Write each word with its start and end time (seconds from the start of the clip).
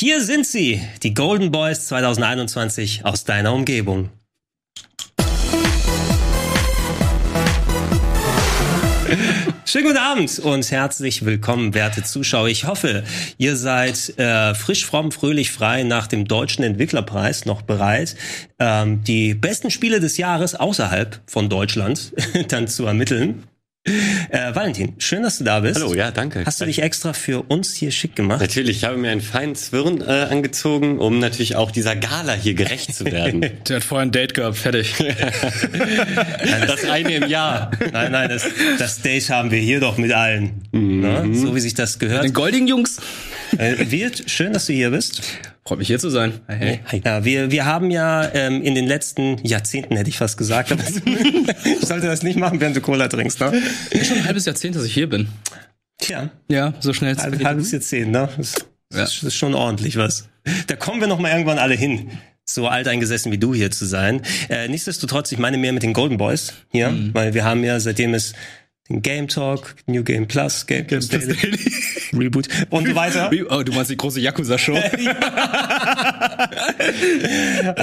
Hier 0.00 0.20
sind 0.20 0.46
sie, 0.46 0.80
die 1.02 1.12
Golden 1.12 1.50
Boys 1.50 1.88
2021 1.88 3.04
aus 3.04 3.24
deiner 3.24 3.52
Umgebung. 3.52 4.10
Schönen 9.64 9.86
guten 9.86 9.98
Abend 9.98 10.38
und 10.38 10.70
herzlich 10.70 11.24
willkommen, 11.24 11.74
werte 11.74 12.04
Zuschauer. 12.04 12.46
Ich 12.46 12.64
hoffe, 12.64 13.02
ihr 13.38 13.56
seid 13.56 14.16
äh, 14.20 14.54
frisch, 14.54 14.86
fromm, 14.86 15.10
fröhlich, 15.10 15.50
frei 15.50 15.82
nach 15.82 16.06
dem 16.06 16.28
Deutschen 16.28 16.62
Entwicklerpreis 16.62 17.44
noch 17.44 17.62
bereit, 17.62 18.14
ähm, 18.60 19.02
die 19.02 19.34
besten 19.34 19.72
Spiele 19.72 19.98
des 19.98 20.16
Jahres 20.16 20.54
außerhalb 20.54 21.20
von 21.26 21.48
Deutschland 21.48 22.12
dann 22.52 22.68
zu 22.68 22.86
ermitteln. 22.86 23.48
Äh, 24.30 24.54
Valentin, 24.54 24.94
schön, 24.98 25.22
dass 25.22 25.38
du 25.38 25.44
da 25.44 25.60
bist. 25.60 25.80
Hallo, 25.80 25.94
ja, 25.94 26.10
danke. 26.10 26.44
Hast 26.44 26.60
du 26.60 26.66
dich 26.66 26.82
extra 26.82 27.14
für 27.14 27.42
uns 27.48 27.74
hier 27.74 27.90
schick 27.90 28.14
gemacht? 28.14 28.40
Natürlich, 28.40 28.78
ich 28.78 28.84
habe 28.84 28.98
mir 28.98 29.10
einen 29.10 29.22
feinen 29.22 29.54
Zwirn 29.54 30.02
äh, 30.02 30.04
angezogen, 30.04 30.98
um 30.98 31.18
natürlich 31.18 31.56
auch 31.56 31.70
dieser 31.70 31.96
Gala 31.96 32.34
hier 32.34 32.54
gerecht 32.54 32.94
zu 32.94 33.06
werden. 33.06 33.40
Der 33.68 33.76
hat 33.76 33.84
vorher 33.84 34.06
ein 34.06 34.12
Date 34.12 34.34
gehabt, 34.34 34.56
fertig. 34.56 34.94
das 36.66 36.84
eine 36.84 37.14
im 37.14 37.28
Jahr. 37.28 37.70
Nein, 37.92 38.12
nein, 38.12 38.28
das, 38.28 38.46
das 38.78 39.00
Date 39.00 39.30
haben 39.30 39.50
wir 39.50 39.60
hier 39.60 39.80
doch 39.80 39.96
mit 39.96 40.12
allen. 40.12 40.62
Mhm. 40.72 41.00
Ne? 41.00 41.28
So 41.32 41.54
wie 41.54 41.60
sich 41.60 41.74
das 41.74 41.98
gehört. 41.98 42.24
Den 42.24 42.34
goldigen 42.34 42.68
Jungs. 42.68 42.98
Äh, 43.56 43.90
Wirt, 43.90 44.24
schön, 44.26 44.52
dass 44.52 44.66
du 44.66 44.74
hier 44.74 44.90
bist. 44.90 45.22
Freut 45.68 45.80
mich 45.80 45.88
hier 45.88 45.98
zu 45.98 46.08
sein. 46.08 46.32
Hey. 46.46 46.80
Ja, 47.04 47.26
wir, 47.26 47.50
wir 47.50 47.66
haben 47.66 47.90
ja 47.90 48.26
ähm, 48.32 48.62
in 48.62 48.74
den 48.74 48.86
letzten 48.86 49.36
Jahrzehnten, 49.46 49.98
hätte 49.98 50.08
ich 50.08 50.16
fast 50.16 50.38
gesagt, 50.38 50.72
aber 50.72 50.82
ich 51.64 51.86
sollte 51.86 52.06
das 52.06 52.22
nicht 52.22 52.38
machen, 52.38 52.58
während 52.58 52.74
du 52.74 52.80
Cola 52.80 53.06
trinkst, 53.06 53.38
ne? 53.40 53.52
Schon 54.02 54.16
ein 54.16 54.24
halbes 54.24 54.46
Jahrzehnt, 54.46 54.76
dass 54.76 54.84
ich 54.84 54.94
hier 54.94 55.10
bin. 55.10 55.28
Tja, 55.98 56.30
Ja, 56.50 56.72
so 56.80 56.94
schnell. 56.94 57.14
halb, 57.18 57.44
halbes 57.44 57.70
Jahrzehnt, 57.70 58.12
ne? 58.12 58.30
Das, 58.38 58.54
das 58.88 59.22
ist 59.22 59.34
schon 59.34 59.54
ordentlich 59.54 59.98
was. 59.98 60.30
Da 60.68 60.74
kommen 60.74 61.02
wir 61.02 61.06
noch 61.06 61.18
mal 61.18 61.32
irgendwann 61.32 61.58
alle 61.58 61.74
hin. 61.74 62.12
So 62.46 62.66
alt 62.66 62.88
eingesessen 62.88 63.30
wie 63.30 63.36
du 63.36 63.52
hier 63.54 63.70
zu 63.70 63.84
sein. 63.84 64.22
Äh, 64.48 64.68
nichtsdestotrotz, 64.68 65.32
ich 65.32 65.38
meine 65.38 65.58
mehr 65.58 65.74
mit 65.74 65.82
den 65.82 65.92
Golden 65.92 66.16
Boys 66.16 66.54
hier, 66.70 66.96
weil 67.12 67.34
wir 67.34 67.44
haben 67.44 67.62
ja, 67.62 67.78
seitdem 67.78 68.14
es 68.14 68.32
den 68.88 69.02
Game 69.02 69.28
Talk, 69.28 69.74
New 69.86 70.02
Game 70.02 70.26
Plus, 70.26 70.66
Game, 70.66 70.86
Plus 70.86 71.08
Daily, 71.08 71.36
Reboot 72.12 72.48
und 72.70 72.88
so 72.88 72.94
weiter. 72.94 73.30
Oh, 73.50 73.62
du 73.62 73.72
meinst 73.72 73.90
die 73.90 73.96
große 73.96 74.20
Yakuza-Show? 74.20 74.78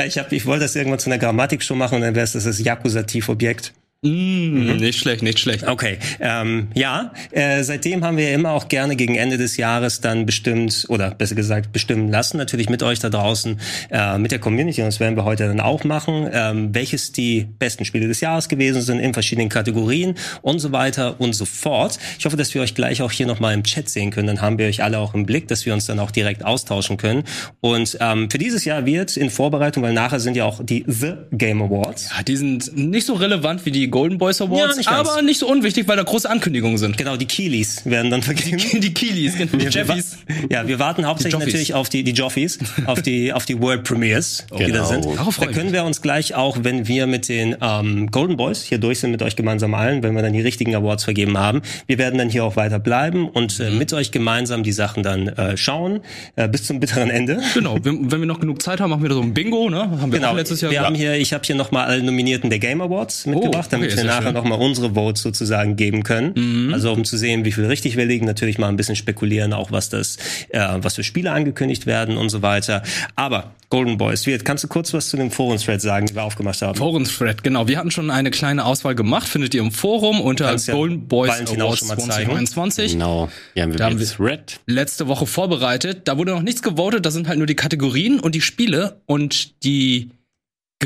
Ich, 0.07 0.17
hab, 0.17 0.31
ich 0.31 0.45
wollte 0.45 0.63
das 0.63 0.75
irgendwann 0.75 0.99
zu 0.99 1.09
einer 1.09 1.17
Grammatik-Show 1.17 1.75
machen 1.75 1.95
und 1.95 2.01
dann 2.01 2.15
wäre 2.15 2.23
es 2.23 2.33
das, 2.33 2.45
das 2.45 2.59
Yakuzativ-Objekt. 2.59 3.73
Mm, 4.05 4.77
Nicht 4.77 4.99
schlecht, 4.99 5.23
nicht 5.23 5.39
schlecht. 5.39 5.67
Okay, 5.67 5.97
ähm, 6.19 6.67
ja, 6.73 7.11
äh, 7.31 7.63
seitdem 7.63 8.03
haben 8.03 8.17
wir 8.17 8.29
ja 8.29 8.35
immer 8.35 8.51
auch 8.51 8.67
gerne 8.67 8.95
gegen 8.95 9.15
Ende 9.15 9.37
des 9.37 9.57
Jahres 9.57 10.01
dann 10.01 10.25
bestimmt, 10.25 10.85
oder 10.89 11.11
besser 11.11 11.35
gesagt 11.35 11.71
bestimmen 11.71 12.09
lassen, 12.09 12.37
natürlich 12.37 12.69
mit 12.69 12.83
euch 12.83 12.99
da 12.99 13.09
draußen, 13.09 13.59
äh, 13.91 14.17
mit 14.17 14.31
der 14.31 14.39
Community, 14.39 14.81
und 14.81 14.87
das 14.87 14.99
werden 14.99 15.15
wir 15.15 15.25
heute 15.25 15.47
dann 15.47 15.59
auch 15.59 15.83
machen, 15.83 16.29
ähm, 16.31 16.73
welches 16.73 17.11
die 17.11 17.47
besten 17.59 17.85
Spiele 17.85 18.07
des 18.07 18.21
Jahres 18.21 18.47
gewesen 18.49 18.81
sind 18.81 18.99
in 18.99 19.13
verschiedenen 19.13 19.49
Kategorien 19.49 20.15
und 20.41 20.59
so 20.59 20.71
weiter 20.71 21.19
und 21.19 21.33
so 21.33 21.45
fort. 21.45 21.97
Ich 22.19 22.25
hoffe, 22.25 22.37
dass 22.37 22.53
wir 22.53 22.61
euch 22.61 22.75
gleich 22.75 23.01
auch 23.01 23.11
hier 23.11 23.25
nochmal 23.25 23.53
im 23.53 23.63
Chat 23.63 23.89
sehen 23.89 24.11
können, 24.11 24.27
dann 24.27 24.41
haben 24.41 24.57
wir 24.57 24.67
euch 24.67 24.83
alle 24.83 24.99
auch 24.99 25.13
im 25.13 25.25
Blick, 25.25 25.47
dass 25.47 25.65
wir 25.65 25.73
uns 25.73 25.85
dann 25.85 25.99
auch 25.99 26.11
direkt 26.11 26.45
austauschen 26.45 26.97
können. 26.97 27.23
Und 27.61 27.97
ähm, 27.99 28.29
für 28.29 28.37
dieses 28.37 28.65
Jahr 28.65 28.85
wird 28.85 29.17
in 29.17 29.29
Vorbereitung, 29.29 29.83
weil 29.83 29.93
nachher 29.93 30.19
sind 30.19 30.37
ja 30.37 30.45
auch 30.45 30.63
die 30.63 30.83
The 30.87 31.13
Game 31.31 31.61
Awards. 31.61 32.09
Ja, 32.15 32.23
die 32.23 32.35
sind 32.35 32.75
nicht 32.75 33.05
so 33.05 33.13
relevant 33.13 33.65
wie 33.65 33.71
die 33.71 33.89
Golden 33.95 34.17
Boys 34.17 34.41
Awards, 34.41 34.59
Ja, 34.73 34.75
nicht 34.77 34.89
aber 34.89 35.21
nicht 35.21 35.39
so 35.39 35.47
unwichtig, 35.47 35.87
weil 35.87 35.95
da 35.95 36.03
große 36.03 36.29
Ankündigungen 36.29 36.77
sind. 36.77 36.97
Genau, 36.97 37.15
die 37.15 37.25
Keeleys 37.27 37.85
werden 37.85 38.11
dann 38.11 38.21
vergeben. 38.23 38.57
Die 38.81 38.93
Keeleys, 38.93 39.37
genau. 39.37 39.55
Die 39.57 39.67
Jeffies. 39.67 40.17
Ja, 40.51 40.67
wir 40.67 40.79
warten 40.79 41.05
hauptsächlich 41.05 41.39
natürlich 41.39 41.73
auf 41.73 41.87
die, 41.87 42.03
die 42.03 42.11
Joffies, 42.11 42.59
auf 42.87 43.01
die, 43.01 43.31
auf 43.31 43.45
die 43.45 43.59
World 43.61 43.85
Premiers, 43.85 44.45
die 44.51 44.63
da 44.63 44.65
Genau. 44.67 44.85
sind. 44.85 45.05
Darauf 45.17 45.37
Da 45.39 45.45
können 45.45 45.71
wir 45.71 45.85
uns 45.85 46.01
gleich 46.01 46.35
auch, 46.35 46.57
wenn 46.63 46.87
wir 46.89 47.07
mit 47.07 47.29
den 47.29 47.55
ähm, 47.61 48.11
Golden 48.11 48.35
Boys 48.35 48.63
hier 48.63 48.79
durch 48.79 48.99
sind, 48.99 49.11
mit 49.11 49.21
euch 49.21 49.37
gemeinsam 49.37 49.73
allen, 49.73 50.03
wenn 50.03 50.13
wir 50.13 50.21
dann 50.21 50.33
die 50.33 50.41
richtigen 50.41 50.75
Awards 50.75 51.05
vergeben 51.05 51.37
haben, 51.37 51.61
wir 51.87 51.97
werden 51.97 52.17
dann 52.17 52.29
hier 52.29 52.43
auch 52.43 52.57
weiter 52.57 52.79
bleiben 52.79 53.29
und 53.29 53.59
Mhm. 53.59 53.65
äh, 53.65 53.69
mit 53.71 53.93
euch 53.93 54.11
gemeinsam 54.11 54.63
die 54.63 54.73
Sachen 54.73 55.03
dann 55.03 55.27
äh, 55.29 55.55
schauen, 55.55 56.01
äh, 56.35 56.49
bis 56.49 56.65
zum 56.65 56.79
bitteren 56.81 57.09
Ende. 57.09 57.41
Genau, 57.53 57.77
wenn, 57.81 58.11
wenn 58.11 58.19
wir 58.19 58.27
noch 58.27 58.39
genug 58.41 58.61
Zeit 58.61 58.81
haben, 58.81 58.89
machen 58.89 59.03
wir 59.03 59.09
da 59.09 59.15
so 59.15 59.21
ein 59.21 59.33
Bingo, 59.33 59.69
ne? 59.69 59.79
Haben 60.01 60.11
wir 60.11 60.19
Genau, 60.19 60.35
letztes 60.35 60.59
Jahr 60.61 60.71
wir 60.71 60.79
gemacht. 60.79 60.89
haben 60.91 60.95
hier, 60.95 61.13
ich 61.15 61.31
habe 61.31 61.43
hier 61.45 61.55
nochmal 61.55 61.85
alle 61.85 62.03
Nominierten 62.03 62.49
der 62.49 62.59
Game 62.59 62.81
Awards 62.81 63.25
mitgebracht, 63.27 63.67
okay, 63.67 63.67
damit 63.71 63.84
wir 63.89 63.95
sehr 63.95 64.05
nachher 64.05 64.31
nochmal 64.31 64.59
unsere 64.59 64.93
Votes 64.93 65.21
sozusagen 65.21 65.75
geben 65.75 66.03
können. 66.03 66.73
Also 66.73 66.91
um 66.91 67.05
zu 67.05 67.17
sehen, 67.17 67.45
wie 67.45 67.51
viel 67.51 67.65
richtig 67.65 67.97
wir 67.97 68.05
liegen, 68.05 68.25
natürlich 68.25 68.57
mal 68.57 68.69
ein 68.69 68.77
bisschen 68.77 68.95
spekulieren, 68.95 69.53
auch 69.53 69.71
was 69.71 69.89
das, 69.89 70.17
äh, 70.49 70.59
was 70.77 70.95
für 70.95 71.03
Spiele 71.03 71.31
angekündigt 71.31 71.85
werden 71.85 72.17
und 72.17 72.29
so 72.29 72.41
weiter. 72.41 72.83
Aber 73.15 73.51
Golden 73.69 73.97
Boys, 73.97 74.25
Wirt, 74.25 74.45
kannst 74.45 74.63
du 74.63 74.67
kurz 74.67 74.93
was 74.93 75.09
zu 75.09 75.17
dem 75.17 75.31
Forum-Thread 75.31 75.81
sagen, 75.81 76.05
den 76.07 76.15
wir 76.15 76.23
aufgemacht 76.23 76.61
haben? 76.61 76.77
Forum-Thread, 76.77 77.43
genau. 77.43 77.67
Wir 77.67 77.77
hatten 77.77 77.91
schon 77.91 78.09
eine 78.11 78.31
kleine 78.31 78.63
Auswahl 78.65 78.95
gemacht, 78.95 79.27
findet 79.27 79.53
ihr 79.53 79.61
im 79.61 79.71
Forum 79.71 80.21
unter 80.21 80.55
ja 80.55 80.73
Golden 80.73 81.07
Boys 81.07 81.31
Valentin 81.31 81.61
Awards 81.61 81.79
schon 81.79 81.87
mal 81.89 81.97
zeigen. 81.97 82.29
2021. 82.29 82.91
Genau. 82.93 83.29
Ja, 83.55 83.63
haben 83.63 83.71
wir 83.71 83.77
Da 83.77 83.85
haben 83.85 83.99
jetzt 83.99 84.19
Red. 84.19 84.59
letzte 84.67 85.07
Woche 85.07 85.25
vorbereitet. 85.25 86.01
Da 86.05 86.17
wurde 86.17 86.31
noch 86.31 86.41
nichts 86.43 86.61
gewotet, 86.61 87.05
da 87.05 87.11
sind 87.11 87.27
halt 87.27 87.37
nur 87.37 87.47
die 87.47 87.55
Kategorien 87.55 88.19
und 88.19 88.35
die 88.35 88.41
Spiele 88.41 89.01
und 89.05 89.63
die 89.63 90.11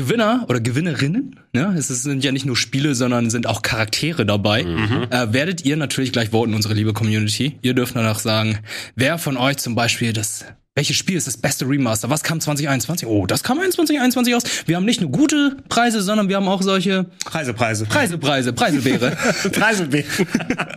Gewinner 0.00 0.46
oder 0.48 0.60
Gewinnerinnen, 0.60 1.38
ne? 1.52 1.74
es 1.76 1.88
sind 1.88 2.24
ja 2.24 2.32
nicht 2.32 2.46
nur 2.46 2.56
Spiele, 2.56 2.94
sondern 2.94 3.28
sind 3.28 3.46
auch 3.46 3.60
Charaktere 3.60 4.24
dabei, 4.24 4.62
äh, 5.10 5.32
werdet 5.34 5.66
ihr 5.66 5.76
natürlich 5.76 6.10
gleich 6.10 6.30
voten, 6.30 6.54
unsere 6.54 6.72
liebe 6.72 6.94
Community. 6.94 7.58
Ihr 7.60 7.74
dürft 7.74 7.96
danach 7.96 8.18
sagen, 8.18 8.58
wer 8.96 9.18
von 9.18 9.36
euch 9.36 9.58
zum 9.58 9.74
Beispiel 9.74 10.14
das 10.14 10.46
welches 10.76 10.96
Spiel 10.96 11.16
ist 11.16 11.26
das 11.26 11.36
beste 11.36 11.68
Remaster? 11.68 12.10
Was 12.10 12.22
kam 12.22 12.40
2021? 12.40 13.06
Oh, 13.08 13.26
das 13.26 13.42
kam 13.42 13.58
2021 13.58 14.34
aus. 14.36 14.42
Wir 14.66 14.76
haben 14.76 14.84
nicht 14.84 15.00
nur 15.00 15.10
gute 15.10 15.56
Preise, 15.68 16.00
sondern 16.00 16.28
wir 16.28 16.36
haben 16.36 16.46
auch 16.48 16.62
solche 16.62 17.06
Preise, 17.24 17.52
Preise. 17.54 17.86
Preise, 17.86 18.18
Preise, 18.18 18.52
Preiselbeere. 18.52 19.16
Preise. 19.52 19.88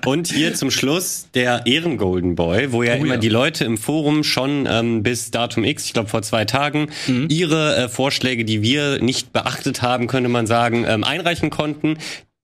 Und 0.06 0.28
hier 0.32 0.56
zum 0.56 0.72
Schluss 0.72 1.28
der 1.36 1.68
Ehren-Golden 1.68 2.36
Boy, 2.36 2.72
wo 2.72 2.82
ja 2.82 2.94
Oh 2.96 3.04
immer 3.04 3.14
ja. 3.16 3.20
die 3.20 3.30
Leute 3.30 3.66
im 3.66 3.78
Forum 3.78 4.24
schon 4.24 4.68
ähm, 4.68 5.04
bis 5.04 5.30
Datum 5.32 5.64
X, 5.64 5.86
ich 5.86 5.94
glaube 5.94 6.10
vor 6.10 6.24
zwei 6.24 6.46
Tagen, 6.46 6.88
Mhm. 7.08 7.28
ihre 7.30 7.76
äh, 7.76 7.90
Vorschläge, 7.90 8.46
die 8.46 8.62
wir 8.64 9.02
nicht 9.02 9.32
beachtet 9.32 9.82
haben, 9.84 10.08
könnte 10.08 10.28
man 10.30 10.48
sagen, 10.48 10.86
ähm, 10.88 11.04
einreichen 11.04 11.50
konnten. 11.52 11.98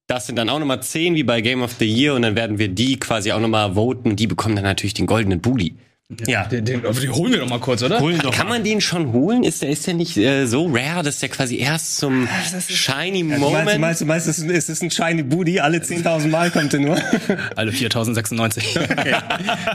Das 0.07 0.27
sind 0.27 0.37
dann 0.37 0.49
auch 0.49 0.59
nochmal 0.59 0.81
zehn 0.83 1.15
wie 1.15 1.23
bei 1.23 1.41
Game 1.41 1.61
of 1.61 1.73
the 1.79 1.85
Year 1.85 2.13
und 2.15 2.21
dann 2.21 2.35
werden 2.35 2.57
wir 2.59 2.67
die 2.67 2.97
quasi 2.99 3.31
auch 3.31 3.39
nochmal 3.39 3.73
voten. 3.75 4.15
Die 4.15 4.27
bekommen 4.27 4.55
dann 4.55 4.65
natürlich 4.65 4.93
den 4.93 5.05
goldenen 5.07 5.39
Bully. 5.41 5.75
Ja. 6.25 6.45
den, 6.45 6.65
den, 6.65 6.83
aber 6.87 6.99
die 6.99 7.07
holen 7.09 7.33
wir 7.33 7.39
doch 7.39 7.47
mal 7.49 7.59
kurz, 7.59 7.83
oder? 7.83 7.99
Holen 7.99 8.17
doch 8.17 8.33
Kann 8.33 8.47
mal. 8.47 8.55
man 8.55 8.63
den 8.63 8.81
schon 8.81 9.13
holen? 9.13 9.43
Ist 9.43 9.61
der 9.61 9.69
ist 9.69 9.85
der 9.85 9.93
nicht 9.93 10.17
äh, 10.17 10.47
so 10.47 10.65
rare, 10.65 11.03
dass 11.03 11.19
der 11.19 11.29
quasi 11.29 11.57
erst 11.57 11.97
zum 11.97 12.27
shiny 12.67 13.19
Du 13.21 13.25
meinst, 13.27 13.39
Moment? 13.41 13.69
du 13.75 13.79
meinst, 13.79 14.01
du 14.01 14.05
meinst, 14.05 14.27
es 14.27 14.39
ist- 14.39 14.49
es 14.49 14.69
ist 14.69 14.81
ein 14.81 14.89
Shiny 14.89 15.21
Booty, 15.21 15.59
alle 15.59 15.77
10.000 15.77 16.27
Mal 16.29 16.49
kommt 16.49 16.73
er 16.73 16.79
nur. 16.79 16.97
Alle 17.55 17.71
4096. 17.71 18.75
Okay. 18.89 19.15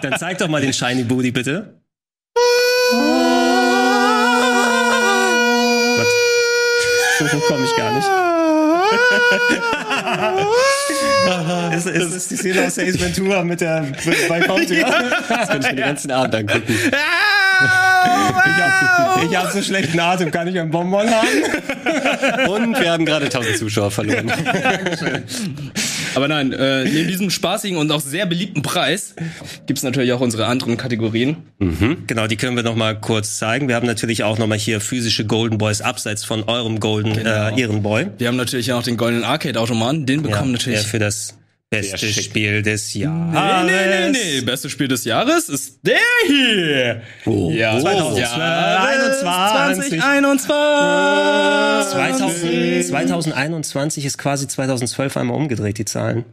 Dann 0.03 0.19
zeig 0.19 0.39
doch 0.39 0.49
mal 0.49 0.61
den 0.61 0.73
Shiny 0.73 1.05
Booty, 1.05 1.31
bitte. 1.31 1.81
Gott. 5.97 6.07
So 7.21 7.27
hoch 7.27 7.47
komme 7.47 7.65
ich 7.65 7.77
gar 7.77 7.95
nicht. 7.95 8.09
ist, 11.77 11.87
ist 11.87 12.15
das 12.15 12.29
die 12.29 12.37
Szene 12.37 12.67
aus 12.67 12.79
Ace 12.79 13.01
Ventura 13.01 13.45
mit 13.45 13.61
der 13.61 13.87
Balkontür? 14.29 14.85
Das 15.29 15.49
kann 15.49 15.61
ich 15.61 15.67
mir 15.69 15.75
den 15.75 15.85
ganzen 15.85 16.11
Abend 16.11 16.35
angucken. 16.35 16.75
Ich 17.57 18.63
hab, 18.63 19.23
ich 19.23 19.37
hab 19.37 19.53
so 19.53 19.63
schlechten 19.63 19.99
Atem, 20.01 20.31
kann 20.31 20.49
ich 20.49 20.59
einen 20.59 20.71
Bonbon 20.71 21.09
haben? 21.09 22.49
Und 22.49 22.79
wir 22.79 22.91
haben 22.91 23.07
gerade 23.07 23.27
1000 23.27 23.57
Zuschauer 23.57 23.91
verloren. 23.91 24.31
Aber 26.15 26.29
nein, 26.29 26.53
äh, 26.53 26.85
neben 26.85 27.09
diesem 27.09 27.31
spaßigen 27.31 27.79
und 27.79 27.91
auch 27.91 28.01
sehr 28.01 28.27
beliebten 28.27 28.63
Preis 28.63 29.15
gibt's 29.67 29.83
natürlich 29.83 30.13
auch 30.13 30.21
unsere 30.21 30.47
anderen 30.47 30.77
Kategorien. 30.77 31.37
Genau, 32.07 32.27
die 32.27 32.37
können 32.37 32.57
wir 32.57 32.63
noch 32.63 32.77
mal 32.77 32.99
kurz 32.99 33.39
zeigen. 33.39 33.69
Wir 33.69 33.75
haben 33.77 33.87
natürlich 33.87 34.23
auch 34.23 34.39
noch 34.39 34.47
mal 34.47 34.59
hier 34.59 34.81
physische 34.81 35.27
Golden 35.27 35.59
Boys 35.59 35.81
abseits 35.81 36.25
von 36.25 36.45
eurem 36.45 36.81
Golden 36.81 37.19
äh, 37.19 37.59
Ehrenboy. 37.61 38.07
Wir 38.19 38.29
haben 38.29 38.37
natürlich 38.37 38.73
auch 38.73 38.83
den 38.83 38.97
goldenen 38.97 39.25
Arcade-Automaten. 39.25 40.07
Den 40.07 40.23
bekommen 40.23 40.53
der 40.53 40.61
natürlich. 40.61 40.81
für 40.83 40.99
das 40.99 41.35
beste. 41.81 42.23
Spiel 42.23 42.63
des 42.63 42.95
Nee, 42.95 43.01
Jahres. 43.03 43.67
nee, 43.67 44.11
nee, 44.11 44.11
nee. 44.11 44.41
Beste 44.43 44.71
Spiel 44.71 44.89
des 44.89 45.05
Jahres 45.05 45.49
ist 45.49 45.81
der 45.87 45.97
hier. 46.27 47.03
Oh. 47.27 47.51
Ja, 47.51 47.79
2021. 47.81 50.01
2021. 50.01 51.93
2000, 51.93 52.85
2021 52.87 54.05
ist 54.05 54.19
quasi 54.19 54.49
2012 54.49 55.17
einmal 55.17 55.37
umgedreht, 55.37 55.79
die 55.79 55.85
Zahlen. 55.85 56.25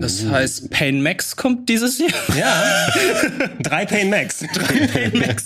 Das 0.00 0.24
heißt, 0.24 0.70
Pain 0.70 1.02
Max 1.02 1.34
kommt 1.34 1.68
dieses 1.68 1.98
Jahr. 1.98 2.10
Ja. 2.38 2.86
Drei 3.60 3.84
Pain 3.84 4.08
Max. 4.10 4.44
Pain 4.92 5.12
Max. 5.18 5.44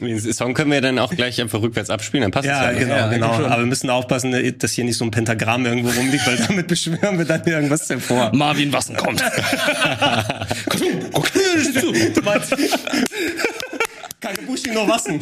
Den 0.00 0.32
Song 0.32 0.52
können 0.54 0.72
wir 0.72 0.80
dann 0.80 0.98
auch 0.98 1.14
gleich 1.14 1.40
einfach 1.40 1.62
rückwärts 1.62 1.90
abspielen, 1.90 2.22
dann 2.22 2.32
passt 2.32 2.46
Ja, 2.46 2.70
es 2.70 2.78
ja. 2.78 2.82
genau, 2.84 2.96
Ja, 2.96 3.08
genau. 3.08 3.34
schon. 3.36 3.44
Aber 3.46 3.58
wir 3.62 3.66
müssen 3.66 3.88
aufpassen, 3.88 4.34
dass 4.58 4.72
hier 4.72 4.84
nicht 4.84 4.96
so 4.96 5.04
ein 5.04 5.12
Pentagramm 5.12 5.64
irgendwo 5.64 5.90
rumliegt, 5.90 6.26
weil 6.26 6.36
damit 6.38 6.66
beschwören 6.68 7.16
wir 7.18 7.24
dann 7.24 7.44
irgendwas 7.44 7.88
hervor. 7.88 8.32
Marvin 8.34 8.72
Wassen 8.72 8.96
kommt. 8.96 9.22
Komm, 10.68 10.80
guck, 11.12 11.30
Kagebushi 14.20 14.70
no 14.72 14.88
Wassen. 14.88 15.20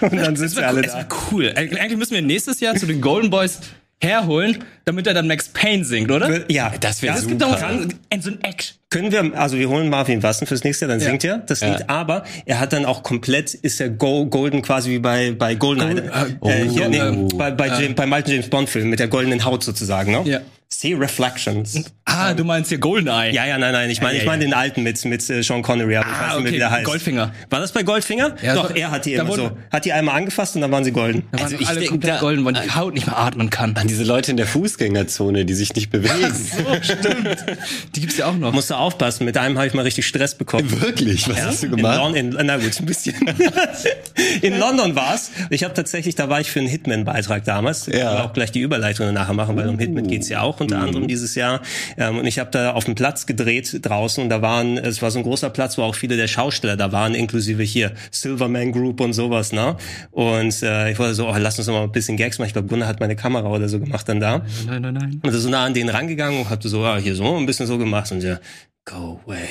und 0.00 0.16
dann 0.16 0.34
sind 0.36 0.56
wir 0.56 0.66
alle 0.66 0.82
da. 0.82 1.06
cool. 1.30 1.46
Eig- 1.56 1.76
Eigentlich 1.78 1.96
müssen 1.98 2.14
wir 2.14 2.22
nächstes 2.22 2.58
Jahr 2.60 2.74
zu 2.74 2.86
den 2.86 3.00
Golden 3.00 3.30
Boys 3.30 3.60
herholen, 4.02 4.64
damit 4.84 5.06
er 5.06 5.14
dann 5.14 5.26
Max 5.28 5.48
Payne 5.48 5.84
singt, 5.84 6.10
oder? 6.10 6.50
Ja, 6.50 6.72
Das 6.80 7.02
wäre 7.02 7.16
Es 7.16 7.26
gibt 7.26 7.40
super. 7.40 7.54
doch 7.54 7.62
ein- 7.62 7.94
ein- 8.10 8.22
so 8.22 8.30
ein 8.30 8.42
Act. 8.42 8.76
Können 8.92 9.10
wir, 9.10 9.32
also 9.40 9.56
wir 9.58 9.68
holen 9.70 9.88
Marvin 9.88 10.22
Wassen 10.22 10.46
fürs 10.46 10.64
nächste 10.64 10.84
Jahr, 10.84 10.90
dann 10.90 11.00
Ja. 11.00 11.06
singt 11.10 11.24
er 11.24 11.38
das 11.38 11.62
Lied, 11.62 11.80
Ja. 11.80 11.84
aber 11.88 12.24
er 12.44 12.60
hat 12.60 12.72
dann 12.74 12.84
auch 12.84 13.02
komplett, 13.02 13.54
ist 13.54 13.80
er 13.80 13.88
go, 13.88 14.26
golden 14.26 14.60
quasi 14.60 14.90
wie 14.90 14.98
bei, 14.98 15.32
bei 15.32 15.54
Goldeneye. 15.54 16.10
Gold- 16.40 16.54
äh, 16.54 16.68
hier, 16.68 16.88
nee, 16.90 16.98
ähm, 16.98 17.28
bei, 17.34 17.50
bei 17.50 17.68
James, 17.68 17.94
beim 17.94 18.12
alten 18.12 18.30
James 18.30 18.48
Bond 18.50 18.68
Film 18.68 18.90
mit 18.90 18.98
der 19.00 19.08
goldenen 19.08 19.44
Haut 19.46 19.64
sozusagen, 19.64 20.12
ne? 20.12 20.20
Ja. 20.26 20.40
See 20.74 20.94
Reflections. 20.94 21.84
Ah, 22.06 22.32
du 22.32 22.44
meinst 22.44 22.70
hier 22.70 22.78
Goldeneye. 22.78 23.30
Ja, 23.34 23.44
ja, 23.44 23.58
nein, 23.58 23.72
nein, 23.74 23.90
ich 23.90 24.00
meine, 24.00 24.14
Ja, 24.14 24.18
ich 24.20 24.24
ja, 24.24 24.30
meine 24.30 24.44
ja. 24.44 24.48
den 24.48 24.54
alten 24.54 24.82
mit, 24.82 25.04
mit 25.04 25.28
äh, 25.28 25.42
Sean 25.42 25.60
Connery, 25.60 25.96
aber 25.96 26.06
ich 26.06 26.12
weiß 26.12 26.18
Ah, 26.18 26.22
nicht 26.22 26.32
mehr, 26.32 26.40
okay, 26.40 26.52
wie 26.54 26.58
der 26.58 26.70
heißt. 26.70 26.84
Goldfinger. 26.86 27.32
War 27.50 27.60
das 27.60 27.72
bei 27.72 27.82
Goldfinger? 27.82 28.36
Ja, 28.42 28.54
Doch, 28.54 28.68
so- 28.70 28.74
er 28.74 28.90
hat 28.90 29.04
die 29.04 29.12
immer 29.12 29.28
wurden- 29.28 29.48
so, 29.48 29.58
hat 29.70 29.84
die 29.84 29.92
einmal 29.92 30.16
angefasst 30.16 30.54
und 30.54 30.62
dann 30.62 30.72
waren 30.72 30.82
sie 30.82 30.92
golden. 30.92 31.24
Da 31.30 31.40
waren 31.40 31.44
Also 31.44 31.56
ich 31.60 31.68
alle 31.68 31.78
denk, 31.80 31.90
komplett 31.90 32.14
da- 32.14 32.20
golden, 32.20 32.42
weil 32.46 32.54
die 32.54 32.70
Haut 32.70 32.94
nicht 32.94 33.06
mehr 33.06 33.18
atmen 33.18 33.50
kann. 33.50 33.76
An 33.76 33.86
diese 33.86 34.02
Leute 34.04 34.30
in 34.30 34.38
der 34.38 34.46
Fußgängerzone, 34.46 35.44
die 35.44 35.52
sich 35.52 35.74
nicht 35.74 35.90
bewegen. 35.90 36.32
Die 37.94 38.00
gibt's 38.00 38.16
ja 38.16 38.26
auch 38.26 38.34
noch. 38.36 38.52
Musst 38.52 38.70
du 38.70 38.74
aufpassen, 38.82 39.24
mit 39.24 39.36
einem 39.38 39.56
habe 39.56 39.66
ich 39.66 39.74
mal 39.74 39.82
richtig 39.82 40.06
Stress 40.06 40.34
bekommen. 40.34 40.80
Wirklich? 40.80 41.28
Was 41.28 41.42
hast 41.44 41.62
du 41.62 41.66
In, 41.68 41.76
gemacht? 41.76 41.98
Lon 41.98 42.14
in, 42.14 42.30
na 42.44 42.56
gut, 42.58 42.78
ein 42.78 42.86
bisschen. 42.86 43.14
in 44.42 44.58
London 44.58 44.94
war's. 44.94 45.30
Ich 45.50 45.64
habe 45.64 45.74
tatsächlich, 45.74 46.14
da 46.14 46.28
war 46.28 46.40
ich 46.40 46.50
für 46.50 46.58
einen 46.60 46.68
Hitman-Beitrag 46.68 47.44
damals. 47.44 47.84
Da 47.86 47.92
Ja. 47.92 47.98
können 48.04 48.16
wir 48.18 48.24
auch 48.24 48.32
gleich 48.32 48.52
die 48.52 48.60
Überleitung 48.60 49.06
danach 49.06 49.32
machen, 49.32 49.56
weil 49.56 49.68
um 49.68 49.78
Hitman 49.78 50.06
geht's 50.06 50.28
ja 50.28 50.40
auch 50.42 50.60
unter 50.60 50.78
anderem 50.80 51.08
dieses 51.08 51.34
Jahr. 51.34 51.60
Ähm, 51.96 52.18
und 52.18 52.26
ich 52.26 52.38
habe 52.38 52.50
da 52.50 52.72
auf 52.72 52.84
dem 52.84 52.94
Platz 52.94 53.26
gedreht 53.26 53.78
draußen 53.82 54.22
und 54.22 54.28
da 54.28 54.42
waren, 54.42 54.76
es 54.78 55.00
war 55.02 55.10
so 55.10 55.18
ein 55.18 55.22
großer 55.24 55.50
Platz, 55.50 55.78
wo 55.78 55.82
auch 55.82 55.94
viele 55.94 56.16
der 56.16 56.26
Schausteller 56.28 56.76
da 56.76 56.92
waren, 56.92 57.14
inklusive 57.14 57.62
hier 57.62 57.92
Silverman 58.10 58.72
Group 58.72 59.00
und 59.00 59.12
sowas, 59.12 59.52
ne? 59.52 59.76
Und 60.10 60.62
äh, 60.62 60.90
ich 60.90 60.98
wollte 60.98 61.14
so, 61.14 61.28
oh, 61.28 61.34
lass 61.38 61.58
uns 61.58 61.68
noch 61.68 61.74
mal 61.74 61.82
ein 61.84 61.92
bisschen 61.92 62.16
Gags 62.16 62.38
machen. 62.38 62.48
Ich 62.48 62.52
glaube, 62.52 62.68
Gunnar 62.68 62.88
hat 62.88 63.00
meine 63.00 63.16
Kamera 63.16 63.48
oder 63.48 63.68
so 63.68 63.78
gemacht 63.80 64.08
dann 64.08 64.20
da. 64.20 64.42
Nein, 64.66 64.82
nein, 64.82 64.94
nein. 64.94 65.20
Und 65.24 65.32
so 65.32 65.48
nah 65.48 65.64
an 65.64 65.74
den 65.74 65.88
rangegangen 65.88 66.40
und 66.40 66.50
hab 66.50 66.62
so, 66.62 66.82
ja, 66.84 66.96
hier 66.96 67.14
so 67.14 67.36
ein 67.36 67.46
bisschen 67.46 67.66
so 67.66 67.78
gemacht 67.78 68.10
und 68.12 68.22
der, 68.22 68.40
go 68.84 69.20
away. 69.26 69.48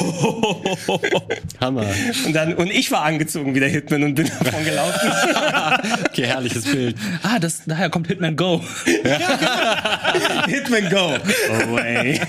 Hammer. 1.60 1.86
Und 2.26 2.32
dann, 2.34 2.54
und 2.54 2.70
ich 2.70 2.90
war 2.90 3.02
angezogen 3.02 3.54
wie 3.54 3.60
der 3.60 3.68
Hitman 3.70 4.02
und 4.04 4.14
bin 4.14 4.30
davon 4.42 4.64
gelaufen. 4.64 5.10
Okay, 6.08 6.26
herrliches 6.26 6.64
Bild. 6.64 6.96
Ah, 7.22 7.38
das, 7.38 7.62
daher 7.66 7.90
kommt 7.90 8.08
Hitman 8.08 8.34
Go. 8.34 8.60
Hitman 10.46 10.88
go 10.90 11.14
away. 11.68 12.20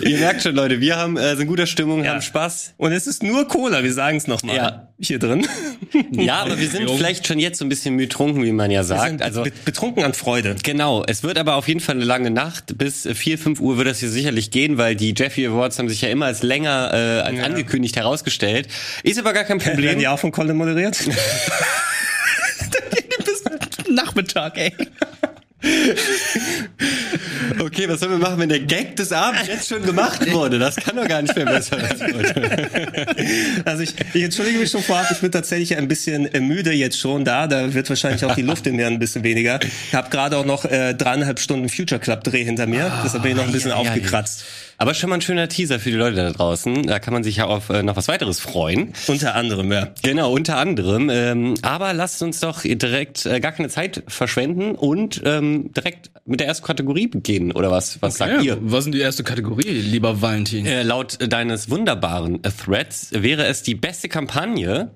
Ihr 0.00 0.18
merkt 0.18 0.42
schon, 0.42 0.54
Leute, 0.56 0.80
wir 0.80 0.96
haben, 0.96 1.16
äh, 1.16 1.36
sind 1.36 1.46
guter 1.46 1.66
Stimmung, 1.66 2.02
Ja. 2.04 2.12
haben 2.14 2.22
Spaß. 2.22 2.74
Und 2.76 2.90
es 2.92 3.06
ist 3.06 3.22
nur 3.22 3.46
Cola, 3.46 3.84
wir 3.84 3.92
sagen 3.92 4.16
es 4.16 4.26
nochmal. 4.26 4.56
Ja. 4.56 4.88
Hier 5.00 5.20
drin. 5.20 5.46
Ja, 6.10 6.38
aber 6.40 6.58
wir 6.58 6.68
sind 6.68 6.90
vielleicht 6.90 7.24
schon 7.28 7.38
jetzt 7.38 7.58
so 7.60 7.64
ein 7.64 7.68
bisschen 7.68 7.94
müde 7.94 8.08
trunken, 8.08 8.42
wie 8.42 8.50
man 8.50 8.72
ja 8.72 8.80
Wir 8.80 8.84
sagt. 8.84 9.08
sind 9.08 9.22
Also 9.22 9.44
be- 9.44 9.52
betrunken 9.64 10.02
an 10.02 10.12
Freude. 10.12 10.56
Genau, 10.64 11.04
es 11.06 11.22
wird 11.22 11.38
aber 11.38 11.54
auf 11.54 11.68
jeden 11.68 11.78
Fall 11.78 11.94
eine 11.94 12.04
lange 12.04 12.30
Nacht. 12.32 12.76
Bis 12.78 13.06
äh, 13.06 13.14
4, 13.14 13.38
5 13.38 13.60
Uhr 13.60 13.76
wird 13.76 13.86
das 13.86 14.00
hier 14.00 14.08
sicherlich 14.10 14.50
gehen, 14.50 14.57
weil 14.78 14.96
die 14.96 15.14
Jeffy 15.16 15.46
Awards 15.46 15.78
haben 15.78 15.88
sich 15.88 16.00
ja 16.00 16.08
immer 16.08 16.26
als 16.26 16.42
länger 16.42 16.90
äh, 16.92 17.20
als 17.20 17.40
angekündigt 17.40 17.96
herausgestellt. 17.96 18.68
Ist 19.02 19.18
aber 19.18 19.32
gar 19.32 19.44
kein 19.44 19.60
Werden 19.60 19.74
Problem. 19.74 19.98
die 19.98 20.08
auch 20.08 20.18
von 20.18 20.32
Colin 20.32 20.56
moderiert? 20.56 20.98
Nachmittag, 23.88 24.58
ey. 24.58 24.74
Okay, 27.60 27.88
was 27.88 28.00
sollen 28.00 28.12
wir 28.12 28.18
machen, 28.18 28.38
wenn 28.38 28.48
der 28.48 28.60
Gag 28.60 28.96
des 28.96 29.12
Abends 29.12 29.46
jetzt 29.48 29.68
schon 29.68 29.82
gemacht 29.82 30.30
wurde? 30.30 30.58
Das 30.58 30.76
kann 30.76 30.96
doch 30.96 31.08
gar 31.08 31.22
nicht 31.22 31.34
mehr 31.34 31.46
besser 31.46 31.78
werden. 31.80 33.62
Also 33.64 33.82
ich, 33.82 33.94
ich 34.14 34.22
entschuldige 34.22 34.58
mich 34.58 34.70
schon 34.70 34.82
vorab, 34.82 35.06
ich 35.10 35.18
bin 35.18 35.32
tatsächlich 35.32 35.76
ein 35.76 35.88
bisschen 35.88 36.26
äh, 36.32 36.40
müde 36.40 36.72
jetzt 36.72 36.98
schon 36.98 37.24
da. 37.24 37.46
Da 37.46 37.72
wird 37.74 37.88
wahrscheinlich 37.88 38.24
auch 38.24 38.34
die 38.34 38.42
Luft 38.42 38.66
in 38.66 38.76
mir 38.76 38.86
ein 38.86 38.98
bisschen 38.98 39.24
weniger. 39.24 39.58
Ich 39.62 39.94
habe 39.94 40.10
gerade 40.10 40.36
auch 40.36 40.44
noch 40.44 40.64
äh, 40.64 40.94
dreieinhalb 40.94 41.40
Stunden 41.40 41.68
Future 41.68 42.00
Club 42.00 42.24
Dreh 42.24 42.44
hinter 42.44 42.66
mir. 42.66 42.92
Deshalb 43.04 43.22
bin 43.22 43.32
ich 43.32 43.38
noch 43.38 43.46
ein 43.46 43.52
bisschen 43.52 43.70
ja, 43.70 43.82
ja, 43.82 43.94
ja. 43.96 44.24
Aber 44.80 44.94
schon 44.94 45.10
mal 45.10 45.16
ein 45.16 45.20
schöner 45.20 45.48
Teaser 45.48 45.80
für 45.80 45.90
die 45.90 45.96
Leute 45.96 46.16
da 46.16 46.30
draußen. 46.30 46.84
Da 46.84 47.00
kann 47.00 47.12
man 47.12 47.24
sich 47.24 47.36
ja 47.36 47.46
auf 47.46 47.68
äh, 47.68 47.82
noch 47.82 47.96
was 47.96 48.06
weiteres 48.06 48.38
freuen. 48.38 48.92
Unter 49.08 49.34
anderem, 49.34 49.72
ja. 49.72 49.88
Genau, 50.04 50.32
unter 50.32 50.56
anderem. 50.56 51.10
Ähm, 51.10 51.54
aber 51.62 51.92
lasst 51.92 52.22
uns 52.22 52.38
doch 52.38 52.62
direkt 52.62 53.26
äh, 53.26 53.40
gar 53.40 53.50
keine 53.50 53.68
Zeit 53.70 54.04
verschwenden 54.06 54.76
und 54.76 55.20
ähm, 55.24 55.72
direkt 55.72 56.12
mit 56.26 56.38
der 56.38 56.46
ersten 56.46 56.64
Kategorie 56.64 57.08
beginnen. 57.08 57.50
Oder 57.50 57.72
was? 57.72 58.00
Was 58.02 58.18
sagt 58.18 58.44
ihr? 58.44 58.56
Was 58.60 58.84
sind 58.84 58.94
die 58.94 59.00
erste 59.00 59.24
Kategorie, 59.24 59.68
lieber 59.68 60.22
Valentin? 60.22 60.64
Äh, 60.64 60.84
laut 60.84 61.18
deines 61.20 61.70
wunderbaren 61.70 62.40
Threads 62.42 63.08
wäre 63.12 63.46
es 63.46 63.64
die 63.64 63.74
beste 63.74 64.08
Kampagne. 64.08 64.92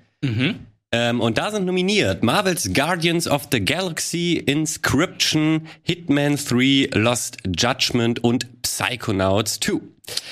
Ähm, 0.92 1.20
und 1.22 1.38
da 1.38 1.50
sind 1.50 1.64
nominiert 1.64 2.22
Marvel's 2.22 2.70
Guardians 2.74 3.26
of 3.26 3.48
the 3.50 3.64
Galaxy, 3.64 4.34
Inscription, 4.34 5.66
Hitman 5.82 6.36
3, 6.36 6.90
Lost 6.92 7.38
Judgment 7.56 8.22
und 8.22 8.62
Psychonauts 8.62 9.58
2. 9.60 9.80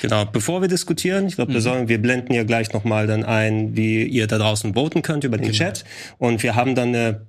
Genau, 0.03 0.25
bevor 0.27 0.61
wir 0.61 0.69
diskutieren, 0.69 1.27
ich 1.27 1.37
glaube, 1.37 1.55
wir 1.55 1.61
sollen, 1.61 1.89
wir 1.89 2.03
blenden 2.03 2.35
ja 2.35 2.43
gleich 2.43 2.73
nochmal 2.73 3.07
dann 3.07 3.25
ein, 3.25 3.77
wie 3.77 4.03
ihr 4.05 4.27
da 4.27 4.37
draußen 4.37 4.75
voten 4.75 5.01
könnt 5.03 5.25
über 5.25 5.39
den 5.39 5.53
Chat. 5.53 5.85
Und 6.19 6.43
wir 6.43 6.57
haben 6.57 6.75
dann 6.75 6.89
eine 6.89 7.23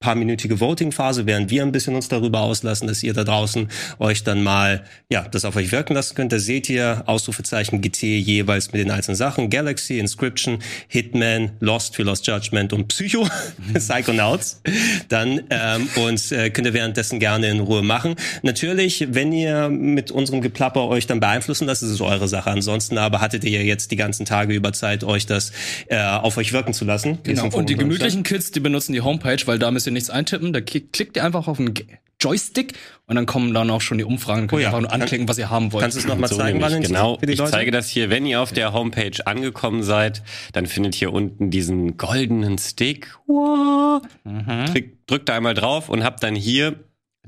paarminütige 0.00 0.60
Voting-Phase, 0.60 1.26
während 1.26 1.50
wir 1.50 1.62
ein 1.62 1.72
bisschen 1.72 1.94
uns 1.94 2.08
darüber 2.08 2.40
auslassen, 2.40 2.86
dass 2.86 3.02
ihr 3.02 3.14
da 3.14 3.24
draußen 3.24 3.68
euch 3.98 4.24
dann 4.24 4.42
mal, 4.42 4.84
ja, 5.08 5.26
das 5.26 5.46
auf 5.46 5.56
euch 5.56 5.72
wirken 5.72 5.94
lassen 5.94 6.14
könnt. 6.14 6.32
Da 6.32 6.38
seht 6.38 6.68
ihr 6.68 7.04
Ausrufezeichen 7.06 7.80
GT 7.80 8.02
jeweils 8.02 8.72
mit 8.72 8.82
den 8.82 8.90
einzelnen 8.90 9.16
Sachen. 9.16 9.48
Galaxy, 9.48 9.98
Inscription, 9.98 10.58
Hitman, 10.88 11.52
Lost 11.60 11.96
für 11.96 12.02
Lost 12.02 12.26
Judgment 12.26 12.74
und 12.74 12.88
Psycho, 12.88 13.26
Psychonauts. 13.74 14.60
Dann, 15.08 15.42
ähm, 15.48 15.88
und 15.96 16.30
äh, 16.30 16.50
könnt 16.50 16.66
ihr 16.66 16.74
währenddessen 16.74 17.18
gerne 17.18 17.48
in 17.48 17.60
Ruhe 17.60 17.82
machen. 17.82 18.16
Natürlich, 18.42 19.08
wenn 19.10 19.32
ihr 19.32 19.70
mit 19.70 20.10
unserem 20.10 20.42
Geplapper 20.42 20.88
euch 20.88 21.06
dann 21.06 21.20
beeinflussen 21.20 21.66
lasst, 21.66 21.82
ist 21.82 21.90
es 21.90 22.00
eure 22.02 22.28
Sache. 22.28 22.50
Ansonsten 22.50 22.98
aber 22.98 23.22
hattet 23.22 23.44
ihr 23.44 23.50
ja 23.50 23.60
jetzt 23.60 23.90
die 23.92 23.96
ganzen 23.96 24.26
Tage 24.26 24.52
über 24.52 24.74
Zeit, 24.74 25.04
euch 25.04 25.24
das 25.24 25.52
äh, 25.88 26.02
auf 26.02 26.36
euch 26.36 26.52
wirken 26.52 26.74
zu 26.74 26.84
lassen. 26.84 27.18
Genau. 27.22 27.48
Und 27.48 27.70
die 27.70 27.76
gemütlichen 27.76 28.24
Kids, 28.24 28.50
die 28.50 28.60
benutzen 28.60 28.92
die 28.92 29.00
Homepage, 29.00 29.38
weil 29.46 29.58
da 29.58 29.70
müsst 29.86 29.88
ihr 29.88 29.92
nichts 29.92 30.10
eintippen. 30.10 30.52
Da 30.52 30.60
klick- 30.60 30.92
klickt 30.92 31.16
ihr 31.16 31.24
einfach 31.24 31.46
auf 31.48 31.58
den 31.58 31.72
Joystick 32.20 32.72
und 33.06 33.14
dann 33.16 33.26
kommen 33.26 33.52
dann 33.54 33.70
auch 33.70 33.80
schon 33.82 33.98
die 33.98 34.04
Umfragen. 34.04 34.46
Könnt 34.48 34.52
Oh 34.54 34.56
ihr 34.58 34.62
ja. 34.62 34.68
einfach 34.68 34.80
nur 34.80 34.92
anklicken, 34.92 35.28
was 35.28 35.36
ihr 35.38 35.50
haben 35.50 35.72
wollt. 35.72 35.82
Kannst 35.82 35.96
du 35.96 36.00
es 36.00 36.06
nochmal 36.06 36.28
So 36.30 36.36
zeigen, 36.36 36.60
Valentin, 36.60 36.88
genau. 36.92 37.18
für 37.18 37.26
die 37.26 37.34
Ich 37.34 37.38
Leute? 37.38 37.50
zeige 37.52 37.70
das 37.70 37.88
hier, 37.88 38.08
wenn 38.10 38.24
ihr 38.26 38.40
auf 38.40 38.52
der 38.52 38.72
Homepage 38.72 39.12
angekommen 39.26 39.82
seid, 39.82 40.22
dann 40.52 40.66
findet 40.66 41.00
ihr 41.00 41.12
unten 41.12 41.50
diesen 41.50 41.96
goldenen 41.98 42.56
Stick. 42.58 43.14
Wow. 43.26 44.02
Drückt, 44.24 45.10
drückt 45.10 45.28
da 45.28 45.36
einmal 45.36 45.54
drauf 45.54 45.88
und 45.90 46.02
habt 46.04 46.22
dann 46.22 46.34
hier 46.34 46.76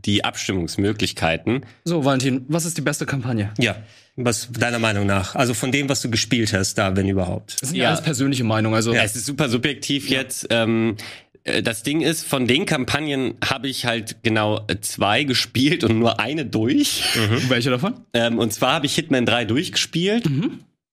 die 0.05 0.25
Abstimmungsmöglichkeiten. 0.25 1.67
so, 1.85 2.05
Valentin, 2.05 2.45
was 2.49 2.65
ist 2.65 2.77
die 2.79 2.83
beste 2.83 3.05
Kampagne? 3.05 3.51
Ja, 3.59 3.77
was 4.17 4.49
deiner 4.53 4.79
Meinung 4.79 5.07
nach? 5.07 5.35
Also 5.35 5.55
von 5.55 5.71
dem, 5.73 5.89
was 5.89 6.01
du 6.03 6.09
gespielt 6.11 6.53
hast, 6.53 6.75
da, 6.79 6.97
wenn 6.97 7.09
überhaupt. 7.09 7.61
Das 7.61 7.71
sind 7.71 7.77
ja, 7.79 7.85
Ja. 7.85 7.89
alles 7.91 8.03
persönliche 8.03 8.45
Meinungen. 8.45 8.75
Also 8.75 8.95
Ja, 8.95 9.03
es 9.03 9.17
ist 9.17 9.27
super 9.27 9.49
subjektiv 9.49 10.09
jetzt. 10.09 10.47
Ähm, 10.51 10.97
äh, 10.99 11.28
das 11.63 11.83
Ding 11.83 12.01
ist, 12.01 12.25
von 12.27 12.47
den 12.47 12.67
Kampagnen 12.67 13.35
habe 13.45 13.69
ich 13.69 13.87
halt 13.87 14.17
genau 14.23 14.65
äh, 14.69 14.81
zwei 14.81 15.25
gespielt 15.25 15.85
und 15.85 15.99
nur 15.99 16.21
eine 16.21 16.45
durch. 16.47 17.03
welche 17.49 17.71
davon? 17.71 17.95
Ähm, 18.15 18.39
und 18.39 18.53
zwar 18.53 18.75
habe 18.75 18.87
ich 18.87 18.95
Hitman 18.95 19.27
3 19.27 19.45
durchgespielt. 19.45 20.27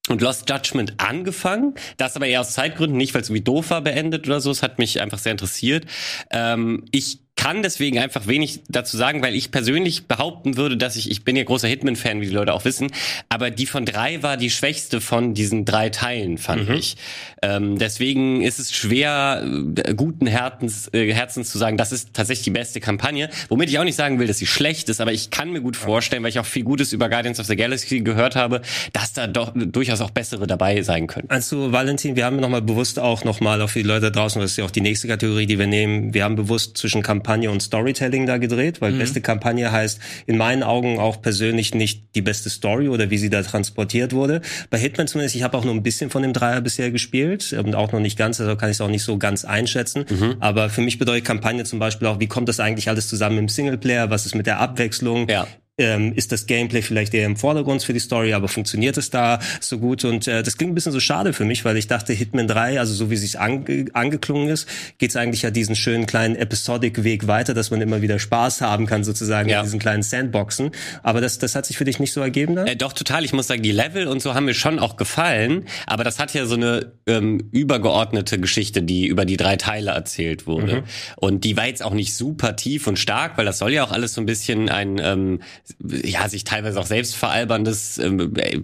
Und 0.08 0.22
Lost 0.22 0.48
Judgment 0.48 0.94
angefangen. 1.00 1.74
Das 1.98 2.16
aber 2.16 2.28
eher 2.28 2.42
aus 2.42 2.54
Zeitgründen, 2.54 2.96
nicht 2.96 3.16
weil 3.16 3.24
es 3.24 3.30
irgendwie 3.30 3.44
doof 3.44 3.72
war, 3.72 3.82
beendet 3.82 4.28
oder 4.28 4.40
so. 4.40 4.52
Es 4.52 4.62
hat 4.62 4.78
mich 4.78 5.02
einfach 5.02 5.18
sehr 5.18 5.32
interessiert. 5.32 5.86
Ähm, 6.30 6.86
ich 6.92 7.25
kann 7.36 7.64
deswegen 7.64 8.00
einfach 8.00 8.28
wenig 8.28 8.62
dazu 8.70 8.98
sagen, 8.98 9.22
weil 9.22 9.36
ich 9.36 9.52
persönlich 9.52 10.08
behaupten 10.08 10.58
würde, 10.58 10.78
dass 10.78 10.96
ich, 10.96 11.12
ich 11.12 11.24
bin 11.24 11.36
ja 11.36 11.44
großer 11.44 11.68
Hitman-Fan, 11.68 12.22
wie 12.22 12.28
die 12.28 12.34
Leute 12.34 12.54
auch 12.54 12.66
wissen, 12.66 12.92
aber 13.30 13.52
die 13.52 13.66
von 13.66 13.86
drei 13.86 14.24
war 14.24 14.38
die 14.38 14.50
schwächste 14.50 15.02
von 15.02 15.34
diesen 15.34 15.66
drei 15.66 15.90
Teilen, 15.90 16.38
fand 16.38 16.70
ich. 16.70 16.98
Ähm, 17.42 17.78
deswegen 17.78 18.42
ist 18.42 18.60
es 18.60 18.74
schwer, 18.74 19.46
äh, 19.78 19.94
guten 19.94 20.28
Herzens, 20.28 20.90
äh, 20.94 21.14
Herzens 21.14 21.52
zu 21.52 21.58
sagen, 21.58 21.78
das 21.78 21.92
ist 21.92 22.14
tatsächlich 22.14 22.46
die 22.46 22.52
beste 22.52 22.80
Kampagne. 22.80 23.30
Womit 23.50 23.70
ich 23.70 23.78
auch 23.80 23.84
nicht 23.84 23.96
sagen 23.96 24.20
will, 24.20 24.28
dass 24.28 24.38
sie 24.38 24.48
schlecht 24.48 24.90
ist, 24.90 25.02
aber 25.02 25.12
ich 25.12 25.30
kann 25.30 25.52
mir 25.52 25.62
gut 25.62 25.76
vorstellen, 25.76 26.24
weil 26.24 26.30
ich 26.30 26.40
auch 26.40 26.46
viel 26.46 26.64
Gutes 26.64 26.94
über 26.94 27.10
Guardians 27.10 27.40
of 27.40 27.46
the 27.46 27.56
Galaxy 27.56 28.00
gehört 28.00 28.36
habe, 28.36 28.62
dass 28.94 29.14
da 29.14 29.28
doch 29.28 29.52
durchaus 29.54 30.02
auch 30.02 30.12
bessere 30.12 30.48
dabei 30.48 30.82
sein 30.82 31.08
können. 31.08 31.30
Also 31.30 31.72
Valentin, 31.72 32.16
wir 32.16 32.26
haben 32.26 32.38
nochmal 32.38 32.62
bewusst 32.62 32.98
auch 32.98 33.24
nochmal 33.24 33.62
auf 33.62 33.74
die 33.74 33.84
Leute 33.84 34.12
draußen, 34.12 34.42
das 34.42 34.52
ist 34.52 34.58
ja 34.58 34.66
auch 34.66 34.72
die 34.72 34.82
nächste 34.82 35.08
Kategorie, 35.08 35.46
die 35.46 35.60
wir 35.60 35.68
nehmen, 35.68 36.14
wir 36.14 36.24
haben 36.24 36.36
bewusst 36.36 36.78
zwischen 36.78 37.04
Kampagne 37.26 37.50
und 37.50 37.60
Storytelling 37.60 38.28
da 38.28 38.38
gedreht, 38.38 38.82
weil 38.82 38.94
beste 38.94 39.20
Kampagne 39.20 39.72
heißt 39.72 40.00
in 40.28 40.38
meinen 40.38 40.62
Augen 40.62 41.00
auch 41.00 41.24
persönlich 41.24 41.74
nicht 41.74 42.04
die 42.14 42.22
beste 42.22 42.52
Story 42.52 42.88
oder 42.88 43.10
wie 43.10 43.18
sie 43.18 43.32
da 43.32 43.42
transportiert 43.42 44.14
wurde. 44.14 44.42
Bei 44.70 44.78
Hitman 44.78 45.08
zumindest, 45.08 45.36
ich 45.36 45.42
habe 45.42 45.58
auch 45.58 45.66
nur 45.66 45.74
ein 45.74 45.82
bisschen 45.82 46.12
von 46.12 46.22
dem 46.22 46.34
Dreier 46.34 46.62
bisher 46.62 46.92
gespielt 46.92 47.52
und 47.54 47.74
auch 47.74 47.92
noch 47.92 48.00
nicht 48.00 48.16
ganz, 48.16 48.40
also 48.40 48.56
kann 48.56 48.70
ich 48.70 48.78
es 48.78 48.82
auch 48.82 48.90
nicht 48.90 49.04
so 49.04 49.18
ganz 49.18 49.44
einschätzen. 49.44 50.06
Aber 50.40 50.70
für 50.70 50.82
mich 50.82 51.00
bedeutet 51.00 51.26
Kampagne 51.26 51.64
zum 51.64 51.80
Beispiel 51.80 52.08
auch, 52.08 52.20
wie 52.20 52.28
kommt 52.28 52.48
das 52.48 52.60
eigentlich 52.60 52.90
alles 52.90 53.08
zusammen 53.08 53.40
im 53.40 53.50
Singleplayer, 53.50 54.12
was 54.12 54.28
ist 54.28 54.36
mit 54.36 54.46
der 54.46 54.60
Abwechslung? 54.60 55.28
Ja. 55.28 55.48
Ähm, 55.78 56.14
ist 56.14 56.32
das 56.32 56.46
Gameplay 56.46 56.82
vielleicht 56.82 57.14
eher 57.14 57.26
im 57.26 57.36
Vordergrund 57.36 57.84
für 57.84 57.94
die 57.94 58.00
Story, 58.00 58.34
aber 58.34 58.48
funktioniert 58.48 58.98
es 58.98 59.10
da 59.10 59.40
so 59.60 59.78
gut? 59.78 60.06
Und 60.06 60.28
äh, 60.28 60.42
das 60.42 60.58
klingt 60.58 60.72
ein 60.72 60.76
bisschen 60.76 60.92
so 60.92 61.00
schade 61.00 61.34
für 61.34 61.44
mich, 61.44 61.66
weil 61.66 61.76
ich 61.78 61.88
dachte, 61.88 62.14
Hitman 62.14 62.48
3, 62.48 62.80
also 62.80 62.94
so 62.94 63.10
wie 63.10 63.16
es 63.16 63.36
ange 63.36 63.86
angeklungen 63.94 64.50
ist, 64.50 64.68
geht 64.98 65.10
es 65.10 65.16
eigentlich 65.16 65.42
ja 65.42 65.52
diesen 65.52 65.76
schönen 65.76 66.06
kleinen 66.06 66.36
Episodic-Weg 66.36 67.28
weiter, 67.28 67.54
dass 67.54 67.72
man 67.72 67.82
immer 67.82 68.02
wieder 68.02 68.20
Spaß 68.20 68.62
haben 68.62 68.86
kann, 68.86 69.04
sozusagen 69.04 69.50
ja. 69.50 69.60
in 69.60 69.66
diesen 69.66 69.80
kleinen 69.80 70.04
Sandboxen. 70.04 70.72
Aber 71.04 71.20
das, 71.20 71.40
das 71.40 71.56
hat 71.56 71.66
sich 71.66 71.78
für 71.78 71.86
dich 71.86 72.00
nicht 72.00 72.14
so 72.14 72.22
ergeben 72.22 72.56
dann? 72.56 72.68
Äh, 72.68 72.78
doch, 72.78 72.94
total. 72.94 73.26
Ich 73.26 73.34
muss 73.34 73.48
sagen, 73.48 73.62
die 73.62 73.72
Level 73.72 74.08
und 74.08 74.22
so 74.22 74.34
haben 74.34 74.46
mir 74.46 74.54
schon 74.54 74.80
auch 74.80 74.96
gefallen, 74.96 75.66
aber 75.88 76.04
das 76.04 76.20
hat 76.20 76.34
ja 76.34 76.46
so 76.46 76.56
eine 76.56 76.94
ähm, 77.06 77.50
übergeordnete 77.52 78.40
Geschichte, 78.40 78.82
die 78.82 79.08
über 79.08 79.26
die 79.26 79.38
drei 79.38 79.58
Teile 79.58 79.92
erzählt 79.92 80.48
wurde. 80.48 80.78
Mhm. 80.78 80.84
Und 81.18 81.44
die 81.44 81.58
war 81.58 81.68
jetzt 81.68 81.84
auch 81.84 81.94
nicht 81.94 82.14
super 82.14 82.56
tief 82.56 82.88
und 82.88 82.98
stark, 82.98 83.38
weil 83.38 83.46
das 83.46 83.58
soll 83.58 83.74
ja 83.74 83.84
auch 83.84 83.92
alles 83.92 84.14
so 84.14 84.22
ein 84.22 84.26
bisschen 84.26 84.70
ein 84.70 85.00
ähm, 85.02 85.40
ja, 85.80 86.30
sich 86.30 86.44
teilweise 86.44 86.80
auch 86.80 86.86
selbst 86.86 87.16
veralberndes 87.16 87.98
ähm, 87.98 88.34
äh, 88.38 88.62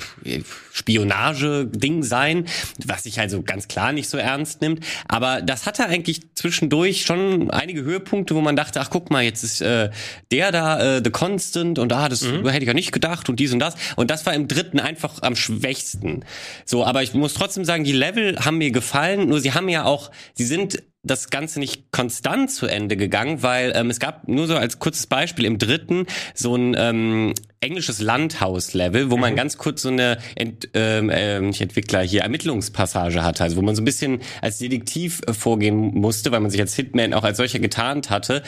Spionage-Ding 0.71 2.03
sein, 2.03 2.45
was 2.85 3.03
sich 3.03 3.19
also 3.19 3.41
ganz 3.41 3.67
klar 3.67 3.91
nicht 3.91 4.09
so 4.09 4.17
ernst 4.17 4.61
nimmt. 4.61 4.85
Aber 5.07 5.41
das 5.41 5.65
hatte 5.65 5.85
eigentlich 5.85 6.21
zwischendurch 6.35 7.03
schon 7.03 7.49
einige 7.51 7.81
Höhepunkte, 7.83 8.35
wo 8.35 8.41
man 8.41 8.55
dachte, 8.55 8.79
ach 8.79 8.89
guck 8.89 9.09
mal, 9.09 9.23
jetzt 9.23 9.43
ist 9.43 9.61
äh, 9.61 9.89
der 10.31 10.51
da, 10.51 10.97
äh, 10.97 11.01
The 11.03 11.11
Constant 11.11 11.79
und 11.79 11.89
da, 11.89 12.05
ah, 12.05 12.09
das 12.09 12.21
mhm. 12.21 12.47
hätte 12.47 12.63
ich 12.63 12.67
ja 12.67 12.73
nicht 12.73 12.91
gedacht 12.91 13.29
und 13.29 13.39
dies 13.39 13.53
und 13.53 13.59
das. 13.59 13.75
Und 13.95 14.09
das 14.11 14.25
war 14.25 14.33
im 14.33 14.47
dritten 14.47 14.79
einfach 14.79 15.21
am 15.21 15.35
schwächsten. 15.35 16.23
So, 16.65 16.85
aber 16.85 17.03
ich 17.03 17.13
muss 17.13 17.33
trotzdem 17.33 17.65
sagen, 17.65 17.83
die 17.83 17.91
Level 17.91 18.37
haben 18.39 18.57
mir 18.57 18.71
gefallen, 18.71 19.27
nur 19.27 19.39
sie 19.39 19.53
haben 19.53 19.69
ja 19.69 19.85
auch, 19.85 20.11
sie 20.33 20.45
sind 20.45 20.81
das 21.03 21.31
Ganze 21.31 21.59
nicht 21.59 21.91
konstant 21.91 22.51
zu 22.51 22.67
Ende 22.67 22.95
gegangen, 22.95 23.41
weil 23.41 23.73
ähm, 23.75 23.89
es 23.89 23.99
gab 23.99 24.27
nur 24.27 24.45
so 24.45 24.55
als 24.55 24.77
kurzes 24.77 25.07
Beispiel 25.07 25.45
im 25.45 25.57
dritten 25.57 26.05
so 26.35 26.55
ein 26.55 26.75
ähm, 26.77 27.33
englisches 27.59 28.01
Landhaus-Level, 28.01 29.09
wo 29.09 29.15
mhm. 29.15 29.21
man 29.21 29.35
ganz 29.35 29.57
kurz 29.57 29.81
so 29.81 29.89
eine 29.89 30.19
Ent, 30.35 30.69
ähm, 30.75 31.09
äh, 31.09 31.39
nicht 31.39 31.59
Entwickler 31.59 32.01
hier 32.01 32.21
Ermittlungspassage 32.21 33.23
hatte, 33.23 33.43
also 33.43 33.57
wo 33.57 33.63
man 33.63 33.75
so 33.75 33.81
ein 33.81 33.85
bisschen 33.85 34.21
als 34.41 34.59
Detektiv 34.59 35.21
äh, 35.25 35.33
vorgehen 35.33 35.75
musste, 35.75 36.31
weil 36.31 36.39
man 36.39 36.51
sich 36.51 36.61
als 36.61 36.75
Hitman 36.75 37.15
auch 37.15 37.23
als 37.23 37.37
solcher 37.37 37.59
getarnt 37.59 38.11
hatte. 38.11 38.43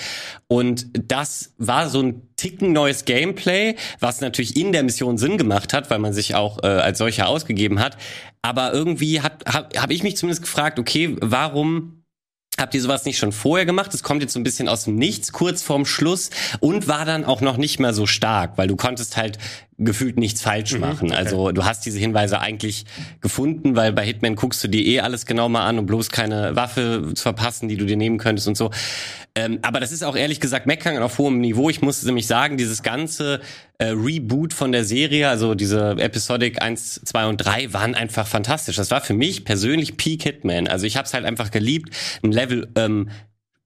Und 0.47 0.87
das 0.93 1.53
war 1.57 1.89
so 1.89 2.01
ein 2.01 2.21
Ticken 2.35 2.71
neues 2.71 3.05
Gameplay, 3.05 3.75
was 3.99 4.21
natürlich 4.21 4.55
in 4.57 4.73
der 4.73 4.83
Mission 4.83 5.17
Sinn 5.17 5.39
gemacht 5.39 5.73
hat, 5.73 5.89
weil 5.89 5.99
man 5.99 6.13
sich 6.13 6.35
auch 6.35 6.61
äh, 6.61 6.67
als 6.67 6.99
solcher 6.99 7.27
ausgegeben 7.27 7.79
hat. 7.79 7.97
Aber 8.43 8.73
irgendwie 8.73 9.21
hat 9.21 9.45
habe 9.47 9.79
hab 9.79 9.89
ich 9.89 10.03
mich 10.03 10.17
zumindest 10.17 10.43
gefragt, 10.43 10.77
okay, 10.77 11.15
warum 11.19 12.02
Habt 12.59 12.73
ihr 12.75 12.81
sowas 12.81 13.05
nicht 13.05 13.17
schon 13.17 13.31
vorher 13.31 13.65
gemacht? 13.65 13.93
Es 13.93 14.03
kommt 14.03 14.21
jetzt 14.21 14.33
so 14.33 14.39
ein 14.39 14.43
bisschen 14.43 14.69
aus 14.69 14.85
dem 14.85 14.95
Nichts, 14.95 15.31
kurz 15.31 15.63
vorm 15.63 15.85
Schluss 15.85 16.29
und 16.59 16.87
war 16.87 17.05
dann 17.05 17.25
auch 17.25 17.41
noch 17.41 17.57
nicht 17.57 17.79
mehr 17.79 17.93
so 17.93 18.05
stark, 18.05 18.57
weil 18.57 18.67
du 18.67 18.75
konntest 18.75 19.17
halt 19.17 19.37
gefühlt 19.77 20.17
nichts 20.17 20.41
falsch 20.41 20.73
mhm, 20.73 20.79
machen. 20.81 21.07
Okay. 21.09 21.17
Also 21.17 21.51
du 21.51 21.65
hast 21.65 21.85
diese 21.85 21.99
Hinweise 21.99 22.39
eigentlich 22.39 22.85
gefunden, 23.21 23.75
weil 23.75 23.93
bei 23.93 24.05
Hitman 24.05 24.35
guckst 24.35 24.63
du 24.63 24.67
dir 24.67 24.83
eh 24.85 24.99
alles 24.99 25.25
genau 25.25 25.49
mal 25.49 25.65
an, 25.65 25.79
um 25.79 25.85
bloß 25.85 26.09
keine 26.09 26.55
Waffe 26.55 27.11
zu 27.13 27.21
verpassen, 27.21 27.67
die 27.69 27.77
du 27.77 27.85
dir 27.85 27.97
nehmen 27.97 28.17
könntest 28.17 28.47
und 28.47 28.57
so. 28.57 28.71
Ähm, 29.35 29.59
aber 29.63 29.79
das 29.79 29.91
ist 29.91 30.03
auch 30.03 30.15
ehrlich 30.15 30.39
gesagt 30.39 30.67
Meckern 30.67 31.01
auf 31.01 31.17
hohem 31.17 31.41
Niveau. 31.41 31.69
Ich 31.69 31.81
muss 31.81 32.03
nämlich 32.03 32.27
sagen, 32.27 32.55
dieses 32.55 32.83
ganze 32.83 33.41
äh, 33.79 33.85
Reboot 33.85 34.53
von 34.53 34.71
der 34.71 34.85
Serie, 34.85 35.27
also 35.27 35.55
diese 35.55 35.95
Episodic 35.97 36.61
1, 36.61 37.01
2 37.05 37.25
und 37.25 37.37
3 37.37 37.73
waren 37.73 37.95
einfach 37.95 38.27
fantastisch. 38.27 38.75
Das 38.75 38.91
war 38.91 39.01
für 39.01 39.15
mich 39.15 39.43
persönlich 39.43 39.97
Peak 39.97 40.21
Hitman. 40.21 40.67
Also 40.67 40.85
ich 40.85 40.97
habe 40.97 41.07
es 41.07 41.13
halt 41.15 41.25
einfach 41.25 41.49
geliebt, 41.49 41.89
ein 42.23 42.31
Level 42.31 42.69
ähm, 42.75 43.09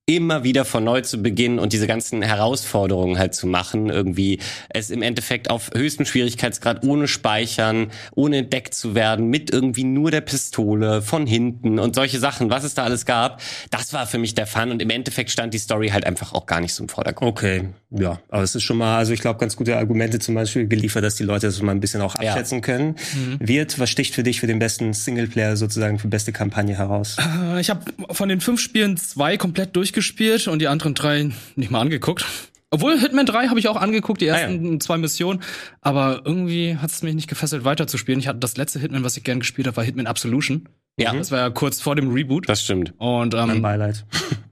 immer 0.09 0.45
wieder 0.45 0.63
von 0.63 0.85
neu 0.85 1.01
zu 1.01 1.21
beginnen 1.21 1.59
und 1.59 1.73
diese 1.73 1.85
ganzen 1.85 2.21
Herausforderungen 2.21 3.19
halt 3.19 3.35
zu 3.35 3.45
machen, 3.45 3.89
irgendwie 3.89 4.39
es 4.69 4.89
im 4.89 5.01
Endeffekt 5.01 5.49
auf 5.49 5.69
höchstem 5.75 6.05
Schwierigkeitsgrad 6.05 6.85
ohne 6.85 7.09
Speichern, 7.09 7.91
ohne 8.15 8.37
entdeckt 8.37 8.73
zu 8.73 8.95
werden, 8.95 9.27
mit 9.27 9.51
irgendwie 9.51 9.83
nur 9.83 10.09
der 10.09 10.21
Pistole 10.21 11.01
von 11.01 11.27
hinten 11.27 11.77
und 11.77 11.93
solche 11.93 12.19
Sachen, 12.19 12.49
was 12.49 12.63
es 12.63 12.73
da 12.73 12.85
alles 12.85 13.05
gab, 13.05 13.41
das 13.69 13.91
war 13.91 14.07
für 14.07 14.17
mich 14.17 14.33
der 14.33 14.47
Fun 14.47 14.71
und 14.71 14.81
im 14.81 14.89
Endeffekt 14.91 15.29
stand 15.29 15.53
die 15.53 15.57
Story 15.57 15.89
halt 15.89 16.05
einfach 16.05 16.33
auch 16.33 16.45
gar 16.45 16.61
nicht 16.61 16.73
so 16.73 16.83
im 16.83 16.89
Vordergrund. 16.89 17.29
Okay, 17.29 17.65
ja, 17.89 18.21
aber 18.29 18.43
es 18.43 18.55
ist 18.55 18.63
schon 18.63 18.77
mal, 18.77 18.97
also 18.97 19.11
ich 19.11 19.19
glaube, 19.19 19.39
ganz 19.39 19.57
gute 19.57 19.75
Argumente 19.75 20.19
zum 20.19 20.35
Beispiel 20.35 20.67
geliefert, 20.67 21.03
dass 21.03 21.15
die 21.15 21.23
Leute 21.23 21.47
das 21.47 21.61
mal 21.61 21.73
ein 21.73 21.81
bisschen 21.81 22.01
auch 22.01 22.15
abschätzen 22.15 22.59
ja. 22.59 22.61
können. 22.61 22.95
Mhm. 23.13 23.39
Wird, 23.39 23.77
was 23.77 23.89
sticht 23.89 24.15
für 24.15 24.23
dich 24.23 24.39
für 24.39 24.47
den 24.47 24.59
besten 24.59 24.93
Singleplayer 24.93 25.57
sozusagen 25.57 25.99
für 25.99 26.07
beste 26.07 26.31
Kampagne 26.31 26.77
heraus? 26.77 27.17
Äh, 27.19 27.59
ich 27.59 27.69
habe 27.69 27.81
von 28.11 28.29
den 28.29 28.39
fünf 28.39 28.61
Spielen 28.61 28.95
zwei 28.97 29.35
komplett 29.37 29.75
durch 29.75 29.93
durchgespielt 29.97 30.47
und 30.47 30.59
die 30.59 30.67
anderen 30.67 30.93
drei 30.93 31.31
nicht 31.55 31.71
mal 31.71 31.81
angeguckt. 31.81 32.25
Obwohl 32.69 32.99
Hitman 32.99 33.25
3 33.25 33.47
habe 33.47 33.59
ich 33.59 33.69
auch 33.69 33.77
angeguckt, 33.77 34.19
die 34.19 34.27
ersten 34.27 34.67
ah, 34.67 34.71
ja. 34.73 34.79
zwei 34.79 34.97
Missionen, 34.97 35.41
aber 35.81 36.21
irgendwie 36.25 36.75
hat 36.75 36.91
es 36.91 37.01
mich 37.01 37.15
nicht 37.15 37.29
gefesselt 37.29 37.63
weiterzuspielen. 37.63 38.19
Ich 38.19 38.27
hatte 38.27 38.39
das 38.39 38.57
letzte 38.57 38.79
Hitman, 38.79 39.05
was 39.05 39.15
ich 39.15 39.23
gern 39.23 39.39
gespielt 39.39 39.67
habe, 39.67 39.77
war 39.77 39.83
Hitman 39.85 40.05
Absolution. 40.05 40.67
Ja. 40.99 41.13
Das 41.13 41.31
war 41.31 41.39
ja 41.39 41.49
kurz 41.49 41.81
vor 41.81 41.95
dem 41.95 42.11
Reboot. 42.11 42.49
Das 42.49 42.61
stimmt. 42.61 42.93
Und 42.97 43.33
ähm, 43.33 43.47
mein 43.47 43.61
Beileid. 43.61 44.05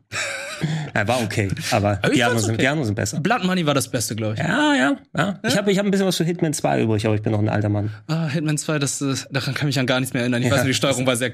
ja, 0.95 1.07
war 1.07 1.21
okay, 1.21 1.49
aber 1.71 1.97
die 1.97 2.23
anderen, 2.23 2.41
sind, 2.41 2.53
okay. 2.53 2.61
die 2.61 2.67
anderen 2.67 2.85
sind 2.85 2.95
besser. 2.95 3.19
Blood 3.19 3.43
Money 3.43 3.65
war 3.65 3.73
das 3.73 3.89
Beste, 3.89 4.15
glaube 4.15 4.35
ich. 4.35 4.39
Ja, 4.39 4.73
ja, 4.73 4.97
ja. 5.15 5.39
Ich 5.43 5.57
habe 5.57 5.69
ich 5.71 5.77
hab 5.77 5.85
ein 5.85 5.91
bisschen 5.91 6.07
was 6.07 6.15
für 6.15 6.23
Hitman 6.23 6.53
2 6.53 6.83
übrig, 6.83 7.05
aber 7.05 7.15
ich 7.15 7.21
bin 7.21 7.33
noch 7.33 7.39
ein 7.39 7.49
alter 7.49 7.69
Mann. 7.69 7.91
Ah, 8.07 8.27
Hitman 8.27 8.57
2, 8.57 8.79
das, 8.79 8.99
daran 9.29 9.53
kann 9.53 9.67
ich 9.67 9.75
mich 9.75 9.79
an 9.79 9.87
gar 9.87 9.99
nichts 9.99 10.13
mehr 10.13 10.21
erinnern. 10.21 10.41
Ich 10.41 10.47
ja. 10.47 10.53
weiß 10.53 10.61
nur, 10.61 10.69
die 10.69 10.73
Steuerung 10.73 11.05
war 11.05 11.17
sehr 11.17 11.33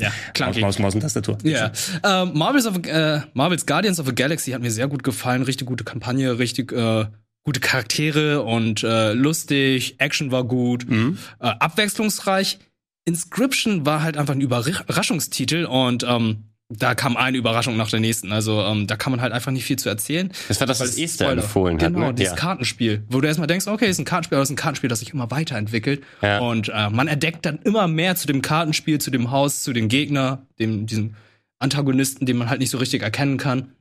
ja, 0.00 0.12
klar. 0.34 0.56
Maus, 0.58 0.78
Maus 0.78 0.94
und 0.94 1.00
Tastatur. 1.00 1.38
Ja. 1.42 1.72
Yeah. 2.04 2.22
Ähm, 2.22 2.32
Marvels, 2.34 2.66
of, 2.66 2.76
äh, 2.86 3.20
Marvels 3.34 3.66
Guardians 3.66 4.00
of 4.00 4.06
the 4.06 4.14
Galaxy 4.14 4.52
hat 4.52 4.60
mir 4.60 4.70
sehr 4.70 4.88
gut 4.88 5.02
gefallen. 5.02 5.42
Richtig 5.42 5.66
gute 5.66 5.84
Kampagne, 5.84 6.38
richtig 6.38 6.72
äh, 6.72 7.06
gute 7.44 7.60
Charaktere 7.60 8.42
und 8.42 8.82
äh, 8.82 9.12
lustig. 9.12 9.96
Action 9.98 10.30
war 10.30 10.44
gut. 10.44 10.88
Mhm. 10.88 11.18
Äh, 11.40 11.46
abwechslungsreich. 11.46 12.58
Inscription 13.04 13.86
war 13.86 14.02
halt 14.02 14.16
einfach 14.18 14.34
ein 14.34 14.40
Überraschungstitel 14.40 15.64
und 15.64 16.04
ähm, 16.06 16.44
da 16.70 16.94
kam 16.94 17.16
eine 17.16 17.38
Überraschung 17.38 17.76
nach 17.76 17.90
der 17.90 18.00
nächsten. 18.00 18.30
Also 18.30 18.60
ähm, 18.60 18.86
da 18.86 18.96
kann 18.96 19.10
man 19.10 19.22
halt 19.22 19.32
einfach 19.32 19.50
nicht 19.52 19.64
viel 19.64 19.78
zu 19.78 19.88
erzählen. 19.88 20.30
Das 20.48 20.60
war 20.60 20.66
das, 20.66 20.80
was 20.80 20.98
Esther 20.98 21.30
empfohlen 21.30 21.80
hat. 21.80 21.94
Genau, 21.94 22.08
ne? 22.08 22.14
dieses 22.14 22.32
ja. 22.32 22.36
Kartenspiel, 22.36 23.04
wo 23.08 23.20
du 23.20 23.26
erstmal 23.26 23.46
denkst, 23.46 23.66
okay, 23.66 23.88
ist 23.88 23.98
ein 23.98 24.04
Kartenspiel, 24.04 24.36
aber 24.36 24.42
es 24.42 24.50
ist 24.50 24.52
ein 24.52 24.56
Kartenspiel, 24.56 24.90
das 24.90 24.98
sich 25.00 25.14
immer 25.14 25.30
weiterentwickelt. 25.30 26.02
Ja. 26.20 26.40
Und 26.40 26.68
äh, 26.68 26.90
man 26.90 27.08
entdeckt 27.08 27.46
dann 27.46 27.58
immer 27.64 27.88
mehr 27.88 28.16
zu 28.16 28.26
dem 28.26 28.42
Kartenspiel, 28.42 29.00
zu 29.00 29.10
dem 29.10 29.30
Haus, 29.30 29.62
zu 29.62 29.72
dem 29.72 29.88
Gegner, 29.88 30.46
dem 30.58 30.86
diesem 30.86 31.14
Antagonisten, 31.58 32.26
den 32.26 32.36
man 32.36 32.50
halt 32.50 32.60
nicht 32.60 32.70
so 32.70 32.78
richtig 32.78 33.02
erkennen 33.02 33.38
kann. 33.38 33.72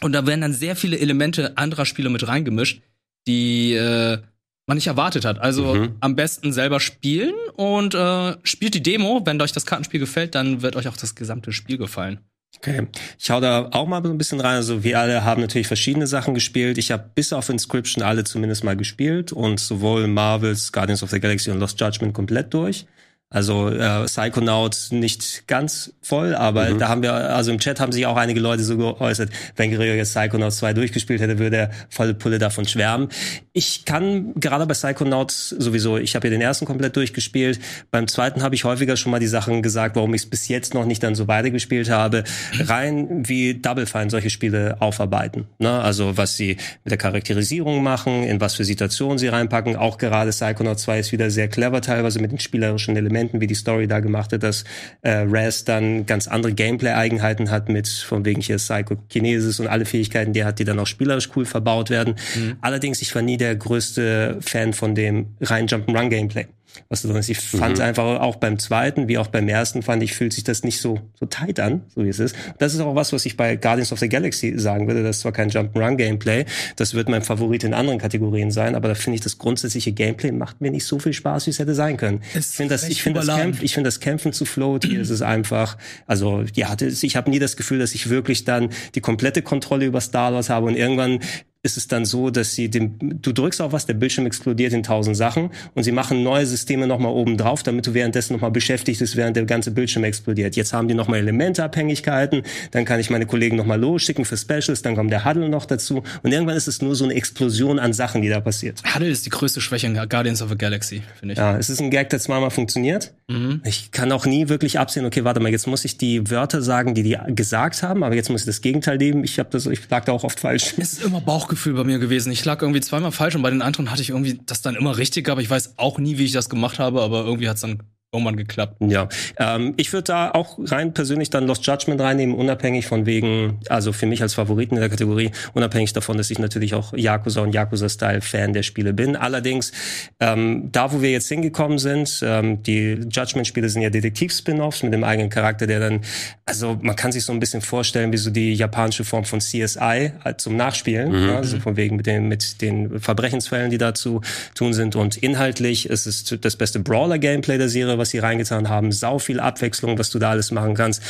Und 0.00 0.12
da 0.12 0.26
werden 0.26 0.40
dann 0.40 0.52
sehr 0.54 0.76
viele 0.76 0.98
Elemente 0.98 1.56
anderer 1.58 1.84
Spiele 1.84 2.08
mit 2.08 2.26
reingemischt, 2.26 2.82
die 3.26 3.74
äh, 3.74 4.18
man 4.66 4.76
nicht 4.76 4.88
erwartet 4.88 5.24
hat. 5.24 5.38
Also 5.38 5.74
mhm. 5.74 5.96
am 6.00 6.16
besten 6.16 6.52
selber 6.52 6.80
spielen 6.80 7.34
und 7.54 7.94
äh, 7.94 8.36
spielt 8.42 8.74
die 8.74 8.82
Demo. 8.82 9.22
Wenn 9.24 9.40
euch 9.40 9.52
das 9.52 9.66
Kartenspiel 9.66 10.00
gefällt, 10.00 10.34
dann 10.34 10.62
wird 10.62 10.76
euch 10.76 10.88
auch 10.88 10.96
das 10.96 11.14
gesamte 11.14 11.52
Spiel 11.52 11.78
gefallen. 11.78 12.20
Okay, 12.58 12.86
ich 13.18 13.30
hau 13.30 13.40
da 13.40 13.68
auch 13.72 13.86
mal 13.86 14.02
so 14.02 14.10
ein 14.10 14.18
bisschen 14.18 14.40
rein. 14.40 14.56
Also 14.56 14.82
wir 14.82 14.98
alle 14.98 15.24
haben 15.24 15.40
natürlich 15.40 15.66
verschiedene 15.66 16.06
Sachen 16.06 16.34
gespielt. 16.34 16.78
Ich 16.78 16.90
habe 16.90 17.10
bis 17.14 17.32
auf 17.32 17.48
Inscription 17.48 18.02
alle 18.02 18.24
zumindest 18.24 18.64
mal 18.64 18.76
gespielt 18.76 19.32
und 19.32 19.60
sowohl 19.60 20.06
Marvels, 20.08 20.72
Guardians 20.72 21.02
of 21.02 21.10
the 21.10 21.20
Galaxy 21.20 21.50
und 21.50 21.60
Lost 21.60 21.80
Judgment 21.80 22.14
komplett 22.14 22.52
durch. 22.54 22.86
Also 23.28 23.70
äh, 23.70 24.04
Psychonaut 24.04 24.88
nicht 24.92 25.48
ganz 25.48 25.92
voll, 26.00 26.36
aber 26.36 26.70
mhm. 26.70 26.78
da 26.78 26.88
haben 26.88 27.02
wir, 27.02 27.12
also 27.12 27.50
im 27.50 27.58
Chat 27.58 27.80
haben 27.80 27.90
sich 27.90 28.06
auch 28.06 28.16
einige 28.16 28.38
Leute 28.38 28.62
so 28.62 28.76
geäußert, 28.76 29.30
wenn 29.56 29.70
Guerrero 29.70 29.96
jetzt 29.96 30.14
Psychonauts 30.14 30.58
2 30.58 30.74
durchgespielt 30.74 31.20
hätte, 31.20 31.40
würde 31.40 31.56
er 31.56 31.70
volle 31.90 32.14
Pulle 32.14 32.38
davon 32.38 32.68
schwärmen. 32.68 33.08
Ich 33.52 33.84
kann 33.84 34.32
gerade 34.36 34.64
bei 34.66 34.74
Psychonauts 34.74 35.48
sowieso, 35.48 35.98
ich 35.98 36.14
habe 36.14 36.28
ja 36.28 36.30
den 36.30 36.40
ersten 36.40 36.66
komplett 36.66 36.94
durchgespielt, 36.94 37.58
beim 37.90 38.06
zweiten 38.06 38.44
habe 38.44 38.54
ich 38.54 38.62
häufiger 38.62 38.96
schon 38.96 39.10
mal 39.10 39.18
die 39.18 39.26
Sachen 39.26 39.60
gesagt, 39.60 39.96
warum 39.96 40.14
ich 40.14 40.22
es 40.22 40.30
bis 40.30 40.46
jetzt 40.46 40.74
noch 40.74 40.84
nicht 40.84 41.02
dann 41.02 41.16
so 41.16 41.26
weitergespielt 41.26 41.90
habe, 41.90 42.22
rein 42.60 43.28
wie 43.28 43.54
Double 43.54 43.86
Fine 43.86 44.08
solche 44.08 44.30
Spiele 44.30 44.76
aufarbeiten. 44.78 45.48
Ne? 45.58 45.72
Also 45.80 46.16
was 46.16 46.36
sie 46.36 46.58
mit 46.84 46.92
der 46.92 46.98
Charakterisierung 46.98 47.82
machen, 47.82 48.22
in 48.22 48.40
was 48.40 48.54
für 48.54 48.64
Situationen 48.64 49.18
sie 49.18 49.26
reinpacken, 49.26 49.74
auch 49.74 49.98
gerade 49.98 50.30
Psychonauts 50.30 50.84
2 50.84 51.00
ist 51.00 51.10
wieder 51.10 51.28
sehr 51.28 51.48
clever 51.48 51.80
teilweise 51.80 52.20
mit 52.20 52.30
den 52.30 52.38
spielerischen 52.38 52.96
Elementen 52.96 53.15
Elementen, 53.16 53.40
wie 53.40 53.46
die 53.46 53.54
Story 53.54 53.86
da 53.86 54.00
gemacht 54.00 54.32
hat, 54.32 54.42
dass 54.42 54.64
äh, 55.02 55.24
Raz 55.28 55.64
dann 55.64 56.06
ganz 56.06 56.28
andere 56.28 56.52
Gameplay-Eigenheiten 56.52 57.50
hat 57.50 57.68
mit 57.68 57.88
von 57.88 58.24
wegen 58.24 58.40
hier 58.40 58.56
Psychokinesis 58.56 59.60
und 59.60 59.66
alle 59.68 59.84
Fähigkeiten, 59.84 60.32
die 60.32 60.40
er 60.40 60.46
hat, 60.46 60.58
die 60.58 60.64
dann 60.64 60.78
auch 60.78 60.86
spielerisch 60.86 61.30
cool 61.36 61.46
verbaut 61.46 61.90
werden. 61.90 62.16
Mhm. 62.34 62.56
Allerdings, 62.60 63.00
ich 63.02 63.14
war 63.14 63.22
nie 63.22 63.36
der 63.36 63.56
größte 63.56 64.38
Fan 64.40 64.72
von 64.72 64.94
dem 64.94 65.26
rein 65.40 65.66
Jump'n'Run-Gameplay 65.66 66.46
was 66.88 67.02
du 67.02 67.12
ist. 67.12 67.28
Ich 67.28 67.38
fand 67.38 67.78
mhm. 67.78 67.84
einfach 67.84 68.20
auch 68.20 68.36
beim 68.36 68.58
zweiten, 68.58 69.08
wie 69.08 69.18
auch 69.18 69.28
beim 69.28 69.48
ersten, 69.48 69.82
fand 69.82 70.02
ich, 70.02 70.14
fühlt 70.14 70.32
sich 70.32 70.44
das 70.44 70.62
nicht 70.62 70.80
so, 70.80 71.00
so 71.18 71.26
tight 71.26 71.60
an, 71.60 71.82
so 71.94 72.04
wie 72.04 72.08
es 72.08 72.18
ist. 72.18 72.36
Das 72.58 72.74
ist 72.74 72.80
auch 72.80 72.94
was, 72.94 73.12
was 73.12 73.26
ich 73.26 73.36
bei 73.36 73.56
Guardians 73.56 73.92
of 73.92 73.98
the 73.98 74.08
Galaxy 74.08 74.58
sagen 74.58 74.86
würde. 74.86 75.02
Das 75.02 75.16
ist 75.16 75.22
zwar 75.22 75.32
kein 75.32 75.50
Jump'n'Run-Gameplay, 75.50 76.44
das 76.76 76.94
wird 76.94 77.08
mein 77.08 77.22
Favorit 77.22 77.64
in 77.64 77.74
anderen 77.74 77.98
Kategorien 77.98 78.50
sein, 78.50 78.74
aber 78.74 78.88
da 78.88 78.94
finde 78.94 79.16
ich, 79.16 79.20
das 79.22 79.38
grundsätzliche 79.38 79.92
Gameplay 79.92 80.32
macht 80.32 80.60
mir 80.60 80.70
nicht 80.70 80.86
so 80.86 80.98
viel 80.98 81.12
Spaß, 81.12 81.46
wie 81.46 81.50
es 81.50 81.58
hätte 81.58 81.74
sein 81.74 81.96
können. 81.96 82.22
Es 82.34 82.50
ich 82.50 82.56
finde 82.56 82.74
das, 82.74 82.88
ich 82.88 83.02
finde 83.02 83.20
das, 83.20 83.36
Kämpf, 83.36 83.62
ich 83.62 83.74
finde 83.74 83.88
das 83.88 84.00
Kämpfen 84.00 84.32
zu 84.32 84.44
float, 84.44 84.84
hier 84.84 85.00
ist 85.00 85.10
es 85.10 85.22
einfach, 85.22 85.76
also, 86.06 86.44
ja, 86.54 86.74
ich 86.80 87.16
habe 87.16 87.30
nie 87.30 87.38
das 87.38 87.56
Gefühl, 87.56 87.78
dass 87.78 87.94
ich 87.94 88.10
wirklich 88.10 88.44
dann 88.44 88.70
die 88.94 89.00
komplette 89.00 89.42
Kontrolle 89.42 89.86
über 89.86 90.00
Star 90.00 90.32
Wars 90.32 90.50
habe 90.50 90.66
und 90.66 90.76
irgendwann 90.76 91.20
ist 91.66 91.76
es 91.76 91.88
dann 91.88 92.04
so, 92.04 92.30
dass 92.30 92.54
sie 92.54 92.70
dem, 92.70 92.94
du 93.20 93.32
drückst 93.32 93.60
auf 93.60 93.72
was, 93.72 93.84
der 93.84 93.94
Bildschirm 93.94 94.24
explodiert 94.24 94.72
in 94.72 94.82
tausend 94.82 95.16
Sachen 95.16 95.50
und 95.74 95.82
sie 95.82 95.92
machen 95.92 96.22
neue 96.22 96.46
Systeme 96.46 96.86
nochmal 96.86 97.12
oben 97.12 97.36
drauf, 97.36 97.62
damit 97.62 97.86
du 97.86 97.92
währenddessen 97.92 98.32
nochmal 98.32 98.52
beschäftigt 98.52 99.00
bist, 99.00 99.16
während 99.16 99.36
der 99.36 99.44
ganze 99.44 99.72
Bildschirm 99.72 100.04
explodiert. 100.04 100.56
Jetzt 100.56 100.72
haben 100.72 100.88
die 100.88 100.94
nochmal 100.94 101.18
Elementeabhängigkeiten, 101.18 102.42
dann 102.70 102.84
kann 102.84 103.00
ich 103.00 103.10
meine 103.10 103.26
Kollegen 103.26 103.56
nochmal 103.56 103.80
losschicken 103.80 104.24
für 104.24 104.36
Specials, 104.36 104.82
dann 104.82 104.96
kommt 104.96 105.10
der 105.10 105.24
Huddle 105.24 105.48
noch 105.48 105.66
dazu 105.66 106.02
und 106.22 106.32
irgendwann 106.32 106.56
ist 106.56 106.68
es 106.68 106.80
nur 106.80 106.94
so 106.94 107.04
eine 107.04 107.14
Explosion 107.14 107.78
an 107.78 107.92
Sachen, 107.92 108.22
die 108.22 108.28
da 108.28 108.40
passiert. 108.40 108.82
Huddle 108.94 109.08
ist 109.08 109.26
die 109.26 109.30
größte 109.30 109.60
Schwäche 109.60 109.88
in 109.88 109.94
Guardians 109.94 110.40
of 110.40 110.48
the 110.48 110.56
Galaxy, 110.56 111.02
finde 111.18 111.32
ich. 111.34 111.38
Ja, 111.38 111.58
es 111.58 111.68
ist 111.68 111.80
ein 111.80 111.90
Gag, 111.90 112.10
der 112.10 112.20
zweimal 112.20 112.50
funktioniert. 112.50 113.12
Mhm. 113.28 113.60
Ich 113.64 113.90
kann 113.90 114.12
auch 114.12 114.24
nie 114.24 114.48
wirklich 114.48 114.78
absehen, 114.78 115.04
okay, 115.04 115.24
warte 115.24 115.40
mal, 115.40 115.50
jetzt 115.50 115.66
muss 115.66 115.84
ich 115.84 115.98
die 115.98 116.30
Wörter 116.30 116.62
sagen, 116.62 116.94
die 116.94 117.02
die 117.02 117.18
gesagt 117.34 117.82
haben, 117.82 118.04
aber 118.04 118.14
jetzt 118.14 118.30
muss 118.30 118.42
ich 118.42 118.46
das 118.46 118.60
Gegenteil 118.60 118.98
nehmen. 118.98 119.24
Ich 119.24 119.38
habe 119.40 119.48
das, 119.50 119.66
ich 119.66 119.88
lag 119.90 120.04
da 120.04 120.12
auch 120.12 120.22
oft 120.22 120.38
falsch. 120.38 120.74
Es 120.76 120.94
ist 120.94 121.02
immer 121.02 121.20
Bauchgefühl 121.20 121.74
bei 121.74 121.82
mir 121.82 121.98
gewesen. 121.98 122.30
Ich 122.30 122.44
lag 122.44 122.62
irgendwie 122.62 122.80
zweimal 122.80 123.10
falsch 123.10 123.34
und 123.34 123.42
bei 123.42 123.50
den 123.50 123.62
anderen 123.62 123.90
hatte 123.90 124.02
ich 124.02 124.10
irgendwie 124.10 124.40
das 124.46 124.62
dann 124.62 124.76
immer 124.76 124.96
richtig, 124.96 125.28
aber 125.28 125.40
ich 125.40 125.50
weiß 125.50 125.74
auch 125.76 125.98
nie, 125.98 126.18
wie 126.18 126.24
ich 126.24 126.32
das 126.32 126.48
gemacht 126.48 126.78
habe, 126.78 127.02
aber 127.02 127.24
irgendwie 127.24 127.48
hat's 127.48 127.62
dann 127.62 127.82
irgendwann 128.12 128.36
geklappt. 128.36 128.76
Ja, 128.80 129.08
ähm, 129.38 129.74
ich 129.76 129.92
würde 129.92 130.04
da 130.04 130.30
auch 130.30 130.58
rein 130.58 130.94
persönlich 130.94 131.30
dann 131.30 131.46
Lost 131.46 131.66
Judgment 131.66 132.00
reinnehmen, 132.00 132.34
unabhängig 132.34 132.86
von 132.86 133.04
wegen, 133.04 133.60
also 133.68 133.92
für 133.92 134.06
mich 134.06 134.22
als 134.22 134.34
Favoriten 134.34 134.76
in 134.76 134.80
der 134.80 134.90
Kategorie, 134.90 135.30
unabhängig 135.54 135.92
davon, 135.92 136.16
dass 136.16 136.30
ich 136.30 136.38
natürlich 136.38 136.74
auch 136.74 136.96
Yakuza 136.96 137.40
und 137.40 137.52
Yakuza-Style-Fan 137.52 138.52
der 138.52 138.62
Spiele 138.62 138.92
bin. 138.92 139.16
Allerdings, 139.16 139.72
ähm, 140.20 140.70
da 140.72 140.92
wo 140.92 141.02
wir 141.02 141.10
jetzt 141.10 141.28
hingekommen 141.28 141.78
sind, 141.78 142.20
ähm, 142.22 142.62
die 142.62 143.00
Judgment-Spiele 143.10 143.68
sind 143.68 143.82
ja 143.82 143.90
Detektiv-Spin-Offs 143.90 144.82
mit 144.82 144.92
dem 144.92 145.04
eigenen 145.04 145.28
Charakter, 145.28 145.66
der 145.66 145.80
dann, 145.80 146.00
also 146.46 146.78
man 146.80 146.96
kann 146.96 147.12
sich 147.12 147.24
so 147.24 147.32
ein 147.32 147.40
bisschen 147.40 147.60
vorstellen, 147.60 148.12
wie 148.12 148.18
so 148.18 148.30
die 148.30 148.54
japanische 148.54 149.04
Form 149.04 149.24
von 149.24 149.40
CSI 149.40 150.12
halt 150.24 150.40
zum 150.40 150.56
Nachspielen, 150.56 151.10
mhm. 151.10 151.28
ja, 151.28 151.36
also 151.36 151.58
von 151.58 151.76
wegen 151.76 151.96
mit 151.96 152.06
den, 152.06 152.28
mit 152.28 152.62
den 152.62 153.00
Verbrechensfällen, 153.00 153.70
die 153.70 153.78
dazu 153.78 154.20
tun 154.54 154.72
sind 154.72 154.96
und 154.96 155.16
inhaltlich 155.16 155.88
ist 155.88 156.06
es 156.06 156.24
das 156.40 156.56
beste 156.56 156.80
Brawler-Gameplay 156.80 157.58
der 157.58 157.68
Serie, 157.68 157.95
was 157.98 158.10
sie 158.10 158.18
reingetan 158.18 158.68
haben. 158.68 158.92
Sau 158.92 159.18
viel 159.18 159.40
Abwechslung, 159.40 159.98
was 159.98 160.10
du 160.10 160.18
da 160.18 160.30
alles 160.30 160.50
machen 160.50 160.74
kannst. 160.74 161.02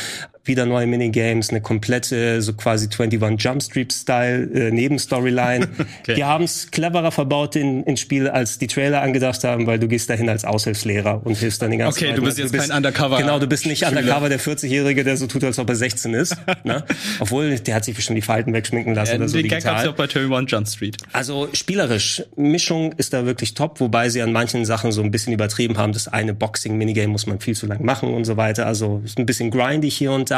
Wieder 0.47 0.65
neue 0.65 0.87
Minigames, 0.87 1.49
eine 1.49 1.61
komplette, 1.61 2.41
so 2.41 2.53
quasi 2.53 2.87
21 2.87 3.43
Jump 3.43 3.61
Street-Style 3.61 4.49
äh, 4.53 4.71
Nebenstoryline. 4.71 5.67
okay. 6.01 6.15
Die 6.15 6.23
haben 6.23 6.43
es 6.43 6.71
cleverer 6.71 7.11
verbaut 7.11 7.55
in, 7.55 7.83
ins 7.83 7.99
Spiel, 7.99 8.27
als 8.27 8.57
die 8.57 8.67
Trailer 8.67 9.01
angedacht 9.01 9.43
haben, 9.43 9.67
weil 9.67 9.79
du 9.79 9.87
gehst 9.87 10.09
dahin 10.09 10.29
als 10.29 10.45
Aushilfslehrer 10.45 11.21
und 11.25 11.37
hilfst 11.37 11.61
dann 11.61 11.71
den 11.71 11.79
ganzen 11.79 11.97
Okay, 11.99 12.05
Leuten. 12.07 12.21
du 12.21 12.25
bist 12.25 12.37
jetzt 12.37 12.53
du 12.53 12.57
bist, 12.57 12.69
kein 12.69 12.77
Undercover. 12.77 13.17
Genau, 13.17 13.39
du 13.39 13.47
bist 13.47 13.65
nicht 13.65 13.85
Schüler. 13.85 13.99
Undercover 13.99 14.29
der 14.29 14.39
40-Jährige, 14.39 15.03
der 15.03 15.17
so 15.17 15.27
tut, 15.27 15.43
als 15.43 15.59
ob 15.59 15.69
er 15.69 15.75
16 15.75 16.13
ist. 16.13 16.35
ne? 16.63 16.83
Obwohl, 17.19 17.57
der 17.59 17.75
hat 17.75 17.85
sich 17.85 17.95
bestimmt 17.95 18.17
die 18.17 18.21
Falten 18.21 18.53
wegschminken 18.53 18.95
lassen 18.95 19.11
ja, 19.11 19.17
oder 19.17 19.29
so 19.29 19.37
digital. 19.37 19.83
Gag 19.83 19.91
auch 19.91 19.95
bei 19.95 20.03
21 20.03 20.51
Jump 20.51 20.67
Street. 20.67 20.97
Also 21.13 21.49
spielerisch, 21.53 22.23
Mischung 22.35 22.93
ist 22.93 23.13
da 23.13 23.25
wirklich 23.25 23.53
top, 23.53 23.79
wobei 23.79 24.09
sie 24.09 24.21
an 24.21 24.31
manchen 24.31 24.65
Sachen 24.65 24.91
so 24.91 25.01
ein 25.01 25.11
bisschen 25.11 25.33
übertrieben 25.33 25.77
haben. 25.77 25.93
Das 25.93 26.07
eine 26.07 26.33
Boxing-Minigame 26.33 26.87
Minigame 26.87 27.11
muss 27.11 27.27
man 27.27 27.39
viel 27.39 27.55
zu 27.55 27.67
lang 27.67 27.83
machen 27.83 28.13
und 28.13 28.25
so 28.25 28.37
weiter. 28.37 28.65
Also 28.65 29.01
ist 29.03 29.19
ein 29.19 29.25
bisschen 29.25 29.51
grindig 29.51 29.95
hier 29.95 30.11
und 30.11 30.31
da. 30.31 30.36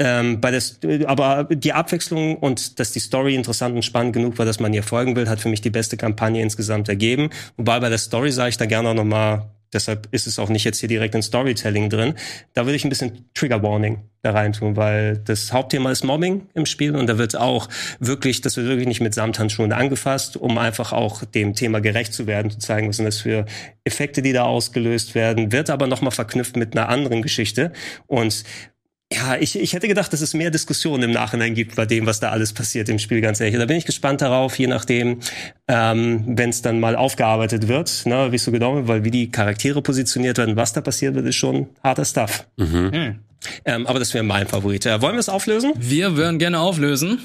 Ähm, 0.00 0.40
bei 0.40 0.52
das, 0.52 0.78
aber 1.06 1.48
die 1.50 1.72
Abwechslung 1.72 2.36
und 2.36 2.78
dass 2.78 2.92
die 2.92 3.00
Story 3.00 3.34
interessant 3.34 3.74
und 3.74 3.82
spannend 3.82 4.12
genug 4.12 4.38
war, 4.38 4.46
dass 4.46 4.60
man 4.60 4.72
ihr 4.72 4.84
folgen 4.84 5.16
will, 5.16 5.28
hat 5.28 5.40
für 5.40 5.48
mich 5.48 5.60
die 5.60 5.70
beste 5.70 5.96
Kampagne 5.96 6.40
insgesamt 6.40 6.88
ergeben. 6.88 7.30
Wobei 7.56 7.80
bei 7.80 7.88
der 7.88 7.98
Story 7.98 8.30
sage 8.30 8.50
ich 8.50 8.56
da 8.56 8.66
gerne 8.66 8.90
auch 8.90 8.94
noch 8.94 9.04
mal 9.04 9.50
Deshalb 9.72 10.08
ist 10.12 10.26
es 10.26 10.38
auch 10.38 10.48
nicht 10.48 10.64
jetzt 10.64 10.80
hier 10.80 10.88
direkt 10.88 11.14
in 11.14 11.22
Storytelling 11.22 11.90
drin. 11.90 12.14
Da 12.54 12.64
würde 12.64 12.76
ich 12.76 12.84
ein 12.84 12.88
bisschen 12.88 13.26
Trigger 13.34 13.62
Warning 13.62 13.98
da 14.22 14.32
reintun, 14.32 14.76
weil 14.76 15.18
das 15.18 15.52
Hauptthema 15.52 15.90
ist 15.90 16.04
Mobbing 16.04 16.46
im 16.54 16.64
Spiel 16.64 16.96
und 16.96 17.06
da 17.06 17.18
wird 17.18 17.36
auch 17.36 17.68
wirklich, 18.00 18.40
das 18.40 18.56
wird 18.56 18.66
wirklich 18.66 18.88
nicht 18.88 19.00
mit 19.00 19.12
Samthandschuhen 19.12 19.72
angefasst, 19.72 20.36
um 20.38 20.56
einfach 20.56 20.92
auch 20.92 21.22
dem 21.24 21.54
Thema 21.54 21.80
gerecht 21.80 22.14
zu 22.14 22.26
werden, 22.26 22.50
zu 22.50 22.58
zeigen, 22.58 22.88
was 22.88 22.96
sind 22.96 23.04
das 23.04 23.18
für 23.18 23.44
Effekte, 23.84 24.22
die 24.22 24.32
da 24.32 24.44
ausgelöst 24.44 25.14
werden, 25.14 25.52
wird 25.52 25.68
aber 25.68 25.86
nochmal 25.86 26.12
verknüpft 26.12 26.56
mit 26.56 26.76
einer 26.76 26.88
anderen 26.88 27.20
Geschichte 27.20 27.72
und 28.06 28.44
ja, 29.12 29.36
ich, 29.36 29.58
ich 29.58 29.72
hätte 29.72 29.88
gedacht, 29.88 30.12
dass 30.12 30.20
es 30.20 30.34
mehr 30.34 30.50
Diskussionen 30.50 31.04
im 31.04 31.10
Nachhinein 31.12 31.54
gibt 31.54 31.76
bei 31.76 31.86
dem, 31.86 32.04
was 32.04 32.20
da 32.20 32.30
alles 32.30 32.52
passiert 32.52 32.90
im 32.90 32.98
Spiel, 32.98 33.22
ganz 33.22 33.40
ehrlich. 33.40 33.58
Da 33.58 33.64
bin 33.64 33.76
ich 33.76 33.86
gespannt 33.86 34.20
darauf, 34.20 34.58
je 34.58 34.66
nachdem, 34.66 35.20
ähm, 35.66 36.24
wenn 36.26 36.50
es 36.50 36.60
dann 36.60 36.78
mal 36.78 36.94
aufgearbeitet 36.94 37.68
wird, 37.68 38.04
ne, 38.04 38.32
wie 38.32 38.38
so 38.38 38.52
genau, 38.52 38.86
weil 38.86 39.04
wie 39.04 39.10
die 39.10 39.30
Charaktere 39.30 39.80
positioniert 39.80 40.36
werden, 40.36 40.56
was 40.56 40.74
da 40.74 40.82
passiert 40.82 41.14
wird, 41.14 41.26
ist 41.26 41.36
schon 41.36 41.68
harter 41.82 42.04
Stuff. 42.04 42.46
Mhm. 42.58 42.92
Hm. 42.92 43.18
Ähm, 43.64 43.86
aber 43.86 43.98
das 43.98 44.12
wäre 44.12 44.24
mein 44.24 44.46
Favorit. 44.46 44.84
Äh, 44.84 45.00
wollen 45.00 45.14
wir 45.14 45.20
es 45.20 45.28
auflösen? 45.28 45.72
Wir 45.76 46.16
würden 46.16 46.38
gerne 46.38 46.60
auflösen. 46.60 47.20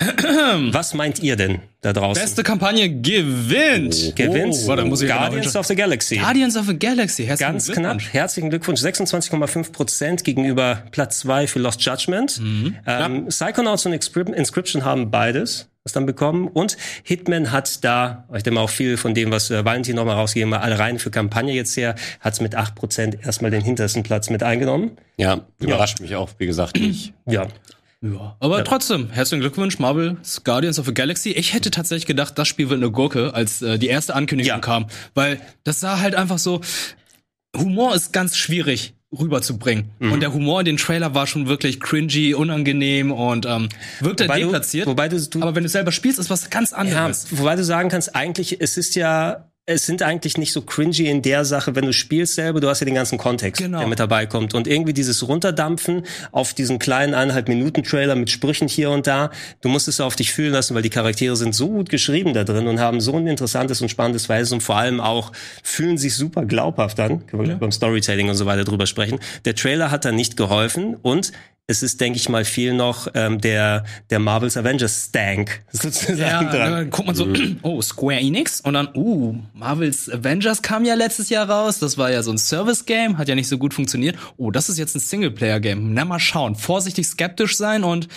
Was 0.72 0.94
meint 0.94 1.20
ihr 1.20 1.36
denn 1.36 1.60
da 1.80 1.92
draußen? 1.92 2.20
Beste 2.22 2.42
Kampagne 2.42 2.90
gewinnt. 3.00 3.96
Oh, 4.08 4.12
gewinnt. 4.14 4.54
Oh, 4.64 4.68
warte, 4.68 4.84
muss 4.84 5.02
ich 5.02 5.08
Guardians 5.08 5.54
of 5.54 5.66
the 5.66 5.76
Galaxy. 5.76 6.16
Guardians 6.16 6.56
of 6.56 6.66
the 6.66 6.78
Galaxy. 6.78 7.24
Herzlichen 7.24 7.52
Ganz 7.52 7.72
knapp. 7.72 8.02
Herzlichen 8.12 8.50
Glückwunsch. 8.50 8.80
26,5 8.80 9.72
Prozent 9.72 10.24
gegenüber 10.24 10.82
Platz 10.90 11.20
2 11.20 11.46
für 11.46 11.60
Lost 11.60 11.80
Judgment. 11.84 12.40
Mhm. 12.40 12.76
Ähm, 12.86 13.14
ja. 13.14 13.20
Psychonauts 13.28 13.86
und 13.86 13.92
Inscription 13.92 14.84
haben 14.84 15.10
beides 15.10 15.68
was 15.84 15.92
dann 15.92 16.06
bekommen. 16.06 16.48
Und 16.48 16.78
Hitman 17.02 17.52
hat 17.52 17.84
da, 17.84 18.24
ich 18.34 18.42
denke 18.42 18.54
mal 18.54 18.62
auch 18.62 18.70
viel 18.70 18.96
von 18.96 19.12
dem, 19.12 19.30
was 19.30 19.50
äh, 19.50 19.64
Valentin 19.64 19.96
nochmal 19.96 20.16
rausgegeben 20.16 20.54
hat, 20.54 20.62
alle 20.62 20.78
rein 20.78 20.98
für 20.98 21.10
Kampagne 21.10 21.52
jetzt 21.52 21.76
her, 21.76 21.94
hat 22.20 22.32
es 22.32 22.40
mit 22.40 22.56
8% 22.56 23.22
erstmal 23.22 23.50
den 23.50 23.60
hintersten 23.60 24.02
Platz 24.02 24.30
mit 24.30 24.42
eingenommen. 24.42 24.92
Ja, 25.18 25.42
überrascht 25.60 26.00
ja. 26.00 26.04
mich 26.04 26.16
auch, 26.16 26.30
wie 26.38 26.46
gesagt, 26.46 26.80
nicht. 26.80 27.12
Ja. 27.26 27.48
Ja, 28.04 28.36
aber 28.38 28.58
ja. 28.58 28.64
trotzdem, 28.64 29.08
herzlichen 29.10 29.40
Glückwunsch, 29.40 29.78
Marvel 29.78 30.18
Guardians 30.44 30.78
of 30.78 30.84
the 30.84 30.92
Galaxy. 30.92 31.30
Ich 31.30 31.54
hätte 31.54 31.70
tatsächlich 31.70 32.04
gedacht, 32.04 32.38
das 32.38 32.48
Spiel 32.48 32.68
wird 32.68 32.82
eine 32.82 32.90
Gurke, 32.90 33.32
als 33.32 33.62
äh, 33.62 33.78
die 33.78 33.86
erste 33.86 34.14
Ankündigung 34.14 34.56
ja. 34.56 34.58
kam. 34.58 34.86
Weil 35.14 35.40
das 35.62 35.80
sah 35.80 36.00
halt 36.00 36.14
einfach 36.14 36.36
so. 36.36 36.60
Humor 37.56 37.94
ist 37.94 38.12
ganz 38.12 38.36
schwierig 38.36 38.94
rüberzubringen. 39.18 39.90
Mhm. 40.00 40.12
Und 40.12 40.20
der 40.20 40.34
Humor 40.34 40.60
in 40.60 40.66
den 40.66 40.76
Trailer 40.76 41.14
war 41.14 41.26
schon 41.26 41.46
wirklich 41.46 41.80
cringy, 41.80 42.34
unangenehm 42.34 43.10
und 43.10 43.46
ähm, 43.46 43.68
wirkte 44.00 44.24
wobei 44.24 44.40
deplatziert. 44.40 44.86
Du, 44.86 44.90
wobei 44.90 45.08
du, 45.08 45.20
du, 45.20 45.40
aber 45.40 45.54
wenn 45.54 45.62
du 45.62 45.68
selber 45.68 45.92
spielst, 45.92 46.18
ist 46.18 46.28
was 46.28 46.50
ganz 46.50 46.72
anderes. 46.74 47.28
Ja, 47.30 47.38
wobei 47.38 47.56
du 47.56 47.64
sagen 47.64 47.88
kannst, 47.88 48.14
eigentlich, 48.14 48.60
es 48.60 48.76
ist 48.76 48.96
ja 48.96 49.50
es 49.66 49.86
sind 49.86 50.02
eigentlich 50.02 50.36
nicht 50.36 50.52
so 50.52 50.60
cringy 50.60 51.06
in 51.06 51.22
der 51.22 51.46
Sache, 51.46 51.74
wenn 51.74 51.86
du 51.86 51.92
spielst 51.94 52.34
selber, 52.34 52.60
du 52.60 52.68
hast 52.68 52.80
ja 52.80 52.84
den 52.84 52.94
ganzen 52.94 53.16
Kontext, 53.16 53.62
genau. 53.62 53.78
der 53.78 53.86
mit 53.86 53.98
dabei 53.98 54.26
kommt. 54.26 54.52
Und 54.52 54.66
irgendwie 54.66 54.92
dieses 54.92 55.26
Runterdampfen 55.26 56.02
auf 56.32 56.52
diesen 56.52 56.78
kleinen 56.78 57.14
eineinhalb 57.14 57.48
Minuten 57.48 57.82
Trailer 57.82 58.14
mit 58.14 58.30
Sprüchen 58.30 58.68
hier 58.68 58.90
und 58.90 59.06
da, 59.06 59.30
du 59.62 59.70
musst 59.70 59.88
es 59.88 60.00
auf 60.00 60.16
dich 60.16 60.32
fühlen 60.32 60.52
lassen, 60.52 60.74
weil 60.74 60.82
die 60.82 60.90
Charaktere 60.90 61.34
sind 61.36 61.54
so 61.54 61.68
gut 61.68 61.88
geschrieben 61.88 62.34
da 62.34 62.44
drin 62.44 62.66
und 62.66 62.78
haben 62.78 63.00
so 63.00 63.16
ein 63.16 63.26
interessantes 63.26 63.80
und 63.80 63.88
spannendes 63.88 64.26
Verhältnis 64.26 64.52
und 64.52 64.62
vor 64.62 64.76
allem 64.76 65.00
auch 65.00 65.32
fühlen 65.62 65.96
sich 65.96 66.14
super 66.14 66.44
glaubhaft 66.44 67.00
an. 67.00 67.26
Können 67.26 67.44
wir 67.44 67.50
ja. 67.52 67.56
beim 67.56 67.72
Storytelling 67.72 68.28
und 68.28 68.34
so 68.34 68.44
weiter 68.44 68.64
drüber 68.64 68.86
sprechen. 68.86 69.18
Der 69.46 69.54
Trailer 69.54 69.90
hat 69.90 70.04
da 70.04 70.12
nicht 70.12 70.36
geholfen 70.36 70.94
und 71.00 71.32
es 71.66 71.82
ist, 71.82 72.00
denke 72.00 72.18
ich 72.18 72.28
mal, 72.28 72.44
viel 72.44 72.74
noch 72.74 73.08
ähm, 73.14 73.40
der 73.40 73.84
der 74.10 74.18
Marvels 74.18 74.56
Avengers 74.56 75.06
Stank 75.06 75.62
sozusagen 75.72 76.18
ja, 76.18 76.44
dran. 76.44 76.72
Dann 76.72 76.90
guckt 76.90 77.06
man 77.06 77.16
so, 77.16 77.26
oh 77.62 77.80
Square 77.80 78.20
Enix 78.20 78.60
und 78.60 78.74
dann, 78.74 78.88
uh, 78.94 79.34
Marvels 79.54 80.10
Avengers 80.10 80.60
kam 80.60 80.84
ja 80.84 80.94
letztes 80.94 81.30
Jahr 81.30 81.48
raus. 81.48 81.78
Das 81.78 81.96
war 81.96 82.10
ja 82.10 82.22
so 82.22 82.30
ein 82.30 82.38
Service 82.38 82.84
Game, 82.84 83.16
hat 83.16 83.28
ja 83.28 83.34
nicht 83.34 83.48
so 83.48 83.56
gut 83.56 83.72
funktioniert. 83.72 84.16
Oh, 84.36 84.50
das 84.50 84.68
ist 84.68 84.78
jetzt 84.78 84.94
ein 84.94 85.00
Singleplayer 85.00 85.60
Game. 85.60 85.94
Na 85.94 86.04
mal 86.04 86.18
schauen, 86.18 86.54
vorsichtig 86.54 87.06
skeptisch 87.06 87.56
sein 87.56 87.82
und 87.82 88.08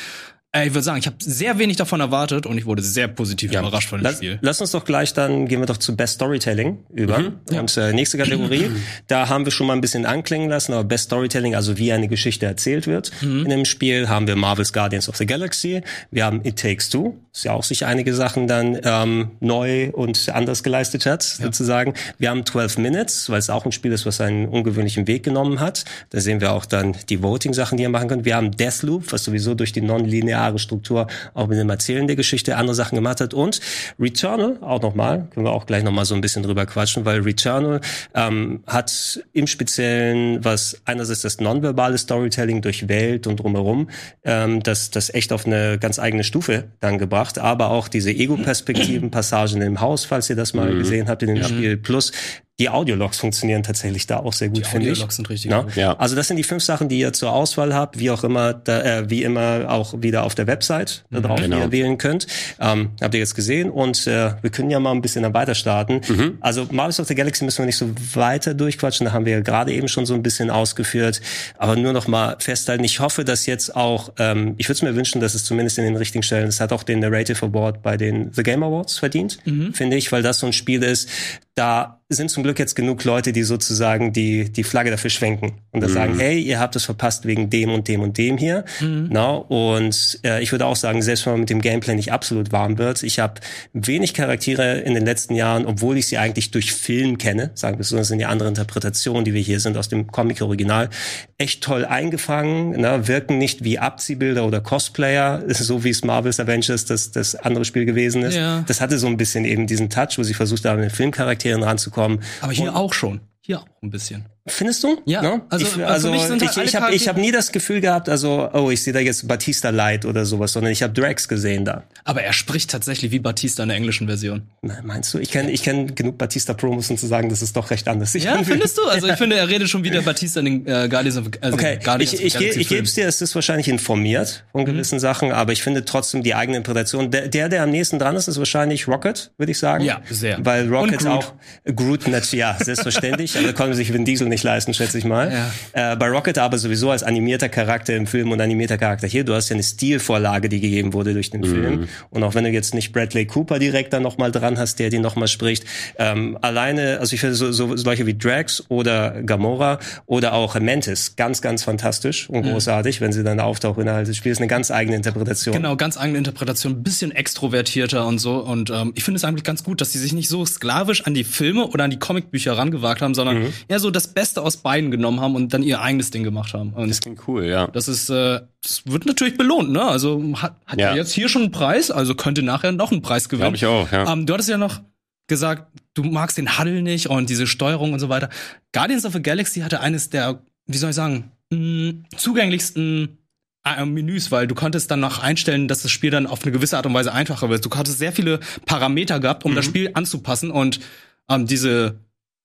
ich 0.55 0.73
würde 0.73 0.81
sagen, 0.81 0.97
ich 0.97 1.05
habe 1.05 1.17
sehr 1.19 1.59
wenig 1.59 1.75
davon 1.75 1.99
erwartet 1.99 2.45
und 2.45 2.57
ich 2.57 2.65
wurde 2.65 2.81
sehr 2.81 3.07
positiv 3.09 3.51
ja. 3.51 3.59
überrascht 3.59 3.89
von 3.89 3.99
dem 3.99 4.03
lass, 4.05 4.15
Spiel. 4.15 4.39
Lass 4.41 4.61
uns 4.61 4.71
doch 4.71 4.85
gleich 4.85 5.13
dann 5.13 5.47
gehen 5.47 5.59
wir 5.59 5.65
doch 5.65 5.77
zu 5.77 5.95
Best 5.95 6.15
Storytelling 6.15 6.79
über. 6.93 7.19
Mhm. 7.19 7.33
Ja. 7.51 7.59
Und 7.59 7.75
äh, 7.77 7.91
nächste 7.93 8.17
Kategorie, 8.17 8.71
da 9.07 9.29
haben 9.29 9.45
wir 9.45 9.51
schon 9.51 9.67
mal 9.67 9.73
ein 9.73 9.81
bisschen 9.81 10.05
anklingen 10.05 10.49
lassen, 10.49 10.73
aber 10.73 10.85
Best 10.85 11.05
Storytelling, 11.05 11.55
also 11.55 11.77
wie 11.77 11.91
eine 11.91 12.07
Geschichte 12.07 12.45
erzählt 12.45 12.87
wird 12.87 13.11
mhm. 13.21 13.43
in 13.43 13.49
dem 13.49 13.65
Spiel, 13.65 14.07
haben 14.07 14.27
wir 14.27 14.35
Marvel's 14.35 14.73
Guardians 14.73 15.09
of 15.09 15.17
the 15.17 15.25
Galaxy, 15.25 15.81
wir 16.11 16.25
haben 16.25 16.41
It 16.43 16.57
Takes 16.57 16.89
Two, 16.89 17.17
ist 17.33 17.43
ja 17.43 17.53
auch 17.53 17.63
sich 17.63 17.85
einige 17.85 18.13
Sachen 18.13 18.47
dann 18.47 18.79
ähm, 18.83 19.31
neu 19.41 19.91
und 19.91 20.29
anders 20.29 20.63
geleistet 20.63 21.05
hat, 21.05 21.37
ja. 21.39 21.45
sozusagen. 21.45 21.93
Wir 22.17 22.29
haben 22.29 22.45
12 22.45 22.77
Minutes, 22.77 23.29
weil 23.29 23.39
es 23.39 23.49
auch 23.49 23.65
ein 23.65 23.71
Spiel 23.71 23.91
ist, 23.91 24.05
was 24.05 24.21
einen 24.21 24.47
ungewöhnlichen 24.47 25.07
Weg 25.07 25.23
genommen 25.23 25.59
hat. 25.59 25.83
Da 26.09 26.19
sehen 26.19 26.41
wir 26.41 26.53
auch 26.53 26.65
dann 26.65 26.95
die 27.09 27.21
Voting-Sachen, 27.21 27.77
die 27.77 27.83
ihr 27.83 27.89
machen 27.89 28.07
könnt. 28.07 28.25
Wir 28.25 28.35
haben 28.35 28.55
Deathloop, 28.55 29.11
was 29.11 29.23
sowieso 29.23 29.53
durch 29.53 29.71
die 29.71 29.81
non-lineare 29.81 30.36
lineare 30.37 30.59
Struktur 30.59 31.07
auch 31.33 31.47
mit 31.47 31.57
dem 31.57 31.69
Erzählen 31.69 32.07
der 32.07 32.15
Geschichte 32.15 32.57
andere 32.57 32.75
Sachen 32.75 32.95
gemacht 32.95 33.21
hat. 33.21 33.33
Und 33.33 33.59
Returnal 33.99 34.57
auch 34.61 34.81
nochmal, 34.81 35.27
können 35.33 35.45
wir 35.45 35.51
auch 35.51 35.65
gleich 35.65 35.83
nochmal 35.83 36.05
so 36.05 36.15
ein 36.15 36.21
bisschen 36.21 36.43
drüber 36.43 36.65
quatschen, 36.65 37.05
weil 37.05 37.21
Returnal 37.21 37.81
ähm, 38.13 38.63
hat 38.67 39.19
im 39.33 39.47
Speziellen, 39.47 40.43
was 40.43 40.81
einerseits 40.85 41.21
das 41.21 41.39
nonverbale 41.39 41.97
Storytelling 41.97 42.61
durch 42.61 42.87
Welt 42.87 43.27
und 43.27 43.39
drumherum, 43.39 43.89
ähm, 44.23 44.61
das, 44.61 44.91
das 44.91 45.13
echt 45.13 45.33
auf 45.33 45.45
eine 45.45 45.77
ganz 45.79 45.99
eigene 45.99 46.23
Stufe 46.23 46.65
dann 46.79 46.97
gebracht, 46.97 47.39
aber 47.39 47.71
auch 47.71 47.87
diese 47.87 48.11
Ego-Perspektiven, 48.11 49.11
Passagen 49.11 49.61
im 49.61 49.81
Haus, 49.81 50.05
falls 50.05 50.29
ihr 50.29 50.35
das 50.35 50.53
mal 50.53 50.71
mhm. 50.71 50.79
gesehen 50.79 51.07
habt 51.07 51.23
in 51.23 51.29
dem 51.29 51.37
mhm. 51.39 51.43
Spiel, 51.43 51.77
plus 51.77 52.11
Die 52.59 52.69
Audiologs 52.69 53.19
funktionieren 53.19 53.61
tatsächlich 53.61 54.07
da 54.07 54.17
auch 54.17 54.33
sehr 54.33 54.49
gut, 54.49 54.65
finde 54.65 54.87
ich. 54.87 54.93
Audiologs 54.93 55.15
sind 55.17 55.29
richtig 55.29 55.51
Ja? 55.51 55.61
gut. 55.61 55.75
Ja. 55.75 55.93
Also 55.99 56.15
das 56.15 56.27
sind 56.27 56.37
die 56.37 56.43
fünf 56.43 56.63
Sachen, 56.63 56.89
die 56.89 56.97
ihr 56.97 57.13
zur 57.13 57.31
Auswahl 57.31 57.75
habt, 57.75 57.99
wie 57.99 58.09
auch 58.09 58.23
immer, 58.23 58.53
da, 58.55 58.81
äh, 58.81 59.09
wie 59.11 59.21
immer 59.21 59.65
auch 59.69 59.93
wieder 60.01 60.23
auf 60.23 60.33
der 60.33 60.47
Website 60.47 61.05
da 61.11 61.19
drauf, 61.19 61.39
Genau. 61.39 61.57
die 61.57 61.61
ihr 61.61 61.71
wählen 61.71 61.99
könnt. 61.99 62.25
Ähm, 62.59 62.89
habt 62.99 63.13
ihr 63.13 63.19
jetzt 63.19 63.35
gesehen 63.35 63.69
und 63.69 64.07
äh, 64.07 64.31
wir 64.41 64.49
können 64.49 64.71
ja 64.71 64.79
mal 64.79 64.91
ein 64.91 65.03
bisschen 65.03 65.21
dann 65.21 65.35
weiter 65.35 65.53
starten. 65.53 66.01
Also 66.41 66.65
Marvels 66.71 66.99
of 66.99 67.07
the 67.07 67.13
Galaxy 67.13 67.43
müssen 67.45 67.59
wir 67.59 67.67
nicht 67.67 67.77
so 67.77 67.91
weiter 68.15 68.55
durchquatschen, 68.55 69.05
da 69.05 69.11
haben 69.13 69.25
wir 69.25 69.33
ja 69.33 69.39
gerade 69.41 69.71
eben 69.71 69.87
schon 69.87 70.07
so 70.07 70.15
ein 70.15 70.23
bisschen 70.23 70.49
ausgeführt, 70.49 71.21
aber 71.59 71.75
nur 71.75 71.93
noch 71.93 72.07
mal 72.07 72.37
festhalten. 72.39 72.83
Ich 72.83 72.99
hoffe, 72.99 73.23
dass 73.23 73.45
jetzt 73.45 73.75
auch, 73.75 74.13
ähm, 74.17 74.55
ich 74.57 74.67
würde 74.67 74.77
es 74.77 74.81
mir 74.81 74.95
wünschen, 74.95 75.21
dass 75.21 75.35
es 75.35 75.43
zumindest 75.43 75.77
in 75.77 75.83
den 75.83 75.95
richtigen 75.95 76.23
Stellen, 76.23 76.47
es 76.47 76.59
hat 76.59 76.73
auch 76.73 76.81
den 76.81 77.01
Narrative 77.01 77.45
Award 77.45 77.83
bei 77.83 77.97
den 77.97 78.33
The 78.33 78.41
Game 78.41 78.63
Awards 78.63 78.97
verdient, 78.97 79.37
finde 79.73 79.95
ich, 79.97 80.11
weil 80.11 80.23
das 80.23 80.39
so 80.39 80.47
ein 80.47 80.53
Spiel 80.53 80.81
ist, 80.81 81.07
da 81.53 81.96
sind 82.09 82.31
zum 82.31 82.43
Glück 82.43 82.57
jetzt 82.57 82.75
genug 82.75 83.03
Leute, 83.03 83.33
die 83.33 83.43
sozusagen 83.43 84.13
die, 84.13 84.49
die 84.49 84.63
Flagge 84.63 84.91
dafür 84.91 85.09
schwenken 85.09 85.55
und 85.73 85.81
da 85.81 85.89
sagen, 85.89 86.17
hey, 86.17 86.39
ihr 86.39 86.57
habt 86.57 86.77
es 86.77 86.85
verpasst 86.85 87.25
wegen 87.25 87.49
dem 87.49 87.69
und 87.69 87.89
dem 87.89 87.99
und 87.99 88.17
dem 88.17 88.37
hier. 88.37 88.63
Na, 89.11 89.31
und 89.31 90.19
äh, 90.23 90.41
ich 90.41 90.53
würde 90.53 90.65
auch 90.67 90.77
sagen, 90.77 91.01
selbst 91.01 91.25
wenn 91.25 91.33
man 91.33 91.39
mit 91.41 91.49
dem 91.49 91.61
Gameplay 91.61 91.95
nicht 91.95 92.13
absolut 92.13 92.53
warm 92.53 92.77
wird, 92.77 93.03
ich 93.03 93.19
habe 93.19 93.41
wenig 93.73 94.13
Charaktere 94.13 94.79
in 94.79 94.93
den 94.93 95.03
letzten 95.03 95.35
Jahren, 95.35 95.65
obwohl 95.65 95.97
ich 95.97 96.07
sie 96.07 96.17
eigentlich 96.17 96.51
durch 96.51 96.71
Film 96.71 97.17
kenne, 97.17 97.51
sagen 97.55 97.77
wir 97.77 97.83
so, 97.83 97.97
das 97.97 98.07
sind 98.07 98.21
ja 98.21 98.29
andere 98.29 98.47
Interpretationen, 98.47 99.25
die 99.25 99.33
wir 99.33 99.41
hier 99.41 99.59
sind 99.59 99.75
aus 99.75 99.89
dem 99.89 100.07
Comic-Original, 100.07 100.89
echt 101.37 101.61
toll 101.61 101.83
eingefangen, 101.83 102.73
na, 102.77 103.09
wirken 103.09 103.37
nicht 103.37 103.65
wie 103.65 103.79
Abziehbilder 103.79 104.45
oder 104.45 104.61
Cosplayer, 104.61 105.43
so 105.49 105.83
wie 105.83 105.89
es 105.89 106.05
Marvel's 106.05 106.39
Avengers 106.39 106.85
das, 106.85 107.11
das 107.11 107.35
andere 107.35 107.65
Spiel 107.65 107.83
gewesen 107.83 108.23
ist. 108.23 108.35
Ja. 108.35 108.63
Das 108.65 108.79
hatte 108.79 108.97
so 108.97 109.07
ein 109.07 109.17
bisschen 109.17 109.43
eben 109.43 109.67
diesen 109.67 109.89
Touch, 109.89 110.17
wo 110.17 110.23
sie 110.23 110.33
versucht 110.33 110.63
haben, 110.63 110.79
mit 110.79 110.93
Filmcharakteren 110.93 111.63
ranzukommen. 111.63 111.96
Aber 112.41 112.51
hier 112.51 112.75
auch 112.75 112.93
schon. 112.93 113.21
Hier 113.41 113.61
auch 113.61 113.81
ein 113.81 113.89
bisschen. 113.89 114.25
Findest 114.47 114.83
du? 114.83 115.01
Ja, 115.05 115.21
Ne? 115.21 115.41
also, 115.49 115.65
ich, 115.65 115.85
also 115.85 116.11
sind 116.17 116.41
halt 116.41 116.57
ich, 116.57 116.63
ich 116.63 116.75
habe 116.75 116.93
ich 116.95 117.01
Charaktere- 117.03 117.09
hab 117.09 117.17
nie 117.17 117.31
das 117.31 117.51
Gefühl 117.51 117.81
gehabt, 117.81 118.09
also 118.09 118.49
oh, 118.53 118.69
ich 118.71 118.81
sehe 118.83 118.93
da 118.93 118.99
jetzt 118.99 119.27
Batista 119.27 119.69
Light 119.69 120.05
oder 120.05 120.25
sowas, 120.25 120.53
sondern 120.53 120.71
ich 120.71 120.83
habe 120.83 120.93
Drax 120.93 121.27
gesehen 121.27 121.65
da. 121.65 121.83
Aber 122.03 122.21
er 122.23 122.33
spricht 122.33 122.69
tatsächlich 122.69 123.11
wie 123.11 123.19
Batista 123.19 123.63
in 123.63 123.69
der 123.69 123.77
englischen 123.77 124.07
Version. 124.07 124.43
Na, 124.61 124.77
Meinst 124.83 125.13
du? 125.13 125.19
Ich 125.19 125.31
kenne 125.31 125.51
ich 125.51 125.63
kenn 125.63 125.93
genug 125.95 126.17
Batista 126.17 126.53
Promos, 126.53 126.89
um 126.89 126.97
zu 126.97 127.07
sagen, 127.07 127.29
das 127.29 127.41
ist 127.41 127.55
doch 127.55 127.69
recht 127.71 127.87
anders. 127.87 128.11
sich 128.13 128.23
Ja, 128.23 128.37
findest 128.43 128.77
du? 128.77 128.83
Also 128.85 129.07
ich 129.07 129.15
finde, 129.15 129.35
er 129.35 129.47
redet 129.49 129.69
schon 129.69 129.83
wie 129.83 129.89
der 129.89 130.01
Batista 130.01 130.39
in 130.39 130.45
den 130.45 130.67
äh, 130.67 130.87
Guardians 130.89 131.17
of 131.17 131.25
also 131.41 131.55
Okay, 131.57 131.79
Guardians 131.83 132.13
ich, 132.13 132.23
ich, 132.23 132.33
Galaxy 132.33 132.59
ich 132.61 132.69
gebe 132.69 132.83
es 132.83 132.93
dir, 132.93 133.07
es 133.07 133.21
ist 133.21 133.35
wahrscheinlich 133.35 133.67
informiert 133.67 134.45
von 134.51 134.65
gewissen 134.65 134.99
Sachen, 134.99 135.31
aber 135.31 135.51
ich 135.51 135.61
finde 135.63 135.83
trotzdem 135.85 136.23
die 136.23 136.35
eigene 136.35 136.57
Interpretation. 136.57 137.11
Der, 137.11 137.27
der, 137.27 137.49
der 137.49 137.63
am 137.63 137.69
nächsten 137.71 137.99
dran 137.99 138.15
ist, 138.15 138.27
ist 138.27 138.37
wahrscheinlich 138.37 138.87
Rocket, 138.87 139.31
würde 139.37 139.51
ich 139.51 139.59
sagen. 139.59 139.83
Ja, 139.83 140.01
sehr. 140.09 140.37
Weil 140.45 140.67
Rocket 140.73 141.05
auch 141.07 141.33
Groot 141.75 142.07
natürlich, 142.07 142.33
ja, 142.33 142.57
selbstverständlich. 142.59 143.37
aber 143.37 143.53
konnte 143.53 143.75
sich 143.75 143.91
Vin 143.93 144.05
Diesel 144.05 144.27
nicht 144.27 144.36
leisten, 144.43 144.73
schätze 144.73 144.97
ich 144.97 145.05
mal. 145.05 145.31
Äh, 145.73 145.95
bei 145.95 146.07
Rocket 146.09 146.37
aber 146.37 146.57
sowieso 146.57 146.91
als 146.91 147.03
animierter 147.03 147.49
Charakter 147.49 147.95
im 147.95 148.07
Film 148.07 148.31
und 148.31 148.41
animierter 148.41 148.77
Charakter 148.77 149.07
hier. 149.07 149.23
Du 149.23 149.33
hast 149.33 149.49
ja 149.49 149.55
eine 149.55 149.63
Stilvorlage, 149.63 150.49
die 150.49 150.59
gegeben 150.59 150.93
wurde 150.93 151.13
durch 151.13 151.29
den 151.29 151.43
Film. 151.43 151.87
Und 152.09 152.23
auch 152.23 152.35
wenn 152.35 152.43
du 152.43 152.49
jetzt 152.49 152.73
nicht 152.73 152.91
Bradley 152.93 153.25
Cooper 153.25 153.59
direkt 153.59 153.93
da 153.93 153.99
nochmal 153.99 154.31
dran 154.31 154.57
hast, 154.57 154.79
der 154.79 154.89
die 154.89 154.99
nochmal 154.99 155.27
spricht, 155.27 155.65
ähm, 155.97 156.37
alleine, 156.41 156.99
also 156.99 157.13
ich 157.13 157.21
finde 157.21 157.35
so, 157.35 157.51
so 157.51 157.75
solche 157.77 158.05
wie 158.05 158.17
Drax 158.17 158.63
oder 158.69 159.21
Gamora 159.23 159.79
oder 160.05 160.33
auch 160.33 160.59
Mantis, 160.59 161.15
ganz, 161.15 161.41
ganz 161.41 161.63
fantastisch 161.63 162.29
und 162.29 162.43
großartig, 162.43 163.01
wenn 163.01 163.11
sie 163.11 163.23
dann 163.23 163.39
auftauchen 163.39 163.81
innerhalb 163.83 164.05
des 164.05 164.17
Spiels, 164.17 164.37
eine 164.39 164.47
ganz 164.47 164.71
eigene 164.71 164.95
Interpretation. 164.97 165.53
Genau, 165.55 165.75
ganz 165.75 165.97
eigene 165.97 166.17
Interpretation, 166.17 166.73
ein 166.73 166.83
bisschen 166.83 167.11
extrovertierter 167.11 168.05
und 168.05 168.19
so. 168.19 168.37
Und 168.39 168.69
ähm, 168.69 168.91
ich 168.95 169.03
finde 169.03 169.17
es 169.17 169.23
eigentlich 169.23 169.43
ganz 169.43 169.63
gut, 169.63 169.81
dass 169.81 169.91
sie 169.91 169.99
sich 169.99 170.13
nicht 170.13 170.29
so 170.29 170.45
sklavisch 170.45 171.05
an 171.05 171.13
die 171.13 171.23
Filme 171.23 171.67
oder 171.67 171.83
an 171.83 171.91
die 171.91 171.99
Comicbücher 171.99 172.57
rangewagt 172.57 173.01
haben, 173.01 173.13
sondern 173.13 173.37
Mhm. 173.37 173.53
eher 173.67 173.79
so 173.79 173.91
das 173.91 174.07
Beste 174.27 174.41
aus 174.41 174.57
beiden 174.57 174.91
genommen 174.91 175.21
haben 175.21 175.35
und 175.35 175.53
dann 175.53 175.63
ihr 175.63 175.79
eigenes 175.79 176.11
Ding 176.11 176.23
gemacht 176.23 176.53
haben. 176.53 176.73
Und 176.73 176.89
Das 176.89 176.99
klingt 176.99 177.25
cool, 177.27 177.45
ja. 177.45 177.67
das 177.67 177.87
ist, 177.87 178.09
äh, 178.09 178.41
das 178.61 178.83
wird 178.85 179.05
natürlich 179.05 179.37
belohnt, 179.37 179.71
ne? 179.71 179.81
Also 179.81 180.21
hat, 180.41 180.55
hat 180.65 180.79
ja. 180.79 180.95
Jetzt 180.95 181.13
hier 181.13 181.29
schon 181.29 181.43
einen 181.43 181.51
Preis, 181.51 181.91
also 181.91 182.13
könnte 182.13 182.43
nachher 182.43 182.73
noch 182.73 182.91
einen 182.91 183.01
Preis 183.01 183.29
gewinnen. 183.29 183.53
Glaube 183.53 183.55
ich 183.55 183.65
auch, 183.65 183.91
ja. 183.91 184.11
Ähm, 184.11 184.25
du 184.25 184.33
hattest 184.33 184.49
ja 184.49 184.57
noch 184.57 184.81
gesagt, 185.27 185.67
du 185.93 186.03
magst 186.03 186.37
den 186.37 186.59
Huddle 186.59 186.81
nicht 186.81 187.07
und 187.07 187.29
diese 187.29 187.47
Steuerung 187.47 187.93
und 187.93 187.99
so 187.99 188.09
weiter. 188.09 188.29
Guardians 188.73 189.05
of 189.05 189.13
the 189.13 189.21
Galaxy 189.21 189.61
hatte 189.61 189.79
eines 189.79 190.09
der, 190.09 190.41
wie 190.65 190.77
soll 190.77 190.89
ich 190.89 190.95
sagen, 190.97 191.31
mh, 191.51 192.03
zugänglichsten 192.17 193.17
äh, 193.65 193.85
Menüs, 193.85 194.29
weil 194.31 194.47
du 194.47 194.55
konntest 194.55 194.91
dann 194.91 194.99
noch 194.99 195.23
einstellen, 195.23 195.69
dass 195.69 195.83
das 195.83 195.91
Spiel 195.91 196.11
dann 196.11 196.27
auf 196.27 196.43
eine 196.43 196.51
gewisse 196.51 196.75
Art 196.75 196.85
und 196.85 196.93
Weise 196.93 197.13
einfacher 197.13 197.49
wird. 197.49 197.65
Du 197.65 197.69
hattest 197.71 197.97
sehr 197.97 198.11
viele 198.11 198.41
Parameter 198.65 199.21
gehabt, 199.21 199.45
um 199.45 199.55
das 199.55 199.63
Spiel 199.63 199.91
anzupassen 199.93 200.51
und 200.51 200.81
ähm, 201.29 201.45
diese 201.47 201.99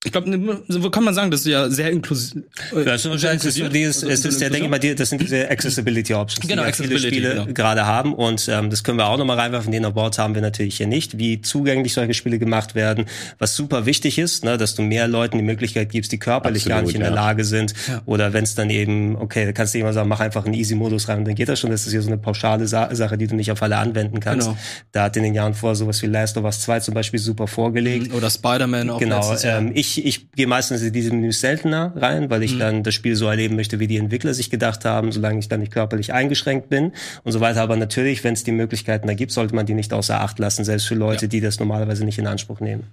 ich 0.04 0.10
glaube, 0.10 0.62
so 0.66 0.90
kann 0.90 1.04
man 1.04 1.14
sagen, 1.14 1.30
das 1.30 1.40
ist 1.40 1.46
ja 1.46 1.70
sehr 1.70 1.90
inklusiv. 1.92 2.42
äh, 2.74 2.84
Das 2.84 3.04
ist 3.04 3.22
das 3.24 3.44
ist 3.44 3.54
so 3.56 3.68
dieses, 3.68 4.02
es 4.02 4.24
ist 4.24 4.40
ja, 4.40 4.48
denke 4.48 4.64
ich 4.64 4.70
mal, 4.70 4.78
die- 4.80 4.96
das 4.96 5.10
sind 5.10 5.20
diese 5.22 5.48
Accessibility 5.48 6.12
Options, 6.14 6.40
Genau, 6.48 6.62
die 6.62 6.68
ja 6.68 6.72
viele 6.74 6.88
Accessibility, 6.96 7.16
Spiele 7.28 7.34
genau. 7.44 7.52
gerade 7.54 7.86
haben. 7.86 8.12
Und 8.14 8.48
ähm, 8.48 8.68
das 8.70 8.82
können 8.82 8.98
wir 8.98 9.06
auch 9.06 9.16
nochmal 9.16 9.38
reinwerfen. 9.38 9.70
Den 9.70 9.84
Award 9.84 10.18
haben 10.18 10.34
wir 10.34 10.42
natürlich 10.42 10.76
hier 10.78 10.88
nicht, 10.88 11.18
wie 11.18 11.40
zugänglich 11.40 11.92
solche 11.92 12.14
Spiele 12.14 12.40
gemacht 12.40 12.74
werden. 12.74 13.04
Was 13.38 13.54
super 13.54 13.86
wichtig 13.86 14.18
ist, 14.18 14.44
ne, 14.44 14.56
dass 14.58 14.74
du 14.74 14.82
mehr 14.82 15.06
Leuten 15.06 15.38
die 15.38 15.44
Möglichkeit 15.44 15.90
gibst, 15.90 16.10
die 16.10 16.18
körperlich 16.18 16.64
gar 16.64 16.78
Absolut, 16.78 16.86
nicht 16.88 16.94
in 16.96 17.00
der 17.02 17.10
ja. 17.10 17.14
Lage 17.14 17.44
sind. 17.44 17.72
Oder 18.04 18.32
wenn 18.32 18.42
es 18.42 18.56
dann 18.56 18.70
eben, 18.70 19.14
okay, 19.14 19.44
da 19.46 19.52
kannst 19.52 19.72
du 19.74 19.78
jemand 19.78 19.94
sagen, 19.94 20.08
mach 20.08 20.18
einfach 20.20 20.44
einen 20.44 20.54
Easy-Modus 20.54 21.08
rein, 21.08 21.24
dann 21.24 21.36
geht 21.36 21.48
das 21.48 21.60
schon. 21.60 21.70
Das 21.70 21.86
ist 21.86 21.92
hier 21.92 22.02
so 22.02 22.08
eine 22.08 22.18
pauschale 22.18 22.66
Sa 22.66 22.92
Sache, 22.92 23.16
die 23.16 23.28
du 23.28 23.36
nicht 23.36 23.52
auf 23.52 23.62
alle 23.62 23.76
anwenden 23.76 24.18
kannst. 24.18 24.48
Genau. 24.48 24.58
Da 24.90 25.04
hat 25.04 25.16
in 25.16 25.22
den 25.22 25.34
Jahren 25.34 25.54
vor 25.54 25.76
sowas 25.76 26.02
wie 26.02 26.06
Last 26.06 26.36
of 26.36 26.44
Us 26.44 26.60
2 26.62 26.80
zum 26.80 26.94
Beispiel 26.94 27.20
super 27.20 27.46
vorgelegt. 27.46 28.12
Oder 28.12 28.28
Spider-Man 28.28 28.90
auch 28.90 28.98
Genau, 28.98 29.36
ähm, 29.44 29.70
ich, 29.74 29.91
ich 29.98 30.30
gehe 30.32 30.46
meistens 30.46 30.82
in 30.82 30.92
diese 30.92 31.10
Menüs 31.12 31.40
seltener 31.40 31.92
rein, 31.96 32.28
weil 32.30 32.38
Mhm. 32.40 32.44
ich 32.44 32.58
dann 32.58 32.82
das 32.82 32.94
Spiel 32.94 33.16
so 33.16 33.26
erleben 33.28 33.56
möchte, 33.56 33.78
wie 33.80 33.86
die 33.86 33.96
Entwickler 33.96 34.34
sich 34.34 34.50
gedacht 34.50 34.84
haben, 34.84 35.12
solange 35.12 35.38
ich 35.38 35.48
dann 35.48 35.60
nicht 35.60 35.72
körperlich 35.72 36.12
eingeschränkt 36.12 36.68
bin 36.68 36.92
und 37.24 37.32
so 37.32 37.40
weiter. 37.40 37.62
Aber 37.62 37.76
natürlich, 37.76 38.24
wenn 38.24 38.34
es 38.34 38.44
die 38.44 38.52
Möglichkeiten 38.52 39.06
da 39.06 39.14
gibt, 39.14 39.32
sollte 39.32 39.54
man 39.54 39.66
die 39.66 39.74
nicht 39.74 39.92
außer 39.92 40.20
Acht 40.20 40.38
lassen, 40.38 40.64
selbst 40.64 40.86
für 40.86 40.94
Leute, 40.96 41.28
die 41.28 41.40
das 41.40 41.60
normalerweise 41.60 42.04
nicht 42.04 42.18
in 42.18 42.26
Anspruch 42.26 42.60
nehmen. 42.60 42.84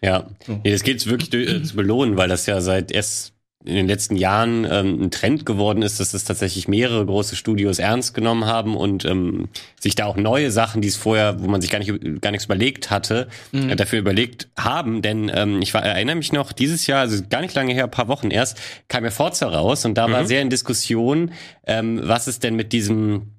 Ja, 0.00 0.26
nee, 0.46 0.70
das 0.72 0.82
geht 0.82 1.06
wirklich 1.06 1.28
durch- 1.30 1.48
äh, 1.48 1.62
zu 1.62 1.76
belohnen, 1.76 2.16
weil 2.16 2.28
das 2.28 2.46
ja 2.46 2.60
seit 2.62 2.90
erst 2.90 3.33
in 3.64 3.74
den 3.74 3.88
letzten 3.88 4.16
Jahren 4.16 4.66
ähm, 4.70 5.04
ein 5.04 5.10
Trend 5.10 5.46
geworden 5.46 5.82
ist, 5.82 5.98
dass 5.98 6.12
es 6.12 6.24
tatsächlich 6.24 6.68
mehrere 6.68 7.06
große 7.06 7.34
Studios 7.34 7.78
ernst 7.78 8.12
genommen 8.12 8.44
haben 8.44 8.76
und 8.76 9.04
ähm, 9.06 9.48
sich 9.80 9.94
da 9.94 10.04
auch 10.04 10.16
neue 10.16 10.50
Sachen, 10.50 10.82
die 10.82 10.88
es 10.88 10.96
vorher, 10.96 11.42
wo 11.42 11.48
man 11.48 11.62
sich 11.62 11.70
gar 11.70 11.78
nicht 11.78 12.20
gar 12.20 12.30
nichts 12.30 12.44
überlegt 12.44 12.90
hatte, 12.90 13.28
äh, 13.52 13.74
dafür 13.74 13.98
überlegt 13.98 14.48
haben. 14.58 15.00
Denn 15.00 15.30
ähm, 15.34 15.62
ich 15.62 15.72
war, 15.72 15.82
erinnere 15.82 16.16
mich 16.16 16.32
noch, 16.32 16.52
dieses 16.52 16.86
Jahr, 16.86 17.00
also 17.00 17.22
gar 17.28 17.40
nicht 17.40 17.54
lange 17.54 17.72
her, 17.72 17.84
ein 17.84 17.90
paar 17.90 18.08
Wochen 18.08 18.30
erst, 18.30 18.60
kam 18.88 19.04
ja 19.04 19.10
Forza 19.10 19.48
raus 19.48 19.84
und 19.86 19.94
da 19.94 20.10
war 20.10 20.26
sehr 20.26 20.42
in 20.42 20.50
Diskussion, 20.50 21.32
ähm, 21.66 22.00
was 22.02 22.28
ist 22.28 22.44
denn 22.44 22.56
mit 22.56 22.72
diesem 22.72 23.34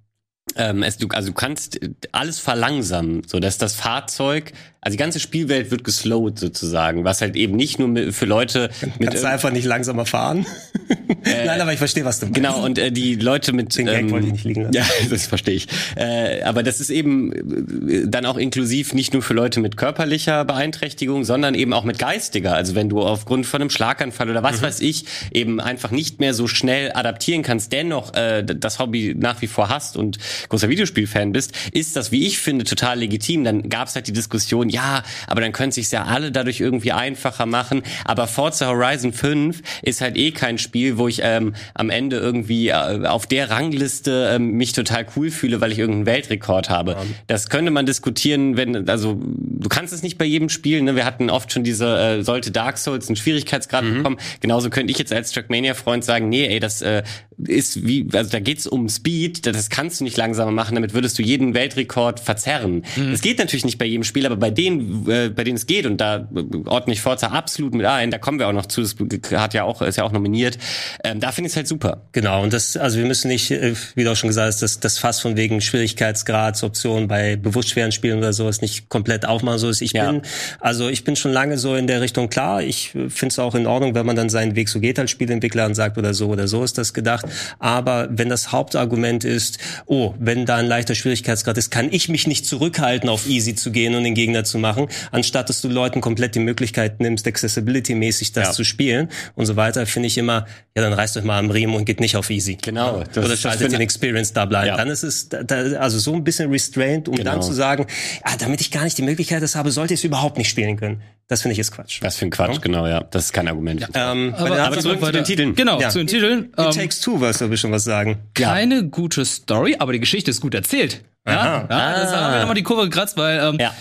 ähm, 0.55 0.83
es, 0.83 0.97
du, 0.97 1.07
also 1.09 1.29
du 1.29 1.33
kannst 1.33 1.79
alles 2.11 2.39
verlangsamen, 2.39 3.23
so 3.25 3.39
dass 3.39 3.57
das 3.57 3.75
Fahrzeug, 3.75 4.53
also 4.85 4.93
die 4.93 4.99
ganze 4.99 5.19
Spielwelt 5.19 5.71
wird 5.71 5.83
geslowt 5.83 6.37
sozusagen, 6.37 7.03
was 7.03 7.19
halt 7.19 7.35
eben 7.35 7.55
nicht 7.55 7.79
nur 7.79 7.87
mit, 7.87 8.13
für 8.13 8.25
Leute 8.25 8.69
mit 8.99 9.09
Kannst 9.09 9.23
du 9.23 9.27
einfach 9.27 9.51
nicht 9.51 9.65
langsamer 9.65 10.05
fahren? 10.05 10.45
Nein, 11.25 11.59
aber 11.59 11.73
ich 11.73 11.79
verstehe, 11.79 12.05
was 12.05 12.19
du 12.19 12.27
meinst. 12.27 12.35
Genau, 12.35 12.63
und 12.63 12.77
äh, 12.77 12.91
die 12.91 13.15
Leute 13.15 13.51
mit. 13.51 13.75
Den 13.75 13.87
Gag 13.87 14.11
wollte 14.11 14.27
ich 14.27 14.33
nicht 14.33 14.43
liegen 14.45 14.61
lassen. 14.61 14.75
Ja, 14.75 14.85
das 15.09 15.25
verstehe 15.25 15.55
ich. 15.55 15.67
Äh, 15.95 16.43
aber 16.43 16.61
das 16.61 16.79
ist 16.79 16.91
eben 16.91 17.89
äh, 17.89 18.07
dann 18.07 18.27
auch 18.27 18.37
inklusiv 18.37 18.93
nicht 18.93 19.13
nur 19.13 19.23
für 19.23 19.33
Leute 19.33 19.59
mit 19.59 19.75
körperlicher 19.75 20.45
Beeinträchtigung, 20.45 21.23
sondern 21.23 21.55
eben 21.55 21.73
auch 21.73 21.83
mit 21.83 21.97
geistiger. 21.97 22.53
Also 22.53 22.75
wenn 22.75 22.87
du 22.87 23.01
aufgrund 23.01 23.47
von 23.47 23.61
einem 23.61 23.71
Schlaganfall 23.71 24.29
oder 24.29 24.41
Mhm. 24.41 24.45
was 24.45 24.61
weiß 24.61 24.81
ich 24.81 25.05
eben 25.33 25.59
einfach 25.59 25.89
nicht 25.89 26.19
mehr 26.19 26.35
so 26.35 26.47
schnell 26.47 26.91
adaptieren 26.93 27.41
kannst, 27.41 27.71
dennoch 27.71 28.13
äh, 28.13 28.43
das 28.43 28.77
Hobby 28.77 29.15
nach 29.17 29.41
wie 29.41 29.47
vor 29.47 29.69
hast 29.69 29.97
und 29.97 30.19
großer 30.49 30.69
Videospielfan 30.69 31.31
bist, 31.31 31.53
ist 31.71 31.95
das, 31.95 32.11
wie 32.11 32.27
ich 32.27 32.37
finde, 32.37 32.65
total 32.65 32.99
legitim. 32.99 33.43
Dann 33.43 33.67
gab 33.69 33.87
es 33.87 33.95
halt 33.95 34.05
die 34.05 34.13
Diskussion, 34.13 34.69
ja, 34.75 35.03
aber 35.27 35.41
dann 35.41 35.53
können 35.53 35.71
sich 35.71 35.89
ja 35.91 36.03
alle 36.03 36.31
dadurch 36.31 36.59
irgendwie 36.59 36.91
einfacher 36.91 37.45
machen. 37.45 37.81
Aber 38.03 38.27
Forza 38.27 38.67
Horizon 38.67 39.13
5 39.13 39.61
ist 39.81 40.01
halt 40.01 40.17
eh 40.17 40.31
kein 40.31 40.57
Spiel, 40.57 40.97
wo 40.97 41.07
ich 41.07 41.21
ähm, 41.23 41.55
am 41.73 41.89
Ende 41.89 42.17
irgendwie 42.17 42.69
äh, 42.69 43.05
auf 43.05 43.25
der 43.25 43.49
Rangliste 43.49 44.31
ähm, 44.33 44.51
mich 44.51 44.73
total 44.73 45.05
cool 45.15 45.31
fühle, 45.31 45.61
weil 45.61 45.71
ich 45.71 45.79
irgendeinen 45.79 46.05
Weltrekord 46.05 46.69
habe. 46.69 46.97
Das 47.27 47.49
könnte 47.49 47.71
man 47.71 47.85
diskutieren, 47.85 48.57
wenn, 48.57 48.89
also 48.89 49.17
du 49.19 49.69
kannst 49.69 49.93
es 49.93 50.03
nicht 50.03 50.17
bei 50.17 50.25
jedem 50.25 50.49
Spiel, 50.49 50.81
ne? 50.81 50.95
Wir 50.95 51.05
hatten 51.05 51.29
oft 51.29 51.53
schon 51.53 51.63
diese, 51.63 51.97
äh, 51.97 52.23
sollte 52.23 52.51
Dark 52.51 52.77
Souls 52.77 53.07
einen 53.07 53.15
Schwierigkeitsgrad 53.15 53.83
bekommen. 53.83 54.17
Genauso 54.41 54.69
könnte 54.69 54.91
ich 54.91 54.97
jetzt 54.97 55.13
als 55.13 55.31
Trackmania-Freund 55.31 56.03
sagen, 56.03 56.27
nee, 56.27 56.45
ey, 56.47 56.59
das 56.59 56.81
äh, 56.81 57.03
ist 57.37 57.85
wie, 57.85 58.07
also 58.13 58.29
da 58.29 58.39
geht's 58.39 58.67
um 58.67 58.89
Speed, 58.89 59.45
das 59.45 59.69
kannst 59.69 59.99
du 59.99 60.03
nicht 60.03 60.17
langsamer 60.17 60.51
machen, 60.51 60.75
damit 60.75 60.93
würdest 60.93 61.17
du 61.19 61.23
jeden 61.23 61.53
Weltrekord 61.53 62.19
verzerren. 62.19 62.83
Mhm. 62.95 63.11
Das 63.11 63.21
geht 63.21 63.39
natürlich 63.39 63.65
nicht 63.65 63.77
bei 63.77 63.85
jedem 63.85 64.03
Spiel, 64.03 64.25
aber 64.25 64.37
bei 64.37 64.51
denen, 64.65 65.09
äh, 65.09 65.29
bei 65.29 65.43
denen 65.43 65.57
es 65.57 65.65
geht, 65.65 65.85
und 65.85 66.01
da 66.01 66.27
äh, 66.35 66.67
ordne 66.67 66.93
ich 66.93 67.01
Forza 67.01 67.27
absolut 67.27 67.73
mit 67.73 67.85
ein, 67.85 68.11
da 68.11 68.17
kommen 68.17 68.39
wir 68.39 68.47
auch 68.47 68.53
noch 68.53 68.65
zu, 68.65 68.81
das 68.81 68.95
hat 69.31 69.53
ja 69.53 69.63
auch, 69.63 69.81
ist 69.81 69.97
ja 69.97 70.03
auch 70.03 70.11
nominiert, 70.11 70.57
ähm, 71.03 71.19
da 71.19 71.31
finde 71.31 71.47
ich 71.47 71.53
es 71.53 71.57
halt 71.57 71.67
super. 71.67 72.01
Genau, 72.11 72.43
und 72.43 72.53
das, 72.53 72.77
also 72.77 72.97
wir 72.97 73.05
müssen 73.05 73.27
nicht, 73.27 73.51
äh, 73.51 73.73
wie 73.95 74.03
du 74.03 74.11
auch 74.11 74.15
schon 74.15 74.29
gesagt 74.29 74.47
hast, 74.47 74.61
das, 74.61 74.79
das 74.79 74.97
Fass 74.99 75.19
von 75.19 75.37
wegen 75.37 75.61
Schwierigkeitsgradsoptionen 75.61 77.07
bei 77.07 77.35
bewusst 77.35 77.69
schweren 77.69 77.91
Spielen 77.91 78.17
oder 78.17 78.33
sowas 78.33 78.61
nicht 78.61 78.89
komplett 78.89 79.25
aufmachen. 79.25 79.59
So 79.59 79.69
ist 79.69 79.81
ich 79.81 79.93
Ja. 79.93 80.11
bin, 80.11 80.21
also 80.59 80.89
ich 80.89 81.03
bin 81.03 81.15
schon 81.15 81.31
lange 81.31 81.57
so 81.57 81.75
in 81.75 81.87
der 81.87 82.01
Richtung 82.01 82.29
klar. 82.29 82.61
Ich 82.61 82.89
finde 82.89 83.27
es 83.27 83.39
auch 83.39 83.55
in 83.55 83.67
Ordnung, 83.67 83.95
wenn 83.95 84.05
man 84.05 84.15
dann 84.15 84.29
seinen 84.29 84.55
Weg 84.55 84.69
so 84.69 84.79
geht 84.79 84.99
als 84.99 85.11
Spieleentwickler 85.11 85.65
und 85.65 85.75
sagt, 85.75 85.97
oder 85.97 86.13
so 86.13 86.27
oder 86.27 86.47
so 86.47 86.63
ist 86.63 86.77
das 86.77 86.93
gedacht. 86.93 87.25
Aber 87.59 88.07
wenn 88.11 88.29
das 88.29 88.51
Hauptargument 88.51 89.23
ist, 89.23 89.59
oh, 89.85 90.13
wenn 90.19 90.45
da 90.45 90.57
ein 90.57 90.67
leichter 90.67 90.95
Schwierigkeitsgrad 90.95 91.57
ist, 91.57 91.71
kann 91.71 91.89
ich 91.91 92.09
mich 92.09 92.27
nicht 92.27 92.45
zurückhalten, 92.45 93.09
auf 93.09 93.27
easy 93.27 93.55
zu 93.55 93.71
gehen 93.71 93.95
und 93.95 94.03
den 94.03 94.13
Gegner 94.15 94.43
zu 94.43 94.54
machen, 94.57 94.87
anstatt 95.11 95.49
dass 95.49 95.61
du 95.61 95.67
Leuten 95.69 96.01
komplett 96.01 96.35
die 96.35 96.39
Möglichkeit 96.39 96.99
nimmst, 96.99 97.27
accessibility-mäßig 97.27 98.33
das 98.33 98.47
Ja. 98.47 98.51
zu 98.53 98.63
spielen 98.63 99.09
und 99.35 99.45
so 99.45 99.55
weiter, 99.55 99.85
finde 99.85 100.07
ich 100.07 100.17
immer, 100.17 100.45
ja, 100.75 100.81
dann 100.83 100.93
reißt 100.93 101.17
euch 101.17 101.23
mal 101.23 101.39
am 101.39 101.49
Riemen 101.49 101.75
und 101.75 101.85
geht 101.85 101.99
nicht 101.99 102.15
auf 102.15 102.29
easy. 102.29 102.57
Genau, 102.61 102.99
das- 103.03 103.17
Oder 103.17 103.29
das 103.29 103.41
schaltet 103.41 103.61
finde- 103.61 103.77
den 103.77 103.81
Experience 103.81 104.33
da 104.33 104.45
bleiben. 104.45 104.67
Ja. 104.67 104.77
Dann 104.77 104.89
ist 104.89 105.03
es 105.03 105.29
da, 105.29 105.43
da, 105.43 105.55
also 105.79 105.99
so 105.99 106.13
ein 106.13 106.23
bisschen 106.23 106.49
restrained, 106.51 107.07
um 107.07 107.15
Genau. 107.15 107.31
dann 107.31 107.41
zu 107.41 107.53
sagen, 107.53 107.85
ah, 108.23 108.33
damit 108.37 108.61
ich 108.61 108.71
gar 108.71 108.83
nicht 108.83 108.97
die 108.97 109.03
Möglichkeit 109.03 109.41
das 109.41 109.55
habe, 109.55 109.71
sollte 109.71 109.93
ich 109.93 109.99
es 109.99 110.03
überhaupt 110.03 110.37
nicht 110.37 110.49
spielen 110.49 110.77
können. 110.77 111.01
Das 111.27 111.41
finde 111.41 111.53
ich 111.53 111.59
ist 111.59 111.71
Quatsch. 111.71 112.01
Was 112.03 112.17
für 112.17 112.25
ein 112.25 112.29
Quatsch, 112.29 112.61
genau, 112.61 112.85
ja. 112.85 113.01
Das 113.01 113.25
ist 113.25 113.33
kein 113.33 113.47
Argument. 113.47 113.81
Ähm, 113.95 114.31
bei 114.37 114.43
den 114.43 114.51
Aber, 114.53 114.61
aber 114.63 114.79
zurück 114.79 115.03
zu 115.03 115.11
den 115.11 115.23
Titeln. 115.23 115.55
Genau, 115.55 115.81
Ja. 115.81 115.89
zu 115.89 115.97
den 115.97 116.05
Titeln. 116.07 116.45
It 116.45 116.49
Ähm, 116.59 116.71
Takes 116.71 117.01
Two, 117.01 117.19
wirst 117.19 117.41
du 117.41 117.47
bestimmt 117.49 117.73
was 117.73 117.83
sagen. 117.83 118.17
keine 118.35 118.83
gute 118.85 119.25
Story, 119.25 119.75
aber 119.79 119.93
die 119.93 119.99
Geschichte 119.99 120.29
ist 120.29 120.39
gut 120.41 120.53
erzählt. 120.53 121.01
Ja, 121.27 121.33
Aha. 121.39 121.67
ja 121.67 121.99
das 122.03 122.13
haben 122.15 122.33
wir 122.33 122.39
nochmal 122.41 122.53
die 122.55 122.61
Kurve 122.61 122.83
gekratzt, 122.83 123.17
weil 123.17 123.39
ähm, 123.39 123.57
Ja. 123.59 123.73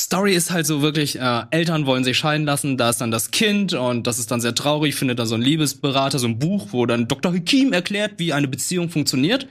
Story 0.00 0.34
ist 0.34 0.50
halt 0.50 0.66
so 0.66 0.82
wirklich, 0.82 1.18
äh, 1.18 1.42
Eltern 1.50 1.86
wollen 1.86 2.04
sich 2.04 2.16
scheiden 2.16 2.46
lassen, 2.46 2.76
da 2.76 2.90
ist 2.90 3.00
dann 3.00 3.10
das 3.10 3.30
Kind 3.30 3.74
und 3.74 4.06
das 4.06 4.18
ist 4.18 4.30
dann 4.30 4.40
sehr 4.40 4.54
traurig, 4.54 4.94
findet 4.94 5.18
da 5.18 5.26
so 5.26 5.34
ein 5.34 5.42
Liebesberater, 5.42 6.18
so 6.18 6.26
ein 6.26 6.38
Buch, 6.38 6.68
wo 6.70 6.86
dann 6.86 7.08
Dr. 7.08 7.32
Hakim 7.32 7.72
erklärt, 7.72 8.14
wie 8.18 8.32
eine 8.32 8.48
Beziehung 8.48 8.88
funktioniert. 8.88 9.46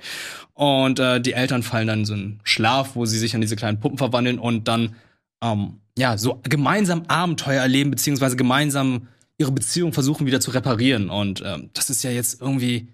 Und 0.53 0.99
äh, 0.99 1.21
die 1.21 1.33
Eltern 1.33 1.63
fallen 1.63 1.87
dann 1.87 1.99
in 1.99 2.05
so 2.05 2.13
einen 2.13 2.39
Schlaf, 2.43 2.95
wo 2.95 3.05
sie 3.05 3.17
sich 3.17 3.35
an 3.35 3.41
diese 3.41 3.55
kleinen 3.55 3.79
Puppen 3.79 3.97
verwandeln 3.97 4.39
und 4.39 4.67
dann 4.67 4.95
ähm, 5.41 5.79
ja 5.97 6.17
so 6.17 6.41
gemeinsam 6.43 7.03
Abenteuer 7.07 7.61
erleben, 7.61 7.91
beziehungsweise 7.91 8.35
gemeinsam 8.35 9.07
ihre 9.37 9.51
Beziehung 9.51 9.93
versuchen 9.93 10.27
wieder 10.27 10.41
zu 10.41 10.51
reparieren. 10.51 11.09
Und 11.09 11.41
ähm, 11.45 11.69
das 11.73 11.89
ist 11.89 12.03
ja 12.03 12.11
jetzt 12.11 12.41
irgendwie 12.41 12.89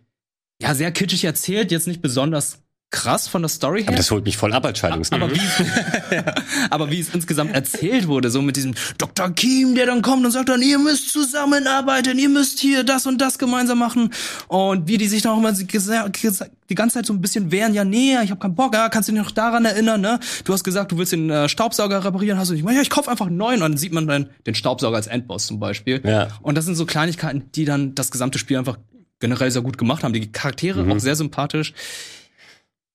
ja 0.62 0.76
sehr 0.76 0.92
kitschig 0.92 1.24
erzählt, 1.24 1.72
jetzt 1.72 1.88
nicht 1.88 2.02
besonders 2.02 2.65
krass 2.92 3.28
von 3.28 3.42
der 3.42 3.50
Story 3.50 3.82
her. 3.82 3.90
Aber 3.90 3.98
das 3.98 4.10
holt 4.12 4.24
mich 4.24 4.38
voll 4.38 4.54
ab 4.54 4.66
als 4.66 4.82
Aber 4.84 4.90
Scheidungsgrund. 4.94 5.34
wie, 5.36 6.18
aber 6.70 6.92
wie 6.92 7.00
es 7.00 7.10
insgesamt 7.14 7.54
erzählt 7.54 8.08
wurde, 8.08 8.30
so 8.30 8.42
mit 8.42 8.56
diesem 8.56 8.74
Dr. 8.98 9.32
Kim, 9.32 9.76
der 9.76 9.86
dann 9.86 10.02
kommt 10.02 10.26
und 10.26 10.32
sagt 10.32 10.48
dann, 10.50 10.62
ihr 10.62 10.80
müsst 10.80 11.10
zusammenarbeiten, 11.10 12.18
ihr 12.18 12.30
müsst 12.30 12.60
hier 12.60 12.84
das 12.84 13.06
und 13.06 13.20
das 13.20 13.38
gemeinsam 13.38 13.80
machen. 13.80 14.12
Und 14.48 14.88
wie 14.88 14.98
die 14.98 15.08
sich 15.08 15.22
dann 15.22 15.34
auch 15.34 15.38
immer 15.40 15.52
die 15.52 16.76
ganze 16.76 16.94
Zeit 16.94 17.06
so 17.06 17.14
ein 17.14 17.22
bisschen 17.22 17.52
wehren, 17.52 17.74
ja, 17.74 17.84
nee, 17.84 18.16
ich 18.24 18.32
habe 18.32 18.40
keinen 18.40 18.56
Bock, 18.56 18.74
ja, 18.74 18.90
kannst 18.90 19.10
du 19.10 19.14
dich 19.14 19.22
noch 19.22 19.32
daran 19.32 19.66
erinnern, 19.66 20.00
ne? 20.02 20.20
Du 20.46 20.54
hast 20.54 20.64
gesagt, 20.64 20.92
du 20.92 20.98
willst 20.98 21.12
den 21.12 21.30
äh, 21.30 21.50
Staubsauger 21.50 22.04
reparieren, 22.04 22.38
hast 22.40 22.50
du 22.50 22.54
nicht, 22.54 22.66
ja, 22.70 22.82
ich 22.82 22.90
kauf 22.90 23.08
einfach 23.10 23.28
einen 23.28 23.38
neuen. 23.38 23.56
Und 23.56 23.72
dann 23.72 23.78
sieht 23.78 23.94
man 23.94 24.08
dann 24.08 24.30
den 24.46 24.56
Staubsauger 24.56 24.96
als 24.96 25.08
Endboss 25.08 25.48
zum 25.48 25.60
Beispiel. 25.60 26.02
Ja. 26.06 26.30
Und 26.42 26.56
das 26.56 26.66
sind 26.66 26.76
so 26.76 26.86
Kleinigkeiten, 26.86 27.52
die 27.56 27.66
dann 27.66 27.94
das 27.96 28.10
gesamte 28.10 28.40
Spiel 28.40 28.58
einfach 28.58 28.78
generell 29.20 29.52
sehr 29.52 29.62
gut 29.62 29.78
gemacht 29.78 30.04
haben. 30.04 30.14
Die 30.14 30.32
Charaktere 30.32 30.84
Mhm. 30.84 30.92
auch 30.94 31.00
sehr 31.00 31.16
sympathisch. 31.16 31.74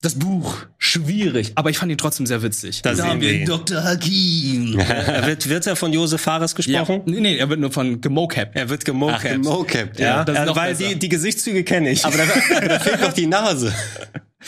Das 0.03 0.15
Buch, 0.15 0.57
schwierig, 0.79 1.53
aber 1.57 1.69
ich 1.69 1.77
fand 1.77 1.93
ihn 1.93 1.99
trotzdem 1.99 2.25
sehr 2.25 2.43
witzig. 2.43 2.81
Da 2.81 2.95
sehen 2.95 3.21
wir 3.21 3.33
ihn. 3.33 3.45
Dr. 3.45 3.85
Hakim. 3.85 4.79
Er 4.79 5.27
wird, 5.27 5.47
wird 5.47 5.67
er 5.67 5.77
von 5.77 5.93
Josef 5.93 6.23
Fares 6.23 6.53
ja. 6.53 6.57
gesprochen? 6.57 7.03
Nee, 7.05 7.21
nee, 7.21 7.37
er 7.37 7.51
wird 7.51 7.61
nur 7.61 7.71
von 7.71 8.01
gemocapt. 8.01 8.57
Er 8.57 8.71
wird 8.71 8.81
Ach, 8.81 8.87
gemocapt. 8.87 9.23
gemocapt, 9.25 9.99
ja, 10.01 10.25
ja. 10.27 10.45
äh, 10.45 10.57
weil 10.57 10.75
besser. 10.75 10.89
die, 10.89 10.99
die 10.99 11.09
Gesichtszüge 11.11 11.65
kenne 11.65 11.91
ich. 11.91 12.03
Aber 12.07 12.17
da, 12.17 12.25
da 12.69 12.79
fehlt 12.79 13.03
noch 13.03 13.13
die 13.13 13.27
Nase. 13.27 13.75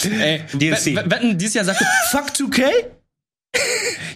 Ey, 0.02 0.40
DLC. 0.54 0.96
Wetten, 0.96 1.10
Wetten 1.10 1.38
dieses 1.38 1.52
Jahr 1.52 1.66
sagte, 1.66 1.84
fuck 2.10 2.28
2K? 2.30 2.62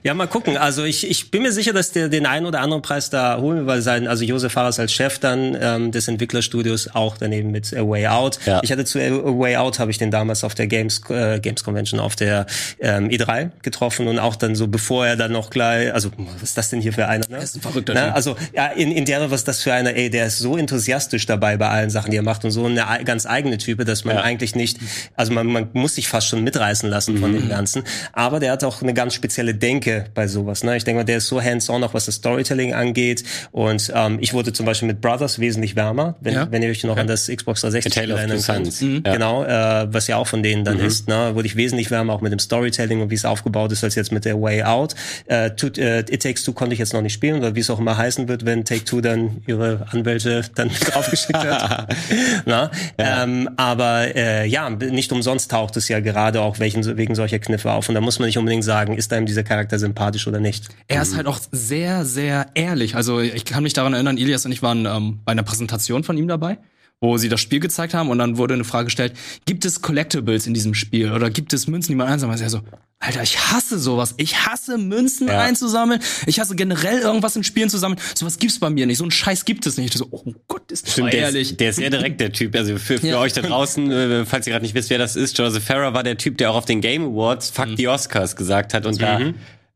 Ja, 0.02 0.14
mal 0.14 0.28
gucken. 0.28 0.56
Also 0.56 0.84
ich, 0.84 1.08
ich 1.10 1.30
bin 1.32 1.42
mir 1.42 1.50
sicher, 1.52 1.72
dass 1.72 1.90
der 1.90 2.08
den 2.08 2.26
einen 2.26 2.46
oder 2.46 2.60
anderen 2.60 2.80
Preis 2.80 3.10
da 3.10 3.38
holen 3.38 3.58
will, 3.58 3.66
weil 3.66 3.82
sein, 3.82 4.06
also 4.06 4.24
Josef 4.24 4.52
Fares 4.52 4.78
als 4.78 4.92
Chef 4.92 5.18
dann 5.18 5.56
ähm, 5.60 5.90
des 5.90 6.06
Entwicklerstudios 6.06 6.94
auch 6.94 7.16
daneben 7.18 7.50
mit 7.50 7.74
A 7.74 7.80
Way 7.86 8.06
Out. 8.06 8.38
Ja. 8.46 8.60
Ich 8.62 8.70
hatte 8.70 8.84
zu 8.84 9.00
A 9.00 9.10
Way 9.10 9.56
Out 9.56 9.78
habe 9.80 9.90
ich 9.90 9.98
den 9.98 10.10
damals 10.12 10.44
auf 10.44 10.54
der 10.54 10.68
Games 10.68 11.00
äh, 11.10 11.40
Games 11.40 11.64
Convention 11.64 11.98
auf 11.98 12.14
der 12.14 12.46
ähm, 12.78 13.08
E3 13.08 13.50
getroffen 13.62 14.06
und 14.06 14.18
auch 14.20 14.36
dann 14.36 14.54
so 14.54 14.68
bevor 14.68 15.06
er 15.06 15.16
dann 15.16 15.32
noch 15.32 15.50
gleich, 15.50 15.92
also 15.92 16.10
was 16.16 16.42
ist 16.42 16.56
das 16.58 16.70
denn 16.70 16.80
hier 16.80 16.92
für 16.92 17.08
einer? 17.08 17.26
Ne? 17.28 17.38
ist 17.38 17.56
ein 17.56 17.60
verrückter 17.60 17.94
ne? 17.94 18.14
Also 18.14 18.36
ja, 18.54 18.66
in, 18.68 18.92
in 18.92 19.04
der 19.06 19.28
was 19.30 19.40
ist 19.40 19.48
das 19.48 19.62
für 19.62 19.72
einer? 19.72 19.94
Ey, 19.96 20.08
der 20.08 20.26
ist 20.26 20.38
so 20.38 20.56
enthusiastisch 20.56 21.26
dabei 21.26 21.56
bei 21.56 21.68
allen 21.68 21.90
Sachen, 21.90 22.10
die 22.12 22.16
er 22.16 22.22
macht 22.22 22.44
und 22.44 22.52
so 22.52 22.64
eine 22.66 22.88
ei- 22.88 23.02
ganz 23.02 23.26
eigene 23.26 23.58
Type, 23.58 23.84
dass 23.84 24.04
man 24.04 24.16
Ja. 24.16 24.22
eigentlich 24.22 24.54
nicht, 24.54 24.78
also 25.16 25.32
man, 25.32 25.46
man 25.48 25.68
muss 25.72 25.96
sich 25.96 26.06
fast 26.08 26.28
schon 26.28 26.44
mitreißen 26.44 26.88
lassen 26.88 27.18
von 27.18 27.32
Mhm. 27.32 27.38
dem 27.40 27.48
Ganzen. 27.48 27.82
Aber 28.12 28.38
der 28.38 28.52
hat 28.52 28.62
auch 28.62 28.82
eine 28.82 28.94
ganz 28.94 29.14
spezielle 29.26 29.54
Denke 29.54 30.04
bei 30.14 30.28
sowas. 30.28 30.62
Ne? 30.62 30.76
Ich 30.76 30.84
denke 30.84 31.00
mal, 31.00 31.04
der 31.04 31.16
ist 31.16 31.26
so 31.26 31.42
hands-on, 31.42 31.82
auch 31.82 31.94
was 31.94 32.06
das 32.06 32.14
Storytelling 32.16 32.74
angeht. 32.74 33.24
Und 33.50 33.90
ähm, 33.92 34.18
ich 34.20 34.34
wurde 34.34 34.52
zum 34.52 34.66
Beispiel 34.66 34.86
mit 34.86 35.00
Brothers 35.00 35.40
wesentlich 35.40 35.74
wärmer, 35.74 36.14
wenn, 36.20 36.34
Ja. 36.34 36.46
wenn 36.52 36.62
ihr 36.62 36.70
euch 36.70 36.84
noch 36.84 36.96
an 36.96 37.08
das 37.08 37.26
Xbox 37.26 37.62
360 37.62 37.92
A 37.92 38.00
Tale 38.00 38.14
of 38.14 38.20
erinnern 38.20 38.42
könnt. 38.42 38.80
Mhm. 38.80 39.02
Ja. 39.04 39.12
Genau, 39.12 39.42
äh, 39.44 39.92
was 39.92 40.06
ja 40.06 40.16
auch 40.16 40.28
von 40.28 40.44
denen 40.44 40.64
dann 40.64 40.78
ist. 40.78 41.08
Ne? 41.08 41.34
Wurde 41.34 41.46
ich 41.46 41.56
wesentlich 41.56 41.90
wärmer, 41.90 42.12
auch 42.12 42.20
mit 42.20 42.30
dem 42.30 42.38
Storytelling 42.38 43.00
und 43.00 43.10
wie 43.10 43.16
es 43.16 43.24
aufgebaut 43.24 43.72
ist, 43.72 43.82
als 43.82 43.96
jetzt 43.96 44.12
mit 44.12 44.24
der 44.24 44.40
Way 44.40 44.62
Out. 44.62 44.94
Äh, 45.26 45.50
to, 45.50 45.66
äh, 45.76 46.00
It 46.08 46.22
Takes 46.22 46.44
Two 46.44 46.52
konnte 46.52 46.74
ich 46.74 46.78
jetzt 46.78 46.92
noch 46.92 47.02
nicht 47.02 47.14
spielen, 47.14 47.38
oder 47.38 47.56
wie 47.56 47.60
es 47.60 47.68
auch 47.70 47.80
immer 47.80 47.96
heißen 47.96 48.28
wird, 48.28 48.46
wenn 48.46 48.64
Take 48.64 48.84
Two 48.84 49.00
dann 49.00 49.42
ihre 49.48 49.86
Anwälte 49.90 50.42
dann 50.54 50.68
draufgeschickt 50.80 51.36
hat. 51.36 51.92
Na? 52.44 52.70
Ähm, 52.96 53.50
aber 53.56 54.14
äh, 54.14 54.46
ja, 54.46 54.70
nicht 54.70 55.10
umsonst 55.10 55.50
taucht 55.50 55.76
es 55.76 55.88
ja 55.88 55.98
gerade 55.98 56.40
auch 56.42 56.60
welchen, 56.60 56.96
wegen 56.96 57.16
solcher 57.16 57.40
Kniffe 57.40 57.72
auf. 57.72 57.88
Und 57.88 57.96
da 57.96 58.00
muss 58.00 58.20
man 58.20 58.26
nicht 58.26 58.38
unbedingt 58.38 58.62
sagen, 58.64 58.96
ist 58.96 59.10
einem 59.16 59.26
dieser 59.26 59.42
Charakter 59.42 59.78
sympathisch 59.78 60.26
oder 60.26 60.40
nicht. 60.40 60.68
Er 60.88 61.02
ist 61.02 61.16
halt 61.16 61.26
auch 61.26 61.40
sehr, 61.52 62.04
sehr 62.04 62.48
ehrlich. 62.54 62.94
Also 62.94 63.20
ich 63.20 63.44
kann 63.44 63.62
mich 63.62 63.72
daran 63.72 63.94
erinnern, 63.94 64.18
Ilias 64.18 64.44
und 64.46 64.52
ich 64.52 64.62
waren 64.62 64.86
ähm, 64.86 65.20
bei 65.24 65.32
einer 65.32 65.42
Präsentation 65.42 66.04
von 66.04 66.16
ihm 66.16 66.28
dabei, 66.28 66.58
wo 67.00 67.16
sie 67.18 67.28
das 67.28 67.40
Spiel 67.40 67.60
gezeigt 67.60 67.94
haben 67.94 68.10
und 68.10 68.18
dann 68.18 68.38
wurde 68.38 68.54
eine 68.54 68.64
Frage 68.64 68.86
gestellt, 68.86 69.14
gibt 69.44 69.64
es 69.64 69.82
Collectibles 69.82 70.46
in 70.46 70.54
diesem 70.54 70.74
Spiel 70.74 71.12
oder 71.12 71.30
gibt 71.30 71.52
es 71.52 71.66
Münzen, 71.66 71.92
die 71.92 71.96
man 71.96 72.08
einsammeln? 72.08 72.40
Er 72.40 72.50
so, 72.50 72.60
Alter, 72.98 73.22
ich 73.22 73.38
hasse 73.38 73.78
sowas. 73.78 74.14
Ich 74.16 74.46
hasse 74.46 74.78
Münzen 74.78 75.28
Ja. 75.28 75.40
einzusammeln. 75.42 76.00
Ich 76.26 76.40
hasse 76.40 76.56
generell 76.56 77.00
irgendwas 77.00 77.36
in 77.36 77.44
Spielen 77.44 77.68
zu 77.68 77.76
sammeln. 77.76 78.00
Sowas 78.14 78.38
gibt's 78.38 78.58
bei 78.58 78.70
mir 78.70 78.86
nicht. 78.86 78.96
So 78.98 79.04
ein 79.04 79.10
Scheiß 79.10 79.44
gibt 79.44 79.66
es 79.66 79.76
nicht. 79.76 79.94
Ich 79.94 79.98
so, 79.98 80.08
oh 80.10 80.32
Gott, 80.48 80.72
ist 80.72 80.86
das 80.86 80.92
Stimmt, 80.94 81.12
der 81.12 81.20
ehrlich. 81.20 81.50
ist, 81.52 81.60
der 81.60 81.70
ist 81.70 81.76
sehr 81.76 81.90
direkt, 81.90 82.20
der 82.20 82.32
Typ. 82.32 82.56
Also 82.56 82.78
für, 82.78 82.98
für 82.98 83.06
Ja. 83.06 83.18
euch 83.20 83.34
da 83.34 83.42
draußen, 83.42 83.90
äh, 83.90 84.24
falls 84.24 84.46
ihr 84.46 84.52
gerade 84.52 84.64
nicht 84.64 84.74
wisst, 84.74 84.88
wer 84.88 84.98
das 84.98 85.14
ist, 85.14 85.36
Joseph 85.36 85.62
Farah 85.64 85.92
war 85.92 86.02
der 86.04 86.16
Typ, 86.16 86.38
der 86.38 86.50
auch 86.50 86.56
auf 86.56 86.64
den 86.64 86.80
Game 86.80 87.04
Awards 87.04 87.50
Fuck 87.50 87.68
Mhm. 87.68 87.76
die 87.76 87.86
Oscars 87.86 88.34
gesagt 88.34 88.72
hat. 88.72 88.86
Und 88.86 89.00
da, 89.00 89.20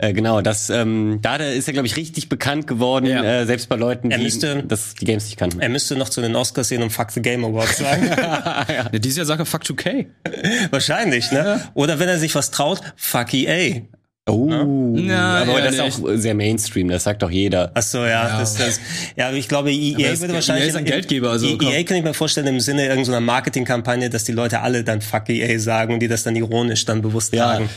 äh, 0.00 0.12
genau, 0.12 0.40
das, 0.40 0.70
ähm, 0.70 1.18
da 1.22 1.38
da 1.38 1.44
ist 1.50 1.66
er, 1.68 1.72
glaube 1.72 1.86
ich, 1.86 1.96
richtig 1.96 2.28
bekannt 2.28 2.66
geworden, 2.66 3.06
Ja. 3.06 3.22
äh, 3.22 3.46
selbst 3.46 3.68
bei 3.68 3.76
Leuten, 3.76 4.10
Er 4.10 4.18
die 4.18 4.24
müsste- 4.24 4.62
das, 4.66 4.94
die 4.94 5.04
Games 5.04 5.26
nicht 5.26 5.36
kannten. 5.36 5.60
Er 5.60 5.68
müsste 5.68 5.96
noch 5.96 6.08
zu 6.08 6.20
den 6.20 6.34
Oscars 6.36 6.68
sehen 6.68 6.82
und 6.82 6.90
Fuck 6.90 7.10
the 7.12 7.22
Game 7.22 7.44
Awards 7.44 7.78
sagen. 7.78 8.08
Ja, 8.70 8.88
dieses 8.98 9.16
Jahr 9.18 9.26
sagt 9.26 9.40
er 9.40 9.46
Fuck 9.46 9.62
2K. 9.64 10.06
Wahrscheinlich, 10.70 11.30
ne? 11.32 11.60
Oder 11.74 11.98
wenn 11.98 12.08
er 12.08 12.18
sich 12.18 12.34
was 12.34 12.50
traut, 12.50 12.80
Fuck 12.96 13.34
EA. 13.34 13.82
Oh, 14.28 14.94
Ja, 14.96 15.42
aber 15.42 15.58
ja, 15.58 15.64
das 15.64 15.74
ist 15.74 15.80
auch 15.80 16.08
sehr 16.14 16.34
Mainstream, 16.34 16.88
das 16.88 17.02
sagt 17.04 17.22
doch 17.22 17.30
jeder. 17.30 17.72
Ach 17.74 17.82
so, 17.82 17.98
ja, 17.98 18.28
Ja. 18.28 18.38
Das, 18.38 18.54
das, 18.54 18.78
ja, 19.16 19.32
ich 19.32 19.48
glaube, 19.48 19.72
EA 19.72 20.20
würde 20.20 20.34
wahrscheinlich. 20.34 20.66
EA 20.66 20.68
ist 20.70 20.76
ein 20.76 20.84
Geldgeber, 20.84 21.30
also 21.30 21.48
komm. 21.58 21.68
EA 21.68 21.82
kann 21.82 21.96
ich 21.96 22.04
mir 22.04 22.14
vorstellen 22.14 22.46
im 22.46 22.60
Sinne 22.60 22.86
irgendeiner 22.86 23.20
Marketingkampagne, 23.20 24.08
dass 24.08 24.24
die 24.24 24.32
Leute 24.32 24.60
alle 24.60 24.84
dann 24.84 25.00
Fuck 25.00 25.28
EA 25.30 25.58
sagen 25.58 25.94
und 25.94 26.00
die 26.00 26.06
das 26.08 26.22
dann 26.22 26.36
ironisch 26.36 26.84
dann 26.84 27.02
bewusst 27.02 27.32
Ja. 27.34 27.46
tragen. 27.56 27.70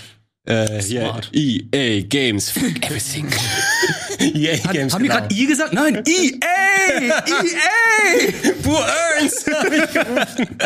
Äh, 0.45 0.81
hier, 0.81 1.01
Smart. 1.01 1.29
EA 1.33 2.01
Games, 2.01 2.49
fuck 2.49 2.83
everything. 2.85 3.27
EA 4.19 4.63
Hat, 4.63 4.71
Games. 4.73 4.93
haben 4.93 5.03
wir 5.03 5.09
genau. 5.09 5.21
gerade 5.21 5.35
I 5.35 5.45
gesagt? 5.47 5.73
Nein, 5.73 6.03
EA! 6.05 7.13
EA! 7.27 8.53
Poor 8.63 8.85
gerufen. 9.93 10.57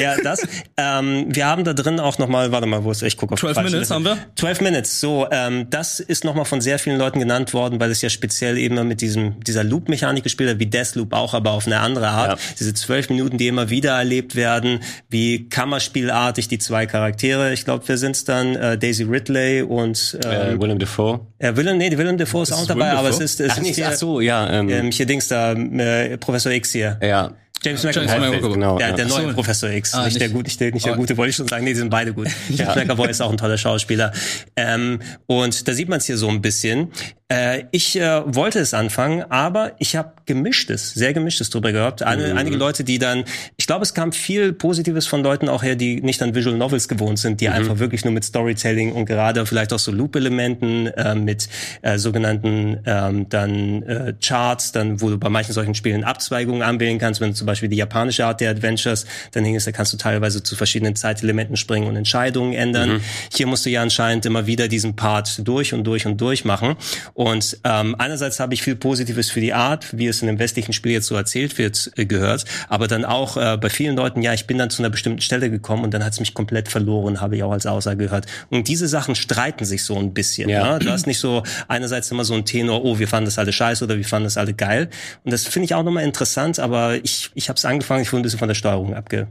ja, 0.00 0.16
das. 0.22 0.46
Ähm, 0.76 1.26
wir 1.28 1.46
haben 1.46 1.64
da 1.64 1.72
drin 1.72 2.00
auch 2.00 2.18
nochmal, 2.18 2.52
warte 2.52 2.66
mal, 2.66 2.84
wo 2.84 2.90
ist 2.90 3.02
Ich 3.02 3.16
gucke 3.16 3.34
auf 3.34 3.40
die 3.40 3.46
12 3.46 3.54
falsche 3.54 3.70
Minutes 3.70 3.80
Liste. 3.90 3.94
haben 3.94 4.04
wir? 4.04 4.18
12 4.36 4.60
Minutes, 4.60 5.00
so, 5.00 5.26
ähm, 5.30 5.68
das 5.70 6.00
ist 6.00 6.24
nochmal 6.24 6.44
von 6.44 6.60
sehr 6.60 6.78
vielen 6.78 6.98
Leuten 6.98 7.18
genannt 7.20 7.54
worden, 7.54 7.80
weil 7.80 7.90
es 7.90 8.02
ja 8.02 8.08
speziell 8.10 8.58
eben 8.58 8.86
mit 8.88 9.00
diesem, 9.00 9.40
dieser 9.40 9.64
Loop-Mechanik 9.64 10.22
gespielt 10.24 10.50
hat, 10.50 10.58
wie 10.58 10.66
Deathloop 10.66 11.12
auch, 11.12 11.34
aber 11.34 11.52
auf 11.52 11.66
eine 11.66 11.80
andere 11.80 12.08
Art. 12.08 12.38
Ja. 12.38 12.46
Diese 12.58 12.74
zwölf 12.74 13.08
Minuten, 13.10 13.38
die 13.38 13.48
immer 13.48 13.70
wieder 13.70 13.92
erlebt 13.96 14.34
werden, 14.36 14.80
wie 15.08 15.48
Kammerspielartig 15.48 16.48
die 16.48 16.58
zwei 16.58 16.86
Charaktere. 16.86 17.52
Ich 17.52 17.64
glaube, 17.64 17.86
wir 17.86 17.98
sind's 17.98 18.24
dann, 18.24 18.56
äh, 18.56 18.78
Daisy 18.78 19.04
Ridley 19.04 19.62
und 19.62 20.18
Äh, 20.24 20.52
ähm, 20.52 20.60
Willem 20.60 20.78
Dafoe. 21.18 21.26
äh, 21.38 21.56
Willem, 21.56 21.78
nee, 21.78 21.96
Willem 21.96 22.18
Dafoe 22.18 22.42
ist 22.42 22.52
auch 22.52 22.60
ist 22.62 22.70
dabei, 22.70 22.86
Willem 22.86 22.98
aber 22.98 23.08
es 23.10 23.20
ist, 23.20 23.40
es 23.40 23.50
Ach, 23.52 23.56
ist 23.56 23.62
nicht, 23.62 23.74
hier, 23.76 23.88
ach 23.88 23.92
so, 23.94 24.20
ja. 24.20 24.50
Ähm, 24.50 24.68
ähm, 24.68 24.90
hier 24.90 25.06
Dings 25.06 25.28
da, 25.28 25.52
äh, 25.52 26.16
Professor 26.18 26.52
X 26.52 26.72
hier. 26.72 26.98
ja. 27.02 27.32
James 27.62 27.82
McAvoy. 27.82 28.40
Genau. 28.52 28.76
Der, 28.76 28.88
ja. 28.90 28.94
der 28.94 29.06
neue 29.06 29.28
so. 29.28 29.32
Professor 29.32 29.70
X, 29.70 29.94
Ah, 29.94 30.04
nicht, 30.04 30.20
der 30.20 30.28
nicht- 30.28 30.34
gut, 30.36 30.44
nicht 30.44 30.60
der, 30.60 30.70
nicht 30.72 30.84
der 30.84 30.92
Oh. 30.92 30.96
gute, 30.96 31.16
wollte 31.16 31.30
ich 31.30 31.36
schon 31.36 31.48
sagen. 31.48 31.64
Nee, 31.64 31.70
die 31.72 31.78
sind 31.78 31.88
beide 31.88 32.12
gut. 32.12 32.28
James 32.50 32.74
McAvoy 32.76 33.08
ist 33.08 33.22
auch 33.22 33.30
ein 33.30 33.38
toller 33.38 33.56
Schauspieler. 33.56 34.12
Ähm, 34.54 34.98
und 35.24 35.66
da 35.66 35.72
sieht 35.72 35.88
man 35.88 35.96
es 35.96 36.04
hier 36.04 36.18
so 36.18 36.28
ein 36.28 36.42
bisschen. 36.42 36.90
Äh, 37.34 37.64
ich 37.72 37.98
äh, 37.98 38.22
wollte 38.26 38.60
es 38.60 38.74
anfangen, 38.74 39.24
aber 39.28 39.72
ich 39.78 39.96
habe 39.96 40.12
gemischtes, 40.26 40.94
sehr 40.94 41.12
gemischtes 41.12 41.50
drüber 41.50 41.72
gehört. 41.72 42.02
Eine, 42.02 42.36
Einige 42.36 42.56
Leute, 42.56 42.84
die 42.84 42.98
dann, 42.98 43.24
ich 43.56 43.66
glaube, 43.66 43.82
es 43.82 43.92
kam 43.92 44.12
viel 44.12 44.52
Positives 44.52 45.06
von 45.06 45.22
Leuten 45.22 45.48
auch 45.48 45.62
her, 45.62 45.74
die 45.74 46.00
nicht 46.00 46.22
an 46.22 46.34
Visual 46.34 46.56
Novels 46.56 46.86
gewohnt 46.88 47.18
sind, 47.18 47.40
die 47.40 47.48
einfach 47.48 47.78
wirklich 47.78 48.04
nur 48.04 48.12
mit 48.12 48.24
Storytelling 48.24 48.92
und 48.92 49.06
gerade 49.06 49.44
vielleicht 49.46 49.72
auch 49.72 49.78
so 49.78 49.90
Loop-Elementen 49.90 50.86
äh, 50.86 51.14
mit 51.14 51.48
äh, 51.82 51.98
sogenannten 51.98 52.78
ähm, 52.86 53.28
dann 53.28 53.82
äh, 53.82 54.14
Charts, 54.22 54.72
dann 54.72 55.00
wo 55.00 55.10
du 55.10 55.18
bei 55.18 55.28
manchen 55.28 55.52
solchen 55.52 55.74
Spielen 55.74 56.04
Abzweigungen 56.04 56.62
anwählen 56.62 56.98
kannst, 56.98 57.20
wenn 57.20 57.30
du 57.30 57.34
zum 57.34 57.46
Beispiel 57.46 57.68
die 57.68 57.76
japanische 57.76 58.24
Art 58.26 58.40
der 58.40 58.50
Adventures, 58.50 59.06
dann 59.32 59.44
hing 59.44 59.56
es, 59.56 59.64
da 59.64 59.72
kannst 59.72 59.92
du 59.92 59.96
teilweise 59.96 60.42
zu 60.42 60.54
verschiedenen 60.54 60.94
Zeitelementen 60.94 61.56
springen 61.56 61.88
und 61.88 61.96
Entscheidungen 61.96 62.52
ändern. 62.52 63.00
Hier 63.32 63.46
musst 63.46 63.66
du 63.66 63.70
ja 63.70 63.82
anscheinend 63.82 64.24
immer 64.26 64.46
wieder 64.46 64.68
diesen 64.68 64.94
Part 64.94 65.46
durch 65.46 65.74
und 65.74 65.84
durch 65.84 66.06
und 66.06 66.20
durch 66.20 66.44
machen. 66.44 66.76
Und 67.14 67.23
ähm, 67.64 67.94
einerseits 67.98 68.38
habe 68.38 68.52
ich 68.52 68.62
viel 68.62 68.76
Positives 68.76 69.30
für 69.30 69.40
die 69.40 69.54
Art, 69.54 69.96
wie 69.96 70.06
es 70.06 70.20
in 70.20 70.26
dem 70.26 70.38
westlichen 70.38 70.72
Spiel 70.72 70.92
jetzt 70.92 71.06
so 71.06 71.14
erzählt 71.14 71.56
wird, 71.56 71.90
äh, 71.96 72.04
gehört, 72.04 72.44
aber 72.68 72.86
dann 72.86 73.04
auch 73.04 73.36
äh, 73.36 73.56
bei 73.56 73.70
vielen 73.70 73.96
Leuten, 73.96 74.20
ja, 74.20 74.34
ich 74.34 74.46
bin 74.46 74.58
dann 74.58 74.68
zu 74.68 74.82
einer 74.82 74.90
bestimmten 74.90 75.22
Stelle 75.22 75.50
gekommen 75.50 75.84
und 75.84 75.94
dann 75.94 76.04
hat 76.04 76.12
es 76.12 76.20
mich 76.20 76.34
komplett 76.34 76.68
verloren, 76.68 77.20
habe 77.22 77.36
ich 77.36 77.42
auch 77.42 77.52
als 77.52 77.64
Aussage 77.66 77.96
gehört. 77.96 78.26
Und 78.50 78.68
diese 78.68 78.88
Sachen 78.88 79.14
streiten 79.14 79.64
sich 79.64 79.84
so 79.84 79.96
ein 79.98 80.12
bisschen. 80.12 80.50
Ja. 80.50 80.74
Ne? 80.74 80.78
Du 80.80 80.90
hast 80.90 81.06
nicht 81.06 81.18
so 81.18 81.42
einerseits 81.66 82.10
immer 82.10 82.24
so 82.24 82.34
ein 82.34 82.44
Tenor, 82.44 82.84
oh, 82.84 82.98
wir 82.98 83.08
fanden 83.08 83.24
das 83.24 83.38
alle 83.38 83.52
scheiße 83.52 83.84
oder 83.84 83.96
wir 83.96 84.04
fanden 84.04 84.24
das 84.24 84.36
alle 84.36 84.52
geil. 84.52 84.90
Und 85.24 85.32
das 85.32 85.46
finde 85.46 85.64
ich 85.64 85.74
auch 85.74 85.82
nochmal 85.82 86.04
interessant, 86.04 86.58
aber 86.58 87.02
ich, 87.02 87.30
ich 87.34 87.48
habe 87.48 87.56
es 87.56 87.64
angefangen, 87.64 88.02
ich 88.02 88.12
wurde 88.12 88.20
ein 88.20 88.24
bisschen 88.24 88.38
von 88.38 88.48
der 88.48 88.54
Steuerung 88.54 88.94
abge 88.94 89.28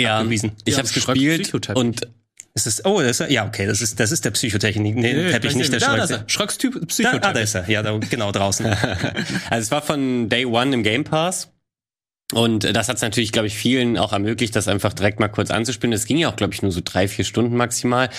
ja, 0.00 0.18
abgewiesen. 0.18 0.52
ich 0.64 0.76
Ja, 0.76 0.78
habe 0.78 0.88
gespielt 0.88 1.52
und 1.74 2.08
Ist, 2.66 2.86
oh, 2.86 3.00
das 3.00 3.20
ist, 3.20 3.30
ja, 3.30 3.46
okay, 3.46 3.66
das 3.66 3.80
ist, 3.80 3.98
das 4.00 4.12
ist 4.12 4.24
der 4.24 4.30
Psychotechnik, 4.30 4.96
nee, 4.96 5.12
Nee, 5.12 5.30
Teppich, 5.30 5.54
nicht 5.56 5.72
der. 5.72 5.80
Da, 5.80 5.96
er. 6.10 6.24
Schröcks 6.26 6.58
Typ 6.58 6.74
Da, 6.74 6.86
Psychotyp. 6.86 7.24
ah, 7.24 7.32
da 7.32 7.40
ist 7.40 7.54
er, 7.54 7.68
ja, 7.68 7.82
da, 7.82 7.98
genau 7.98 8.32
draußen. 8.32 8.66
Also 9.50 9.64
es 9.66 9.70
war 9.70 9.82
von 9.82 10.28
Day 10.28 10.44
One 10.44 10.74
im 10.74 10.82
Game 10.82 11.04
Pass. 11.04 11.50
Und 12.34 12.64
äh, 12.64 12.74
das 12.74 12.88
hat 12.88 12.96
es 12.96 13.02
natürlich, 13.02 13.32
glaube 13.32 13.46
ich, 13.46 13.54
vielen 13.54 13.96
auch 13.96 14.12
ermöglicht, 14.12 14.54
das 14.54 14.68
einfach 14.68 14.92
direkt 14.92 15.18
mal 15.18 15.28
kurz 15.28 15.50
anzuspielen. 15.50 15.94
Es 15.94 16.04
ging 16.04 16.18
ja 16.18 16.30
auch, 16.30 16.36
glaube 16.36 16.52
ich, 16.52 16.60
nur 16.60 16.70
so 16.70 16.82
drei, 16.84 17.08
vier 17.08 17.24
Stunden 17.24 17.56
maximal. 17.56 18.10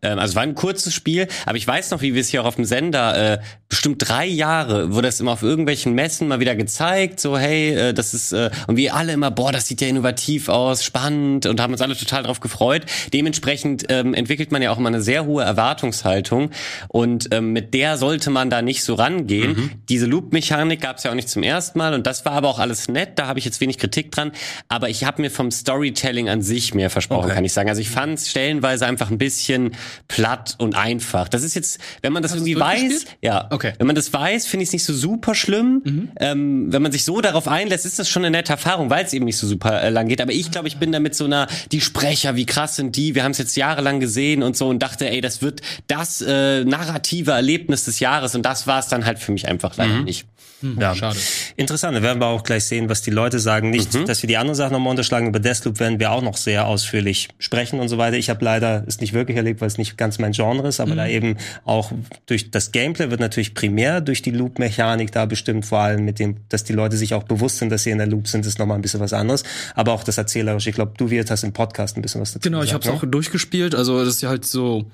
Ähm, 0.00 0.18
also 0.18 0.36
war 0.36 0.42
ein 0.42 0.54
kurzes 0.54 0.94
Spiel, 0.94 1.28
aber 1.44 1.58
ich 1.58 1.66
weiß 1.66 1.90
noch, 1.90 2.00
wie 2.00 2.14
wir 2.14 2.22
es 2.22 2.28
hier 2.28 2.40
auch 2.42 2.46
auf 2.46 2.54
dem 2.56 2.64
Sender, 2.64 3.34
äh, 3.34 3.38
bestimmt 3.68 4.08
drei 4.08 4.24
Jahre, 4.24 4.94
wurde 4.94 5.08
das 5.08 5.20
immer 5.20 5.32
auf 5.32 5.42
irgendwelchen 5.42 5.92
Messen 5.92 6.28
mal 6.28 6.40
wieder 6.40 6.56
gezeigt, 6.56 7.20
so 7.20 7.36
hey, 7.36 7.74
äh, 7.74 7.92
das 7.92 8.14
ist, 8.14 8.32
äh, 8.32 8.50
und 8.68 8.78
wir 8.78 8.94
alle 8.94 9.12
immer, 9.12 9.30
boah, 9.30 9.52
das 9.52 9.66
sieht 9.66 9.82
ja 9.82 9.88
innovativ 9.88 10.48
aus, 10.48 10.82
spannend 10.82 11.44
und 11.44 11.60
haben 11.60 11.72
uns 11.72 11.82
alle 11.82 11.94
total 11.94 12.22
drauf 12.22 12.40
gefreut. 12.40 12.86
Dementsprechend 13.12 13.84
ähm, 13.90 14.14
entwickelt 14.14 14.50
man 14.50 14.62
ja 14.62 14.70
auch 14.70 14.78
immer 14.78 14.88
eine 14.88 15.02
sehr 15.02 15.26
hohe 15.26 15.44
Erwartungshaltung 15.44 16.52
und 16.88 17.28
ähm, 17.32 17.52
mit 17.52 17.74
der 17.74 17.98
sollte 17.98 18.30
man 18.30 18.48
da 18.48 18.62
nicht 18.62 18.82
so 18.82 18.94
rangehen. 18.94 19.72
Diese 19.90 20.06
Loop-Mechanik 20.06 20.80
gab 20.80 20.96
es 20.96 21.04
ja 21.04 21.10
auch 21.10 21.14
nicht 21.14 21.28
zum 21.28 21.42
ersten 21.42 21.78
Mal 21.78 21.92
und 21.92 22.06
das 22.06 22.24
war 22.24 22.32
aber 22.32 22.48
auch 22.48 22.60
alles 22.60 22.88
nett, 22.88 23.18
da 23.18 23.26
habe 23.26 23.38
ich 23.38 23.44
jetzt 23.44 23.57
wenig 23.60 23.78
Kritik 23.78 24.10
dran, 24.10 24.32
aber 24.68 24.88
ich 24.88 25.04
habe 25.04 25.22
mir 25.22 25.30
vom 25.30 25.50
Storytelling 25.50 26.28
an 26.28 26.42
sich 26.42 26.74
mehr 26.74 26.90
versprochen, 26.90 27.24
Okay. 27.26 27.34
kann 27.34 27.44
ich 27.44 27.52
sagen. 27.52 27.68
Also 27.68 27.80
ich 27.80 27.90
fand 27.90 28.18
es 28.18 28.30
stellenweise 28.30 28.86
einfach 28.86 29.10
ein 29.10 29.18
bisschen 29.18 29.72
platt 30.08 30.54
und 30.58 30.76
einfach. 30.76 31.28
Das 31.28 31.42
ist 31.42 31.54
jetzt, 31.54 31.78
wenn 32.02 32.12
man 32.12 32.22
das 32.22 32.32
Hast 32.32 32.38
irgendwie 32.38 32.58
weiß, 32.58 33.04
ja, 33.22 33.46
Okay. 33.50 33.72
wenn 33.78 33.86
man 33.86 33.96
das 33.96 34.12
weiß, 34.12 34.46
finde 34.46 34.62
ich 34.62 34.68
es 34.68 34.72
nicht 34.72 34.84
so 34.84 34.94
super 34.94 35.34
schlimm. 35.34 36.10
Ähm, 36.20 36.72
wenn 36.72 36.82
man 36.82 36.92
sich 36.92 37.04
so 37.04 37.20
darauf 37.20 37.48
einlässt, 37.48 37.86
ist 37.86 37.98
das 37.98 38.08
schon 38.08 38.24
eine 38.24 38.36
nette 38.36 38.52
Erfahrung, 38.52 38.90
weil 38.90 39.04
es 39.04 39.12
eben 39.12 39.24
nicht 39.24 39.36
so 39.36 39.46
super 39.46 39.82
äh, 39.82 39.90
lang 39.90 40.08
geht. 40.08 40.20
Aber 40.20 40.32
ich 40.32 40.50
glaube, 40.50 40.68
ich 40.68 40.76
bin 40.78 40.92
da 40.92 41.00
mit 41.00 41.14
so 41.14 41.24
einer, 41.24 41.46
die 41.72 41.80
Sprecher, 41.80 42.36
wie 42.36 42.46
krass 42.46 42.76
sind 42.76 42.96
die? 42.96 43.14
Wir 43.14 43.24
haben 43.24 43.32
es 43.32 43.38
jetzt 43.38 43.56
jahrelang 43.56 44.00
gesehen 44.00 44.42
und 44.42 44.56
so 44.56 44.68
und 44.68 44.80
dachte, 44.82 45.08
ey, 45.08 45.20
das 45.20 45.42
wird 45.42 45.60
das 45.86 46.20
äh, 46.20 46.64
narrative 46.64 47.32
Erlebnis 47.32 47.84
des 47.84 48.00
Jahres 48.00 48.34
und 48.34 48.42
das 48.42 48.66
war 48.66 48.78
es 48.78 48.88
dann 48.88 49.06
halt 49.06 49.18
für 49.18 49.32
mich 49.32 49.48
einfach 49.48 49.76
leider 49.76 50.00
nicht. 50.02 50.26
Ja. 50.62 50.94
Schade. 50.94 51.18
Interessant, 51.56 51.96
da 51.96 52.02
werden 52.02 52.20
wir 52.20 52.26
auch 52.26 52.42
gleich 52.42 52.64
sehen, 52.64 52.88
was 52.88 53.02
die 53.02 53.10
Leute 53.10 53.38
sagen. 53.38 53.70
Nicht, 53.70 53.94
Mhm. 53.94 54.06
dass 54.06 54.22
wir 54.22 54.26
die 54.26 54.36
anderen 54.36 54.56
Sachen 54.56 54.72
nochmal 54.72 54.90
unterschlagen. 54.90 55.28
Über 55.28 55.38
Deathloop 55.38 55.78
werden 55.78 56.00
wir 56.00 56.10
auch 56.10 56.22
noch 56.22 56.36
sehr 56.36 56.66
ausführlich 56.66 57.28
sprechen 57.38 57.78
und 57.80 57.88
so 57.88 57.96
weiter. 57.98 58.16
Ich 58.16 58.28
habe 58.30 58.44
leider 58.44 58.82
es 58.86 59.00
nicht 59.00 59.12
wirklich 59.12 59.36
erlebt, 59.36 59.60
weil 59.60 59.68
es 59.68 59.78
nicht 59.78 59.96
ganz 59.96 60.18
mein 60.18 60.32
Genre 60.32 60.66
ist, 60.68 60.80
aber 60.80 60.94
da 60.96 61.04
Mhm. 61.04 61.10
eben 61.10 61.36
auch 61.64 61.92
durch 62.26 62.50
das 62.50 62.72
Gameplay 62.72 63.10
wird 63.10 63.20
natürlich 63.20 63.54
primär 63.54 64.00
durch 64.00 64.22
die 64.22 64.30
Loop-Mechanik 64.32 65.12
da 65.12 65.26
bestimmt, 65.26 65.64
vor 65.66 65.78
allem 65.78 66.04
mit 66.04 66.18
dem, 66.18 66.36
dass 66.48 66.64
die 66.64 66.72
Leute 66.72 66.96
sich 66.96 67.14
auch 67.14 67.22
bewusst 67.24 67.58
sind, 67.58 67.70
dass 67.70 67.84
sie 67.84 67.90
in 67.90 67.98
der 67.98 68.06
Loop 68.08 68.26
sind, 68.28 68.44
ist 68.46 68.58
nochmal 68.58 68.78
ein 68.78 68.82
bisschen 68.82 69.00
was 69.00 69.12
anderes. 69.12 69.44
Aber 69.74 69.92
auch 69.92 70.02
das 70.02 70.18
Erzählerische. 70.18 70.70
Ich 70.70 70.74
glaube, 70.74 70.92
du 70.96 71.10
Wirt 71.10 71.30
hast 71.30 71.44
im 71.44 71.52
Podcast 71.52 71.96
ein 71.96 72.02
bisschen 72.02 72.20
was 72.20 72.32
dazu 72.32 72.40
Genau, 72.48 72.62
ich 72.62 72.72
habe 72.72 72.80
gesagt, 72.80 72.98
es 72.98 73.04
auch 73.04 73.10
durchgespielt. 73.10 73.74
Also 73.74 74.04
das 74.04 74.14
ist 74.16 74.22
ja 74.22 74.28
halt 74.28 74.44
so, 74.44 74.86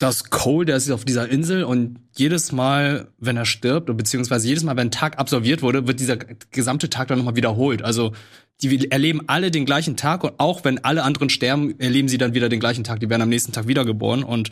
das 0.00 0.30
Cole, 0.30 0.64
der 0.64 0.76
ist 0.76 0.90
auf 0.90 1.04
dieser 1.04 1.28
Insel 1.28 1.62
und 1.62 2.00
jedes 2.16 2.52
Mal, 2.52 3.08
wenn 3.18 3.36
er 3.36 3.44
stirbt, 3.44 3.94
beziehungsweise 3.94 4.48
jedes 4.48 4.64
Mal, 4.64 4.74
wenn 4.76 4.88
ein 4.88 4.90
Tag 4.90 5.18
absolviert 5.18 5.60
wurde, 5.60 5.86
wird 5.86 6.00
dieser 6.00 6.16
gesamte 6.16 6.88
Tag 6.88 7.08
dann 7.08 7.18
nochmal 7.18 7.36
wiederholt. 7.36 7.82
Also 7.82 8.12
die 8.62 8.90
erleben 8.90 9.20
alle 9.26 9.50
den 9.50 9.66
gleichen 9.66 9.98
Tag 9.98 10.24
und 10.24 10.40
auch 10.40 10.64
wenn 10.64 10.82
alle 10.84 11.02
anderen 11.02 11.28
sterben, 11.28 11.78
erleben 11.78 12.08
sie 12.08 12.16
dann 12.16 12.32
wieder 12.32 12.48
den 12.48 12.60
gleichen 12.60 12.82
Tag. 12.82 13.00
Die 13.00 13.10
werden 13.10 13.20
am 13.20 13.28
nächsten 13.28 13.52
Tag 13.52 13.68
wiedergeboren 13.68 14.24
und 14.24 14.50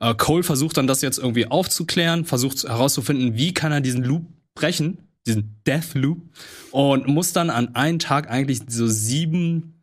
äh, 0.00 0.14
Cole 0.14 0.42
versucht 0.42 0.76
dann 0.76 0.86
das 0.86 1.00
jetzt 1.00 1.18
irgendwie 1.18 1.46
aufzuklären, 1.46 2.26
versucht 2.26 2.64
herauszufinden, 2.64 3.36
wie 3.36 3.54
kann 3.54 3.72
er 3.72 3.80
diesen 3.80 4.04
Loop 4.04 4.26
brechen, 4.54 4.98
diesen 5.26 5.62
Death 5.66 5.94
Loop 5.94 6.18
und 6.72 7.08
muss 7.08 7.32
dann 7.32 7.48
an 7.48 7.74
einem 7.74 8.00
Tag 8.00 8.30
eigentlich 8.30 8.60
so 8.68 8.86
sieben 8.86 9.79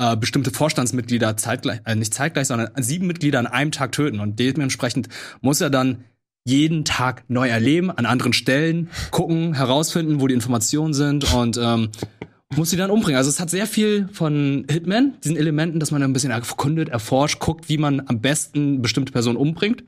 äh, 0.00 0.16
bestimmte 0.16 0.50
Vorstandsmitglieder 0.50 1.36
zeitgleich, 1.36 1.80
äh, 1.84 1.94
nicht 1.94 2.14
zeitgleich, 2.14 2.46
sondern 2.46 2.70
sieben 2.76 3.06
Mitglieder 3.06 3.38
an 3.38 3.46
einem 3.46 3.70
Tag 3.70 3.92
töten. 3.92 4.18
Und 4.18 4.38
dementsprechend 4.38 5.08
muss 5.42 5.60
er 5.60 5.68
dann 5.68 6.04
jeden 6.44 6.86
Tag 6.86 7.24
neu 7.28 7.48
erleben, 7.48 7.90
an 7.90 8.06
anderen 8.06 8.32
Stellen, 8.32 8.88
gucken, 9.10 9.52
herausfinden, 9.52 10.20
wo 10.20 10.26
die 10.26 10.34
Informationen 10.34 10.94
sind 10.94 11.34
und 11.34 11.58
ähm, 11.62 11.90
muss 12.56 12.70
sie 12.70 12.78
dann 12.78 12.90
umbringen. 12.90 13.18
Also 13.18 13.28
es 13.28 13.40
hat 13.40 13.50
sehr 13.50 13.66
viel 13.66 14.08
von 14.10 14.64
Hitman, 14.70 15.14
diesen 15.22 15.36
Elementen, 15.36 15.80
dass 15.80 15.90
man 15.90 16.02
ein 16.02 16.14
bisschen 16.14 16.30
erkundet, 16.30 16.88
erforscht, 16.88 17.38
guckt, 17.38 17.68
wie 17.68 17.76
man 17.76 18.02
am 18.06 18.22
besten 18.22 18.80
bestimmte 18.80 19.12
Personen 19.12 19.36
umbringt. 19.36 19.84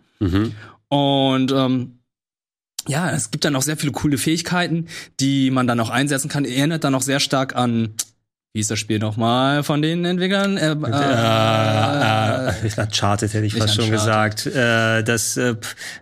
Und 0.88 1.53
ähm, 1.53 1.98
ja, 2.87 3.11
es 3.11 3.31
gibt 3.31 3.46
dann 3.46 3.57
auch 3.57 3.62
sehr 3.62 3.79
viele 3.79 3.92
coole 3.92 4.18
Fähigkeiten, 4.18 4.88
die 5.20 5.51
man 5.51 5.66
dann 5.66 5.81
auch 5.81 5.90
einsetzen 5.90 6.29
kann. 6.29 6.44
Erinnert 6.44 6.85
dann 6.85 6.94
auch 6.94 7.03
sehr 7.03 7.18
stark 7.18 7.57
an, 7.57 7.94
wie 8.54 8.60
ist 8.60 8.70
das 8.70 8.78
Spiel 8.78 8.98
nochmal 8.98 9.62
von 9.62 9.80
den 9.80 10.04
Entwicklern? 10.04 10.58
Äh, 10.58 10.72
Äh, 10.72 12.48
äh, 12.50 12.80
Uncharted 12.82 13.32
hätte 13.32 13.46
ich 13.46 13.54
fast 13.54 13.76
schon 13.76 13.90
gesagt. 13.90 14.44
Äh, 14.44 15.02
das 15.02 15.38
äh, 15.38 15.54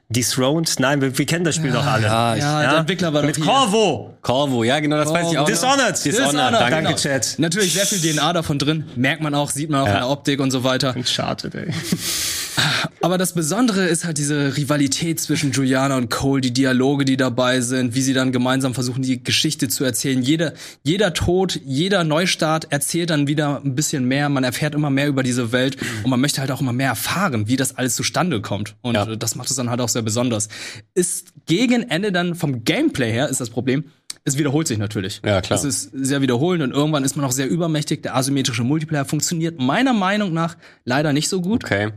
Dethroned, 0.08 0.80
nein, 0.80 1.00
wir, 1.00 1.16
wir 1.16 1.26
kennen 1.26 1.44
das 1.44 1.54
Spiel 1.54 1.70
doch 1.70 1.86
alle. 1.86 2.06
ja, 2.08 2.34
der 2.70 2.78
Entwickler 2.78 3.12
war 3.14 3.22
Mit 3.22 3.38
doch. 3.38 3.44
Corvo. 3.46 4.16
Corvo, 4.22 4.64
ja, 4.64 4.80
genau, 4.80 4.96
das 4.96 5.12
weiß 5.12 5.30
ich 5.30 5.38
auch. 5.38 5.42
noch. 5.42 5.48
Dishonored. 5.48 6.04
Dishonored, 6.04 6.32
Dishonored, 6.32 6.54
danke. 6.54 6.70
Danke, 6.70 6.86
genau. 6.88 6.96
Chat. 6.98 7.34
Natürlich 7.38 7.72
sehr 7.72 7.86
viel 7.86 8.00
DNA 8.14 8.32
davon 8.32 8.58
drin, 8.58 8.84
merkt 8.96 9.22
man 9.22 9.32
auch, 9.36 9.50
sieht 9.50 9.70
man 9.70 9.82
auch 9.82 9.86
Ja. 9.86 9.92
in 9.92 9.98
der 10.00 10.08
Optik 10.08 10.40
und 10.40 10.50
so 10.50 10.64
weiter. 10.64 10.96
Uncharted, 10.96 11.54
ey. 11.54 11.72
Aber 13.00 13.16
das 13.16 13.32
Besondere 13.32 13.86
ist 13.86 14.04
halt 14.04 14.18
diese 14.18 14.56
Rivalität 14.56 15.20
zwischen 15.20 15.52
Juliana 15.52 15.96
und 15.96 16.10
Cole, 16.10 16.42
die 16.42 16.52
Dialoge, 16.52 17.04
die 17.06 17.16
dabei 17.16 17.60
sind, 17.60 17.94
wie 17.94 18.02
sie 18.02 18.12
dann 18.12 18.32
gemeinsam 18.32 18.74
versuchen, 18.74 19.02
die 19.02 19.22
Geschichte 19.22 19.68
zu 19.68 19.84
erzählen. 19.84 20.20
Jeder, 20.20 20.52
jeder 20.82 21.14
Tod, 21.14 21.58
jeder 21.64 22.04
Neustart 22.04 22.39
erzählt 22.46 23.11
dann 23.11 23.26
wieder 23.26 23.61
ein 23.64 23.74
bisschen 23.74 24.05
mehr. 24.07 24.29
Man 24.29 24.44
erfährt 24.44 24.74
immer 24.74 24.90
mehr 24.90 25.09
über 25.09 25.22
diese 25.22 25.53
Welt 25.53 25.76
und 26.05 26.11
man 26.11 26.20
möchte 26.20 26.40
halt 26.40 26.50
auch 26.50 26.61
immer 26.61 26.72
mehr 26.72 26.88
erfahren, 26.88 27.48
wie 27.48 27.57
das 27.57 27.76
alles 27.76 27.96
zustande 27.96 28.40
kommt. 28.40 28.76
Und 28.83 28.94
Ja. 28.94 29.07
äh, 29.09 29.16
das 29.16 29.35
macht 29.35 29.50
es 29.50 29.57
dann 29.57 29.70
halt 29.70 29.81
auch 29.81 29.88
sehr 29.88 30.03
besonders. 30.03 30.48
Ist 30.94 31.33
gegen 31.46 31.88
Ende 31.90 32.12
dann 32.12 32.35
vom 32.35 32.64
Gameplay 32.64 33.12
her 33.12 33.29
ist 33.29 33.40
das 33.40 33.50
Problem. 33.50 33.85
Es 34.24 34.37
wiederholt 34.37 34.68
sich 34.68 34.76
natürlich. 34.79 35.22
Ja, 35.24 35.40
klar. 35.40 35.59
Es 35.59 35.64
ist 35.64 35.90
sehr 35.94 36.20
wiederholend 36.20 36.62
und 36.62 36.72
irgendwann 36.72 37.05
ist 37.05 37.16
man 37.16 37.24
auch 37.24 37.33
sehr 37.33 37.48
übermächtig. 37.48 38.03
Der 38.03 38.14
asymmetrische 38.16 38.64
Multiplayer 38.64 39.05
funktioniert 39.07 39.59
meiner 39.59 39.94
Meinung 39.94 40.33
nach 40.35 40.57
leider 40.85 41.12
nicht 41.14 41.29
so 41.31 41.40
gut. 41.40 41.64
Okay, 41.64 41.90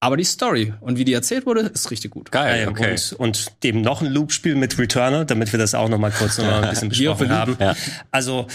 Aber 0.00 0.16
die 0.16 0.24
Story 0.24 0.74
und 0.80 0.98
wie 0.98 1.04
die 1.04 1.12
erzählt 1.12 1.46
wurde, 1.46 1.60
ist 1.60 1.90
richtig 1.92 2.10
gut. 2.10 2.32
geil, 2.32 2.62
Ja, 2.64 2.68
okay. 2.68 2.96
und, 3.18 3.20
und 3.20 3.52
eben 3.62 3.80
noch 3.80 4.02
ein 4.02 4.08
Loop-Spiel 4.12 4.56
mit 4.56 4.76
Returner, 4.76 5.24
damit 5.24 5.52
wir 5.52 5.58
das 5.60 5.74
auch 5.74 5.88
noch 5.88 5.98
mal 5.98 6.10
kurz 6.10 6.36
noch 6.38 6.44
mal 6.46 6.64
ein 6.64 6.70
bisschen 6.70 6.88
besprochen 6.90 7.30
haben. 7.30 7.56
Ja. 7.60 7.74
Also 8.10 8.48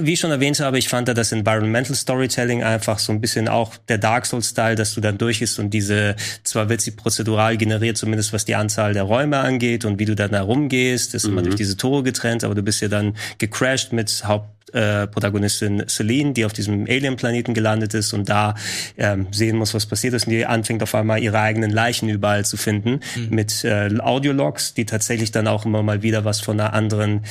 wie 0.00 0.12
ich 0.12 0.20
schon 0.20 0.30
erwähnt 0.30 0.60
habe, 0.60 0.78
ich 0.78 0.88
fand 0.88 1.08
da 1.08 1.14
das 1.14 1.32
Environmental 1.32 1.94
Storytelling 1.94 2.62
einfach 2.62 2.98
so 2.98 3.12
ein 3.12 3.20
bisschen 3.20 3.48
auch 3.48 3.76
der 3.88 3.98
Dark 3.98 4.26
Souls-Style, 4.26 4.76
dass 4.76 4.94
du 4.94 5.00
dann 5.00 5.18
durch 5.18 5.42
ist 5.42 5.58
und 5.58 5.70
diese, 5.70 6.16
zwar 6.44 6.68
wird 6.68 6.80
sie 6.80 6.92
prozedural 6.92 7.56
generiert, 7.56 7.96
zumindest 7.96 8.32
was 8.32 8.44
die 8.44 8.54
Anzahl 8.54 8.94
der 8.94 9.04
Räume 9.04 9.38
angeht 9.38 9.84
und 9.84 9.98
wie 9.98 10.04
du 10.04 10.14
dann 10.14 10.32
da 10.32 10.42
rumgehst, 10.42 11.14
ist 11.14 11.24
immer 11.24 11.42
durch 11.42 11.56
diese 11.56 11.76
Tore 11.76 12.02
getrennt, 12.02 12.44
aber 12.44 12.54
du 12.54 12.62
bist 12.62 12.80
ja 12.80 12.88
dann 12.88 13.16
gecrashed 13.38 13.92
mit 13.92 14.24
Haupt 14.26 14.58
äh, 14.72 15.06
Protagonistin 15.06 15.84
Celine, 15.88 16.32
die 16.32 16.44
auf 16.44 16.52
diesem 16.52 16.84
Alien-Planeten 16.84 17.54
gelandet 17.54 17.94
ist 17.94 18.12
und 18.12 18.28
da 18.28 18.54
ähm, 18.96 19.28
sehen 19.30 19.56
muss, 19.56 19.74
was 19.74 19.86
passiert 19.86 20.14
ist 20.14 20.26
und 20.26 20.32
die 20.32 20.44
anfängt 20.46 20.82
auf 20.82 20.94
einmal 20.94 21.22
ihre 21.22 21.40
eigenen 21.40 21.70
Leichen 21.70 22.08
überall 22.08 22.44
zu 22.44 22.56
finden 22.56 23.00
mit 23.30 23.64
äh, 23.64 23.88
Audiologs, 23.98 24.74
die 24.74 24.84
tatsächlich 24.84 25.30
dann 25.32 25.46
auch 25.46 25.64
immer 25.64 25.82
mal 25.82 26.02
wieder 26.02 26.24
was 26.24 26.40
von 26.40 26.60
einer 26.60 26.72
anderen 26.74 27.22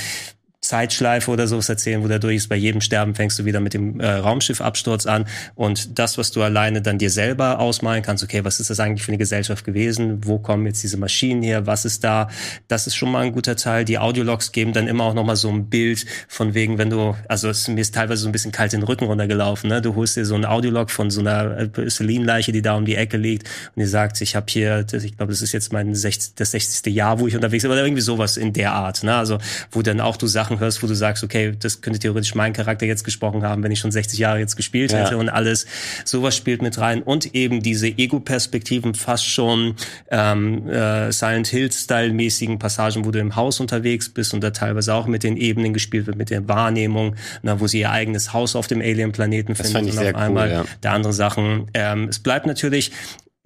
Zeitschleife 0.68 1.32
oder 1.32 1.47
sowas 1.47 1.70
erzählen, 1.70 2.03
wo 2.03 2.07
da 2.07 2.20
durch 2.20 2.36
ist. 2.36 2.49
Bei 2.49 2.55
jedem 2.55 2.82
Sterben 2.82 3.15
fängst 3.15 3.39
du 3.39 3.45
wieder 3.45 3.61
mit 3.61 3.74
dem 3.74 3.99
äh, 3.99 4.07
Raumschiffabsturz 4.07 5.05
an 5.05 5.26
und 5.55 5.97
das, 5.97 6.18
was 6.18 6.32
du 6.32 6.41
alleine 6.41 6.82
dann 6.82 6.97
dir 6.97 7.09
selber 7.09 7.59
ausmalen 7.59 8.03
kannst, 8.03 8.24
okay, 8.24 8.43
was 8.43 8.59
ist 8.59 8.70
das 8.70 8.80
eigentlich 8.80 9.03
für 9.03 9.09
eine 9.09 9.18
Gesellschaft 9.18 9.63
gewesen? 9.63 10.26
Wo 10.26 10.39
kommen 10.39 10.65
jetzt 10.65 10.84
diese 10.84 10.97
Maschinen 10.97 11.41
her? 11.41 11.65
Was 11.68 11.86
ist 11.86 12.03
da? 12.03 12.30
Das 12.68 12.86
ist 12.86 12.95
schon 12.95 13.11
mal 13.11 13.24
ein 13.24 13.32
guter 13.32 13.55
Teil. 13.55 13.86
Die 13.86 13.97
Audiologs 13.97 14.51
geben 14.51 14.74
dann 14.74 14.88
immer 14.88 15.05
auch 15.05 15.13
noch 15.13 15.24
mal 15.24 15.38
so 15.38 15.49
ein 15.49 15.70
Bild 15.70 16.05
von 16.28 16.53
wegen, 16.53 16.78
wenn 16.78 16.89
du, 16.89 17.15
also 17.30 17.49
es, 17.49 17.68
mir 17.68 17.80
ist 17.80 17.95
teilweise 17.95 18.24
so 18.24 18.30
ein 18.30 18.34
bisschen 18.34 18.51
kalt 18.51 18.74
den 18.74 18.84
Rücken 18.84 19.05
runtergelaufen. 19.05 19.70
Ne? 19.70 19.82
Du 19.82 19.95
holst 19.95 20.18
dir 20.18 20.26
so 20.26 20.36
ein 20.36 20.43
Audiolog 20.43 20.91
von 20.91 21.09
so 21.09 21.22
einer 21.22 21.70
Celine-Leiche, 21.89 22.51
die 22.51 22.61
da 22.61 22.76
um 22.76 22.84
die 22.84 22.95
Ecke 22.95 23.15
liegt 23.15 23.47
und 23.76 23.82
die 23.82 23.86
sagt, 23.86 24.20
ich 24.22 24.36
habe 24.36 24.47
hier, 24.49 24.86
ich 24.91 25.15
glaube, 25.15 25.32
das 25.32 25.41
ist 25.41 25.53
jetzt 25.53 25.72
mein 25.72 25.95
60, 25.95 26.36
das 26.36 26.51
60. 26.51 26.93
Jahr, 26.93 27.20
wo 27.20 27.28
ich 27.28 27.36
unterwegs 27.36 27.63
bin, 27.63 27.72
oder 27.72 27.84
irgendwie 27.84 28.01
sowas 28.01 28.36
in 28.36 28.51
der 28.53 28.74
Art. 28.74 29.03
Ne? 29.03 29.15
Also 29.15 29.38
wo 29.72 29.82
dann 29.82 30.01
auch 30.01 30.18
du 30.18 30.28
Sachen 30.28 30.57
hörst, 30.60 30.84
wo 30.84 30.88
du 30.88 30.95
sagst, 30.95 31.24
okay, 31.24 31.53
das 31.58 31.82
könnte 31.82 31.99
theoretisch 31.99 32.36
mein 32.36 32.53
Charakter 32.53 32.86
jetzt 32.86 33.03
gesprochen 33.03 33.43
haben, 33.43 33.64
wenn 33.64 33.72
ich 33.72 33.80
schon 33.80 33.91
60 33.91 34.20
Jahre 34.20 34.39
jetzt 34.39 34.55
gespielt 34.55 34.93
hätte 34.93 35.12
ja. 35.12 35.18
und 35.18 35.30
alles. 35.30 35.66
Sowas 36.05 36.36
spielt 36.36 36.62
mit 36.62 36.78
rein 36.78 37.01
und 37.01 37.34
eben 37.36 37.62
diese 37.62 37.88
Ego-Perspektiven 37.88 38.93
fast 38.93 39.26
schon 39.26 39.76
ähm, 40.10 40.70
äh, 40.70 41.12
Silent 41.12 41.47
Hill-Style-mäßigen 41.47 42.60
Passagen, 42.60 43.05
wo 43.05 43.12
du 43.12 43.20
im 43.20 43.36
Haus 43.36 43.60
unterwegs 43.60 44.10
bist 44.10 44.34
und 44.34 44.41
da 44.41 44.51
teilweise 44.51 44.93
auch 44.93 45.08
mit 45.08 45.24
den 45.24 45.38
Ebenen 45.38 45.74
gespielt 45.74 46.08
wird, 46.08 46.18
mit 46.18 46.30
der 46.30 46.47
Wahrnehmung, 46.47 47.16
na, 47.41 47.60
wo 47.60 47.68
sie 47.68 47.80
ihr 47.80 47.91
eigenes 47.91 48.34
Haus 48.34 48.55
auf 48.55 48.68
dem 48.68 48.82
Alien-Planeten 48.82 49.55
finden 49.55 49.91
und 49.91 49.99
auf 49.99 50.16
einmal 50.16 50.47
cool, 50.47 50.53
ja. 50.53 50.66
der 50.84 50.91
andere 50.93 51.14
Sachen. 51.14 51.68
Ähm, 51.74 52.08
es 52.10 52.20
bleibt 52.20 52.47
natürlich 52.47 52.91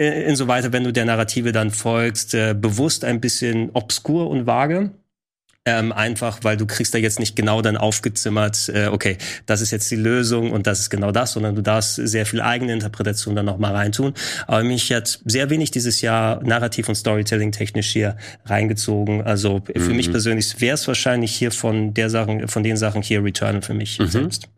äh, 0.01 0.23
insoweit, 0.23 0.71
wenn 0.73 0.83
du 0.83 0.91
der 0.91 1.05
Narrative 1.05 1.51
dann 1.51 1.69
folgst, 1.69 2.33
äh, 2.33 2.55
bewusst 2.59 3.05
ein 3.05 3.21
bisschen 3.21 3.69
obskur 3.73 4.29
und 4.29 4.47
vage. 4.47 4.91
Ähm, 5.63 5.91
einfach, 5.91 6.39
weil 6.41 6.57
du 6.57 6.65
kriegst 6.65 6.91
da 6.95 6.97
jetzt 6.97 7.19
nicht 7.19 7.35
genau 7.35 7.61
dann 7.61 7.77
aufgezimmert, 7.77 8.67
äh, 8.69 8.87
okay, 8.87 9.19
das 9.45 9.61
ist 9.61 9.69
jetzt 9.69 9.91
die 9.91 9.95
Lösung 9.95 10.51
und 10.51 10.65
das 10.65 10.79
ist 10.79 10.89
genau 10.89 11.11
das, 11.11 11.33
sondern 11.33 11.53
du 11.53 11.61
darfst 11.61 11.97
sehr 11.97 12.25
viel 12.25 12.41
eigene 12.41 12.73
Interpretation 12.73 13.35
dann 13.35 13.45
noch 13.45 13.59
mal 13.59 13.75
reintun. 13.75 14.15
Aber 14.47 14.63
mich 14.63 14.91
hat 14.91 15.19
sehr 15.23 15.51
wenig 15.51 15.69
dieses 15.69 16.01
Jahr 16.01 16.41
narrativ 16.41 16.89
und 16.89 16.95
Storytelling 16.95 17.51
technisch 17.51 17.91
hier 17.91 18.17
reingezogen. 18.45 19.21
Also 19.21 19.61
für 19.67 19.91
mhm. 19.91 19.97
mich 19.97 20.09
persönlich 20.09 20.59
wäre 20.61 20.73
es 20.73 20.87
wahrscheinlich 20.87 21.35
hier 21.35 21.51
von 21.51 21.93
der 21.93 22.09
Sachen, 22.09 22.47
von 22.47 22.63
den 22.63 22.75
Sachen 22.75 23.03
hier 23.03 23.23
Returnal 23.23 23.61
für 23.61 23.75
mich 23.75 23.99
mhm. 23.99 24.07
selbst. 24.07 24.49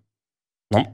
No? 0.69 0.87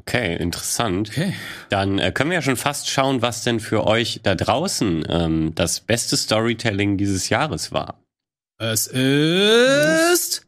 Okay, 0.00 0.36
interessant. 0.36 1.08
Okay. 1.08 1.32
Dann 1.70 1.98
äh, 1.98 2.12
können 2.12 2.28
wir 2.28 2.36
ja 2.36 2.42
schon 2.42 2.56
fast 2.56 2.90
schauen, 2.90 3.22
was 3.22 3.44
denn 3.44 3.60
für 3.60 3.86
euch 3.86 4.20
da 4.22 4.34
draußen 4.34 5.06
ähm, 5.08 5.52
das 5.54 5.80
beste 5.80 6.18
Storytelling 6.18 6.98
dieses 6.98 7.30
Jahres 7.30 7.72
war. 7.72 7.98
Es 8.60 8.88
ist 8.88 10.44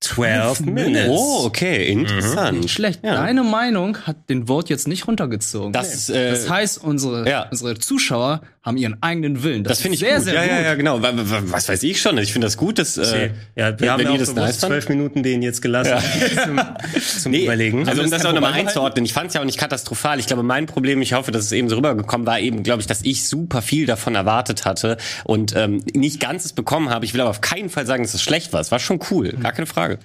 12 0.00 0.60
Minutes. 0.60 1.08
Oh, 1.10 1.44
okay, 1.44 1.92
interessant. 1.92 2.54
Mhm. 2.54 2.60
Nicht 2.60 2.72
schlecht. 2.72 3.04
Ja. 3.04 3.16
Deine 3.16 3.42
Meinung 3.42 3.98
hat 3.98 4.30
den 4.30 4.46
Vote 4.46 4.70
jetzt 4.70 4.88
nicht 4.88 5.06
runtergezogen. 5.06 5.74
Das, 5.74 6.08
äh, 6.08 6.30
das 6.30 6.48
heißt, 6.48 6.82
unsere, 6.82 7.28
ja. 7.28 7.48
unsere 7.50 7.78
Zuschauer 7.78 8.40
haben 8.62 8.76
ihren 8.76 9.02
eigenen 9.02 9.42
Willen. 9.42 9.64
Das, 9.64 9.78
das 9.78 9.80
finde 9.80 9.94
ich 9.94 10.00
sehr, 10.00 10.16
gut. 10.16 10.24
sehr 10.24 10.34
ja, 10.34 10.42
gut. 10.42 10.50
Ja, 10.50 10.60
ja, 10.60 10.74
genau. 10.74 11.02
Was 11.02 11.68
weiß 11.68 11.82
ich 11.82 12.00
schon? 12.00 12.18
Ich 12.18 12.32
finde 12.32 12.46
das 12.46 12.58
gut, 12.58 12.78
dass 12.78 12.98
äh, 12.98 13.30
ja, 13.56 13.78
wir 13.80 13.92
haben 13.92 14.02
ja 14.02 14.10
auch 14.10 14.34
nice 14.34 14.60
zwölf 14.60 14.88
Minuten 14.90 15.22
den 15.22 15.40
jetzt 15.40 15.62
gelassen 15.62 15.92
ja. 16.36 16.42
zum, 16.44 16.60
zum 17.22 17.32
nee, 17.32 17.44
Überlegen. 17.44 17.88
Also 17.88 18.02
um 18.02 18.10
das 18.10 18.26
auch 18.26 18.34
nochmal 18.34 18.52
einzuordnen, 18.52 19.06
ich 19.06 19.14
fand 19.14 19.28
es 19.28 19.34
ja 19.34 19.40
auch 19.40 19.46
nicht 19.46 19.58
katastrophal. 19.58 20.18
Ich 20.18 20.26
glaube, 20.26 20.42
mein 20.42 20.66
Problem, 20.66 21.00
ich 21.00 21.14
hoffe, 21.14 21.30
dass 21.32 21.46
es 21.46 21.52
eben 21.52 21.70
so 21.70 21.76
rübergekommen 21.76 22.26
war, 22.26 22.38
eben, 22.38 22.62
glaube 22.62 22.82
ich, 22.82 22.86
dass 22.86 23.00
ich 23.02 23.26
super 23.26 23.62
viel 23.62 23.86
davon 23.86 24.14
erwartet 24.14 24.66
hatte 24.66 24.98
und 25.24 25.56
ähm, 25.56 25.82
nicht 25.94 26.20
ganzes 26.20 26.52
bekommen 26.52 26.90
habe. 26.90 27.06
Ich 27.06 27.14
will 27.14 27.22
aber 27.22 27.30
auf 27.30 27.40
keinen 27.40 27.70
Fall 27.70 27.86
sagen, 27.86 28.02
dass 28.02 28.12
es 28.12 28.22
schlecht 28.22 28.52
war. 28.52 28.60
Es 28.60 28.70
war 28.70 28.78
schon 28.78 29.00
cool, 29.10 29.32
gar 29.42 29.52
keine 29.52 29.66
Frage. 29.66 29.98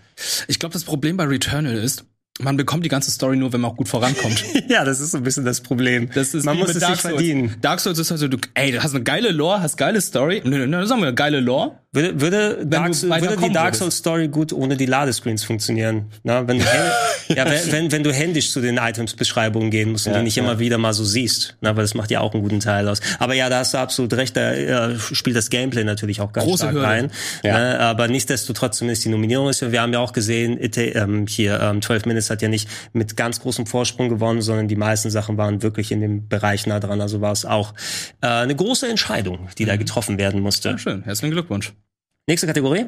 Ich 0.47 0.59
glaube, 0.59 0.71
das 0.71 0.85
Problem 0.85 1.17
bei 1.17 1.25
Returnal 1.25 1.75
ist, 1.75 2.05
man 2.39 2.57
bekommt 2.57 2.83
die 2.83 2.89
ganze 2.89 3.11
Story 3.11 3.37
nur, 3.37 3.53
wenn 3.53 3.61
man 3.61 3.71
auch 3.71 3.77
gut 3.77 3.87
vorankommt. 3.87 4.43
ja, 4.67 4.83
das 4.83 4.99
ist 4.99 5.11
so 5.11 5.17
ein 5.17 5.23
bisschen 5.23 5.45
das 5.45 5.61
Problem. 5.61 6.09
Das 6.13 6.33
ist 6.33 6.43
man 6.43 6.57
muss 6.57 6.75
es 6.75 6.85
sich 6.85 6.95
verdienen. 6.97 7.55
Dark 7.61 7.79
Souls 7.79 7.97
ist 7.97 8.11
also, 8.11 8.27
du, 8.27 8.37
ey, 8.55 8.73
du 8.73 8.83
hast 8.83 8.93
eine 8.93 9.03
geile 9.03 9.31
Lore, 9.31 9.61
hast 9.61 9.77
geile 9.77 10.01
Story. 10.01 10.41
Nö, 10.43 10.67
nö, 10.67 10.85
sagen 10.85 11.01
wir 11.01 11.07
eine 11.07 11.15
geile 11.15 11.39
Lore. 11.39 11.79
Würde, 11.93 12.19
würde, 12.19 12.67
Dark, 12.67 12.93
würde 13.01 13.37
die 13.37 13.53
Dark 13.53 13.73
Souls 13.73 13.95
Story 13.95 14.27
gut 14.27 14.51
ohne 14.51 14.75
die 14.75 14.85
Ladescreens 14.85 15.45
funktionieren? 15.45 16.11
Na, 16.23 16.45
wenn, 16.45 16.59
du, 16.59 16.65
ja, 17.29 17.45
wenn, 17.45 17.71
wenn, 17.71 17.91
wenn 17.93 18.03
du 18.03 18.11
händisch 18.11 18.51
zu 18.51 18.59
den 18.59 18.75
Items-Beschreibungen 18.75 19.71
gehen 19.71 19.91
musst 19.91 20.05
und 20.05 20.11
ja, 20.11 20.19
die 20.19 20.25
nicht 20.25 20.35
ja. 20.35 20.43
immer 20.43 20.59
wieder 20.59 20.77
mal 20.77 20.91
so 20.91 21.05
siehst, 21.05 21.55
na, 21.61 21.77
weil 21.77 21.85
das 21.85 21.93
macht 21.93 22.11
ja 22.11 22.19
auch 22.19 22.33
einen 22.33 22.43
guten 22.43 22.59
Teil 22.59 22.89
aus. 22.89 22.99
Aber 23.19 23.33
ja, 23.33 23.47
da 23.47 23.59
hast 23.59 23.73
du 23.73 23.77
absolut 23.77 24.11
recht, 24.11 24.35
da 24.35 24.51
äh, 24.51 24.99
spielt 24.99 25.37
das 25.37 25.49
Gameplay 25.49 25.85
natürlich 25.85 26.19
auch 26.19 26.33
ganz 26.33 26.45
Große 26.45 26.63
stark 26.63 26.73
Hürde. 26.73 26.85
rein. 26.85 27.11
Ja. 27.43 27.57
Ne, 27.57 27.79
aber 27.79 28.09
nichtsdestotrotz 28.09 28.79
zumindest 28.79 29.05
die 29.05 29.09
Nominierung 29.09 29.47
ist. 29.47 29.61
Wir 29.71 29.81
haben 29.81 29.93
ja 29.93 29.99
auch 29.99 30.11
gesehen, 30.11 30.61
it, 30.61 30.77
ähm, 30.77 31.27
hier 31.27 31.61
ähm, 31.61 31.81
12 31.81 32.07
Minutes 32.07 32.24
hat 32.29 32.41
ja 32.41 32.47
nicht 32.47 32.69
mit 32.93 33.17
ganz 33.17 33.39
großem 33.39 33.65
Vorsprung 33.65 34.09
gewonnen, 34.09 34.41
sondern 34.41 34.67
die 34.67 34.75
meisten 34.75 35.09
Sachen 35.09 35.37
waren 35.37 35.61
wirklich 35.61 35.91
in 35.91 36.01
dem 36.01 36.27
Bereich 36.27 36.67
nah 36.67 36.79
dran. 36.79 37.01
Also 37.01 37.21
war 37.21 37.31
es 37.31 37.45
auch 37.45 37.73
äh, 38.21 38.27
eine 38.27 38.55
große 38.55 38.87
Entscheidung, 38.87 39.47
die 39.57 39.63
mhm. 39.63 39.69
da 39.69 39.75
getroffen 39.77 40.17
werden 40.17 40.41
musste. 40.41 40.69
Ja, 40.69 40.77
schön, 40.77 41.03
herzlichen 41.03 41.33
Glückwunsch. 41.33 41.73
Nächste 42.27 42.47
Kategorie. 42.47 42.87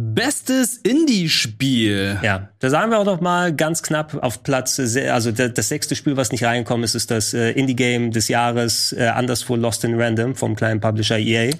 Bestes 0.00 0.76
Indie-Spiel. 0.76 2.20
Ja, 2.22 2.50
da 2.60 2.70
sagen 2.70 2.92
wir 2.92 3.00
auch 3.00 3.04
noch 3.04 3.20
mal 3.20 3.52
ganz 3.52 3.82
knapp 3.82 4.14
auf 4.22 4.44
Platz, 4.44 4.78
also 4.78 5.32
das 5.32 5.68
sechste 5.68 5.96
Spiel, 5.96 6.16
was 6.16 6.30
nicht 6.30 6.44
reinkommt, 6.44 6.84
ist, 6.84 6.94
ist 6.94 7.10
das 7.10 7.34
äh, 7.34 7.50
Indie-Game 7.50 8.12
des 8.12 8.28
Jahres, 8.28 8.92
äh, 8.92 9.08
Anderswo 9.08 9.56
Lost 9.56 9.82
in 9.82 10.00
Random 10.00 10.36
vom 10.36 10.54
kleinen 10.54 10.80
Publisher 10.80 11.18
EA. 11.18 11.50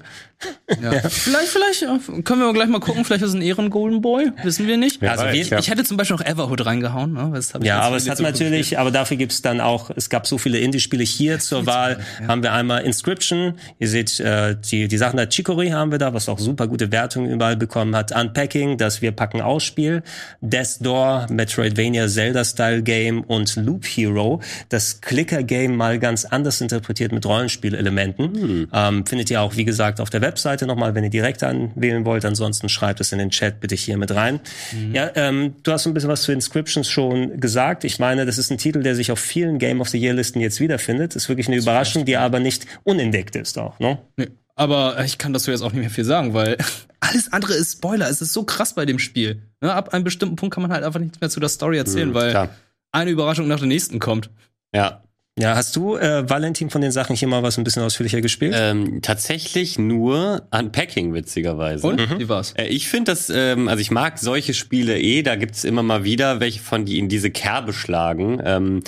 Ja. 0.80 0.93
vielleicht, 1.09 1.49
vielleicht 1.49 1.80
können 2.24 2.41
wir 2.41 2.53
gleich 2.53 2.68
mal 2.68 2.78
gucken. 2.78 3.05
Vielleicht 3.05 3.22
ist 3.22 3.30
es 3.30 3.34
ein 3.34 3.43
Ehren 3.43 3.70
Golden 3.70 4.01
Boy, 4.01 4.30
wissen 4.45 4.68
wir 4.68 4.76
nicht. 4.76 5.03
Ja, 5.03 5.12
also 5.12 5.24
ja. 5.24 5.59
ich 5.59 5.68
hätte 5.68 5.82
zum 5.82 5.97
Beispiel 5.97 6.16
noch 6.16 6.24
Everhood 6.24 6.64
reingehauen. 6.64 7.12
Ne? 7.12 7.41
ja, 7.62 7.80
aber 7.80 7.97
es 7.97 8.09
hat 8.09 8.20
natürlich, 8.20 8.59
gespielt. 8.59 8.80
aber 8.80 8.91
dafür 8.93 9.16
gibt's 9.16 9.43
dann 9.43 9.61
auch, 9.61 9.91
es 9.97 10.11
gab 10.11 10.26
so 10.26 10.39
viele 10.39 10.59
Indie-Spiele 10.59 11.03
hier 11.03 11.41
zur 11.41 11.66
Wahl. 11.66 12.01
Ja. 12.20 12.28
Haben 12.28 12.43
wir 12.43 12.53
einmal 12.53 12.82
Inscription. 12.82 13.55
Ihr 13.78 13.89
seht 13.89 14.20
äh, 14.20 14.57
die 14.70 14.86
die 14.86 14.99
Sachen 14.99 15.16
da 15.16 15.26
Chicory 15.26 15.70
haben 15.70 15.91
wir 15.91 15.99
da, 15.99 16.14
was 16.14 16.28
auch 16.28 16.39
super 16.39 16.68
gute 16.68 16.93
Wertungen 16.93 17.30
überall 17.30 17.57
bekommen 17.57 17.97
hat. 17.97 18.12
Unpacking, 18.29 18.79
das 18.79 19.03
wir 19.03 19.12
packen 19.12 19.41
aus 19.41 19.64
Spiel. 19.64 20.03
Death 20.41 20.79
Door, 20.81 21.26
Metroidvania 21.31 22.09
Zelda-Style 22.09 22.83
Game 22.83 23.22
und 23.22 23.57
Loop 23.57 23.85
Hero, 23.85 24.41
das 24.68 25.01
Clicker 25.01 25.43
Game 25.43 25.76
mal 25.76 25.99
ganz 25.99 26.24
anders 26.24 26.61
interpretiert 26.61 27.12
mit 27.12 27.24
Rollenspielelementen. 27.26 28.35
Hm. 28.35 28.68
Ähm, 28.72 29.07
findet 29.07 29.31
ihr 29.31 29.41
auch 29.41 29.57
wie 29.57 29.64
gesagt 29.64 30.01
auf 30.01 30.11
der 30.11 30.20
Webseite 30.20 30.66
nochmal, 30.66 30.95
wenn 30.95 31.05
ihr 31.05 31.11
direkt 31.11 31.43
anwählen 31.43 32.05
wollt. 32.05 32.24
Ansonsten 32.24 32.68
schreibt 32.68 33.01
es 33.01 33.12
in 33.12 33.18
den 33.18 33.31
Chat 33.31 33.61
bitte 33.61 33.74
hier 33.74 33.97
mit 33.97 34.14
rein. 34.14 34.41
Mhm. 34.72 34.95
Ja, 34.95 35.11
ähm, 35.14 35.55
du 35.62 35.72
hast 35.72 35.87
ein 35.87 35.95
bisschen 35.95 36.11
was 36.11 36.22
zu 36.22 36.33
Inscriptions 36.33 36.89
schon 36.89 37.41
gesagt. 37.41 37.85
Ich 37.85 37.99
meine, 37.99 38.26
das 38.26 38.39
ist 38.39 38.51
ein 38.51 38.59
Titel, 38.59 38.83
der 38.83 38.95
sich 38.95 39.11
auf 39.11 39.18
vielen 39.18 39.59
Game 39.59 39.81
of 39.81 39.89
the 39.89 39.99
Year 39.99 40.14
Listen 40.14 40.41
jetzt 40.41 40.61
wiederfindet. 40.61 41.16
Ist 41.16 41.29
wirklich 41.29 41.49
eine 41.49 41.57
Überraschung, 41.57 42.05
die 42.05 42.16
aber 42.16 42.41
nicht 42.41 42.66
unentdeckt 42.85 43.37
ist 43.37 43.59
auch, 43.59 43.79
ne? 43.79 43.99
Nee. 44.16 44.29
Aber 44.59 45.05
ich 45.05 45.19
kann 45.19 45.33
dazu 45.33 45.51
jetzt 45.51 45.63
auch 45.63 45.73
nicht 45.73 45.81
mehr 45.81 45.91
viel 45.91 46.05
sagen, 46.05 46.35
weil 46.35 46.57
alles 47.01 47.33
andere 47.33 47.55
ist 47.55 47.73
Spoiler. 47.73 48.11
Es 48.11 48.21
ist 48.21 48.33
so 48.33 48.43
krass 48.43 48.75
bei 48.75 48.85
dem 48.87 48.99
Spiel. 48.99 49.43
Ja, 49.63 49.75
ab 49.75 49.95
einem 49.95 50.05
bestimmten 50.05 50.37
Punkt 50.37 50.55
kann 50.55 50.63
man 50.63 50.73
halt 50.73 50.85
einfach 50.85 51.01
nichts 51.01 51.21
mehr 51.21 51.31
zu 51.31 51.41
der 51.41 51.49
Story 51.49 51.79
erzählen, 51.79 52.11
mhm, 52.11 52.15
weil 52.15 52.31
klar. 52.31 52.49
eine 52.93 53.11
Überraschung 53.11 53.47
nach 53.47 53.59
der 53.59 53.69
nächsten 53.69 53.99
kommt. 54.01 54.31
Ja, 54.75 55.03
ja, 55.39 55.55
hast 55.55 55.77
du, 55.77 55.97
äh, 55.97 56.29
Valentin, 56.29 56.69
von 56.69 56.81
den 56.81 56.91
Sachen 56.91 57.15
hier 57.15 57.29
mal 57.29 57.45
was 57.45 57.59
ein 57.59 57.65
bisschen 57.65 57.83
ausführlicher 57.83 58.21
gespielt? 58.21 58.55
Ähm, 58.57 59.03
tatsächlich 59.03 59.79
nur 59.79 60.49
Unpacking, 60.51 61.15
witzigerweise. 61.15 61.87
Und? 61.87 62.11
Mhm. 62.11 62.19
Wie 62.19 62.29
war's? 62.29 62.55
Äh, 62.57 62.67
ich 62.67 62.89
finde 62.89 63.13
das, 63.13 63.31
ähm, 63.31 63.69
also 63.69 63.81
ich 63.81 63.93
mag 63.93 64.19
solche 64.19 64.53
Spiele 64.53 64.99
eh, 64.99 65.23
da 65.23 65.37
gibt's 65.37 65.63
immer 65.63 65.85
mal 65.85 66.03
wieder 66.03 66.41
welche 66.41 66.61
von, 66.61 66.85
die 66.85 66.99
in 66.99 67.09
diese 67.09 67.31
Kerbe 67.31 67.73
schlagen. 67.73 68.41
Ähm, 68.45 68.83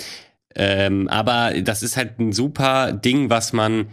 ähm, 0.53 1.07
aber 1.07 1.53
das 1.61 1.83
ist 1.83 1.95
halt 1.95 2.19
ein 2.19 2.33
super 2.33 2.91
Ding, 2.91 3.29
was 3.29 3.53
man 3.53 3.87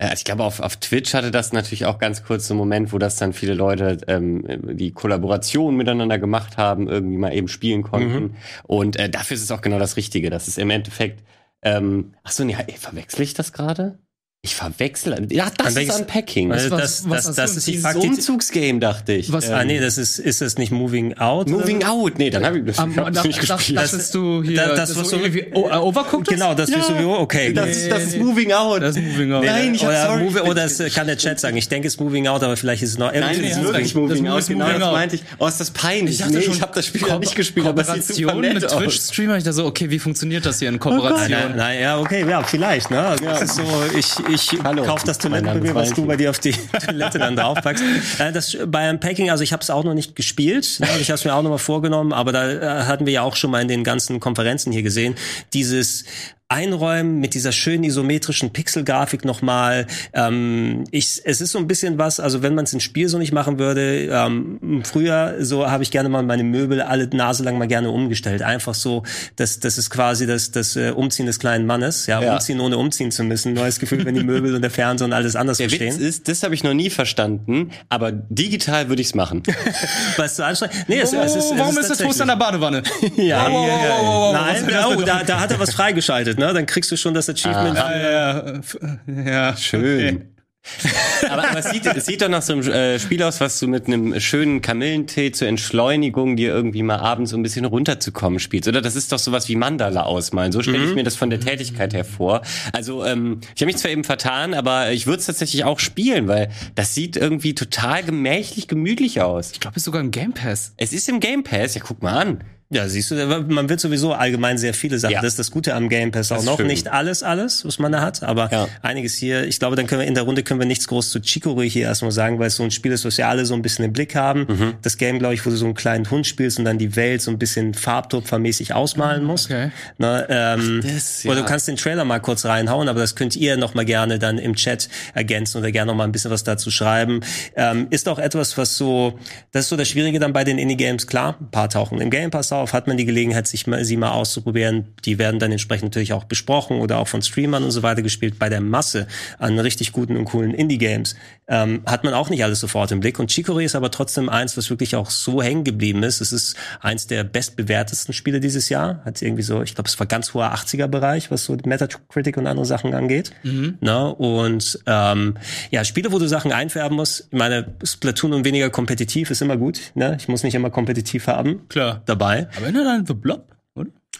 äh, 0.00 0.14
ich 0.14 0.24
glaube, 0.24 0.44
auf, 0.44 0.60
auf 0.60 0.76
Twitch 0.76 1.14
hatte 1.14 1.30
das 1.30 1.52
natürlich 1.52 1.86
auch 1.86 1.98
ganz 1.98 2.24
kurz 2.24 2.48
so 2.48 2.54
einen 2.54 2.58
Moment, 2.58 2.92
wo 2.92 2.98
das 2.98 3.16
dann 3.16 3.32
viele 3.32 3.54
Leute 3.54 3.98
ähm, 4.08 4.44
die 4.76 4.92
Kollaboration 4.92 5.76
miteinander 5.76 6.18
gemacht 6.18 6.56
haben, 6.56 6.88
irgendwie 6.88 7.18
mal 7.18 7.32
eben 7.34 7.48
spielen 7.48 7.82
konnten. 7.82 8.22
Mhm. 8.22 8.36
Und 8.64 8.96
äh, 8.96 9.08
dafür 9.08 9.36
ist 9.36 9.42
es 9.42 9.50
auch 9.50 9.60
genau 9.60 9.78
das 9.78 9.96
Richtige. 9.96 10.30
Das 10.30 10.48
ist 10.48 10.58
im 10.58 10.70
Endeffekt 10.70 11.22
ähm, 11.62 12.14
ach 12.22 12.32
so, 12.32 12.44
nee, 12.44 12.56
verwechsel 12.78 13.22
ich 13.22 13.34
das 13.34 13.52
gerade? 13.52 13.98
Ich 14.42 14.54
verwechsel. 14.54 15.26
Ja, 15.30 15.50
das 15.54 15.76
ist 15.76 16.00
Unpacking. 16.00 16.50
Also 16.50 16.74
das, 16.74 17.06
was, 17.06 17.24
das, 17.24 17.36
was 17.36 17.36
das, 17.36 17.56
ist 17.58 17.66
die 17.66 17.78
Umzugsgame, 17.78 18.80
dachte 18.80 19.12
ich. 19.12 19.30
Was? 19.30 19.48
Ähm, 19.48 19.54
ah, 19.54 19.64
nee, 19.64 19.78
das 19.78 19.98
ist, 19.98 20.18
ist 20.18 20.40
das 20.40 20.56
nicht 20.56 20.72
Moving 20.72 21.18
Out? 21.18 21.50
Moving 21.50 21.76
oder? 21.76 21.90
Out, 21.90 22.18
nee, 22.18 22.30
dann 22.30 22.46
habe 22.46 22.60
ich 22.60 22.64
das 22.64 22.78
um, 22.78 22.96
hab 22.96 23.12
da, 23.12 23.22
nicht 23.22 23.38
gespielt. 23.38 23.78
Das, 23.78 23.90
das 23.90 24.00
ist 24.00 24.14
du 24.14 24.42
hier, 24.42 24.56
das, 24.56 24.88
das, 24.88 24.96
was 24.96 25.10
so 25.10 25.16
irgendwie 25.18 25.44
uh, 25.54 25.66
overcooked 25.66 26.28
Genau, 26.28 26.54
das 26.54 26.70
ja. 26.70 26.78
ist 26.78 26.86
so, 26.86 26.94
okay. 27.18 27.52
Das, 27.52 27.68
ist, 27.68 27.90
das 27.90 28.04
ist 28.04 28.18
Moving 28.18 28.50
Out. 28.54 28.80
Das 28.80 28.96
ist 28.96 29.02
Moving 29.02 29.30
Out. 29.34 29.44
Nein, 29.44 29.74
ich 29.74 29.82
oder, 29.82 30.06
sorry. 30.06 30.24
Move, 30.24 30.42
oder 30.44 30.64
es 30.64 30.94
kann 30.94 31.06
der 31.06 31.18
Chat 31.18 31.38
sagen, 31.38 31.58
ich 31.58 31.68
denke, 31.68 31.88
es 31.88 31.96
ist 31.96 32.00
Moving 32.00 32.26
Out, 32.26 32.42
aber 32.42 32.56
vielleicht 32.56 32.82
ist 32.82 32.92
es 32.92 32.98
noch... 32.98 33.12
Nein, 33.12 33.44
es 33.44 33.58
ist 33.58 33.62
wirklich 33.62 33.94
Moving 33.94 34.26
Out, 34.26 34.46
genau, 34.46 34.66
das 34.70 34.78
meinte 34.80 35.16
ich. 35.16 35.22
Oh, 35.38 35.48
ist 35.48 35.60
das 35.60 35.70
peinlich. 35.70 36.18
Ich, 36.18 36.26
nee, 36.26 36.38
ich 36.38 36.62
habe 36.62 36.72
das 36.74 36.86
Spiel 36.86 37.02
nicht 37.18 37.36
gespielt, 37.36 37.66
aber 37.66 37.82
es 37.82 38.06
sieht 38.06 38.16
super 38.16 38.36
nett 38.36 38.54
mit 38.54 38.66
Twitch-Streamer, 38.66 39.36
ich 39.36 39.44
da 39.44 39.52
so, 39.52 39.66
okay, 39.66 39.90
wie 39.90 39.98
funktioniert 39.98 40.46
das 40.46 40.60
hier 40.60 40.70
in 40.70 40.78
Kooperation? 40.78 41.56
Nein, 41.56 41.82
ja, 41.82 41.98
okay, 41.98 42.26
ja, 42.26 42.42
vielleicht, 42.42 42.90
ne? 42.90 43.16
Das 43.22 43.42
ist 43.42 43.56
so, 43.56 43.64
ich 43.98 44.29
ich 44.34 44.50
Hallo, 44.62 44.84
kauf 44.84 45.04
das 45.04 45.18
Toilettenpapier, 45.18 45.74
was 45.74 45.92
du 45.92 46.06
bei 46.06 46.16
dir 46.16 46.30
auf 46.30 46.38
die 46.38 46.52
Toilette 46.84 47.18
dann 47.18 47.36
draufpackst. 47.36 47.82
Äh, 48.18 48.32
das 48.32 48.56
bei 48.66 48.90
Unpacking, 48.90 49.30
also 49.30 49.42
ich 49.42 49.52
habe 49.52 49.62
es 49.62 49.70
auch 49.70 49.84
noch 49.84 49.94
nicht 49.94 50.16
gespielt. 50.16 50.78
Ne? 50.80 50.88
Ich 51.00 51.10
habe 51.10 51.16
es 51.16 51.24
mir 51.24 51.34
auch 51.34 51.42
noch 51.42 51.50
mal 51.50 51.58
vorgenommen, 51.58 52.12
aber 52.12 52.32
da 52.32 52.50
äh, 52.50 52.84
hatten 52.84 53.06
wir 53.06 53.12
ja 53.12 53.22
auch 53.22 53.36
schon 53.36 53.50
mal 53.50 53.62
in 53.62 53.68
den 53.68 53.84
ganzen 53.84 54.20
Konferenzen 54.20 54.72
hier 54.72 54.82
gesehen, 54.82 55.14
dieses 55.52 56.04
Einräumen 56.50 57.20
mit 57.20 57.34
dieser 57.34 57.52
schönen 57.52 57.84
isometrischen 57.84 58.50
Pixelgrafik 58.52 59.24
nochmal. 59.24 59.86
Ähm, 60.12 60.84
ich, 60.90 61.20
es 61.24 61.40
ist 61.40 61.52
so 61.52 61.58
ein 61.58 61.66
bisschen 61.66 61.96
was, 61.98 62.18
also 62.20 62.42
wenn 62.42 62.54
man 62.54 62.64
es 62.64 62.72
ins 62.72 62.82
Spiel 62.82 63.08
so 63.08 63.18
nicht 63.18 63.32
machen 63.32 63.58
würde, 63.58 64.08
ähm, 64.10 64.82
früher 64.84 65.36
so 65.40 65.70
habe 65.70 65.82
ich 65.84 65.90
gerne 65.90 66.08
mal 66.08 66.22
meine 66.24 66.42
Möbel 66.44 66.82
alle 66.82 67.06
Nase 67.08 67.44
lang 67.44 67.56
mal 67.58 67.68
gerne 67.68 67.90
umgestellt. 67.90 68.42
Einfach 68.42 68.74
so, 68.74 69.04
das, 69.36 69.60
das 69.60 69.78
ist 69.78 69.90
quasi 69.90 70.26
das, 70.26 70.50
das 70.50 70.74
äh, 70.76 70.90
Umziehen 70.90 71.26
des 71.26 71.38
kleinen 71.38 71.66
Mannes. 71.66 72.06
Ja, 72.06 72.20
Ja. 72.20 72.32
umziehen 72.34 72.60
ohne 72.60 72.76
umziehen 72.76 73.10
zu 73.12 73.22
müssen. 73.24 73.52
Neues 73.54 73.78
Gefühl, 73.78 74.04
wenn 74.04 74.14
die 74.16 74.24
Möbel 74.24 74.54
und 74.54 74.62
der 74.62 74.70
Fernseher 74.70 75.06
und 75.06 75.12
alles 75.12 75.36
anders 75.36 75.58
Der 75.58 75.66
Witz 75.70 75.76
stehen. 75.76 76.00
ist, 76.00 76.26
das 76.28 76.42
habe 76.42 76.54
ich 76.54 76.64
noch 76.64 76.74
nie 76.74 76.90
verstanden, 76.90 77.70
aber 77.88 78.10
digital 78.12 78.88
würde 78.88 79.02
ich's 79.02 79.14
machen. 79.14 79.42
Weißt 80.16 80.38
du 80.38 80.42
anstrengend? 80.44 80.84
Nee, 80.88 80.98
es, 81.00 81.12
es 81.12 81.36
ist, 81.36 81.44
es 81.44 81.52
Oh, 81.52 81.58
warum 81.58 81.70
ist, 81.70 81.76
der 81.76 81.88
tatsächlich- 81.88 82.06
Toast 82.08 82.20
an 82.22 82.28
der 82.28 82.36
Badewanne? 82.36 82.82
Ja, 83.16 83.50
wow, 83.50 83.68
ja, 83.68 83.76
ja. 83.86 84.02
was 84.02 84.32
Nein, 84.62 84.66
das 84.70 84.86
oh, 84.86 85.00
da, 85.02 85.22
da 85.22 85.40
hat 85.40 85.50
er 85.52 85.60
was 85.60 85.70
freigeschaltet, 85.74 86.38
ne? 86.40 86.52
Dann 86.52 86.66
kriegst 86.66 86.90
du 86.90 86.96
schon 86.96 87.14
das 87.14 87.28
Achievement. 87.28 87.76
ja, 87.76 88.00
ja, 88.10 88.38
f- 88.58 88.78
ja. 89.06 89.56
Schön. 89.56 90.26
aber, 91.30 91.48
aber 91.48 91.58
es, 91.60 91.70
sieht, 91.70 91.86
es 91.86 92.04
sieht 92.04 92.20
doch 92.20 92.28
nach 92.28 92.42
so 92.42 92.52
einem 92.52 92.68
äh, 92.70 92.98
Spiel 92.98 93.22
aus, 93.22 93.40
was 93.40 93.58
du 93.60 93.66
mit 93.66 93.86
einem 93.86 94.20
schönen 94.20 94.60
Kamillentee 94.60 95.32
zur 95.32 95.48
Entschleunigung 95.48 96.36
dir 96.36 96.50
irgendwie 96.50 96.82
mal 96.82 96.96
abends 96.98 97.30
so 97.30 97.38
ein 97.38 97.42
bisschen 97.42 97.64
runterzukommen 97.64 98.38
spielst. 98.40 98.68
Oder 98.68 98.82
das 98.82 98.94
ist 98.94 99.10
doch 99.10 99.18
sowas 99.18 99.48
wie 99.48 99.56
Mandala 99.56 100.02
ausmalen. 100.02 100.52
So 100.52 100.60
stelle 100.60 100.84
ich 100.84 100.94
mir 100.94 101.02
das 101.02 101.16
von 101.16 101.30
der 101.30 101.40
Tätigkeit 101.40 101.94
her 101.94 102.04
vor. 102.04 102.42
Also 102.74 103.06
ähm, 103.06 103.40
ich 103.54 103.62
habe 103.62 103.68
mich 103.72 103.78
zwar 103.78 103.90
eben 103.90 104.04
vertan, 104.04 104.52
aber 104.52 104.92
ich 104.92 105.06
würde 105.06 105.20
es 105.20 105.26
tatsächlich 105.26 105.64
auch 105.64 105.78
spielen, 105.78 106.28
weil 106.28 106.50
das 106.74 106.94
sieht 106.94 107.16
irgendwie 107.16 107.54
total 107.54 108.02
gemächlich, 108.02 108.68
gemütlich 108.68 109.22
aus. 109.22 109.52
Ich 109.52 109.60
glaube, 109.60 109.76
es 109.76 109.80
ist 109.80 109.84
sogar 109.86 110.02
ein 110.02 110.10
Game 110.10 110.34
Pass. 110.34 110.74
Es 110.76 110.92
ist 110.92 111.08
im 111.08 111.20
Game 111.20 111.42
Pass, 111.42 111.74
ja 111.74 111.80
guck 111.82 112.02
mal 112.02 112.18
an. 112.18 112.44
Ja, 112.72 112.88
siehst 112.88 113.10
du, 113.10 113.16
man 113.48 113.68
wird 113.68 113.80
sowieso 113.80 114.12
allgemein 114.12 114.56
sehr 114.56 114.74
viele 114.74 114.96
Sachen. 115.00 115.14
Ja. 115.14 115.20
Das 115.22 115.32
ist 115.32 115.40
das 115.40 115.50
Gute 115.50 115.74
am 115.74 115.88
Game 115.88 116.12
Pass 116.12 116.30
auch 116.30 116.44
noch. 116.44 116.56
schön. 116.56 116.68
Nicht 116.68 116.86
alles, 116.86 117.24
alles, 117.24 117.64
was 117.64 117.80
man 117.80 117.90
da 117.90 118.00
hat, 118.00 118.22
aber 118.22 118.48
Ja. 118.52 118.68
einiges 118.80 119.16
hier. 119.16 119.44
Ich 119.48 119.58
glaube, 119.58 119.74
dann 119.74 119.88
können 119.88 120.02
wir 120.02 120.06
in 120.06 120.14
der 120.14 120.22
Runde 120.22 120.44
können 120.44 120.60
wir 120.60 120.68
nichts 120.68 120.86
groß 120.86 121.10
zu 121.10 121.20
Chicory 121.20 121.68
hier 121.68 121.86
erstmal 121.86 122.12
sagen, 122.12 122.38
weil 122.38 122.46
es 122.46 122.54
so 122.54 122.62
ein 122.62 122.70
Spiel 122.70 122.92
ist, 122.92 123.04
was 123.04 123.18
wir 123.18 123.26
alle 123.26 123.44
so 123.44 123.54
ein 123.54 123.62
bisschen 123.62 123.84
im 123.86 123.92
Blick 123.92 124.14
haben. 124.14 124.46
Mhm. 124.48 124.74
Das 124.82 124.98
Game, 124.98 125.18
glaube 125.18 125.34
ich, 125.34 125.44
wo 125.44 125.50
du 125.50 125.56
so 125.56 125.64
einen 125.64 125.74
kleinen 125.74 126.08
Hund 126.12 126.28
spielst 126.28 126.60
und 126.60 126.64
dann 126.64 126.78
die 126.78 126.94
Welt 126.94 127.22
so 127.22 127.32
ein 127.32 127.40
bisschen 127.40 127.74
farbtupfermäßig 127.74 128.72
ausmalen 128.72 129.24
musst. 129.24 129.46
Okay. 129.46 129.72
Ne, 129.98 130.26
ähm, 130.28 130.80
das, 130.84 131.24
ja. 131.24 131.32
Oder 131.32 131.40
du 131.40 131.46
kannst 131.46 131.66
den 131.66 131.74
Trailer 131.74 132.04
mal 132.04 132.20
kurz 132.20 132.44
reinhauen, 132.44 132.88
aber 132.88 133.00
das 133.00 133.16
könnt 133.16 133.34
ihr 133.34 133.56
noch 133.56 133.74
mal 133.74 133.84
gerne 133.84 134.20
dann 134.20 134.38
im 134.38 134.54
Chat 134.54 134.88
ergänzen 135.14 135.58
oder 135.58 135.72
gerne 135.72 135.90
noch 135.90 135.96
mal 135.96 136.04
ein 136.04 136.12
bisschen 136.12 136.30
was 136.30 136.44
dazu 136.44 136.70
schreiben. 136.70 137.20
Ähm, 137.56 137.88
ist 137.90 138.08
auch 138.08 138.20
etwas, 138.20 138.56
was 138.58 138.76
so, 138.76 139.18
das 139.50 139.64
ist 139.64 139.68
so 139.70 139.76
das 139.76 139.88
Schwierige 139.88 140.20
dann 140.20 140.32
bei 140.32 140.44
den 140.44 140.58
Indie-Games, 140.58 141.08
klar, 141.08 141.36
ein 141.40 141.50
paar 141.50 141.68
tauchen 141.68 142.00
im 142.00 142.10
Game 142.10 142.30
Pass 142.30 142.52
auf, 142.52 142.59
hat 142.68 142.86
man 142.86 142.96
die 142.96 143.04
Gelegenheit, 143.04 143.46
sich 143.46 143.66
mal, 143.66 143.84
sie 143.84 143.96
mal 143.96 144.12
auszuprobieren. 144.12 144.94
Die 145.04 145.18
werden 145.18 145.40
dann 145.40 145.52
entsprechend 145.52 145.84
natürlich 145.84 146.12
auch 146.12 146.24
besprochen 146.24 146.80
oder 146.80 146.98
auch 146.98 147.08
von 147.08 147.22
Streamern 147.22 147.64
und 147.64 147.70
so 147.70 147.82
weiter 147.82 148.02
gespielt. 148.02 148.38
Bei 148.38 148.48
der 148.48 148.60
Masse 148.60 149.06
an 149.38 149.58
richtig 149.58 149.92
guten 149.92 150.16
und 150.16 150.26
coolen 150.26 150.54
Indie-Games 150.54 151.16
ähm, 151.50 151.82
hat 151.84 152.04
man 152.04 152.14
auch 152.14 152.30
nicht 152.30 152.44
alles 152.44 152.60
sofort 152.60 152.92
im 152.92 153.00
Blick. 153.00 153.18
Und 153.18 153.30
Chicory 153.30 153.64
ist 153.64 153.74
aber 153.74 153.90
trotzdem 153.90 154.28
eins, 154.28 154.56
was 154.56 154.70
wirklich 154.70 154.96
auch 154.96 155.10
so 155.10 155.42
hängen 155.42 155.64
geblieben 155.64 156.02
ist. 156.04 156.20
Es 156.20 156.32
ist 156.32 156.56
eins 156.80 157.08
der 157.08 157.24
bestbewertesten 157.24 158.14
Spiele 158.14 158.40
dieses 158.40 158.68
Jahr. 158.68 159.02
Hat 159.04 159.20
irgendwie 159.20 159.42
so, 159.42 159.60
ich 159.62 159.74
glaube, 159.74 159.88
es 159.88 159.98
war 159.98 160.06
ganz 160.06 160.32
hoher 160.32 160.54
80er-Bereich, 160.54 161.30
was 161.30 161.44
so 161.44 161.56
Metacritic 161.64 162.36
und 162.36 162.46
andere 162.46 162.64
Sachen 162.64 162.94
angeht. 162.94 163.32
Ne? 163.80 164.14
Und 164.14 164.78
ähm, 164.86 165.36
ja, 165.70 165.84
Spiele, 165.84 166.12
wo 166.12 166.18
du 166.18 166.28
Sachen 166.28 166.52
einfärben 166.52 166.96
musst. 166.96 167.28
Ich 167.30 167.38
meine, 167.38 167.74
Splatoon 167.82 168.32
und 168.32 168.44
weniger 168.44 168.70
kompetitiv 168.70 169.30
ist 169.30 169.42
immer 169.42 169.56
gut. 169.56 169.80
Ne? 169.94 170.16
Ich 170.20 170.28
muss 170.28 170.44
nicht 170.44 170.54
immer 170.54 170.70
kompetitiv 170.70 171.26
haben. 171.26 171.68
Klar. 171.68 172.02
Dabei. 172.06 172.48
Aber 172.56 172.66
erinnert 172.66 172.86
an 172.86 173.06
The 173.06 173.14
Blob, 173.14 173.44
oder? 173.44 173.48
Aber 173.48 173.59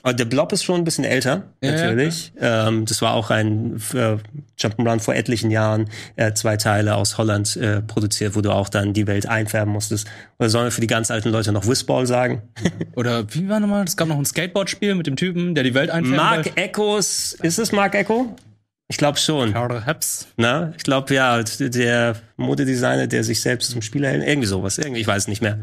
der 0.04 0.24
Blob 0.24 0.52
ist 0.52 0.62
schon 0.64 0.80
ein 0.80 0.84
bisschen 0.84 1.04
älter, 1.04 1.42
Ja, 1.62 1.72
natürlich. 1.72 2.32
ähm, 2.40 2.84
das 2.86 3.02
war 3.02 3.12
auch 3.14 3.30
ein 3.30 3.76
äh, 3.94 4.16
Jump'n'Run 4.58 5.00
vor 5.00 5.14
etlichen 5.14 5.50
Jahren, 5.50 5.88
äh, 6.16 6.32
zwei 6.32 6.56
Teile 6.56 6.94
aus 6.96 7.18
Holland 7.18 7.56
äh, 7.56 7.82
produziert, 7.82 8.34
wo 8.34 8.40
du 8.40 8.50
auch 8.50 8.68
dann 8.68 8.92
die 8.94 9.06
Welt 9.06 9.26
einfärben 9.26 9.72
musstest. 9.72 10.08
Oder 10.38 10.48
sollen 10.48 10.64
wir 10.66 10.70
für 10.72 10.80
die 10.80 10.86
ganz 10.86 11.10
alten 11.10 11.28
Leute 11.30 11.52
noch 11.52 11.66
Whistball 11.66 12.06
sagen? 12.06 12.42
Oder 12.96 13.24
wie 13.34 13.48
war 13.48 13.60
nochmal? 13.60 13.84
Es 13.84 13.96
gab 13.96 14.08
noch 14.08 14.16
ein 14.18 14.24
Skateboard-Spiel 14.24 14.94
mit 14.94 15.06
dem 15.06 15.16
Typen, 15.16 15.54
der 15.54 15.64
die 15.64 15.74
Welt 15.74 15.90
einfärben 15.90 16.16
Mark 16.16 16.52
Echos, 16.58 17.34
ist 17.42 17.58
es 17.58 17.72
Mark 17.72 17.94
Echo? 17.94 18.34
Ich 18.88 18.96
glaube 18.96 19.18
schon. 19.18 19.54
wollte. 19.54 19.86
Haps. 19.86 20.26
Na, 20.36 20.72
ich 20.76 20.82
glaube 20.82 21.14
ja, 21.14 21.40
der 21.42 22.16
Modedesigner, 22.36 23.06
der 23.06 23.22
sich 23.22 23.40
selbst 23.40 23.70
zum 23.70 23.82
Spieler 23.82 24.08
hält, 24.08 24.26
irgendwie 24.26 24.48
sowas, 24.48 24.78
irgendwie, 24.78 25.00
ich 25.00 25.06
weiß 25.06 25.22
es 25.22 25.28
nicht 25.28 25.42
mehr. 25.42 25.58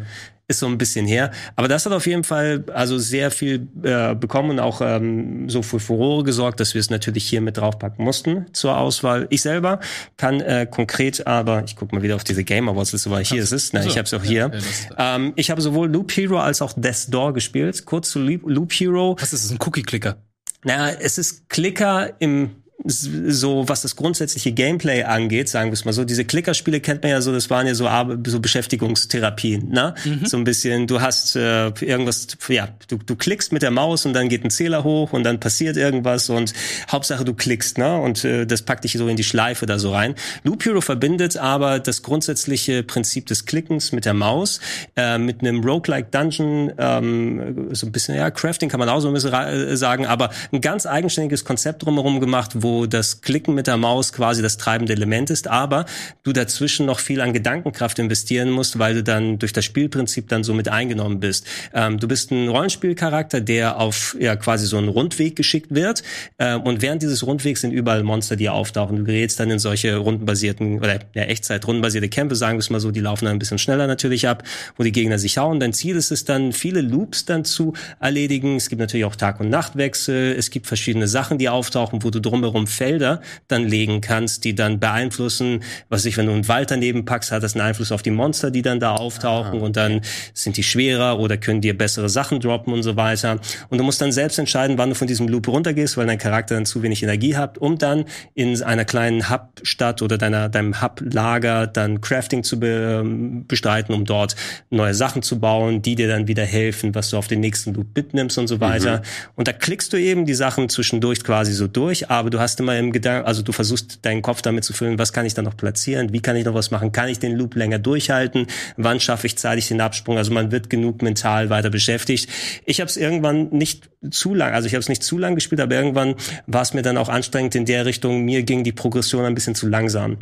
Ist 0.50 0.60
so 0.60 0.68
ein 0.68 0.78
bisschen 0.78 1.06
her. 1.06 1.32
Aber 1.58 1.68
das 1.68 1.86
hat 1.86 1.92
auf 1.92 2.08
jeden 2.08 2.24
Fall 2.24 2.64
also 2.74 2.98
sehr 2.98 3.32
viel 3.32 3.68
äh, 3.84 4.16
bekommen 4.16 4.52
und 4.52 4.60
auch 4.62 4.80
ähm, 4.80 5.50
so 5.50 5.62
für 5.62 5.78
Furore 5.82 6.24
gesorgt, 6.24 6.62
dass 6.62 6.74
wir 6.74 6.80
es 6.80 6.90
natürlich 6.90 7.26
hier 7.26 7.42
mit 7.42 7.58
draufpacken 7.58 8.06
mussten 8.06 8.46
zur 8.54 8.78
Auswahl. 8.78 9.28
Ich 9.30 9.42
selber 9.42 9.82
kann 10.16 10.40
äh, 10.40 10.66
konkret 10.66 11.28
aber, 11.28 11.66
ich 11.66 11.76
guck 11.76 11.92
mal 11.92 12.02
wieder 12.02 12.16
auf 12.16 12.24
diese 12.24 12.46
Game 12.46 12.70
Awards 12.70 12.94
Liste, 12.94 13.12
weil 13.12 13.26
hier 13.26 13.44
ist 13.44 13.52
es. 13.52 13.74
Nein, 13.74 13.84
so. 13.84 13.90
ich 13.90 13.98
habe 13.98 14.06
es 14.06 14.14
auch 14.14 14.24
Ja, 14.24 14.30
hier. 14.30 14.40
ja, 14.40 14.58
ist 14.58 14.88
ähm, 14.98 15.34
ich 15.36 15.52
habe 15.52 15.60
sowohl 15.60 15.90
Loop 15.92 16.14
Hero 16.14 16.40
als 16.40 16.62
auch 16.62 16.72
Death's 16.78 17.08
Door 17.08 17.34
gespielt. 17.34 17.84
Kurz 17.86 18.12
zu 18.12 18.20
Loop, 18.20 18.44
Loop 18.46 18.72
Hero. 18.72 19.18
Was 19.20 19.34
ist 19.34 19.44
das? 19.44 19.52
Ein 19.52 19.60
Cookie-Clicker? 19.60 20.16
Naja, 20.64 20.96
es 21.02 21.18
ist 21.18 21.50
Klicker 21.50 22.14
im 22.20 22.52
so 22.86 23.68
was 23.68 23.82
das 23.82 23.96
grundsätzliche 23.96 24.52
Gameplay 24.52 25.04
angeht, 25.04 25.50
sagen 25.50 25.72
wir 25.72 25.74
es 25.74 25.86
mal 25.86 25.94
so. 25.94 26.06
Diese 26.06 26.26
Klickerspiele 26.26 26.80
kennt 26.80 27.02
man 27.02 27.12
ja 27.12 27.22
so, 27.22 27.34
das 27.34 27.50
waren 27.50 27.66
ja 27.66 27.74
so, 27.74 27.90
so 28.28 28.40
Beschäftigungstherapien, 28.40 29.70
ne? 29.70 29.96
So 30.28 30.38
ein 30.38 30.44
bisschen, 30.44 30.86
du 30.86 31.02
hast 31.02 31.36
äh, 31.36 31.70
irgendwas, 31.70 32.28
ja, 32.50 32.70
du, 32.88 32.98
du 32.98 33.16
klickst 33.16 33.52
mit 33.52 33.64
der 33.64 33.72
Maus 33.72 34.06
und 34.06 34.14
dann 34.14 34.30
geht 34.30 34.44
ein 34.44 34.52
Zähler 34.52 34.84
hoch 34.84 35.14
und 35.14 35.24
dann 35.24 35.40
passiert 35.40 35.76
irgendwas 35.76 36.30
und 36.30 36.54
Hauptsache 36.90 37.26
du 37.26 37.34
klickst, 37.34 37.80
ne? 37.80 38.00
Und 38.00 38.24
äh, 38.24 38.46
das 38.46 38.62
packt 38.62 38.84
dich 38.84 38.94
so 38.94 39.08
in 39.08 39.18
die 39.18 39.24
Schleife 39.24 39.66
da 39.66 39.80
so 39.80 39.92
rein. 39.92 40.14
Loop 40.44 40.64
Hero 40.64 40.82
verbindet 40.82 41.36
aber 41.36 41.80
das 41.80 42.04
grundsätzliche 42.04 42.84
Prinzip 42.84 43.26
des 43.26 43.46
Klickens 43.46 43.92
mit 43.92 44.06
der 44.06 44.14
Maus, 44.14 44.60
äh, 44.96 45.18
mit 45.18 45.42
einem 45.42 45.64
Roguelike 45.64 46.10
Dungeon, 46.12 46.72
ähm, 46.78 47.70
so 47.72 47.88
ein 47.88 47.92
bisschen, 47.92 48.16
ja, 48.16 48.30
Crafting 48.30 48.70
kann 48.70 48.80
man 48.80 48.90
auch 48.90 49.00
so 49.00 49.08
ein 49.08 49.14
bisschen 49.16 49.34
äh, 49.34 49.76
sagen, 49.76 50.06
aber 50.06 50.30
ein 50.52 50.62
ganz 50.62 50.86
eigenständiges 50.86 51.44
Konzept 51.44 51.84
drumherum 51.84 52.20
gemacht, 52.20 52.52
wo 52.56 52.67
das 52.86 53.22
Klicken 53.22 53.54
mit 53.54 53.68
der 53.68 53.78
Maus 53.78 54.14
quasi 54.14 54.42
das 54.42 54.58
treibende 54.58 54.94
Element 54.94 55.30
ist, 55.30 55.48
aber 55.48 55.86
du 56.24 56.34
dazwischen 56.34 56.86
noch 56.86 57.00
viel 57.00 57.22
an 57.22 57.34
Gedankenkraft 57.34 58.00
investieren 58.00 58.50
musst, 58.50 58.80
weil 58.80 58.96
du 58.96 59.04
dann 59.04 59.40
durch 59.40 59.54
das 59.54 59.66
Spielprinzip 59.66 60.28
dann 60.30 60.44
so 60.44 60.54
mit 60.54 60.70
eingenommen 60.70 61.20
bist. 61.20 61.46
Ähm, 61.74 62.00
du 62.00 62.08
bist 62.08 62.32
ein 62.32 62.50
Rollenspielcharakter, 62.50 63.42
der 63.42 63.80
auf 63.80 64.16
ja 64.20 64.36
quasi 64.36 64.66
so 64.66 64.78
einen 64.78 64.90
Rundweg 64.90 65.36
geschickt 65.36 65.74
wird 65.74 66.04
äh, 66.38 66.56
und 66.56 66.82
während 66.82 67.02
dieses 67.02 67.26
Rundwegs 67.26 67.62
sind 67.62 67.72
überall 67.72 68.04
Monster, 68.04 68.36
die 68.36 68.50
auftauchen. 68.50 68.98
Du 68.98 69.04
gerätst 69.04 69.40
dann 69.40 69.50
in 69.52 69.60
solche 69.60 69.96
rundenbasierten 69.98 70.80
oder 70.80 71.00
ja 71.14 71.24
Echtzeit 71.24 71.66
rundenbasierte 71.68 72.10
Kämpfe, 72.10 72.36
sagen 72.36 72.58
wir 72.58 72.62
es 72.62 72.70
mal 72.70 72.80
so, 72.80 72.92
die 72.92 73.00
laufen 73.00 73.26
dann 73.26 73.36
ein 73.36 73.40
bisschen 73.40 73.60
schneller 73.60 73.88
natürlich 73.88 74.28
ab, 74.28 74.44
wo 74.76 74.84
die 74.84 74.92
Gegner 74.92 75.20
sich 75.20 75.38
hauen. 75.38 75.60
Dein 75.60 75.74
Ziel 75.74 75.96
ist 75.96 76.12
es 76.12 76.26
dann, 76.26 76.54
viele 76.54 76.82
Loops 76.82 77.26
dann 77.26 77.46
zu 77.46 77.74
erledigen. 78.00 78.56
Es 78.56 78.70
gibt 78.70 78.80
natürlich 78.80 79.06
auch 79.06 79.16
Tag- 79.16 79.40
und 79.40 79.50
Nachtwechsel. 79.50 80.36
Es 80.38 80.50
gibt 80.50 80.68
verschiedene 80.68 81.08
Sachen, 81.08 81.38
die 81.38 81.50
auftauchen, 81.50 82.04
wo 82.04 82.10
du 82.10 82.20
drumherum 82.20 82.57
Felder 82.66 83.22
dann 83.48 83.68
legen 83.68 84.02
kannst, 84.02 84.46
die 84.46 84.56
dann 84.56 84.80
beeinflussen, 84.80 85.62
was 85.90 86.06
ich, 86.06 86.18
wenn 86.18 86.26
du 86.26 86.32
einen 86.32 86.48
Wald 86.48 86.72
daneben 86.72 87.06
packst, 87.06 87.32
hat 87.32 87.44
das 87.44 87.54
einen 87.54 87.68
Einfluss 87.68 87.92
auf 87.92 88.02
die 88.02 88.10
Monster, 88.10 88.50
die 88.50 88.62
dann 88.64 88.80
da 88.80 88.96
auftauchen 88.96 89.62
und 89.62 89.78
dann 89.78 90.02
sind 90.34 90.58
die 90.58 90.64
schwerer 90.64 91.20
oder 91.20 91.38
können 91.38 91.62
dir 91.62 91.78
bessere 91.78 92.10
Sachen 92.10 92.40
droppen 92.40 92.74
und 92.74 92.84
so 92.84 92.96
weiter. 92.96 93.40
Und 93.70 93.78
du 93.78 93.84
musst 93.84 94.02
dann 94.02 94.12
selbst 94.12 94.40
entscheiden, 94.40 94.78
wann 94.78 94.90
du 94.90 94.96
von 94.96 95.08
diesem 95.08 95.28
Loop 95.28 95.48
runtergehst, 95.48 95.98
weil 95.98 96.08
dein 96.08 96.18
Charakter 96.18 96.56
dann 96.56 96.66
zu 96.66 96.82
wenig 96.82 97.04
Energie 97.04 97.36
hat, 97.36 97.58
um 97.58 97.78
dann 97.78 98.06
in 98.34 98.62
einer 98.64 98.86
kleinen 98.86 99.30
Hub-Stadt 99.30 100.02
oder 100.02 100.18
deiner, 100.18 100.50
deinem 100.50 100.82
Hub-Lager 100.82 101.68
dann 101.68 102.02
Crafting 102.02 102.44
zu 102.44 102.60
be, 102.60 103.02
ähm, 103.02 103.46
bestreiten, 103.48 103.94
um 103.94 104.06
dort 104.06 104.36
neue 104.70 104.94
Sachen 104.94 105.22
zu 105.22 105.40
bauen, 105.40 105.82
die 105.82 105.96
dir 105.96 106.08
dann 106.08 106.28
wieder 106.28 106.46
helfen, 106.46 106.96
was 106.96 107.10
du 107.10 107.18
auf 107.18 107.28
den 107.28 107.42
nächsten 107.42 107.74
Loop 107.74 107.88
mitnimmst 107.96 108.38
und 108.38 108.48
so 108.48 108.60
weiter. 108.60 109.02
Und 109.36 109.48
da 109.48 109.54
klickst 109.54 109.92
du 109.92 109.98
eben 109.98 110.26
die 110.26 110.34
Sachen 110.34 110.70
zwischendurch 110.70 111.24
quasi 111.24 111.54
so 111.54 111.68
durch, 111.68 112.10
aber 112.10 112.30
du 112.30 112.40
hast 112.40 112.47
immer 112.56 112.78
im 112.78 112.92
Gedanken, 112.92 113.28
also 113.28 113.42
du 113.42 113.52
versuchst 113.52 114.06
deinen 114.06 114.22
Kopf 114.22 114.42
damit 114.42 114.64
zu 114.64 114.74
füllen, 114.74 114.98
was 115.00 115.14
kann 115.14 115.26
ich 115.26 115.34
da 115.34 115.42
noch 115.42 115.58
platzieren, 115.58 116.14
wie 116.14 116.20
kann 116.20 116.36
ich 116.36 116.46
noch 116.46 116.54
was 116.54 116.72
machen, 116.72 116.92
kann 116.92 117.10
ich 117.10 117.20
den 117.20 117.36
Loop 117.36 117.56
länger 117.56 117.80
durchhalten, 117.80 118.48
wann 118.78 119.00
schaffe 119.00 119.28
ich 119.28 119.38
zeitig 119.38 119.68
den 119.68 119.82
Absprung, 119.82 120.18
also 120.18 120.34
man 120.34 120.52
wird 120.52 120.70
genug 120.70 121.02
mental 121.02 121.50
weiter 121.50 121.70
beschäftigt. 121.70 122.30
Ich 122.66 122.80
habe 122.80 122.90
es 122.90 122.98
irgendwann 122.98 123.50
nicht 123.50 123.90
zu 124.10 124.34
lang, 124.34 124.54
also 124.54 124.68
ich 124.68 124.74
habe 124.74 124.82
es 124.82 124.90
nicht 124.90 125.04
zu 125.04 125.18
lang 125.18 125.36
gespielt, 125.36 125.62
aber 125.62 125.76
irgendwann 125.76 126.16
war 126.46 126.62
es 126.62 126.74
mir 126.74 126.82
dann 126.82 126.98
auch 126.98 127.10
anstrengend 127.10 127.56
in 127.56 127.66
der 127.66 127.86
Richtung, 127.86 128.24
mir 128.26 128.44
ging 128.44 128.64
die 128.64 128.72
Progression 128.72 129.26
ein 129.26 129.36
bisschen 129.36 129.56
zu 129.56 129.68
langsam. 129.68 130.18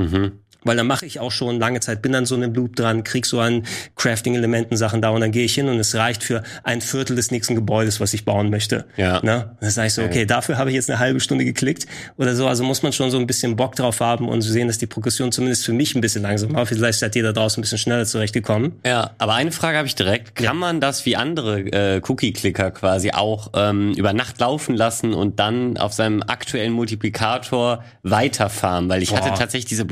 Weil 0.66 0.76
dann 0.76 0.88
mache 0.88 1.06
ich 1.06 1.20
auch 1.20 1.32
schon 1.32 1.60
lange 1.60 1.80
Zeit, 1.80 2.02
bin 2.02 2.12
dann 2.12 2.26
so 2.26 2.36
in 2.36 2.44
einem 2.44 2.54
Loop 2.54 2.76
dran, 2.76 3.04
krieg 3.04 3.26
so 3.26 3.40
an 3.40 3.64
Crafting-Elementen 3.96 4.76
Sachen 4.76 5.02
da 5.02 5.10
und 5.10 5.22
dann 5.22 5.32
gehe 5.32 5.46
ich 5.46 5.56
hin 5.56 5.70
und 5.70 5.80
es 5.80 5.96
reicht 5.96 6.24
für 6.24 6.44
ein 6.64 6.82
Viertel 6.82 7.16
des 7.16 7.32
nächsten 7.32 7.56
Gebäudes, 7.56 8.00
was 8.00 8.14
ich 8.14 8.26
bauen 8.26 8.50
möchte. 8.50 8.86
Ja. 8.98 9.22
Ne? 9.24 9.56
Dann 9.62 9.70
sage 9.70 9.88
ich 9.88 9.94
so, 9.94 10.04
okay, 10.04 10.26
dafür 10.26 10.58
habe 10.58 10.72
ich 10.72 10.76
jetzt 10.76 10.90
eine 10.90 11.00
halbe 11.00 11.20
Stunde 11.20 11.46
geklickt 11.46 11.86
oder 12.18 12.36
so. 12.36 12.48
Also 12.48 12.64
muss 12.64 12.84
man 12.84 12.92
schon 12.92 13.12
so 13.12 13.18
ein 13.18 13.28
bisschen 13.28 13.56
Bock 13.56 13.76
drauf 13.76 14.00
haben 14.00 14.28
und 14.28 14.42
sehen, 14.42 14.68
dass 14.68 14.78
die 14.78 14.88
Progression 14.88 15.32
zumindest 15.32 15.66
für 15.66 15.74
mich 15.74 15.96
ein 15.96 16.02
bisschen 16.02 16.24
langsam 16.24 16.54
war. 16.54 16.66
Vielleicht 16.66 17.00
seid 17.00 17.16
ihr 17.16 17.24
da 17.24 17.32
draußen 17.32 17.60
ein 17.60 17.62
bisschen 17.62 17.78
schneller 17.78 18.06
zurechtgekommen. 18.06 18.74
Ja, 18.86 19.12
aber 19.18 19.36
eine 19.36 19.52
Frage 19.52 19.78
habe 19.78 19.88
ich 19.88 19.96
direkt. 19.96 20.36
Kann 20.36 20.58
man 20.58 20.82
das 20.82 21.06
wie 21.06 21.16
andere 21.16 21.60
äh, 21.60 22.02
Cookie-Clicker 22.06 22.72
quasi 22.72 23.12
auch 23.12 23.52
ähm, 23.54 23.94
über 23.94 24.14
Nacht 24.14 24.40
laufen 24.40 24.76
lassen 24.76 25.14
und 25.14 25.40
dann 25.40 25.78
auf 25.78 25.94
seinem 25.94 26.24
aktuellen 26.24 26.74
Multiplikator 26.74 27.84
weiterfahren? 28.04 28.90
Weil 28.90 29.04
ich 29.04 29.10
Boah. 29.10 29.22
hatte 29.22 29.30
tatsächlich 29.38 29.66
diese 29.66 29.86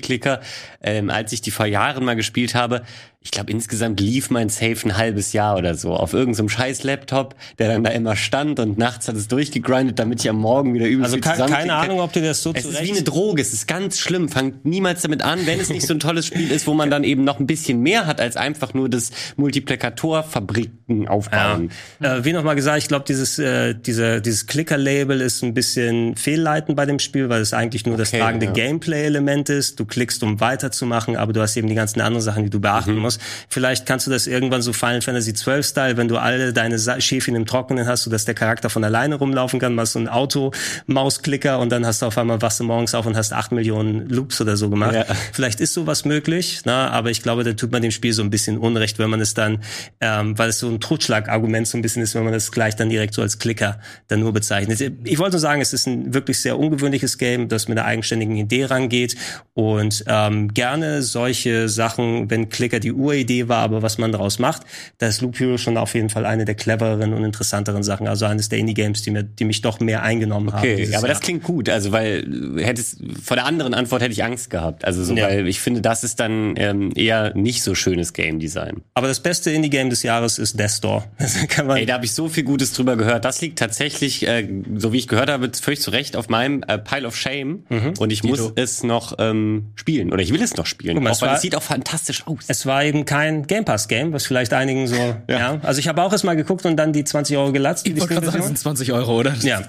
Browser-Cookie-Clicker, 0.00 0.40
ähm, 0.82 1.10
als 1.10 1.32
ich 1.32 1.40
die 1.40 1.50
vor 1.50 1.66
Jahren 1.66 2.04
mal 2.04 2.16
gespielt 2.16 2.54
habe. 2.54 2.82
Ich 3.22 3.32
glaube, 3.32 3.50
insgesamt 3.52 4.00
lief 4.00 4.30
mein 4.30 4.48
Safe 4.48 4.76
ein 4.86 4.96
halbes 4.96 5.34
Jahr 5.34 5.58
oder 5.58 5.74
so 5.74 5.92
auf 5.92 6.14
irgendeinem 6.14 6.48
scheiß 6.48 6.84
Laptop, 6.84 7.34
der 7.58 7.68
dann 7.68 7.84
da 7.84 7.90
immer 7.90 8.16
stand 8.16 8.58
und 8.60 8.78
nachts 8.78 9.08
hat 9.08 9.14
es 9.14 9.28
durchgegrindet, 9.28 9.98
damit 9.98 10.20
ich 10.20 10.30
am 10.30 10.36
Morgen 10.38 10.72
wieder 10.72 10.86
übelst 10.86 11.12
Also 11.12 11.18
ke 11.46 11.52
keine. 11.52 11.74
Ahnung, 11.74 12.00
ob 12.00 12.14
dir 12.14 12.22
das 12.22 12.42
so 12.42 12.52
Es 12.54 12.64
ist 12.64 12.82
wie 12.82 12.90
eine 12.92 13.02
Droge, 13.02 13.42
es 13.42 13.52
ist 13.52 13.68
ganz 13.68 13.98
schlimm. 13.98 14.30
Fangt 14.30 14.64
niemals 14.64 15.02
damit 15.02 15.20
an, 15.22 15.40
wenn 15.44 15.60
es 15.60 15.68
nicht 15.68 15.86
so 15.86 15.92
ein 15.92 16.00
tolles 16.00 16.24
Spiel 16.24 16.50
ist, 16.50 16.66
wo 16.66 16.72
man 16.72 16.88
dann 16.88 17.04
eben 17.04 17.22
noch 17.24 17.38
ein 17.38 17.46
bisschen 17.46 17.80
mehr 17.82 18.06
hat, 18.06 18.22
als 18.22 18.38
einfach 18.38 18.72
nur 18.72 18.88
das 18.88 19.10
Multiplikator-Fabriken 19.36 21.06
aufbauen. 21.06 21.70
Äh, 22.00 22.24
wie 22.24 22.32
nochmal 22.32 22.56
gesagt, 22.56 22.78
ich 22.78 22.88
glaube, 22.88 23.04
dieses, 23.06 23.38
äh, 23.38 23.74
diese, 23.74 24.22
dieses 24.22 24.46
Clicker-Label 24.46 25.20
ist 25.20 25.42
ein 25.42 25.52
bisschen 25.52 26.16
fehlleitend 26.16 26.74
bei 26.74 26.86
dem 26.86 26.98
Spiel, 26.98 27.28
weil 27.28 27.42
es 27.42 27.52
eigentlich 27.52 27.84
nur 27.84 27.98
das 27.98 28.08
Okay, 28.08 28.20
tragende 28.20 28.46
ja. 28.46 28.52
Gameplay-Element 28.52 29.50
ist. 29.50 29.78
Du 29.78 29.84
klickst, 29.84 30.22
um 30.22 30.40
weiterzumachen, 30.40 31.16
aber 31.16 31.34
du 31.34 31.42
hast 31.42 31.54
eben 31.58 31.68
die 31.68 31.74
ganzen 31.74 32.00
anderen 32.00 32.22
Sachen, 32.22 32.44
die 32.44 32.50
du 32.50 32.60
beachten 32.60 32.94
Mhm. 32.94 33.00
musst. 33.00 33.09
Vielleicht 33.48 33.86
kannst 33.86 34.06
du 34.06 34.10
das 34.10 34.26
irgendwann 34.26 34.62
so 34.62 34.72
Final 34.72 35.02
Fantasy 35.02 35.34
12 35.34 35.66
Style, 35.66 35.96
wenn 35.96 36.08
du 36.08 36.16
alle 36.16 36.52
deine 36.52 36.78
Schäfchen 36.78 37.34
im 37.34 37.46
Trockenen 37.46 37.86
hast, 37.86 38.04
sodass 38.04 38.24
der 38.24 38.34
Charakter 38.34 38.70
von 38.70 38.84
alleine 38.84 39.16
rumlaufen 39.16 39.60
kann, 39.60 39.74
machst 39.74 39.94
du 39.94 40.00
einen 40.00 40.08
Auto-Mausklicker 40.08 41.58
und 41.58 41.70
dann 41.70 41.86
hast 41.86 42.02
du 42.02 42.06
auf 42.06 42.18
einmal 42.18 42.40
wachst 42.42 42.60
du 42.60 42.64
morgens 42.64 42.94
auf 42.94 43.06
und 43.06 43.16
hast 43.16 43.32
acht 43.32 43.52
Millionen 43.52 44.08
Loops 44.08 44.40
oder 44.40 44.56
so 44.56 44.70
gemacht. 44.70 44.94
Ja. 44.94 45.04
Vielleicht 45.32 45.60
ist 45.60 45.74
sowas 45.74 46.04
möglich, 46.04 46.62
na, 46.64 46.90
aber 46.90 47.10
ich 47.10 47.22
glaube, 47.22 47.44
da 47.44 47.52
tut 47.52 47.72
man 47.72 47.82
dem 47.82 47.90
Spiel 47.90 48.12
so 48.12 48.22
ein 48.22 48.30
bisschen 48.30 48.58
Unrecht, 48.58 48.98
wenn 48.98 49.10
man 49.10 49.20
es 49.20 49.34
dann, 49.34 49.58
ähm, 50.00 50.38
weil 50.38 50.50
es 50.50 50.58
so 50.58 50.68
ein 50.68 50.80
Totschlagargument 50.80 51.66
so 51.66 51.78
ein 51.78 51.82
bisschen 51.82 52.02
ist, 52.02 52.14
wenn 52.14 52.24
man 52.24 52.32
das 52.32 52.52
gleich 52.52 52.76
dann 52.76 52.88
direkt 52.88 53.14
so 53.14 53.22
als 53.22 53.38
Klicker 53.38 53.80
dann 54.08 54.20
nur 54.20 54.32
bezeichnet. 54.32 54.80
Ich 55.04 55.18
wollte 55.18 55.32
nur 55.32 55.40
sagen, 55.40 55.60
es 55.60 55.72
ist 55.72 55.86
ein 55.86 56.14
wirklich 56.14 56.40
sehr 56.40 56.58
ungewöhnliches 56.58 57.18
Game, 57.18 57.48
das 57.48 57.68
mit 57.68 57.78
einer 57.78 57.86
eigenständigen 57.86 58.36
Idee 58.36 58.64
rangeht 58.66 59.16
und 59.54 60.04
ähm, 60.06 60.52
gerne 60.54 61.02
solche 61.02 61.68
Sachen, 61.68 62.30
wenn 62.30 62.48
Klicker 62.48 62.80
die 62.80 62.92
Uridee 63.00 63.48
war, 63.48 63.58
aber 63.62 63.82
was 63.82 63.98
man 63.98 64.12
daraus 64.12 64.38
macht, 64.38 64.62
da 64.98 65.06
ist 65.08 65.20
Loop 65.20 65.38
Hero 65.40 65.58
schon 65.58 65.76
auf 65.76 65.94
jeden 65.94 66.10
Fall 66.10 66.26
eine 66.26 66.44
der 66.44 66.54
clevereren 66.54 67.12
und 67.12 67.24
interessanteren 67.24 67.82
Sachen. 67.82 68.06
Also 68.06 68.26
eines 68.26 68.48
der 68.48 68.58
Indie-Games, 68.58 69.02
die 69.02 69.10
mir, 69.10 69.22
die 69.24 69.44
mich 69.44 69.60
doch 69.62 69.80
mehr 69.80 70.02
eingenommen 70.02 70.52
haben. 70.52 70.60
Okay, 70.60 70.82
aber 70.94 71.06
Jahr. 71.06 71.08
das 71.08 71.20
klingt 71.20 71.42
gut, 71.42 71.68
also 71.68 71.92
weil 71.92 72.58
äh, 72.58 72.64
hättest 72.64 72.98
vor 73.22 73.36
der 73.36 73.46
anderen 73.46 73.74
Antwort 73.74 74.02
hätte 74.02 74.12
ich 74.12 74.22
Angst 74.24 74.50
gehabt. 74.50 74.84
Also 74.84 75.02
so, 75.04 75.14
Ja. 75.16 75.28
weil 75.28 75.48
ich 75.48 75.60
finde, 75.60 75.80
das 75.80 76.04
ist 76.04 76.20
dann 76.20 76.54
ähm, 76.56 76.92
eher 76.94 77.34
nicht 77.36 77.62
so 77.62 77.74
schönes 77.74 78.12
Game 78.12 78.38
Design. 78.38 78.82
aber 78.94 79.08
das 79.08 79.20
beste 79.20 79.50
Indie-Game 79.50 79.90
des 79.90 80.02
Jahres 80.02 80.38
ist 80.38 80.58
Death 80.58 80.70
Store. 80.70 81.04
Kann 81.48 81.66
man 81.66 81.78
Ey, 81.78 81.86
da 81.86 81.94
habe 81.94 82.04
ich 82.04 82.12
so 82.12 82.28
viel 82.28 82.44
Gutes 82.44 82.72
drüber 82.72 82.96
gehört. 82.96 83.24
Das 83.24 83.40
liegt 83.40 83.58
tatsächlich, 83.58 84.26
äh, 84.26 84.46
so 84.76 84.92
wie 84.92 84.98
ich 84.98 85.08
gehört 85.08 85.30
habe, 85.30 85.50
völlig 85.60 85.80
zu 85.80 85.90
Recht 85.90 86.16
auf 86.16 86.28
meinem 86.28 86.62
äh, 86.68 86.78
Pile 86.78 87.06
of 87.06 87.16
Shame. 87.16 87.64
Und 87.98 88.12
ich 88.12 88.22
muss 88.24 88.52
es 88.56 88.82
noch 88.82 89.14
ähm, 89.18 89.66
spielen 89.74 90.12
oder 90.12 90.22
ich 90.22 90.32
will 90.32 90.42
es 90.42 90.56
noch 90.56 90.66
spielen. 90.66 90.94
Guck 90.94 91.04
mal, 91.04 91.10
auch 91.10 91.14
es 91.14 91.22
weil 91.22 91.28
war- 91.30 91.36
es 91.36 91.42
sieht 91.42 91.54
auch 91.56 91.62
fantastisch 91.62 92.26
aus. 92.26 92.44
Es 92.48 92.66
war 92.66 92.82
eben 92.90 93.04
kein 93.04 93.46
Game 93.46 93.64
Pass 93.64 93.88
Game, 93.88 94.12
was 94.12 94.26
vielleicht 94.26 94.52
einigen 94.52 94.86
so, 94.86 94.96
ja. 95.28 95.58
Also 95.62 95.78
ich 95.78 95.88
habe 95.88 96.02
auch 96.02 96.12
erst 96.12 96.24
mal 96.24 96.36
geguckt 96.36 96.66
und 96.66 96.76
dann 96.76 96.92
die 96.92 97.04
20 97.04 97.36
Euro 97.36 97.52
gelatzt. 97.52 97.86
Ich 97.86 97.94
die 97.94 98.00
wollte 98.00 98.14
gerade 98.14 98.30
sagen, 98.30 98.42
sind 98.42 98.58
20 98.58 98.92
Euro, 98.92 99.18
oder? 99.18 99.34
Ja. 99.40 99.62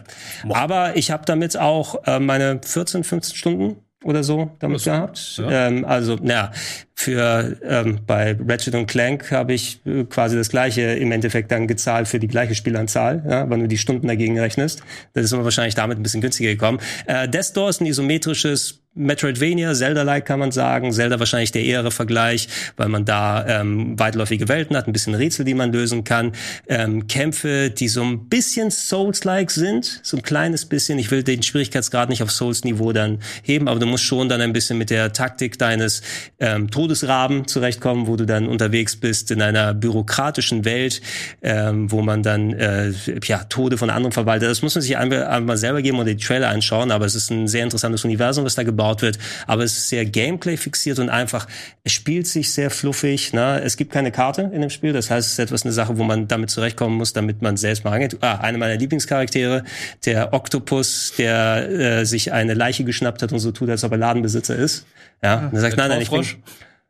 Aber 0.49 0.97
ich 0.97 1.11
habe 1.11 1.23
damit 1.25 1.57
auch 1.57 2.03
äh, 2.05 2.19
meine 2.19 2.59
14, 2.63 3.03
15 3.03 3.35
Stunden 3.35 3.77
oder 4.03 4.23
so 4.23 4.51
damit 4.59 4.83
gehabt. 4.83 5.41
Ähm, 5.47 5.85
also, 5.85 6.17
ja, 6.23 6.51
für 6.95 7.57
ähm, 7.63 7.99
bei 8.05 8.35
Ratchet 8.47 8.73
und 8.75 8.87
Clank 8.87 9.31
habe 9.31 9.53
ich 9.53 9.85
äh, 9.85 10.03
quasi 10.05 10.35
das 10.35 10.49
gleiche 10.49 10.81
im 10.81 11.11
Endeffekt 11.11 11.51
dann 11.51 11.67
gezahlt 11.67 12.07
für 12.07 12.19
die 12.19 12.27
gleiche 12.27 12.55
Spielanzahl, 12.55 13.23
ja, 13.27 13.49
wenn 13.49 13.59
du 13.59 13.67
die 13.67 13.77
Stunden 13.77 14.07
dagegen 14.07 14.39
rechnest. 14.39 14.81
Das 15.13 15.25
ist 15.25 15.33
aber 15.33 15.43
wahrscheinlich 15.43 15.75
damit 15.75 15.99
ein 15.99 16.03
bisschen 16.03 16.21
günstiger 16.21 16.49
gekommen. 16.49 16.79
Äh, 17.05 17.29
Death 17.29 17.45
Store 17.45 17.69
ist 17.69 17.81
ein 17.81 17.85
isometrisches 17.85 18.80
Metroidvania, 18.93 19.73
Zelda-like 19.73 20.25
kann 20.25 20.39
man 20.39 20.51
sagen. 20.51 20.91
Zelda 20.91 21.17
wahrscheinlich 21.17 21.53
der 21.53 21.63
ehere 21.63 21.91
Vergleich, 21.91 22.49
weil 22.75 22.89
man 22.89 23.05
da 23.05 23.45
ähm, 23.47 23.97
weitläufige 23.97 24.49
Welten 24.49 24.75
hat, 24.75 24.85
ein 24.85 24.91
bisschen 24.91 25.15
Rätsel, 25.15 25.45
die 25.45 25.53
man 25.53 25.71
lösen 25.71 26.03
kann. 26.03 26.33
Ähm, 26.67 27.07
Kämpfe, 27.07 27.69
die 27.69 27.87
so 27.87 28.03
ein 28.03 28.27
bisschen 28.27 28.69
Souls-like 28.69 29.49
sind, 29.49 30.01
so 30.03 30.17
ein 30.17 30.23
kleines 30.23 30.65
bisschen. 30.65 30.99
Ich 30.99 31.09
will 31.09 31.23
den 31.23 31.41
Schwierigkeitsgrad 31.41 32.09
nicht 32.09 32.21
auf 32.21 32.31
Souls-Niveau 32.31 32.91
dann 32.91 33.19
heben, 33.43 33.69
aber 33.69 33.79
du 33.79 33.85
musst 33.85 34.03
schon 34.03 34.27
dann 34.27 34.41
ein 34.41 34.51
bisschen 34.51 34.77
mit 34.77 34.89
der 34.89 35.13
Taktik 35.13 35.57
deines 35.57 36.01
ähm, 36.41 36.69
Todesraben 36.69 37.47
zurechtkommen, 37.47 38.07
wo 38.07 38.17
du 38.17 38.25
dann 38.25 38.45
unterwegs 38.45 38.97
bist 38.97 39.31
in 39.31 39.41
einer 39.41 39.73
bürokratischen 39.73 40.65
Welt, 40.65 41.01
ähm, 41.41 41.89
wo 41.89 42.01
man 42.01 42.23
dann 42.23 42.51
äh, 42.51 42.91
ja 43.23 43.45
Tode 43.45 43.77
von 43.77 43.89
anderen 43.89 44.11
verwaltet. 44.11 44.49
Das 44.49 44.61
muss 44.61 44.75
man 44.75 44.81
sich 44.81 44.97
einmal, 44.97 45.55
selber 45.55 45.81
geben 45.81 45.97
oder 45.97 46.13
die 46.13 46.21
Trailer 46.21 46.49
anschauen, 46.49 46.91
aber 46.91 47.05
es 47.05 47.15
ist 47.15 47.31
ein 47.31 47.47
sehr 47.47 47.63
interessantes 47.63 48.03
Universum, 48.03 48.43
was 48.43 48.55
da 48.55 48.63
gebaut 48.63 48.80
wird. 49.01 49.17
Aber 49.47 49.63
es 49.63 49.77
ist 49.77 49.89
sehr 49.89 50.05
Gameplay 50.05 50.57
fixiert 50.57 50.99
und 50.99 51.09
einfach, 51.09 51.47
es 51.83 51.91
spielt 51.91 52.27
sich 52.27 52.51
sehr 52.51 52.69
fluffig. 52.69 53.33
Ne? 53.33 53.61
Es 53.63 53.77
gibt 53.77 53.91
keine 53.91 54.11
Karte 54.11 54.49
in 54.53 54.61
dem 54.61 54.69
Spiel, 54.69 54.93
das 54.93 55.09
heißt, 55.09 55.27
es 55.27 55.33
ist 55.33 55.39
etwas 55.39 55.63
eine 55.63 55.71
Sache, 55.71 55.97
wo 55.97 56.03
man 56.03 56.27
damit 56.27 56.49
zurechtkommen 56.49 56.97
muss, 56.97 57.13
damit 57.13 57.41
man 57.41 57.57
selbst 57.57 57.83
mal 57.83 57.91
rangeht. 57.91 58.17
Ah, 58.21 58.35
eine 58.37 58.57
meiner 58.57 58.77
Lieblingscharaktere, 58.77 59.63
der 60.05 60.33
Oktopus, 60.33 61.13
der 61.17 61.69
äh, 61.69 62.05
sich 62.05 62.31
eine 62.31 62.53
Leiche 62.53 62.83
geschnappt 62.83 63.21
hat 63.21 63.31
und 63.31 63.39
so 63.39 63.51
tut, 63.51 63.69
als 63.69 63.83
ob 63.83 63.91
er 63.91 63.97
Ladenbesitzer 63.97 64.55
ist. 64.55 64.85
Ja, 65.23 65.47
und 65.47 65.53
er 65.53 65.61
sagt, 65.61 65.77
nein, 65.77 65.89
nein, 65.89 66.01
ich 66.01 66.09
bin. 66.09 66.25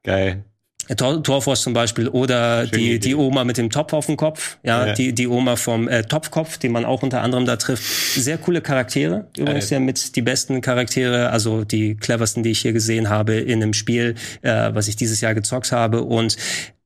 Geil. 0.03 0.43
Tor 0.95 1.23
Torfrost 1.23 1.63
zum 1.63 1.73
Beispiel 1.73 2.07
oder 2.07 2.65
die, 2.67 2.95
Idee. 2.95 2.99
die 2.99 3.15
Oma 3.15 3.43
mit 3.43 3.57
dem 3.57 3.69
Topf 3.69 3.93
auf 3.93 4.05
dem 4.07 4.17
Kopf, 4.17 4.57
ja, 4.63 4.87
Ja. 4.87 4.93
die, 4.93 5.13
die 5.13 5.27
Oma 5.27 5.55
vom 5.55 5.87
äh, 5.87 6.03
Topfkopf, 6.03 6.57
den 6.57 6.71
man 6.71 6.85
auch 6.85 7.03
unter 7.03 7.21
anderem 7.21 7.45
da 7.45 7.55
trifft. 7.55 7.83
Sehr 8.15 8.37
coole 8.37 8.61
Charaktere. 8.61 9.27
Übrigens 9.37 9.69
ja 9.69 9.79
mit 9.79 10.15
die 10.15 10.21
besten 10.21 10.61
Charaktere, 10.61 11.29
also 11.29 11.63
die 11.63 11.95
cleversten, 11.95 12.43
die 12.43 12.51
ich 12.51 12.61
hier 12.61 12.73
gesehen 12.73 13.09
habe 13.09 13.35
in 13.35 13.61
einem 13.61 13.73
Spiel, 13.73 14.15
äh, 14.41 14.69
was 14.73 14.87
ich 14.87 14.95
dieses 14.95 15.21
Jahr 15.21 15.33
gezockt 15.33 15.71
habe. 15.71 16.03
Und 16.03 16.35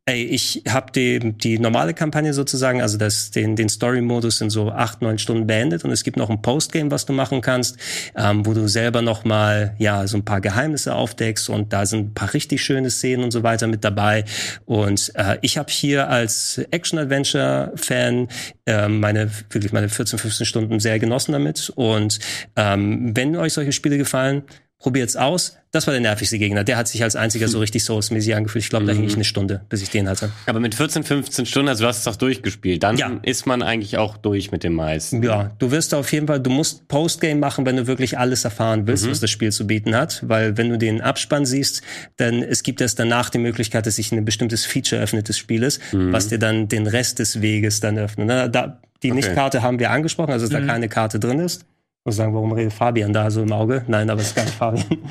Ey, 0.08 0.22
ich 0.24 0.62
habe 0.70 0.92
die, 0.92 1.34
die 1.34 1.58
normale 1.58 1.96
Kampagne 1.96 2.32
sozusagen, 2.32 2.80
also 2.80 2.96
das, 2.96 3.32
den, 3.32 3.56
den 3.56 3.70
Story-Modus 3.70 4.40
in 4.40 4.52
so 4.52 4.70
acht, 4.70 5.02
neun 5.02 5.18
Stunden 5.18 5.48
beendet 5.48 5.84
und 5.84 5.90
es 5.90 6.04
gibt 6.04 6.16
noch 6.16 6.30
ein 6.30 6.44
Postgame, 6.44 6.92
was 6.92 7.08
du 7.08 7.14
machen 7.14 7.42
kannst, 7.42 7.80
ähm, 8.16 8.46
wo 8.46 8.54
du 8.54 8.68
selber 8.68 9.02
noch 9.02 9.26
mal 9.26 9.74
ja 9.80 10.06
so 10.06 10.18
ein 10.18 10.24
paar 10.24 10.42
Geheimnisse 10.42 10.94
aufdeckst 10.94 11.50
und 11.50 11.74
da 11.74 11.88
sind 11.88 12.10
ein 12.10 12.14
paar 12.14 12.36
richtig 12.36 12.64
schöne 12.64 12.92
Szenen 12.92 13.24
und 13.24 13.32
so 13.32 13.42
weiter 13.42 13.66
mit 13.66 13.84
dabei. 13.84 14.26
Und 14.66 15.12
äh, 15.16 15.40
ich 15.42 15.58
habe 15.58 15.72
hier 15.72 16.08
als 16.08 16.60
Action-Adventure-Fan 16.70 18.28
ähm, 18.68 19.00
meine 19.00 19.32
wirklich 19.50 19.74
meine 19.74 19.90
14, 19.90 20.20
15 20.20 20.46
Stunden 20.46 20.80
sehr 20.80 21.00
genossen 21.00 21.32
damit. 21.32 21.72
Und 21.74 22.20
ähm, 22.56 23.10
wenn 23.18 23.36
euch 23.36 23.54
solche 23.54 23.72
Spiele 23.72 23.98
gefallen, 23.98 24.44
probiert's 24.86 25.16
aus. 25.16 25.58
Das 25.72 25.88
war 25.88 25.94
der 25.94 26.00
nervigste 26.02 26.38
Gegner. 26.38 26.64
Der 26.64 26.78
hat 26.78 26.88
sich 26.88 27.02
als 27.02 27.16
einziger 27.16 27.48
so 27.48 27.58
richtig 27.58 27.84
Souls-mäßig 27.84 28.36
angefühlt. 28.36 28.64
Ich 28.64 28.70
glaube, 28.70 28.86
da 28.86 28.94
hing 28.94 29.04
ich 29.04 29.16
eine 29.16 29.24
Stunde, 29.24 29.62
bis 29.68 29.82
ich 29.82 29.90
den 29.90 30.08
hatte. 30.08 30.30
Aber 30.46 30.60
mit 30.60 30.76
14, 30.76 31.04
15 31.04 31.48
Stunden, 31.48 31.70
also 31.70 31.84
du 31.84 31.88
hast 31.88 31.98
es 31.98 32.04
doch 32.04 32.18
durchgespielt, 32.18 32.84
dann 32.84 32.96
Ja. 32.96 33.20
ist 33.24 33.48
man 33.48 33.64
eigentlich 33.64 33.98
auch 33.98 34.16
durch 34.16 34.52
mit 34.52 34.64
dem 34.64 34.74
meisten. 34.74 35.24
Ja, 35.24 35.56
du 35.58 35.72
wirst 35.72 35.96
auf 35.96 36.12
jeden 36.14 36.28
Fall, 36.28 36.40
du 36.40 36.52
musst 36.52 36.88
Postgame 36.88 37.40
machen, 37.40 37.66
wenn 37.66 37.78
du 37.78 37.88
wirklich 37.88 38.20
alles 38.20 38.44
erfahren 38.46 38.86
willst, 38.86 39.10
was 39.10 39.20
das 39.22 39.32
Spiel 39.32 39.52
zu 39.52 39.66
bieten 39.66 39.96
hat. 39.96 40.22
Weil 40.28 40.56
wenn 40.56 40.70
du 40.70 40.78
den 40.78 41.02
Abspann 41.02 41.48
siehst, 41.48 41.82
dann 42.18 42.44
es 42.44 42.62
gibt 42.62 42.80
erst 42.80 43.00
danach 43.00 43.32
die 43.32 43.40
Möglichkeit, 43.40 43.88
dass 43.88 43.96
sich 43.96 44.12
ein 44.12 44.24
bestimmtes 44.24 44.66
Feature 44.68 45.02
öffnet 45.02 45.30
des 45.30 45.40
Spieles, 45.40 45.80
was 45.94 46.28
dir 46.28 46.38
dann 46.38 46.68
den 46.68 46.86
Rest 46.86 47.18
des 47.18 47.42
Weges 47.42 47.80
dann 47.80 47.98
öffnet. 47.98 48.54
Da, 48.54 48.80
die 49.02 49.12
Nicht-Karte 49.12 49.64
haben 49.64 49.80
wir 49.80 49.90
angesprochen, 49.90 50.32
also 50.32 50.48
dass 50.48 50.54
da 50.62 50.66
keine 50.66 50.90
Karte 50.90 51.20
drin 51.20 51.40
ist. 51.40 51.66
Ich 52.06 52.10
muss 52.10 52.18
sagen, 52.18 52.36
warum 52.36 52.52
redet 52.52 52.72
Fabian 52.72 53.12
da 53.12 53.32
so 53.32 53.42
im 53.42 53.52
Auge? 53.52 53.84
Nein, 53.88 54.08
aber 54.12 54.22
es 54.22 54.28
ist 54.28 54.36
gar 54.36 54.44
nicht 54.44 54.54
Fabian. 54.54 54.86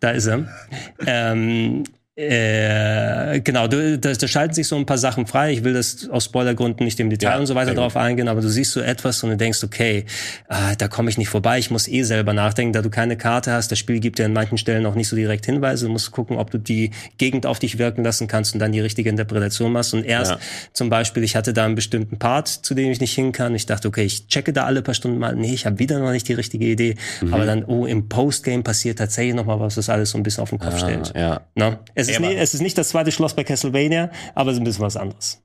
Da 0.00 0.10
ist 0.10 0.26
er. 0.26 0.46
Ähm, 1.06 1.84
Äh, 2.30 3.40
genau, 3.40 3.66
du, 3.66 3.98
da, 3.98 4.12
da 4.12 4.28
schalten 4.28 4.54
sich 4.54 4.66
so 4.68 4.76
ein 4.76 4.86
paar 4.86 4.98
Sachen 4.98 5.26
frei. 5.26 5.52
Ich 5.52 5.64
will 5.64 5.72
das 5.74 6.08
aus 6.10 6.24
Spoilergründen 6.26 6.84
nicht 6.84 6.98
im 7.00 7.10
Detail 7.10 7.30
Ja, 7.32 7.38
und 7.38 7.46
so 7.46 7.54
weiter 7.54 7.74
drauf 7.74 7.96
eingehen, 7.96 8.28
aber 8.28 8.40
du 8.40 8.48
siehst 8.48 8.72
so 8.72 8.80
etwas 8.80 9.22
und 9.22 9.30
du 9.30 9.36
denkst, 9.36 9.62
okay, 9.64 10.04
ah, 10.48 10.74
da 10.76 10.88
komme 10.88 11.10
ich 11.10 11.18
nicht 11.18 11.28
vorbei, 11.28 11.58
ich 11.58 11.70
muss 11.70 11.88
eh 11.88 12.02
selber 12.02 12.32
nachdenken, 12.32 12.72
da 12.72 12.82
du 12.82 12.90
keine 12.90 13.16
Karte 13.16 13.52
hast. 13.52 13.70
Das 13.72 13.78
Spiel 13.78 14.00
gibt 14.00 14.18
dir 14.18 14.26
an 14.26 14.32
manchen 14.32 14.58
Stellen 14.58 14.86
auch 14.86 14.94
nicht 14.94 15.08
so 15.08 15.16
direkt 15.16 15.46
Hinweise. 15.46 15.86
Du 15.86 15.92
musst 15.92 16.10
gucken, 16.10 16.36
ob 16.36 16.50
du 16.50 16.58
die 16.58 16.90
Gegend 17.18 17.46
auf 17.46 17.58
dich 17.58 17.78
wirken 17.78 18.04
lassen 18.04 18.26
kannst 18.28 18.54
und 18.54 18.60
dann 18.60 18.72
die 18.72 18.80
richtige 18.80 19.08
Interpretation 19.10 19.72
machst. 19.72 19.94
Und 19.94 20.04
erst 20.04 20.32
Ja. 20.32 20.38
zum 20.72 20.88
Beispiel, 20.90 21.22
ich 21.24 21.36
hatte 21.36 21.52
da 21.52 21.64
einen 21.64 21.74
bestimmten 21.74 22.18
Part, 22.18 22.48
zu 22.48 22.74
dem 22.74 22.90
ich 22.90 23.00
nicht 23.00 23.14
hin 23.14 23.32
kann. 23.32 23.54
Ich 23.54 23.66
dachte, 23.66 23.88
okay, 23.88 24.04
ich 24.04 24.26
checke 24.28 24.52
da 24.52 24.64
alle 24.64 24.82
paar 24.82 24.94
Stunden 24.94 25.18
mal. 25.18 25.34
Nee, 25.34 25.54
ich 25.54 25.66
habe 25.66 25.78
wieder 25.78 25.98
noch 25.98 26.12
nicht 26.12 26.28
die 26.28 26.34
richtige 26.34 26.66
Idee. 26.66 26.96
Mhm. 27.20 27.34
Aber 27.34 27.46
dann, 27.46 27.64
oh, 27.64 27.86
im 27.86 28.08
Postgame 28.08 28.62
passiert 28.62 28.98
tatsächlich 28.98 29.34
noch 29.34 29.46
mal 29.46 29.58
was, 29.60 29.74
das 29.76 29.88
alles 29.88 30.10
so 30.10 30.18
ein 30.18 30.22
bisschen 30.22 30.42
auf 30.42 30.50
den 30.50 30.58
Kopf 30.58 30.78
stellt. 30.78 31.12
Ah, 31.14 31.18
ja. 31.18 31.40
Na, 31.54 31.78
es, 31.94 32.08
ist 32.12 32.20
nie, 32.20 32.34
es 32.34 32.54
ist 32.54 32.60
nicht 32.60 32.78
das 32.78 32.90
zweite 32.90 33.12
Schloss 33.12 33.34
bei 33.34 33.44
Castlevania, 33.44 34.10
aber 34.34 34.50
es 34.50 34.56
ist 34.56 34.60
ein 34.60 34.64
bisschen 34.64 34.84
was 34.84 34.96
anderes. 34.96 35.42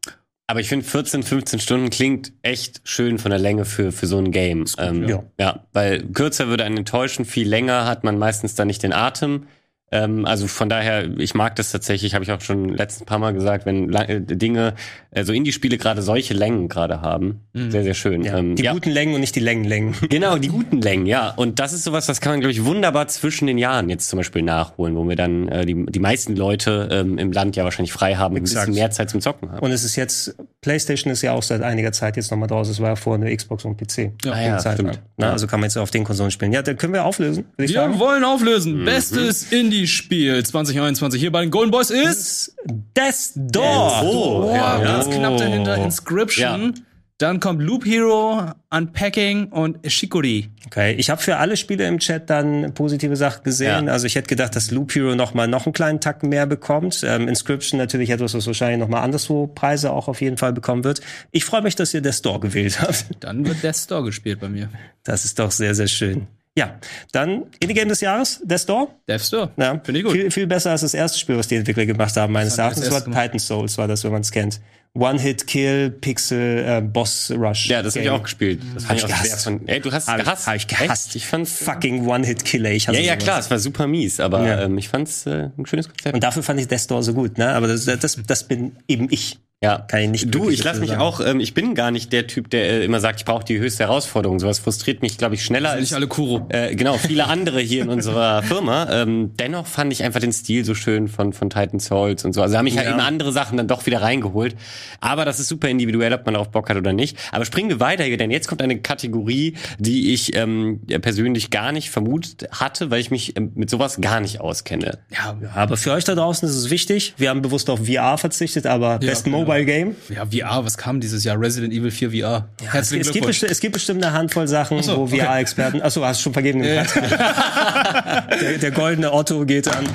Aber 0.50 0.62
ich 0.62 0.70
finde 0.70 0.86
14, 0.86 1.24
15 1.24 1.60
Stunden 1.60 1.90
klingt 1.90 2.32
echt 2.42 2.80
schön 2.86 3.20
von 3.20 3.32
der 3.32 3.40
Länge 3.40 3.66
für, 3.66 3.92
für 3.92 4.08
so 4.08 4.18
ein 4.18 4.32
Game. 4.32 4.64
Ähm, 4.78 5.08
ja. 5.08 5.24
ja, 5.38 5.68
weil 5.74 6.04
kürzer 6.04 6.48
würde 6.48 6.64
einen 6.64 6.78
enttäuschen, 6.78 7.26
viel 7.26 7.48
länger 7.48 7.86
hat 7.86 8.06
man 8.06 8.18
meistens 8.18 8.56
dann 8.56 8.68
nicht 8.68 8.82
den 8.82 8.94
Atem. 8.94 9.48
Ähm, 9.90 10.26
also 10.26 10.48
von 10.48 10.68
daher, 10.68 11.08
ich 11.18 11.34
mag 11.34 11.56
das 11.56 11.72
tatsächlich, 11.72 12.14
habe 12.14 12.24
ich 12.24 12.32
auch 12.32 12.42
schon 12.42 12.70
letzten 12.70 13.06
paar 13.06 13.20
Mal 13.20 13.34
gesagt, 13.34 13.66
wenn 13.66 13.94
äh, 13.94 14.20
Dinge, 14.20 14.74
äh, 15.12 15.24
so 15.24 15.32
Indie-Spiele 15.32 15.78
gerade 15.78 16.02
solche 16.02 16.34
Längen 16.34 16.68
gerade 16.68 17.02
haben. 17.02 17.42
Sehr, 17.54 17.84
sehr 17.84 17.94
schön. 17.94 18.24
Ja, 18.24 18.38
Ähm, 18.38 18.56
die 18.56 18.64
ja. 18.64 18.74
guten 18.74 18.90
Längen 18.90 19.14
und 19.14 19.22
nicht 19.22 19.36
die 19.36 19.40
Längenlängen. 19.40 19.96
Genau, 20.10 20.38
die 20.38 20.48
guten 20.48 20.82
Längen, 20.82 21.06
ja. 21.06 21.34
Und 21.36 21.60
das 21.60 21.74
ist 21.74 21.84
sowas, 21.84 22.06
das 22.06 22.22
kann 22.22 22.34
man, 22.34 22.40
glaube 22.40 22.52
ich, 22.52 22.66
wunderbar 22.66 23.08
zwischen 23.08 23.46
den 23.46 23.58
Jahren 23.58 23.90
jetzt 23.90 24.10
zum 24.10 24.18
Beispiel 24.18 24.42
nachholen, 24.42 24.96
wo 24.96 25.08
wir 25.08 25.16
dann 25.16 25.48
äh, 25.48 25.66
die, 25.66 25.86
die 25.86 26.00
meisten 26.00 26.36
Leute 26.36 26.90
ähm, 26.92 27.18
im 27.18 27.32
Land 27.32 27.56
ja 27.56 27.64
wahrscheinlich 27.64 27.94
frei 27.94 28.16
haben 28.16 28.34
und 28.36 28.42
ein 28.42 28.44
bisschen 28.44 28.74
mehr 28.74 28.92
Zeit 28.92 29.10
zum 29.10 29.22
Zocken 29.22 29.52
haben. 29.52 29.60
Und 29.60 29.72
es 29.72 29.84
ist 29.84 29.96
jetzt, 29.96 30.36
PlayStation 30.68 31.14
ist 31.14 31.22
ja 31.22 31.32
auch 31.32 31.44
seit 31.44 31.62
einiger 31.62 31.94
Zeit 31.94 32.18
jetzt 32.18 32.30
nochmal 32.30 32.50
draußen. 32.50 32.74
Es 32.74 32.82
war 32.82 32.90
ja 32.90 32.96
vorher 32.98 33.24
nur 33.26 33.34
Xbox 33.34 33.64
und 33.64 33.78
PC. 33.78 34.12
Ja, 34.26 34.34
Ah 34.34 34.42
ja, 34.42 34.58
Zeit 34.58 34.74
stimmt. 34.74 35.00
Na, 35.16 35.32
also 35.32 35.48
kann 35.48 35.62
man 35.62 35.70
jetzt 35.70 35.78
auf 35.78 35.92
den 35.92 36.04
Konsolen 36.04 36.30
spielen. 36.30 36.52
Ja, 36.52 36.62
dann 36.62 36.78
können 36.78 36.92
wir 36.92 37.06
auflösen, 37.06 37.46
Wir 37.56 37.70
sagen. 37.70 37.98
wollen 38.00 38.20
Mhm. 38.20 38.26
auflösen. 38.28 38.84
Bestes 38.84 39.50
Indie-Spiel 39.54 40.44
2021 40.46 41.22
hier 41.22 41.32
bei 41.32 41.40
den 41.42 41.52
Golden 41.52 41.72
Boys 41.72 41.90
ist. 41.90 42.54
Death 42.98 43.32
Door. 43.36 44.02
Oh, 44.04 44.50
Oh, 44.50 44.54
ja, 44.54 44.78
ganz 44.80 45.08
ja. 45.08 45.14
knapp 45.14 45.38
dahinter. 45.38 45.78
Inscription. 45.78 46.74
Dann 47.20 47.40
kommt 47.40 47.64
Loop 47.64 47.84
Hero, 47.84 48.44
Unpacking 48.70 49.48
und 49.48 49.80
Shikori. 49.92 50.50
Okay, 50.68 50.94
ich 50.94 51.10
habe 51.10 51.20
für 51.20 51.38
alle 51.38 51.58
Spiele 51.58 51.88
im 51.88 51.98
Chat 51.98 52.30
dann 52.30 52.76
positive 52.76 53.16
Sachen 53.16 53.44
gesehen. 53.44 53.88
Ja. 53.88 53.92
Also 53.92 54.06
ich 54.06 54.14
hätte 54.14 54.28
gedacht, 54.28 54.56
dass 54.56 54.70
Loop 54.70 54.94
Hero 54.94 55.16
noch 55.16 55.34
mal 55.34 55.48
noch 55.48 55.66
einen 55.66 55.74
kleinen 55.74 56.00
Tack 56.00 56.22
mehr 56.22 56.46
bekommt. 56.46 57.04
Ähm, 57.04 57.28
Inscription 57.28 57.80
natürlich 57.80 58.12
etwas, 58.12 58.36
was 58.36 58.46
wahrscheinlich 58.46 58.80
noch 58.80 58.88
mal 58.88 59.02
anderswo 59.02 59.48
Preise 59.48 59.92
auch 59.92 60.08
auf 60.08 60.22
jeden 60.22 60.38
Fall 60.38 60.54
bekommen 60.54 60.84
wird. 60.84 61.02
Ich 61.32 61.44
freue 61.44 61.64
mich, 61.64 61.76
dass 61.76 61.92
ihr 61.96 62.02
Death 62.02 62.24
Door 62.24 62.40
gewählt 62.42 62.82
habt. 62.82 63.08
Dann 63.22 63.48
wird 63.48 63.64
Death 63.64 63.78
Store 63.78 64.04
gespielt 64.04 64.40
bei 64.40 64.50
mir. 64.50 64.70
Das 65.04 65.26
ist 65.26 65.40
doch 65.40 65.50
sehr, 65.50 65.74
sehr 65.74 65.88
schön. 65.88 66.28
Ja, 66.56 66.76
dann 67.12 67.46
Indie 67.60 67.76
Game 67.76 67.88
des 67.88 68.02
Jahres, 68.02 68.42
Death 68.44 68.68
Door. 68.68 68.90
Death 69.08 69.22
Store. 69.22 69.52
Ja, 69.58 69.80
Finde 69.84 70.00
ich 70.00 70.06
gut. 70.06 70.14
Viel, 70.14 70.32
viel 70.32 70.48
besser 70.48 70.72
als 70.72 70.82
das 70.82 70.94
erste 70.94 71.18
Spiel, 71.18 71.38
was 71.38 71.48
die 71.48 71.56
Entwickler 71.56 71.86
gemacht 71.86 72.16
haben, 72.18 72.34
meines 72.34 72.58
Erachtens. 72.58 72.90
Das 72.90 72.94
war? 72.94 73.04
Titan 73.04 73.40
Souls, 73.40 73.78
war 73.78 73.88
das, 73.88 74.04
wenn 74.04 74.12
man 74.12 74.22
es 74.22 74.32
kennt. 74.32 74.60
One-Hit-Kill, 74.94 75.92
Pixel, 75.92 76.66
äh, 76.68 76.82
Boss 76.82 77.32
Rush. 77.36 77.68
Ja, 77.70 77.82
das 77.84 77.96
habe 77.96 78.06
ich 78.06 78.10
auch 78.10 78.24
gespielt. 78.24 78.62
Das 78.74 78.86
fand 78.86 79.00
ich 79.00 79.06
ich 79.06 79.14
auch 79.14 79.24
gehasst. 79.24 79.44
von. 79.44 79.68
Ey, 79.68 79.80
du 79.80 79.92
hast 79.92 80.08
Hab 80.08 80.18
ich- 80.20 80.24
gehasst. 80.26 80.48
hab 80.48 80.56
ich 80.56 80.68
gehasst. 80.68 81.08
Echt? 81.08 81.16
Ich 81.16 81.26
fand's. 81.28 81.58
Fucking 81.60 82.08
One-Hit-Killer. 82.08 82.72
Ich 82.72 82.88
hasse 82.88 82.98
Ja, 82.98 83.04
ja, 83.04 83.14
sowas. 83.14 83.24
klar, 83.24 83.40
es 83.40 83.52
war 83.52 83.60
super 83.60 83.88
mies, 83.88 84.20
aber 84.20 84.46
Ja. 84.48 84.62
ähm, 84.64 84.78
ich 84.78 84.90
fand's 84.90 85.26
äh, 85.26 85.50
ein 85.58 85.66
schönes 85.66 85.88
Konzept. 85.88 86.16
Und 86.16 86.24
dafür 86.24 86.42
fand 86.44 86.60
ich 86.60 86.68
Death 86.68 86.90
Door 86.90 87.04
so 87.04 87.14
gut, 87.14 87.38
ne? 87.38 87.50
Aber 87.54 87.68
das, 87.68 87.86
das, 87.86 88.18
das 88.26 88.48
bin 88.48 88.76
eben 88.88 89.08
ich. 89.12 89.38
Ja, 89.64 89.80
Kann 89.80 90.02
ich 90.02 90.10
nicht 90.12 90.36
Du, 90.36 90.52
ich 90.52 90.64
lasse 90.64 90.80
mich 90.82 90.90
sagen. 90.92 91.02
auch, 91.02 91.20
ähm, 91.20 91.40
ich 91.40 91.56
bin 91.56 91.74
gar 91.74 91.90
nicht 91.90 92.14
der 92.14 92.28
Typ, 92.28 92.52
der 92.52 92.70
äh, 92.70 92.86
immer 92.86 93.00
sagt, 93.00 93.22
ich 93.22 93.26
brauche 93.26 93.44
die 93.44 93.58
höchste 93.58 93.86
Herausforderung. 93.86 94.40
Sowas 94.40 94.60
frustriert 94.60 95.02
mich, 95.02 95.18
glaube 95.18 95.34
ich, 95.34 95.44
schneller 95.44 95.70
Sind 95.70 95.80
als 95.80 95.90
nicht 95.90 95.94
alle 95.96 96.06
Kuro. 96.06 96.46
äh, 96.50 96.76
genau 96.76 97.00
viele 97.00 97.26
andere 97.26 97.60
hier 97.60 97.82
in 97.82 97.90
unserer 97.90 98.44
Firma. 98.48 98.88
Ähm, 98.92 99.32
dennoch 99.40 99.66
fand 99.66 99.92
ich 99.92 100.04
einfach 100.04 100.20
den 100.20 100.32
Stil 100.32 100.64
so 100.64 100.76
schön 100.76 101.08
von 101.08 101.34
von 101.34 101.50
Titan 101.50 101.80
Souls 101.80 102.24
und 102.24 102.34
so. 102.34 102.44
Also 102.44 102.52
da 102.54 102.60
haben 102.60 102.66
mich 102.66 102.78
halt 102.78 102.86
Ja. 102.86 102.92
eben 102.94 103.02
andere 103.02 103.32
Sachen 103.32 103.58
dann 103.58 103.68
doch 103.68 103.88
wieder 103.88 104.04
reingeholt. 104.04 104.56
Aber 105.02 105.26
das 105.26 105.40
ist 105.40 105.48
super 105.48 105.70
individuell, 105.70 106.14
ob 106.14 106.24
man 106.26 106.36
darauf 106.36 106.52
Bock 106.52 106.70
hat 106.70 106.78
oder 106.78 106.94
nicht. 106.94 107.18
Aber 107.32 107.44
springen 107.44 107.70
wir 107.70 107.80
weiter 107.80 108.04
hier, 108.04 108.18
denn 108.18 108.30
jetzt 108.30 108.48
kommt 108.48 108.62
eine 108.62 108.78
Kategorie, 108.80 109.56
die 109.80 110.14
ich 110.14 110.36
ähm, 110.36 110.82
ja, 110.88 111.00
persönlich 111.00 111.50
gar 111.50 111.72
nicht 111.72 111.90
vermutet 111.90 112.48
hatte, 112.52 112.92
weil 112.92 113.00
ich 113.02 113.10
mich 113.10 113.36
ähm, 113.36 113.54
mit 113.56 113.72
sowas 113.72 114.00
gar 114.02 114.20
nicht 114.20 114.40
auskenne. 114.40 115.00
Ja, 115.10 115.36
Ja, 115.42 115.50
aber 115.56 115.78
für 115.78 115.94
euch 115.94 116.04
da 116.04 116.14
draußen 116.14 116.48
ist 116.48 116.54
es 116.56 116.70
wichtig. 116.70 117.16
Wir 117.18 117.32
haben 117.32 117.42
bewusst 117.42 117.72
auf 117.72 117.88
VR 117.88 118.20
verzichtet, 118.20 118.68
aber 118.68 119.00
Best 119.00 119.24
genau. 119.24 119.47
Mobile 119.48 119.66
Game. 119.66 119.96
ja, 120.10 120.26
VR, 120.26 120.66
was 120.66 120.78
kam 120.78 121.00
dieses 121.00 121.24
Jahr? 121.24 121.40
Resident 121.40 121.74
Evil 121.74 121.92
4 121.92 122.12
VR. 122.12 122.50
Es, 122.60 122.74
Herzlichen 122.74 123.02
es, 123.02 123.08
gibt 123.08 123.26
Glückwunsch. 123.26 123.44
besti- 123.44 123.52
es 123.52 123.60
gibt 123.60 123.74
bestimmt 123.74 124.04
eine 124.04 124.14
Handvoll 124.14 124.48
Sachen, 124.48 124.82
so, 124.84 124.98
wo 124.98 125.04
okay. 125.04 125.22
VR-Experten. 125.22 125.82
Achso, 125.82 126.06
hast 126.06 126.20
du 126.20 126.24
schon 126.24 126.34
vergeben 126.34 126.62
den 126.62 126.86
Preis. 126.86 126.94
der, 128.42 128.58
der 128.58 128.72
goldene 128.72 129.12
Otto 129.14 129.46
geht 129.46 129.68
an. 129.68 129.86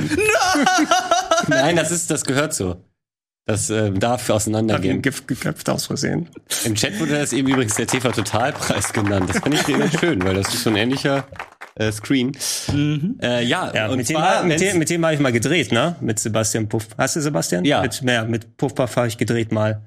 Nein, 1.49 1.77
das 1.83 1.91
ist, 1.91 2.11
das 2.11 2.25
gehört 2.25 2.55
so. 2.55 2.77
Das 3.45 3.71
äh, 3.71 3.91
darf 3.91 4.31
auseinandergehen. 4.31 5.03
Gift 5.03 5.27
geköpft 5.27 5.69
aus 5.69 5.87
Versehen. 5.87 6.29
Im 6.65 6.77
Chat 6.77 7.01
wurde 7.01 7.19
das 7.19 7.33
eben 7.33 7.49
übrigens 7.49 7.75
der 7.75 7.89
TV 7.89 8.13
Totalpreis 8.13 8.93
genannt. 8.93 9.29
Das 9.29 9.41
finde 9.41 9.59
ich 9.61 9.69
irgendwie 9.69 9.99
schön, 9.99 10.23
weil 10.25 10.35
das 10.35 10.55
ist 10.55 10.63
so 10.63 10.71
ein 10.71 10.77
ähnlicher 10.77 11.27
äh, 11.77 11.91
Screen. 11.93 12.33
Äh, 13.23 13.45
ja, 13.45 13.73
Ja, 13.75 13.89
und 13.89 13.97
mit, 13.99 14.09
dem, 14.09 14.17
zwar, 14.17 14.43
mit, 14.45 14.61
wenn's- 14.61 14.71
dem, 14.73 14.79
mit 14.79 14.91
dem 14.91 15.05
habe 15.05 15.15
ich 15.15 15.21
mal 15.21 15.33
gedreht, 15.33 15.73
ne? 15.73 15.97
Mit 16.01 16.19
Sebastian 16.19 16.69
Puff. 16.69 16.89
Hast 16.99 17.17
du 17.17 17.21
Sebastian? 17.21 17.65
Ja. 17.65 17.83
Mit, 17.83 18.01
ja, 18.03 18.25
mit 18.25 18.57
Puff 18.57 18.75
Puff 18.75 18.97
habe 18.97 19.09
ich 19.09 19.19
gedreht 19.19 19.53
mal. 19.53 19.83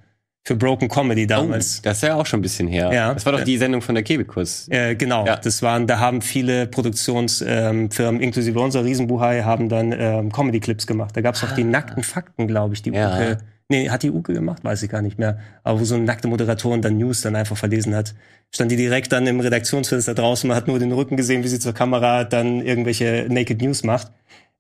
Für 0.48 0.56
Broken 0.56 0.88
Comedy 0.90 1.24
oh, 1.24 1.28
damals. 1.28 1.82
das 1.82 1.98
ist 1.98 2.04
ja 2.04 2.14
auch 2.14 2.26
schon 2.28 2.40
ein 2.40 2.44
bisschen 2.44 2.68
her. 2.68 2.92
Ja. 2.94 3.12
Das 3.16 3.26
war 3.26 3.34
doch 3.34 3.44
die 3.44 3.58
Sendung 3.58 3.82
von 3.82 3.96
der 3.96 4.04
Kebekus. 4.04 4.68
Äh, 4.70 4.94
genau, 4.96 5.26
Ja. 5.26 5.38
das 5.38 5.64
waren, 5.64 5.88
da 5.88 5.98
haben 5.98 6.22
viele 6.22 6.68
Produktionsfirmen, 6.68 7.90
ähm, 7.98 8.20
inklusive 8.22 8.60
unser 8.60 8.86
Riesenbuhai, 8.86 9.42
haben 9.42 9.70
dann 9.70 9.92
ähm, 9.92 10.32
Comedy-Clips 10.32 10.86
gemacht. 10.86 11.18
Da 11.18 11.22
gab's 11.22 11.44
auch 11.44 11.52
die 11.54 11.64
nackten 11.64 12.04
Fakten, 12.04 12.48
glaube 12.48 12.76
ich, 12.76 12.84
die 12.84 12.92
Ah. 12.96 12.96
Ja. 12.96 13.16
Uke. 13.32 13.38
Nee, 13.68 13.90
hat 13.90 14.04
die 14.04 14.12
Uke 14.12 14.34
gemacht? 14.34 14.64
Weiß 14.64 14.84
ich 14.84 14.90
gar 14.92 15.02
nicht 15.02 15.18
mehr. 15.18 15.40
Aber 15.64 15.80
wo 15.80 15.86
so 15.86 15.96
eine 15.96 16.04
nackte 16.04 16.28
Moderatorin 16.28 16.82
dann 16.82 16.98
News 16.98 17.22
dann 17.22 17.36
einfach 17.36 17.58
verlesen 17.58 17.96
hat. 17.96 18.14
Stand 18.54 18.72
die 18.72 18.76
direkt 18.76 19.12
dann 19.12 19.26
im 19.26 19.40
Redaktionsfenster 19.40 20.14
draußen, 20.14 20.48
man 20.48 20.56
hat 20.56 20.68
nur 20.68 20.78
den 20.80 20.92
Rücken 20.92 21.18
gesehen, 21.18 21.44
wie 21.44 21.48
sie 21.48 21.60
zur 21.60 21.74
Kamera 21.74 22.24
dann 22.26 22.62
irgendwelche 22.62 23.26
Naked 23.30 23.62
News 23.62 23.84
macht. 23.84 24.12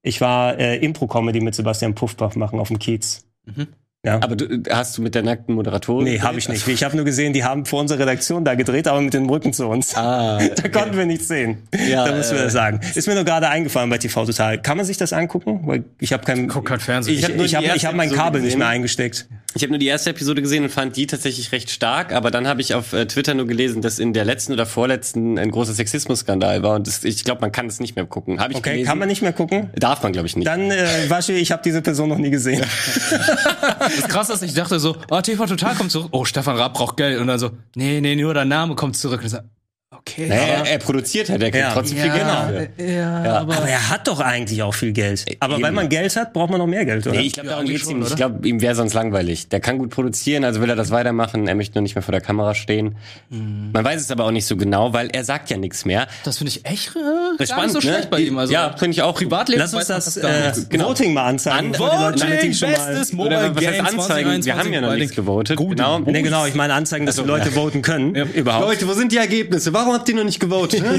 Ich 0.01 0.21
war 0.21 0.57
äh, 0.59 0.77
Impro-Comedy 0.77 1.39
mit 1.41 1.55
Sebastian 1.55 1.95
Puffpuff 1.95 2.35
machen 2.35 2.59
auf 2.59 2.67
dem 2.69 2.79
Kiez. 2.79 3.25
Ja. 4.05 4.19
Aber 4.21 4.35
du, 4.35 4.61
hast 4.69 4.97
du 4.97 5.01
mit 5.01 5.15
der 5.15 5.23
nackten 5.23 5.55
Moderatorin? 5.55 6.05
Nee, 6.05 6.19
habe 6.21 6.37
ich 6.37 6.47
nicht. 6.47 6.67
Ich 6.67 6.83
habe 6.83 6.95
nur 6.95 7.05
gesehen, 7.05 7.33
die 7.33 7.43
haben 7.43 7.65
vor 7.65 7.81
unserer 7.81 7.99
Redaktion 7.99 8.45
da 8.45 8.53
gedreht, 8.55 8.87
aber 8.87 9.01
mit 9.01 9.13
dem 9.15 9.27
Rücken 9.29 9.51
zu 9.51 9.67
uns. 9.67 9.95
Ah, 9.95 10.39
Da 10.55 10.69
konnten 10.69 10.95
wir 10.95 11.05
nichts 11.05 11.27
sehen. 11.27 11.57
Ja, 11.89 12.05
da 12.05 12.15
müssen 12.15 12.33
wir 12.35 12.41
äh, 12.41 12.43
das 12.45 12.53
sagen. 12.53 12.79
Ist 12.93 13.07
mir 13.07 13.15
nur 13.15 13.23
gerade 13.23 13.49
eingefallen 13.49 13.89
bei 13.89 13.97
TV 13.97 14.25
Total. 14.25 14.61
Kann 14.61 14.77
man 14.77 14.85
sich 14.85 14.97
das 14.97 15.11
angucken? 15.11 15.61
Weil 15.65 15.83
ich 15.99 16.13
habe 16.13 16.23
kein, 16.23 16.47
Guck 16.47 16.65
kein 16.65 16.79
Fernsehen. 16.79 17.17
ich, 17.17 17.23
hab 17.23 17.31
ich, 17.31 17.35
nur 17.37 17.45
ich 17.45 17.55
habe 17.55 17.65
ich 17.75 17.85
hab 17.85 17.95
mein 17.95 18.11
Kabel 18.11 18.41
nicht 18.41 18.49
gesehen. 18.49 18.59
mehr 18.59 18.67
eingesteckt. 18.67 19.27
Ich 19.57 19.63
habe 19.63 19.71
nur 19.71 19.79
die 19.79 19.85
erste 19.87 20.09
Episode 20.09 20.41
gesehen 20.41 20.63
und 20.65 20.69
fand 20.69 20.97
die 20.97 21.07
tatsächlich 21.07 21.53
recht 21.53 21.69
stark, 21.71 22.11
aber 22.11 22.29
dann 22.29 22.45
habe 22.45 22.59
ich 22.59 22.73
auf 22.73 22.91
äh, 22.91 23.05
Twitter 23.07 23.33
nur 23.35 23.47
gelesen, 23.47 23.81
dass 23.81 23.99
in 23.99 24.11
der 24.11 24.25
letzten 24.25 24.51
oder 24.51 24.65
vorletzten 24.65 25.39
ein 25.39 25.49
großer 25.49 25.71
Sexismus-Skandal 25.73 26.61
war 26.61 26.75
und 26.75 26.87
das, 26.87 27.05
ich 27.05 27.23
glaube, 27.23 27.39
man 27.39 27.53
kann 27.53 27.67
es 27.67 27.79
nicht 27.79 27.95
mehr 27.95 28.05
gucken. 28.05 28.41
Habe 28.41 28.51
ich 28.51 28.57
Okay, 28.57 28.71
gelesen. 28.71 28.87
kann 28.89 28.99
man 28.99 29.07
nicht 29.07 29.21
mehr 29.21 29.31
gucken? 29.31 29.69
Darf 29.77 30.03
man, 30.03 30.11
glaube 30.11 30.27
ich, 30.27 30.35
nicht. 30.35 30.45
Dann, 30.45 30.71
äh, 30.71 31.09
Waschi, 31.09 31.31
ich 31.33 31.53
habe 31.53 31.61
diese 31.63 31.81
Person 31.81 32.09
noch 32.09 32.17
nie 32.17 32.31
gesehen. 32.31 32.63
Das 33.79 34.07
krass 34.09 34.29
ist, 34.29 34.41
ich 34.43 34.53
dachte 34.53 34.79
so, 34.79 34.97
oh, 35.09 35.21
TV 35.21 35.45
Total 35.45 35.75
kommt 35.75 35.91
zurück. 35.91 36.09
Oh, 36.11 36.25
Stefan 36.25 36.57
Raab 36.57 36.73
braucht 36.73 36.97
Geld. 36.97 37.19
Und 37.19 37.27
dann 37.27 37.39
so, 37.39 37.51
nee, 37.75 38.01
nee, 38.01 38.15
nur 38.15 38.33
der 38.33 38.45
Name 38.45 38.75
kommt 38.75 38.97
zurück. 38.97 39.19
Und 39.21 39.25
ich 39.27 39.31
so, 39.31 39.37
okay. 40.07 40.27
naja, 40.27 40.41
er, 40.41 40.67
er 40.67 40.77
produziert 40.79 41.29
halt, 41.29 41.41
er 41.41 41.51
kriegt 41.51 41.63
Ja. 41.63 41.73
trotzdem 41.73 41.97
viel 41.97 42.11
Geld 42.11 42.25
ja, 42.77 42.85
Ja. 43.23 43.33
aber 43.39 43.57
Aber 43.57 43.67
er 43.67 43.89
hat 43.89 44.07
doch 44.07 44.19
eigentlich 44.19 44.61
auch 44.63 44.73
viel 44.73 44.91
Geld. 44.91 45.25
Aber 45.39 45.55
eben. 45.55 45.63
weil 45.63 45.71
man 45.71 45.89
Geld 45.89 46.15
hat, 46.15 46.33
braucht 46.33 46.49
man 46.51 46.59
noch 46.59 46.67
mehr 46.67 46.85
Geld, 46.85 47.05
oder? 47.07 47.15
Nee, 47.17 47.23
ich 47.27 47.33
glaube, 47.33 47.47
Ja, 47.49 47.53
darum 47.55 47.67
geht's 47.69 47.81
schon, 47.83 47.91
ihm 47.91 47.99
nicht. 47.99 48.07
Ich 48.07 48.13
oder? 48.13 48.29
glaube, 48.29 48.47
ihm 48.47 48.61
wäre 48.61 48.75
sonst 48.75 48.93
langweilig. 48.93 49.49
Der 49.49 49.59
kann 49.59 49.77
gut 49.77 49.89
produzieren, 49.89 50.43
also 50.43 50.61
will 50.61 50.69
er 50.69 50.75
das 50.75 50.91
weitermachen. 50.91 51.47
Er 51.47 51.55
möchte 51.55 51.75
nur 51.75 51.81
nicht 51.83 51.95
mehr 51.95 52.01
vor 52.03 52.11
der 52.11 52.21
Kamera 52.21 52.53
stehen. 52.55 52.95
Mhm. 53.29 53.69
Man 53.73 53.83
weiß 53.83 54.01
es 54.01 54.11
aber 54.11 54.25
auch 54.25 54.31
nicht 54.31 54.45
so 54.45 54.57
genau, 54.57 54.93
weil 54.93 55.09
er 55.11 55.23
sagt 55.23 55.49
ja 55.49 55.57
nichts 55.57 55.85
mehr. 55.85 56.07
das 56.23 56.37
finde 56.37 56.49
ich 56.51 56.65
echt 56.65 56.95
äh, 56.95 56.99
Das 57.37 57.49
gar 57.49 57.63
nicht 57.63 57.71
so 57.73 57.81
schlecht 57.81 58.09
bei 58.09 58.19
ihm. 58.19 58.37
Also, 58.37 58.53
ja, 58.53 58.75
finde 58.77 58.91
ich 58.93 59.01
auch. 59.01 59.15
Privatleben 59.15 59.61
Lass 59.61 59.73
uns 59.73 59.87
das 59.87 60.17
äh. 60.17 60.51
Genau. 60.69 60.89
Voting 60.89 61.13
mal 61.13 61.25
anzeigen. 61.27 61.57
An- 61.57 61.71
bevor 61.71 61.89
die 61.89 61.95
Leute 61.95 62.19
Voting, 62.21 62.35
Voting 62.35 62.53
schon 62.53 62.71
mal- 62.71 62.75
bestes 62.93 63.13
Oder 63.13 63.23
Mobile 63.23 63.55
was 63.55 63.65
heißt 63.65 63.75
Game 63.75 63.85
anzeigen? 63.99 64.45
Wir 64.45 64.55
haben 64.57 64.73
ja 64.73 64.81
noch 64.81 64.87
2021 64.89 64.99
nichts 64.99 65.15
gewotet. 65.15 65.57
Genau. 65.57 65.99
Nee, 65.99 66.21
genau, 66.21 66.45
ich 66.45 66.55
meine 66.55 66.73
anzeigen, 66.73 67.05
dass 67.05 67.15
die 67.15 67.23
Leute 67.23 67.51
voten 67.51 67.81
können. 67.81 68.13
Überhaupt. 68.15 68.65
Leute, 68.65 68.87
wo 68.87 68.93
sind 68.93 69.11
die 69.11 69.17
Ergebnisse? 69.17 69.73
Warum 69.73 69.94
habt 69.95 70.09
ihr 70.09 70.15
noch 70.15 70.23
nicht 70.23 70.39
gewotet? 70.39 70.83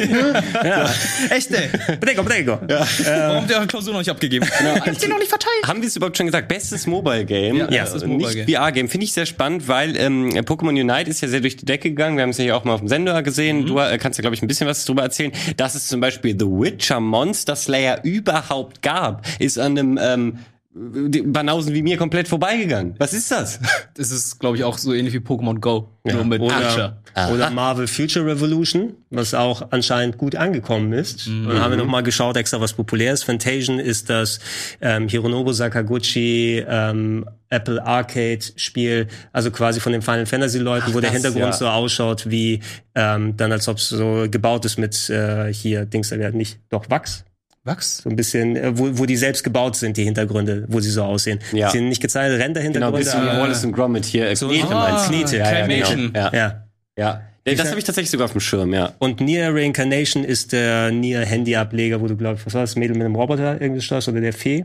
Ja. 0.64 0.90
Echt, 1.30 1.50
ey. 1.52 1.68
Prego, 2.00 2.22
prego. 2.22 2.58
Warum 2.66 3.36
habt 3.42 3.50
ihr 3.50 3.56
eure 3.56 3.66
Klausur 3.66 3.92
noch 3.92 4.00
nicht 4.00 4.10
abgegeben? 4.10 4.46
Hab 4.46 4.86
ich 4.88 4.98
die 4.98 5.06
noch 5.08 5.18
nicht 5.18 5.28
verteilt? 5.28 5.52
Haben 5.66 5.80
wir 5.80 5.88
es 5.88 5.96
überhaupt 5.96 6.16
schon 6.16 6.26
gesagt? 6.26 6.48
Bestes 6.48 6.86
Mobile 6.86 7.24
Game. 7.24 7.56
Ja, 7.58 7.66
Äh, 7.66 7.80
bestes 7.80 8.02
nicht 8.02 8.12
Mobile 8.20 8.44
Game. 8.44 8.48
VR-Game. 8.48 8.88
Finde 8.88 9.04
ich 9.04 9.12
sehr 9.12 9.26
spannend, 9.26 9.68
weil 9.68 9.96
ähm, 9.96 10.30
Pokémon 10.30 10.68
Unite 10.70 11.10
ist 11.10 11.20
ja 11.20 11.28
sehr 11.28 11.40
durch 11.40 11.56
die 11.56 11.64
Decke 11.66 11.90
gegangen. 11.90 12.16
Wir 12.16 12.22
haben 12.22 12.30
es 12.30 12.38
ja 12.38 12.44
hier 12.44 12.56
auch 12.56 12.64
mal 12.64 12.72
auf 12.74 12.80
dem 12.80 12.88
Sender 12.88 13.22
gesehen. 13.22 13.62
Mhm. 13.62 13.66
Du 13.66 13.78
äh, 13.78 13.98
kannst 13.98 14.18
ja, 14.18 14.22
glaube 14.22 14.34
ich, 14.34 14.42
ein 14.42 14.48
bisschen 14.48 14.66
was 14.66 14.84
drüber 14.84 15.02
erzählen. 15.02 15.32
Dass 15.56 15.74
es 15.74 15.86
zum 15.88 16.00
Beispiel 16.00 16.32
The 16.38 16.46
Witcher 16.46 17.00
Monster 17.00 17.56
Slayer 17.56 18.00
überhaupt 18.02 18.82
gab, 18.82 19.26
ist 19.38 19.58
an 19.58 19.78
einem 19.78 19.98
ähm, 20.00 20.38
Banausen 20.78 21.72
wie 21.72 21.82
mir 21.82 21.96
komplett 21.96 22.28
vorbeigegangen. 22.28 22.94
Was 22.98 23.14
ist 23.14 23.30
das? 23.30 23.60
Das 23.94 24.10
ist, 24.10 24.38
glaube 24.38 24.58
ich, 24.58 24.64
auch 24.64 24.76
so 24.76 24.92
ähnlich 24.92 25.14
wie 25.14 25.18
Pokémon 25.18 25.58
Go. 25.58 25.88
nur 26.04 26.24
mit 26.24 26.42
oder, 26.42 26.98
oder 27.32 27.50
Marvel 27.50 27.86
Future 27.86 28.26
Revolution, 28.26 28.92
was 29.08 29.32
auch 29.32 29.68
anscheinend 29.70 30.18
gut 30.18 30.36
angekommen 30.36 30.92
ist. 30.92 31.26
Und 31.26 31.48
dann 31.48 31.60
haben 31.60 31.70
wir 31.70 31.78
nochmal 31.78 32.02
geschaut, 32.02 32.36
extra 32.36 32.60
was 32.60 32.74
populär 32.74 33.14
ist. 33.14 33.22
Fantasian 33.22 33.78
ist 33.78 34.10
das 34.10 34.38
ähm, 34.82 35.08
Hironobu 35.08 35.52
Sakaguchi 35.52 36.62
ähm, 36.68 37.24
Apple 37.48 37.82
Arcade 37.82 38.44
Spiel, 38.56 39.06
also 39.32 39.50
quasi 39.50 39.80
von 39.80 39.92
den 39.92 40.02
Final 40.02 40.26
Fantasy 40.26 40.58
Leuten, 40.58 40.92
wo 40.92 41.00
der 41.00 41.10
das, 41.10 41.22
Hintergrund 41.22 41.46
ja. 41.46 41.52
so 41.52 41.68
ausschaut 41.68 42.28
wie 42.28 42.60
ähm, 42.94 43.36
dann 43.36 43.52
als 43.52 43.68
ob 43.68 43.78
es 43.78 43.88
so 43.88 44.26
gebaut 44.30 44.64
ist 44.64 44.78
mit 44.78 45.08
äh, 45.08 45.52
hier 45.52 45.86
Dings, 45.86 46.10
da 46.10 46.16
nicht 46.30 46.58
doch 46.68 46.90
Wachs. 46.90 47.24
Wachs? 47.66 47.98
So 48.04 48.10
ein 48.10 48.16
bisschen, 48.16 48.56
äh, 48.56 48.78
wo, 48.78 48.88
wo 48.98 49.06
die 49.06 49.16
selbst 49.16 49.42
gebaut 49.44 49.76
sind, 49.76 49.96
die 49.96 50.04
Hintergründe, 50.04 50.64
wo 50.68 50.80
sie 50.80 50.90
so 50.90 51.02
aussehen. 51.02 51.40
Ja. 51.52 51.70
Sie 51.70 51.78
sind 51.78 51.88
nicht 51.88 52.00
gezeichnet, 52.00 52.34
Genau, 52.38 52.44
Render-Hintergründe. 52.44 52.98
bisschen 52.98 53.22
wie 53.22 53.26
Wallace 53.26 53.64
und 53.64 53.72
Gromit 53.72 54.04
hier. 54.04 54.28
äh, 54.30 54.36
So- 54.36 54.48
Knete 54.48 54.74
Ah? 54.74 55.06
Knete, 55.06 55.36
ja, 55.38 55.44
ja, 55.44 55.50
Claymation. 55.66 56.12
Ja, 56.14 56.30
ja. 56.32 56.64
ja. 56.96 57.20
Das 57.44 57.68
habe 57.68 57.78
ich 57.78 57.84
tatsächlich 57.84 58.10
sogar 58.10 58.24
auf 58.24 58.32
dem 58.32 58.40
Schirm, 58.40 58.72
ja. 58.74 58.92
Und 58.98 59.20
Nier 59.20 59.54
Reincarnation 59.54 60.24
ist 60.24 60.52
der 60.52 60.90
Nier 60.90 61.20
Handy-Ableger, 61.20 62.00
wo 62.00 62.08
du 62.08 62.16
glaubst, 62.16 62.44
was 62.46 62.54
war 62.54 62.62
das, 62.62 62.74
Mädel 62.74 62.96
mit 62.96 63.04
dem 63.04 63.14
Roboter 63.14 63.60
irgendwie 63.60 63.80
steuerst 63.80 64.08
oder 64.08 64.20
der 64.20 64.32
Fee? 64.32 64.64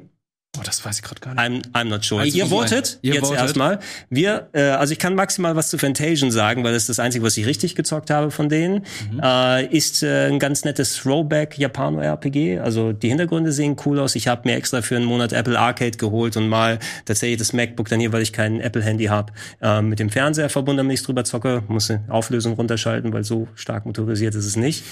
Oh, 0.57 0.61
das 0.65 0.83
weiß 0.83 0.97
ich 0.97 1.03
gerade 1.03 1.21
gar 1.21 1.33
nicht. 1.33 1.65
I'm, 1.65 1.71
I'm 1.71 1.85
not 1.85 2.03
sure. 2.03 2.21
Eins 2.21 2.35
Ihr 2.35 2.45
votet. 2.45 2.99
Ihr 3.01 3.13
jetzt 3.13 3.31
erstmal. 3.31 3.79
Wir, 4.09 4.49
äh, 4.51 4.63
also 4.63 4.91
ich 4.91 4.99
kann 4.99 5.15
maximal 5.15 5.55
was 5.55 5.69
zu 5.69 5.77
Fantasian 5.77 6.29
sagen, 6.29 6.65
weil 6.65 6.73
das 6.73 6.83
ist 6.83 6.89
das 6.89 6.99
Einzige, 6.99 7.23
was 7.23 7.37
ich 7.37 7.45
richtig 7.45 7.73
gezockt 7.73 8.09
habe 8.09 8.31
von 8.31 8.49
denen. 8.49 8.85
Mhm. 9.11 9.21
Äh, 9.23 9.67
ist 9.67 10.03
äh, 10.03 10.27
ein 10.27 10.39
ganz 10.39 10.65
nettes 10.65 10.97
Throwback 10.97 11.57
Japano-RPG. 11.57 12.59
Also 12.59 12.91
die 12.91 13.07
Hintergründe 13.07 13.53
sehen 13.53 13.77
cool 13.85 13.97
aus. 13.99 14.15
Ich 14.15 14.27
habe 14.27 14.41
mir 14.43 14.57
extra 14.57 14.81
für 14.81 14.97
einen 14.97 15.05
Monat 15.05 15.31
Apple 15.31 15.57
Arcade 15.57 15.97
geholt 15.97 16.35
und 16.35 16.49
mal 16.49 16.79
tatsächlich 17.05 17.37
das 17.39 17.53
MacBook 17.53 17.87
dann 17.87 18.01
hier, 18.01 18.11
weil 18.11 18.21
ich 18.21 18.33
kein 18.33 18.59
Apple-Handy 18.59 19.05
habe, 19.05 19.31
äh, 19.61 19.81
mit 19.81 19.99
dem 19.99 20.09
Fernseher 20.09 20.49
verbunden, 20.49 20.79
damit 20.79 20.99
ich 20.99 21.05
drüber 21.05 21.23
zocke. 21.23 21.63
Muss 21.69 21.87
die 21.87 21.99
Auflösung 22.09 22.55
runterschalten, 22.55 23.13
weil 23.13 23.23
so 23.23 23.47
stark 23.55 23.85
motorisiert 23.85 24.35
ist 24.35 24.45
es 24.45 24.57
nicht. 24.57 24.83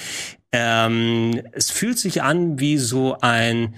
Ähm, 0.54 1.42
es 1.52 1.70
fühlt 1.70 2.00
sich 2.00 2.22
an 2.22 2.62
wie 2.62 2.78
so 2.78 3.18
ein 3.20 3.76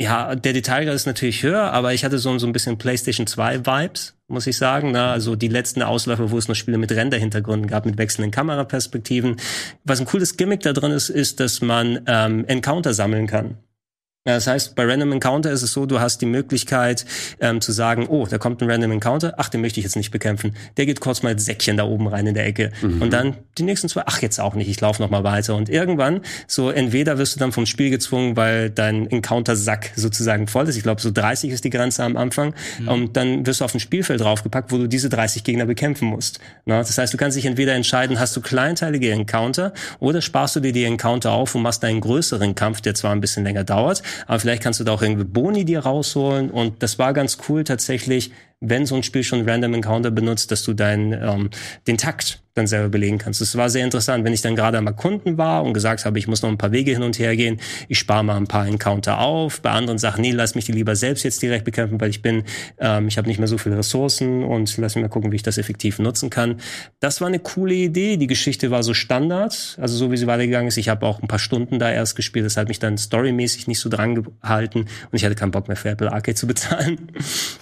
ja, 0.00 0.36
der 0.36 0.52
Detailgrad 0.52 0.94
ist 0.94 1.06
natürlich 1.06 1.42
höher, 1.42 1.72
aber 1.72 1.92
ich 1.92 2.04
hatte 2.04 2.18
so, 2.18 2.36
so 2.38 2.46
ein 2.46 2.52
bisschen 2.52 2.78
PlayStation 2.78 3.26
2 3.26 3.66
Vibes, 3.66 4.14
muss 4.28 4.46
ich 4.46 4.56
sagen. 4.56 4.92
Ne? 4.92 5.02
Also 5.02 5.34
die 5.34 5.48
letzten 5.48 5.82
Ausläufer, 5.82 6.30
wo 6.30 6.38
es 6.38 6.46
noch 6.46 6.54
Spiele 6.54 6.78
mit 6.78 6.92
Render-Hintergründen 6.92 7.66
gab, 7.66 7.84
mit 7.84 7.98
wechselnden 7.98 8.30
Kameraperspektiven. 8.30 9.36
Was 9.84 9.98
ein 9.98 10.06
cooles 10.06 10.36
Gimmick 10.36 10.60
da 10.60 10.72
drin 10.72 10.92
ist, 10.92 11.08
ist, 11.08 11.40
dass 11.40 11.62
man 11.62 12.00
ähm, 12.06 12.44
Encounter 12.46 12.94
sammeln 12.94 13.26
kann. 13.26 13.58
Ja, 14.28 14.34
das 14.34 14.46
heißt, 14.46 14.74
bei 14.74 14.84
Random 14.84 15.10
Encounter 15.12 15.50
ist 15.50 15.62
es 15.62 15.72
so, 15.72 15.86
du 15.86 16.00
hast 16.00 16.20
die 16.20 16.26
Möglichkeit 16.26 17.06
ähm, 17.40 17.62
zu 17.62 17.72
sagen, 17.72 18.08
oh, 18.08 18.26
da 18.28 18.36
kommt 18.36 18.60
ein 18.60 18.70
Random 18.70 18.92
Encounter, 18.92 19.32
ach, 19.38 19.48
den 19.48 19.62
möchte 19.62 19.80
ich 19.80 19.84
jetzt 19.84 19.96
nicht 19.96 20.10
bekämpfen. 20.10 20.54
Der 20.76 20.84
geht 20.84 21.00
kurz 21.00 21.22
mal 21.22 21.30
ins 21.30 21.46
Säckchen 21.46 21.78
da 21.78 21.84
oben 21.84 22.06
rein 22.08 22.26
in 22.26 22.34
der 22.34 22.44
Ecke. 22.44 22.70
Und 23.00 23.10
dann 23.14 23.38
die 23.56 23.62
nächsten 23.62 23.88
zwei, 23.88 24.02
ach, 24.04 24.20
jetzt 24.20 24.38
auch 24.38 24.54
nicht, 24.54 24.68
ich 24.68 24.78
laufe 24.82 25.00
noch 25.00 25.08
mal 25.08 25.24
weiter. 25.24 25.56
Und 25.56 25.70
irgendwann, 25.70 26.20
so 26.46 26.68
entweder 26.70 27.16
wirst 27.16 27.36
du 27.36 27.40
dann 27.40 27.52
vom 27.52 27.64
Spiel 27.64 27.88
gezwungen, 27.88 28.36
weil 28.36 28.68
dein 28.68 29.06
Encounter-Sack 29.10 29.92
sozusagen 29.96 30.46
voll 30.46 30.68
ist. 30.68 30.76
Ich 30.76 30.82
glaube, 30.82 31.00
so 31.00 31.10
30 31.10 31.50
ist 31.50 31.64
die 31.64 31.70
Grenze 31.70 32.04
am 32.04 32.18
Anfang. 32.18 32.52
Und 32.86 33.16
dann 33.16 33.46
wirst 33.46 33.62
du 33.62 33.64
auf 33.64 33.72
ein 33.74 33.80
Spielfeld 33.80 34.20
draufgepackt, 34.20 34.70
wo 34.72 34.76
du 34.76 34.88
diese 34.88 35.08
30 35.08 35.42
Gegner 35.42 35.64
bekämpfen 35.64 36.06
musst. 36.06 36.38
Na, 36.66 36.78
das 36.78 36.98
heißt, 36.98 37.14
du 37.14 37.16
kannst 37.16 37.38
dich 37.38 37.46
entweder 37.46 37.72
entscheiden, 37.72 38.20
hast 38.20 38.36
du 38.36 38.42
kleinteilige 38.42 39.10
Encounter 39.10 39.72
oder 40.00 40.20
sparst 40.20 40.56
du 40.56 40.60
dir 40.60 40.72
die 40.72 40.84
Encounter 40.84 41.32
auf 41.32 41.54
und 41.54 41.62
machst 41.62 41.82
einen 41.82 42.02
größeren 42.02 42.54
Kampf, 42.54 42.82
der 42.82 42.94
zwar 42.94 43.12
ein 43.12 43.22
bisschen 43.22 43.44
länger 43.44 43.64
dauert, 43.64 44.02
aber 44.26 44.40
vielleicht 44.40 44.62
kannst 44.62 44.80
du 44.80 44.84
da 44.84 44.92
auch 44.92 45.02
irgendwie 45.02 45.24
Boni 45.24 45.64
dir 45.64 45.80
rausholen. 45.80 46.50
Und 46.50 46.82
das 46.82 46.98
war 46.98 47.12
ganz 47.12 47.38
cool 47.48 47.64
tatsächlich, 47.64 48.32
wenn 48.60 48.86
so 48.86 48.96
ein 48.96 49.02
Spiel 49.02 49.22
schon 49.22 49.48
Random 49.48 49.74
Encounter 49.74 50.10
benutzt, 50.10 50.50
dass 50.50 50.62
du 50.64 50.72
deinen 50.72 51.12
ähm, 51.12 51.50
den 51.86 51.98
Takt 51.98 52.42
dann 52.58 52.66
selber 52.66 52.88
belegen 52.88 53.18
kannst. 53.18 53.40
Das 53.40 53.56
war 53.56 53.70
sehr 53.70 53.84
interessant, 53.84 54.24
wenn 54.24 54.32
ich 54.32 54.42
dann 54.42 54.56
gerade 54.56 54.76
am 54.78 54.86
Erkunden 54.86 55.38
war 55.38 55.64
und 55.64 55.72
gesagt 55.72 56.04
habe, 56.04 56.18
ich 56.18 56.28
muss 56.28 56.42
noch 56.42 56.50
ein 56.50 56.58
paar 56.58 56.72
Wege 56.72 56.90
hin 56.90 57.02
und 57.02 57.18
her 57.18 57.34
gehen, 57.36 57.60
ich 57.88 57.98
spare 57.98 58.22
mal 58.22 58.36
ein 58.36 58.46
paar 58.46 58.66
Encounter 58.66 59.20
auf. 59.20 59.62
Bei 59.62 59.70
anderen 59.70 59.98
Sachen, 59.98 60.20
nee, 60.20 60.32
lass 60.32 60.54
mich 60.54 60.66
die 60.66 60.72
lieber 60.72 60.96
selbst 60.96 61.22
jetzt 61.22 61.40
direkt 61.40 61.64
bekämpfen, 61.64 62.00
weil 62.00 62.10
ich 62.10 62.20
bin, 62.20 62.44
ähm, 62.78 63.08
ich 63.08 63.16
habe 63.16 63.28
nicht 63.28 63.38
mehr 63.38 63.48
so 63.48 63.58
viele 63.58 63.78
Ressourcen 63.78 64.44
und 64.44 64.76
lass 64.76 64.96
mich 64.96 65.02
mal 65.02 65.08
gucken, 65.08 65.32
wie 65.32 65.36
ich 65.36 65.42
das 65.42 65.56
effektiv 65.56 65.98
nutzen 65.98 66.30
kann. 66.30 66.56
Das 67.00 67.20
war 67.20 67.28
eine 67.28 67.38
coole 67.38 67.74
Idee. 67.74 68.16
Die 68.16 68.26
Geschichte 68.26 68.70
war 68.70 68.82
so 68.82 68.92
Standard, 68.92 69.78
also 69.80 69.96
so 69.96 70.10
wie 70.10 70.16
sie 70.16 70.26
weitergegangen 70.26 70.68
ist. 70.68 70.76
Ich 70.76 70.88
habe 70.88 71.06
auch 71.06 71.22
ein 71.22 71.28
paar 71.28 71.38
Stunden 71.38 71.78
da 71.78 71.90
erst 71.90 72.16
gespielt, 72.16 72.44
das 72.44 72.56
hat 72.56 72.68
mich 72.68 72.80
dann 72.80 72.98
storymäßig 72.98 73.68
nicht 73.68 73.78
so 73.78 73.88
dran 73.88 74.24
gehalten 74.42 74.80
und 74.80 75.12
ich 75.12 75.24
hatte 75.24 75.36
keinen 75.36 75.52
Bock 75.52 75.68
mehr 75.68 75.76
für 75.76 75.90
Apple 75.90 76.12
Arcade 76.12 76.34
zu 76.34 76.46
bezahlen. 76.46 77.12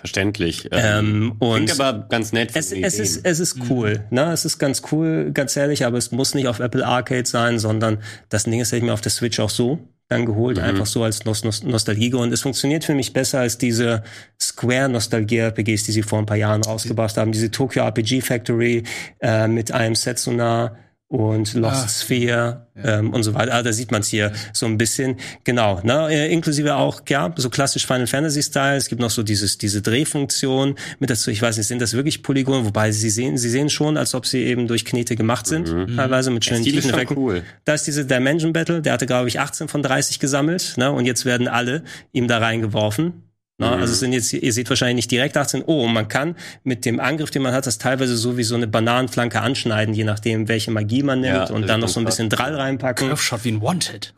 Verständlich. 0.01 0.68
Ähm, 0.87 1.37
und 1.39 1.66
Klingt 1.66 1.80
aber 1.80 2.07
ganz 2.09 2.32
nett. 2.32 2.51
es, 2.55 2.72
es 2.72 2.99
ist, 2.99 3.24
es 3.24 3.41
ist 3.41 3.57
cool, 3.70 4.05
ne? 4.11 4.32
Es 4.32 4.45
ist 4.45 4.59
ganz 4.59 4.82
cool, 4.93 5.30
ganz 5.32 5.57
ehrlich, 5.57 5.84
aber 5.84 5.99
es 5.99 6.12
muss 6.12 6.34
nicht 6.34 6.47
auf 6.49 6.61
Apple 6.61 6.87
Arcade 6.87 7.26
sein, 7.26 7.59
sondern 7.59 7.99
das 8.28 8.45
Ding 8.45 8.61
ist 8.61 8.68
hätte 8.68 8.78
ich 8.78 8.82
mir 8.84 8.93
auf 8.93 9.01
der 9.01 9.12
Switch 9.12 9.39
auch 9.41 9.51
so 9.51 9.78
dann 10.09 10.24
geholt, 10.24 10.61
einfach 10.61 10.87
so 10.87 11.03
als 11.03 11.24
Nos 11.24 11.43
Nos 11.43 11.64
Nostalgie. 11.64 12.14
Und 12.14 12.32
es 12.32 12.41
funktioniert 12.43 12.84
für 12.84 12.95
mich 12.95 13.12
besser 13.12 13.41
als 13.41 13.59
diese 13.59 14.05
Square-Nostalgie-RPGs, 14.41 15.82
die 15.84 15.93
sie 15.93 16.03
vor 16.03 16.20
ein 16.20 16.26
paar 16.26 16.37
Jahren 16.37 16.62
rausgebracht 16.62 17.16
haben. 17.16 17.32
Diese 17.32 17.51
Tokyo 17.51 17.84
RPG 17.84 18.20
Factory 18.20 18.84
äh, 19.20 19.49
mit 19.49 19.72
einem 19.72 19.97
Setsuna 19.97 20.76
und 21.09 21.55
Lost 21.55 21.85
Ah. 21.85 21.89
Sphere 21.89 22.67
ähm, 22.77 23.13
und 23.13 23.23
so 23.23 23.33
weiter. 23.33 23.55
Ah, 23.55 23.63
da 23.63 23.73
sieht 23.73 23.93
man 23.93 24.01
es 24.01 24.09
hier 24.09 24.33
so 24.53 24.67
ein 24.67 24.77
bisschen. 24.77 25.17
Genau, 25.45 25.81
ne? 25.85 26.27
inklusive 26.29 26.75
auch, 26.75 27.01
ja, 27.09 27.33
so 27.37 27.49
klassisch 27.49 27.87
Final 27.87 28.09
Fantasy 28.09 28.43
Style. 28.43 28.77
Es 28.77 28.89
gibt 28.89 29.01
noch 29.01 29.11
so 29.11 29.23
dieses 29.23 29.57
diese 29.57 29.83
Drehfunktion 29.83 30.75
mit 30.99 31.09
dazu. 31.11 31.31
Ich 31.31 31.41
weiß 31.41 31.57
nicht, 31.59 31.69
sind 31.69 31.81
das 31.81 31.93
wirklich 31.93 32.23
Polygone? 32.25 32.65
Wobei 32.67 32.91
sie 32.91 33.11
sehen, 33.11 33.39
sie 33.39 33.51
sehen 33.51 33.71
schon, 33.71 33.97
als 33.97 34.15
ob 34.15 34.27
sie 34.27 34.43
eben 34.43 34.67
durch 34.67 34.85
Knete 34.85 35.15
gemacht 35.15 35.47
sind, 35.47 35.67
teilweise 35.97 36.31
mit 36.31 36.45
schönen 36.45 36.61
Mhm. 36.61 36.65
Tiefeneffekten. 36.65 37.17
cool. 37.17 37.43
Da 37.65 37.75
ist 37.75 37.87
diese 37.87 38.05
Dimension 38.05 38.53
Battle, 38.53 38.83
der 38.83 38.93
hatte, 38.93 39.07
glaube 39.07 39.29
ich, 39.29 39.39
18 39.39 39.69
von 39.69 39.83
30 39.85 40.19
gesammelt, 40.19 40.75
ne? 40.77 40.91
Und 40.91 41.07
jetzt 41.07 41.25
werden 41.25 41.47
alle 41.47 41.85
ihm 42.13 42.27
da 42.27 42.39
reingeworfen. 42.39 43.23
Ne? 43.59 43.71
Also 43.71 43.93
es 43.93 44.01
sind 44.01 44.13
jetzt, 44.13 44.33
ihr 44.33 44.53
seht 44.53 44.69
wahrscheinlich 44.69 44.97
nicht 44.97 45.11
direkt 45.11 45.37
18. 45.37 45.65
Oh, 45.67 45.85
und 45.85 45.95
man 45.95 46.09
kann 46.09 46.37
mit 46.63 46.85
dem 46.85 47.01
Angriff, 47.01 47.31
den 47.31 47.43
man 47.43 47.55
hat, 47.55 47.67
das 47.67 47.79
teilweise 47.79 48.17
so 48.17 48.37
wie 48.37 48.43
so 48.43 48.55
eine 48.55 48.67
Bananenflanke 48.67 49.41
anschneiden, 49.41 49.95
je 49.95 50.05
nachdem, 50.05 50.49
welche 50.49 50.71
Magie 50.71 51.03
man 51.03 51.21
nimmt 51.21 51.49
Ja, 51.49 51.51
und 51.51 51.67
dann 51.67 51.81
noch 51.81 51.89
so 51.89 52.01
ein 52.01 52.05
bisschen 52.05 52.29
Drall 52.29 52.55
reinpacken. 52.55 53.09
Curve-Shot 53.09 53.45
wie 53.45 53.53
ein 53.53 53.63
Wanted. 53.63 54.13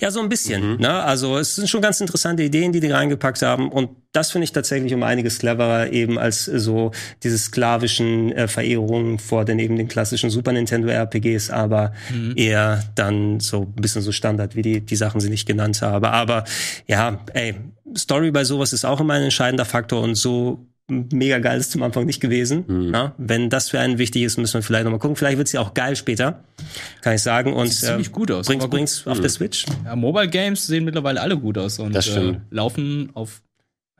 Ja, 0.00 0.10
so 0.10 0.20
ein 0.20 0.28
bisschen. 0.28 0.78
Ne? 0.78 1.02
Also 1.02 1.36
es 1.36 1.56
sind 1.56 1.68
schon 1.68 1.82
ganz 1.82 2.00
interessante 2.00 2.44
Ideen, 2.44 2.72
die 2.72 2.80
die 2.80 2.90
reingepackt 2.90 3.42
haben. 3.42 3.70
Und 3.72 3.90
das 4.12 4.30
finde 4.30 4.44
ich 4.44 4.52
tatsächlich 4.52 4.94
um 4.94 5.02
einiges 5.02 5.40
cleverer 5.40 5.90
eben 5.90 6.18
als 6.18 6.44
so 6.44 6.92
diese 7.24 7.38
sklavischen 7.38 8.30
äh, 8.32 8.46
Verehrungen 8.46 9.18
vor 9.18 9.44
den 9.44 9.58
eben 9.58 9.76
den 9.76 9.88
klassischen 9.88 10.30
Super 10.30 10.52
Nintendo 10.52 10.88
RPGs, 10.88 11.50
aber 11.50 11.92
eher 12.36 12.84
dann 12.94 13.40
so 13.40 13.62
ein 13.62 13.82
bisschen 13.82 14.02
so 14.02 14.12
Standard, 14.12 14.54
wie 14.54 14.62
die, 14.62 14.80
die 14.80 14.96
Sachen, 14.96 15.20
sie 15.20 15.30
nicht 15.30 15.46
genannt 15.46 15.82
habe. 15.82 16.10
Aber 16.10 16.44
ja, 16.86 17.18
ey, 17.32 17.56
Story 17.96 18.30
bei 18.30 18.44
sowas 18.44 18.72
ist 18.72 18.84
auch 18.84 19.00
immer 19.00 19.14
ein 19.14 19.24
entscheidender 19.24 19.64
Faktor 19.64 20.02
und 20.02 20.14
so 20.14 20.66
mega 20.88 21.38
geil 21.38 21.58
ist 21.58 21.70
zum 21.72 21.82
Anfang 21.82 22.04
nicht 22.06 22.20
gewesen. 22.20 22.64
Na? 22.68 23.14
Wenn 23.18 23.48
das 23.50 23.70
für 23.70 23.80
einen 23.80 23.98
wichtig 23.98 24.22
ist, 24.22 24.36
müssen 24.38 24.54
wir 24.54 24.62
vielleicht 24.62 24.84
nochmal 24.84 24.98
gucken. 25.00 25.16
Vielleicht 25.16 25.38
wird 25.38 25.48
sie 25.48 25.58
auch 25.58 25.74
geil 25.74 25.96
später, 25.96 26.44
kann 27.00 27.14
ich 27.14 27.22
sagen. 27.22 27.52
Und 27.54 27.68
Sieht 27.68 27.88
ziemlich 27.88 28.12
gut 28.12 28.30
aus, 28.30 28.46
gut. 28.46 28.70
bringt's 28.70 29.06
auf 29.06 29.20
der 29.20 29.30
Switch. 29.30 29.64
Ja, 29.84 29.96
Mobile 29.96 30.28
Games 30.28 30.66
sehen 30.66 30.84
mittlerweile 30.84 31.20
alle 31.20 31.36
gut 31.38 31.56
aus 31.58 31.78
und 31.78 31.94
Das 31.94 32.06
stimmt. 32.06 32.36
Äh, 32.36 32.54
laufen 32.54 33.10
auf 33.14 33.40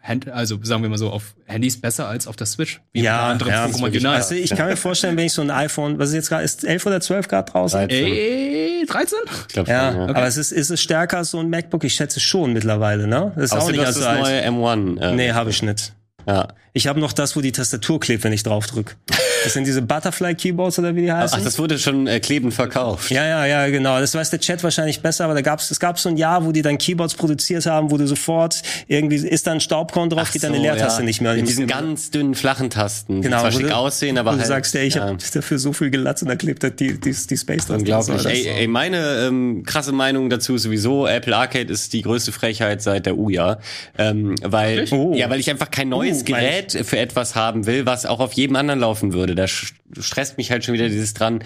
Hand, 0.03 0.29
also 0.29 0.59
sagen 0.63 0.83
wir 0.83 0.91
mal 0.91 0.99
so, 0.99 1.09
auf 1.09 1.35
Handys 1.47 1.81
besser 1.81 2.07
als 2.07 2.27
auf 2.27 2.37
der 2.37 2.47
Switch. 2.47 2.83
Wie 2.93 3.01
Ja, 3.03 3.33
unter 3.33 3.47
anderem 3.47 3.51
ja, 3.53 3.67
Pokémon. 3.79 3.87
Unite. 3.87 4.09
Also 4.11 4.35
ich 4.35 4.51
kann 4.51 4.69
mir 4.69 4.77
vorstellen, 4.77 5.17
wenn 5.17 5.25
ich 5.25 5.33
so 5.33 5.41
ein 5.41 5.51
iPhone, 5.51 5.99
was 5.99 6.11
ist 6.11 6.15
jetzt 6.17 6.29
gerade, 6.29 6.45
ist 6.45 6.63
11 6.63 6.85
oder 6.85 7.01
12 7.01 7.27
Grad 7.29 7.55
draußen? 7.55 7.89
13. 7.89 8.05
Ey, 8.05 8.85
13? 8.87 9.19
Ich 9.49 9.55
glaube 9.55 9.71
Ja, 9.71 9.93
schon, 9.93 10.01
ja. 10.03 10.09
aber 10.09 10.27
es 10.27 10.37
ist, 10.37 10.53
ist 10.53 10.69
es 10.71 10.83
stärker 10.83 11.17
als 11.17 11.31
so 11.31 11.39
ein 11.39 11.49
MacBook? 11.49 11.85
Ich 11.85 11.95
schätze 11.95 12.21
schon 12.21 12.53
mittlerweile, 12.53 13.07
ne? 13.07 13.33
Das 13.35 13.45
ist 13.47 13.53
auch 13.53 13.57
Außer 13.63 13.71
nicht 13.71 13.81
du 13.81 13.87
als 13.87 13.97
hast 13.97 14.03
so 14.05 14.11
das 14.11 14.19
neue 14.29 14.47
M1. 14.47 15.01
Äh, 15.01 15.15
Nee, 15.15 15.33
habe 15.33 15.49
ich 15.49 15.63
nicht. 15.63 15.95
Ja. 16.27 16.49
Ich 16.73 16.87
habe 16.87 17.01
noch 17.01 17.13
das, 17.13 17.37
wo 17.37 17.41
die 17.41 17.53
Tastatur 17.53 18.01
klebt, 18.01 18.25
wenn 18.25 18.33
ich 18.33 18.43
drauf 18.43 18.67
drück. 18.67 18.97
Das 19.45 19.53
sind 19.53 19.67
diese 19.67 19.83
Butterfly 19.83 20.35
Keyboards 20.35 20.79
oder 20.79 20.95
wie 20.97 21.03
die 21.03 21.13
heißen. 21.13 21.39
Ach, 21.41 21.45
das 21.45 21.59
wurde 21.59 21.79
schon 21.79 22.07
äh, 22.07 22.19
klebend 22.21 22.55
verkauft. 22.55 23.11
ja, 23.11 23.25
ja, 23.27 23.47
ja, 23.47 23.69
genau. 23.69 24.01
Das 24.01 24.15
weiß 24.15 24.31
der 24.31 24.41
Chat 24.41 24.63
wahrscheinlich 24.65 25.01
besser, 25.01 25.25
aber 25.25 25.35
da 25.35 25.41
gab's, 25.43 25.71
es 25.71 25.79
gab 25.79 25.99
so 25.99 26.09
ein 26.09 26.17
Jahr, 26.17 26.45
wo 26.45 26.53
die 26.53 26.63
dann 26.63 26.79
Keyboards 26.79 27.15
produziert 27.15 27.67
haben, 27.67 27.91
wo 27.91 27.97
du 27.99 28.07
sofort 28.07 28.63
irgendwie 28.89 29.17
ist 29.17 29.47
da 29.47 29.53
ein 29.53 29.61
Staubkorn 29.61 30.11
drauf, 30.11 30.33
geht 30.33 30.43
deine 30.45 30.57
So, 30.57 30.63
Leertaste 30.63 31.03
ja. 31.03 31.07
nicht 31.07 31.21
mehr. 31.21 31.33
Mit 31.35 31.43
Ich 31.43 31.49
diesen 31.49 31.67
ganz 31.67 32.11
dünnen, 32.11 32.35
flachen 32.35 32.71
Tasten, 32.71 33.23
Genau, 33.23 33.37
die 33.37 33.41
zwar 33.43 33.53
schick 33.53 33.69
du- 33.69 33.77
aussehen, 33.77 34.19
aber 34.19 34.33
du 34.33 34.39
halt, 34.39 34.47
sagst, 34.47 34.75
ey, 34.75 34.87
ich 34.87 34.95
ja. 34.95 35.03
habe 35.07 35.19
dafür 35.33 35.59
so 35.59 35.73
viel 35.73 35.91
gelacht 35.91 36.23
und 36.23 36.29
da 36.29 36.37
klebt 36.37 36.63
halt 36.65 36.81
die, 36.81 36.99
die, 36.99 37.11
die 37.13 37.37
Space-Taste. 37.37 37.73
Unglaublich. 37.75 38.17
Was 38.17 38.23
soll 38.23 38.33
das? 38.33 38.41
Ey, 38.41 38.49
ey, 38.61 38.67
meine 38.67 39.27
ähm, 39.27 39.63
krasse 39.67 39.93
Meinung 39.93 40.31
dazu 40.31 40.55
ist 40.55 40.63
sowieso, 40.63 41.07
Apple 41.07 41.37
Arcade 41.37 41.73
ist 41.73 41.93
die 41.93 42.03
größte 42.03 42.33
Frechheit 42.33 42.83
seit 42.83 43.07
der 43.07 43.17
Ouya. 43.19 43.59
Ähm, 43.99 44.35
weil, 44.43 44.87
Oh. 44.91 45.13
ja, 45.15 45.29
weil 45.31 45.41
ich 45.41 45.51
einfach 45.51 45.71
kein 45.71 45.89
neues 45.89 46.23
Oh, 46.23 46.25
Gerät 46.25 46.73
für 46.85 46.99
etwas 46.99 47.35
haben 47.35 47.67
will, 47.67 47.87
was 47.87 48.07
auch 48.07 48.21
auf 48.21 48.33
jedem 48.33 48.57
anderen 48.57 48.81
laufen 48.81 49.13
würde. 49.13 49.34
Sch- 49.47 49.73
stresst 50.01 50.39
mich 50.39 50.51
halt 50.51 50.65
schon 50.65 50.75
wieder 50.75 50.89
dieses 50.89 51.15
dran, 51.15 51.41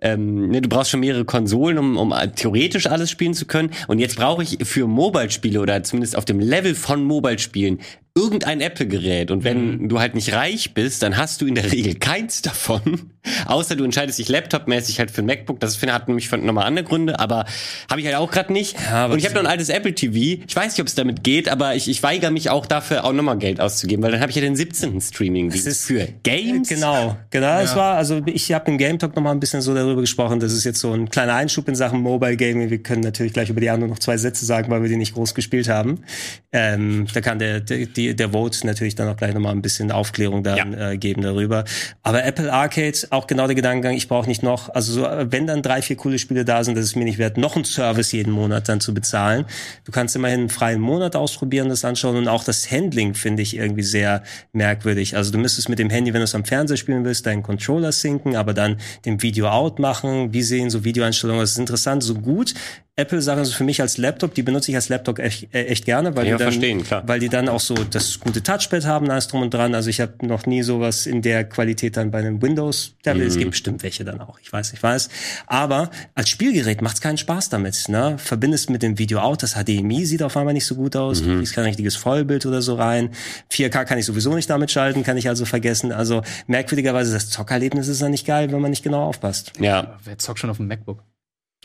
ähm, 0.00 0.48
ne, 0.48 0.60
du 0.60 0.68
brauchst 0.68 0.90
schon 0.90 1.00
mehrere 1.00 1.24
Konsolen, 1.24 1.78
um, 1.78 1.96
um 1.96 2.14
theoretisch 2.36 2.86
alles 2.86 3.10
spielen 3.10 3.34
zu 3.34 3.46
können. 3.46 3.70
Und 3.88 3.98
jetzt 3.98 4.16
brauche 4.16 4.42
ich 4.42 4.58
für 4.62 4.86
Mobile-Spiele 4.86 5.60
oder 5.60 5.82
zumindest 5.82 6.16
auf 6.16 6.24
dem 6.24 6.40
Level 6.40 6.74
von 6.74 7.02
Mobile-Spielen 7.04 7.80
irgendein 8.16 8.60
Apple-Gerät. 8.60 9.32
Und 9.32 9.42
wenn 9.42 9.82
mhm. 9.82 9.88
du 9.88 9.98
halt 9.98 10.14
nicht 10.14 10.32
reich 10.32 10.72
bist, 10.72 11.02
dann 11.02 11.16
hast 11.16 11.40
du 11.40 11.46
in 11.46 11.56
der 11.56 11.72
Regel 11.72 11.96
keins 11.96 12.42
davon. 12.42 13.10
Außer 13.46 13.74
du 13.74 13.82
entscheidest 13.84 14.18
dich 14.18 14.28
laptopmäßig 14.28 15.00
halt 15.00 15.10
für 15.10 15.22
ein 15.22 15.26
MacBook. 15.26 15.58
Das 15.58 15.74
finde 15.74 15.94
hat 15.94 16.06
nämlich 16.06 16.30
nochmal 16.30 16.66
andere 16.66 16.84
Gründe, 16.84 17.18
aber 17.18 17.46
habe 17.90 18.00
ich 18.00 18.06
halt 18.06 18.16
auch 18.16 18.30
gerade 18.30 18.52
nicht. 18.52 18.76
Ja, 18.88 19.06
und 19.06 19.18
ich 19.18 19.24
habe 19.24 19.34
noch 19.34 19.42
ein 19.42 19.48
altes 19.48 19.68
Apple 19.68 19.94
TV. 19.94 20.42
Ich 20.46 20.54
weiß 20.54 20.72
nicht, 20.72 20.80
ob 20.80 20.86
es 20.86 20.94
damit 20.94 21.24
geht, 21.24 21.48
aber 21.48 21.74
ich, 21.74 21.88
ich 21.88 22.02
weigere 22.04 22.30
mich 22.30 22.50
auch 22.50 22.66
dafür 22.66 23.04
auch 23.04 23.12
nochmal 23.12 23.38
Geld 23.38 23.60
auszugeben, 23.60 24.04
weil 24.04 24.12
dann 24.12 24.20
habe 24.20 24.30
ich 24.30 24.36
ja 24.36 24.42
den 24.42 24.54
17. 24.54 25.00
Streaming. 25.00 25.50
Das 25.50 25.66
ist 25.66 25.84
für 25.84 26.06
Games. 26.22 26.68
Genau, 26.68 27.16
genau. 27.30 27.46
Ja. 27.46 27.62
Es 27.62 27.74
war 27.74 27.93
also 27.96 28.22
ich 28.26 28.52
habe 28.52 28.70
im 28.70 28.78
Game 28.78 28.98
Talk 28.98 29.14
noch 29.16 29.22
mal 29.22 29.30
ein 29.30 29.40
bisschen 29.40 29.60
so 29.60 29.74
darüber 29.74 30.00
gesprochen. 30.00 30.40
Das 30.40 30.52
ist 30.52 30.64
jetzt 30.64 30.80
so 30.80 30.92
ein 30.92 31.08
kleiner 31.08 31.34
Einschub 31.34 31.68
in 31.68 31.74
Sachen 31.74 32.00
Mobile 32.00 32.36
Gaming. 32.36 32.70
Wir 32.70 32.82
können 32.82 33.02
natürlich 33.02 33.32
gleich 33.32 33.50
über 33.50 33.60
die 33.60 33.70
anderen 33.70 33.90
noch 33.90 33.98
zwei 33.98 34.16
Sätze 34.16 34.44
sagen, 34.44 34.70
weil 34.70 34.82
wir 34.82 34.88
die 34.88 34.96
nicht 34.96 35.14
groß 35.14 35.34
gespielt 35.34 35.68
haben. 35.68 36.00
Ähm, 36.52 37.06
da 37.12 37.20
kann 37.20 37.38
der 37.38 37.60
der, 37.60 38.14
der 38.14 38.30
Vote 38.30 38.66
natürlich 38.66 38.94
dann 38.94 39.08
auch 39.08 39.16
gleich 39.16 39.34
noch 39.34 39.40
mal 39.40 39.50
ein 39.50 39.62
bisschen 39.62 39.90
Aufklärung 39.90 40.42
dann 40.42 40.72
ja. 40.72 40.90
äh, 40.90 40.98
geben 40.98 41.22
darüber. 41.22 41.64
Aber 42.02 42.24
Apple 42.24 42.52
Arcade 42.52 42.98
auch 43.10 43.26
genau 43.26 43.46
der 43.46 43.54
Gedankengang. 43.54 43.94
Ich 43.94 44.08
brauche 44.08 44.28
nicht 44.28 44.42
noch, 44.42 44.74
also 44.74 44.92
so, 44.92 45.02
wenn 45.02 45.46
dann 45.46 45.62
drei 45.62 45.82
vier 45.82 45.96
coole 45.96 46.18
Spiele 46.18 46.44
da 46.44 46.64
sind, 46.64 46.76
das 46.76 46.84
ist 46.84 46.96
mir 46.96 47.04
nicht 47.04 47.18
wert, 47.18 47.36
noch 47.36 47.56
einen 47.56 47.64
Service 47.64 48.12
jeden 48.12 48.32
Monat 48.32 48.68
dann 48.68 48.80
zu 48.80 48.94
bezahlen. 48.94 49.44
Du 49.84 49.92
kannst 49.92 50.16
immerhin 50.16 50.40
einen 50.40 50.48
freien 50.48 50.80
Monat 50.80 51.16
ausprobieren, 51.16 51.68
das 51.68 51.84
anschauen 51.84 52.16
und 52.16 52.28
auch 52.28 52.44
das 52.44 52.70
Handling 52.70 53.14
finde 53.14 53.42
ich 53.42 53.56
irgendwie 53.56 53.82
sehr 53.82 54.22
merkwürdig. 54.52 55.16
Also 55.16 55.32
du 55.32 55.38
müsstest 55.38 55.68
mit 55.68 55.78
dem 55.78 55.90
Handy, 55.90 56.12
wenn 56.12 56.20
du 56.20 56.24
es 56.24 56.34
am 56.34 56.44
Fernseher 56.44 56.76
spielen 56.76 57.04
willst, 57.04 57.26
deinen 57.26 57.42
Controller 57.42 57.73
sinken, 57.92 58.36
aber 58.36 58.54
dann 58.54 58.78
den 59.04 59.22
Video 59.22 59.48
out 59.48 59.78
machen. 59.78 60.32
Wie 60.32 60.42
sehen 60.42 60.70
so 60.70 60.84
Videoeinstellungen? 60.84 61.40
Das 61.40 61.52
ist 61.52 61.58
interessant, 61.58 62.02
so 62.02 62.14
gut 62.14 62.54
Apple-Sachen 62.96 63.40
also 63.40 63.52
für 63.52 63.64
mich 63.64 63.80
als 63.80 63.98
Laptop, 63.98 64.34
die 64.34 64.44
benutze 64.44 64.70
ich 64.70 64.76
als 64.76 64.88
Laptop 64.88 65.18
echt, 65.18 65.52
äh, 65.52 65.64
echt 65.64 65.84
gerne, 65.84 66.14
weil 66.14 66.26
ja, 66.26 66.36
die 66.36 66.38
dann, 66.38 66.52
verstehen, 66.52 66.84
klar. 66.84 67.02
weil 67.06 67.18
die 67.18 67.28
dann 67.28 67.48
auch 67.48 67.58
so 67.58 67.74
das 67.74 68.20
gute 68.20 68.40
Touchpad 68.40 68.86
haben, 68.86 69.10
alles 69.10 69.26
drum 69.26 69.42
und 69.42 69.52
dran. 69.52 69.74
Also 69.74 69.90
ich 69.90 70.00
habe 70.00 70.24
noch 70.24 70.46
nie 70.46 70.62
sowas 70.62 71.06
in 71.06 71.20
der 71.20 71.42
Qualität 71.44 71.96
dann 71.96 72.12
bei 72.12 72.20
einem 72.20 72.40
Windows-Tablet. 72.40 73.24
Mhm. 73.24 73.28
Es 73.28 73.36
gibt 73.36 73.50
bestimmt 73.50 73.82
welche 73.82 74.04
dann 74.04 74.20
auch, 74.20 74.38
ich 74.38 74.52
weiß, 74.52 74.72
ich 74.74 74.80
weiß. 74.80 75.08
Aber 75.48 75.90
als 76.14 76.28
Spielgerät 76.28 76.82
macht's 76.82 77.00
keinen 77.00 77.18
Spaß 77.18 77.48
damit. 77.48 77.88
Ne? 77.88 78.14
Verbindest 78.18 78.70
mit 78.70 78.84
dem 78.84 78.96
Video 78.96 79.18
out, 79.18 79.42
das 79.42 79.54
HDMI 79.54 80.06
sieht 80.06 80.22
auf 80.22 80.36
einmal 80.36 80.54
nicht 80.54 80.66
so 80.66 80.76
gut 80.76 80.94
aus, 80.94 81.20
mhm. 81.20 81.26
du 81.26 81.36
kriegst 81.38 81.54
kein 81.54 81.64
richtiges 81.64 81.96
Vollbild 81.96 82.46
oder 82.46 82.62
so 82.62 82.76
rein. 82.76 83.10
4K 83.50 83.86
kann 83.86 83.98
ich 83.98 84.06
sowieso 84.06 84.32
nicht 84.36 84.48
damit 84.48 84.70
schalten, 84.70 85.02
kann 85.02 85.16
ich 85.16 85.28
also 85.28 85.46
vergessen. 85.46 85.90
Also 85.90 86.22
merkwürdigerweise, 86.46 87.12
das 87.12 87.28
Zockerlebnis 87.28 87.88
ist 87.88 88.02
dann 88.02 88.12
nicht 88.12 88.24
geil, 88.24 88.52
wenn 88.52 88.60
man 88.60 88.70
nicht 88.70 88.84
genau 88.84 89.02
aufpasst. 89.02 89.52
Ja. 89.58 89.98
Wer 90.04 90.16
zockt 90.18 90.38
schon 90.38 90.50
auf 90.50 90.58
dem 90.58 90.68
MacBook? 90.68 91.02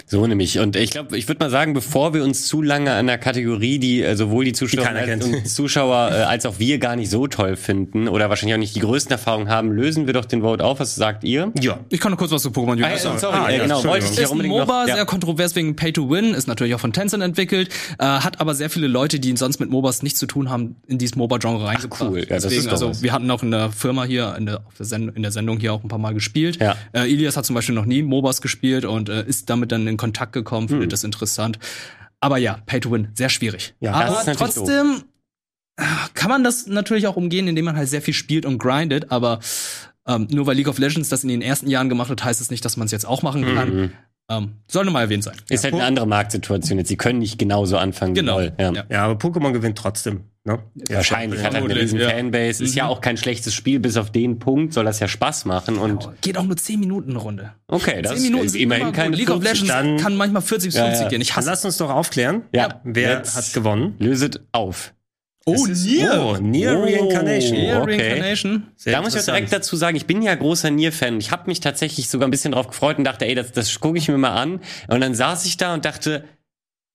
So 0.06 0.26
nämlich. 0.26 0.60
Und 0.60 0.76
ich 0.76 0.92
glaube, 0.92 1.18
ich 1.18 1.28
würde 1.28 1.44
mal 1.44 1.50
sagen, 1.50 1.74
bevor 1.74 2.14
wir 2.14 2.24
uns 2.24 2.48
zu 2.48 2.62
lange 2.62 2.94
an 2.94 3.08
der 3.08 3.18
Kategorie, 3.18 3.80
die 3.80 4.02
äh, 4.02 4.16
sowohl 4.16 4.46
die 4.46 4.54
Zuschauer 4.54 4.88
die 5.06 5.12
und 5.12 5.48
Zuschauer 5.48 6.12
äh, 6.12 6.14
als 6.24 6.46
auch 6.46 6.60
wir 6.60 6.80
gar 6.80 6.96
nicht 6.96 7.10
so 7.10 7.28
toll 7.28 7.56
finden 7.56 8.08
oder 8.08 8.30
wahrscheinlich 8.30 8.56
auch 8.56 8.60
nicht 8.60 8.76
die 8.76 8.80
größten 8.80 9.12
Erfahrungen 9.12 9.50
haben, 9.50 9.72
lösen 9.72 10.08
wir 10.08 10.14
doch 10.14 10.26
den 10.26 10.42
Vote 10.42 10.64
auf. 10.64 10.80
Was 10.80 10.96
sagt 10.96 11.24
ihr? 11.24 11.52
Ja, 11.60 11.80
ich 11.90 12.00
kann 12.00 12.12
noch 12.12 12.18
kurz 12.18 12.32
was 12.32 12.42
zu 12.42 12.50
Pokémon 12.50 12.84
ah, 12.84 12.90
ja, 12.90 12.98
Sorry, 13.18 13.38
ah, 13.38 13.50
ja, 13.50 13.64
genau. 13.64 13.84
Wollte 13.84 14.06
ich 14.06 14.20
ist 14.20 14.32
ein 14.32 14.48
MOBA, 14.48 14.82
noch, 14.82 14.88
ja. 14.88 14.96
sehr 14.96 15.06
kontrovers 15.06 15.56
wegen 15.56 15.76
Pay 15.76 15.94
to 15.94 16.10
Win, 16.10 16.34
ist 16.34 16.48
natürlich 16.48 16.74
auch 16.76 16.80
von 16.80 16.94
Tencent 16.94 17.24
entwickelt, 17.24 17.70
äh, 18.00 18.06
hat 18.06 18.40
aber 18.40 18.56
sehr 18.56 18.70
viele 18.70 18.88
Leute, 18.88 19.20
die 19.20 19.36
sonst 19.38 19.60
mit 19.60 19.70
MOBAs 19.70 20.04
nichts 20.04 20.20
zu 20.20 20.26
tun 20.26 20.50
haben, 20.50 20.78
in 20.88 20.98
dieses 20.98 21.16
MOBA-Genre 21.16 21.66
reingebracht. 21.66 22.02
Cool, 22.02 22.20
ja, 22.20 22.26
das 22.26 22.44
Deswegen, 22.44 22.62
ist 22.62 22.68
also 22.70 22.90
was. 22.90 23.04
wir 23.04 23.14
hatten 23.14 23.30
auch 23.30 23.44
in 23.44 23.52
der 23.52 23.72
Firma 23.72 24.04
hier, 24.04 24.36
in 24.38 24.46
der, 24.46 24.62
auf 24.66 24.76
der 24.78 24.86
Send 24.86 25.16
in 25.16 25.22
der 25.22 25.32
Sendung 25.32 25.60
hier 25.60 25.74
auch 25.74 25.84
ein 25.84 25.88
paar 25.88 26.00
Mal 26.00 26.14
gespielt. 26.14 26.60
Ja. 26.60 26.76
Äh, 26.94 27.12
Ilias 27.12 27.38
hat 27.38 27.46
zum 27.46 27.54
Beispiel 27.54 27.76
noch 27.76 27.86
nie 27.86 28.04
MOBAs 28.04 28.42
gespielt 28.42 28.86
und 28.86 29.10
äh, 29.10 29.26
ist 29.26 29.50
damit 29.50 29.72
dann 29.72 29.88
in 29.90 29.98
Kontakt 29.98 30.34
gekommen 30.34 30.68
findet 30.70 30.86
hm. 30.86 30.90
das 30.90 31.04
interessant. 31.04 31.60
Aber 32.20 32.38
ja, 32.38 32.60
Pay 32.66 32.82
to 32.82 32.92
Win, 32.92 33.10
sehr 33.14 33.30
schwierig. 33.30 33.74
Ja, 33.80 33.94
aber 33.94 34.34
trotzdem 34.34 35.04
doof. 35.78 36.12
kann 36.14 36.30
man 36.30 36.44
das 36.44 36.68
natürlich 36.68 37.08
auch 37.08 37.16
umgehen, 37.16 37.48
indem 37.48 37.66
man 37.66 37.76
halt 37.76 37.90
sehr 37.90 38.02
viel 38.02 38.14
spielt 38.14 38.46
und 38.46 38.58
grindet, 38.58 39.12
aber 39.12 39.40
ähm, 40.08 40.28
nur 40.32 40.48
weil 40.48 40.56
League 40.56 40.68
of 40.68 40.80
Legends 40.80 41.10
das 41.10 41.24
in 41.24 41.30
den 41.30 41.42
ersten 41.42 41.70
Jahren 41.70 41.88
gemacht 41.88 42.10
hat, 42.10 42.24
heißt 42.24 42.42
es 42.42 42.48
das 42.48 42.52
nicht, 42.52 42.66
dass 42.66 42.78
man 42.78 42.86
es 42.86 42.92
jetzt 42.92 43.06
auch 43.06 43.22
machen 43.22 43.44
kann. 43.56 43.76
Mhm. 43.76 43.92
Ähm, 44.32 44.52
sollte 44.68 44.92
mal 44.92 45.02
erwähnt 45.02 45.24
sein. 45.24 45.36
Ist 45.50 45.64
ja. 45.64 45.72
halt 45.72 45.76
eine 45.76 45.86
andere 45.86 46.08
Marktsituation 46.08 46.78
jetzt. 46.78 46.88
Sie 46.88 46.98
können 46.98 47.20
nicht 47.20 47.40
genauso 47.40 47.78
anfangen 47.78 48.14
genau. 48.14 48.40
wie 48.40 48.52
Ja. 48.60 48.72
ja. 48.72 48.84
ja, 48.90 49.06
aber 49.06 49.14
Pokémon 49.16 49.52
gewinnt 49.54 49.78
trotzdem. 49.78 50.26
Ne? 50.46 50.60
Ja, 50.88 50.98
Wahrscheinlich 50.98 51.44
hat 51.44 51.54
er 51.54 51.64
eine 51.64 51.76
riesen 51.76 52.00
ja. 52.00 52.10
Fanbase. 52.10 52.64
Ist 52.64 52.72
mhm. 52.72 52.78
ja 52.78 52.88
auch 52.88 53.02
kein 53.02 53.18
schlechtes 53.18 53.54
Spiel, 53.54 53.80
bis 53.80 53.98
auf 53.98 54.12
den 54.12 54.40
Punkt 54.40 54.74
soll 54.74 54.86
das 54.86 55.00
ja 55.00 55.08
Spaß 55.08 55.46
machen. 55.46 55.78
Und 55.78 56.04
ja, 56.04 56.14
geht 56.22 56.38
auch 56.38 56.44
nur 56.44 56.56
10 56.56 56.80
Minuten 56.80 57.12
eine 57.12 57.20
Runde. 57.20 57.54
Okay, 57.68 58.02
das 58.02 58.14
10 58.14 58.24
Minuten 58.24 58.46
ist 58.46 58.56
immerhin 58.56 58.92
keine 58.94 59.16
League 59.16 59.30
of 59.30 59.44
Legends 59.44 59.68
dann, 59.68 59.98
kann 59.98 60.16
manchmal 60.16 60.42
40 60.42 60.74
bis 60.74 60.80
50 60.80 61.10
gehen. 61.10 61.22
Ich 61.22 61.36
hasse. 61.36 61.50
Lass 61.50 61.66
uns 61.66 61.78
doch 61.78 61.90
aufklären, 61.90 62.44
ja. 62.54 62.82
wer 62.84 63.18
Jetzt 63.18 63.36
hat 63.36 63.54
gewonnen. 63.54 63.96
Löset 64.00 64.42
auf. 64.52 64.94
Oh, 65.46 65.66
Nier. 65.66 66.22
Oh, 66.22 66.38
Nier 66.42 66.78
oh, 66.78 66.84
Reincarnation. 66.84 67.58
Nier 67.58 67.82
okay. 67.82 68.02
Reincarnation. 68.02 68.68
Sehr 68.76 68.94
da 68.94 69.02
muss 69.02 69.16
ich 69.16 69.26
direkt 69.26 69.52
dazu 69.52 69.76
sagen, 69.76 69.98
ich 69.98 70.06
bin 70.06 70.22
ja 70.22 70.36
großer 70.36 70.70
Nier-Fan. 70.70 71.20
Ich 71.20 71.32
habe 71.32 71.44
mich 71.48 71.60
tatsächlich 71.60 72.10
sogar 72.10 72.28
ein 72.28 72.32
bisschen 72.32 72.52
drauf 72.52 72.68
gefreut 72.68 72.98
und 72.98 73.04
dachte, 73.04 73.26
ey, 73.26 73.36
das, 73.36 73.52
das 73.52 73.80
gucke 73.80 73.98
ich 73.98 74.08
mir 74.08 74.18
mal 74.18 74.34
an. 74.34 74.62
Und 74.88 75.02
dann 75.02 75.16
saß 75.16 75.46
ich 75.46 75.58
da 75.58 75.74
und 75.74 75.86
dachte, 75.86 76.26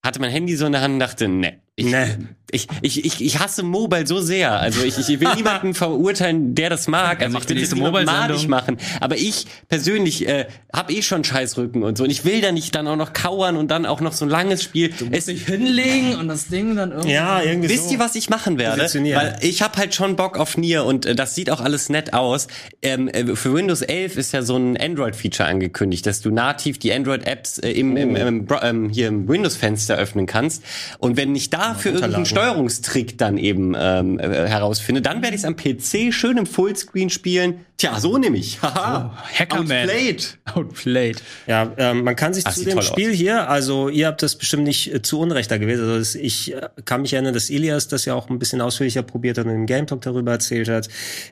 hatte 0.05 0.21
mein 0.21 0.31
Handy 0.31 0.57
so 0.57 0.67
in 0.67 0.73
der 0.73 0.83
Hand 0.83 0.95
und 0.95 1.01
dachte, 1.01 1.29
ne, 1.29 1.61
ich, 1.77 1.87
nee. 1.87 2.07
ich, 2.53 2.69
ich, 2.83 3.05
ich, 3.05 3.21
ich 3.21 3.39
hasse 3.41 3.65
Mobile 3.65 4.07
so 4.07 4.21
sehr. 4.21 4.53
Also 4.61 4.85
ich, 4.85 4.97
ich 4.97 5.09
will 5.19 5.29
niemanden 5.37 5.75
verurteilen, 5.75 6.55
der 6.55 6.71
das 6.71 6.87
mag. 6.87 7.21
Also 7.21 7.37
ich 7.37 7.49
will 7.49 7.61
das 7.61 7.75
madig 7.75 8.47
machen. 8.47 8.79
Aber 9.01 9.17
ich 9.17 9.47
persönlich 9.69 10.29
äh, 10.29 10.47
habe 10.73 10.93
eh 10.93 11.03
schon 11.03 11.25
Scheißrücken 11.25 11.83
und 11.83 11.99
so. 11.99 12.05
Und 12.05 12.11
ich 12.11 12.25
will 12.25 12.41
da 12.41 12.53
nicht 12.53 12.77
dann 12.77 12.87
auch 12.87 12.95
noch 12.95 13.13
kauern 13.13 13.57
und 13.57 13.73
dann 13.73 13.87
auch 13.87 14.01
noch 14.01 14.13
so 14.13 14.25
ein 14.25 14.29
langes 14.29 14.63
Spiel. 14.63 14.91
Du 14.91 15.07
musst 15.07 15.17
es, 15.17 15.25
dich 15.27 15.47
hinlegen 15.47 16.15
und 16.15 16.29
das 16.29 16.47
Ding 16.47 16.77
dann 16.77 16.93
irgendwie. 16.93 17.13
Ja, 17.13 17.43
irgendwie 17.43 17.69
Wisst 17.69 17.89
so 17.89 17.95
ihr, 17.95 17.99
was 17.99 18.15
ich 18.15 18.31
machen 18.31 18.57
werde? 18.57 18.81
Weil 18.81 19.39
ich 19.41 19.61
habe 19.61 19.77
halt 19.77 19.97
schon 19.97 20.15
Bock 20.15 20.39
auf 20.39 20.57
Nier 20.57 20.85
und 20.85 21.07
äh, 21.07 21.17
das 21.17 21.35
sieht 21.35 21.51
auch 21.51 21.61
alles 21.61 21.89
nett 21.89 22.15
aus. 22.15 22.47
Ähm, 22.83 23.09
äh, 23.09 23.35
für 23.35 23.53
Windows 23.53 23.83
11 23.83 24.17
ist 24.17 24.33
ja 24.33 24.43
so 24.43 24.57
ein 24.57 24.77
Android-Feature 24.77 25.49
angekündigt, 25.49 26.07
dass 26.07 26.21
du 26.21 26.31
nativ 26.31 26.79
die 26.79 26.93
Android-Apps 26.93 27.59
äh, 27.59 27.73
im, 27.73 27.97
im, 27.97 28.15
im, 28.15 28.47
im, 28.47 28.47
ähm, 28.63 28.91
hier 28.91 29.09
im 29.09 29.27
Windows-Fenster 29.27 29.97
öffnen 29.97 30.27
kannst. 30.27 30.63
Und 30.99 31.17
wenn 31.17 31.35
ich 31.35 31.51
da 31.51 31.64
dafür 31.69 31.95
irgendeinen 31.95 32.27
Steuerungstrick 32.27 33.19
dann 33.19 33.39
eben 33.39 33.75
ähm, 33.77 34.19
äh, 34.19 34.49
herausfinde, 34.49 35.03
dann 35.03 35.23
werde 35.23 35.35
ich 35.35 35.43
es 35.43 35.45
am 35.45 35.57
PC 35.57 36.13
schön 36.13 36.37
im 36.37 36.47
Fullscreen 36.47 37.11
spielen. 37.11 37.65
Tja, 37.77 37.99
so 37.99 38.19
nehme 38.19 38.37
ich. 38.37 38.63
Haha. 38.63 39.13
Oh, 39.15 39.39
Hackerman. 39.39 39.89
Outplayed. 39.89 40.39
Outplayed. 40.55 41.23
Ja, 41.47 41.73
ähm, 41.77 42.05
man 42.05 42.17
kann 42.17 42.35
sich 42.35 42.45
Ach, 42.47 42.55
zu 42.55 42.65
dem 42.65 42.81
Spiel 42.83 43.11
aus. 43.11 43.17
hier, 43.17 43.49
also 43.49 43.89
ihr 43.89 44.07
habt 44.07 44.23
das 44.23 44.37
bestimmt 44.37 44.65
nicht 44.65 44.93
äh, 44.93 45.03
zu 45.03 45.19
Unrecht 45.19 45.51
da 45.51 45.59
gewählt. 45.59 45.81
Also 45.81 45.99
das, 45.99 46.15
ich 46.15 46.55
äh, 46.55 46.69
kann 46.85 47.03
mich 47.03 47.13
erinnern, 47.13 47.35
dass 47.35 47.51
Ilias 47.51 47.89
das 47.89 48.05
ja 48.05 48.15
auch 48.15 48.31
ein 48.31 48.39
bisschen 48.39 48.61
ausführlicher 48.61 49.03
probiert 49.03 49.39
hat 49.39 49.47
und 49.47 49.53
im 49.53 49.67
Game 49.67 49.87
Talk 49.87 50.03
darüber 50.03 50.33
erzählt 50.33 50.69
hat. 50.69 50.89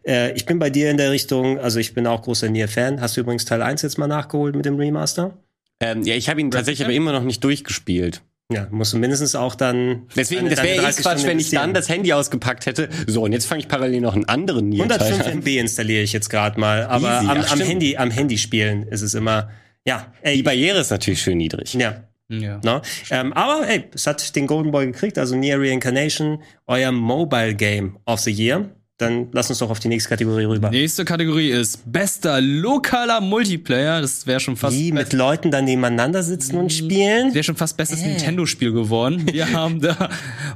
Äh, 0.07 0.33
ich 0.33 0.47
bin 0.47 0.59
bei 0.59 0.71
dir 0.71 0.91
in 0.91 0.97
der 0.97 1.11
Richtung, 1.11 1.59
also 1.59 1.79
ich 1.79 1.95
bin 1.95 2.07
auch 2.07 2.23
großer 2.23 2.49
Nier-Fan. 2.49 3.01
Hast 3.01 3.17
du 3.17 3.21
übrigens 3.21 3.45
Teil 3.45 3.63
1 3.63 3.83
jetzt 3.83 3.99
mal 3.99 4.09
nachgeholt 4.09 4.57
mit 4.57 4.65
dem 4.65 4.77
Remaster? 4.77 5.39
Ähm, 5.81 6.03
ja, 6.03 6.15
ich 6.15 6.29
habe 6.29 6.41
ihn 6.41 6.51
tatsächlich 6.51 6.85
aber 6.85 6.95
immer 6.95 7.13
noch 7.13 7.25
nicht 7.25 7.43
durchgespielt. 7.43 8.23
Ja, 8.55 8.69
musst 8.71 8.93
du 8.93 8.99
mindestens 8.99 9.35
auch 9.35 9.55
dann. 9.55 10.07
Deswegen, 10.17 10.49
das 10.49 10.63
wäre 10.63 10.87
eh 10.87 10.93
Quatsch, 10.93 11.25
wenn 11.25 11.39
ich 11.39 11.51
dann 11.51 11.75
das 11.75 11.89
Handy 11.89 12.13
ausgepackt 12.13 12.67
hätte. 12.67 12.89
So, 13.07 13.25
und 13.25 13.33
jetzt 13.33 13.47
fange 13.47 13.61
ich 13.61 13.69
parallel 13.69 14.01
noch 14.01 14.15
einen 14.15 14.25
anderen 14.27 14.69
Nier 14.69 14.85
105 14.85 15.27
MB 15.27 15.47
installiere 15.59 16.03
ich 16.03 16.13
jetzt 16.13 16.29
gerade 16.29 16.59
mal, 16.61 16.85
aber 16.85 17.19
am, 17.21 17.31
am 17.31 17.61
Handy, 17.61 17.97
am 17.97 18.11
Handy 18.11 18.39
spielen 18.39 18.85
ist 18.85 19.03
es 19.03 19.15
immer, 19.15 19.51
ja. 19.85 20.13
Ey, 20.23 20.37
Die 20.37 20.43
Barriere 20.43 20.81
ist 20.81 20.91
natürlich 20.91 21.23
schön 21.23 21.39
niedrig. 21.39 21.75
Ja. 21.75 22.05
Ja. 22.29 22.61
No? 22.65 22.81
Ähm, 23.11 23.33
aber 23.35 23.69
ey, 23.69 23.85
es 23.95 24.07
hat 24.07 24.35
den 24.37 24.47
Golden 24.47 24.71
Boy 24.71 24.87
gekriegt, 24.87 25.19
also 25.19 25.37
Nier 25.37 25.61
Reincarnation, 25.61 26.43
euer 26.67 26.93
Mobile 26.93 27.55
Game 27.55 27.99
of 28.07 28.21
the 28.21 28.31
Year. 28.31 28.71
Dann 29.03 29.27
lass 29.33 29.51
uns 29.51 29.59
doch 29.59 29.69
auf 29.69 29.81
die 29.81 29.89
nächste 29.89 30.11
Kategorie 30.11 30.45
rüber. 30.45 30.71
Nächste 30.71 31.05
Kategorie 31.05 31.51
ist 31.51 31.81
bester 31.91 32.41
lokaler 32.41 33.21
Multiplayer. 33.21 34.01
Das 34.01 34.29
wäre 34.29 34.39
schon 34.39 34.57
fast. 34.57 34.77
Wie 34.77 34.93
mit 34.93 35.13
Leuten 35.13 35.51
dann 35.51 35.65
nebeneinander 35.65 36.23
sitzen 36.23 36.57
und 36.57 36.73
spielen? 36.73 37.35
Wäre 37.35 37.43
schon 37.43 37.57
fast 37.57 37.77
bestes 37.77 38.01
äh. 38.01 38.09
Nintendo-Spiel 38.09 38.73
geworden. 38.73 39.27
Wir 39.33 39.53
haben 39.53 39.81
da 39.81 40.09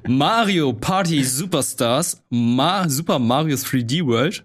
Mario 0.06 0.72
Party 0.72 1.24
Superstars, 1.24 2.22
Ma 2.30 2.88
Super 2.88 3.18
Mario 3.18 3.56
3D 3.56 4.06
World. 4.06 4.44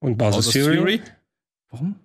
Und 0.00 0.16
Bowser's 0.16 0.50
Fury. 0.50 1.02
Warum? 1.70 1.96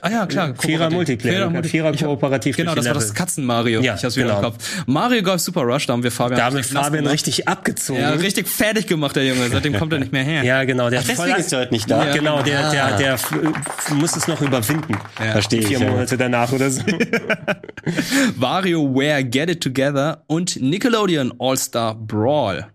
Ah 0.00 0.10
ja, 0.10 0.26
klar. 0.26 0.54
Vierer 0.58 0.90
Multiplayer. 0.90 1.50
Vierer, 1.50 1.62
Vierer 1.64 1.92
kooperativ. 1.92 2.56
Genau, 2.56 2.74
das 2.74 2.86
war 2.86 2.94
das 2.94 3.14
Katzen-Mario. 3.14 3.82
Ja, 3.82 3.94
ich 3.94 4.04
hab's 4.04 4.16
wieder 4.16 4.26
genau. 4.26 4.38
im 4.38 4.44
Kopf. 4.44 4.84
Mario 4.86 5.22
Golf 5.22 5.40
Super 5.40 5.62
Rush, 5.62 5.86
da 5.86 5.92
haben 5.92 6.02
wir 6.02 6.10
Fabian. 6.10 6.38
Da 6.38 6.46
haben 6.46 6.56
wir 6.56 6.64
Fabian 6.64 7.06
richtig 7.06 7.46
abgezogen. 7.48 8.00
Ja, 8.00 8.10
richtig 8.10 8.48
fertig 8.48 8.86
gemacht, 8.86 9.16
der 9.16 9.26
Junge. 9.26 9.48
Seitdem 9.48 9.78
kommt 9.78 9.92
er 9.92 9.98
nicht 9.98 10.12
mehr 10.12 10.24
her. 10.24 10.44
Ja, 10.44 10.64
genau. 10.64 10.90
Der 10.90 11.00
Ach, 11.00 11.04
deswegen 11.06 11.36
ist 11.36 11.52
er 11.52 11.60
heute 11.60 11.72
nicht 11.72 11.90
da. 11.90 12.06
Ja, 12.06 12.12
genau, 12.12 12.42
der, 12.42 12.70
der, 12.70 12.96
der, 12.96 13.16
der 13.16 13.94
muss 13.94 14.16
es 14.16 14.26
noch 14.28 14.40
überwinden. 14.40 14.96
Ja. 15.18 15.32
Verstehe 15.32 15.60
ich. 15.60 15.66
Vier 15.66 15.80
Monate 15.80 16.16
danach 16.16 16.52
oder 16.52 16.70
so. 16.70 16.82
WarioWare 18.36 19.24
Get 19.24 19.50
It 19.50 19.62
Together 19.62 20.22
und 20.26 20.60
Nickelodeon 20.60 21.32
All-Star 21.38 21.94
Brawl. 21.94 22.66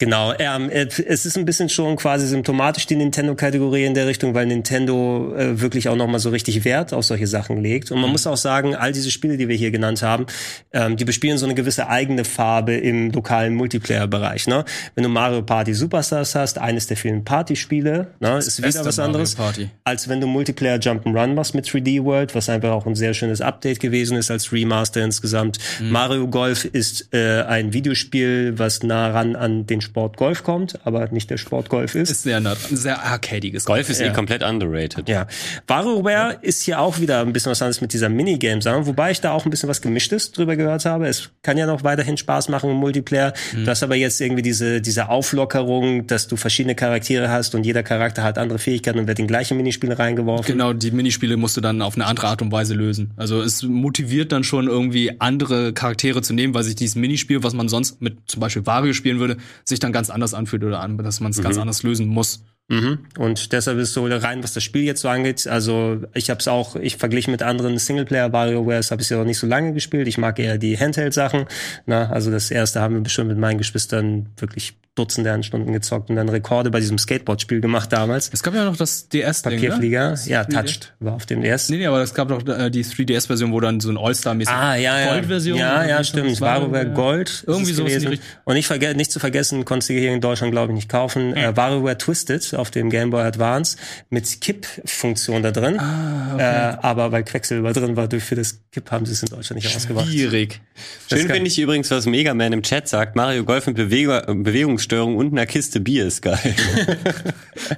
Genau, 0.00 0.32
ähm, 0.38 0.70
es 0.70 1.26
ist 1.26 1.36
ein 1.36 1.44
bisschen 1.44 1.68
schon 1.68 1.96
quasi 1.96 2.28
symptomatisch 2.28 2.86
die 2.86 2.94
Nintendo-Kategorie 2.94 3.84
in 3.84 3.94
der 3.94 4.06
Richtung, 4.06 4.32
weil 4.32 4.46
Nintendo 4.46 5.34
äh, 5.36 5.60
wirklich 5.60 5.88
auch 5.88 5.96
nochmal 5.96 6.20
so 6.20 6.30
richtig 6.30 6.64
Wert 6.64 6.92
auf 6.92 7.04
solche 7.04 7.26
Sachen 7.26 7.60
legt. 7.60 7.90
Und 7.90 7.98
man 7.98 8.06
mhm. 8.06 8.12
muss 8.12 8.24
auch 8.28 8.36
sagen, 8.36 8.76
all 8.76 8.92
diese 8.92 9.10
Spiele, 9.10 9.36
die 9.36 9.48
wir 9.48 9.56
hier 9.56 9.72
genannt 9.72 10.02
haben, 10.02 10.26
ähm, 10.72 10.96
die 10.96 11.04
bespielen 11.04 11.36
so 11.36 11.46
eine 11.46 11.56
gewisse 11.56 11.88
eigene 11.88 12.24
Farbe 12.24 12.74
im 12.74 13.10
lokalen 13.10 13.56
Multiplayer-Bereich. 13.56 14.46
Ne? 14.46 14.64
Wenn 14.94 15.02
du 15.02 15.10
Mario 15.10 15.42
Party 15.42 15.74
Superstars 15.74 16.36
hast, 16.36 16.58
eines 16.58 16.86
der 16.86 16.96
vielen 16.96 17.24
Partyspiele, 17.24 18.14
ne, 18.20 18.38
ist 18.38 18.62
wieder 18.62 18.84
was 18.84 19.00
anderes, 19.00 19.36
als 19.82 20.08
wenn 20.08 20.20
du 20.20 20.28
Multiplayer 20.28 20.78
Jump'n'Run 20.78 21.34
machst 21.34 21.56
mit 21.56 21.66
3D 21.66 22.04
World, 22.04 22.36
was 22.36 22.48
einfach 22.48 22.70
auch 22.70 22.86
ein 22.86 22.94
sehr 22.94 23.14
schönes 23.14 23.40
Update 23.40 23.80
gewesen 23.80 24.16
ist 24.16 24.30
als 24.30 24.52
Remaster 24.52 25.02
insgesamt. 25.02 25.58
Mhm. 25.80 25.90
Mario 25.90 26.28
Golf 26.28 26.64
ist 26.66 27.12
äh, 27.12 27.42
ein 27.42 27.72
Videospiel, 27.72 28.56
was 28.60 28.84
nah 28.84 29.10
ran 29.10 29.34
an 29.34 29.66
den 29.66 29.80
Sport 29.88 30.16
Golf 30.18 30.42
kommt, 30.42 30.78
aber 30.84 31.08
nicht 31.08 31.30
der 31.30 31.38
Sport 31.38 31.70
Golf 31.70 31.94
ist. 31.94 32.10
Ist 32.10 32.22
sehr, 32.24 32.42
sehr 32.70 33.02
arcadiges. 33.02 33.64
Golf 33.64 33.88
ist 33.88 34.00
eh 34.00 34.04
ja. 34.04 34.10
eh 34.10 34.14
komplett 34.14 34.42
underrated. 34.42 35.08
Ja. 35.08 35.26
WarioWare 35.66 36.12
ja. 36.12 36.30
ist 36.42 36.62
hier 36.62 36.80
auch 36.80 37.00
wieder 37.00 37.22
ein 37.22 37.32
bisschen 37.32 37.50
was 37.50 37.62
anderes 37.62 37.80
mit 37.80 37.92
dieser 37.92 38.10
Minigame-Sache, 38.10 38.86
wobei 38.86 39.12
ich 39.12 39.20
da 39.20 39.32
auch 39.32 39.46
ein 39.46 39.50
bisschen 39.50 39.68
was 39.68 39.80
Gemischtes 39.80 40.32
drüber 40.32 40.56
gehört 40.56 40.84
habe. 40.84 41.08
Es 41.08 41.30
kann 41.42 41.56
ja 41.56 41.66
noch 41.66 41.84
weiterhin 41.84 42.18
Spaß 42.18 42.50
machen 42.50 42.70
im 42.70 42.76
Multiplayer. 42.76 43.32
Mhm. 43.54 43.64
Du 43.64 43.70
hast 43.70 43.82
aber 43.82 43.96
jetzt 43.96 44.20
irgendwie 44.20 44.42
diese, 44.42 44.82
diese 44.82 45.08
Auflockerung, 45.08 46.06
dass 46.06 46.28
du 46.28 46.36
verschiedene 46.36 46.74
Charaktere 46.74 47.30
hast 47.30 47.54
und 47.54 47.64
jeder 47.64 47.82
Charakter 47.82 48.22
hat 48.22 48.36
andere 48.36 48.58
Fähigkeiten 48.58 48.98
und 48.98 49.06
wird 49.06 49.18
in 49.18 49.26
gleiche 49.26 49.54
Minispiele 49.54 49.98
reingeworfen. 49.98 50.46
Genau, 50.46 50.74
die 50.74 50.90
Minispiele 50.90 51.38
musst 51.38 51.56
du 51.56 51.60
dann 51.62 51.80
auf 51.80 51.94
eine 51.94 52.06
andere 52.06 52.28
Art 52.28 52.42
und 52.42 52.52
Weise 52.52 52.74
lösen. 52.74 53.12
Also 53.16 53.40
es 53.40 53.62
motiviert 53.62 54.32
dann 54.32 54.44
schon 54.44 54.68
irgendwie 54.68 55.18
andere 55.18 55.72
Charaktere 55.72 56.20
zu 56.20 56.34
nehmen, 56.34 56.52
weil 56.52 56.62
sich 56.62 56.76
dieses 56.76 56.94
Minispiel, 56.94 57.42
was 57.42 57.54
man 57.54 57.68
sonst 57.68 58.02
mit 58.02 58.18
zum 58.26 58.40
Beispiel 58.40 58.66
Wario 58.66 58.92
spielen 58.92 59.18
würde, 59.18 59.38
sich 59.64 59.77
dann 59.80 59.92
ganz 59.92 60.10
anders 60.10 60.34
anfühlt 60.34 60.64
oder 60.64 60.80
an, 60.80 60.98
dass 60.98 61.20
man 61.20 61.30
es 61.30 61.38
mhm. 61.38 61.42
ganz 61.42 61.58
anders 61.58 61.82
lösen 61.82 62.06
muss. 62.06 62.42
Mhm. 62.68 62.98
Und 63.16 63.52
deshalb 63.52 63.78
ist 63.78 63.94
so 63.94 64.04
rein, 64.06 64.42
was 64.42 64.52
das 64.52 64.62
Spiel 64.62 64.82
jetzt 64.82 65.00
so 65.00 65.08
angeht. 65.08 65.46
Also 65.46 66.02
ich 66.12 66.28
habe 66.28 66.38
es 66.40 66.48
auch, 66.48 66.76
ich 66.76 66.96
verglichen 66.96 67.30
mit 67.30 67.42
anderen 67.42 67.78
Singleplayer 67.78 68.32
WarioWares 68.32 68.90
habe 68.90 69.00
ich 69.00 69.08
ja 69.08 69.16
noch 69.16 69.24
nicht 69.24 69.38
so 69.38 69.46
lange 69.46 69.72
gespielt. 69.72 70.06
Ich 70.06 70.18
mag 70.18 70.38
eher 70.38 70.58
die 70.58 70.78
Handheld-Sachen. 70.78 71.46
Na, 71.86 72.10
also 72.10 72.30
das 72.30 72.50
erste 72.50 72.80
haben 72.80 72.94
wir 72.94 73.00
bestimmt 73.00 73.28
mit 73.28 73.38
meinen 73.38 73.56
Geschwistern 73.56 74.28
wirklich 74.36 74.74
Dutzende 74.98 75.32
an 75.32 75.42
Stunden 75.42 75.72
gezockt 75.72 76.10
und 76.10 76.16
dann 76.16 76.28
Rekorde 76.28 76.70
bei 76.70 76.80
diesem 76.80 76.98
Skateboard-Spiel 76.98 77.60
gemacht 77.60 77.92
damals. 77.92 78.30
Es 78.32 78.42
gab 78.42 78.54
ja 78.54 78.64
noch 78.64 78.76
das 78.76 79.08
DS 79.08 79.44
-Ding, 79.44 79.54
Papierflieger, 79.54 80.10
ne? 80.10 80.18
ja, 80.26 80.44
Touched 80.44 80.94
war 81.00 81.14
auf 81.14 81.26
dem 81.26 81.42
DS. 81.42 81.68
Nee, 81.68 81.78
nee, 81.78 81.86
aber 81.86 82.02
es 82.02 82.14
gab 82.14 82.28
doch 82.28 82.46
äh, 82.46 82.70
die 82.70 82.84
3DS-Version, 82.84 83.52
wo 83.52 83.60
dann 83.60 83.80
so 83.80 83.90
ein 83.90 83.96
All-Star-mäßig 83.96 84.52
ah, 84.52 84.74
ja, 84.76 85.00
ja. 85.00 85.12
Gold-Version. 85.12 85.58
Ja, 85.58 85.86
ja, 85.86 86.02
stimmt. 86.02 86.40
WarioWare 86.40 86.90
Gold. 86.90 87.44
Irgendwie 87.46 87.72
so 87.72 87.84
gewesen. 87.84 88.18
Und 88.44 88.54
nicht, 88.54 88.70
nicht 88.96 89.12
zu 89.12 89.20
vergessen, 89.20 89.64
konntest 89.64 89.90
du 89.90 89.94
hier 89.94 90.12
in 90.12 90.20
Deutschland, 90.20 90.52
glaube 90.52 90.72
ich, 90.72 90.76
nicht 90.76 90.88
kaufen. 90.88 91.36
Ja. 91.36 91.50
Äh, 91.50 91.56
WarioWare 91.56 91.98
Twisted 91.98 92.54
auf 92.54 92.70
dem 92.70 92.90
Game 92.90 93.10
Boy 93.10 93.22
Advance 93.22 93.76
mit 94.10 94.40
Kipp-Funktion 94.40 95.42
da 95.42 95.50
drin. 95.50 95.78
Ah, 95.78 96.34
okay. 96.34 96.42
äh, 96.42 96.76
aber 96.82 97.12
weil 97.12 97.24
Quecksilber 97.24 97.72
drin 97.72 97.96
war, 97.96 98.08
durch 98.08 98.24
für 98.24 98.34
das 98.34 98.60
Kipp 98.72 98.90
haben 98.90 99.06
sie 99.06 99.12
es 99.12 99.22
in 99.22 99.28
Deutschland 99.28 99.62
nicht 99.62 99.74
ausgebracht. 99.74 100.08
Schwierig. 100.08 100.60
Schön 101.08 101.26
finde 101.28 101.46
ich 101.46 101.58
übrigens, 101.58 101.90
was 101.90 102.06
Mega 102.06 102.34
Man 102.34 102.52
im 102.52 102.62
Chat 102.62 102.88
sagt. 102.88 103.16
Mario 103.16 103.44
Golf 103.44 103.66
mit 103.66 103.76
Bewegung, 103.76 104.78
Bewegungsstörung 104.88 105.16
und 105.16 105.32
einer 105.32 105.46
Kiste 105.46 105.80
Bier 105.80 106.06
ist 106.06 106.22
geil. 106.22 106.38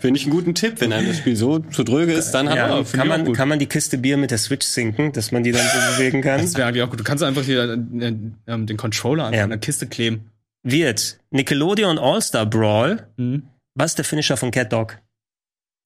Finde 0.00 0.18
ich 0.18 0.24
einen 0.24 0.32
guten 0.32 0.54
Tipp. 0.54 0.74
Wenn 0.78 0.92
einem 0.92 1.08
das 1.08 1.18
Spiel 1.18 1.36
so 1.36 1.58
zu 1.58 1.84
dröge 1.84 2.12
ist, 2.12 2.30
dann 2.32 2.46
ja, 2.46 2.52
hat 2.52 2.70
man, 2.70 2.92
kann 2.92 3.08
man, 3.08 3.32
kann 3.32 3.48
man 3.48 3.58
die 3.58 3.66
Kiste 3.66 3.98
Bier 3.98 4.16
mit 4.16 4.30
der 4.30 4.38
Switch 4.38 4.66
sinken, 4.66 5.12
dass 5.12 5.32
man 5.32 5.42
die 5.42 5.52
dann 5.52 5.66
so 5.66 5.96
bewegen 5.96 6.22
kann. 6.22 6.40
Das 6.40 6.54
wäre 6.54 6.68
eigentlich 6.68 6.82
auch 6.82 6.90
gut. 6.90 7.00
Du 7.00 7.04
kannst 7.04 7.22
einfach 7.24 7.42
hier 7.42 7.64
äh, 7.64 8.06
äh, 8.06 8.64
den 8.64 8.76
Controller 8.76 9.24
an 9.24 9.34
ja. 9.34 9.44
einer 9.44 9.58
Kiste 9.58 9.86
kleben. 9.86 10.30
Wird 10.62 11.18
Nickelodeon 11.30 11.98
All-Star 11.98 12.46
Brawl. 12.46 13.06
Mhm. 13.16 13.44
Was 13.74 13.92
ist 13.92 13.98
der 13.98 14.04
Finisher 14.04 14.36
von 14.36 14.50
Cat 14.50 14.72
Dog? 14.72 14.98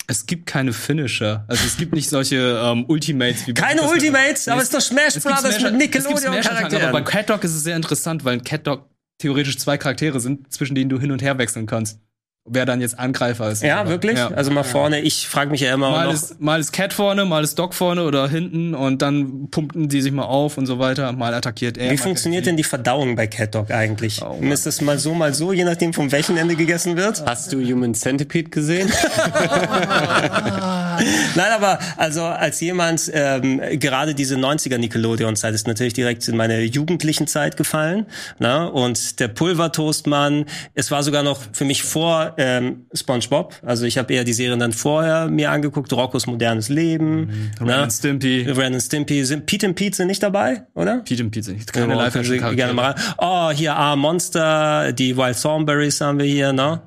Es 0.06 0.26
gibt 0.26 0.46
keine 0.46 0.74
Finisher. 0.74 1.44
Also 1.48 1.64
es 1.64 1.78
gibt 1.78 1.94
nicht 1.94 2.10
solche 2.10 2.60
ähm, 2.62 2.84
Ultimates 2.88 3.46
wie 3.46 3.54
Keine 3.54 3.82
Ultimates, 3.82 4.48
aber 4.48 4.60
es 4.60 4.64
ist 4.64 4.74
doch 4.74 4.80
Smash 4.80 5.14
Brothers 5.20 5.62
mit 5.62 5.76
Nickelodeon 5.76 6.40
Charakteren. 6.42 6.88
Aber 6.88 7.00
bei 7.00 7.10
Cat 7.10 7.30
Dog 7.30 7.42
ist 7.44 7.54
es 7.54 7.62
sehr 7.62 7.76
interessant, 7.76 8.22
weil 8.24 8.40
Cat 8.40 8.66
Dog 8.66 8.86
theoretisch 9.18 9.58
zwei 9.58 9.78
Charaktere 9.78 10.20
sind, 10.20 10.52
zwischen 10.52 10.74
denen 10.74 10.90
du 10.90 11.00
hin 11.00 11.12
und 11.12 11.22
her 11.22 11.38
wechseln 11.38 11.66
kannst. 11.66 12.00
Wer 12.46 12.66
dann 12.66 12.82
jetzt 12.82 12.98
Angreifer 12.98 13.50
ist. 13.50 13.62
Ja, 13.62 13.88
wirklich? 13.88 14.18
Ja. 14.18 14.28
Also 14.28 14.50
mal 14.50 14.64
vorne, 14.64 15.00
ich 15.00 15.26
frage 15.28 15.50
mich 15.50 15.62
ja 15.62 15.72
immer 15.72 15.90
mal 15.90 16.08
noch. 16.08 16.12
Ist, 16.12 16.38
mal 16.42 16.60
ist 16.60 16.74
Cat 16.74 16.92
vorne, 16.92 17.24
mal 17.24 17.42
ist 17.42 17.58
Doc 17.58 17.72
vorne 17.72 18.04
oder 18.04 18.28
hinten 18.28 18.74
und 18.74 19.00
dann 19.00 19.48
pumpen 19.48 19.88
die 19.88 20.02
sich 20.02 20.12
mal 20.12 20.24
auf 20.24 20.58
und 20.58 20.66
so 20.66 20.78
weiter. 20.78 21.10
Mal 21.12 21.32
attackiert 21.32 21.78
er. 21.78 21.90
Wie 21.90 21.96
funktioniert 21.96 22.44
denn 22.44 22.58
die 22.58 22.64
Verdauung 22.64 23.16
bei 23.16 23.28
Cat 23.28 23.54
Dog 23.54 23.70
eigentlich? 23.70 24.20
Oh, 24.20 24.38
ist 24.42 24.66
das 24.66 24.82
mal 24.82 24.98
so, 24.98 25.14
mal 25.14 25.32
so, 25.32 25.54
je 25.54 25.64
nachdem 25.64 25.94
von 25.94 26.12
welchem 26.12 26.36
Ende 26.36 26.54
gegessen 26.54 26.98
wird? 26.98 27.24
Hast 27.24 27.50
du 27.50 27.62
Human 27.62 27.94
Centipede 27.94 28.50
gesehen? 28.50 28.92
Nein, 31.34 31.52
aber 31.56 31.78
also 31.96 32.24
als 32.24 32.60
jemand, 32.60 33.10
ähm, 33.14 33.62
gerade 33.72 34.14
diese 34.14 34.36
90er 34.36 34.76
Nickelodeon-Zeit 34.76 35.54
ist 35.54 35.66
natürlich 35.66 35.94
direkt 35.94 36.28
in 36.28 36.36
meine 36.36 36.60
jugendlichen 36.60 37.26
Zeit 37.26 37.56
gefallen. 37.56 38.04
Ne? 38.38 38.70
Und 38.70 39.18
der 39.18 39.28
Pulvertoastmann, 39.28 40.44
es 40.74 40.90
war 40.90 41.02
sogar 41.02 41.22
noch 41.22 41.40
für 41.52 41.64
mich 41.64 41.82
vor 41.82 42.33
ähm, 42.38 42.86
SpongeBob. 42.92 43.54
Also 43.62 43.84
ich 43.86 43.98
habe 43.98 44.12
eher 44.12 44.24
die 44.24 44.32
Serien 44.32 44.58
dann 44.58 44.72
vorher 44.72 45.28
mir 45.28 45.50
angeguckt, 45.50 45.92
Roccos 45.92 46.26
modernes 46.26 46.68
Leben. 46.68 47.26
Mhm. 47.58 47.66
Ren 47.66 47.80
ne? 47.80 47.90
Stimpy. 47.90 48.42
Ren 48.48 48.80
Stimpy. 48.80 49.24
Sind 49.24 49.46
Pete 49.46 49.66
und 49.66 49.74
Pete 49.74 49.96
sind 49.96 50.06
nicht 50.08 50.22
dabei, 50.22 50.66
oder? 50.74 50.98
Pete 50.98 51.22
und 51.22 51.30
Pete 51.30 51.44
sind 51.46 51.56
nicht. 51.56 51.72
Keine 51.72 51.94
live 51.94 52.14
gerne 52.54 52.72
mal 52.72 52.94
Oh, 53.18 53.50
hier 53.50 53.76
A 53.76 53.96
Monster, 53.96 54.92
die 54.92 55.16
Wild 55.16 55.40
Thornberries 55.40 56.00
haben 56.00 56.18
wir 56.18 56.26
hier, 56.26 56.52
ne? 56.52 56.82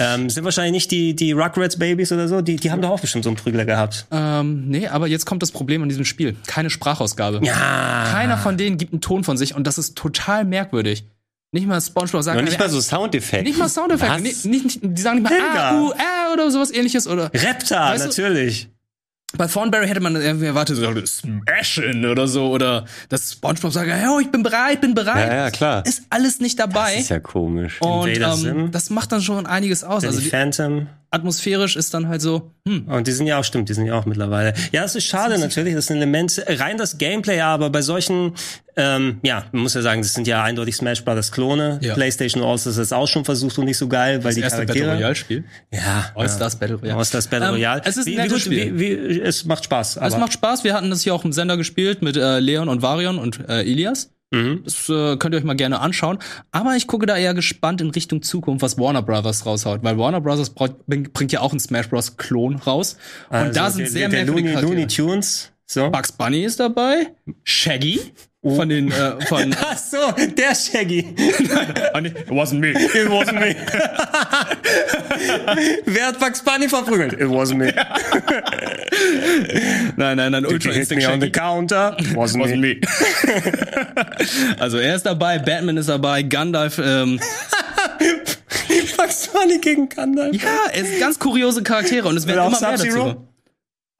Ähm, 0.00 0.30
sind 0.30 0.44
wahrscheinlich 0.44 0.72
nicht 0.72 0.90
die, 0.92 1.16
die 1.16 1.32
Rugrats 1.32 1.76
Babies 1.76 2.12
oder 2.12 2.28
so, 2.28 2.40
die, 2.40 2.54
die 2.54 2.70
haben 2.70 2.80
doch 2.80 2.90
auch 2.90 3.00
bestimmt 3.00 3.24
so 3.24 3.30
einen 3.30 3.36
Prügler 3.36 3.64
gehabt. 3.64 4.06
Ähm, 4.12 4.68
nee, 4.68 4.86
aber 4.86 5.08
jetzt 5.08 5.26
kommt 5.26 5.42
das 5.42 5.50
Problem 5.50 5.82
an 5.82 5.88
diesem 5.88 6.04
Spiel. 6.04 6.36
Keine 6.46 6.70
Sprachausgabe. 6.70 7.40
Ja. 7.42 8.06
Keiner 8.12 8.38
von 8.38 8.56
denen 8.56 8.78
gibt 8.78 8.92
einen 8.92 9.00
Ton 9.00 9.24
von 9.24 9.36
sich 9.36 9.56
und 9.56 9.66
das 9.66 9.76
ist 9.76 9.98
total 9.98 10.44
merkwürdig. 10.44 11.04
Nicht 11.50 11.66
mal 11.66 11.80
SpongeBob 11.80 12.22
sagt. 12.22 12.42
nicht 12.42 12.58
mal 12.58 12.68
so 12.68 12.80
Soundeffekte. 12.80 13.44
Nicht 13.44 13.58
mal 13.58 13.68
Soundeffekte. 13.68 14.20
Nicht, 14.20 14.44
nicht, 14.44 14.80
die 14.82 15.00
sagen 15.00 15.22
nicht 15.22 15.30
mal 15.30 15.40
ah, 15.40 15.80
uh, 15.80 15.92
äh 15.92 16.32
oder 16.32 16.50
sowas 16.50 16.70
ähnliches 16.70 17.06
oder. 17.06 17.32
Reptar, 17.32 17.96
natürlich. 17.96 18.66
Du? 18.66 18.78
bei 19.36 19.46
Thornberry 19.46 19.86
hätte 19.86 20.00
man 20.00 20.16
irgendwie 20.16 20.46
erwartet, 20.46 20.76
so 20.76 21.06
Smashin 21.06 22.06
oder 22.06 22.26
so, 22.26 22.50
oder 22.50 22.86
dass 23.10 23.32
SpongeBob 23.32 23.72
sagt, 23.72 23.90
oh, 24.08 24.20
ich 24.20 24.30
bin 24.30 24.42
bereit, 24.42 24.80
bin 24.80 24.94
bereit. 24.94 25.28
Ja, 25.28 25.36
ja, 25.36 25.50
klar. 25.50 25.84
Ist 25.84 26.04
alles 26.08 26.40
nicht 26.40 26.58
dabei. 26.58 26.94
Das 26.94 27.02
ist 27.02 27.10
ja 27.10 27.20
komisch. 27.20 27.80
Und 27.82 28.08
ähm, 28.08 28.70
das 28.72 28.88
macht 28.88 29.12
dann 29.12 29.20
schon 29.20 29.46
einiges 29.46 29.84
aus. 29.84 30.04
also 30.04 30.20
die 30.20 30.30
Phantom 30.30 30.88
atmosphärisch 31.10 31.76
ist 31.76 31.94
dann 31.94 32.08
halt 32.08 32.20
so. 32.20 32.52
Hm. 32.66 32.86
Und 32.86 33.06
die 33.06 33.12
sind 33.12 33.26
ja 33.26 33.38
auch, 33.38 33.44
stimmt, 33.44 33.68
die 33.68 33.74
sind 33.74 33.86
ja 33.86 33.94
auch 33.94 34.06
mittlerweile. 34.06 34.52
Ja, 34.72 34.82
das 34.82 34.94
ist 34.94 35.04
schade 35.04 35.30
das 35.30 35.38
ist 35.38 35.44
natürlich, 35.44 35.74
das 35.74 35.84
ist 35.84 35.90
ein 35.90 35.98
Element, 35.98 36.42
rein 36.46 36.76
das 36.76 36.98
Gameplay, 36.98 37.40
aber 37.40 37.70
bei 37.70 37.82
solchen, 37.82 38.34
ähm, 38.78 39.18
ja, 39.24 39.44
man 39.50 39.62
muss 39.62 39.74
ja 39.74 39.82
sagen, 39.82 40.02
das 40.02 40.14
sind 40.14 40.28
ja 40.28 40.42
eindeutig 40.42 40.76
Smash 40.76 41.04
Brothers 41.04 41.32
Klone. 41.32 41.80
Ja. 41.82 41.94
PlayStation 41.94 42.44
All-Stars 42.44 42.76
ist 42.76 42.92
auch 42.92 43.08
schon 43.08 43.24
versucht 43.24 43.58
und 43.58 43.64
nicht 43.64 43.76
so 43.76 43.88
geil, 43.88 44.18
weil 44.18 44.30
das 44.30 44.34
die 44.36 44.40
erste 44.40 44.58
Charaktere. 44.58 44.86
Battle 44.86 44.98
Royale 44.98 45.14
Spiel. 45.16 45.44
Ja. 45.72 46.12
All-Stars. 46.14 46.56
Battle 46.56 46.76
Royale. 46.76 46.96
All-Stars 46.96 47.26
Battle 47.26 47.48
ähm, 47.48 47.54
Royale. 47.54 47.82
es 47.84 47.96
ist 47.96 48.06
wie, 48.06 48.16
wie, 48.16 48.40
Spiel. 48.40 48.78
Wie, 48.78 49.08
wie, 49.08 49.20
es 49.20 49.44
macht 49.44 49.64
Spaß. 49.64 49.96
Es 49.96 50.16
macht 50.16 50.32
Spaß. 50.32 50.62
Wir 50.62 50.74
hatten 50.74 50.90
das 50.90 51.02
hier 51.02 51.12
auch 51.12 51.24
im 51.24 51.32
Sender 51.32 51.56
gespielt 51.56 52.02
mit 52.02 52.16
äh, 52.16 52.38
Leon 52.38 52.68
und 52.68 52.80
Varion 52.80 53.18
und 53.18 53.48
äh, 53.48 53.62
Ilias. 53.62 54.10
Mhm. 54.30 54.60
Das 54.64 54.88
äh, 54.88 55.16
könnt 55.16 55.34
ihr 55.34 55.38
euch 55.38 55.44
mal 55.44 55.56
gerne 55.56 55.80
anschauen. 55.80 56.18
Aber 56.52 56.76
ich 56.76 56.86
gucke 56.86 57.06
da 57.06 57.16
eher 57.16 57.34
gespannt 57.34 57.80
in 57.80 57.90
Richtung 57.90 58.22
Zukunft, 58.22 58.62
was 58.62 58.78
Warner 58.78 59.02
Brothers 59.02 59.44
raushaut. 59.44 59.82
Weil 59.82 59.98
Warner 59.98 60.20
Brothers 60.20 60.50
bringt 60.50 61.32
ja 61.32 61.40
auch 61.40 61.50
einen 61.50 61.60
Smash 61.60 61.88
Bros. 61.88 62.16
Klon 62.16 62.56
raus. 62.56 62.96
Und 63.30 63.36
also 63.36 63.52
da 63.52 63.70
sind 63.70 63.84
der, 63.84 63.90
sehr 63.90 64.08
der 64.08 64.26
Looney, 64.26 64.52
Looney 64.54 64.86
Tunes. 64.86 65.52
So. 65.70 65.90
Bugs 65.90 66.12
Bunny 66.12 66.44
ist 66.44 66.60
dabei. 66.60 67.12
Shaggy. 67.44 68.00
Oh. 68.40 68.54
Von 68.54 68.68
den, 68.68 68.92
äh, 68.92 69.20
von. 69.26 69.52
Ach 69.60 69.76
so, 69.76 70.12
der 70.12 70.54
Shaggy. 70.54 70.98
It 71.18 72.30
wasn't 72.30 72.60
me. 72.60 72.68
It 72.70 73.08
wasn't 73.08 73.40
me. 73.40 73.56
Wer 75.84 76.06
hat 76.06 76.20
Bugs 76.20 76.40
Bunny 76.42 76.68
verprügelt? 76.68 77.14
It 77.14 77.28
wasn't 77.28 77.56
me. 77.56 77.72
nein, 79.96 80.16
nein, 80.18 80.30
nein, 80.30 80.46
Ultra 80.46 80.70
Instinct 80.72 81.02
Shaggy. 81.02 81.14
on 81.14 81.20
the 81.20 81.30
counter. 81.30 81.96
It 81.98 82.14
wasn't, 82.14 82.44
wasn't 82.44 82.60
me. 82.60 82.80
also 84.60 84.78
er 84.78 84.94
ist 84.94 85.04
dabei, 85.04 85.40
Batman 85.40 85.76
ist 85.76 85.88
dabei, 85.88 86.22
Gandalf, 86.22 86.78
ähm, 86.78 87.18
Bugs 88.96 89.26
Bunny 89.32 89.58
gegen 89.58 89.88
Gandalf. 89.88 90.36
Ja, 90.36 90.68
es 90.72 90.86
sind 90.88 91.00
ganz 91.00 91.18
kuriose 91.18 91.64
Charaktere 91.64 92.06
und 92.06 92.16
es 92.16 92.24
werden 92.28 92.46
immer 92.46 92.60
mehr 92.60 92.70
dazu. 92.70 93.27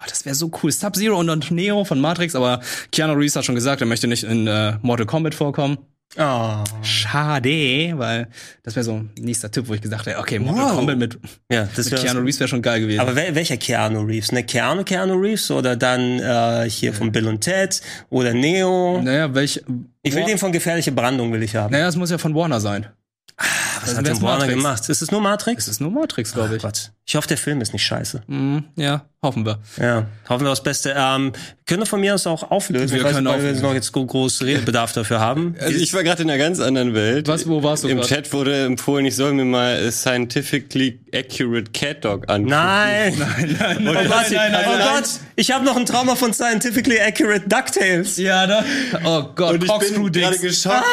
Oh, 0.01 0.07
das 0.09 0.25
wäre 0.25 0.35
so 0.35 0.51
cool. 0.63 0.71
Sub-Zero 0.71 1.19
und 1.19 1.51
Neo 1.51 1.85
von 1.85 2.01
Matrix, 2.01 2.35
aber 2.35 2.61
Keanu 2.93 3.15
Reeves 3.15 3.35
hat 3.35 3.45
schon 3.45 3.57
gesagt, 3.57 3.81
er 3.81 3.87
möchte 3.87 4.07
nicht 4.07 4.25
in 4.25 4.47
äh, 4.47 4.75
Mortal 4.83 5.07
Kombat 5.07 5.35
vorkommen. 5.35 5.79
Oh. 6.17 6.65
Schade, 6.83 7.93
weil 7.97 8.29
das 8.63 8.75
wäre 8.77 8.85
so 8.85 8.95
ein 8.95 9.11
nächster 9.19 9.51
Tipp, 9.51 9.69
wo 9.69 9.75
ich 9.75 9.83
gesagt 9.83 10.07
hätte, 10.07 10.19
okay, 10.19 10.39
Mortal 10.39 10.65
wow. 10.67 10.77
Kombat 10.77 10.99
mit, 10.99 11.19
ja, 11.53 11.69
das 11.77 11.91
mit 11.91 12.01
Keanu 12.01 12.21
Reeves 12.21 12.41
wäre 12.41 12.49
schon 12.49 12.63
geil 12.63 12.81
gewesen. 12.81 13.01
Aber 13.01 13.15
wel 13.15 13.35
welcher 13.35 13.59
Keanu 13.59 14.01
Reeves? 14.01 14.33
Ne, 14.33 14.43
Keanu 14.45 14.85
Keanu 14.85 15.15
Reeves 15.15 15.51
oder 15.51 15.77
dann 15.77 16.19
äh, 16.21 16.71
hier 16.71 16.93
ja. 16.93 16.97
von 16.97 17.13
Bill 17.13 17.29
und 17.29 17.41
Ted 17.41 17.83
oder 18.09 18.33
Neo? 18.33 19.03
Naja, 19.03 19.35
welch... 19.35 19.63
Ich 20.03 20.15
will 20.15 20.23
War 20.23 20.29
den 20.29 20.39
von 20.39 20.53
gefährliche 20.53 20.93
Brandung 20.93 21.33
will 21.33 21.43
ich 21.43 21.55
haben. 21.57 21.73
Naja, 21.73 21.89
es 21.89 21.97
muss 21.97 22.11
ja 22.11 22.17
von 22.17 22.35
Warner 22.35 22.61
sein. 22.61 22.87
Ah, 23.37 23.45
Was 23.91 23.99
hat 23.99 24.07
denn 24.07 24.23
Warner 24.23 24.39
Matrix. 24.47 24.55
gemacht? 24.55 24.89
Ist 24.89 25.03
es 25.03 25.11
nur 25.11 25.21
Matrix? 25.21 25.65
Es 25.65 25.73
ist 25.75 25.81
nur 25.81 25.91
Matrix, 25.91 26.33
glaube 26.33 26.57
ich. 26.57 26.63
Gott. 26.63 26.93
Ich 27.07 27.17
hoffe, 27.17 27.27
der 27.29 27.39
Film 27.39 27.61
ist 27.63 27.73
nicht 27.73 27.85
scheiße. 27.85 28.23
Mm, 28.27 28.59
ja, 28.77 29.07
hoffen 29.23 29.47
wir. 29.47 29.59
Ja, 29.81 30.07
hoffen 30.29 30.45
wir 30.45 30.51
das 30.51 30.63
Beste. 30.63 30.95
Ähm, 30.95 31.33
können 31.65 31.81
wir 31.81 31.87
von 31.87 32.01
mir 32.01 32.15
aus 32.15 32.27
auch 32.27 32.51
auflösen, 32.51 32.91
Wir 32.91 32.99
Ich 32.99 33.05
weiß 33.05 33.15
können 33.15 33.27
nicht, 33.27 33.43
weil 33.43 33.55
wir 33.55 33.63
noch 33.63 33.73
jetzt 33.73 33.93
gro- 33.93 34.05
groß 34.05 34.43
Redebedarf 34.43 34.93
dafür 34.93 35.19
haben. 35.19 35.55
Also 35.59 35.75
ich 35.79 35.95
war 35.95 36.05
gerade 36.05 36.23
in 36.23 36.29
einer 36.29 36.39
ganz 36.39 36.61
anderen 36.61 36.93
Welt. 36.93 37.27
Was, 37.27 37.49
wo 37.49 37.63
warst 37.63 37.85
du 37.85 37.89
Im 37.89 37.99
grad? 37.99 38.09
Chat 38.09 38.33
wurde 38.35 38.65
empfohlen, 38.67 39.07
ich 39.07 39.17
soll 39.17 39.33
mir 39.33 39.47
mal 39.47 39.87
a 39.87 39.91
scientifically 39.91 41.01
accurate 41.15 41.71
cat 41.73 42.05
dog 42.05 42.29
angucken. 42.29 42.51
Nein! 42.51 43.15
Nein, 43.19 43.57
nein, 43.59 43.77
Oh 43.89 43.93
nein, 43.93 44.09
Gott, 44.09 44.31
nein, 44.31 44.53
nein, 44.53 44.65
oh 44.69 44.77
nein. 44.79 44.89
Gott, 44.97 45.09
ich 45.37 45.51
habe 45.51 45.65
noch 45.65 45.77
ein 45.77 45.87
Trauma 45.87 46.15
von 46.15 46.35
Scientifically 46.35 47.01
Accurate 47.01 47.49
DuckTales. 47.49 48.19
Ja, 48.19 48.47
da. 48.47 48.65
Oh 49.05 49.23
Gott, 49.35 49.55
Und 49.55 49.65
ich 49.65 49.73
bin 49.93 50.13
gerade 50.13 50.39
geschockt. 50.39 50.85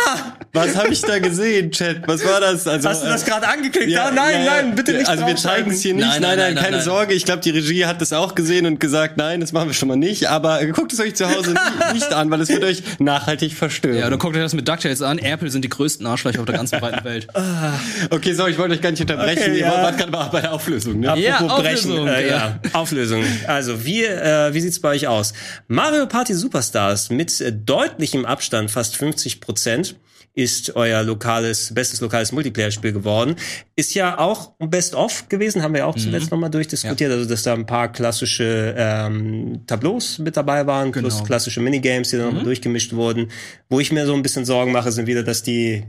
Was 0.53 0.77
habe 0.77 0.89
ich 0.93 1.01
da 1.01 1.19
gesehen, 1.19 1.71
Chat? 1.71 2.07
Was 2.07 2.23
war 2.25 2.39
das? 2.39 2.65
Also, 2.65 2.84
Hast 2.85 3.03
du 3.03 3.07
das 3.07 3.23
äh, 3.23 3.29
gerade 3.29 3.47
angeklickt? 3.47 3.89
ja, 3.89 4.11
nein, 4.11 4.45
ja, 4.45 4.61
nein, 4.61 4.75
bitte 4.75 4.93
nicht 4.93 5.07
Also 5.07 5.25
wir 5.27 5.35
zeigen 5.35 5.71
es 5.71 5.81
hier 5.81 5.93
nicht. 5.93 6.05
Nein, 6.05 6.21
Nein, 6.21 6.37
nein, 6.37 6.37
nein, 6.37 6.53
nein, 6.55 6.63
keine 6.63 6.77
nein. 6.77 6.85
Sorge. 6.85 7.13
Ich 7.13 7.25
glaube, 7.25 7.41
die 7.41 7.49
Regie 7.49 7.85
hat 7.85 8.01
das 8.01 8.13
auch 8.13 8.35
gesehen 8.35 8.65
und 8.65 8.79
gesagt, 8.79 9.17
nein, 9.17 9.41
das 9.41 9.51
machen 9.51 9.67
wir 9.67 9.73
schon 9.73 9.87
mal 9.87 9.95
nicht. 9.97 10.29
Aber 10.29 10.63
guckt 10.67 10.93
es 10.93 10.99
euch 10.99 11.15
zu 11.15 11.29
Hause 11.29 11.53
nicht, 11.93 12.13
an, 12.13 12.29
weil 12.31 12.41
es 12.41 12.49
wird 12.49 12.63
euch 12.63 12.83
nachhaltig 12.99 13.53
verstören. 13.53 13.97
Ja, 13.97 14.09
dann 14.09 14.19
guckt 14.19 14.35
euch 14.35 14.41
das 14.41 14.53
mit 14.53 14.67
DuckTales 14.67 15.01
an. 15.01 15.17
Apple 15.17 15.49
sind 15.49 15.63
die 15.63 15.69
größten 15.69 16.05
Arschlöcher 16.05 16.39
auf 16.39 16.45
der 16.45 16.55
ganzen 16.55 16.81
weiten 16.81 17.03
Welt. 17.03 17.27
okay, 18.09 18.33
so, 18.33 18.47
ich 18.47 18.57
wollte 18.57 18.75
euch 18.75 18.81
gar 18.81 18.91
nicht 18.91 19.01
unterbrechen. 19.01 19.43
Okay, 19.43 19.59
Ihr 19.59 19.65
ja. 19.65 19.83
wart 19.83 19.97
gerade 19.97 20.11
bei 20.31 20.41
der 20.41 20.53
Auflösung, 20.53 20.99
ne? 20.99 21.17
Ja, 21.19 21.35
Apropos 21.35 21.59
Auflösung, 21.59 22.07
Äh, 22.07 22.27
ja. 22.27 22.37
ja, 22.37 22.59
Auflösung. 22.73 23.23
Also, 23.47 23.85
wie, 23.85 24.03
äh, 24.03 24.53
wie 24.53 24.61
sieht's 24.61 24.79
bei 24.79 24.89
euch 24.89 25.07
aus? 25.07 25.33
Mario 25.67 26.05
Party 26.07 26.33
Superstars 26.33 27.09
mit 27.09 27.39
äh, 27.41 27.51
deutlichem 27.51 28.25
Abstand, 28.25 28.71
fast 28.71 28.97
50 28.97 29.41
Prozent, 29.41 29.95
ist 30.35 30.75
euer 30.75 31.01
lokales, 31.01 31.73
bestes 31.73 32.01
lokales 32.01 32.33
Multiplayer-Spiel 32.33 32.91
geworden. 32.91 33.35
Ist 33.77 33.95
ja 33.95 34.19
auch 34.19 34.51
Best-of 34.59 35.29
gewesen, 35.29 35.63
haben 35.63 35.73
wir 35.73 35.79
ja 35.79 35.85
auch 35.85 35.95
zuletzt 35.95 36.29
nochmal 36.29 36.49
durchdiskutiert. 36.49 37.09
Also, 37.09 37.25
dass 37.27 37.43
da 37.43 37.53
ein 37.53 37.65
paar 37.65 37.89
klassische 37.91 38.75
ähm, 38.77 39.61
Tableaus 39.65 40.19
mit 40.19 40.35
dabei 40.35 40.67
waren, 40.67 40.91
plus 40.91 41.15
Genau. 41.15 41.25
klassische 41.25 41.61
Minigames, 41.61 42.09
die 42.09 42.17
dann 42.17 42.27
nochmal 42.27 42.43
durchgemischt 42.43 42.91
wurden. 42.93 43.31
Wo 43.69 43.79
ich 43.79 43.93
mir 43.93 44.05
so 44.05 44.13
ein 44.13 44.21
bisschen 44.23 44.43
Sorgen 44.43 44.73
mache, 44.73 44.91
sind 44.91 45.07
wieder, 45.07 45.23
dass 45.23 45.41
die 45.41 45.83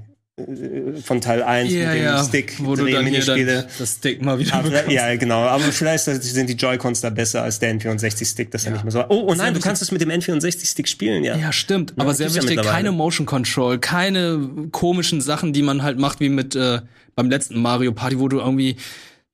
von 1.02 1.22
Teil 1.22 1.42
1 1.42 1.72
Ja, 1.72 1.88
mit 1.88 1.96
dem 1.96 2.04
ja, 2.04 2.22
Stick 2.22 2.56
wo 2.58 2.76
du 2.76 2.84
dann 2.84 3.06
hier 3.06 3.20
Minispiele. 3.20 3.66
das 3.78 3.92
Stick 3.94 4.20
mal 4.20 4.38
wieder 4.38 4.54
Aber 4.54 4.90
ja, 4.90 5.16
genau. 5.16 5.40
Aber 5.40 5.64
vielleicht 5.72 6.04
sind 6.04 6.50
die 6.50 6.54
Joy-Cons 6.54 7.00
da 7.00 7.08
besser 7.08 7.42
als 7.42 7.58
der 7.58 7.74
N64-Stick, 7.74 8.50
dass 8.50 8.66
er 8.66 8.72
nicht 8.72 8.84
mehr 8.84 8.90
so. 8.90 9.02
Oh, 9.08 9.28
oh 9.28 9.34
nein, 9.34 9.54
du 9.54 9.60
kannst 9.60 9.80
es 9.80 9.90
mit 9.92 10.02
dem 10.02 10.10
N64-Stick 10.10 10.88
spielen, 10.88 11.24
ja. 11.24 11.36
Ja, 11.36 11.52
stimmt. 11.52 11.94
Aber 11.96 12.12
sehr 12.12 12.28
ja 12.28 12.34
wichtig, 12.34 12.60
keine 12.60 12.92
Motion 12.92 13.24
Control, 13.24 13.78
keine 13.78 14.68
komischen 14.72 15.22
Sachen, 15.22 15.54
die 15.54 15.62
man 15.62 15.82
halt 15.82 15.98
macht 15.98 16.20
wie 16.20 16.28
mit 16.28 16.54
äh, 16.54 16.80
beim 17.14 17.30
letzten 17.30 17.58
Mario 17.62 17.92
Party, 17.92 18.18
wo 18.18 18.28
du 18.28 18.38
irgendwie 18.38 18.76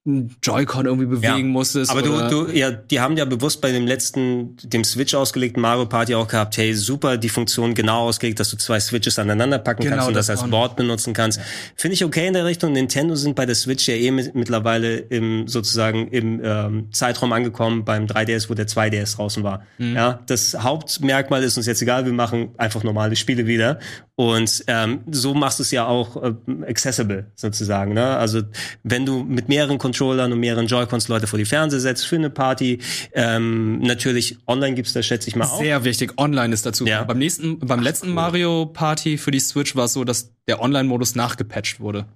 Joy-Con 0.04 0.86
irgendwie 0.86 1.06
bewegen 1.06 1.50
musstest. 1.50 1.88
Aber 1.88 2.02
du, 2.02 2.28
du, 2.28 2.52
ja, 2.52 2.72
die 2.72 2.98
haben 2.98 3.16
ja 3.16 3.24
bewusst 3.24 3.60
bei 3.60 3.70
dem 3.70 3.86
letzten, 3.86 4.56
dem 4.64 4.82
Switch 4.82 5.14
ausgelegten 5.14 5.62
Mario 5.62 5.86
Party 5.86 6.16
auch 6.16 6.26
gehabt, 6.26 6.56
hey, 6.56 6.74
super, 6.74 7.16
die 7.16 7.28
Funktion 7.28 7.72
genau 7.74 8.08
ausgelegt, 8.08 8.40
dass 8.40 8.50
du 8.50 8.56
zwei 8.56 8.80
Switches 8.80 9.20
aneinander 9.20 9.58
packen 9.58 9.84
Genau, 9.84 9.96
kannst 9.96 10.08
und 10.08 10.14
das, 10.14 10.26
das 10.26 10.42
als. 10.42 10.50
Board 10.50 10.74
benutzen 10.74 11.12
kannst. 11.12 11.40
Finde 11.76 11.94
ich 11.94 12.04
okay 12.04 12.26
in 12.26 12.32
der 12.32 12.44
Richtung. 12.44 12.72
Nintendo 12.72 13.14
sind 13.14 13.36
bei 13.36 13.46
der 13.46 13.54
Switch 13.54 13.86
ja 13.86 13.94
eh 13.94 14.10
mit, 14.10 14.34
mittlerweile 14.34 14.96
im, 14.96 15.46
sozusagen 15.46 16.08
im 16.08 16.40
ähm, 16.42 16.88
Zeitraum 16.92 17.32
angekommen 17.32 17.84
beim 17.84 18.06
3DS, 18.06 18.50
wo 18.50 18.54
der 18.54 18.66
2DS 18.66 19.14
draußen 19.14 19.44
war. 19.44 19.62
Mhm. 19.78 19.94
Ja, 19.94 20.20
das 20.26 20.56
Hauptmerkmal 20.58 21.44
ist 21.44 21.56
uns 21.56 21.66
jetzt 21.66 21.80
egal, 21.80 22.06
wir 22.06 22.12
machen 22.12 22.50
einfach 22.58 22.82
normale 22.82 23.14
Spiele 23.14 23.46
wieder. 23.46 23.78
Und 24.16 24.64
ähm, 24.66 25.00
so 25.10 25.32
machst 25.32 25.58
du 25.58 25.62
es 25.62 25.70
ja 25.70 25.86
auch 25.86 26.22
äh, 26.22 26.34
accessible 26.68 27.26
sozusagen. 27.34 27.94
Ne? 27.94 28.04
Also 28.04 28.42
wenn 28.82 29.06
du 29.06 29.22
mit 29.22 29.48
mehreren 29.48 29.78
Controllern 29.93 30.32
und 30.32 30.40
mehreren 30.40 30.66
Joy-Cons 30.66 31.09
Leute 31.09 31.27
vor 31.27 31.39
die 31.39 31.44
Fernseher 31.44 31.81
setzt 31.81 32.06
für 32.06 32.16
eine 32.16 32.31
Party, 32.31 32.78
ähm, 33.12 33.78
natürlich 33.81 34.39
online 34.47 34.74
gibt's 34.74 34.94
da 34.94 35.02
schätze 35.02 35.28
ich 35.28 35.36
mal 35.36 35.44
auch. 35.44 35.59
Sehr 35.59 35.85
wichtig, 35.85 36.14
online 36.16 36.55
ist 36.55 36.64
dazu. 36.64 36.86
Ja. 36.86 37.05
Beim 37.05 37.19
nächsten, 37.19 37.59
beim 37.59 37.81
letzten 37.81 38.10
Mario 38.10 38.66
Party 38.66 39.19
für 39.19 39.31
die 39.31 39.40
Switch 39.40 39.77
war 39.77 39.85
es 39.85 39.93
so, 39.93 40.05
dass 40.05 40.32
der 40.48 40.60
Online-Modus 40.60 41.14
nachgepatcht 41.14 41.81
wurde. 41.81 42.06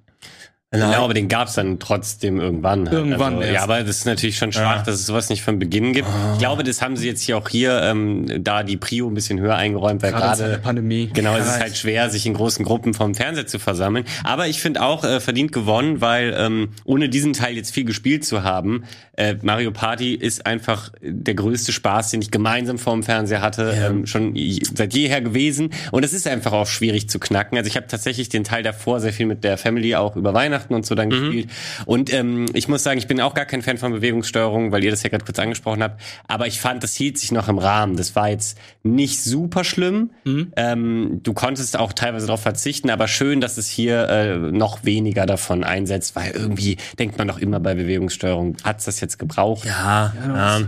Ja, 0.78 0.98
aber 1.00 1.14
den 1.14 1.28
gab's 1.28 1.54
dann 1.54 1.78
trotzdem 1.78 2.40
irgendwann. 2.40 2.86
Halt. 2.86 2.92
Irgendwann 2.92 3.34
also, 3.34 3.42
erst. 3.42 3.54
Ja, 3.54 3.62
aber 3.62 3.80
das 3.82 3.98
ist 3.98 4.06
natürlich 4.06 4.36
schon 4.38 4.52
schwach, 4.52 4.76
Ja. 4.78 4.82
dass 4.82 4.96
es 4.96 5.06
sowas 5.06 5.28
nicht 5.28 5.42
von 5.42 5.58
Beginn 5.58 5.92
gibt. 5.92 6.08
Ich 6.34 6.38
glaube, 6.38 6.64
das 6.64 6.82
haben 6.82 6.96
sie 6.96 7.06
jetzt 7.06 7.22
hier 7.22 7.36
auch 7.38 7.48
hier, 7.48 7.80
ähm, 7.82 8.42
da 8.44 8.62
die 8.62 8.76
Prio 8.76 9.08
ein 9.08 9.14
bisschen 9.14 9.40
höher 9.40 9.56
eingeräumt, 9.56 10.02
weil 10.02 10.12
Gerade 10.12 10.58
Pandemie. 10.62 11.10
Genau, 11.12 11.36
es 11.36 11.46
Ja, 11.46 11.54
ist 11.54 11.60
halt 11.60 11.76
schwer, 11.76 12.10
sich 12.10 12.26
in 12.26 12.34
großen 12.34 12.64
Gruppen 12.64 12.94
vom 12.94 13.14
Fernseher 13.14 13.46
zu 13.46 13.58
versammeln. 13.58 14.04
Aber 14.24 14.46
ich 14.46 14.60
finde 14.60 14.82
auch 14.82 15.04
äh, 15.04 15.20
verdient 15.20 15.52
gewonnen, 15.52 16.00
weil 16.00 16.34
ähm, 16.36 16.68
ohne 16.84 17.08
diesen 17.08 17.32
Teil 17.32 17.54
jetzt 17.54 17.72
viel 17.72 17.84
gespielt 17.84 18.24
zu 18.24 18.42
haben, 18.42 18.84
äh, 19.16 19.34
Mario 19.42 19.70
Party 19.70 20.14
ist 20.14 20.46
einfach 20.46 20.90
der 21.00 21.34
größte 21.34 21.72
Spaß, 21.72 22.10
den 22.10 22.22
ich 22.22 22.30
gemeinsam 22.30 22.78
vorm 22.78 23.02
Fernseher 23.02 23.40
hatte, 23.40 23.74
ähm, 23.76 24.06
schon 24.06 24.34
seit 24.74 24.94
jeher 24.94 25.20
gewesen. 25.20 25.70
Und 25.90 26.04
es 26.04 26.12
ist 26.12 26.26
einfach 26.26 26.52
auch 26.52 26.66
schwierig 26.66 27.08
zu 27.08 27.18
knacken. 27.18 27.56
Also 27.56 27.68
ich 27.68 27.76
habe 27.76 27.86
tatsächlich 27.86 28.28
den 28.28 28.44
Teil 28.44 28.62
davor 28.62 29.00
sehr 29.00 29.12
viel 29.12 29.26
mit 29.26 29.44
der 29.44 29.56
Family 29.58 29.94
auch 29.94 30.16
über 30.16 30.34
Weihnachten 30.34 30.65
und 30.74 30.86
so 30.86 30.94
dann 30.94 31.10
gespielt. 31.10 31.48
Und 31.84 32.12
ähm, 32.12 32.46
ich 32.54 32.68
muss 32.68 32.82
sagen, 32.82 32.98
ich 32.98 33.06
bin 33.06 33.20
auch 33.20 33.34
gar 33.34 33.44
kein 33.44 33.62
Fan 33.62 33.78
von 33.78 33.92
Bewegungssteuerung, 33.92 34.72
weil 34.72 34.84
ihr 34.84 34.90
das 34.90 35.02
ja 35.02 35.10
gerade 35.10 35.24
kurz 35.24 35.38
angesprochen 35.38 35.82
habt. 35.82 36.00
Aber 36.26 36.46
ich 36.46 36.60
fand, 36.60 36.82
das 36.82 36.94
hielt 36.94 37.18
sich 37.18 37.32
noch 37.32 37.48
im 37.48 37.58
Rahmen. 37.58 37.96
Das 37.96 38.16
war 38.16 38.28
jetzt 38.28 38.58
nicht 38.82 39.22
super 39.22 39.64
schlimm. 39.64 40.10
Ähm, 40.56 41.20
du 41.22 41.32
konntest 41.32 41.78
auch 41.78 41.92
teilweise 41.92 42.26
darauf 42.26 42.42
verzichten, 42.42 42.90
aber 42.90 43.08
schön, 43.08 43.40
dass 43.40 43.58
es 43.58 43.68
hier 43.68 44.08
äh, 44.08 44.36
noch 44.36 44.84
weniger 44.84 45.26
davon 45.26 45.64
einsetzt, 45.64 46.16
weil 46.16 46.32
irgendwie 46.32 46.76
denkt 46.98 47.18
man 47.18 47.28
doch 47.28 47.38
immer 47.38 47.60
bei 47.60 47.74
Bewegungssteuerung, 47.74 48.56
hat's 48.64 48.84
das 48.84 49.00
jetzt 49.00 49.18
gebraucht? 49.18 49.64
Ja, 49.64 50.12
ja. 50.26 50.60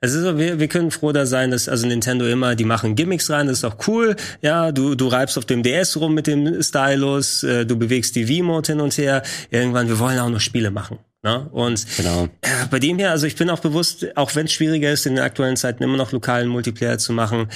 Es 0.00 0.12
ist 0.12 0.22
so, 0.22 0.38
wir, 0.38 0.58
wir 0.60 0.68
können 0.68 0.90
froh 0.90 1.12
da 1.12 1.26
sein, 1.26 1.50
dass 1.50 1.68
also 1.68 1.86
Nintendo 1.86 2.26
immer, 2.26 2.54
die 2.54 2.64
machen 2.64 2.94
Gimmicks 2.96 3.30
rein, 3.30 3.46
das 3.46 3.58
ist 3.58 3.64
auch 3.64 3.76
cool. 3.88 4.16
Ja, 4.42 4.70
du, 4.72 4.94
du 4.94 5.08
reibst 5.08 5.38
auf 5.38 5.44
dem 5.46 5.62
DS 5.62 5.96
rum 5.96 6.14
mit 6.14 6.26
dem 6.26 6.62
Stylus, 6.62 7.42
äh, 7.42 7.64
du 7.64 7.76
bewegst 7.76 8.14
die 8.16 8.26
V-Mode 8.26 8.72
hin 8.72 8.80
und 8.80 8.96
her. 8.98 9.22
Irgendwann, 9.50 9.88
wir 9.88 9.98
wollen 9.98 10.18
auch 10.18 10.28
noch 10.28 10.40
Spiele 10.40 10.70
machen. 10.70 10.98
Ne? 11.22 11.48
Und 11.50 11.86
Genau. 11.96 12.28
äh, 12.42 12.48
bei 12.70 12.78
dem 12.78 12.98
hier, 12.98 13.10
also 13.10 13.26
ich 13.26 13.36
bin 13.36 13.50
auch 13.50 13.58
bewusst, 13.58 14.16
auch 14.16 14.34
wenn 14.36 14.46
es 14.46 14.52
schwieriger 14.52 14.92
ist, 14.92 15.06
in 15.06 15.16
den 15.16 15.24
aktuellen 15.24 15.56
Zeiten 15.56 15.82
immer 15.82 15.96
noch 15.96 16.12
lokalen 16.12 16.48
Multiplayer 16.48 16.98
zu 16.98 17.12
machen, 17.12 17.48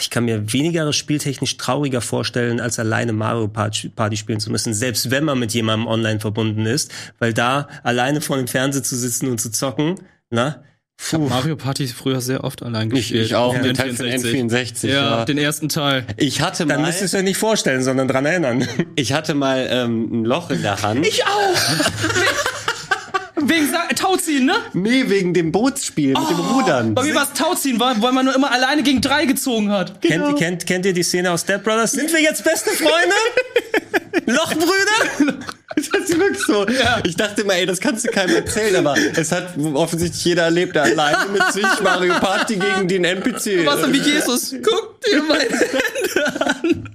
ich 0.00 0.10
kann 0.10 0.24
mir 0.24 0.52
weniger 0.52 0.92
spieltechnisch 0.92 1.56
trauriger 1.56 2.00
vorstellen, 2.00 2.60
als 2.60 2.78
alleine 2.78 3.12
Mario 3.12 3.48
Party 3.48 4.16
spielen 4.16 4.40
zu 4.40 4.50
müssen, 4.50 4.74
selbst 4.74 5.10
wenn 5.10 5.24
man 5.24 5.38
mit 5.38 5.54
jemandem 5.54 5.86
online 5.86 6.20
verbunden 6.20 6.66
ist, 6.66 6.90
weil 7.18 7.32
da 7.32 7.68
alleine 7.82 8.20
vor 8.20 8.36
dem 8.36 8.48
Fernseher 8.48 8.82
zu 8.82 8.96
sitzen 8.96 9.28
und 9.28 9.40
zu 9.40 9.50
zocken, 9.50 9.94
na, 10.28 10.62
Ich 11.04 11.12
habe 11.12 11.24
Mario 11.24 11.56
Party 11.56 11.86
früher 11.88 12.20
sehr 12.20 12.44
oft 12.44 12.62
allein 12.62 12.88
Ich, 12.88 12.94
gespielt. 12.94 13.26
ich 13.26 13.34
auch, 13.34 13.54
Auf 13.54 13.60
den 13.60 13.74
Teil 13.74 13.92
von 13.94 14.06
N64. 14.06 14.50
N64. 14.50 14.86
Ja, 14.88 14.94
Ja, 14.94 15.24
den 15.24 15.38
ersten 15.38 15.68
Teil. 15.68 16.06
Ich 16.16 16.40
hatte 16.40 16.64
dann 16.64 16.80
mal, 16.80 16.86
müsstest 16.86 17.12
du 17.12 17.18
ja 17.18 17.22
nicht 17.22 17.36
vorstellen, 17.38 17.82
sondern 17.82 18.08
dran 18.08 18.24
erinnern. 18.24 18.66
ich 18.96 19.12
hatte 19.12 19.34
mal 19.34 19.66
ähm, 19.70 20.22
ein 20.22 20.24
Loch 20.24 20.50
in 20.50 20.62
der 20.62 20.80
Hand. 20.82 21.06
Ich 21.06 21.24
auch! 21.24 21.54
Wegen 23.44 23.72
Tauziehen, 23.96 24.46
ne? 24.46 24.54
nee, 24.72 25.04
wegen 25.08 25.34
dem 25.34 25.52
Bootsspiel 25.52 26.10
mit 26.10 26.30
dem 26.30 26.38
Rudern. 26.38 26.94
Bei 26.94 27.02
mir 27.02 27.14
war 27.14 27.24
es 27.24 27.32
Tauziehen, 27.32 27.80
weil 27.80 28.00
weil 28.00 28.12
man 28.12 28.24
nur 28.24 28.34
immer 28.34 28.52
alleine 28.52 28.82
gegen 28.82 29.00
drei 29.00 29.24
gezogen 29.24 29.70
hat. 29.70 30.00
kennt, 30.00 30.36
kennt, 30.38 30.66
kennt 30.66 30.86
ihr 30.86 30.92
die 30.92 31.02
Szene 31.02 31.30
aus 31.30 31.40
Step 31.42 31.64
Brothers? 31.64 31.92
Sind 31.92 32.12
wir 32.12 32.20
jetzt 32.20 32.44
beste 32.44 32.70
Freunde? 32.70 33.14
Lochbrüder? 34.26 35.38
Das 35.76 35.86
ist 36.10 36.18
wirklich 36.18 36.38
so. 36.44 36.66
Ich 37.04 37.16
dachte 37.16 37.42
immer, 37.42 37.54
ey, 37.54 37.66
das 37.66 37.80
kannst 37.80 38.04
du 38.04 38.10
keinem 38.10 38.36
erzählen, 38.36 38.76
aber 38.76 38.94
es 39.16 39.32
hat 39.32 39.54
offensichtlich 39.74 40.24
jeder 40.24 40.42
erlebt, 40.44 40.74
der 40.76 40.84
alleine 40.84 41.30
mit 41.32 41.42
sich 41.52 41.64
Mario 41.82 42.14
Party 42.14 42.56
gegen 42.56 42.88
den 42.88 43.04
NPC. 43.04 43.64
Was 43.66 43.80
denn 43.82 43.92
wie 43.92 43.98
Jesus? 43.98 44.54
Guck 44.62 45.00
dir 45.02 45.22
meine 45.22 45.48
Hände 45.50 46.40
an. 46.44 46.88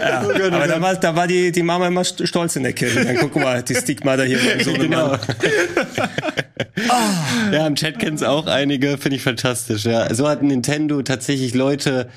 Aber 0.00 0.66
da 0.66 0.80
war, 0.80 0.94
da 0.96 1.14
war 1.16 1.26
die, 1.26 1.52
die 1.52 1.62
Mama 1.62 1.88
immer 1.88 2.00
st- 2.00 2.26
stolz 2.26 2.56
in 2.56 2.62
der 2.62 2.72
Kirche. 2.72 3.04
Dann 3.04 3.16
guck 3.18 3.36
mal, 3.36 3.62
die 3.62 3.74
Stigma 3.74 4.16
da 4.16 4.22
hier 4.22 4.38
beim 4.38 4.60
Sohn 4.64 4.78
Genau. 4.80 5.16
Ja, 7.52 7.66
im 7.66 7.74
Chat 7.76 7.98
kennen 7.98 8.16
es 8.16 8.22
auch 8.22 8.46
einige, 8.46 8.98
finde 8.98 9.16
ich 9.16 9.22
fantastisch. 9.22 9.84
Ja. 9.84 10.12
So 10.14 10.28
hat 10.28 10.42
Nintendo 10.42 11.02
tatsächlich 11.02 11.54
Leute 11.54 12.08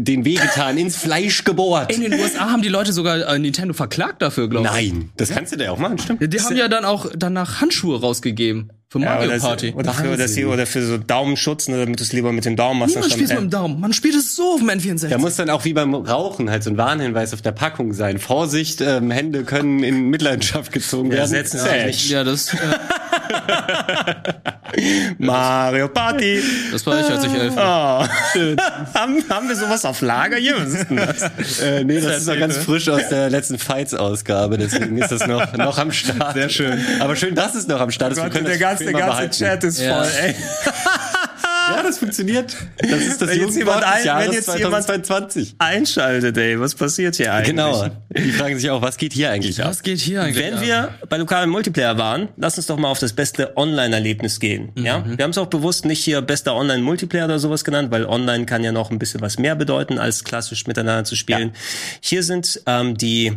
den 0.00 0.24
Weg 0.24 0.40
getan, 0.40 0.76
ins 0.78 0.96
Fleisch 0.96 1.44
gebohrt. 1.44 1.92
In 1.94 2.02
den 2.02 2.14
USA 2.14 2.50
haben 2.50 2.62
die 2.62 2.68
Leute 2.68 2.92
sogar 2.92 3.28
äh, 3.28 3.38
Nintendo 3.38 3.74
verklagt 3.74 4.22
dafür, 4.22 4.48
glaube 4.48 4.66
ich. 4.66 4.92
Nein, 4.92 5.10
das 5.16 5.30
kannst 5.30 5.52
du 5.52 5.56
dir 5.56 5.72
auch 5.72 5.78
machen, 5.78 5.98
stimmt. 5.98 6.32
Die 6.32 6.40
haben 6.40 6.56
ja 6.56 6.68
dann 6.68 6.84
auch 6.84 7.06
danach 7.16 7.60
Handschuhe 7.60 8.00
rausgegeben 8.00 8.70
für 8.94 9.00
Ja, 9.00 9.14
Mario 9.14 9.30
oder, 9.30 9.38
Party. 9.40 9.72
oder, 9.76 9.92
für, 9.92 10.16
dass 10.16 10.34
sie, 10.34 10.44
oder 10.44 10.66
für 10.66 10.82
so 10.84 10.98
Daumenschutz, 10.98 11.68
ne, 11.68 11.78
damit 11.78 11.98
du 11.98 12.04
es 12.04 12.12
lieber 12.12 12.32
mit 12.32 12.44
dem 12.44 12.56
Daumen 12.56 12.80
machst. 12.80 12.94
Niemand 12.94 13.12
spielt 13.12 13.28
es 13.30 13.34
mit 13.34 13.42
dem 13.44 13.50
Daumen. 13.50 13.80
Man 13.80 13.92
spielt 13.92 14.14
es 14.14 14.34
so 14.36 14.54
auf 14.54 14.60
dem 14.60 14.70
N64. 14.70 15.08
Da 15.08 15.18
muss 15.18 15.36
dann 15.36 15.50
auch 15.50 15.64
wie 15.64 15.72
beim 15.72 15.94
Rauchen 15.94 16.50
halt 16.50 16.62
so 16.62 16.70
ein 16.70 16.76
Warnhinweis 16.76 17.34
auf 17.34 17.42
der 17.42 17.52
Packung 17.52 17.92
sein. 17.92 18.18
Vorsicht, 18.18 18.80
ähm, 18.80 19.10
Hände 19.10 19.44
können 19.44 19.82
in 19.82 20.10
Mitleidenschaft 20.10 20.72
gezogen 20.72 21.10
Ja, 21.10 21.18
werden. 21.18 21.30
setzen 21.30 21.60
Zäh. 21.60 21.86
nicht. 21.86 22.08
ja, 22.08 22.24
das. 22.24 22.54
Äh, 22.54 22.56
Mario 25.18 25.88
Party. 25.88 26.40
Das 26.72 26.84
war 26.86 27.00
ich, 27.00 27.06
als 27.06 27.24
ich 27.24 27.32
elf 27.32 27.56
war. 27.56 28.08
Oh. 28.08 28.38
haben, 28.98 29.22
haben 29.28 29.48
wir 29.48 29.56
sowas 29.56 29.84
auf 29.84 30.00
Lager 30.00 30.36
hier? 30.36 30.54
Was 30.58 30.72
ist 30.74 30.90
denn 30.90 30.96
das? 30.96 31.60
Äh, 31.60 31.84
nee, 31.84 32.00
das 32.00 32.18
ist 32.18 32.26
noch 32.26 32.38
ganz 32.38 32.56
frisch 32.56 32.88
aus 32.88 33.08
der 33.08 33.30
letzten 33.30 33.58
Fights-Ausgabe, 33.58 34.58
deswegen 34.58 34.98
ist 34.98 35.10
das 35.12 35.26
noch, 35.26 35.52
noch 35.56 35.78
am 35.78 35.92
Start. 35.92 36.34
Sehr 36.34 36.48
schön. 36.48 36.78
Aber 37.00 37.16
schön, 37.16 37.34
dass 37.34 37.54
es 37.54 37.66
noch 37.68 37.80
am 37.80 37.90
Start 37.90 38.12
ist. 38.12 38.18
Wir 38.18 38.24
Gott, 38.24 38.32
können 38.32 38.44
der 38.46 38.54
das 38.54 38.60
ganze, 38.60 38.83
der 38.84 38.92
ganze 38.94 39.06
behalten. 39.08 39.32
Chat 39.32 39.64
ist 39.64 39.80
Ja. 39.80 40.02
voll, 40.04 40.12
ey. 40.22 40.34
Ja, 41.76 41.82
das 41.82 41.96
funktioniert. 41.98 42.54
Das 42.78 42.90
ist 43.00 43.22
das 43.22 43.30
Wenn 43.30 43.40
jetzt 43.40 43.56
jemand 43.56 43.82
ein- 43.84 44.04
wenn 44.04 44.32
jetzt 44.32 44.46
jemand- 44.54 44.84
2022. 44.84 45.54
Einschaltet, 45.58 46.36
ey. 46.36 46.60
Was 46.60 46.74
passiert 46.74 47.16
hier 47.16 47.32
eigentlich? 47.32 47.56
Genau. 47.56 47.88
Die 48.14 48.32
fragen 48.32 48.58
sich 48.58 48.68
auch, 48.68 48.82
was 48.82 48.98
geht 48.98 49.14
hier 49.14 49.30
eigentlich 49.30 49.62
ab? 49.62 49.70
Was 49.70 49.82
geht 49.82 49.98
hier 49.98 50.22
eigentlich? 50.22 50.44
Wenn 50.44 50.54
ab? 50.54 50.60
wir 50.62 50.90
bei 51.08 51.16
lokalen 51.16 51.48
Multiplayer 51.48 51.96
waren, 51.96 52.28
lass 52.36 52.58
uns 52.58 52.66
doch 52.66 52.76
mal 52.76 52.88
auf 52.88 52.98
das 52.98 53.14
beste 53.14 53.56
Online-Erlebnis 53.56 54.40
gehen. 54.40 54.72
Ja, 54.76 54.98
Mhm. 54.98 55.16
wir 55.16 55.22
haben 55.24 55.30
es 55.30 55.38
auch 55.38 55.46
bewusst 55.46 55.86
nicht 55.86 56.04
hier 56.04 56.20
bester 56.20 56.54
Online-Multiplayer 56.54 57.24
oder 57.24 57.38
sowas 57.38 57.64
genannt, 57.64 57.90
weil 57.90 58.04
Online 58.04 58.44
kann 58.44 58.62
ja 58.62 58.70
noch 58.70 58.90
ein 58.90 58.98
bisschen 58.98 59.22
was 59.22 59.38
mehr 59.38 59.56
bedeuten, 59.56 59.98
als 59.98 60.22
klassisch 60.22 60.66
miteinander 60.66 61.04
zu 61.04 61.16
spielen. 61.16 61.52
Hier 62.00 62.22
sind 62.22 62.60
ähm, 62.66 62.94
die 62.98 63.32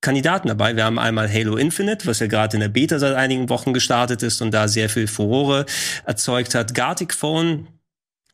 Kandidaten 0.00 0.48
dabei. 0.48 0.76
Wir 0.76 0.84
haben 0.84 0.98
einmal 0.98 1.32
Halo 1.32 1.56
Infinite, 1.56 2.06
was 2.06 2.20
ja 2.20 2.26
gerade 2.28 2.56
in 2.56 2.60
der 2.60 2.68
Beta 2.68 2.98
seit 2.98 3.14
einigen 3.16 3.48
Wochen 3.48 3.72
gestartet 3.72 4.22
ist 4.22 4.40
und 4.40 4.52
da 4.52 4.68
sehr 4.68 4.88
viel 4.88 5.06
Furore 5.08 5.66
erzeugt 6.04 6.54
hat. 6.54 6.72
Gartic 6.74 7.12
Phone 7.14 7.66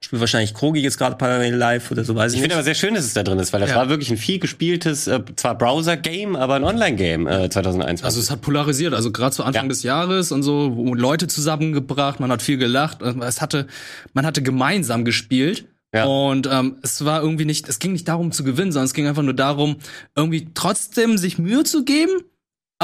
spielt 0.01 0.21
wahrscheinlich 0.21 0.53
Krogi 0.53 0.81
jetzt 0.81 0.99
gerade 0.99 1.17
parallel 1.17 1.55
live 1.55 1.91
oder 1.91 2.05
so, 2.05 2.15
weiß 2.15 2.33
ich, 2.33 2.37
Ich 2.37 2.43
nicht. 2.43 2.43
finde 2.43 2.57
aber 2.57 2.65
sehr 2.65 2.75
schön, 2.75 2.93
dass 2.95 3.07
es 3.07 3.15
da 3.15 3.23
drin 3.23 3.39
ist, 3.39 3.55
weil 3.55 3.61
das 3.63 3.71
Ja. 3.71 3.77
war 3.77 3.89
wirklich 3.89 4.11
ein 4.11 4.19
viel 4.19 4.39
gespieltes, 4.39 5.07
äh, 5.07 5.21
zwar 5.37 5.57
Browser-Game, 5.57 6.37
aber 6.37 6.57
ein 6.57 6.65
Online-Game 6.65 7.27
äh, 7.27 7.49
2021. 7.49 8.05
Also 8.05 8.21
es 8.21 8.31
hat 8.31 8.43
polarisiert, 8.43 8.93
also 8.93 9.11
gerade 9.11 9.35
zu 9.35 9.43
Anfang 9.45 9.65
Ja. 9.65 9.69
des 9.71 9.83
Jahres 9.83 10.31
und 10.31 10.43
so, 10.43 10.77
wo 10.77 10.93
Leute 10.95 11.27
zusammengebracht, 11.27 12.21
man 12.21 12.31
hat 12.31 12.43
viel 12.43 12.59
gelacht, 12.59 13.01
es 13.01 13.41
hatte, 13.41 13.67
man 14.13 14.27
hatte 14.27 14.43
gemeinsam 14.43 15.07
gespielt. 15.07 15.65
Ja. 15.95 16.07
Und 16.07 16.49
ähm, 16.51 16.79
es 16.83 17.05
war 17.05 17.23
irgendwie 17.23 17.45
nicht, 17.45 17.69
es 17.69 17.79
ging 17.79 17.93
nicht 17.93 18.09
darum 18.09 18.33
zu 18.33 18.43
gewinnen, 18.43 18.73
sondern 18.73 18.87
es 18.87 18.95
ging 18.95 19.07
einfach 19.07 19.23
nur 19.23 19.33
darum, 19.33 19.77
irgendwie 20.17 20.49
trotzdem 20.53 21.17
sich 21.19 21.39
Mühe 21.39 21.63
zu 21.63 21.85
geben, 21.85 22.13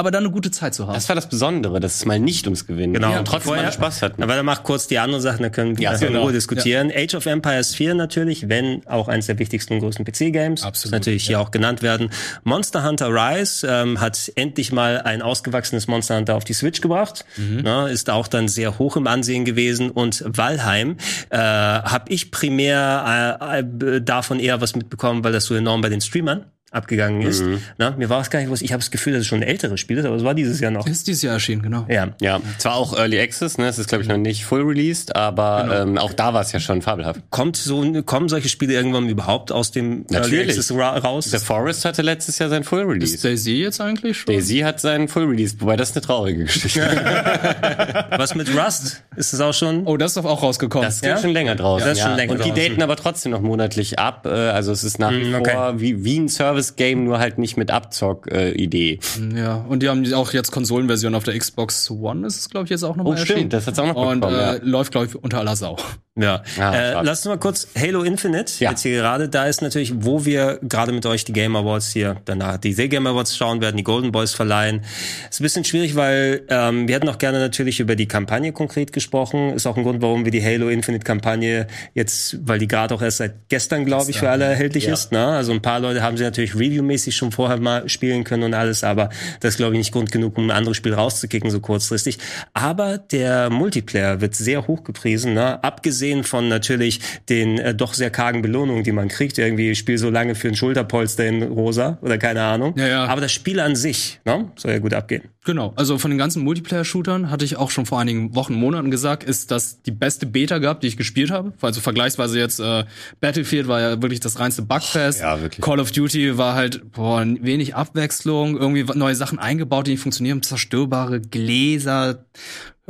aber 0.00 0.10
dann 0.10 0.24
eine 0.24 0.32
gute 0.32 0.50
Zeit 0.50 0.74
zu 0.74 0.86
haben. 0.86 0.94
das 0.94 1.08
war 1.08 1.14
das 1.16 1.28
Besondere, 1.28 1.78
dass 1.80 1.94
es 1.96 2.04
mal 2.04 2.18
nicht 2.18 2.46
ums 2.46 2.66
Gewinnen 2.66 2.94
Genau. 2.94 3.08
ging 3.10 3.18
und 3.18 3.24
trotzdem 3.26 3.54
Vorher- 3.54 3.70
Spaß 3.72 4.02
hatten. 4.02 4.22
Aber 4.22 4.34
dann 4.34 4.44
mach 4.44 4.62
kurz 4.64 4.86
die 4.88 4.98
anderen 4.98 5.22
Sachen, 5.22 5.42
dann 5.42 5.52
können 5.52 5.76
wir 5.78 5.84
Ja, 5.84 5.92
ja, 5.92 5.98
in 6.00 6.06
genau. 6.08 6.22
Ruhe 6.22 6.32
diskutieren. 6.32 6.90
Age 6.94 7.14
of 7.14 7.26
Empires 7.26 7.74
4 7.74 7.94
natürlich, 7.94 8.48
wenn 8.48 8.86
auch 8.86 9.06
eines 9.08 9.26
der 9.26 9.38
wichtigsten 9.38 9.74
und 9.74 9.80
größten 9.80 10.04
PC-Games. 10.04 10.62
Absolut, 10.64 10.86
Muss 10.92 10.92
natürlich 10.92 11.26
hier 11.26 11.38
auch 11.40 11.50
genannt 11.52 11.82
werden. 11.82 12.10
Monster 12.42 12.84
Hunter 12.84 13.08
Rise 13.10 13.66
ähm, 13.70 14.00
hat 14.00 14.32
endlich 14.34 14.72
mal 14.72 15.00
ein 15.02 15.22
ausgewachsenes 15.22 15.86
Monster 15.86 16.16
Hunter 16.16 16.34
auf 16.36 16.44
die 16.44 16.54
Switch 16.54 16.80
gebracht. 16.80 17.24
Mhm. 17.36 17.60
Na, 17.62 17.86
ist 17.86 18.10
auch 18.10 18.26
dann 18.28 18.48
sehr 18.48 18.78
hoch 18.78 18.96
im 18.96 19.06
Ansehen 19.06 19.44
gewesen. 19.44 19.90
Und 19.90 20.24
Valheim 20.26 20.96
äh, 21.30 21.36
habe 21.38 22.10
ich 22.12 22.30
primär 22.30 23.38
äh, 23.40 23.58
äh, 23.96 24.00
davon 24.00 24.40
eher 24.40 24.60
was 24.60 24.74
mitbekommen, 24.74 25.22
weil 25.24 25.32
das 25.32 25.44
so 25.44 25.54
enorm 25.54 25.80
bei 25.80 25.88
den 25.88 26.00
Streamern 26.00 26.46
abgegangen 26.72 27.22
ist. 27.22 27.42
Mhm. 27.42 27.60
Na, 27.78 27.90
mir 27.92 28.08
war 28.08 28.20
es 28.20 28.30
gar 28.30 28.38
nicht 28.38 28.46
bewusst. 28.46 28.62
Ich 28.62 28.72
habe 28.72 28.80
das 28.80 28.90
Gefühl, 28.92 29.12
dass 29.14 29.22
es 29.22 29.26
schon 29.26 29.40
ein 29.40 29.48
älteres 29.48 29.80
Spiel 29.80 29.98
ist, 29.98 30.04
aber 30.04 30.14
es 30.14 30.22
war 30.22 30.34
dieses 30.34 30.60
Jahr 30.60 30.70
noch. 30.70 30.86
ist 30.86 31.06
dieses 31.08 31.22
Jahr 31.22 31.34
erschienen, 31.34 31.62
genau. 31.62 31.84
Ja. 31.88 32.10
Ja, 32.20 32.40
zwar 32.58 32.74
auch 32.76 32.96
Early 32.96 33.18
Access, 33.20 33.58
ne? 33.58 33.66
Es 33.66 33.78
ist, 33.78 33.88
glaube 33.88 34.02
ich, 34.02 34.08
noch 34.08 34.16
nicht 34.18 34.44
full 34.44 34.62
released, 34.62 35.16
aber 35.16 35.62
Genau. 35.64 35.82
ähm, 35.82 35.98
auch 35.98 36.12
da 36.12 36.32
war 36.32 36.42
es 36.42 36.52
ja 36.52 36.60
schon 36.60 36.80
fabelhaft. 36.82 37.20
Kommt 37.30 37.56
so, 37.56 38.02
kommen 38.02 38.28
solche 38.28 38.48
Spiele 38.48 38.72
irgendwann 38.74 39.08
überhaupt 39.08 39.50
aus 39.50 39.72
dem 39.72 40.04
Early 40.10 40.20
Natürlich. 40.20 40.48
Access 40.50 40.72
ra 40.74 40.96
raus? 40.98 41.24
The 41.24 41.38
Forest 41.38 41.84
hatte 41.84 42.02
letztes 42.02 42.38
Jahr 42.38 42.48
sein 42.48 42.62
Full 42.62 42.82
Ist 42.82 42.88
Release. 42.88 43.18
Daisy 43.28 43.52
jetzt 43.62 43.80
eigentlich 43.80 44.18
schon? 44.18 44.32
Daisy 44.34 44.58
hat 44.58 44.80
seinen 44.80 45.08
Full 45.08 45.24
Release, 45.24 45.56
wobei 45.58 45.76
das 45.76 45.92
eine 45.92 46.02
traurige 46.02 46.44
Geschichte 46.44 46.80
ist. 46.80 47.00
Was 48.18 48.34
mit 48.34 48.48
Rust? 48.56 49.02
Ist 49.16 49.32
es 49.32 49.40
auch 49.40 49.54
schon? 49.54 49.86
Oh, 49.86 49.96
das 49.96 50.12
ist 50.12 50.16
doch 50.18 50.24
auch 50.30 50.42
rausgekommen. 50.42 50.86
Das 50.86 50.96
ist 50.96 51.04
Ja? 51.04 51.18
schon 51.18 51.30
länger 51.30 51.56
draußen. 51.56 51.86
Das 51.88 51.98
ist 51.98 52.04
schon 52.04 52.16
länger 52.16 52.32
Und 52.32 52.44
die 52.44 52.50
draußen. 52.50 52.68
daten 52.68 52.82
aber 52.82 52.96
trotzdem 52.96 53.32
noch 53.32 53.40
monatlich 53.40 53.98
ab. 53.98 54.26
äh, 54.26 54.30
Also 54.30 54.72
es 54.72 54.84
ist 54.84 54.98
nach 54.98 55.10
wie 55.10 55.24
Mm, 55.30 55.34
okay. 55.34 55.52
vor 55.52 55.80
wie, 55.80 56.04
wie 56.04 56.18
ein 56.18 56.28
Service-Game, 56.62 57.04
nur 57.04 57.18
halt 57.18 57.38
nicht 57.38 57.56
mit 57.56 57.70
Abzock-Idee. 57.70 58.98
Ja, 59.34 59.56
und 59.68 59.82
die 59.82 59.88
haben 59.88 60.12
auch 60.14 60.32
jetzt 60.32 60.50
Konsolenversion 60.52 61.14
auf 61.14 61.24
der 61.24 61.38
Xbox 61.38 61.90
One, 61.90 62.26
ist 62.26 62.38
es, 62.38 62.50
glaube 62.50 62.64
ich, 62.64 62.70
jetzt 62.70 62.82
auch 62.82 62.96
nochmal 62.96 63.14
Oh, 63.14 63.16
erschienen. 63.16 63.38
stimmt, 63.38 63.52
das 63.54 63.66
hat's 63.66 63.78
auch 63.78 63.86
noch 63.86 63.94
Und 63.96 64.20
bekommen, 64.20 64.38
äh, 64.38 64.56
ja. 64.56 64.58
läuft, 64.62 64.92
glaube 64.92 65.06
ich, 65.06 65.14
unter 65.16 65.38
aller 65.38 65.56
Sau. 65.56 65.76
Ja. 66.20 66.42
Ah, 66.58 66.74
äh, 66.74 66.92
lass 67.02 67.20
uns 67.20 67.26
mal 67.26 67.38
kurz 67.38 67.68
Halo 67.78 68.02
Infinite 68.02 68.52
Ja. 68.58 68.70
jetzt 68.70 68.82
hier 68.82 68.96
gerade. 68.98 69.28
Da 69.28 69.46
ist 69.46 69.62
natürlich, 69.62 69.92
wo 69.96 70.24
wir 70.24 70.58
gerade 70.62 70.92
mit 70.92 71.06
euch 71.06 71.24
die 71.24 71.32
Game 71.32 71.56
Awards 71.56 71.90
hier 71.92 72.16
danach 72.24 72.58
die 72.58 72.72
The 72.72 72.88
Game 72.88 73.06
Awards 73.06 73.36
schauen 73.36 73.60
werden, 73.60 73.76
die 73.76 73.84
Golden 73.84 74.12
Boys 74.12 74.32
verleihen. 74.32 74.82
Ist 75.30 75.40
ein 75.40 75.42
bisschen 75.44 75.64
schwierig, 75.64 75.96
weil 75.96 76.42
ähm, 76.48 76.88
wir 76.88 76.94
hätten 76.96 77.08
auch 77.08 77.18
gerne 77.18 77.38
natürlich 77.38 77.80
über 77.80 77.96
die 77.96 78.06
Kampagne 78.08 78.52
konkret 78.52 78.92
gesprochen. 78.92 79.54
Ist 79.54 79.66
auch 79.66 79.76
ein 79.76 79.82
Grund, 79.82 80.02
warum 80.02 80.24
wir 80.24 80.32
die 80.32 80.44
Halo 80.44 80.68
Infinite 80.68 81.04
Kampagne 81.04 81.66
jetzt, 81.94 82.36
weil 82.46 82.58
die 82.58 82.68
gerade 82.68 82.94
auch 82.94 83.02
erst 83.02 83.18
seit 83.18 83.48
gestern, 83.48 83.84
glaube 83.84 84.10
ich, 84.10 84.18
für 84.18 84.28
alle 84.30 84.44
erhältlich 84.44 84.84
Ja. 84.84 84.92
ist. 84.94 85.12
Ne? 85.12 85.24
Also 85.24 85.52
ein 85.52 85.62
paar 85.62 85.80
Leute 85.80 86.02
haben 86.02 86.16
sie 86.16 86.24
natürlich 86.24 86.54
reviewmäßig 86.54 87.16
schon 87.16 87.32
vorher 87.32 87.58
mal 87.58 87.88
spielen 87.88 88.24
können 88.24 88.42
und 88.42 88.54
alles, 88.54 88.84
aber 88.84 89.08
das 89.40 89.54
ist, 89.54 89.56
glaube 89.58 89.74
ich, 89.74 89.78
nicht 89.78 89.92
Grund 89.92 90.12
genug, 90.12 90.36
um 90.36 90.46
ein 90.46 90.50
anderes 90.50 90.76
Spiel 90.76 90.92
rauszukicken, 90.94 91.50
so 91.50 91.60
kurzfristig. 91.60 92.18
Aber 92.52 92.98
der 92.98 93.48
Multiplayer 93.50 94.20
wird 94.20 94.34
sehr 94.34 94.66
hoch 94.66 94.84
gepriesen, 94.84 95.34
ne? 95.34 95.62
abgesehen 95.62 96.09
von 96.24 96.48
natürlich 96.48 97.00
den 97.28 97.58
äh, 97.58 97.74
doch 97.74 97.94
sehr 97.94 98.10
kargen 98.10 98.42
Belohnungen, 98.42 98.84
die 98.84 98.92
man 98.92 99.08
kriegt. 99.08 99.38
Irgendwie 99.38 99.74
Spiel 99.74 99.98
so 99.98 100.10
lange 100.10 100.34
für 100.34 100.48
ein 100.48 100.56
Schulterpolster 100.56 101.26
in 101.26 101.42
rosa 101.42 101.98
oder 102.02 102.18
keine 102.18 102.42
Ahnung. 102.42 102.74
Ja, 102.76 102.88
ja. 102.88 103.04
Aber 103.06 103.20
das 103.20 103.32
Spiel 103.32 103.60
an 103.60 103.76
sich 103.76 104.20
ne? 104.24 104.50
soll 104.56 104.72
ja 104.72 104.78
gut 104.78 104.94
abgehen. 104.94 105.22
Genau, 105.44 105.72
also 105.76 105.96
von 105.96 106.10
den 106.10 106.18
ganzen 106.18 106.44
Multiplayer-Shootern 106.44 107.30
hatte 107.30 107.46
ich 107.46 107.56
auch 107.56 107.70
schon 107.70 107.86
vor 107.86 107.98
einigen 107.98 108.34
Wochen, 108.34 108.52
Monaten 108.52 108.90
gesagt, 108.90 109.24
ist 109.24 109.50
das 109.50 109.80
die 109.82 109.90
beste 109.90 110.26
Beta 110.26 110.58
gehabt, 110.58 110.82
die 110.82 110.88
ich 110.88 110.98
gespielt 110.98 111.30
habe. 111.30 111.54
Also 111.62 111.80
vergleichsweise 111.80 112.38
jetzt 112.38 112.60
äh, 112.60 112.84
Battlefield 113.20 113.66
war 113.66 113.80
ja 113.80 114.02
wirklich 114.02 114.20
das 114.20 114.38
reinste 114.38 114.62
Bugfest. 114.62 115.20
Ja, 115.20 115.40
wirklich. 115.40 115.64
Call 115.64 115.80
of 115.80 115.92
Duty 115.92 116.36
war 116.36 116.54
halt 116.54 116.92
boah, 116.92 117.24
wenig 117.24 117.74
Abwechslung, 117.74 118.58
irgendwie 118.58 118.84
neue 118.94 119.14
Sachen 119.14 119.38
eingebaut, 119.38 119.86
die 119.86 119.92
nicht 119.92 120.02
funktionieren, 120.02 120.42
zerstörbare 120.42 121.20
Gläser, 121.20 122.26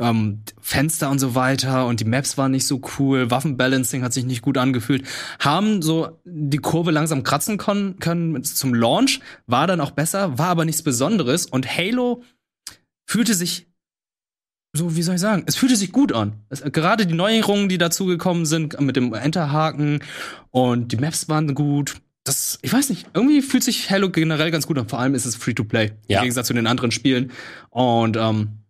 ähm, 0.01 0.41
Fenster 0.59 1.09
und 1.09 1.19
so 1.19 1.35
weiter 1.35 1.85
und 1.85 1.99
die 1.99 2.05
Maps 2.05 2.37
waren 2.37 2.51
nicht 2.51 2.67
so 2.67 2.81
cool, 2.97 3.31
Waffenbalancing 3.31 4.03
hat 4.03 4.13
sich 4.13 4.25
nicht 4.25 4.41
gut 4.41 4.57
angefühlt, 4.57 5.05
haben 5.39 5.81
so 5.81 6.19
die 6.25 6.57
Kurve 6.57 6.91
langsam 6.91 7.23
kratzen 7.23 7.57
können, 7.57 7.99
können 7.99 8.43
zum 8.43 8.73
Launch, 8.73 9.19
war 9.47 9.67
dann 9.67 9.81
auch 9.81 9.91
besser, 9.91 10.37
war 10.37 10.47
aber 10.47 10.65
nichts 10.65 10.83
Besonderes 10.83 11.45
und 11.45 11.67
Halo 11.77 12.23
fühlte 13.05 13.33
sich 13.33 13.67
so, 14.73 14.95
wie 14.95 15.01
soll 15.01 15.15
ich 15.15 15.21
sagen, 15.21 15.43
es 15.47 15.57
fühlte 15.57 15.75
sich 15.75 15.91
gut 15.91 16.13
an. 16.13 16.33
Es, 16.49 16.61
gerade 16.61 17.05
die 17.05 17.13
Neuerungen, 17.13 17.67
die 17.67 17.77
dazugekommen 17.77 18.45
sind, 18.45 18.79
mit 18.79 18.95
dem 18.95 19.13
Enterhaken 19.13 19.99
und 20.49 20.93
die 20.93 20.97
Maps 20.97 21.27
waren 21.27 21.53
gut. 21.53 21.95
Das, 22.23 22.59
ich 22.61 22.71
weiß 22.71 22.89
nicht, 22.89 23.07
irgendwie 23.13 23.41
fühlt 23.41 23.63
sich 23.63 23.89
Halo 23.89 24.09
generell 24.11 24.51
ganz 24.51 24.67
gut 24.67 24.77
an. 24.77 24.87
Vor 24.87 24.99
allem 24.99 25.15
ist 25.15 25.25
es 25.25 25.35
Free-to-Play. 25.35 25.91
Ja. 26.07 26.19
Im 26.19 26.23
Gegensatz 26.23 26.47
zu 26.47 26.53
den 26.53 26.67
anderen 26.67 26.91
Spielen. 26.91 27.31
Und 27.69 28.15
ähm, 28.15 28.60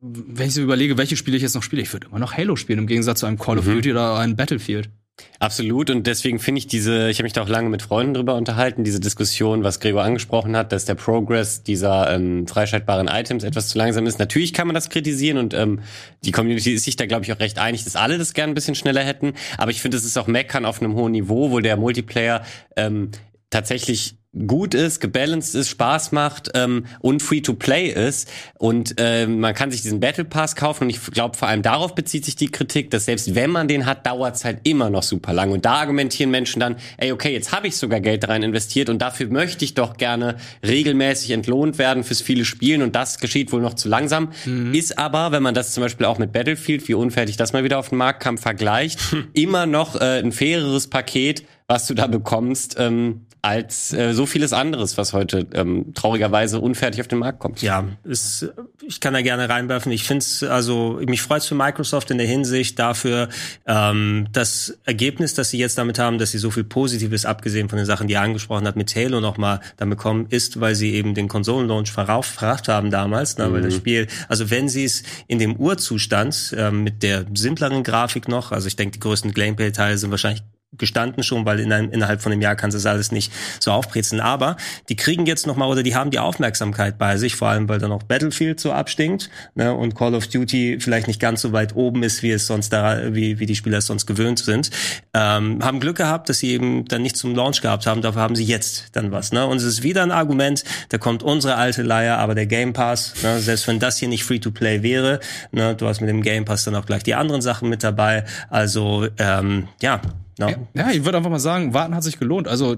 wenn 0.00 0.48
ich 0.48 0.54
so 0.54 0.62
überlege, 0.62 0.98
welche 0.98 1.16
Spiele 1.16 1.36
ich 1.36 1.42
jetzt 1.42 1.54
noch 1.54 1.62
spiele, 1.62 1.82
ich 1.82 1.92
würde 1.92 2.08
immer 2.08 2.18
noch 2.18 2.36
Halo 2.36 2.56
spielen, 2.56 2.80
im 2.80 2.86
Gegensatz 2.86 3.20
zu 3.20 3.26
einem 3.26 3.38
Call 3.38 3.58
of 3.58 3.66
Mhm. 3.66 3.74
Duty 3.74 3.92
oder 3.92 4.18
einem 4.18 4.36
Battlefield. 4.36 4.90
Absolut 5.38 5.88
und 5.88 6.06
deswegen 6.06 6.38
finde 6.38 6.58
ich 6.58 6.66
diese, 6.66 7.08
ich 7.08 7.16
habe 7.18 7.24
mich 7.24 7.32
da 7.32 7.42
auch 7.42 7.48
lange 7.48 7.70
mit 7.70 7.80
Freunden 7.80 8.12
drüber 8.12 8.34
unterhalten, 8.34 8.84
diese 8.84 9.00
Diskussion, 9.00 9.64
was 9.64 9.80
Gregor 9.80 10.02
angesprochen 10.02 10.54
hat, 10.54 10.72
dass 10.72 10.84
der 10.84 10.94
Progress 10.94 11.62
dieser 11.62 12.14
ähm, 12.14 12.46
freischaltbaren 12.46 13.08
Items 13.08 13.42
etwas 13.42 13.68
zu 13.68 13.78
langsam 13.78 14.06
ist. 14.06 14.18
Natürlich 14.18 14.52
kann 14.52 14.66
man 14.66 14.74
das 14.74 14.90
kritisieren 14.90 15.38
und 15.38 15.54
ähm, 15.54 15.80
die 16.22 16.32
Community 16.32 16.74
ist 16.74 16.84
sich 16.84 16.96
da, 16.96 17.06
glaube 17.06 17.24
ich, 17.24 17.32
auch 17.32 17.40
recht 17.40 17.58
einig, 17.58 17.84
dass 17.84 17.96
alle 17.96 18.18
das 18.18 18.34
gern 18.34 18.50
ein 18.50 18.54
bisschen 18.54 18.74
schneller 18.74 19.02
hätten. 19.02 19.32
Aber 19.56 19.70
ich 19.70 19.80
finde, 19.80 19.96
es 19.96 20.04
ist 20.04 20.18
auch 20.18 20.26
Meckern 20.26 20.66
auf 20.66 20.82
einem 20.82 20.94
hohen 20.94 21.12
Niveau, 21.12 21.50
wo 21.50 21.60
der 21.60 21.78
Multiplayer 21.78 22.44
ähm, 22.76 23.10
tatsächlich 23.48 24.18
gut 24.46 24.74
ist, 24.74 25.00
gebalanced 25.00 25.54
ist, 25.54 25.68
Spaß 25.68 26.12
macht 26.12 26.50
ähm, 26.54 26.86
und 27.00 27.22
Free-to-Play 27.22 27.88
ist. 27.88 28.28
Und 28.58 28.94
ähm, 28.98 29.40
man 29.40 29.54
kann 29.54 29.70
sich 29.70 29.82
diesen 29.82 30.00
Battle 30.00 30.24
Pass 30.24 30.56
kaufen 30.56 30.84
und 30.84 30.90
ich 30.90 31.00
glaube, 31.12 31.36
vor 31.36 31.48
allem 31.48 31.62
darauf 31.62 31.94
bezieht 31.94 32.24
sich 32.24 32.36
die 32.36 32.50
Kritik, 32.50 32.90
dass 32.90 33.06
selbst 33.06 33.34
wenn 33.34 33.50
man 33.50 33.68
den 33.68 33.86
hat, 33.86 34.06
dauert 34.06 34.36
es 34.36 34.44
halt 34.44 34.60
immer 34.64 34.90
noch 34.90 35.02
super 35.02 35.32
lang. 35.32 35.50
Und 35.52 35.64
da 35.64 35.74
argumentieren 35.74 36.30
Menschen 36.30 36.60
dann, 36.60 36.76
ey, 36.98 37.12
okay, 37.12 37.32
jetzt 37.32 37.52
habe 37.52 37.68
ich 37.68 37.76
sogar 37.76 38.00
Geld 38.00 38.28
rein 38.28 38.42
investiert 38.42 38.88
und 38.88 39.00
dafür 39.00 39.28
möchte 39.28 39.64
ich 39.64 39.74
doch 39.74 39.96
gerne 39.96 40.36
regelmäßig 40.66 41.30
entlohnt 41.30 41.78
werden 41.78 42.04
fürs 42.04 42.20
viele 42.20 42.44
Spielen 42.44 42.82
und 42.82 42.94
das 42.94 43.18
geschieht 43.18 43.52
wohl 43.52 43.62
noch 43.62 43.74
zu 43.74 43.88
langsam. 43.88 44.30
Ist 44.72 44.98
aber, 44.98 45.32
wenn 45.32 45.42
man 45.42 45.54
das 45.54 45.72
zum 45.72 45.82
Beispiel 45.82 46.06
auch 46.06 46.18
mit 46.18 46.32
Battlefield, 46.32 46.86
wie 46.88 46.94
unfertig 46.94 47.36
das 47.36 47.52
mal 47.52 47.64
wieder 47.64 47.78
auf 47.78 47.90
den 47.90 47.98
Markt 47.98 48.22
kam, 48.22 48.38
vergleicht, 48.38 48.98
immer 49.32 49.66
noch 49.66 49.96
äh, 49.96 50.18
ein 50.18 50.32
faireres 50.32 50.88
Paket, 50.88 51.44
was 51.68 51.86
du 51.86 51.94
da 51.94 52.06
bekommst, 52.06 52.76
ähm, 52.78 53.26
als 53.46 53.92
äh, 53.92 54.12
so 54.12 54.26
vieles 54.26 54.52
anderes, 54.52 54.98
was 54.98 55.12
heute 55.12 55.46
ähm, 55.54 55.94
traurigerweise 55.94 56.58
unfertig 56.58 57.00
auf 57.00 57.06
den 57.06 57.20
Markt 57.20 57.38
kommt. 57.38 57.62
Ja, 57.62 57.84
ist, 58.02 58.52
ich 58.84 59.00
kann 59.00 59.14
da 59.14 59.22
gerne 59.22 59.48
reinwerfen. 59.48 59.92
Ich 59.92 60.02
finde 60.02 60.24
es, 60.24 60.42
also 60.42 61.00
mich 61.06 61.22
freut 61.22 61.42
es 61.42 61.46
für 61.46 61.54
Microsoft 61.54 62.10
in 62.10 62.18
der 62.18 62.26
Hinsicht 62.26 62.76
dafür, 62.76 63.28
ähm, 63.64 64.26
das 64.32 64.76
Ergebnis, 64.84 65.34
das 65.34 65.50
sie 65.50 65.58
jetzt 65.58 65.78
damit 65.78 66.00
haben, 66.00 66.18
dass 66.18 66.32
sie 66.32 66.38
so 66.38 66.50
viel 66.50 66.64
Positives, 66.64 67.24
abgesehen 67.24 67.68
von 67.68 67.76
den 67.76 67.86
Sachen, 67.86 68.08
die 68.08 68.14
er 68.14 68.22
angesprochen 68.22 68.66
hat, 68.66 68.74
mit 68.74 68.96
Halo 68.96 69.20
nochmal 69.20 69.60
damit 69.76 69.98
kommen, 69.98 70.26
ist, 70.28 70.60
weil 70.60 70.74
sie 70.74 70.94
eben 70.94 71.14
den 71.14 71.28
Konsolenlaunch 71.28 71.92
verraucht 71.92 72.66
haben 72.66 72.90
damals, 72.90 73.38
ne, 73.38 73.46
mhm. 73.46 73.52
weil 73.52 73.62
das 73.62 73.74
mhm. 73.74 73.78
Spiel, 73.78 74.06
also 74.28 74.50
wenn 74.50 74.68
sie 74.68 74.84
es 74.84 75.04
in 75.28 75.38
dem 75.38 75.54
Urzustand 75.54 76.52
ähm, 76.58 76.82
mit 76.82 77.04
der 77.04 77.26
simpleren 77.32 77.84
Grafik 77.84 78.26
noch, 78.26 78.50
also 78.50 78.66
ich 78.66 78.74
denke, 78.74 78.94
die 78.94 79.00
größten 79.00 79.32
Gameplay-Teile 79.32 79.98
sind 79.98 80.10
wahrscheinlich 80.10 80.42
gestanden 80.72 81.22
schon, 81.22 81.44
weil 81.46 81.60
in 81.60 81.72
einem, 81.72 81.90
innerhalb 81.90 82.20
von 82.20 82.32
einem 82.32 82.42
Jahr 82.42 82.56
kannst 82.56 82.74
du 82.74 82.78
das 82.78 82.86
alles 82.86 83.12
nicht 83.12 83.32
so 83.60 83.72
aufbrezeln. 83.72 84.20
Aber 84.20 84.56
die 84.88 84.96
kriegen 84.96 85.26
jetzt 85.26 85.46
nochmal 85.46 85.68
oder 85.68 85.82
die 85.82 85.94
haben 85.94 86.10
die 86.10 86.18
Aufmerksamkeit 86.18 86.98
bei 86.98 87.16
sich, 87.16 87.36
vor 87.36 87.48
allem 87.48 87.68
weil 87.68 87.78
da 87.78 87.88
noch 87.88 88.02
Battlefield 88.02 88.60
so 88.60 88.72
abstinkt 88.72 89.30
ne, 89.54 89.72
und 89.72 89.94
Call 89.94 90.14
of 90.14 90.26
Duty 90.26 90.78
vielleicht 90.80 91.06
nicht 91.06 91.20
ganz 91.20 91.42
so 91.42 91.52
weit 91.52 91.74
oben 91.76 92.02
ist, 92.02 92.22
wie 92.22 92.30
es 92.30 92.46
sonst 92.46 92.72
da, 92.72 93.14
wie, 93.14 93.38
wie 93.38 93.46
die 93.46 93.56
Spieler 93.56 93.78
es 93.78 93.86
sonst 93.86 94.06
gewöhnt 94.06 94.40
sind. 94.40 94.70
Ähm, 95.14 95.62
haben 95.62 95.80
Glück 95.80 95.96
gehabt, 95.96 96.28
dass 96.28 96.38
sie 96.38 96.50
eben 96.50 96.84
dann 96.86 97.02
nicht 97.02 97.16
zum 97.16 97.34
Launch 97.34 97.62
gehabt 97.62 97.86
haben, 97.86 98.02
dafür 98.02 98.22
haben 98.22 98.36
sie 98.36 98.44
jetzt 98.44 98.88
dann 98.92 99.12
was. 99.12 99.32
Ne? 99.32 99.46
Und 99.46 99.58
es 99.58 99.64
ist 99.64 99.82
wieder 99.82 100.02
ein 100.02 100.10
Argument, 100.10 100.64
da 100.90 100.98
kommt 100.98 101.22
unsere 101.22 101.56
alte 101.56 101.82
Leier, 101.82 102.18
aber 102.18 102.34
der 102.34 102.46
Game 102.46 102.72
Pass, 102.72 103.14
ne, 103.22 103.38
selbst 103.38 103.66
wenn 103.68 103.78
das 103.78 103.98
hier 103.98 104.08
nicht 104.08 104.24
Free-to-Play 104.24 104.82
wäre, 104.82 105.20
ne, 105.52 105.74
du 105.74 105.86
hast 105.86 106.00
mit 106.00 106.10
dem 106.10 106.22
Game 106.22 106.44
Pass 106.44 106.64
dann 106.64 106.74
auch 106.74 106.86
gleich 106.86 107.02
die 107.02 107.14
anderen 107.14 107.40
Sachen 107.40 107.68
mit 107.68 107.82
dabei. 107.82 108.24
Also 108.50 109.06
ähm, 109.18 109.68
ja, 109.80 110.00
No? 110.38 110.68
Ja, 110.74 110.90
ich 110.90 111.04
würde 111.04 111.18
einfach 111.18 111.30
mal 111.30 111.38
sagen, 111.38 111.74
warten 111.74 111.94
hat 111.94 112.04
sich 112.04 112.18
gelohnt. 112.18 112.48
Also 112.48 112.76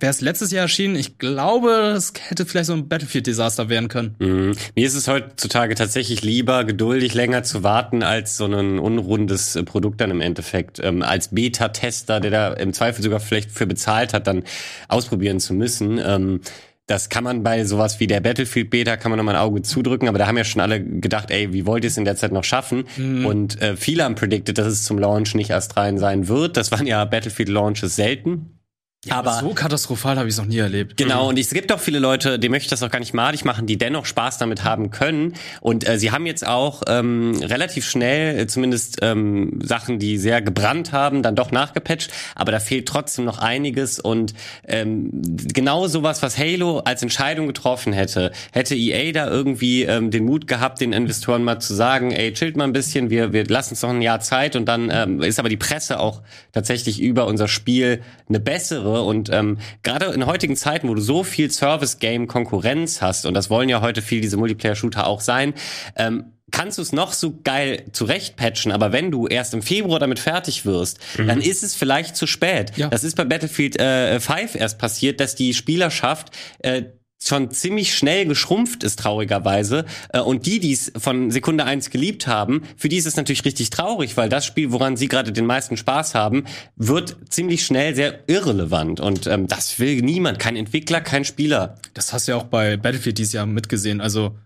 Wäre 0.00 0.10
es 0.10 0.20
letztes 0.22 0.50
Jahr 0.50 0.62
erschienen, 0.62 0.96
ich 0.96 1.18
glaube, 1.18 1.94
es 1.94 2.14
hätte 2.28 2.46
vielleicht 2.46 2.66
so 2.66 2.72
ein 2.72 2.88
Battlefield-Desaster 2.88 3.68
werden 3.68 3.88
können. 3.88 4.14
Mhm. 4.18 4.56
Mir 4.74 4.86
ist 4.86 4.94
es 4.94 5.08
heutzutage 5.08 5.74
tatsächlich 5.74 6.22
lieber, 6.22 6.64
geduldig 6.64 7.12
länger 7.12 7.42
zu 7.42 7.62
warten, 7.62 8.02
als 8.02 8.38
so 8.38 8.46
ein 8.46 8.78
unrundes 8.78 9.58
Produkt 9.66 10.00
dann 10.00 10.10
im 10.10 10.22
Endeffekt 10.22 10.80
ähm, 10.82 11.02
als 11.02 11.28
Beta-Tester, 11.28 12.20
der 12.20 12.30
da 12.30 12.52
im 12.54 12.72
Zweifel 12.72 13.02
sogar 13.02 13.20
vielleicht 13.20 13.50
für 13.50 13.66
bezahlt 13.66 14.14
hat, 14.14 14.26
dann 14.26 14.44
ausprobieren 14.88 15.38
zu 15.38 15.52
müssen. 15.52 16.00
Ähm, 16.02 16.40
das 16.86 17.08
kann 17.08 17.24
man 17.24 17.42
bei 17.42 17.64
sowas 17.64 17.98
wie 17.98 18.06
der 18.06 18.20
Battlefield 18.20 18.68
Beta 18.70 18.96
kann 18.96 19.10
man 19.10 19.16
noch 19.16 19.24
mal 19.24 19.34
ein 19.34 19.40
Auge 19.40 19.62
zudrücken, 19.62 20.08
aber 20.08 20.18
da 20.18 20.26
haben 20.26 20.36
ja 20.36 20.44
schon 20.44 20.60
alle 20.60 20.82
gedacht, 20.84 21.30
ey, 21.30 21.52
wie 21.52 21.64
wollt 21.64 21.84
ihr 21.84 21.88
es 21.88 21.96
in 21.96 22.04
der 22.04 22.16
Zeit 22.16 22.32
noch 22.32 22.44
schaffen? 22.44 22.84
Mhm. 22.96 23.24
Und 23.24 23.62
äh, 23.62 23.76
viele 23.76 24.04
haben 24.04 24.14
predicted, 24.14 24.58
dass 24.58 24.66
es 24.66 24.84
zum 24.84 24.98
Launch 24.98 25.34
nicht 25.34 25.50
erst 25.50 25.76
rein 25.76 25.98
sein 25.98 26.28
wird. 26.28 26.56
Das 26.56 26.72
waren 26.72 26.86
ja 26.86 27.04
Battlefield 27.04 27.48
Launches 27.48 27.96
selten. 27.96 28.58
Ja, 29.04 29.16
aber, 29.16 29.40
so 29.40 29.50
katastrophal 29.50 30.16
habe 30.16 30.28
ich 30.28 30.34
es 30.34 30.38
noch 30.38 30.46
nie 30.46 30.58
erlebt. 30.58 30.96
Genau, 30.96 31.28
und 31.28 31.38
es 31.38 31.50
gibt 31.50 31.72
auch 31.72 31.80
viele 31.80 31.98
Leute, 31.98 32.38
die 32.38 32.48
möchte 32.48 32.66
ich 32.66 32.70
das 32.70 32.82
auch 32.82 32.90
gar 32.90 33.00
nicht 33.00 33.12
madig 33.12 33.44
machen, 33.44 33.66
die 33.66 33.76
dennoch 33.76 34.06
Spaß 34.06 34.38
damit 34.38 34.64
haben 34.64 34.90
können. 34.90 35.34
Und 35.60 35.86
äh, 35.86 35.98
sie 35.98 36.10
haben 36.10 36.26
jetzt 36.26 36.46
auch 36.46 36.82
ähm, 36.86 37.36
relativ 37.42 37.86
schnell, 37.86 38.38
äh, 38.38 38.46
zumindest 38.46 38.98
ähm, 39.02 39.58
Sachen, 39.62 39.98
die 39.98 40.16
sehr 40.16 40.40
gebrannt 40.40 40.92
haben, 40.92 41.22
dann 41.22 41.36
doch 41.36 41.50
nachgepatcht. 41.50 42.10
Aber 42.34 42.52
da 42.52 42.60
fehlt 42.60 42.88
trotzdem 42.88 43.24
noch 43.24 43.38
einiges. 43.38 44.00
Und 44.00 44.34
ähm, 44.66 45.10
genau 45.12 45.86
sowas, 45.86 46.22
was 46.22 46.38
Halo 46.38 46.78
als 46.78 47.02
Entscheidung 47.02 47.46
getroffen 47.46 47.92
hätte, 47.92 48.32
hätte 48.52 48.74
EA 48.74 49.12
da 49.12 49.28
irgendwie 49.28 49.82
ähm, 49.82 50.10
den 50.10 50.24
Mut 50.24 50.46
gehabt, 50.46 50.80
den 50.80 50.92
Investoren 50.92 51.44
mal 51.44 51.58
zu 51.58 51.74
sagen, 51.74 52.12
ey, 52.12 52.32
chillt 52.32 52.56
mal 52.56 52.64
ein 52.64 52.72
bisschen, 52.72 53.10
wir, 53.10 53.32
wir 53.32 53.44
lassen 53.46 53.74
uns 53.74 53.82
noch 53.82 53.90
ein 53.90 54.02
Jahr 54.02 54.20
Zeit. 54.20 54.56
Und 54.56 54.66
dann 54.66 54.90
ähm, 54.90 55.20
ist 55.20 55.38
aber 55.38 55.48
die 55.48 55.56
Presse 55.56 56.00
auch 56.00 56.22
tatsächlich 56.52 57.00
über 57.00 57.26
unser 57.26 57.48
Spiel 57.48 58.00
eine 58.28 58.40
bessere 58.40 58.93
und 59.02 59.30
ähm, 59.30 59.58
gerade 59.82 60.06
in 60.06 60.26
heutigen 60.26 60.56
Zeiten, 60.56 60.88
wo 60.88 60.94
du 60.94 61.00
so 61.00 61.24
viel 61.24 61.50
Service-Game-Konkurrenz 61.50 63.02
hast, 63.02 63.26
und 63.26 63.34
das 63.34 63.50
wollen 63.50 63.68
ja 63.68 63.80
heute 63.80 64.02
viel 64.02 64.20
diese 64.20 64.36
Multiplayer-Shooter 64.36 65.06
auch 65.06 65.20
sein, 65.20 65.54
ähm, 65.96 66.32
kannst 66.50 66.78
du 66.78 66.82
es 66.82 66.92
noch 66.92 67.12
so 67.12 67.40
geil 67.42 67.84
zurechtpatchen, 67.92 68.70
aber 68.70 68.92
wenn 68.92 69.10
du 69.10 69.26
erst 69.26 69.54
im 69.54 69.62
Februar 69.62 69.98
damit 69.98 70.18
fertig 70.18 70.64
wirst, 70.64 71.00
mhm. 71.18 71.26
dann 71.26 71.40
ist 71.40 71.62
es 71.62 71.74
vielleicht 71.74 72.16
zu 72.16 72.26
spät. 72.26 72.72
Ja. 72.76 72.88
Das 72.88 73.02
ist 73.02 73.16
bei 73.16 73.24
Battlefield 73.24 73.80
äh, 73.80 74.20
5 74.20 74.54
erst 74.54 74.78
passiert, 74.78 75.20
dass 75.20 75.34
die 75.34 75.52
Spielerschaft 75.52 76.30
äh, 76.60 76.82
schon 77.28 77.50
ziemlich 77.50 77.94
schnell 77.94 78.26
geschrumpft 78.26 78.84
ist, 78.84 78.98
traurigerweise. 78.98 79.84
Äh, 80.10 80.20
und 80.20 80.46
die, 80.46 80.60
die 80.60 80.72
es 80.72 80.92
von 80.96 81.30
Sekunde 81.30 81.64
eins 81.64 81.90
geliebt 81.90 82.26
haben, 82.26 82.62
für 82.76 82.88
die 82.88 82.96
ist 82.96 83.06
es 83.06 83.16
natürlich 83.16 83.44
richtig 83.44 83.70
traurig, 83.70 84.16
weil 84.16 84.28
das 84.28 84.46
Spiel, 84.46 84.72
woran 84.72 84.96
sie 84.96 85.08
gerade 85.08 85.32
den 85.32 85.46
meisten 85.46 85.76
Spaß 85.76 86.14
haben, 86.14 86.44
wird 86.76 87.16
ziemlich 87.28 87.64
schnell 87.64 87.94
sehr 87.94 88.28
irrelevant. 88.28 89.00
Und 89.00 89.26
ähm, 89.26 89.46
das 89.46 89.78
will 89.78 90.02
niemand, 90.02 90.38
kein 90.38 90.56
Entwickler, 90.56 91.00
kein 91.00 91.24
Spieler. 91.24 91.76
Das 91.94 92.12
hast 92.12 92.28
du 92.28 92.32
ja 92.32 92.38
auch 92.38 92.44
bei 92.44 92.76
Battlefield 92.76 93.18
dieses 93.18 93.32
Jahr 93.32 93.46
mitgesehen. 93.46 94.00
Also 94.00 94.36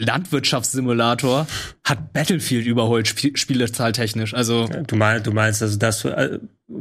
Landwirtschaftssimulator 0.00 1.46
hat 1.84 2.12
Battlefield 2.12 2.66
überholt, 2.66 3.06
Sp 3.10 3.34
spielezahltechnisch. 3.34 4.34
Also 4.34 4.68
du 4.68 4.96
meinst, 4.96 5.26
du 5.26 5.32
meinst 5.32 5.62
also 5.62 5.76
das 5.76 6.04
äh, 6.04 6.38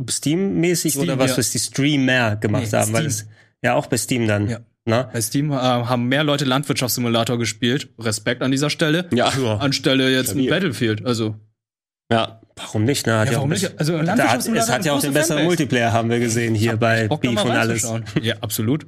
Steam-mäßig 0.09 0.93
Steam, 0.93 1.03
oder 1.03 1.17
was, 1.17 1.31
ja. 1.31 1.37
was 1.37 1.51
die 1.51 1.59
Streamer 1.59 2.35
gemacht 2.35 2.67
nee, 2.71 2.77
haben? 2.77 2.83
Steam. 2.83 2.93
Weil 2.93 3.05
es, 3.07 3.27
ja, 3.63 3.73
auch 3.73 3.87
bei 3.87 3.97
Steam 3.97 4.27
dann. 4.27 4.49
Ja. 4.49 4.59
Na? 4.87 5.03
Bei 5.03 5.19
Steam 5.19 5.51
äh, 5.51 5.55
haben 5.55 6.07
mehr 6.07 6.23
Leute 6.23 6.45
Landwirtschaftssimulator 6.45 7.37
gespielt. 7.37 7.89
Respekt 7.99 8.41
an 8.41 8.51
dieser 8.51 8.69
Stelle. 8.69 9.07
Ja. 9.11 9.27
Anstelle 9.59 10.09
jetzt 10.09 10.33
ein 10.33 10.47
Battlefield. 10.47 11.05
Also. 11.05 11.35
Ja. 12.09 12.39
Warum 12.55 12.85
nicht? 12.85 13.05
Ne? 13.05 13.19
Hat 13.19 13.29
ja, 13.29 13.35
warum 13.35 13.49
nicht? 13.49 13.77
Also 13.77 13.97
Landwirtschaftssimulator. 13.97 14.69
Es 14.69 14.73
hat 14.73 14.85
ja 14.85 14.93
auch 14.93 15.01
den 15.01 15.13
besseren 15.13 15.43
Multiplayer, 15.43 15.91
haben 15.91 16.09
wir 16.09 16.19
gesehen 16.19 16.55
hier 16.55 16.77
bei 16.77 17.07
Beef 17.07 17.43
und 17.43 17.51
alles. 17.51 17.87
Ja, 18.21 18.35
absolut. 18.41 18.87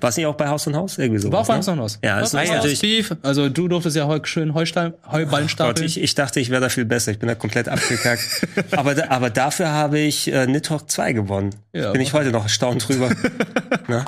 War 0.00 0.10
es 0.10 0.16
nicht 0.18 0.26
auch 0.26 0.34
bei 0.34 0.46
Haus 0.46 0.66
und 0.66 0.76
Haus 0.76 0.98
irgendwie 0.98 1.20
so? 1.20 1.32
War 1.32 1.40
auch 1.40 1.46
bei 1.46 1.54
ne? 1.54 1.58
Haus 1.60 1.68
und 1.68 1.80
Haus. 1.80 1.98
Ja, 2.04 2.20
das 2.20 2.34
ist 2.34 2.50
natürlich 2.50 2.80
Beef. 2.80 3.16
Also 3.22 3.48
du 3.48 3.66
durftest 3.66 3.96
ja 3.96 4.06
heu, 4.06 4.20
schön 4.24 4.52
Heustein, 4.52 4.92
Heuballen 5.10 5.48
stapeln. 5.48 5.86
ich, 5.86 5.98
ich 5.98 6.14
dachte, 6.14 6.38
ich 6.38 6.50
wäre 6.50 6.60
da 6.60 6.68
viel 6.68 6.84
besser. 6.84 7.12
Ich 7.12 7.18
bin 7.18 7.28
da 7.28 7.34
komplett 7.34 7.70
abgekackt. 7.70 8.46
aber, 8.72 9.10
aber 9.10 9.30
dafür 9.30 9.70
habe 9.70 9.98
ich 9.98 10.30
äh, 10.30 10.46
Nidhogg 10.46 10.90
2 10.90 11.14
gewonnen. 11.14 11.54
Ja, 11.72 11.92
bin 11.92 12.02
ich 12.02 12.12
heute 12.12 12.30
noch 12.30 12.42
erstaunt 12.42 12.86
drüber. 12.86 13.08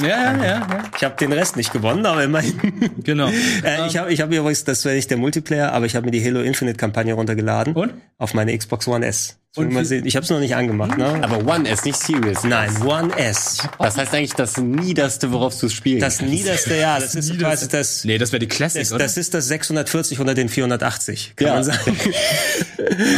Ja, 0.00 0.08
ja, 0.08 0.36
ja. 0.36 0.42
ja. 0.42 0.82
Ich 0.96 1.04
habe 1.04 1.16
den 1.16 1.32
Rest 1.32 1.56
nicht 1.56 1.72
gewonnen, 1.72 2.04
aber 2.06 2.24
immerhin. 2.24 2.56
Genau. 3.02 3.28
äh, 3.28 3.86
ich 3.86 3.96
habe 3.96 4.12
ich 4.12 4.20
hab 4.20 4.32
übrigens, 4.32 4.64
das 4.64 4.84
wäre 4.84 4.94
nicht 4.94 5.10
der 5.10 5.18
Multiplayer, 5.18 5.72
aber 5.72 5.86
ich 5.86 5.96
habe 5.96 6.06
mir 6.06 6.12
die 6.12 6.24
Halo 6.24 6.40
Infinite 6.40 6.76
Kampagne 6.76 7.14
runtergeladen. 7.14 7.74
Und? 7.74 7.94
Auf 8.18 8.34
meine 8.34 8.56
Xbox 8.56 8.88
One 8.88 9.06
S. 9.06 9.38
Und 9.56 9.72
mal 9.72 9.84
sehen. 9.84 10.06
Ich 10.06 10.16
habe 10.16 10.24
es 10.24 10.30
noch 10.30 10.38
nicht 10.38 10.54
angemacht, 10.54 10.96
ne? 10.98 11.20
Aber 11.22 11.46
One 11.46 11.68
S, 11.68 11.84
nicht 11.84 11.96
Serious. 11.96 12.44
Nein, 12.44 12.70
One 12.82 13.16
S. 13.16 13.58
Das 13.78 13.96
heißt 13.96 14.14
eigentlich 14.14 14.34
das 14.34 14.56
Niederste, 14.58 15.32
worauf 15.32 15.58
du 15.58 15.68
spielen 15.68 16.00
Das 16.00 16.20
Niederste, 16.20 16.76
ja. 16.76 16.98
Das, 17.00 17.12
das 17.12 17.30
ist 17.30 17.38
quasi 17.38 17.68
das. 17.68 18.04
Nee, 18.04 18.18
das 18.18 18.32
wäre 18.32 18.40
die 18.40 18.48
Classic, 18.48 18.82
das, 18.82 18.92
oder? 18.92 19.04
Das 19.04 19.16
ist 19.16 19.34
das 19.34 19.48
640 19.48 20.20
unter 20.20 20.34
den 20.34 20.48
480, 20.48 21.34
kann 21.36 21.46
ja. 21.46 21.54
man 21.54 21.64
sagen. 21.64 21.96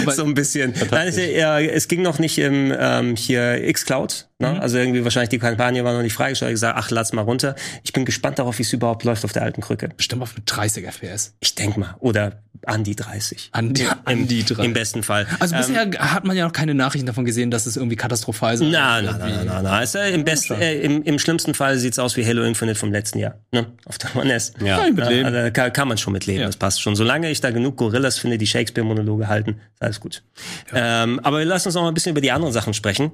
so 0.15 0.25
ein 0.25 0.35
bisschen. 0.35 0.75
Nein, 0.91 1.09
es, 1.09 1.17
ja, 1.17 1.61
es 1.61 1.89
ging 1.89 2.03
noch 2.03 2.19
nicht 2.19 2.39
im 2.39 2.75
ähm, 2.79 3.17
hier 3.17 3.65
X-Cloud. 3.69 4.29
Ne? 4.41 4.53
Mhm. 4.53 4.61
Also 4.61 4.79
irgendwie 4.79 5.03
wahrscheinlich 5.03 5.31
die 5.31 5.39
Kampagne 5.39 5.83
war 5.85 5.93
noch 5.95 6.03
nicht 6.03 6.13
freigeschaltet. 6.13 6.53
Ich 6.53 6.61
gesagt, 6.61 6.79
ach, 6.79 6.91
lass 6.91 7.13
mal 7.13 7.23
runter. 7.23 7.57
Ich 7.83 7.93
bin 7.93 8.05
gespannt 8.05 8.39
darauf, 8.39 8.59
wie 8.59 8.63
es 8.63 8.73
überhaupt 8.73 9.03
läuft 9.03 9.25
auf 9.25 9.33
der 9.33 9.43
alten 9.43 9.61
Krücke. 9.61 9.89
Bestimmt 9.97 10.23
auf 10.23 10.35
30 10.47 10.87
FPS. 10.87 11.35
Ich 11.41 11.57
denk 11.57 11.77
mal. 11.77 11.97
Oder 11.99 12.43
an 12.65 12.85
die 12.85 12.95
30. 12.95 13.51
An 13.53 13.75
die, 13.75 13.83
Im, 13.83 13.89
an 14.05 14.29
die 14.29 14.45
30. 14.45 14.65
Im 14.65 14.73
besten 14.73 15.03
Fall. 15.03 15.27
Also 15.41 15.57
bisher 15.57 15.83
ähm, 15.83 15.99
hat 15.99 16.25
man 16.25 16.28
ja 16.37 16.45
noch 16.45 16.53
keine 16.53 16.75
Nachrichten 16.75 17.07
davon 17.07 17.25
gesehen, 17.25 17.51
dass 17.51 17.67
es 17.67 17.77
irgendwie 17.77 17.97
katastrophal 17.97 18.55
ist. 18.55 18.61
Nein, 18.61 18.73
nein, 18.73 19.05
nein, 19.05 19.19
nein, 19.19 19.47
nein. 19.47 19.67
Also 19.67 19.99
im, 19.99 20.25
besten, 20.25 20.55
äh, 20.55 20.81
im, 20.81 21.03
Im 21.03 21.19
schlimmsten 21.19 21.55
Fall 21.55 21.79
sieht's 21.79 21.99
aus 21.99 22.17
wie 22.17 22.27
Halo 22.27 22.43
Infinite 22.45 22.79
vom 22.79 22.93
letzten 22.93 23.19
Jahr. 23.19 23.37
Ne? 23.53 23.67
Auf 23.87 23.99
der 23.99 24.15
One 24.17 24.33
S. 24.33 24.53
Ja, 24.63 24.85
leben. 24.85 25.01
Also, 25.01 25.53
kann, 25.53 25.73
kann 25.73 25.89
man 25.89 25.99
schon 25.99 26.13
mitleben, 26.13 26.41
ja. 26.41 26.47
das 26.47 26.57
passt 26.57 26.81
schon. 26.83 26.97
Solange 26.97 27.31
ich 27.31 27.41
da 27.41 27.51
genug 27.51 27.77
Gorillas 27.77 28.19
finde, 28.19 28.39
die 28.39 28.47
Shakespeare-Monologe 28.47 29.29
halten, 29.29 29.61
ist 29.75 29.83
alles 29.83 30.01
gut. 30.01 30.23
Ja. 30.73 31.05
Ähm, 31.05 31.21
aber 31.21 31.45
lass 31.45 31.67
uns 31.67 31.75
noch 31.75 31.83
mal 31.83 31.89
ein 31.89 31.95
bisschen 31.95 32.13
über 32.13 32.21
die 32.21 32.33
anderen 32.33 32.53
Sachen 32.53 32.75
sprechen. 32.75 33.13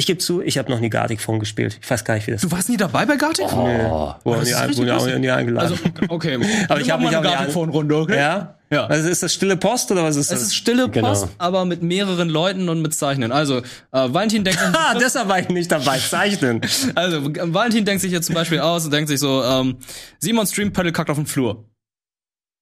Ich 0.00 0.06
gebe 0.06 0.18
zu, 0.18 0.40
ich 0.40 0.56
habe 0.56 0.70
noch 0.70 0.80
nie 0.80 0.88
Gartic 0.88 1.20
Phone 1.20 1.40
gespielt. 1.40 1.78
Ich 1.82 1.90
weiß 1.90 2.06
gar 2.06 2.14
nicht, 2.14 2.26
wie 2.26 2.30
das 2.30 2.40
Du 2.40 2.50
warst 2.50 2.70
nie 2.70 2.78
dabei 2.78 3.04
bei 3.04 3.16
Gartic 3.16 3.50
Phone? 3.50 3.64
Nee. 3.64 3.84
Oh, 3.84 4.14
wurde 4.24 4.44
nie, 4.44 4.78
wurde 4.78 4.96
auch 4.96 5.18
nie 5.18 5.30
eingeladen. 5.30 5.72
Also, 5.72 6.08
okay. 6.08 6.38
aber 6.70 6.80
ich 6.80 6.90
habe 6.90 7.04
mich 7.04 7.14
auch 7.14 7.22
Gartic 7.22 7.52
Phone 7.52 7.68
Runde, 7.68 7.94
okay? 7.96 8.16
Ja? 8.16 8.54
Ja. 8.70 8.86
Also 8.86 9.10
ist 9.10 9.22
das 9.22 9.34
stille 9.34 9.58
Post 9.58 9.92
oder 9.92 10.02
was 10.02 10.16
ist 10.16 10.30
das? 10.30 10.38
Es 10.38 10.46
ist 10.46 10.54
stille 10.54 10.88
genau. 10.88 11.08
Post, 11.08 11.24
genau. 11.24 11.34
aber 11.36 11.66
mit 11.66 11.82
mehreren 11.82 12.30
Leuten 12.30 12.70
und 12.70 12.80
mit 12.80 12.94
Zeichnen. 12.94 13.30
Also, 13.30 13.58
äh, 13.58 13.62
Valentin 13.92 14.42
denkt 14.42 14.58
sich. 14.58 14.70
Ah, 14.74 14.94
deshalb 14.98 15.28
war 15.28 15.38
ich 15.38 15.50
nicht 15.50 15.70
dabei, 15.70 15.98
zeichnen. 15.98 16.62
also, 16.94 17.22
Valentin 17.22 17.84
denkt 17.84 18.00
sich 18.00 18.10
jetzt 18.10 18.24
zum 18.24 18.36
Beispiel 18.36 18.60
aus 18.60 18.86
und 18.86 18.94
denkt 18.94 19.10
sich 19.10 19.20
so, 19.20 19.44
ähm, 19.44 19.76
Simon 20.18 20.46
Stream 20.46 20.72
Pedal 20.72 20.92
kackt 20.92 21.10
auf 21.10 21.18
dem 21.18 21.26
Flur 21.26 21.66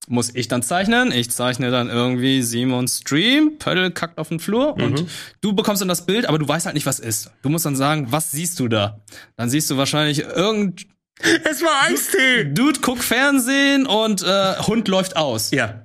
muss 0.07 0.35
ich 0.35 0.49
dann 0.49 0.63
zeichnen. 0.63 1.13
Ich 1.13 1.31
zeichne 1.31 1.71
dann 1.71 1.89
irgendwie 1.89 2.43
Simon 2.43 2.89
Stream, 2.89 3.59
Pöttl 3.59 3.91
kackt 3.91 4.19
auf 4.19 4.29
den 4.29 4.41
Flur 4.41 4.77
mhm. 4.77 4.85
und 4.85 5.07
du 5.41 5.53
bekommst 5.55 5.83
dann 5.83 5.89
das 5.89 6.07
Bild, 6.07 6.27
aber 6.27 6.39
du 6.39 6.49
weißt 6.49 6.67
halt 6.67 6.75
nicht, 6.75 6.87
was 6.87 6.99
ist. 6.99 7.31
Du 7.43 7.49
musst 7.49 7.67
dann 7.67 7.77
sagen, 7.77 8.07
was 8.11 8.31
siehst 8.31 8.59
du 8.61 8.69
da? 8.69 9.01
Dann 9.37 9.51
siehst 9.51 9.71
du 9.71 9.77
wahrscheinlich 9.77 10.21
irgendein 10.21 10.89
Es 11.51 11.63
war 11.63 11.83
Eistee. 11.89 12.45
Dude, 12.45 12.79
guck 12.81 13.03
Fernsehen 13.03 13.87
und 13.87 14.23
äh, 14.23 14.55
Hund 14.67 14.89
läuft 14.89 15.17
aus. 15.17 15.51
Ja. 15.51 15.83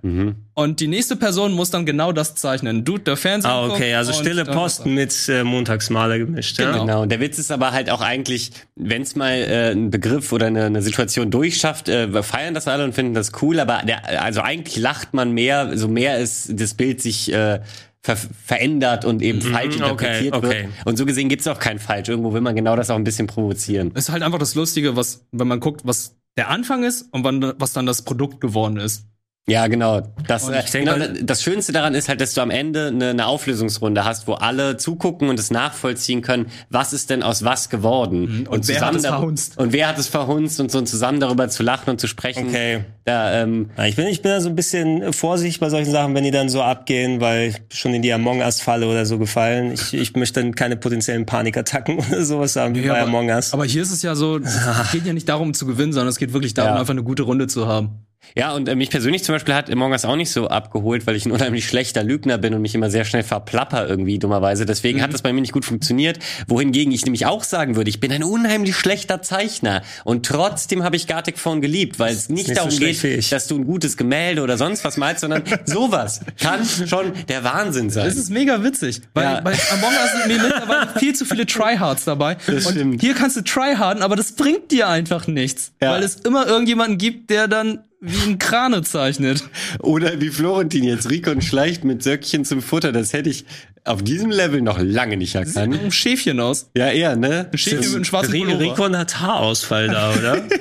Und 0.54 0.80
die 0.80 0.88
nächste 0.88 1.16
Person 1.16 1.54
muss 1.54 1.72
dann 1.72 1.86
genau 1.86 2.12
das 2.12 2.36
zeichnen. 2.36 2.86
Dude, 2.86 3.04
der 3.04 3.18
Fernsehen 3.18 3.50
Ah, 3.50 3.66
okay, 3.66 3.92
guckt 3.92 3.96
also 3.96 4.14
stille 4.14 4.46
Posten 4.46 4.94
mit 4.94 5.28
äh, 5.30 5.44
Montagsmaler 5.44 6.20
gemischt. 6.20 6.60
Ja? 6.60 6.72
Genau. 6.72 6.86
Genau, 6.86 7.02
und 7.04 7.12
der 7.12 7.20
Witz 7.20 7.40
ist 7.40 7.52
aber 7.52 7.72
halt 7.72 7.90
auch 7.90 8.02
eigentlich, 8.02 8.52
wenn 8.76 9.02
es 9.02 9.16
mal 9.16 9.34
äh, 9.34 9.72
einen 9.72 9.90
Begriff 9.90 10.32
oder 10.32 10.48
eine, 10.48 10.66
eine 10.66 10.82
Situation 10.82 11.32
durchschafft, 11.32 11.90
äh, 11.90 12.14
wir 12.14 12.24
feiern 12.24 12.54
das 12.54 12.68
alle 12.68 12.84
und 12.84 12.94
finden 12.94 13.14
das 13.16 13.32
cool, 13.42 13.60
aber 13.60 13.82
der, 13.84 14.22
also 14.22 14.42
eigentlich 14.42 14.78
lacht 14.78 15.14
man 15.14 15.32
mehr, 15.32 15.78
so 15.78 15.88
mehr 15.88 16.20
ist 16.20 16.60
das 16.60 16.76
Bild 16.76 17.02
sich 17.02 17.34
äh, 17.34 17.60
ver 18.04 18.18
verändert 18.18 19.06
und 19.06 19.22
eben 19.22 19.42
falsch 19.42 19.76
okay, 19.76 19.84
interpretiert 19.84 20.36
okay. 20.36 20.48
wird. 20.48 20.86
Und 20.86 20.98
so 20.98 21.06
gesehen 21.06 21.30
gibt's 21.30 21.48
auch 21.48 21.60
kein 21.60 21.80
Falsch. 21.80 22.10
Irgendwo 22.10 22.34
will 22.34 22.42
man 22.42 22.56
genau 22.56 22.76
das 22.76 22.90
auch 22.90 22.98
ein 22.98 23.06
bisschen 23.06 23.28
provozieren. 23.28 23.92
ist 23.92 24.10
halt 24.10 24.24
einfach 24.24 24.40
das 24.40 24.56
Lustige, 24.56 24.96
was, 24.96 25.26
wenn 25.32 25.48
man 25.48 25.62
guckt, 25.62 25.82
was 25.86 26.18
der 26.36 26.50
Anfang 26.50 26.84
ist 26.84 27.14
und 27.14 27.24
wann, 27.24 27.54
was 27.58 27.74
dann 27.74 27.86
das 27.86 28.02
Produkt 28.02 28.42
geworden 28.42 28.78
ist. 28.78 29.06
Ja, 29.46 29.68
genau. 29.68 30.02
Das, 30.26 30.46
Und 30.46 30.54
äh, 30.54 30.62
ich 30.64 30.72
denke 30.72 30.94
genau, 30.94 31.06
das 31.22 31.44
Schönste 31.44 31.74
daran 31.74 31.96
ist 31.96 32.08
halt, 32.08 32.22
dass 32.22 32.34
du 32.34 32.40
am 32.40 32.50
Ende 32.50 32.88
eine, 32.88 33.10
eine 33.10 33.26
Auflösungsrunde 33.26 34.06
hast, 34.06 34.26
wo 34.26 34.36
alle 34.36 34.78
zugucken 34.78 35.28
und 35.28 35.38
es 35.38 35.52
nachvollziehen 35.52 36.22
können, 36.22 36.46
was 36.70 36.94
ist 36.94 37.10
denn 37.10 37.24
aus 37.24 37.44
was 37.44 37.70
geworden. 37.70 38.40
Mhm. 38.40 38.48
Und 38.48 38.68
wer 38.70 38.80
hat 38.80 38.96
es 38.96 39.06
verhunzt? 39.06 39.58
Und 39.58 39.74
wer 39.74 39.90
hat 39.90 40.00
es 40.00 40.08
verhunzt 40.08 40.62
und 40.62 40.72
so 40.72 40.80
zusammen 40.82 41.20
darüber 41.20 41.50
zu 41.50 41.62
lachen 41.62 41.90
und 41.90 42.00
zu 42.00 42.08
sprechen. 42.08 42.48
Okay. 42.48 42.86
Da, 43.04 43.42
ähm, 43.42 43.70
ich 43.86 43.98
bin, 43.98 44.08
ich 44.08 44.22
bin 44.22 44.32
da 44.32 44.40
so 44.40 44.48
ein 44.48 44.56
bisschen 44.56 45.12
vorsichtig 45.12 45.60
bei 45.60 45.70
solchen 45.70 45.92
Sachen, 45.92 46.16
wenn 46.16 46.24
die 46.24 46.32
dann 46.32 46.48
so 46.48 46.62
abgehen, 46.62 47.20
weil 47.20 47.50
ich 47.50 47.78
schon 47.78 47.94
in 47.94 48.02
die 48.02 48.14
Among 48.14 48.40
Us-Falle 48.40 48.88
oder 48.88 49.06
so 49.06 49.20
gefallen. 49.20 49.74
Ich, 49.74 49.94
ich 49.94 50.16
möchte 50.16 50.42
dann 50.42 50.56
keine 50.56 50.78
potenziellen 50.78 51.26
Panikattacken 51.26 52.00
oder 52.10 52.24
sowas 52.24 52.56
haben 52.56 52.76
wie 52.76 52.82
bei 52.88 52.92
aber, 52.92 53.10
Among 53.10 53.28
Us. 53.28 53.54
aber 53.54 53.66
hier 53.66 53.82
ist 53.82 53.92
es 53.92 54.04
ja 54.04 54.16
so, 54.16 54.38
es 54.38 54.58
geht 54.94 55.06
ja 55.06 55.12
nicht 55.12 55.28
darum 55.28 55.54
zu 55.54 55.66
gewinnen, 55.66 55.92
sondern 55.92 56.08
es 56.08 56.18
geht 56.18 56.32
wirklich 56.32 56.54
darum, 56.54 56.76
Ja. 56.76 56.80
einfach 56.80 56.94
eine 56.94 57.04
gute 57.04 57.24
Runde 57.24 57.48
zu 57.48 57.68
haben. 57.68 58.06
Ja, 58.36 58.54
und 58.54 58.68
äh, 58.68 58.76
mich 58.76 58.90
persönlich 58.90 59.24
zum 59.24 59.36
Beispiel 59.36 59.54
hat 59.54 59.70
Among 59.70 59.92
Us 59.92 60.06
auch 60.06 60.16
nicht 60.16 60.32
so 60.32 60.48
abgeholt, 60.48 61.06
weil 61.06 61.16
ich 61.16 61.26
ein 61.26 61.32
unheimlich 61.32 61.68
schlechter 61.68 62.04
Lügner 62.04 62.38
bin 62.38 62.54
und 62.54 62.62
mich 62.62 62.74
immer 62.76 62.90
sehr 62.90 63.06
schnell 63.06 63.24
verplapper 63.24 63.88
irgendwie 63.88 64.18
dummerweise. 64.20 64.66
Deswegen 64.66 65.00
Mhm. 65.00 65.04
hat 65.04 65.14
das 65.14 65.22
bei 65.22 65.32
mir 65.34 65.42
nicht 65.42 65.54
gut 65.54 65.66
funktioniert. 65.66 66.20
Wohingegen 66.48 66.92
ich 66.94 67.04
nämlich 67.06 67.26
auch 67.26 67.44
sagen 67.44 67.76
würde, 67.76 67.90
ich 67.90 68.00
bin 68.00 68.12
ein 68.12 68.24
unheimlich 68.24 68.76
schlechter 68.76 69.22
Zeichner 69.22 69.82
und 70.04 70.26
trotzdem 70.26 70.84
habe 70.84 70.96
ich 70.96 71.08
Gartic 71.08 71.38
Phone 71.38 71.62
geliebt, 71.62 72.00
weil 72.00 72.14
es 72.14 72.30
nicht 72.30 72.48
nicht 72.48 72.48
so 72.50 72.54
darum 72.56 72.72
schlecht 72.72 73.02
geht, 73.04 73.32
dass 73.32 73.48
du 73.48 73.56
ein 73.56 73.66
gutes 73.66 73.98
Gemälde 73.98 74.42
oder 74.42 74.58
sonst 74.58 74.84
was 74.84 74.98
malst, 74.98 75.22
sondern 75.22 75.44
sowas 75.66 76.22
kann 76.40 76.66
schon 76.66 77.14
der 77.28 77.44
Wahnsinn 77.44 77.90
sein. 77.90 78.06
Das 78.06 78.16
ist 78.16 78.30
mega 78.32 78.64
witzig, 78.64 79.02
weil 79.14 79.24
Ja. 79.26 79.42
bei 79.42 79.52
Among 79.72 79.92
Us 79.92 80.12
sind 80.14 80.28
mir 80.38 80.42
mittlerweile 80.44 80.88
viel 81.00 81.14
zu 81.14 81.26
viele 81.26 81.46
Tryhards 81.46 82.06
dabei. 82.06 82.36
Das 82.48 82.66
und 82.66 82.74
stimmt. 82.74 83.02
hier 83.02 83.14
kannst 83.14 83.38
du 83.38 83.42
tryharden, 83.42 84.02
aber 84.02 84.16
das 84.16 84.32
bringt 84.32 84.72
dir 84.72 84.88
einfach 84.90 85.28
nichts, 85.28 85.72
Ja. 85.82 85.92
weil 85.92 86.04
es 86.04 86.16
immer 86.16 86.48
irgendjemanden 86.48 86.98
gibt, 86.98 87.30
der 87.30 87.48
dann 87.48 87.80
wie 88.04 88.32
ein 88.32 88.40
Krane 88.40 88.82
zeichnet. 88.84 89.44
Oder 89.80 90.20
wie 90.20 90.30
Florentin 90.30 90.84
jetzt 90.84 91.10
Rikon 91.10 91.42
schleicht 91.42 91.84
mit 91.84 92.04
Söckchen 92.04 92.44
zum 92.46 92.62
Futter. 92.62 92.92
Das 92.92 93.14
hätte 93.14 93.30
ich 93.30 93.46
auf 93.86 94.04
diesem 94.04 94.30
Level 94.30 94.62
noch 94.62 94.80
lange 94.80 95.18
nicht 95.18 95.34
Sieht 95.34 95.48
erkannt. 95.56 95.80
ein 95.82 95.92
Schäfchen 95.92 96.40
aus. 96.40 96.70
Ja, 96.76 96.90
eher, 96.90 97.16
ne? 97.16 97.50
Ein 97.52 97.58
Schäfchen 97.58 97.80
mit 97.80 97.96
einem 97.96 98.04
schwarzen 98.06 98.34
Pullover. 98.34 98.60
Rikon 98.60 98.98
hat 98.98 99.20
Haarausfall 99.20 99.88
da, 99.88 100.14
oder? 100.14 100.44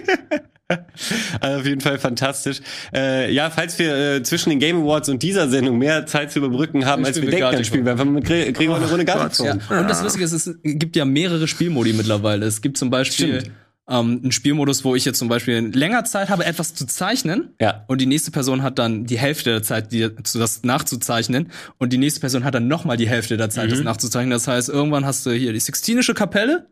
Also 1.40 1.60
auf 1.60 1.66
jeden 1.66 1.80
Fall 1.80 1.98
fantastisch. 1.98 2.60
Äh, 2.94 3.32
ja, 3.32 3.50
falls 3.50 3.78
wir 3.78 3.94
äh, 3.94 4.22
zwischen 4.22 4.50
den 4.50 4.58
Game 4.58 4.80
Awards 4.82 5.08
und 5.10 5.22
dieser 5.22 5.48
Sendung 5.48 5.76
mehr 5.76 6.06
Zeit 6.06 6.32
zu 6.32 6.38
überbrücken 6.38 6.86
haben, 6.86 7.04
als 7.04 7.20
wir 7.20 7.28
denken, 7.28 7.52
dann 7.52 7.64
spielen 7.64 7.84
wir 7.84 7.92
einfach 7.92 8.04
mal 8.04 8.12
mit 8.12 8.24
Gre 8.24 8.52
Gregor 8.52 8.76
eine 8.76 8.88
Runde 8.88 9.04
Gartic 9.04 9.44
Ja. 9.44 9.52
Und 9.52 9.90
das 9.90 10.02
Lustige 10.02 10.24
ist, 10.24 10.32
es 10.32 10.50
gibt 10.62 10.96
ja 10.96 11.04
mehrere 11.04 11.46
Spielmodi 11.46 11.92
mittlerweile. 11.92 12.46
Es 12.46 12.62
gibt 12.62 12.78
zum 12.78 12.90
Beispiel 12.90 13.40
Stimmt. 13.40 13.56
Ähm, 13.88 14.20
einen 14.22 14.32
Spielmodus, 14.32 14.84
wo 14.84 14.94
ich 14.94 15.04
jetzt 15.04 15.18
zum 15.18 15.28
Beispiel 15.28 15.58
länger 15.74 16.04
Zeit 16.04 16.28
habe, 16.30 16.44
etwas 16.44 16.74
zu 16.74 16.86
zeichnen. 16.86 17.54
Ja. 17.60 17.84
Und 17.88 18.00
die 18.00 18.06
nächste 18.06 18.30
Person 18.30 18.62
hat 18.62 18.78
dann 18.78 19.06
die 19.06 19.18
Hälfte 19.18 19.50
der 19.50 19.62
Zeit, 19.62 19.92
die, 19.92 20.08
das 20.34 20.62
nachzuzeichnen. 20.62 21.50
Und 21.78 21.92
die 21.92 21.98
nächste 21.98 22.20
Person 22.20 22.44
hat 22.44 22.54
dann 22.54 22.68
noch 22.68 22.84
mal 22.84 22.96
die 22.96 23.08
Hälfte 23.08 23.36
der 23.36 23.50
Zeit, 23.50 23.70
das 23.72 23.78
Mhm. 23.80 23.84
nachzuzeichnen. 23.86 24.30
Das 24.30 24.46
heißt, 24.48 24.68
irgendwann 24.68 25.04
hast 25.04 25.26
du 25.26 25.30
hier 25.32 25.52
die 25.52 25.60
Sixtinische 25.60 26.14
Kapelle. 26.14 26.68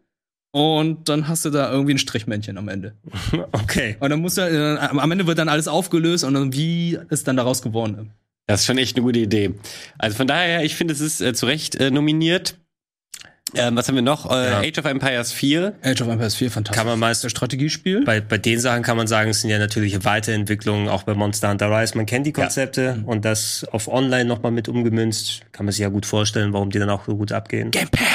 Und 0.53 1.09
dann 1.09 1.28
hast 1.28 1.45
du 1.45 1.51
da 1.51 1.70
irgendwie 1.70 1.95
ein 1.95 1.99
Strichmännchen 1.99 2.59
am 2.59 2.69
Ende. 2.69 2.95
Okay. 3.53 3.97
Und 4.01 4.11
dann 4.11 4.20
musst 4.20 4.37
du, 4.37 4.43
äh, 4.43 4.78
am 4.81 5.11
Ende 5.12 5.27
wird 5.28 5.39
dann 5.39 5.49
alles 5.49 5.69
aufgelöst 5.69 6.24
und 6.24 6.35
dann, 6.35 6.53
wie 6.53 6.99
ist 7.09 7.28
dann 7.28 7.37
daraus 7.37 7.62
geworden? 7.62 8.11
Das 8.49 8.61
ist 8.61 8.66
schon 8.66 8.78
echt 8.78 8.97
eine 8.97 9.05
gute 9.05 9.20
Idee. 9.20 9.55
Also 9.99 10.16
von 10.16 10.27
daher, 10.27 10.65
ich 10.65 10.74
finde, 10.74 10.93
es 10.93 11.01
ist 11.01 11.20
äh, 11.20 11.35
zu 11.35 11.47
Recht 11.47 11.77
äh, 11.77 11.93
nominiert. 11.93 12.57
Ähm, 13.55 13.77
was 13.77 13.89
haben 13.89 13.94
wir 13.97 14.02
noch? 14.02 14.31
Äh, 14.31 14.51
Ja. 14.51 14.59
Age 14.60 14.78
of 14.78 14.85
Empires 14.85 15.32
4. 15.32 15.74
Age 15.82 16.01
of 16.02 16.09
Empires 16.09 16.35
4, 16.35 16.51
fantastisch. 16.51 16.78
Kann 16.78 16.86
man 16.86 16.98
meist- 16.98 17.24
Der 17.24 17.28
Strategiespiel. 17.28 18.05
Bei, 18.05 18.20
bei 18.20 18.39
den 18.39 18.60
Sachen 18.60 18.82
kann 18.82 18.97
man 18.97 19.06
sagen, 19.06 19.31
es 19.31 19.40
sind 19.40 19.51
ja 19.51 19.59
natürliche 19.59 20.05
Weiterentwicklungen, 20.05 20.89
auch 20.89 21.02
bei 21.02 21.14
Monster 21.14 21.51
Hunter 21.51 21.70
Rise. 21.70 21.97
Man 21.97 22.06
kennt 22.06 22.27
die 22.27 22.32
Konzepte 22.32 23.02
und 23.06 23.24
das 23.24 23.64
auf 23.72 23.89
Online 23.89 24.24
nochmal 24.24 24.52
mit 24.52 24.68
umgemünzt, 24.68 25.43
kann 25.52 25.66
man 25.66 25.72
sich 25.72 25.81
ja 25.82 25.89
gut 25.89 26.06
vorstellen, 26.06 26.52
warum 26.52 26.70
die 26.70 26.78
dann 26.78 26.90
auch 26.90 27.05
so 27.06 27.16
gut 27.16 27.32
abgehen. 27.32 27.70
Game 27.70 27.89
Pass. 27.89 28.06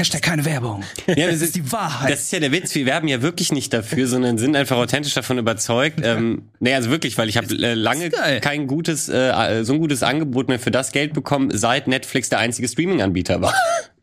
Hashtag 0.00 0.22
keine 0.22 0.46
Werbung. 0.46 0.82
Ja, 1.06 1.30
das 1.30 1.42
ist 1.42 1.56
die 1.56 1.72
Wahrheit. 1.72 2.10
Das 2.10 2.20
ist 2.20 2.32
ja 2.32 2.40
der 2.40 2.52
Witz, 2.52 2.74
wir 2.74 2.86
werben 2.86 3.06
ja 3.06 3.20
wirklich 3.20 3.52
nicht 3.52 3.70
dafür, 3.74 4.06
sondern 4.06 4.38
sind 4.38 4.56
einfach 4.56 4.78
authentisch 4.78 5.12
davon 5.14 5.38
überzeugt. 5.38 6.00
Ähm, 6.10 6.48
nee, 6.58 6.74
also 6.74 6.90
wirklich, 6.90 7.18
weil 7.18 7.28
ich 7.28 7.36
habe 7.36 7.54
äh, 7.54 7.74
lange 7.74 8.10
kein 8.10 8.66
gutes, 8.66 9.08
äh, 9.08 9.62
so 9.62 9.74
ein 9.74 9.78
gutes 9.78 10.02
Angebot 10.02 10.48
mehr 10.48 10.58
für 10.58 10.70
das 10.70 10.92
Geld 10.92 11.12
bekommen, 11.12 11.50
seit 11.52 11.86
Netflix 11.86 12.30
der 12.30 12.38
einzige 12.38 12.66
Streaming-Anbieter 12.66 13.40
war. 13.40 13.54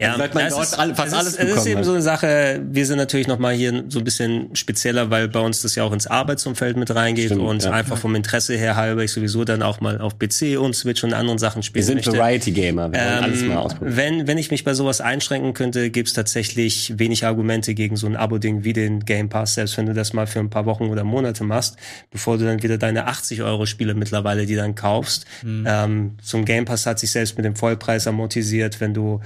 Ja, 0.00 0.16
seit 0.16 0.34
man 0.34 0.48
dort 0.48 0.62
ist, 0.62 0.78
all- 0.78 0.94
fast 0.94 1.08
es 1.08 1.14
alles 1.14 1.28
ist, 1.34 1.38
es 1.38 1.44
ist 1.44 1.50
bekommen 1.50 1.66
eben 1.68 1.78
hat. 1.78 1.84
so 1.84 1.92
eine 1.92 2.02
Sache, 2.02 2.60
wir 2.70 2.86
sind 2.86 2.96
natürlich 2.96 3.28
nochmal 3.28 3.54
hier 3.54 3.84
so 3.88 3.98
ein 3.98 4.04
bisschen 4.04 4.54
spezieller, 4.56 5.10
weil 5.10 5.28
bei 5.28 5.40
uns 5.40 5.60
das 5.62 5.74
ja 5.74 5.84
auch 5.84 5.92
ins 5.92 6.06
Arbeitsumfeld 6.06 6.76
mit 6.78 6.94
reingeht 6.94 7.26
Stimmt, 7.26 7.42
und 7.42 7.64
ja. 7.64 7.70
einfach 7.72 7.98
vom 7.98 8.14
Interesse 8.14 8.56
her 8.56 8.76
halber 8.76 9.04
ich 9.04 9.12
sowieso 9.12 9.44
dann 9.44 9.62
auch 9.62 9.80
mal 9.82 10.00
auf 10.00 10.18
PC 10.18 10.58
und 10.58 10.74
Switch 10.74 11.04
und 11.04 11.12
anderen 11.12 11.38
Sachen 11.38 11.62
spielen 11.62 11.82
Wir 11.82 11.86
sind 11.86 11.94
möchte. 11.96 12.12
Variety-Gamer, 12.16 12.92
wir 12.92 12.98
wollen 12.98 13.24
alles 13.24 13.42
Ähm, 13.42 13.48
mal 13.48 13.56
ausprobieren. 13.58 13.96
wenn, 13.96 14.26
wenn 14.26 14.38
ich 14.38 14.50
mich 14.50 14.64
bei 14.64 14.72
sowas 14.74 15.00
einschränken 15.02 15.52
könnte, 15.52 15.90
gibt's 15.90 16.14
tatsächlich 16.14 16.98
wenig 16.98 17.26
Argumente 17.26 17.74
gegen 17.74 17.96
so 17.96 18.06
ein 18.06 18.16
Abo-Ding 18.16 18.64
wie 18.64 18.72
den 18.72 19.00
Game 19.04 19.28
Pass, 19.28 19.54
selbst 19.54 19.76
wenn 19.76 19.84
du 19.86 19.92
das 19.92 20.14
mal 20.14 20.26
für 20.26 20.38
ein 20.40 20.48
paar 20.48 20.64
Wochen 20.64 20.84
oder 20.84 21.04
Monate 21.04 21.44
machst, 21.44 21.76
bevor 22.10 22.38
du 22.38 22.46
dann 22.46 22.62
wieder 22.62 22.78
deine 22.78 23.06
80 23.06 23.42
Euro 23.42 23.66
Spiele 23.66 23.94
mittlerweile, 23.94 24.46
die 24.46 24.56
dann 24.56 24.74
kaufst. 24.74 25.26
Ähm, 25.44 26.16
so 26.22 26.38
ein 26.38 26.44
Game 26.46 26.64
Pass 26.64 26.86
hat 26.86 26.98
sich 26.98 27.10
selbst 27.10 27.36
mit 27.36 27.44
dem 27.44 27.54
Vollpreis 27.56 28.06
amortisiert, 28.06 28.80
wenn 28.80 28.94
du 28.94 29.20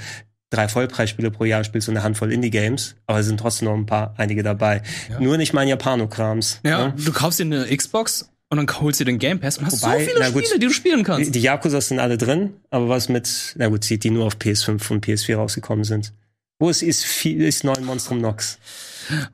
drei 0.55 0.69
Vollpreisspiele 0.69 1.31
pro 1.31 1.45
Jahr 1.45 1.65
spielst 1.65 1.89
und 1.89 1.97
eine 1.97 2.05
Handvoll 2.05 2.33
Indie-Games, 2.33 2.97
aber 3.07 3.19
es 3.21 3.27
sind 3.27 3.39
trotzdem 3.39 3.69
noch 3.69 3.75
ein 3.75 3.87
paar, 3.87 4.15
einige 4.17 4.43
dabei. 4.43 4.83
Nur 5.21 5.37
nicht 5.37 5.53
mein 5.53 5.69
Japanokrams. 5.69 6.61
ja, 6.65 6.89
ne? 6.89 6.95
du 6.97 7.13
kaufst 7.13 7.39
dir 7.41 7.45
eine 7.45 7.67
Xbox 7.77 8.31
und 8.51 8.59
dann 8.59 8.81
holst 8.81 9.01
dir 9.01 9.05
den 9.05 9.19
Game 9.19 9.41
Pass 9.41 9.59
und 9.59 9.67
hast 9.67 9.83
Wobei, 9.83 10.05
so 10.05 10.11
viele 10.11 10.33
gut, 10.33 10.45
Spiele, 10.45 10.61
die 10.61 10.67
du 10.67 10.73
spielen 10.73 10.99
Die, 10.99 11.05
kannst. 11.05 11.35
die 11.35 11.41
Yakuzas 11.41 11.89
sind 11.89 11.99
alle 11.99 12.17
drin, 12.19 12.55
aber 12.71 12.89
was 12.89 13.09
mit, 13.09 13.55
na 13.57 13.69
gut, 13.69 13.89
die, 13.89 13.99
die 13.99 14.11
nur 14.11 14.27
auf 14.27 14.37
PS5 14.37 14.91
und 14.93 15.05
PS4 15.05 15.37
rausgekommen 15.37 15.85
sind. 15.85 16.13
Wo 16.61 16.71
ist, 16.71 16.83
ist, 16.83 17.05
viel- 17.05 17.43
ist 17.43 17.65
neuen 17.65 17.85
Monstrum 17.85 18.21
Nox? 18.21 18.59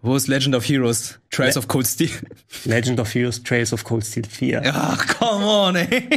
Wo 0.03 0.17
ist 0.17 0.27
Legend 0.27 0.55
of 0.57 0.67
Heroes? 0.69 1.19
Trails 1.31 1.55
Le- 1.55 1.59
of 1.61 1.69
Cold 1.69 1.87
Steel. 1.87 2.09
Legend 2.65 2.99
of 2.99 3.15
Heroes 3.15 3.43
Trails 3.43 3.73
of 3.73 3.85
Cold 3.85 4.05
Steel 4.05 4.25
4. 4.29 4.63
Ja, 4.65 4.73
Ach, 4.75 5.07
come 5.19 5.45
on, 5.45 5.77
ey. 5.77 6.09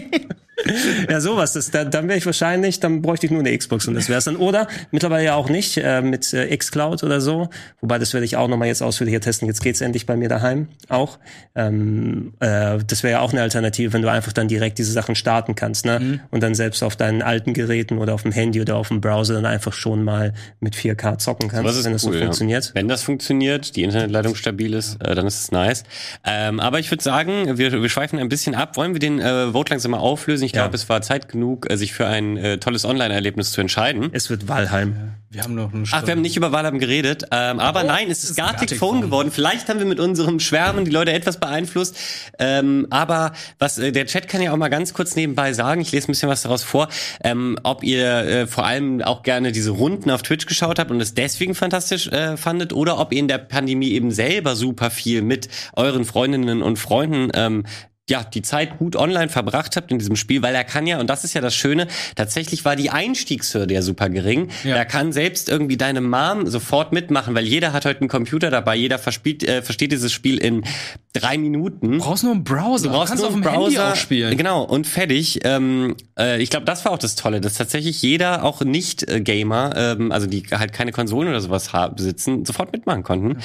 sowas. 1.20 1.54
Das, 1.54 1.72
da, 1.72 1.86
dann 1.86 2.08
wäre 2.08 2.18
ich 2.18 2.26
wahrscheinlich, 2.26 2.80
dann 2.80 3.02
bräuchte 3.02 3.26
ich 3.26 3.32
nur 3.32 3.42
eine 3.42 3.58
Xbox 3.58 3.88
und 3.88 3.96
das 3.96 4.10
wäre 4.10 4.20
es 4.20 4.26
dann. 4.26 4.36
Oder 4.36 4.68
mittlerweile 4.92 5.26
ja 5.26 5.36
auch 5.36 5.50
nicht, 5.50 5.78
äh, 5.78 6.02
mit 6.02 6.34
äh, 6.34 6.56
xCloud 6.56 7.04
oder 7.04 7.22
so. 7.22 7.50
Wobei, 7.82 8.00
das 8.00 8.14
werde 8.14 8.26
ich 8.26 8.38
auch 8.38 8.48
nochmal 8.48 8.68
jetzt 8.68 8.82
ausführlicher 8.82 9.20
testen. 9.20 9.48
Jetzt 9.48 9.62
geht's 9.62 9.82
endlich 9.82 10.06
bei 10.06 10.16
mir 10.16 10.30
daheim 10.30 10.68
auch. 10.90 11.20
Ähm, 11.56 12.34
äh, 12.40 12.80
das 12.86 13.04
wäre 13.04 13.14
ja 13.14 13.20
auch 13.22 13.32
eine 13.32 13.42
Alternative, 13.42 13.94
wenn 13.94 14.02
du 14.02 14.10
einfach 14.10 14.34
dann 14.34 14.48
direkt 14.48 14.78
diese 14.78 14.92
Sachen 14.92 15.16
starten 15.16 15.56
kannst, 15.56 15.86
ne? 15.86 16.20
Und 16.32 16.42
dann 16.42 16.56
selbst 16.56 16.84
auf 16.84 16.96
deinen 16.96 17.22
alten 17.22 17.54
Geräten 17.54 17.98
oder 17.98 18.14
auf 18.14 18.24
dem 18.24 18.32
Handy 18.32 18.62
oder 18.62 18.76
auf 18.76 18.88
dem 18.88 19.02
Browser 19.02 19.36
dann 19.36 19.46
einfach 19.46 19.74
schon 19.74 20.04
mal 20.04 20.34
mit 20.60 20.76
4K 20.76 21.18
zocken 21.18 21.50
kannst, 21.50 21.68
Das 21.68 21.78
ist 21.78 21.86
wenn 21.86 21.94
das 21.94 22.04
cool, 22.06 22.14
so 22.14 22.20
ja. 22.20 22.26
funktioniert. 22.26 22.72
Wenn 22.74 22.88
das 22.88 23.04
funktioniert, 23.04 23.76
die 23.76 23.84
Internetleitung 23.84 24.36
stabil 24.36 24.74
ist, 24.74 25.02
äh, 25.04 25.16
dann 25.16 25.28
ist 25.28 25.40
es 25.40 25.52
nice. 25.52 25.84
Ähm, 26.26 26.60
aber 26.60 26.80
ich 26.80 26.90
würde 26.92 27.04
sagen, 27.04 27.58
wir, 27.58 27.72
wir 27.72 27.90
schweifen 27.90 28.20
ein 28.20 28.30
bisschen 28.30 28.56
ab. 28.56 28.78
Wollen 28.78 28.94
wir 28.94 29.00
den 29.00 29.20
äh, 29.20 29.52
Vote 29.52 29.72
langsam 29.72 29.92
mal 29.92 30.00
auflösen? 30.00 30.46
Ich 30.46 30.53
Ja. 30.54 30.64
glaube, 30.64 30.76
es 30.76 30.88
war 30.90 31.02
Zeit 31.02 31.30
genug, 31.30 31.70
äh, 31.72 31.78
sich 31.78 31.94
für 31.94 32.08
ein 32.08 32.38
äh, 32.38 32.58
tolles 32.58 32.86
Online-Erlebnis 32.86 33.52
zu 33.52 33.62
entscheiden. 33.62 34.10
Es 34.12 34.30
wird 34.30 34.48
Valheim. 34.48 35.14
Wir 35.30 35.42
haben 35.42 35.56
noch 35.56 35.74
eine 35.74 35.84
Ach, 35.92 36.06
wir 36.06 36.12
haben 36.12 36.22
nicht 36.22 36.38
über 36.38 36.52
Valheim 36.52 36.78
geredet. 36.78 37.24
Ähm, 37.32 37.60
aber 37.60 37.84
nein, 37.84 38.12
es 38.12 38.24
ist 38.24 38.36
Gartic 38.36 38.60
Gartic 38.60 38.78
Phone 38.78 38.98
Phone. 38.98 39.02
geworden. 39.02 39.32
Vielleicht 39.32 39.68
haben 39.68 39.80
wir 39.80 39.88
mit 39.88 40.00
unserem 40.00 40.40
Schwärmen 40.40 40.86
die 40.86 40.92
Leute 40.92 41.12
etwas 41.12 41.40
beeinflusst. 41.40 41.98
Ähm, 42.38 42.86
aber 42.92 43.32
was 43.58 43.80
äh, 43.80 43.92
der 43.92 44.06
Chat 44.06 44.28
kann 44.28 44.44
ja 44.44 44.54
auch 44.54 44.58
mal 44.58 44.70
ganz 44.70 44.94
kurz 44.94 45.16
nebenbei 45.16 45.54
sagen. 45.54 45.82
Ich 45.82 45.92
lese 45.92 46.08
ein 46.08 46.12
bisschen 46.12 46.30
was 46.30 46.44
daraus 46.44 46.62
vor. 46.62 46.88
Ähm, 47.24 47.58
ob 47.64 47.84
ihr 47.84 48.06
äh, 48.06 48.48
vor 48.48 48.66
allem 48.66 49.02
auch 49.02 49.24
gerne 49.24 49.52
diese 49.52 49.72
Runden 49.72 50.12
auf 50.12 50.22
Twitch 50.22 50.46
geschaut 50.46 50.78
habt 50.78 50.92
und 50.92 51.02
es 51.02 51.16
deswegen 51.16 51.56
fantastisch 51.56 52.08
äh, 52.10 52.38
fandet 52.38 52.72
oder 52.72 53.00
ob 53.00 53.12
ihr 53.12 53.20
in 53.20 53.28
der 53.28 53.40
Pandemie 53.40 53.90
eben 53.90 54.12
selber 54.12 54.56
super 54.56 54.92
viel 54.92 55.24
mit 55.24 55.50
euren 55.76 56.06
Freundinnen 56.06 56.62
und 56.62 56.78
Freunden 56.78 57.32
ähm, 57.34 57.66
ja, 58.10 58.22
die 58.22 58.42
Zeit 58.42 58.80
gut 58.80 58.98
online 58.98 59.30
verbracht 59.30 59.78
habt 59.78 59.90
in 59.90 59.98
diesem 59.98 60.18
Spiel, 60.18 60.42
weil 60.42 60.54
er 60.54 60.66
kann 60.66 60.86
ja, 60.86 61.00
und 61.00 61.10
das 61.10 61.24
ist 61.24 61.34
ja 61.34 61.40
das 61.40 61.56
Schöne, 61.56 61.88
tatsächlich 62.16 62.66
war 62.66 62.76
die 62.76 62.90
Einstiegshürde 62.90 63.74
ja 63.74 63.82
super 63.82 64.10
gering. 64.10 64.50
Ja. 64.66 64.76
Da 64.76 64.84
kann 64.84 65.14
selbst 65.14 65.48
irgendwie 65.48 65.78
deine 65.78 66.02
Mom 66.02 66.48
sofort 66.48 66.92
mitmachen, 66.92 67.34
weil 67.34 67.46
jeder 67.46 67.72
hat 67.72 67.86
heute 67.86 68.02
einen 68.02 68.10
Computer 68.10 68.52
dabei, 68.52 68.76
jeder 68.76 69.00
verspielt, 69.00 69.44
äh, 69.44 69.62
versteht 69.62 69.94
dieses 69.94 70.12
Spiel 70.12 70.38
in 70.38 70.66
drei 71.14 71.38
Minuten. 71.38 71.94
Du 71.94 71.98
brauchst 72.00 72.24
nur 72.24 72.34
einen 72.34 72.44
Browser. 72.44 72.90
Du 72.90 72.94
brauchst 72.94 73.10
kannst 73.12 73.24
nur 73.24 73.30
auf 73.30 73.36
einen 73.36 73.44
Browser 73.44 73.96
spielen. 73.96 74.36
Genau, 74.36 74.64
und 74.64 74.86
fertig. 74.86 75.40
Ähm, 75.46 75.96
äh, 76.20 76.42
ich 76.42 76.50
glaube, 76.50 76.66
das 76.66 76.84
war 76.84 76.92
auch 76.92 76.98
das 76.98 77.16
Tolle, 77.16 77.40
dass 77.40 77.54
tatsächlich 77.54 78.02
jeder, 78.02 78.44
auch 78.44 78.62
Nicht-Gamer, 78.62 79.74
ähm, 79.78 80.12
also 80.12 80.28
die 80.28 80.44
halt 80.52 80.74
keine 80.74 80.92
Konsolen 80.92 81.30
oder 81.30 81.40
sowas 81.40 81.72
haben, 81.72 81.96
besitzen, 81.96 82.44
sofort 82.44 82.74
mitmachen 82.74 83.04
konnten. 83.04 83.38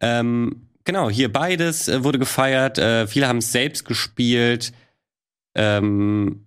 Ähm, 0.00 0.65
genau, 0.86 1.10
hier 1.10 1.30
beides 1.30 1.88
äh, 1.88 2.02
wurde 2.02 2.18
gefeiert. 2.18 2.78
Äh, 2.78 3.06
viele 3.06 3.28
haben 3.28 3.38
es 3.38 3.52
selbst 3.52 3.84
gespielt. 3.84 4.72
Ähm, 5.54 6.45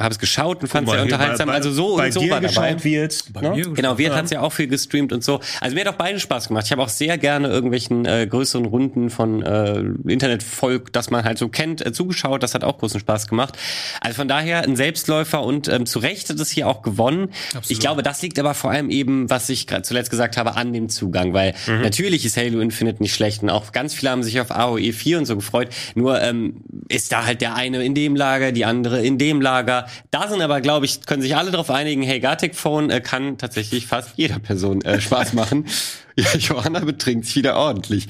habe 0.00 0.12
es 0.12 0.20
geschaut 0.20 0.62
und 0.62 0.68
fand 0.68 0.86
es 0.86 0.94
sehr 0.94 1.02
unterhaltsam. 1.02 1.48
bei- 1.48 1.54
also 1.54 1.72
so 1.72 1.96
bei 1.96 2.06
und 2.06 2.12
so 2.12 2.20
dir 2.20 2.30
war 2.30 2.40
dabei. 2.40 2.84
wird. 2.84 3.24
Bei 3.32 3.40
ne? 3.40 3.50
mir 3.50 3.68
Genau, 3.72 3.98
wir 3.98 4.10
Ja. 4.10 4.14
hat's 4.16 4.30
ja 4.30 4.40
auch 4.42 4.52
viel 4.52 4.68
gestreamt 4.68 5.12
und 5.12 5.24
so. 5.24 5.40
Also 5.60 5.74
mir 5.74 5.80
hat 5.84 5.88
auch 5.92 5.98
beide 5.98 6.20
Spaß 6.20 6.46
gemacht. 6.48 6.66
Ich 6.66 6.70
habe 6.72 6.82
auch 6.82 6.88
sehr 6.88 7.18
gerne 7.18 7.48
irgendwelchen 7.48 8.04
äh, 8.06 8.24
größeren 8.30 8.64
Runden 8.64 9.10
von 9.10 9.42
äh, 9.42 9.82
Internetvolk, 10.06 10.92
das 10.92 11.10
man 11.10 11.24
halt 11.24 11.38
so 11.38 11.48
kennt, 11.48 11.84
äh, 11.84 11.92
zugeschaut. 11.92 12.44
Das 12.44 12.54
hat 12.54 12.62
auch 12.62 12.78
großen 12.78 13.00
Spaß 13.00 13.26
gemacht. 13.26 13.58
Also 14.00 14.14
von 14.14 14.28
daher 14.28 14.62
ein 14.62 14.76
Selbstläufer 14.76 15.42
und 15.42 15.66
ähm, 15.66 15.84
zu 15.84 15.98
Recht 15.98 16.30
hat 16.30 16.38
es 16.38 16.50
hier 16.50 16.68
auch 16.68 16.82
gewonnen. 16.82 17.30
Ich 17.68 17.80
glaube, 17.80 18.04
das 18.04 18.22
liegt 18.22 18.38
aber 18.38 18.54
vor 18.54 18.70
allem 18.70 18.90
eben, 18.90 19.28
was 19.30 19.48
ich 19.48 19.66
gerade 19.66 19.82
zuletzt 19.82 20.10
gesagt 20.10 20.36
habe, 20.36 20.54
an 20.56 20.72
dem 20.72 20.88
Zugang, 20.88 21.32
weil 21.32 21.54
natürlich 21.66 22.24
ist 22.24 22.36
Halo 22.36 22.60
Infinite 22.60 23.02
nicht 23.02 23.14
schlecht 23.14 23.42
und 23.42 23.50
auch 23.50 23.72
ganz 23.72 23.94
viele 23.94 24.10
haben 24.12 24.22
sich 24.22 24.40
auf 24.40 24.52
AOE 24.52 24.92
4 24.92 25.18
und 25.18 25.24
so 25.26 25.34
gefreut. 25.34 25.70
Nur 25.96 26.20
ähm, 26.22 26.62
ist 26.88 27.10
da 27.10 27.26
halt 27.26 27.40
der 27.40 27.56
eine 27.56 27.82
in 27.84 27.96
dem 27.96 28.14
Lager, 28.14 28.52
die 28.52 28.64
andere 28.64 29.04
in 29.04 29.18
dem 29.18 29.40
Lager. 29.40 29.86
Da 30.10 30.28
sind 30.28 30.40
aber, 30.42 30.60
glaube 30.60 30.86
ich, 30.86 31.04
können 31.06 31.22
sich 31.22 31.36
alle 31.36 31.50
darauf 31.50 31.70
einigen, 31.70 32.02
hey, 32.02 32.20
Gartic 32.20 32.54
Phone 32.54 32.90
äh, 32.90 33.00
kann 33.00 33.38
tatsächlich 33.38 33.86
fast 33.86 34.10
jeder 34.16 34.38
Person 34.38 34.82
äh, 34.82 35.00
Spaß 35.00 35.32
machen. 35.32 35.66
ja, 36.16 36.26
Johanna 36.38 36.80
betrinkt 36.80 37.26
sich 37.26 37.36
wieder 37.36 37.56
ordentlich. 37.56 38.06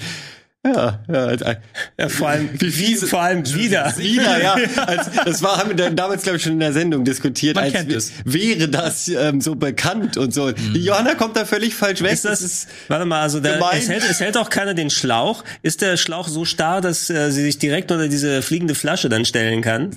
Ja, 0.67 0.99
ja, 1.09 1.31
äh, 1.31 1.57
Ja, 1.97 2.09
vor 2.09 2.31
allem, 2.31 2.51
Wie 2.61 2.67
fiese- 2.69 3.07
vor 3.07 3.23
allem 3.23 3.47
wieder. 3.55 3.95
wieder, 3.97 4.43
ja. 4.43 4.55
Als, 4.87 5.09
das 5.25 5.41
war, 5.41 5.57
haben 5.57 5.79
wir 5.79 5.91
damals, 5.91 6.25
glaube 6.25 6.37
ich, 6.37 6.43
schon 6.43 6.55
in 6.55 6.59
der 6.61 6.73
Sendung 6.73 7.05
diskutiert, 7.05 7.55
Man 7.55 7.65
als 7.73 7.87
es. 7.87 8.13
wäre 8.25 8.69
das 8.69 9.07
ähm, 9.09 9.41
so 9.41 9.55
bekannt 9.55 10.17
und 10.17 10.35
so. 10.35 10.51
Die 10.51 10.83
Johanna 10.85 11.15
kommt 11.15 11.37
da 11.37 11.45
völlig 11.45 11.77
falsch 11.77 12.03
weg. 12.03 12.13
Ist 12.13 12.25
das, 12.25 12.67
warte 12.89 13.05
mal, 13.07 13.23
also 13.23 13.39
da, 13.39 13.57
es, 13.73 13.89
hält, 13.89 14.03
es 14.11 14.19
hält 14.19 14.37
auch 14.37 14.51
keiner 14.51 14.75
den 14.75 14.91
Schlauch. 14.91 15.45
Ist 15.63 15.81
der 15.81 15.97
Schlauch 15.97 16.27
so 16.27 16.45
starr, 16.45 16.81
dass 16.81 17.09
äh, 17.09 17.31
sie 17.31 17.45
sich 17.45 17.59
direkt 17.61 17.93
unter 17.93 18.09
diese 18.09 18.43
fliegende 18.43 18.75
Flasche 18.75 19.09
dann 19.09 19.25
stellen 19.25 19.63
kann? 19.63 19.91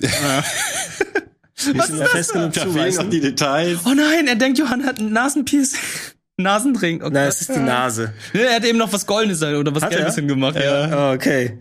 Was 1.74 1.90
ist 1.90 2.08
fest 2.08 2.32
genug 2.32 2.52
da 2.52 2.60
fehlen 2.60 2.72
zuweisen? 2.74 3.02
noch 3.04 3.10
die 3.10 3.20
Details. 3.20 3.80
Oh 3.84 3.94
nein, 3.94 4.26
er 4.26 4.36
denkt, 4.36 4.58
Johann 4.58 4.84
hat 4.84 4.98
einen 4.98 5.12
Nasenpiercing. 5.12 5.78
Nasenring. 6.38 7.02
Oh 7.02 7.08
Nein, 7.10 7.28
es 7.28 7.42
ist 7.42 7.54
die 7.54 7.58
Nase. 7.60 8.12
Ja, 8.32 8.40
er 8.40 8.56
hat 8.56 8.64
eben 8.64 8.78
noch 8.78 8.92
was 8.92 9.06
Goldenes 9.06 9.42
oder 9.42 9.74
was 9.74 9.82
Hat 9.82 9.92
er? 9.92 9.98
Gelbes 9.98 10.14
hingemacht. 10.16 10.56
Ja. 10.56 11.10
Oh, 11.10 11.14
okay. 11.14 11.58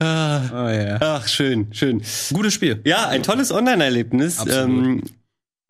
Ah, 0.00 0.40
Oh, 0.52 0.68
ja. 0.68 0.98
Ach, 1.00 1.26
schön, 1.26 1.66
schön. 1.72 2.02
Gutes 2.32 2.54
Spiel. 2.54 2.80
Ja, 2.84 3.08
ein 3.08 3.22
tolles 3.22 3.50
Online-Erlebnis. 3.50 4.38
Absolut. 4.38 4.68
Ähm, 4.68 5.02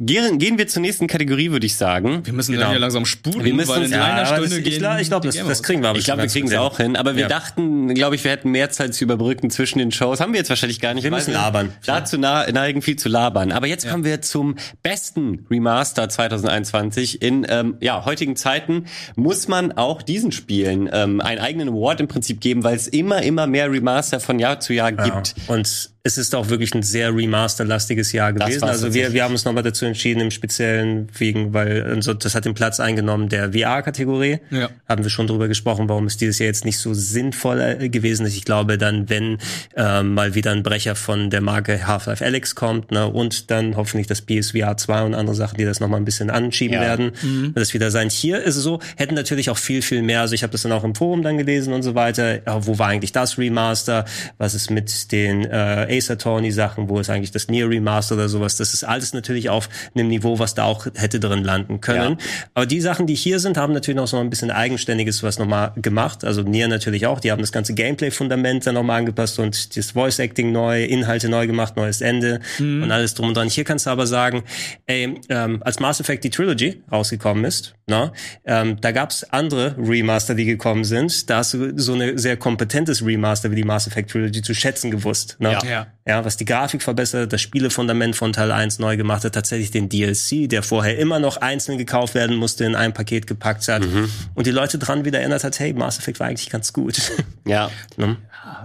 gehen, 0.00 0.38
gehen 0.38 0.58
wir 0.58 0.68
zur 0.68 0.80
nächsten 0.82 1.06
Kategorie, 1.08 1.50
würde 1.50 1.66
ich 1.66 1.76
sagen. 1.76 2.24
Wir 2.24 2.32
müssen 2.32 2.52
Genau. 2.52 2.64
dann 2.64 2.70
hier 2.72 2.80
langsam 2.80 3.04
spulen, 3.04 3.44
Wir 3.44 3.52
müssen 3.54 3.68
weil 3.70 3.82
in 3.84 3.94
einer 3.94 4.22
Ja, 4.22 4.28
aber 4.28 4.36
Stunde 4.46 4.48
das, 4.48 4.56
gehen 4.58 4.72
ich 4.72 4.78
glaube, 4.78 5.04
glaub, 5.04 5.22
das, 5.22 5.36
das 5.36 5.62
kriegen 5.62 5.82
wir 5.82 5.88
aber 5.88 5.98
Ich 5.98 6.04
glaube, 6.04 6.22
wir 6.22 6.28
kriegen 6.28 6.46
es 6.48 6.54
auch 6.54 6.76
hin. 6.76 6.94
Aber 6.96 7.16
wir 7.16 7.22
Ja. 7.22 7.28
dachten, 7.28 7.92
glaube 7.94 8.14
ich, 8.14 8.22
wir 8.24 8.30
hätten 8.30 8.50
mehr 8.50 8.70
Zeit 8.70 8.94
zu 8.94 9.04
überbrücken 9.04 9.50
zwischen 9.50 9.78
den 9.80 9.90
Shows. 9.90 10.20
Haben 10.20 10.32
wir 10.32 10.38
jetzt 10.38 10.50
wahrscheinlich 10.50 10.80
gar 10.80 10.94
nicht. 10.94 11.04
Wir 11.04 11.10
müssen 11.10 11.32
labern. 11.32 11.72
Dazu 11.84 12.16
neigen, 12.18 12.80
viel 12.82 12.96
zu 12.96 13.08
labern. 13.08 13.50
Aber 13.52 13.66
jetzt 13.66 13.88
kommen 13.88 14.04
wir 14.04 14.22
zum 14.22 14.56
besten 14.82 15.46
Remaster 15.50 16.08
2021. 16.08 17.20
In 17.22 17.44
ähm, 17.48 17.76
ja, 17.80 18.04
heutigen 18.04 18.36
Zeiten 18.36 18.84
muss 19.16 19.48
man 19.48 19.72
auch 19.72 20.02
diesen 20.02 20.32
Spielen 20.32 20.88
ähm, 20.92 21.20
einen 21.20 21.40
eigenen 21.40 21.68
Award 21.70 22.00
im 22.00 22.08
Prinzip 22.08 22.40
geben, 22.40 22.62
weil 22.64 22.76
es 22.76 22.86
immer, 22.88 23.22
immer 23.22 23.46
mehr 23.46 23.70
Remaster 23.70 24.20
von 24.20 24.38
Jahr 24.38 24.60
zu 24.60 24.72
Jahr 24.74 24.92
gibt. 24.92 25.34
Ja. 25.48 25.54
Und 25.54 25.90
es 26.08 26.16
ist 26.16 26.34
auch 26.34 26.48
wirklich 26.48 26.74
ein 26.74 26.82
sehr 26.82 27.14
remasterlastiges 27.14 28.12
Jahr 28.12 28.32
Das 28.32 28.48
gewesen. 28.48 28.64
Also 28.64 28.94
wir, 28.94 29.12
wir 29.12 29.24
haben 29.24 29.32
uns 29.32 29.44
nochmal 29.44 29.62
dazu 29.62 29.84
entschieden, 29.84 30.20
im 30.20 30.30
Speziellen 30.30 31.08
wegen, 31.18 31.52
weil 31.52 31.82
also 31.82 32.14
das 32.14 32.34
hat 32.34 32.46
den 32.46 32.54
Platz 32.54 32.80
eingenommen 32.80 33.28
der 33.28 33.52
VR-Kategorie. 33.52 34.38
Ja. 34.50 34.70
Haben 34.88 35.02
wir 35.04 35.10
schon 35.10 35.26
drüber 35.26 35.48
gesprochen, 35.48 35.88
warum 35.88 36.06
es 36.06 36.16
dieses 36.16 36.38
Jahr 36.38 36.46
jetzt 36.46 36.64
nicht 36.64 36.78
so 36.78 36.94
sinnvoll 36.94 37.60
äh, 37.60 37.88
gewesen 37.90 38.24
ist. 38.26 38.36
Ich 38.36 38.44
glaube 38.44 38.78
dann, 38.78 39.08
wenn 39.10 39.38
ähm, 39.76 40.14
mal 40.14 40.34
wieder 40.34 40.52
ein 40.52 40.62
Brecher 40.62 40.94
von 40.94 41.28
der 41.28 41.42
Marke 41.42 41.86
Half-Life 41.86 42.24
Alyx 42.24 42.54
kommt, 42.54 42.90
ne, 42.90 43.06
und 43.06 43.50
dann 43.50 43.76
hoffentlich 43.76 44.06
das 44.06 44.22
PSVR 44.22 44.76
2 44.78 45.02
und 45.02 45.14
andere 45.14 45.36
Sachen, 45.36 45.58
die 45.58 45.64
das 45.64 45.78
nochmal 45.80 46.00
ein 46.00 46.04
bisschen 46.06 46.30
anschieben 46.30 46.74
Ja. 46.74 46.80
werden, 46.80 47.12
wird 47.54 47.58
es 47.58 47.74
wieder 47.74 47.90
sein. 47.90 48.08
Hier 48.08 48.42
ist 48.42 48.56
es 48.56 48.62
so, 48.62 48.80
hätten 48.96 49.14
natürlich 49.14 49.50
auch 49.50 49.58
viel, 49.58 49.82
viel 49.82 50.02
mehr, 50.02 50.22
also 50.22 50.34
ich 50.34 50.42
habe 50.42 50.52
das 50.52 50.62
dann 50.62 50.72
auch 50.72 50.84
im 50.84 50.94
Forum 50.94 51.22
dann 51.22 51.36
gelesen 51.36 51.74
und 51.74 51.82
so 51.82 51.94
weiter, 51.94 52.36
ja, 52.46 52.66
wo 52.66 52.78
war 52.78 52.88
eigentlich 52.88 53.12
das 53.12 53.36
Remaster, 53.36 54.06
was 54.38 54.54
ist 54.54 54.70
mit 54.70 55.12
den 55.12 55.44
äh, 55.44 55.97
Ace 55.98 56.10
Attorney 56.10 56.50
Sachen, 56.50 56.88
wo 56.88 57.00
ist 57.00 57.10
eigentlich 57.10 57.32
das 57.32 57.48
Nier 57.48 57.68
Remaster 57.68 58.14
oder 58.14 58.28
sowas, 58.28 58.56
das 58.56 58.74
ist 58.74 58.84
alles 58.84 59.12
natürlich 59.12 59.50
auf 59.50 59.68
einem 59.94 60.08
Niveau, 60.08 60.38
was 60.38 60.54
da 60.54 60.64
auch 60.64 60.86
hätte 60.94 61.20
drin 61.20 61.44
landen 61.44 61.80
können. 61.80 62.18
Ja. 62.18 62.26
Aber 62.54 62.66
die 62.66 62.80
Sachen, 62.80 63.06
die 63.06 63.14
hier 63.14 63.40
sind, 63.40 63.56
haben 63.56 63.72
natürlich 63.72 63.96
noch 63.96 64.06
so 64.06 64.18
ein 64.18 64.30
bisschen 64.30 64.50
eigenständiges 64.50 65.22
was 65.22 65.38
nochmal 65.38 65.72
gemacht, 65.76 66.24
also 66.24 66.42
Nier 66.42 66.68
natürlich 66.68 67.06
auch, 67.06 67.20
die 67.20 67.32
haben 67.32 67.40
das 67.40 67.52
ganze 67.52 67.74
Gameplay-Fundament 67.74 68.66
dann 68.66 68.74
nochmal 68.74 69.00
angepasst 69.00 69.38
und 69.38 69.76
das 69.76 69.90
Voice-Acting 69.90 70.52
neu, 70.52 70.84
Inhalte 70.84 71.28
neu 71.28 71.46
gemacht, 71.46 71.76
neues 71.76 72.00
Ende 72.00 72.40
und 72.58 72.90
alles 72.90 73.14
drum 73.14 73.28
und 73.28 73.36
dran. 73.36 73.48
Hier 73.48 73.64
kannst 73.64 73.86
du 73.86 73.90
aber 73.90 74.06
sagen, 74.06 74.44
ey, 74.86 75.20
ähm, 75.28 75.62
als 75.62 75.80
Mass 75.80 76.00
Effect 76.00 76.24
die 76.24 76.30
Trilogy 76.30 76.82
rausgekommen 76.90 77.44
ist, 77.44 77.74
na, 77.86 78.12
ähm, 78.44 78.80
da 78.80 78.92
gab's 78.92 79.24
andere 79.24 79.74
Remaster, 79.78 80.34
die 80.34 80.44
gekommen 80.44 80.84
sind. 80.84 81.30
Da 81.30 81.38
hast 81.38 81.54
du 81.54 81.76
so 81.78 81.94
eine 81.94 82.18
sehr 82.18 82.36
kompetentes 82.36 83.04
Remaster 83.04 83.50
wie 83.50 83.56
die 83.56 83.64
Mass 83.64 83.86
Effect 83.86 84.10
Trilogy 84.10 84.42
zu 84.42 84.54
schätzen 84.54 84.90
gewusst. 84.90 85.36
Ne? 85.38 85.52
Ja. 85.52 85.64
Ja. 85.64 85.86
Ja, 86.06 86.24
was 86.24 86.36
die 86.36 86.44
Grafik 86.44 86.82
verbessert, 86.82 87.32
das 87.32 87.40
Spielefundament 87.42 88.16
von 88.16 88.32
Teil 88.32 88.50
1 88.50 88.78
neu 88.78 88.96
gemacht 88.96 89.24
hat, 89.24 89.34
tatsächlich 89.34 89.70
den 89.70 89.88
DLC, 89.88 90.48
der 90.48 90.62
vorher 90.62 90.98
immer 90.98 91.18
noch 91.18 91.36
einzeln 91.38 91.76
gekauft 91.78 92.14
werden 92.14 92.36
musste, 92.36 92.64
in 92.64 92.74
ein 92.74 92.94
Paket 92.94 93.26
gepackt 93.26 93.68
hat 93.68 93.86
und 94.34 94.46
die 94.46 94.50
Leute 94.50 94.78
dran 94.78 95.04
wieder 95.04 95.18
erinnert 95.20 95.44
hat, 95.44 95.58
hey, 95.60 95.72
Mass 95.74 95.98
Effect 95.98 96.20
war 96.20 96.26
eigentlich 96.28 96.50
ganz 96.50 96.72
gut. 96.72 97.00
Ja. 97.46 97.70
ne? 97.96 98.16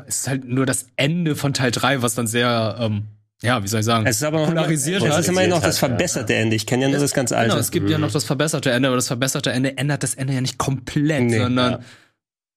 Es 0.08 0.20
ist 0.20 0.28
halt 0.28 0.46
nur 0.46 0.66
das 0.66 0.88
Ende 0.98 1.36
von 1.36 1.54
Teil 1.54 1.72
3, 1.72 2.02
was 2.02 2.16
dann 2.16 2.28
sehr, 2.28 2.76
ähm, 2.80 3.04
ja, 3.42 3.62
wie 3.64 3.68
soll 3.68 3.80
ich 3.82 3.86
sagen, 3.86 4.06
Es 4.06 4.18
ist 4.18 4.24
aber 4.24 4.40
noch 4.40 4.48
polarisiert 4.48 5.02
es 5.04 5.10
hat. 5.12 5.20
ist 5.22 5.28
immerhin 5.30 5.50
noch 5.50 5.62
das 5.62 5.78
verbesserte 5.80 6.34
Ende. 6.36 6.56
Ich 6.56 6.66
kenne 6.66 6.84
ja 6.84 6.90
nur 6.90 7.00
das 7.00 7.14
ganz 7.14 7.32
alte. 7.32 7.50
Genau, 7.50 7.60
es 7.60 7.72
gibt 7.72 7.90
ja 7.90 7.98
noch 7.98 8.12
das 8.12 8.24
verbesserte 8.24 8.72
Ende, 8.72 8.88
aber 8.88 8.96
das 8.98 9.08
verbesserte 9.08 9.52
Ende 9.52 9.78
ändert 9.78 10.04
das 10.04 10.16
Ende 10.16 10.34
ja 10.34 10.42
nicht 10.42 10.58
komplett, 10.58 11.24
Nee, 11.24 11.40
sondern 11.40 11.72
ja. 11.74 11.80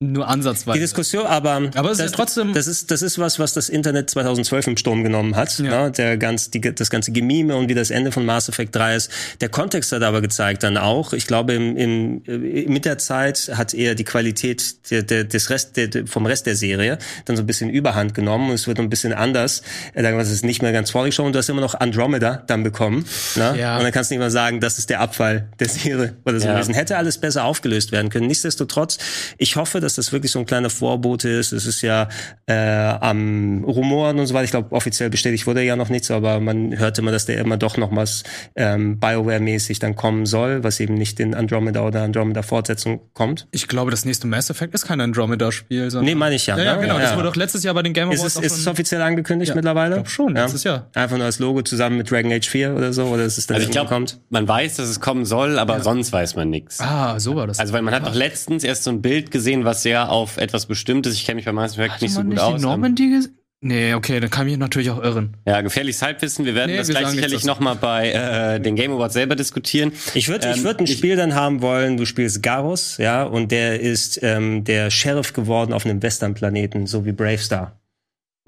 Nur 0.01 0.29
ansatzweise. 0.29 0.75
Die 0.79 0.83
Diskussion, 0.85 1.25
aber, 1.25 1.71
Aber 1.75 1.91
es 1.91 1.99
ist 1.99 2.05
das, 2.05 2.11
ja 2.11 2.17
trotzdem- 2.17 2.53
das 2.53 2.67
ist 2.67 2.91
das 2.91 3.01
ist 3.01 3.19
was, 3.19 3.39
was 3.39 3.55
das 3.55 3.71
Internet 3.71 4.11
2012 4.11 4.67
im 4.67 4.77
Sturm 4.77 5.03
genommen 5.03 5.37
hat. 5.37 5.59
Ja. 5.59 5.85
Ne? 5.85 5.91
Der 5.91 6.19
ganz 6.19 6.51
die, 6.51 6.61
das 6.61 6.91
ganze 6.91 7.13
Gemime 7.13 7.57
und 7.57 7.71
wie 7.71 7.75
das 7.75 7.91
Ende 7.91 8.13
von 8.13 8.27
Mass 8.27 8.51
Effect 8.51 8.77
3 8.77 8.95
ist. 8.95 9.11
Der 9.41 9.49
Kontext 9.49 9.93
hat 9.93 10.03
aber 10.03 10.21
gezeigt 10.21 10.65
dann 10.65 10.77
auch. 10.77 11.15
Ich 11.15 11.27
glaube, 11.27 11.55
im, 11.55 11.79
im, 11.79 12.23
äh, 12.27 12.67
mit 12.69 12.85
der 12.85 12.99
Zeit 12.99 13.51
hat 13.55 13.73
eher 13.73 13.95
die 13.95 14.05
Qualität 14.05 14.91
der, 14.91 15.03
der, 15.03 15.25
des 15.25 15.49
Rest 15.49 15.79
der, 15.79 16.07
vom 16.07 16.27
Rest 16.27 16.45
der 16.45 16.57
Serie 16.57 16.99
dann 17.25 17.37
so 17.37 17.43
ein 17.43 17.47
bisschen 17.47 17.71
Überhand 17.71 18.13
genommen 18.13 18.51
und 18.51 18.55
es 18.55 18.67
wird 18.67 18.79
ein 18.79 18.91
bisschen 18.91 19.15
anders. 19.15 19.63
Äh, 19.95 20.03
Sagen 20.03 20.19
wir, 20.19 20.23
es 20.23 20.31
ist 20.31 20.45
nicht 20.45 20.61
mehr 20.61 20.73
ganz 20.73 20.91
vorgeschoben. 20.91 21.33
Du 21.33 21.39
hast 21.39 21.49
immer 21.49 21.63
noch 21.63 21.75
Andromeda 21.75 22.45
dann 22.47 22.63
bekommen. 22.65 23.07
Ne? 23.35 23.57
Ja. 23.59 23.79
Und 23.79 23.85
dann 23.85 23.93
kannst 23.93 24.11
du 24.11 24.15
nicht 24.15 24.21
mehr 24.21 24.31
sagen, 24.31 24.61
das 24.61 24.77
ist 24.79 24.91
der 24.91 25.01
Abfall 25.01 25.49
der 25.59 25.71
Serie 25.71 26.17
oder 26.27 26.39
so 26.39 26.47
Ja. 26.49 26.53
gewesen. 26.53 26.75
Hätte 26.75 26.99
alles 26.99 27.17
besser 27.17 27.45
aufgelöst 27.45 27.93
werden 27.93 28.11
können. 28.11 28.27
Nichtsdestotrotz, 28.27 28.99
ich 29.39 29.57
hoffe, 29.57 29.81
dass 29.87 29.95
das 29.95 30.13
wirklich 30.13 30.31
so 30.33 30.39
ein 30.39 30.45
kleiner 30.47 30.69
Vorbote 30.69 31.29
ist. 31.31 31.53
Es 31.53 31.65
ist 31.65 31.81
ja 31.83 32.09
äh, 32.47 32.55
am 32.55 33.65
Rumoren 33.65 34.19
und 34.19 34.27
so 34.27 34.35
weiter. 34.35 34.45
Ich 34.45 34.51
glaube, 34.51 34.73
offiziell 34.75 35.09
bestätigt 35.11 35.47
wurde 35.47 35.63
ja 35.63 35.77
noch 35.77 35.89
nichts, 35.89 36.11
aber 36.11 36.41
man 36.41 36.77
hörte 36.79 37.01
immer, 37.01 37.13
dass 37.13 37.25
der 37.27 37.39
immer 37.39 37.57
doch 37.57 37.77
noch 37.77 37.95
was 37.95 38.23
ähm, 38.57 38.99
Bioware-mäßig 39.01 39.79
dann 39.79 39.97
kommen 39.97 40.27
soll, 40.27 40.63
was 40.65 40.81
eben 40.81 40.95
nicht 40.95 41.19
in 41.21 41.35
Andromeda 41.35 41.83
oder 41.83 42.03
Andromeda-Fortsetzung 42.03 43.01
kommt. 43.15 43.47
ich 43.53 43.69
glaube, 43.69 43.91
das 43.91 44.05
nächste 44.05 44.27
Mass 44.27 44.51
Effect 44.51 44.75
ist 44.75 44.87
kein 44.87 45.01
Andromeda-Spiel. 45.01 45.89
Nee, 46.03 46.15
meine 46.15 46.35
ich 46.35 46.47
ja. 46.47 46.57
Ja, 46.59 46.65
ja, 46.65 46.75
ne? 46.77 46.83
genau. 46.83 46.99
Das 46.99 47.15
wurde 47.15 47.25
doch 47.29 47.37
letztes 47.37 47.63
Jahr 47.63 47.75
bei 47.75 47.83
den 47.83 47.93
Game 47.93 48.11
Ist 48.11 48.21
Awards 48.21 48.35
es, 48.35 48.39
auch 48.39 48.43
ist 48.43 48.59
es 48.59 48.67
offiziell 48.67 49.01
angekündigt 49.03 49.51
Ja, 49.51 49.55
mittlerweile? 49.55 49.97
ich 49.97 50.03
glaub 50.03 50.09
schon, 50.11 50.35
letztes 50.35 50.65
Jahr. 50.65 50.91
Einfach 50.95 51.17
nur 51.17 51.27
als 51.27 51.39
Logo 51.39 51.63
zusammen 51.63 51.97
mit 51.99 52.11
Dragon 52.11 52.33
Age 52.33 52.49
4 52.49 52.75
oder 52.75 52.93
so, 52.93 53.05
oder 53.07 53.25
ist 53.25 53.39
es 53.39 53.47
dann 53.47 53.57
Also 53.57 53.67
ich 53.67 53.73
glaube, 53.73 53.89
kommt? 53.89 54.21
man 54.31 54.47
weiß, 54.49 54.77
dass 54.77 54.89
es 54.89 55.01
kommen 55.01 55.25
soll, 55.25 55.59
aber 55.59 55.81
sonst 55.81 56.13
weiß 56.13 56.37
man 56.37 56.51
nichts. 56.51 56.81
Ah, 56.81 57.19
so 57.21 57.37
war 57.37 57.47
das. 57.47 57.59
Also 57.61 57.73
weil 57.73 57.83
man 57.83 57.95
hat 57.95 58.07
doch 58.07 58.15
letztens 58.15 58.65
erst 58.65 58.85
so 58.85 58.91
ein 58.91 59.03
Bild 59.03 59.31
gesehen, 59.31 59.65
was 59.65 59.76
sehr 59.83 60.11
auf 60.11 60.37
etwas 60.37 60.67
Bestimmtes, 60.67 61.15
ich 61.15 61.25
kenne 61.27 61.37
mich 61.37 61.45
bei 61.45 61.53
Mass 61.53 61.73
Effect 61.79 62.03
nicht 62.03 62.13
so 62.15 62.21
gut 62.21 62.31
nicht 62.31 62.41
aus. 62.41 62.57
die 62.61 62.63
Normandy 62.67 63.05
ges- 63.15 63.31
Nee, 63.63 63.95
okay, 63.95 64.21
dann 64.21 64.29
kann 64.29 64.47
ich 64.47 64.53
mich 64.53 64.61
natürlich 64.61 64.91
auch 64.91 65.03
irren. 65.03 65.39
Ja, 65.47 65.63
gefährliches 65.63 66.03
Halbwissen. 66.03 66.45
Wir 66.45 66.55
werden 66.55 66.71
Nee, 66.73 66.77
das 66.77 66.89
wir 66.89 66.95
gleich 66.95 67.09
sicherlich 67.09 67.45
nochmal 67.47 67.75
bei 67.75 68.11
äh, 68.13 68.61
den 68.61 68.77
Game 68.77 68.93
Awards 68.93 69.15
selber 69.15 69.35
diskutieren. 69.35 69.93
Ich 70.15 70.29
würde 70.29 70.49
ich 70.51 70.59
Ähm, 70.59 70.65
würd 70.65 70.79
ein 70.81 70.87
Spiel 70.87 71.17
dann 71.17 71.35
haben 71.35 71.63
wollen, 71.63 71.97
du 71.97 72.05
spielst 72.05 72.43
Garrus, 72.43 72.99
ja, 72.99 73.23
und 73.25 73.51
der 73.53 73.81
ist 73.81 74.21
ähm, 74.23 74.63
der 74.65 74.91
Sheriff 74.91 75.33
geworden 75.33 75.73
auf 75.73 75.87
einem 75.87 76.03
Westernplaneten, 76.03 76.87
so 76.87 77.07
wie 77.07 77.13
Bravestar. 77.13 77.81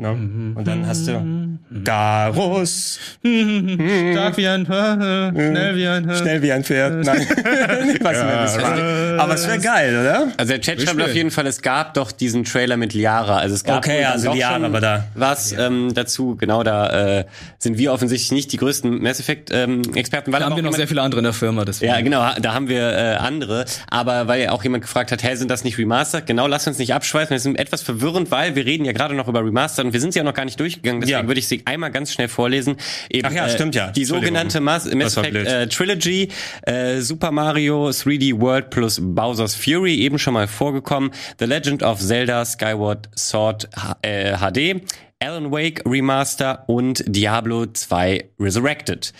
Ne? 0.01 0.11
Und 0.55 0.65
dann 0.65 0.87
hast 0.87 1.09
du 1.09 1.59
Garus. 1.83 3.01
Stark 3.21 4.37
wie 4.37 4.47
ein 4.47 4.65
Pferd, 4.65 5.03
schnell 5.35 5.75
wie 5.77 5.89
ein 5.89 6.05
Pferd. 6.05 6.19
Schnell 6.19 6.43
wie 6.43 6.53
ein 6.53 6.63
Pferd. 6.63 6.93
Nein. 7.05 7.21
ich 7.21 7.29
weiß 8.05 8.17
nicht 8.19 8.27
mehr, 8.27 8.41
wie 8.41 8.45
es 8.45 8.63
war. 8.63 9.19
Aber 9.21 9.35
es 9.35 9.49
wäre 9.49 9.59
geil, 9.59 9.99
oder? 10.01 10.29
Also 10.37 10.53
der 10.53 10.61
Chat 10.61 10.81
schreibt 10.81 11.03
auf 11.03 11.13
jeden 11.13 11.33
Fall, 11.33 11.49
es 11.49 11.63
gab 11.63 11.95
doch 11.95 12.13
diesen 12.13 12.45
Trailer 12.45 12.77
mit 12.77 12.95
Liara. 12.95 13.39
Also 13.39 13.57
es 13.57 13.65
gab 13.65 13.79
Okay, 13.79 14.05
also 14.05 14.33
Liara 14.33 14.73
war 14.73 14.81
da. 14.81 15.05
Was 15.17 15.51
ähm, 15.51 15.93
dazu, 15.93 16.37
genau 16.37 16.63
da 16.63 17.19
äh, 17.19 17.25
sind 17.59 17.77
wir 17.77 17.93
offensichtlich 17.93 18.31
nicht 18.31 18.53
die 18.53 18.57
größten 18.59 19.03
Mass 19.03 19.19
Effect 19.19 19.51
ähm, 19.53 19.83
Experten. 19.97 20.33
Weil 20.33 20.39
Da 20.39 20.47
haben 20.47 20.51
wir 20.53 20.55
auch 20.55 20.57
noch 20.59 20.59
jemand- 20.59 20.77
sehr 20.77 20.87
viele 20.87 21.03
andere 21.03 21.19
in 21.19 21.25
der 21.25 21.33
Firma, 21.33 21.65
deswegen. 21.65 21.91
Ja, 21.93 22.01
genau, 22.01 22.25
da 22.41 22.55
haben 22.55 22.69
wir 22.69 22.93
äh, 22.93 23.17
andere. 23.17 23.65
Aber 23.91 24.29
weil 24.29 24.49
auch 24.51 24.63
jemand 24.63 24.83
gefragt 24.85 25.11
hat, 25.11 25.25
hey, 25.25 25.37
sind 25.37 25.51
das 25.51 25.65
nicht 25.65 25.77
Remastered? 25.77 26.25
Genau, 26.29 26.47
lass 26.47 26.69
uns 26.69 26.79
nicht 26.79 26.95
abschweifen. 26.95 27.35
Das 27.35 27.45
ist 27.45 27.59
etwas 27.59 27.83
verwirrend, 27.83 28.31
weil 28.31 28.55
wir 28.55 28.65
reden 28.65 28.85
ja 28.85 28.93
gerade 28.93 29.17
noch 29.17 29.27
über 29.27 29.41
Remastered 29.45 29.88
und 29.89 29.93
wir 29.93 30.01
sind 30.01 30.13
sie 30.13 30.19
ja 30.21 30.25
noch 30.25 30.35
gar 30.35 30.45
nicht 30.45 30.61
durchgegangen. 30.61 31.01
Deswegen 31.01 31.21
Ja. 31.23 31.27
würde 31.27 31.41
ich 31.41 31.49
sie 31.49 31.63
einmal 31.65 31.91
ganz 31.91 32.13
schnell 32.13 32.29
vorlesen. 32.29 32.77
Eben, 33.11 33.27
Ach 33.29 33.33
ja, 33.33 33.49
stimmt 33.49 33.75
ja. 33.75 33.91
Die 33.91 34.05
sogenannte 34.05 34.61
Mass, 34.61 34.85
Mass 34.95 35.17
Effect 35.17 35.35
äh, 35.35 35.67
Trilogy, 35.69 36.29
äh, 36.63 37.01
Super 37.01 37.31
Mario 37.33 37.89
3D 37.89 38.41
World 38.41 38.71
plus 38.71 39.01
Bowser's 39.03 39.55
Fury, 39.55 39.97
eben 39.97 40.19
schon 40.19 40.35
mal 40.35 40.47
vorgekommen. 40.47 41.11
The 41.39 41.47
Legend 41.47 41.83
of 41.83 41.99
Zelda 42.01 42.45
Skyward 42.45 43.09
Sword 43.17 43.69
äh, 44.03 44.37
HD. 44.37 44.83
Alan 45.21 45.51
Wake 45.51 45.83
Remaster 45.85 46.63
und 46.69 47.03
Diablo 47.09 47.67
2 47.67 48.25
Resurrected. 48.39 49.13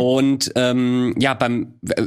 Und 0.00 0.50
ähm, 0.56 1.14
ja, 1.20 1.34
beim 1.34 1.74
äh, 1.88 2.02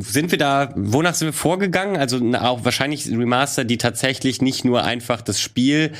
sind 0.00 0.30
wir 0.30 0.36
da, 0.36 0.74
wonach 0.76 1.14
sind 1.14 1.28
wir 1.28 1.32
vorgegangen? 1.32 1.96
Also 1.96 2.18
na, 2.20 2.46
auch 2.50 2.66
wahrscheinlich 2.66 3.08
Remaster, 3.08 3.64
die 3.64 3.78
tatsächlich 3.78 4.42
nicht 4.42 4.66
nur 4.66 4.84
einfach 4.84 5.22
das 5.22 5.40
Spiel 5.40 5.92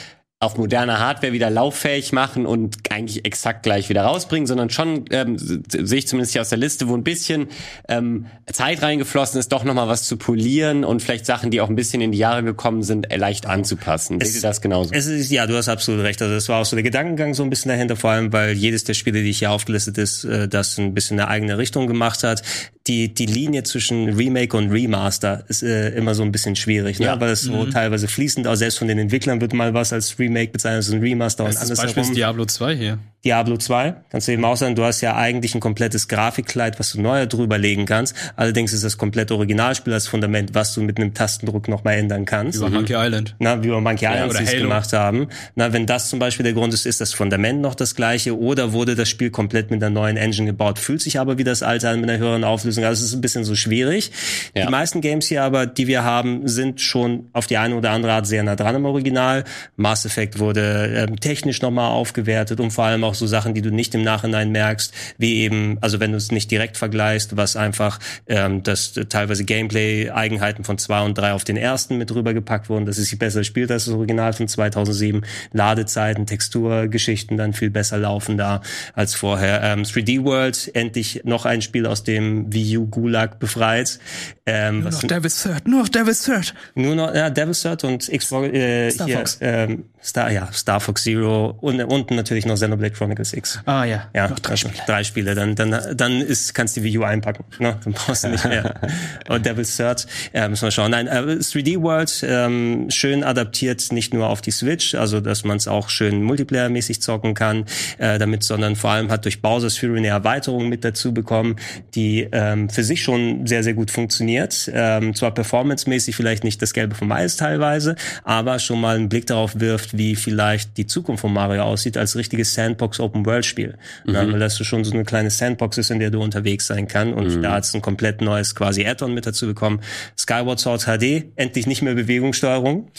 auf 0.42 0.56
moderner 0.56 0.98
Hardware 0.98 1.32
wieder 1.32 1.50
lauffähig 1.50 2.12
machen 2.12 2.46
und 2.46 2.76
eigentlich 2.90 3.24
exakt 3.24 3.62
gleich 3.62 3.88
wieder 3.88 4.02
rausbringen, 4.02 4.48
sondern 4.48 4.70
schon 4.70 5.04
ähm, 5.10 5.38
sehe 5.38 5.98
ich 5.98 6.08
zumindest 6.08 6.32
hier 6.32 6.40
aus 6.40 6.48
der 6.48 6.58
Liste, 6.58 6.88
wo 6.88 6.96
ein 6.96 7.04
bisschen 7.04 7.46
ähm, 7.88 8.26
Zeit 8.52 8.82
reingeflossen 8.82 9.38
ist, 9.38 9.52
doch 9.52 9.62
nochmal 9.62 9.86
was 9.86 10.02
zu 10.02 10.16
polieren 10.16 10.84
und 10.84 11.00
vielleicht 11.00 11.26
Sachen, 11.26 11.52
die 11.52 11.60
auch 11.60 11.68
ein 11.68 11.76
bisschen 11.76 12.00
in 12.00 12.10
die 12.10 12.18
Jahre 12.18 12.42
gekommen 12.42 12.82
sind, 12.82 13.12
äh, 13.12 13.16
leicht 13.18 13.46
anzupassen. 13.46 14.20
Seht 14.20 14.34
ihr 14.34 14.40
das 14.40 14.60
genauso? 14.60 14.92
Es 14.92 15.06
ist, 15.06 15.30
ja, 15.30 15.46
du 15.46 15.56
hast 15.56 15.68
absolut 15.68 16.02
recht. 16.02 16.20
Also 16.20 16.34
das 16.34 16.48
war 16.48 16.60
auch 16.60 16.66
so 16.66 16.74
der 16.74 16.82
Gedankengang 16.82 17.34
so 17.34 17.44
ein 17.44 17.50
bisschen 17.50 17.68
dahinter, 17.68 17.94
vor 17.94 18.10
allem, 18.10 18.32
weil 18.32 18.54
jedes 18.54 18.82
der 18.82 18.94
Spiele, 18.94 19.22
die 19.22 19.30
ich 19.30 19.38
hier 19.38 19.52
aufgelistet 19.52 19.96
ist, 19.96 20.24
äh, 20.24 20.48
das 20.48 20.76
ein 20.76 20.92
bisschen 20.92 21.20
eine 21.20 21.28
eigene 21.28 21.56
Richtung 21.56 21.86
gemacht 21.86 22.24
hat. 22.24 22.42
Die, 22.88 23.14
die 23.14 23.26
Linie 23.26 23.62
zwischen 23.62 24.08
Remake 24.08 24.56
und 24.56 24.70
Remaster 24.70 25.44
ist 25.48 25.62
äh, 25.62 25.90
immer 25.90 26.14
so 26.16 26.22
ein 26.24 26.32
bisschen 26.32 26.56
schwierig, 26.56 26.98
ne? 26.98 27.06
Ja. 27.06 27.20
weil 27.20 27.30
es 27.30 27.42
so 27.42 27.66
teilweise 27.66 28.08
fließend, 28.08 28.48
auch 28.48 28.56
selbst 28.56 28.78
von 28.78 28.88
den 28.88 28.98
Entwicklern 28.98 29.40
wird 29.40 29.52
mal 29.52 29.72
was 29.72 29.92
als 29.92 30.18
Remake 30.18 30.50
bezeichnet, 30.50 30.78
als 30.78 30.90
ein 30.90 31.00
Remaster 31.00 31.44
und 31.44 31.54
Das 31.54 31.76
Beispiel 31.76 32.02
ist. 32.02 32.16
Diablo 32.16 32.44
2 32.44 32.76
hier. 32.76 32.98
Diablo 33.24 33.56
2, 33.56 33.94
kannst 34.10 34.26
du 34.26 34.32
eben 34.32 34.44
auch 34.44 34.56
sagen, 34.56 34.74
du 34.74 34.82
hast 34.82 35.00
ja 35.00 35.14
eigentlich 35.14 35.54
ein 35.54 35.60
komplettes 35.60 36.08
Grafikkleid, 36.08 36.80
was 36.80 36.90
du 36.90 37.00
neu 37.00 37.24
drüber 37.26 37.56
legen 37.56 37.86
kannst. 37.86 38.16
Allerdings 38.34 38.72
ist 38.72 38.82
das 38.82 38.98
komplette 38.98 39.34
Originalspiel 39.36 39.92
als 39.92 40.08
Fundament, 40.08 40.54
was 40.54 40.74
du 40.74 40.80
mit 40.80 40.98
einem 40.98 41.14
Tastendruck 41.14 41.68
nochmal 41.68 41.98
ändern 41.98 42.24
kannst. 42.24 42.58
Über 42.58 42.68
Monkey 42.68 42.94
Island. 42.96 43.36
Na, 43.38 43.62
wie 43.62 43.68
wir 43.68 43.80
Monkey 43.80 44.06
Island 44.06 44.30
oder 44.30 44.42
es 44.42 44.50
gemacht 44.50 44.92
haben. 44.92 45.28
Na, 45.54 45.72
wenn 45.72 45.86
das 45.86 46.08
zum 46.08 46.18
Beispiel 46.18 46.42
der 46.42 46.52
Grund 46.52 46.74
ist, 46.74 46.84
ist 46.84 47.00
das 47.00 47.14
Fundament 47.14 47.60
noch 47.60 47.76
das 47.76 47.94
gleiche 47.94 48.36
oder 48.36 48.72
wurde 48.72 48.96
das 48.96 49.08
Spiel 49.08 49.30
komplett 49.30 49.70
mit 49.70 49.80
einer 49.84 49.90
neuen 49.90 50.16
Engine 50.16 50.46
gebaut, 50.46 50.80
fühlt 50.80 51.00
sich 51.00 51.20
aber 51.20 51.38
wie 51.38 51.44
das 51.44 51.62
alte 51.62 51.88
an 51.88 52.00
mit 52.00 52.10
einer 52.10 52.18
höheren 52.18 52.42
Auflösung. 52.42 52.84
Also 52.84 53.04
es 53.04 53.10
ist 53.10 53.14
ein 53.14 53.20
bisschen 53.20 53.44
so 53.44 53.54
schwierig. 53.54 54.10
Ja. 54.56 54.66
Die 54.66 54.70
meisten 54.72 55.00
Games 55.00 55.28
hier 55.28 55.44
aber, 55.44 55.66
die 55.66 55.86
wir 55.86 56.02
haben, 56.02 56.48
sind 56.48 56.80
schon 56.80 57.28
auf 57.32 57.46
die 57.46 57.56
eine 57.56 57.76
oder 57.76 57.92
andere 57.92 58.14
Art 58.14 58.26
sehr 58.26 58.42
nah 58.42 58.56
dran 58.56 58.74
im 58.74 58.84
Original. 58.84 59.44
Mass 59.76 60.04
Effect 60.04 60.40
wurde 60.40 61.06
ähm, 61.08 61.20
technisch 61.20 61.62
nochmal 61.62 61.92
aufgewertet 61.92 62.58
und 62.58 62.72
vor 62.72 62.86
allem 62.86 63.04
auch 63.04 63.11
so 63.14 63.26
Sachen, 63.26 63.54
die 63.54 63.62
du 63.62 63.70
nicht 63.70 63.94
im 63.94 64.02
Nachhinein 64.02 64.50
merkst, 64.50 64.92
wie 65.18 65.40
eben, 65.40 65.78
also 65.80 66.00
wenn 66.00 66.12
du 66.12 66.16
es 66.16 66.30
nicht 66.32 66.50
direkt 66.50 66.76
vergleichst, 66.76 67.36
was 67.36 67.56
einfach, 67.56 67.98
ähm, 68.26 68.62
dass 68.62 68.96
äh, 68.96 69.06
teilweise 69.06 69.44
Gameplay-Eigenheiten 69.44 70.64
von 70.64 70.78
zwei 70.78 71.02
und 71.02 71.16
drei 71.16 71.32
auf 71.32 71.44
den 71.44 71.56
ersten 71.56 71.98
mit 71.98 72.14
rübergepackt 72.14 72.68
wurden, 72.68 72.86
dass 72.86 72.98
es 72.98 73.08
sich 73.08 73.18
besser 73.18 73.44
spielt 73.44 73.70
als 73.70 73.86
das 73.86 73.94
Original 73.94 74.32
von 74.32 74.48
2007. 74.48 75.22
Ladezeiten, 75.52 76.26
Texturgeschichten 76.26 77.36
dann 77.36 77.52
viel 77.52 77.70
besser 77.70 77.98
laufen 77.98 78.36
da 78.36 78.60
als 78.94 79.14
vorher. 79.14 79.62
Ähm, 79.62 79.82
3D 79.82 80.24
World, 80.24 80.70
endlich 80.74 81.22
noch 81.24 81.44
ein 81.44 81.62
Spiel 81.62 81.86
aus 81.86 82.04
dem 82.04 82.52
Wii 82.52 82.78
U 82.78 82.86
Gulag 82.86 83.38
befreit. 83.38 83.98
Ähm, 84.44 84.84
was 84.84 85.02
Noch 85.02 85.08
Devil's 85.08 85.42
Third, 85.42 85.68
nur 85.68 85.80
noch 85.80 85.88
Devil's 85.88 86.24
Third. 86.24 86.54
nur 86.74 86.94
noch 86.94 87.14
ja, 87.14 87.30
Devil's 87.30 87.62
Third 87.62 87.84
und 87.84 88.10
Xbox, 88.10 88.48
äh, 88.48 88.90
Star 88.90 89.06
hier, 89.06 89.18
Fox. 89.18 89.38
Ähm, 89.40 89.84
Star, 90.02 90.32
ja, 90.32 90.52
Star 90.52 90.80
Fox 90.80 91.04
Zero 91.04 91.56
und, 91.60 91.80
und 91.82 92.10
natürlich 92.10 92.44
noch 92.44 92.54
Xenoblade 92.54 92.94
Chronicles 93.02 93.32
X. 93.32 93.60
Ah 93.66 93.82
ja, 93.84 94.08
Ja, 94.14 94.28
noch 94.28 94.38
drei 94.38 94.54
Spiele. 94.54 94.74
drei 94.86 95.02
Spiele. 95.02 95.34
Dann, 95.34 95.56
dann, 95.56 95.96
dann 95.96 96.20
ist, 96.20 96.54
kannst 96.54 96.76
du 96.76 96.80
die 96.82 96.86
Wii 96.92 96.98
U 96.98 97.02
einpacken. 97.02 97.44
Ne? 97.58 97.76
Dann 97.82 97.92
brauchst 97.92 98.22
du 98.22 98.28
nicht 98.28 98.44
mehr. 98.44 98.80
Und 99.28 99.44
Devil's 99.44 99.76
Third, 99.76 100.06
äh, 100.32 100.48
müssen 100.48 100.62
wir 100.62 100.70
schauen. 100.70 100.92
Nein, 100.92 101.08
äh, 101.08 101.18
3D 101.18 101.82
World, 101.82 102.24
ähm, 102.28 102.86
schön 102.90 103.24
adaptiert, 103.24 103.90
nicht 103.90 104.14
nur 104.14 104.28
auf 104.28 104.40
die 104.40 104.52
Switch, 104.52 104.94
also 104.94 105.20
dass 105.20 105.42
man 105.42 105.56
es 105.56 105.66
auch 105.66 105.88
schön 105.88 106.22
multiplayer-mäßig 106.22 107.00
zocken 107.00 107.34
kann, 107.34 107.64
äh, 107.98 108.20
damit, 108.20 108.44
sondern 108.44 108.76
vor 108.76 108.90
allem 108.90 109.10
hat 109.10 109.24
durch 109.24 109.42
Bowser's 109.42 109.78
Fury 109.78 109.98
eine 109.98 110.08
Erweiterung 110.08 110.68
mit 110.68 110.84
dazu 110.84 111.12
bekommen, 111.12 111.56
die 111.96 112.28
ähm, 112.30 112.68
für 112.70 112.84
sich 112.84 113.02
schon 113.02 113.48
sehr, 113.48 113.64
sehr 113.64 113.74
gut 113.74 113.90
funktioniert. 113.90 114.70
Ähm, 114.72 115.12
zwar 115.16 115.32
performancemäßig 115.34 116.14
vielleicht 116.14 116.44
nicht 116.44 116.62
das 116.62 116.72
Gelbe 116.72 116.94
vom 116.94 117.10
Eis 117.10 117.34
teilweise, 117.36 117.96
aber 118.22 118.60
schon 118.60 118.80
mal 118.80 118.94
einen 118.94 119.08
Blick 119.08 119.26
darauf 119.26 119.58
wirft, 119.58 119.98
wie 119.98 120.14
vielleicht 120.14 120.76
die 120.76 120.86
Zukunft 120.86 121.22
von 121.22 121.32
Mario 121.32 121.62
aussieht 121.62 121.96
als 121.96 122.14
richtiges 122.14 122.52
Sandbox-Open-World-Spiel. 122.92 123.78
Ja, 124.06 124.30
weil 124.32 124.38
das 124.38 124.58
schon 124.58 124.84
so 124.84 124.92
eine 124.92 125.04
kleine 125.04 125.30
Sandbox 125.30 125.78
ist, 125.78 125.90
in 125.90 125.98
der 125.98 126.10
du 126.10 126.20
unterwegs 126.22 126.66
sein 126.66 126.88
kann. 126.88 127.12
Und 127.14 127.42
da 127.42 127.52
hat 127.52 127.64
es 127.64 127.74
ein 127.74 127.82
komplett 127.82 128.20
neues 128.20 128.54
quasi 128.54 128.86
Add-on 128.86 129.14
mit 129.14 129.26
dazu 129.26 129.46
bekommen. 129.46 129.80
Skyward 130.18 130.60
Sword 130.60 130.82
HD, 130.84 131.24
endlich 131.36 131.66
nicht 131.66 131.82
mehr 131.82 131.94
Bewegungssteuerung. 131.94 132.90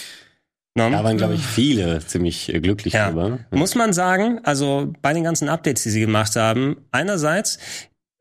Ne? 0.75 0.89
Da 0.89 1.03
waren, 1.03 1.17
glaube 1.17 1.35
ich, 1.35 1.45
viele 1.45 1.99
ziemlich 2.05 2.51
äh, 2.53 2.59
glücklich 2.59 2.93
Ja. 2.95 3.09
drüber. 3.09 3.39
Muss 3.51 3.75
man 3.75 3.93
sagen, 3.93 4.39
also 4.43 4.91
bei 5.03 5.13
den 5.13 5.23
ganzen 5.23 5.47
Updates, 5.47 5.83
die 5.83 5.91
sie 5.91 6.01
gemacht 6.01 6.35
haben, 6.35 6.77
einerseits 6.91 7.59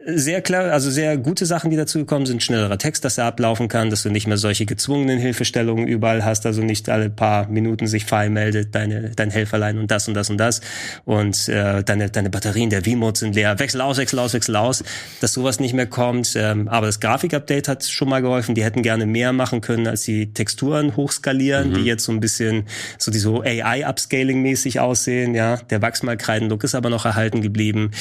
sehr 0.04 0.42
klar, 0.42 0.72
also 0.72 0.90
sehr 0.90 1.16
gute 1.16 1.46
Sachen, 1.46 1.70
die 1.70 1.76
dazu 1.76 1.98
gekommen 1.98 2.26
sind, 2.26 2.42
schnellerer 2.42 2.78
Text, 2.78 3.04
dass 3.04 3.18
er 3.18 3.26
ablaufen 3.26 3.68
kann, 3.68 3.90
dass 3.90 4.02
du 4.02 4.10
nicht 4.10 4.26
mehr 4.26 4.36
solche 4.36 4.66
gezwungenen 4.66 5.18
Hilfestellungen 5.18 5.86
überall 5.86 6.24
hast, 6.24 6.44
also 6.46 6.62
nicht 6.62 6.88
alle 6.88 7.10
paar 7.10 7.48
Minuten 7.48 7.86
sich 7.86 8.04
File 8.04 8.30
meldet, 8.30 8.74
deine, 8.74 9.10
dein 9.10 9.30
Helferlein 9.30 9.78
und 9.78 9.90
das 9.90 10.08
und 10.08 10.14
das 10.14 10.30
und 10.30 10.38
das. 10.38 10.60
Und 11.04 11.48
äh, 11.48 11.84
deine, 11.84 12.10
deine 12.10 12.30
Batterien 12.30 12.70
der 12.70 12.84
V-Modes 12.84 13.20
sind 13.20 13.34
leer, 13.34 13.58
wechsel 13.58 13.80
aus, 13.80 13.98
wechsel 13.98 14.18
aus, 14.18 14.34
wechsel 14.34 14.56
aus, 14.56 14.82
dass 15.20 15.32
sowas 15.32 15.60
nicht 15.60 15.74
mehr 15.74 15.86
kommt, 15.86 16.34
ähm, 16.36 16.68
aber 16.68 16.86
das 16.86 17.00
Grafikupdate 17.00 17.68
hat 17.68 17.84
schon 17.84 18.08
mal 18.08 18.22
geholfen, 18.22 18.54
die 18.54 18.64
hätten 18.64 18.82
gerne 18.82 19.06
mehr 19.06 19.32
machen 19.32 19.60
können, 19.60 19.86
als 19.86 20.02
die 20.02 20.32
Texturen 20.32 20.96
hochskalieren, 20.96 21.74
die 21.74 21.82
jetzt 21.82 22.04
so 22.04 22.12
ein 22.12 22.20
bisschen 22.20 22.64
so 22.98 23.10
die 23.10 23.18
so 23.18 23.42
AI-Upscaling-mäßig 23.42 24.80
aussehen, 24.80 25.34
ja, 25.34 25.56
der 25.56 25.80
Wachsmalkreiden-Look 25.82 26.64
ist 26.64 26.74
aber 26.74 26.90
noch 26.90 27.04
erhalten 27.04 27.40
geblieben. 27.40 27.92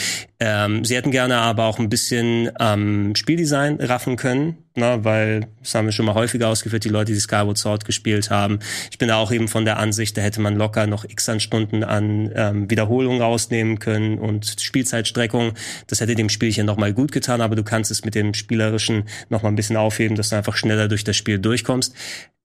Ähm, 0.44 0.84
sie 0.84 0.96
hätten 0.96 1.12
gerne 1.12 1.38
aber 1.38 1.66
auch 1.66 1.78
ein 1.78 1.88
bisschen 1.88 2.50
ähm, 2.60 3.14
Spieldesign 3.16 3.76
raffen 3.80 4.16
können, 4.16 4.58
na, 4.74 5.04
weil 5.04 5.46
das 5.60 5.76
haben 5.76 5.86
wir 5.86 5.92
schon 5.92 6.08
mal 6.08 6.16
häufiger 6.16 6.48
ausgeführt, 6.48 6.84
die 6.84 6.90
Leute, 6.90 7.14
die 7.14 7.20
Skyward 7.20 7.60
Sword 7.60 7.86
gespielt 7.86 8.32
haben. 8.32 8.58
Ich 8.90 8.98
bin 8.98 9.10
da 9.10 9.18
auch 9.18 9.32
eben 9.32 9.48
von 9.48 9.66
der 9.66 9.78
Ansicht, 9.78 10.18
da 10.18 10.22
hätte 10.22 10.42
man 10.42 10.56
locker 10.56 10.88
noch 10.88 11.06
x 11.06 11.30
an 11.30 11.40
Stunden 11.40 11.84
an 11.84 12.32
ähm, 12.34 12.72
Wiederholung 12.72 13.22
rausnehmen 13.22 13.78
können 13.78 14.18
und 14.18 14.56
Spielzeitstreckung. 14.60 15.54
Das 15.86 16.02
hätte 16.02 16.16
dem 16.16 16.30
Spielchen 16.30 16.66
nochmal 16.66 16.92
gut 16.92 17.12
getan, 17.12 17.40
aber 17.40 17.56
du 17.56 17.64
kannst 17.64 17.92
es 17.92 18.04
mit 18.04 18.16
dem 18.16 18.34
Spielerischen 18.34 19.04
nochmal 19.30 19.52
ein 19.52 19.56
bisschen 19.56 19.78
aufheben, 19.78 20.18
dass 20.18 20.30
du 20.30 20.38
einfach 20.38 20.58
schneller 20.58 20.88
durch 20.88 21.04
das 21.04 21.16
Spiel 21.18 21.38
durchkommst. 21.38 21.94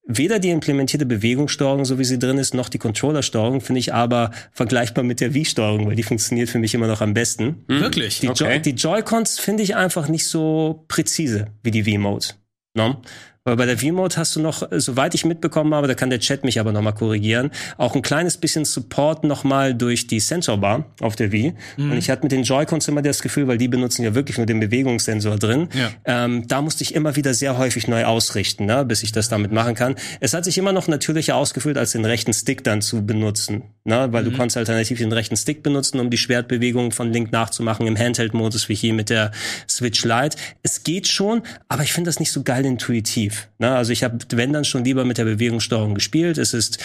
Weder 0.08 0.38
die 0.38 0.50
implementierte 0.50 1.04
Bewegungssteuerung, 1.04 1.84
so 1.84 1.98
wie 1.98 2.04
sie 2.04 2.18
drin 2.18 2.38
ist, 2.38 2.54
noch 2.54 2.68
die 2.68 2.78
Controllersteuerung 2.78 3.60
finde 3.60 3.80
ich 3.80 3.92
aber 3.92 4.30
vergleichbar 4.52 5.02
mit 5.02 5.20
der 5.20 5.34
Wii-Steuerung, 5.34 5.88
weil 5.88 5.96
die 5.96 6.04
funktioniert 6.04 6.48
für 6.48 6.60
mich 6.60 6.74
immer 6.74 6.86
noch 6.86 7.00
am 7.00 7.12
besten. 7.12 7.64
Wirklich? 7.66 8.20
Die, 8.20 8.28
Okay. 8.28 8.60
Die 8.60 8.70
Joy-Cons 8.70 9.40
finde 9.40 9.64
ich 9.64 9.74
einfach 9.74 10.08
nicht 10.08 10.26
so 10.26 10.84
präzise 10.86 11.48
wie 11.64 11.72
die 11.72 11.82
V-Mode. 11.82 12.26
No? 12.74 13.00
Weil 13.46 13.54
bei 13.56 13.64
der 13.64 13.78
V-Mode 13.78 14.16
hast 14.16 14.34
du 14.34 14.40
noch, 14.40 14.70
äh, 14.72 14.80
soweit 14.80 15.14
ich 15.14 15.24
mitbekommen 15.24 15.72
habe, 15.72 15.86
da 15.86 15.94
kann 15.94 16.10
der 16.10 16.18
Chat 16.18 16.42
mich 16.44 16.58
aber 16.58 16.72
nochmal 16.72 16.94
korrigieren, 16.94 17.50
auch 17.78 17.94
ein 17.94 18.02
kleines 18.02 18.36
bisschen 18.36 18.64
Support 18.64 19.22
nochmal 19.22 19.72
durch 19.72 20.08
die 20.08 20.18
Sensorbar 20.20 20.84
auf 21.00 21.14
der 21.14 21.30
Wii. 21.30 21.54
Mhm. 21.76 21.92
Und 21.92 21.96
ich 21.96 22.10
hatte 22.10 22.22
mit 22.24 22.32
den 22.32 22.42
Joy-Cons 22.42 22.88
immer 22.88 23.02
das 23.02 23.22
Gefühl, 23.22 23.46
weil 23.46 23.56
die 23.56 23.68
benutzen 23.68 24.02
ja 24.02 24.14
wirklich 24.16 24.36
nur 24.36 24.46
den 24.46 24.58
Bewegungssensor 24.58 25.36
drin, 25.38 25.68
Ja. 25.72 25.90
ähm, 26.24 26.46
da 26.48 26.60
musste 26.60 26.82
ich 26.82 26.94
immer 26.94 27.14
wieder 27.14 27.34
sehr 27.34 27.56
häufig 27.56 27.86
neu 27.86 28.04
ausrichten, 28.04 28.66
ne, 28.66 28.84
bis 28.84 29.04
ich 29.04 29.12
das 29.12 29.28
damit 29.28 29.52
machen 29.52 29.76
kann. 29.76 29.94
Es 30.18 30.34
hat 30.34 30.44
sich 30.44 30.58
immer 30.58 30.72
noch 30.72 30.88
natürlicher 30.88 31.36
ausgefühlt, 31.36 31.78
als 31.78 31.92
den 31.92 32.04
rechten 32.04 32.32
Stick 32.34 32.64
dann 32.64 32.82
zu 32.82 33.06
benutzen, 33.06 33.62
ne, 33.84 34.08
weil 34.10 34.24
Mhm. 34.24 34.30
du 34.32 34.36
konntest 34.36 34.56
alternativ 34.56 34.98
den 34.98 35.12
rechten 35.12 35.36
Stick 35.36 35.62
benutzen, 35.62 36.00
um 36.00 36.10
die 36.10 36.18
Schwertbewegung 36.18 36.90
von 36.90 37.12
Link 37.12 37.30
nachzumachen 37.30 37.86
im 37.86 37.96
Handheld-Modus 37.96 38.68
wie 38.68 38.74
hier 38.74 38.92
mit 38.92 39.08
der 39.08 39.30
Switch 39.68 40.04
Lite. 40.04 40.36
Es 40.64 40.82
geht 40.82 41.06
schon, 41.06 41.42
aber 41.68 41.84
ich 41.84 41.92
finde 41.92 42.08
das 42.08 42.18
nicht 42.18 42.32
so 42.32 42.42
geil 42.42 42.64
intuitiv. 42.66 43.35
Ne? 43.58 43.74
Also 43.74 43.92
ich 43.92 44.04
habe, 44.04 44.18
wenn 44.32 44.52
dann 44.52 44.64
schon 44.64 44.84
lieber 44.84 45.04
mit 45.04 45.18
der 45.18 45.24
Bewegungssteuerung 45.24 45.94
gespielt. 45.94 46.38
Es 46.38 46.54
ist 46.54 46.78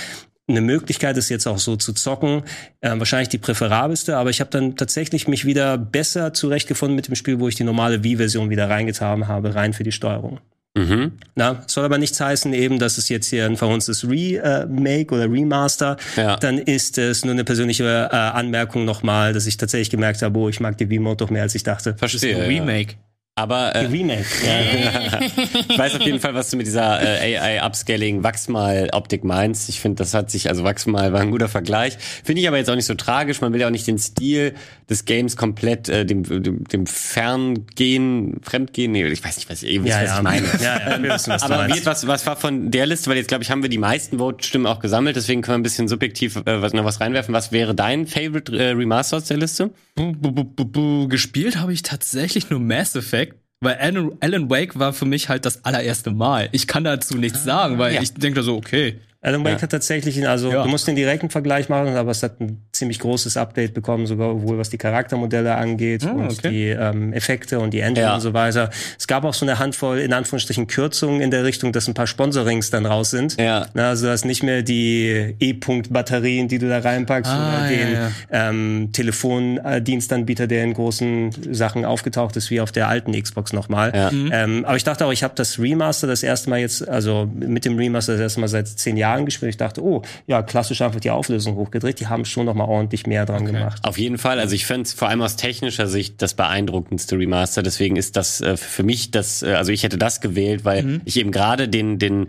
eine 0.47 0.61
Möglichkeit 0.61 1.17
ist, 1.17 1.29
jetzt 1.29 1.47
auch 1.47 1.59
so 1.59 1.75
zu 1.75 1.93
zocken, 1.93 2.43
äh, 2.81 2.91
wahrscheinlich 2.97 3.29
die 3.29 3.37
präferabelste, 3.37 4.17
aber 4.17 4.29
ich 4.29 4.39
habe 4.41 4.49
dann 4.49 4.75
tatsächlich 4.75 5.27
mich 5.27 5.45
wieder 5.45 5.77
besser 5.77 6.33
zurechtgefunden 6.33 6.95
mit 6.95 7.07
dem 7.07 7.15
Spiel, 7.15 7.39
wo 7.39 7.47
ich 7.47 7.55
die 7.55 7.63
normale 7.63 8.03
Wii-Version 8.03 8.49
wieder 8.49 8.69
reingetan 8.69 9.27
habe, 9.27 9.55
rein 9.55 9.73
für 9.73 9.83
die 9.83 9.91
Steuerung. 9.91 10.39
Mhm. 10.73 11.13
Na, 11.35 11.63
soll 11.67 11.83
aber 11.83 11.97
nichts 11.97 12.19
heißen, 12.19 12.53
eben, 12.53 12.79
dass 12.79 12.97
es 12.97 13.09
jetzt 13.09 13.27
hier 13.27 13.45
ein 13.45 13.57
verhunztes 13.57 14.07
Remake 14.07 15.13
oder 15.13 15.29
Remaster. 15.29 15.97
Ja. 16.15 16.37
Dann 16.37 16.57
ist 16.57 16.97
es 16.97 17.25
nur 17.25 17.33
eine 17.33 17.43
persönliche 17.43 18.09
äh, 18.11 18.15
Anmerkung 18.15 18.85
nochmal, 18.85 19.33
dass 19.33 19.47
ich 19.47 19.57
tatsächlich 19.57 19.89
gemerkt 19.89 20.21
habe, 20.21 20.39
oh, 20.39 20.47
ich 20.47 20.61
mag 20.61 20.77
die 20.77 20.89
Wii-Mode 20.89 21.17
doch 21.17 21.29
mehr, 21.29 21.43
als 21.43 21.55
ich 21.55 21.63
dachte. 21.63 21.95
Verstehe. 21.97 22.37
ja. 22.37 22.45
Remake. 22.45 22.95
Aber 23.35 23.69
äh, 23.69 23.85
Remake. 23.85 24.25
Ja. 24.45 25.19
ich 25.69 25.79
weiß 25.79 25.95
auf 25.95 26.01
jeden 26.01 26.19
Fall, 26.19 26.33
was 26.33 26.49
du 26.49 26.57
mit 26.57 26.67
dieser 26.67 27.01
äh, 27.01 27.37
AI-Upscaling 27.37 28.23
Wachsmal-Optik 28.23 29.23
meinst. 29.23 29.69
Ich 29.69 29.79
finde, 29.79 30.03
das 30.03 30.13
hat 30.13 30.29
sich, 30.29 30.49
also 30.49 30.65
Wachsmal 30.65 31.13
war 31.13 31.21
ein 31.21 31.31
guter 31.31 31.47
Vergleich. 31.47 31.97
Finde 31.97 32.41
ich 32.41 32.47
aber 32.49 32.57
jetzt 32.57 32.69
auch 32.69 32.75
nicht 32.75 32.85
so 32.85 32.93
tragisch. 32.93 33.39
Man 33.39 33.53
will 33.53 33.61
ja 33.61 33.67
auch 33.67 33.71
nicht 33.71 33.87
den 33.87 33.97
Stil 33.99 34.53
des 34.89 35.05
Games 35.05 35.37
komplett 35.37 35.87
äh, 35.87 36.05
dem, 36.05 36.23
dem, 36.23 36.65
dem 36.65 36.85
Ferngehen, 36.85 38.41
Fremdgehen, 38.43 38.91
nee, 38.91 39.07
ich 39.07 39.23
weiß 39.23 39.37
nicht, 39.37 39.49
was, 39.49 39.63
ihr 39.63 39.81
wisst, 39.81 39.93
Ja, 39.93 40.01
was 40.01 40.09
ja. 40.09 40.17
ich 40.17 40.23
meine. 40.23 40.47
Ja, 40.61 40.89
ja, 40.91 41.01
wir 41.01 41.13
wissen, 41.13 41.31
was 41.31 41.43
Aber 41.43 41.69
wird, 41.69 41.85
was, 41.85 42.05
was 42.07 42.27
war 42.27 42.35
von 42.35 42.69
der 42.69 42.85
Liste, 42.85 43.09
weil 43.09 43.15
jetzt 43.15 43.29
glaube 43.29 43.43
ich, 43.43 43.49
haben 43.49 43.61
wir 43.61 43.69
die 43.69 43.77
meisten 43.77 44.17
Vote-Stimmen 44.17 44.67
auch 44.67 44.81
gesammelt, 44.81 45.15
deswegen 45.15 45.41
können 45.41 45.55
wir 45.55 45.59
ein 45.59 45.63
bisschen 45.63 45.87
subjektiv 45.87 46.35
äh, 46.45 46.61
was, 46.61 46.73
noch 46.73 46.83
was 46.83 46.99
reinwerfen. 46.99 47.33
Was 47.33 47.53
wäre 47.53 47.73
dein 47.73 48.05
Favorite 48.07 48.57
äh, 48.57 48.71
Remaster 48.71 49.17
aus 49.17 49.25
der 49.25 49.37
Liste? 49.37 49.71
Bu, 49.95 50.11
bu, 50.11 50.31
bu, 50.31 50.43
bu, 50.43 50.65
bu. 50.65 51.07
Gespielt 51.07 51.57
habe 51.57 51.71
ich 51.71 51.83
tatsächlich 51.83 52.49
nur 52.49 52.59
Mass 52.59 52.95
Effect. 52.95 53.30
Weil 53.63 53.75
Alan, 53.75 54.11
Alan 54.21 54.49
Wake 54.49 54.79
war 54.79 54.91
für 54.91 55.05
mich 55.05 55.29
halt 55.29 55.45
das 55.45 55.63
allererste 55.63 56.09
Mal. 56.09 56.49
Ich 56.51 56.65
kann 56.67 56.83
dazu 56.83 57.15
nichts 57.17 57.43
sagen, 57.43 57.77
weil 57.77 57.93
Ja. 57.93 58.01
ich 58.01 58.11
denke 58.15 58.39
da 58.39 58.43
so, 58.43 58.55
okay. 58.55 58.95
Alan 59.23 59.45
Wake 59.45 59.61
hat 59.61 59.69
tatsächlich, 59.69 60.27
also 60.27 60.51
Ja. 60.51 60.63
du 60.63 60.69
musst 60.69 60.87
den 60.87 60.95
direkten 60.95 61.29
Vergleich 61.29 61.69
machen, 61.69 61.95
aber 61.95 62.09
es 62.09 62.23
hat 62.23 62.41
ein 62.41 62.59
ziemlich 62.71 62.97
großes 62.97 63.37
Update 63.37 63.75
bekommen, 63.75 64.07
sogar 64.07 64.41
wohl 64.41 64.57
was 64.57 64.71
die 64.71 64.79
Charaktermodelle 64.79 65.53
angeht 65.53 66.03
Ah, 66.07 66.11
und 66.13 66.31
okay. 66.31 66.49
die 66.49 66.67
ähm, 66.69 67.13
Effekte 67.13 67.59
und 67.59 67.71
die 67.71 67.81
Engine 67.81 68.07
Ja. 68.07 68.15
und 68.15 68.21
so 68.21 68.33
weiter. 68.33 68.71
Es 68.97 69.05
gab 69.05 69.23
auch 69.23 69.35
so 69.35 69.45
eine 69.45 69.59
Handvoll, 69.59 69.99
in 69.99 70.11
Anführungsstrichen, 70.13 70.65
Kürzungen 70.65 71.21
in 71.21 71.29
der 71.29 71.43
Richtung, 71.43 71.71
dass 71.71 71.87
ein 71.87 71.93
paar 71.93 72.07
Sponsorings 72.07 72.71
dann 72.71 72.87
raus 72.87 73.11
sind. 73.11 73.39
Ja. 73.39 73.67
Na, 73.75 73.89
also 73.89 74.07
du 74.07 74.11
hast 74.11 74.25
nicht 74.25 74.41
mehr 74.41 74.63
die 74.63 75.35
E-Punkt-Batterien, 75.39 76.47
die 76.47 76.57
du 76.57 76.67
da 76.67 76.79
reinpackst, 76.79 77.31
Ah, 77.31 77.59
oder 77.65 77.71
ja, 77.71 77.77
den 77.85 77.93
ja. 77.93 78.11
Ähm, 78.31 78.89
Telefondienstanbieter, 78.91 80.47
der 80.47 80.63
in 80.63 80.73
großen 80.73 81.53
Sachen 81.53 81.85
aufgetaucht 81.85 82.35
ist, 82.37 82.49
wie 82.49 82.59
auf 82.59 82.71
der 82.71 82.87
alten 82.87 83.11
Xbox 83.19 83.53
nochmal. 83.53 83.91
Ja. 83.95 84.09
Ähm, 84.11 84.65
aber 84.65 84.77
ich 84.77 84.83
dachte 84.83 85.05
auch, 85.05 85.11
ich 85.11 85.21
habe 85.23 85.33
das 85.35 85.59
Remaster 85.59 86.07
das 86.07 86.23
erste 86.23 86.49
Mal 86.49 86.59
jetzt, 86.59 86.87
also 86.89 87.29
mit 87.35 87.65
dem 87.65 87.77
Remaster 87.77 88.13
das 88.13 88.21
erste 88.21 88.39
Mal 88.39 88.47
seit 88.47 88.67
zehn 88.67 88.97
Jahren 88.97 89.10
gespielt. 89.19 89.49
Ich 89.49 89.57
dachte, 89.57 89.83
oh, 89.83 90.01
ja, 90.27 90.41
klassisch 90.41 90.81
einfach 90.81 90.99
die 90.99 91.11
Auflösung 91.11 91.55
hochgedreht. 91.55 91.99
Die 91.99 92.07
haben 92.07 92.25
schon 92.25 92.45
noch 92.45 92.55
mal 92.55 92.65
ordentlich 92.65 93.07
mehr 93.07 93.25
dran 93.25 93.45
gemacht. 93.45 93.79
Auf 93.83 93.97
jeden 93.97 94.17
Fall. 94.17 94.39
Also 94.39 94.55
ich 94.55 94.65
finde 94.65 94.83
es 94.83 94.93
vor 94.93 95.09
allem 95.09 95.21
aus 95.21 95.35
technischer 95.35 95.87
Sicht 95.87 96.21
das 96.21 96.33
beeindruckendste 96.33 97.17
Remaster. 97.17 97.63
Deswegen 97.63 97.95
ist 97.95 98.15
das 98.15 98.41
äh, 98.41 98.57
für 98.57 98.83
mich 98.83 99.11
das, 99.11 99.43
äh, 99.43 99.53
also 99.53 99.71
ich 99.71 99.83
hätte 99.83 99.97
das 99.97 100.21
gewählt, 100.21 100.65
weil 100.65 101.01
ich 101.05 101.17
eben 101.17 101.31
gerade 101.31 101.69
den, 101.69 101.99
den, 101.99 102.27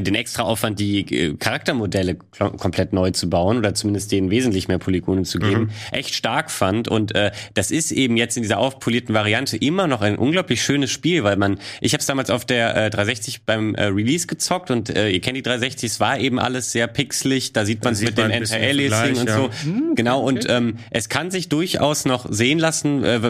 den 0.00 0.14
extra 0.14 0.42
Aufwand, 0.42 0.78
die 0.78 1.00
äh, 1.00 1.34
Charaktermodelle 1.36 2.16
komplett 2.58 2.92
neu 2.92 3.10
zu 3.10 3.28
bauen 3.28 3.58
oder 3.58 3.74
zumindest 3.74 4.12
denen 4.12 4.30
wesentlich 4.30 4.68
mehr 4.68 4.78
Polygone 4.78 5.22
zu 5.22 5.38
geben, 5.38 5.70
echt 5.90 6.14
stark 6.14 6.50
fand. 6.50 6.88
Und 6.88 7.14
äh, 7.14 7.30
das 7.54 7.70
ist 7.70 7.92
eben 7.92 8.16
jetzt 8.16 8.36
in 8.36 8.42
dieser 8.42 8.58
aufpolierten 8.58 9.14
Variante 9.14 9.56
immer 9.56 9.86
noch 9.86 10.00
ein 10.02 10.16
unglaublich 10.16 10.62
schönes 10.62 10.90
Spiel, 10.90 11.24
weil 11.24 11.36
man, 11.36 11.58
ich 11.80 11.92
habe 11.92 12.00
es 12.00 12.06
damals 12.06 12.30
auf 12.30 12.44
der 12.44 12.76
äh, 12.76 12.90
360 12.90 13.42
beim 13.44 13.74
äh, 13.74 13.84
Release 13.84 14.26
gezockt 14.26 14.70
und 14.70 14.90
äh, 14.90 15.10
ihr 15.10 15.20
kennt 15.20 15.36
die 15.36 15.42
360, 15.42 15.90
es 15.90 16.00
war 16.00 16.18
eben 16.18 16.38
alles 16.38 16.72
sehr 16.72 16.86
pixelig, 16.86 17.52
da 17.52 17.64
sieht 17.64 17.84
man 17.84 17.92
es 17.92 18.02
mit 18.02 18.18
dem 18.18 18.30
Vergleich, 18.46 19.18
und 19.18 19.28
ja. 19.28 19.36
so. 19.36 19.50
Genau, 19.94 20.20
und 20.22 20.46
ähm, 20.48 20.76
es 20.90 21.08
kann 21.08 21.30
sich 21.30 21.48
durchaus 21.48 22.04
noch 22.04 22.26
sehen 22.30 22.58
lassen. 22.58 23.04
Äh, 23.04 23.20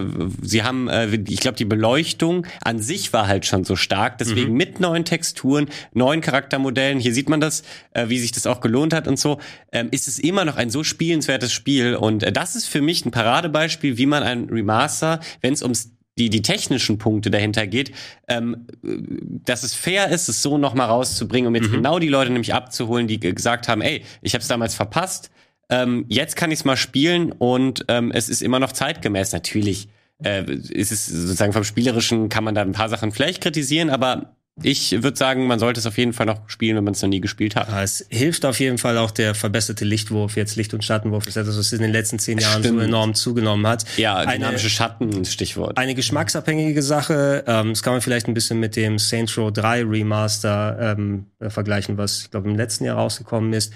sie 0.43 0.62
haben, 0.62 0.89
äh, 0.89 1.09
ich 1.28 1.40
glaube, 1.40 1.56
die 1.56 1.64
Beleuchtung 1.64 2.47
an 2.62 2.78
sich 2.78 3.12
war 3.12 3.26
halt 3.26 3.47
schon 3.47 3.64
so 3.64 3.76
stark. 3.76 4.18
Deswegen 4.18 4.55
mit 4.55 4.80
neuen 4.80 5.05
Texturen, 5.05 5.68
neuen 5.93 6.20
Charaktermodellen, 6.53 7.01
hier 7.01 7.15
sieht 7.15 7.29
man 7.29 7.41
das, 7.41 7.62
äh, 7.93 8.09
wie 8.09 8.19
sich 8.19 8.33
das 8.33 8.47
auch 8.47 8.61
gelohnt 8.61 8.93
hat 8.93 9.09
und 9.09 9.19
so, 9.19 9.39
ähm, 9.73 9.89
ist 9.91 10.09
es 10.09 10.19
immer 10.19 10.45
noch 10.45 10.57
ein 10.57 10.70
so 10.70 10.85
spielenswertes 10.85 11.53
Spiel. 11.53 11.97
Und 11.97 12.23
äh, 12.23 12.33
das 12.33 12.55
ist 12.57 12.66
für 12.66 12.83
mich 12.83 13.05
ein 13.05 13.11
Paradebeispiel, 13.11 13.97
wie 13.99 14.07
man 14.07 14.23
ein 14.23 14.49
Remaster, 14.51 15.20
wenn 15.41 15.55
es 15.55 15.62
ums 15.62 15.93
die, 16.19 16.29
die 16.29 16.43
technischen 16.43 16.99
Punkte 16.99 17.31
dahinter 17.31 17.66
geht, 17.66 17.93
ähm, 18.29 18.66
äh, 18.85 18.99
dass 19.47 19.62
es 19.62 19.74
fair 19.74 20.11
ist, 20.11 20.29
es 20.29 20.43
so 20.43 20.59
noch 20.59 20.74
mal 20.74 20.85
rauszubringen, 20.85 21.49
um 21.49 21.55
jetzt 21.55 21.73
genau 21.73 21.99
die 21.99 22.09
Leute 22.09 22.31
nämlich 22.31 22.53
abzuholen, 22.53 23.07
die 23.07 23.19
ge- 23.19 23.33
gesagt 23.33 23.66
haben, 23.66 23.81
ey, 23.81 24.03
ich 24.20 24.35
habe 24.35 24.43
es 24.43 24.49
damals 24.49 24.74
verpasst, 24.74 25.31
ähm, 25.70 26.05
jetzt 26.09 26.37
kann 26.37 26.51
ich 26.51 26.61
es 26.61 26.65
mal 26.66 26.77
spielen 26.77 27.33
und 27.33 27.87
ähm, 27.89 28.12
es 28.12 28.29
ist 28.29 28.43
immer 28.43 28.59
noch 28.59 28.73
zeitgemäß. 28.73 29.33
Natürlich 29.33 29.89
äh, 30.23 30.45
ist 30.53 30.93
es 30.93 31.07
sozusagen 31.07 31.55
vom 31.55 31.65
Spielerischen 31.65 32.29
kann 32.29 32.45
man 32.45 32.55
da 32.55 32.61
ein 32.61 32.73
paar 32.73 32.91
Sachen 32.91 33.11
vielleicht 33.11 33.43
kritisieren, 33.43 33.89
aber 33.89 34.37
ich 34.62 35.03
würde 35.03 35.16
sagen, 35.16 35.47
man 35.47 35.59
sollte 35.59 35.81
es 35.81 35.87
auf 35.87 35.97
jeden 35.97 36.12
Fall 36.12 36.27
noch 36.27 36.49
spielen, 36.49 36.77
wenn 36.77 36.85
man 36.85 36.93
es 36.93 37.01
noch 37.01 37.09
nie 37.09 37.20
gespielt 37.23 37.57
hat. 37.57 37.69
Ja, 37.69 37.83
es 37.83 38.05
hilft 38.11 38.45
auf 38.45 38.61
jeden 38.61 38.77
Fall 38.77 38.99
auch 38.99 39.11
der 39.11 39.35
verbesserte 39.35 39.85
Lichtwurf, 39.85 40.37
jetzt 40.37 40.57
Licht- 40.57 40.74
und 40.74 40.85
Schattenwurf, 40.85 41.24
das 41.24 41.37
ist 41.37 41.43
etwas, 41.43 41.59
was 41.59 41.73
in 41.73 41.81
den 41.81 41.91
letzten 41.91 42.19
zehn 42.19 42.39
Jahren 42.39 42.62
Stimmt. 42.62 42.79
so 42.81 42.85
enorm 42.85 43.15
zugenommen 43.15 43.66
hat. 43.66 43.85
Ja, 43.97 44.16
Eine- 44.16 44.33
dynamische 44.35 44.69
Schatten, 44.69 45.24
Stichwort. 45.24 45.79
Eine 45.79 45.95
geschmacksabhängige 45.95 46.83
Sache, 46.83 47.45
ähm, 47.47 47.70
das 47.70 47.83
kann 47.83 47.95
man 47.95 48.03
vielleicht 48.03 48.29
ein 48.29 48.35
bisschen 48.35 48.61
mit 48.61 48.77
dem 48.77 48.99
Saints 48.99 49.39
Row 49.39 49.51
3 49.53 49.85
Remaster 49.85 50.95
ähm, 50.99 51.27
äh, 51.43 51.51
vergleichen, 51.51 51.98
was 51.98 52.23
ich 52.23 52.31
glaube 52.31 52.48
im 52.48 52.56
letzten 52.56 52.85
Jahr 52.85 52.97
rausgekommen 52.97 53.52
ist. 53.52 53.73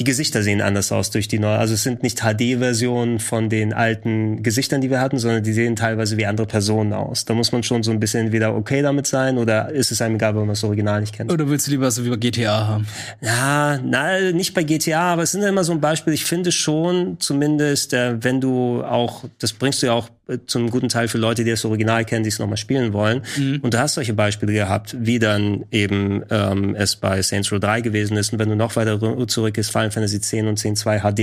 Die 0.00 0.04
Gesichter 0.04 0.42
sehen 0.42 0.60
anders 0.60 0.90
aus 0.90 1.12
durch 1.12 1.28
die 1.28 1.38
neue. 1.38 1.56
Also 1.56 1.74
es 1.74 1.84
sind 1.84 2.02
nicht 2.02 2.20
HD-Versionen 2.20 3.20
von 3.20 3.48
den 3.48 3.72
alten 3.72 4.42
Gesichtern, 4.42 4.80
die 4.80 4.90
wir 4.90 5.00
hatten, 5.00 5.18
sondern 5.18 5.44
die 5.44 5.52
sehen 5.52 5.76
teilweise 5.76 6.16
wie 6.16 6.26
andere 6.26 6.48
Personen 6.48 6.92
aus. 6.92 7.26
Da 7.26 7.34
muss 7.34 7.52
man 7.52 7.62
schon 7.62 7.84
so 7.84 7.92
ein 7.92 8.00
bisschen 8.00 8.26
entweder 8.26 8.56
okay 8.56 8.82
damit 8.82 9.06
sein 9.06 9.38
oder 9.38 9.70
ist 9.70 9.92
es 9.92 10.02
einem 10.02 10.16
egal, 10.16 10.34
wenn 10.34 10.40
man 10.40 10.48
das 10.48 10.64
Original 10.64 11.00
nicht 11.00 11.14
kennt. 11.14 11.30
Oder 11.32 11.48
willst 11.48 11.68
du 11.68 11.70
lieber 11.70 11.88
so 11.92 12.04
wie 12.04 12.10
bei 12.10 12.16
GTA 12.16 12.66
haben? 12.66 12.88
Ja, 13.20 13.78
na, 13.84 14.32
nicht 14.32 14.52
bei 14.52 14.64
GTA, 14.64 15.12
aber 15.12 15.22
es 15.22 15.30
sind 15.30 15.42
immer 15.42 15.62
so 15.62 15.70
ein 15.70 15.80
Beispiel. 15.80 16.12
Ich 16.12 16.24
finde 16.24 16.50
schon, 16.50 17.20
zumindest, 17.20 17.92
äh, 17.92 18.16
wenn 18.20 18.40
du 18.40 18.82
auch, 18.82 19.24
das 19.38 19.52
bringst 19.52 19.80
du 19.80 19.86
ja 19.86 19.92
auch 19.92 20.08
zum 20.46 20.70
guten 20.70 20.88
Teil 20.88 21.08
für 21.08 21.18
Leute, 21.18 21.44
die 21.44 21.50
das 21.50 21.64
Original 21.64 22.04
kennen, 22.04 22.22
die 22.24 22.28
es 22.28 22.38
nochmal 22.38 22.56
spielen 22.56 22.92
wollen. 22.92 23.22
Und 23.62 23.74
du 23.74 23.78
hast 23.78 23.94
solche 23.94 24.14
Beispiele 24.14 24.52
gehabt, 24.52 24.96
wie 24.98 25.18
dann 25.18 25.64
eben 25.70 26.22
ähm, 26.30 26.74
es 26.74 26.96
bei 26.96 27.20
Saints 27.20 27.52
Row 27.52 27.60
3 27.60 27.82
gewesen 27.82 28.16
ist. 28.16 28.32
Und 28.32 28.38
wenn 28.38 28.48
du 28.48 28.56
noch 28.56 28.74
weiter 28.76 28.98
zurück 29.26 29.58
ist, 29.58 29.70
Final 29.70 29.90
Fantasy 29.90 30.20
10 30.20 30.46
und 30.48 30.58
10 30.58 30.76
2 30.76 31.00
HD, 31.00 31.18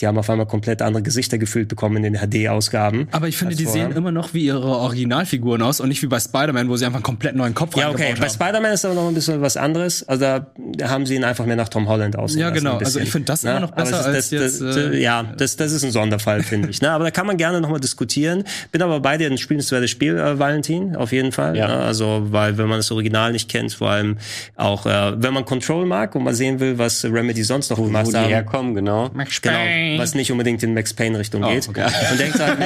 die 0.00 0.06
haben 0.06 0.16
auf 0.18 0.30
einmal 0.30 0.46
komplett 0.46 0.82
andere 0.82 1.02
Gesichter 1.02 1.38
gefühlt 1.38 1.68
bekommen 1.68 2.04
in 2.04 2.12
den 2.12 2.20
HD-Ausgaben. 2.20 3.08
Aber 3.10 3.26
ich 3.26 3.36
finde, 3.36 3.56
die 3.56 3.64
vorher. 3.64 3.88
sehen 3.88 3.96
immer 3.96 4.12
noch 4.12 4.34
wie 4.34 4.44
ihre 4.46 4.62
Originalfiguren 4.64 5.60
aus 5.62 5.80
und 5.80 5.88
nicht 5.88 6.02
wie 6.02 6.06
bei 6.06 6.20
Spider-Man, 6.20 6.68
wo 6.68 6.76
sie 6.76 6.84
einfach 6.86 6.98
einen 6.98 7.02
komplett 7.02 7.34
neuen 7.34 7.54
Kopf 7.54 7.76
Ja, 7.76 7.90
okay. 7.90 8.04
reingebaut 8.04 8.20
Bei 8.20 8.28
haben. 8.28 8.52
Spider-Man 8.52 8.72
ist 8.72 8.84
aber 8.84 8.94
noch 8.94 9.08
ein 9.08 9.14
bisschen 9.14 9.40
was 9.40 9.56
anderes. 9.56 10.06
Also 10.08 10.24
da 10.24 10.46
haben 10.88 11.06
sie 11.06 11.16
ihn 11.16 11.24
einfach 11.24 11.44
mehr 11.46 11.56
nach 11.56 11.68
Tom 11.68 11.88
Holland 11.88 12.16
aussehen 12.16 12.40
Ja, 12.40 12.50
genau. 12.50 12.78
Also 12.78 13.00
ich 13.00 13.10
finde 13.10 13.26
das 13.26 13.42
immer 13.42 13.60
noch 13.60 13.72
besser 13.72 14.00
es 14.00 14.06
als 14.06 14.16
ist 14.16 14.32
das, 14.32 14.40
jetzt, 14.40 14.60
das, 14.60 14.76
äh, 14.76 15.02
ja, 15.02 15.24
das, 15.36 15.56
das 15.56 15.72
ist 15.72 15.84
ein 15.84 15.90
Sonderfall, 15.90 16.42
finde 16.44 16.68
ich. 16.70 16.80
Ne? 16.80 16.90
Aber 16.90 17.04
da 17.04 17.10
kann 17.10 17.26
man 17.26 17.36
gerne 17.36 17.60
nochmal 17.60 17.80
diskutieren. 17.80 18.43
Bin 18.72 18.82
aber 18.82 19.00
bei 19.00 19.16
dir 19.18 19.30
ein 19.30 19.38
spielenswertes 19.38 19.90
Spiel, 19.90 20.16
äh, 20.18 20.38
Valentin, 20.38 20.96
auf 20.96 21.12
jeden 21.12 21.32
Fall. 21.32 21.56
Ja. 21.56 21.68
Ne? 21.68 21.76
Also, 21.78 22.26
weil 22.30 22.58
wenn 22.58 22.68
man 22.68 22.78
das 22.78 22.90
Original 22.90 23.32
nicht 23.32 23.48
kennt, 23.50 23.72
vor 23.72 23.90
allem 23.90 24.18
auch, 24.56 24.86
äh, 24.86 25.12
wenn 25.16 25.34
man 25.34 25.44
Control 25.44 25.86
mag 25.86 26.14
und 26.14 26.24
mal 26.24 26.34
sehen 26.34 26.60
will, 26.60 26.78
was 26.78 27.04
Remedy 27.04 27.42
sonst 27.42 27.70
noch 27.70 27.78
Wo 27.78 27.84
gemacht 27.84 28.08
die 28.08 28.16
haben. 28.16 28.28
herkommen, 28.28 28.74
genau. 28.74 29.10
Genau, 29.42 30.00
was 30.02 30.14
nicht 30.14 30.30
unbedingt 30.32 30.62
in 30.62 30.74
Max 30.74 30.92
Payne 30.94 31.18
Richtung 31.18 31.42
geht. 31.42 31.68
okay. 31.68 31.86
Und 32.10 32.20
denkt 32.20 32.38
halt, 32.38 32.58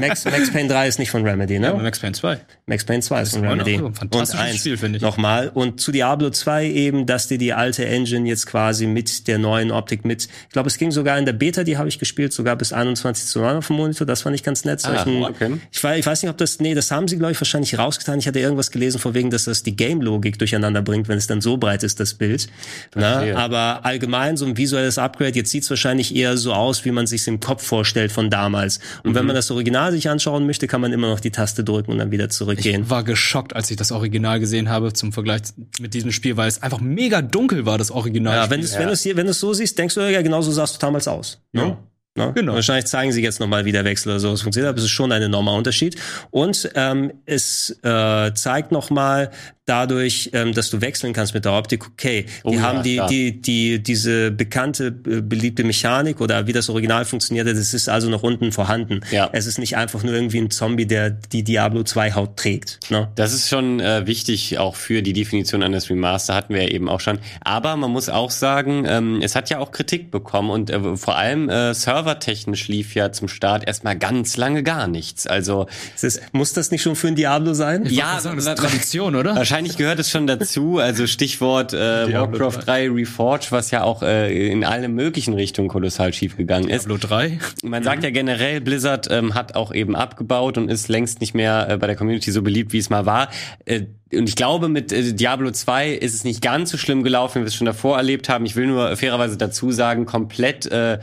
Max, 0.00 0.24
Max 0.24 0.50
Payne 0.50 0.68
3 0.68 0.88
ist 0.88 0.98
nicht 0.98 1.10
von 1.10 1.26
Remedy, 1.26 1.58
ne? 1.58 1.70
Aber 1.70 1.82
Max 1.82 1.98
Payne 1.98 2.12
2. 2.12 2.38
Max 2.66 2.84
Payne 2.84 3.00
2 3.00 3.22
ist 3.22 3.32
von 3.36 3.46
Remedy. 3.46 3.76
ein 3.76 3.94
fantastisches 3.94 4.34
und 4.34 4.40
eins 4.40 4.60
Spiel, 4.60 4.76
finde 4.76 4.96
ich. 4.96 5.02
Nochmal. 5.02 5.50
Und 5.52 5.80
zu 5.80 5.92
Diablo 5.92 6.30
2 6.30 6.66
eben, 6.66 7.06
dass 7.06 7.28
dir 7.28 7.38
die 7.38 7.52
alte 7.52 7.86
Engine 7.86 8.28
jetzt 8.28 8.46
quasi 8.46 8.86
mit 8.86 9.28
der 9.28 9.38
neuen 9.38 9.70
Optik 9.70 10.04
mit, 10.04 10.24
ich 10.24 10.52
glaube, 10.52 10.68
es 10.68 10.78
ging 10.78 10.90
sogar 10.90 11.18
in 11.18 11.24
der 11.24 11.32
Beta, 11.32 11.64
die 11.64 11.76
habe 11.78 11.88
ich 11.88 11.98
gespielt, 11.98 12.32
sogar 12.32 12.56
bis 12.56 12.72
21 12.72 13.26
zu 13.26 13.40
9 13.40 13.56
auf 13.56 13.66
dem 13.66 13.76
Monitor. 13.76 14.06
Das 14.06 14.22
fand 14.22 14.34
ich 14.34 14.42
ganz 14.42 14.64
nett. 14.64 14.84
Ah, 14.84 15.04
Okay. 15.24 15.58
ich, 15.70 15.82
weiß, 15.82 15.98
ich 15.98 16.06
weiß 16.06 16.22
nicht, 16.22 16.30
ob 16.30 16.36
das, 16.38 16.60
nee, 16.60 16.74
das 16.74 16.90
haben 16.90 17.08
sie, 17.08 17.16
glaube 17.18 17.32
ich, 17.32 17.40
wahrscheinlich 17.40 17.78
rausgetan. 17.78 18.18
Ich 18.18 18.26
hatte 18.26 18.38
irgendwas 18.40 18.70
gelesen, 18.70 18.98
vor 18.98 19.14
wegen, 19.14 19.30
dass 19.30 19.44
das 19.44 19.62
die 19.62 19.76
Game-Logik 19.76 20.38
durcheinander 20.38 20.82
bringt, 20.82 21.08
wenn 21.08 21.18
es 21.18 21.26
dann 21.26 21.40
so 21.40 21.56
breit 21.56 21.82
ist, 21.82 22.00
das 22.00 22.14
Bild. 22.14 22.48
Na, 22.94 23.34
aber 23.36 23.84
allgemein 23.84 24.36
so 24.36 24.46
ein 24.46 24.56
visuelles 24.56 24.98
Upgrade, 24.98 25.36
jetzt 25.36 25.50
sieht's 25.50 25.68
wahrscheinlich 25.70 26.14
eher 26.14 26.36
so 26.36 26.52
aus, 26.52 26.84
wie 26.84 26.90
man 26.90 27.06
sich's 27.06 27.26
im 27.26 27.40
Kopf 27.40 27.64
vorstellt 27.64 28.12
von 28.12 28.30
damals. 28.30 28.78
Und 29.04 29.10
Mhm. 29.10 29.14
wenn 29.14 29.26
man 29.26 29.36
das 29.36 29.50
Original 29.50 29.92
sich 29.92 30.08
anschauen 30.08 30.46
möchte, 30.46 30.66
kann 30.66 30.80
man 30.80 30.92
immer 30.92 31.08
noch 31.08 31.20
die 31.20 31.30
Taste 31.30 31.64
drücken 31.64 31.92
und 31.92 31.98
dann 31.98 32.10
wieder 32.10 32.28
zurückgehen. 32.28 32.82
Ich 32.84 32.90
war 32.90 33.04
geschockt, 33.04 33.54
als 33.54 33.70
ich 33.70 33.76
das 33.76 33.92
Original 33.92 34.40
gesehen 34.40 34.68
habe 34.68 34.92
zum 34.92 35.12
Vergleich 35.12 35.42
mit 35.80 35.94
diesem 35.94 36.12
Spiel, 36.12 36.36
weil 36.36 36.48
es 36.48 36.62
einfach 36.62 36.80
mega 36.80 37.22
dunkel 37.22 37.66
war, 37.66 37.78
das 37.78 37.90
Original. 37.90 38.34
Ja, 38.36 38.50
wenn 38.50 38.60
du 38.60 38.66
es 38.66 38.78
wenn 38.78 38.88
du's 38.88 39.02
hier, 39.02 39.16
wenn 39.16 39.26
du's 39.26 39.40
so 39.40 39.52
siehst, 39.52 39.78
denkst 39.78 39.94
du, 39.94 40.00
ja, 40.10 40.22
genau 40.22 40.42
so 40.42 40.50
sahst 40.52 40.74
du 40.76 40.78
damals 40.78 41.08
aus. 41.08 41.40
Ne? 41.52 41.76
Ne? 42.16 42.32
Genau. 42.34 42.54
Wahrscheinlich 42.54 42.86
zeigen 42.86 43.12
sie 43.12 43.22
jetzt 43.22 43.38
nochmal, 43.38 43.64
wie 43.64 43.72
der 43.72 43.84
Wechsel 43.84 44.10
oder 44.10 44.20
so 44.20 44.36
funktioniert, 44.36 44.68
aber 44.68 44.78
es 44.78 44.84
ist 44.84 44.90
schon 44.90 45.12
ein 45.12 45.22
enormer 45.22 45.54
Unterschied. 45.54 45.96
Und 46.30 46.70
ähm, 46.74 47.12
es 47.26 47.70
äh, 47.82 48.34
zeigt 48.34 48.72
nochmal, 48.72 49.30
dadurch, 49.70 50.30
ähm, 50.32 50.52
dass 50.52 50.68
du 50.68 50.80
wechseln 50.80 51.12
kannst 51.12 51.32
mit 51.32 51.44
der 51.44 51.52
Optik, 51.52 51.86
okay, 51.86 52.26
die 52.26 52.30
Oh 52.42 52.52
ja, 52.54 52.60
haben 52.62 52.82
die, 52.82 52.96
klar. 52.96 53.08
die, 53.08 53.40
die, 53.40 53.82
diese 53.82 54.32
bekannte, 54.32 54.86
äh, 55.06 55.20
beliebte 55.20 55.62
Mechanik 55.62 56.20
oder 56.20 56.46
wie 56.48 56.52
das 56.52 56.68
Original 56.68 57.04
funktioniert, 57.04 57.46
das 57.46 57.72
ist 57.72 57.88
also 57.88 58.08
noch 58.10 58.22
unten 58.24 58.50
vorhanden. 58.50 59.00
Ja. 59.12 59.30
Es 59.32 59.46
ist 59.46 59.58
nicht 59.58 59.76
einfach 59.76 60.02
nur 60.02 60.12
irgendwie 60.12 60.38
ein 60.38 60.50
Zombie, 60.50 60.86
der 60.86 61.10
die 61.10 61.44
Diablo 61.44 61.84
2 61.84 62.14
Haut 62.14 62.36
trägt. 62.36 62.80
Ne? 62.90 63.08
Das 63.14 63.32
ist 63.32 63.48
schon 63.48 63.78
äh, 63.78 64.06
wichtig, 64.06 64.58
auch 64.58 64.74
für 64.74 65.02
die 65.02 65.12
Definition 65.12 65.62
eines 65.62 65.88
Remaster, 65.88 66.34
hatten 66.34 66.52
wir 66.54 66.62
ja 66.62 66.68
eben 66.68 66.88
auch 66.88 67.00
schon. 67.00 67.20
Aber 67.40 67.76
man 67.76 67.92
muss 67.92 68.08
auch 68.08 68.30
sagen, 68.32 68.84
ähm, 68.88 69.20
es 69.22 69.36
hat 69.36 69.50
ja 69.50 69.58
auch 69.60 69.70
Kritik 69.70 70.10
bekommen 70.10 70.50
und 70.50 70.70
äh, 70.70 70.96
vor 70.96 71.16
allem 71.16 71.48
äh, 71.48 71.74
servertechnisch 71.74 72.66
lief 72.66 72.94
ja 72.96 73.12
zum 73.12 73.28
Start 73.28 73.66
erstmal 73.68 73.96
ganz 73.96 74.36
lange 74.36 74.64
gar 74.64 74.88
nichts. 74.88 75.28
Also 75.28 75.66
Es 75.94 76.02
ist, 76.02 76.22
muss 76.32 76.52
das 76.54 76.72
nicht 76.72 76.82
schon 76.82 76.96
für 76.96 77.06
ein 77.08 77.14
Diablo 77.14 77.54
sein? 77.54 77.86
Ich 77.86 77.92
Ja, 77.92 78.18
sagen, 78.18 78.36
das 78.36 78.46
ist 78.46 78.58
Tradition, 78.58 79.14
oder? 79.14 79.36
Wahrscheinlich 79.36 79.59
gehört 79.68 79.98
es 79.98 80.10
schon 80.10 80.26
dazu, 80.26 80.78
also 80.78 81.06
Stichwort 81.06 81.72
äh, 81.72 82.06
Diablo 82.06 82.38
Warcraft 82.40 82.66
3 82.66 82.90
Reforged, 82.90 83.52
was 83.52 83.70
ja 83.70 83.82
auch 83.82 84.02
äh, 84.02 84.50
in 84.50 84.64
alle 84.64 84.88
möglichen 84.88 85.34
Richtungen 85.34 85.68
kolossal 85.68 86.12
schief 86.12 86.36
gegangen 86.36 86.68
ist. 86.68 86.86
Diablo 86.86 86.96
3. 86.98 87.38
Man 87.62 87.82
sagt 87.82 88.02
ja 88.04 88.10
generell, 88.10 88.60
Blizzard 88.60 89.08
ähm, 89.10 89.34
hat 89.34 89.54
auch 89.54 89.72
eben 89.74 89.94
abgebaut 89.96 90.58
und 90.58 90.70
ist 90.70 90.88
längst 90.88 91.20
nicht 91.20 91.34
mehr 91.34 91.68
äh, 91.68 91.76
bei 91.78 91.86
der 91.86 91.96
Community 91.96 92.30
so 92.32 92.42
beliebt, 92.42 92.72
wie 92.72 92.78
es 92.78 92.90
mal 92.90 93.06
war. 93.06 93.28
Äh, 93.64 93.82
und 94.12 94.28
ich 94.28 94.34
glaube, 94.36 94.68
mit 94.68 94.92
äh, 94.92 95.12
Diablo 95.14 95.50
2 95.50 95.90
ist 95.90 96.14
es 96.14 96.24
nicht 96.24 96.42
ganz 96.42 96.70
so 96.70 96.78
schlimm 96.78 97.02
gelaufen, 97.04 97.36
wie 97.36 97.44
wir 97.44 97.48
es 97.48 97.54
schon 97.54 97.66
davor 97.66 97.96
erlebt 97.96 98.28
haben. 98.28 98.44
Ich 98.46 98.56
will 98.56 98.66
nur 98.66 98.96
fairerweise 98.96 99.36
dazu 99.36 99.70
sagen, 99.70 100.06
komplett 100.06 100.66
äh, 100.66 100.98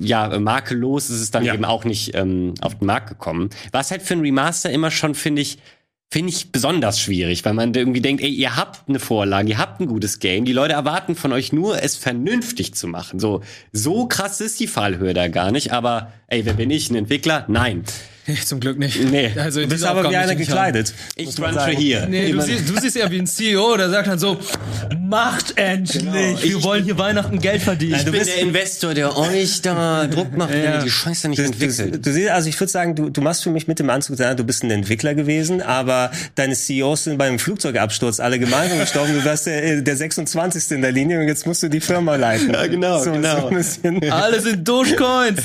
ja, 0.00 0.38
makellos 0.38 1.10
ist 1.10 1.20
es 1.20 1.30
dann 1.30 1.44
Ja. 1.44 1.52
eben 1.54 1.64
auch 1.64 1.84
nicht 1.84 2.14
ähm, 2.14 2.54
auf 2.62 2.78
den 2.78 2.86
Markt 2.86 3.08
gekommen. 3.08 3.50
Was 3.72 3.90
halt 3.90 4.02
für 4.02 4.14
ein 4.14 4.20
Remaster 4.20 4.70
immer 4.70 4.90
schon, 4.90 5.14
finde 5.14 5.42
ich, 5.42 5.58
finde 6.10 6.30
ich 6.30 6.52
besonders 6.52 7.00
schwierig, 7.00 7.44
weil 7.44 7.54
man 7.54 7.74
irgendwie 7.74 8.00
denkt, 8.00 8.22
ey, 8.22 8.30
ihr 8.30 8.56
habt 8.56 8.88
eine 8.88 9.00
Vorlage, 9.00 9.50
ihr 9.50 9.58
habt 9.58 9.80
ein 9.80 9.86
gutes 9.86 10.18
Game, 10.18 10.44
die 10.44 10.52
Leute 10.52 10.74
erwarten 10.74 11.14
von 11.14 11.32
euch 11.32 11.52
nur, 11.52 11.82
es 11.82 11.96
vernünftig 11.96 12.74
zu 12.74 12.86
machen. 12.86 13.18
So, 13.18 13.42
so 13.72 14.06
krass 14.06 14.40
ist 14.40 14.60
die 14.60 14.68
Fallhöhe 14.68 15.14
da 15.14 15.28
gar 15.28 15.50
nicht, 15.50 15.72
aber 15.72 16.12
ey, 16.28 16.44
wer 16.44 16.54
bin 16.54 16.70
ich, 16.70 16.90
ein 16.90 16.96
Entwickler? 16.96 17.44
Nein. 17.48 17.84
Zum 18.44 18.60
Glück 18.60 18.78
nicht. 18.78 19.00
Nee. 19.04 19.30
Also 19.36 19.60
Du 19.60 19.68
bist 19.68 19.84
aber 19.84 20.10
wie 20.10 20.16
einer 20.16 20.34
gekleidet. 20.34 20.92
Ich 21.14 21.34
crunche 21.36 21.54
sagen. 21.54 21.76
hier. 21.76 22.06
Nee, 22.06 22.32
du, 22.32 22.40
siehst, 22.40 22.68
du 22.68 22.80
siehst 22.80 22.96
eher 22.96 23.10
wie 23.10 23.18
ein 23.18 23.26
CEO, 23.26 23.76
der 23.76 23.88
sagt 23.90 24.08
dann 24.08 24.18
so, 24.18 24.38
macht 25.00 25.56
endlich, 25.56 26.04
wir 26.42 26.56
Ich- 26.56 26.62
wollen 26.64 26.84
hier 26.84 26.98
Weihnachten 26.98 27.38
Geld 27.40 27.62
verdienen. 27.62 27.94
ich 27.96 28.04
bin 28.04 28.12
bist- 28.12 28.26
der 28.28 28.38
Investor, 28.42 28.94
der 28.94 29.16
euch 29.16 29.62
da 29.62 30.06
Druck 30.06 30.36
macht, 30.36 30.50
Ja. 30.52 30.74
ihr 30.76 30.78
die 30.84 30.90
Scheiße 30.90 31.28
nicht 31.28 31.38
Du, 31.38 31.44
entwickelt. 31.44 31.94
du, 31.94 31.98
du 32.00 32.12
siehst, 32.12 32.30
also 32.30 32.48
ich 32.48 32.58
würde 32.58 32.70
sagen, 32.70 32.94
du, 32.96 33.10
du 33.10 33.20
machst 33.20 33.42
für 33.44 33.50
mich 33.50 33.68
mit 33.68 33.78
dem 33.78 33.90
Anzug 33.90 34.16
du 34.16 34.44
bist 34.44 34.62
ein 34.64 34.70
Entwickler 34.70 35.14
gewesen, 35.14 35.62
aber 35.62 36.10
deine 36.34 36.54
CEOs 36.54 37.04
sind 37.04 37.18
beim 37.18 37.38
Flugzeugabsturz 37.38 38.18
alle 38.20 38.38
gemeinsam 38.38 38.78
gestorben. 38.80 39.12
Du 39.14 39.24
warst 39.24 39.46
der, 39.46 39.80
der 39.82 39.96
26. 39.96 40.72
in 40.72 40.82
der 40.82 40.92
Linie 40.92 41.20
und 41.20 41.28
jetzt 41.28 41.46
musst 41.46 41.62
du 41.62 41.68
die 41.68 41.80
Firma 41.80 42.16
leiten. 42.16 42.52
Ja, 42.52 42.66
genau, 42.66 43.02
so, 43.02 43.12
genau. 43.12 43.40
So 43.42 43.48
ein 43.48 43.54
bisschen. 43.56 44.10
Alle 44.10 44.40
sind 44.40 44.66
Dogecoins. 44.66 45.40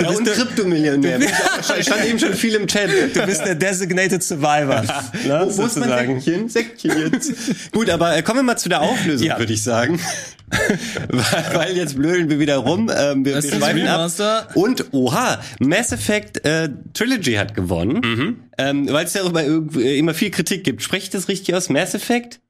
Ja, 0.00 0.08
und 0.10 0.26
Kryptomillionär. 0.26 1.20
Ich 1.78 1.86
stand 1.86 2.04
eben 2.06 2.18
schon 2.18 2.34
viel 2.34 2.54
im 2.54 2.66
Chat. 2.66 2.90
Du 3.14 3.26
bist 3.26 3.44
der 3.44 3.54
Designated 3.54 4.22
Survivor. 4.22 4.82
ne, 5.26 5.46
Wo 5.50 5.64
ist 5.64 5.76
mein. 5.78 5.88
Säckchen? 6.20 6.48
Säckchen 6.48 6.92
jetzt. 7.12 7.72
Gut, 7.72 7.88
aber 7.90 8.16
äh, 8.16 8.22
kommen 8.22 8.40
wir 8.40 8.44
mal 8.44 8.56
zu 8.56 8.68
der 8.68 8.80
Auflösung, 8.82 9.26
Ja. 9.26 9.38
würde 9.38 9.52
ich 9.52 9.62
sagen. 9.62 10.00
weil, 11.08 11.44
weil 11.54 11.76
jetzt 11.76 11.96
blödeln 11.96 12.28
wir 12.28 12.38
wieder 12.38 12.56
rum. 12.56 12.90
Ähm, 12.94 13.24
wir, 13.24 13.34
Das 13.34 13.44
wir 13.44 13.52
ist 13.52 13.56
schweifen 13.58 13.86
ab. 13.86 14.50
Und, 14.54 14.92
oha, 14.92 15.40
Mass 15.60 15.92
Effect 15.92 16.44
äh, 16.44 16.68
Trilogy 16.92 17.34
hat 17.34 17.54
gewonnen. 17.54 18.36
Ähm, 18.58 18.88
weil 18.92 19.06
es 19.06 19.14
darüber 19.14 19.42
irgendwie 19.42 19.98
immer 19.98 20.12
viel 20.14 20.30
Kritik 20.30 20.64
gibt. 20.64 20.82
Spreche 20.82 21.04
ich 21.04 21.10
das 21.10 21.28
richtig 21.28 21.54
aus? 21.54 21.68
Mass 21.70 21.94
Effect? 21.94 22.40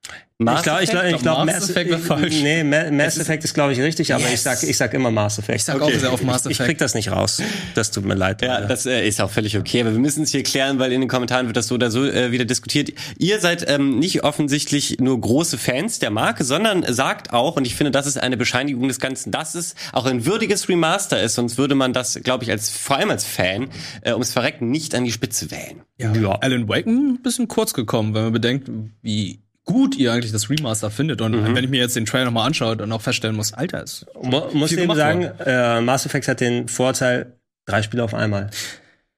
Mass 0.45 0.61
Ich 0.61 0.65
glaube, 0.65 0.83
ich 0.85 0.91
glaube, 0.91 1.07
ich 1.09 1.13
Doch, 1.15 1.23
glaube, 1.23 1.47
Mass 1.47 1.71
Effect 1.71 1.91
war 1.91 1.99
falsch. 1.99 2.43
Nee, 2.43 2.65
Ma- 2.65 2.91
Mass 2.91 3.19
Effect 3.19 3.45
ist, 3.45 3.55
glaube 3.55 3.73
ich, 3.73 3.81
richtig, 3.81 4.13
aber 4.15 4.25
ich 4.25 4.31
Yes. 4.33 4.43
sag, 4.45 4.63
ich 4.63 4.77
sag 4.77 4.93
immer 4.95 5.11
Mass 5.11 5.39
Effect. 5.39 5.57
Ich 5.57 5.65
sag 5.65 5.81
auch 5.81 5.91
sehr 5.91 6.13
auf 6.13 6.23
Mass 6.23 6.47
Ich 6.47 6.57
krieg 6.59 6.67
Effect. 6.67 6.81
das 6.81 6.95
nicht 6.95 7.11
raus. 7.11 7.43
Das 7.75 7.91
tut 7.91 8.05
mir 8.05 8.15
leid. 8.15 8.43
Ja, 8.43 8.61
das 8.63 8.87
äh, 8.87 9.07
ist 9.07 9.21
auch 9.21 9.31
völlig 9.31 9.57
okay, 9.59 9.81
aber 9.83 9.93
wir 9.93 9.99
müssen 9.99 10.23
es 10.25 10.31
hier 10.31 10.43
klären, 10.43 10.79
weil 10.79 10.93
in 10.93 11.01
den 11.01 11.09
Kommentaren 11.09 11.47
wird 11.47 11.57
das 11.57 11.67
so 11.69 11.75
oder 11.77 11.91
so 11.91 12.05
äh, 12.05 12.31
wieder 12.33 12.45
diskutiert. 12.45 12.91
Ihr 13.19 13.41
seid 13.41 13.69
ähm, 13.69 13.99
nicht 13.99 14.25
offensichtlich 14.25 14.99
nur 15.01 15.21
große 15.21 15.59
Fans 15.59 15.99
der 15.99 16.11
Marke, 16.11 16.45
sondern 16.45 16.85
sagt 16.93 17.33
auch, 17.33 17.57
und 17.57 17.67
ich 17.67 17.75
finde, 17.75 17.91
das 17.91 18.07
ist 18.07 18.19
eine 18.19 18.37
Bescheinigung 18.37 18.89
des 18.89 18.99
Ganzen, 19.01 19.31
dass 19.31 19.55
es 19.55 19.75
auch 19.93 20.07
ein 20.07 20.27
würdiges 20.27 20.69
Remaster 20.69 21.23
ist, 21.23 21.35
sonst 21.35 21.59
würde 21.59 21.75
man 21.75 21.93
das, 21.93 22.19
glaube 22.23 22.45
ich, 22.45 22.51
als 22.51 22.71
vor 22.71 22.97
allem 22.97 23.11
als 23.11 23.25
Fan 23.25 23.69
äh, 24.03 24.13
ums 24.13 24.33
Verrecken 24.33 24.71
nicht 24.71 24.95
an 24.95 25.05
die 25.05 25.13
Spitze 25.13 25.51
wählen. 25.51 25.83
Ja, 25.99 26.13
Ja. 26.15 26.39
Alan 26.41 26.69
Wake 26.69 26.87
ein 26.87 27.23
bisschen 27.23 27.49
kurz 27.49 27.75
gekommen, 27.75 28.15
wenn 28.15 28.25
man 28.25 28.33
bedenkt, 28.33 28.71
wie 29.03 29.42
gut 29.65 29.97
ihr 29.97 30.13
eigentlich 30.13 30.33
das 30.33 30.51
Remaster 30.51 30.91
findet. 30.91 31.21
Und 31.21 31.33
Mhm. 31.33 31.55
wenn 31.55 31.65
ich 31.65 31.71
mir 31.71 31.81
jetzt 31.81 31.97
den 31.97 32.05
Trailer 32.07 32.25
nochmal 32.27 32.47
anschaue, 32.47 32.77
dann 32.77 32.91
auch 32.93 33.01
feststellen 33.03 33.37
muss, 33.37 33.53
Alter, 33.53 33.83
ist 33.83 34.07
Mu 34.21 34.43
muss 34.53 34.73
eben 34.73 34.95
sagen, 34.95 35.23
äh, 35.45 35.81
Mass 35.81 36.05
Effect 36.07 36.29
hat 36.29 36.41
den 36.41 36.69
Vorteil, 36.69 37.37
drei 37.67 37.83
Spiele 37.83 38.03
auf 38.03 38.15
einmal. 38.15 38.51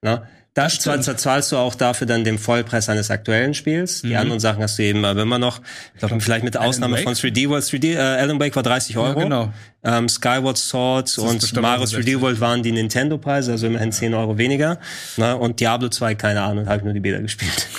Na? 0.03 0.27
Da 0.57 0.69
zwar, 0.69 1.01
zahlst 1.01 1.51
du 1.51 1.57
auch 1.57 1.75
dafür 1.75 2.07
dann 2.07 2.23
den 2.23 2.39
Vollpreis 2.39 2.89
eines 2.89 3.11
aktuellen 3.11 3.55
Spiels. 3.55 4.03
Die 4.03 4.15
anderen 4.15 4.39
Sachen 4.39 4.63
hast 4.63 4.79
du 4.79 4.85
eben 4.85 5.05
aber 5.05 5.23
immer 5.23 5.41
noch, 5.41 5.61
ich 5.95 5.99
glaube, 5.99 6.21
vielleicht 6.21 6.45
mit 6.45 6.57
Ausnahme 6.57 6.99
von 6.99 7.15
3D 7.15 7.49
World. 7.49 7.65
3D, 7.65 7.95
äh, 7.95 7.99
Alan 7.99 8.39
Wake 8.39 8.55
war 8.55 8.63
30 8.63 8.97
Euro. 8.97 9.19
genau. 9.19 9.53
Ähm, 9.85 10.09
Skyward 10.09 10.57
Sword 10.59 11.19
und 11.19 11.41
bestimmt 11.41 11.63
Mario 11.63 11.85
auch 11.85 11.89
3D 11.89 12.21
World 12.21 12.41
waren 12.41 12.63
die 12.63 12.73
Nintendo-Preise, 12.73 13.53
also 13.53 13.67
immerhin 13.67 13.93
10 13.93 14.15
Euro 14.15 14.39
weniger. 14.39 14.79
Na, 15.17 15.35
und 15.35 15.61
Diablo 15.61 15.89
2, 15.89 16.15
keine 16.15 16.43
Ahnung, 16.43 16.67
habe 16.67 16.79
ich 16.79 16.85
nur 16.85 16.95
die 16.95 17.01
Beta 17.01 17.19
gespielt. 17.19 17.67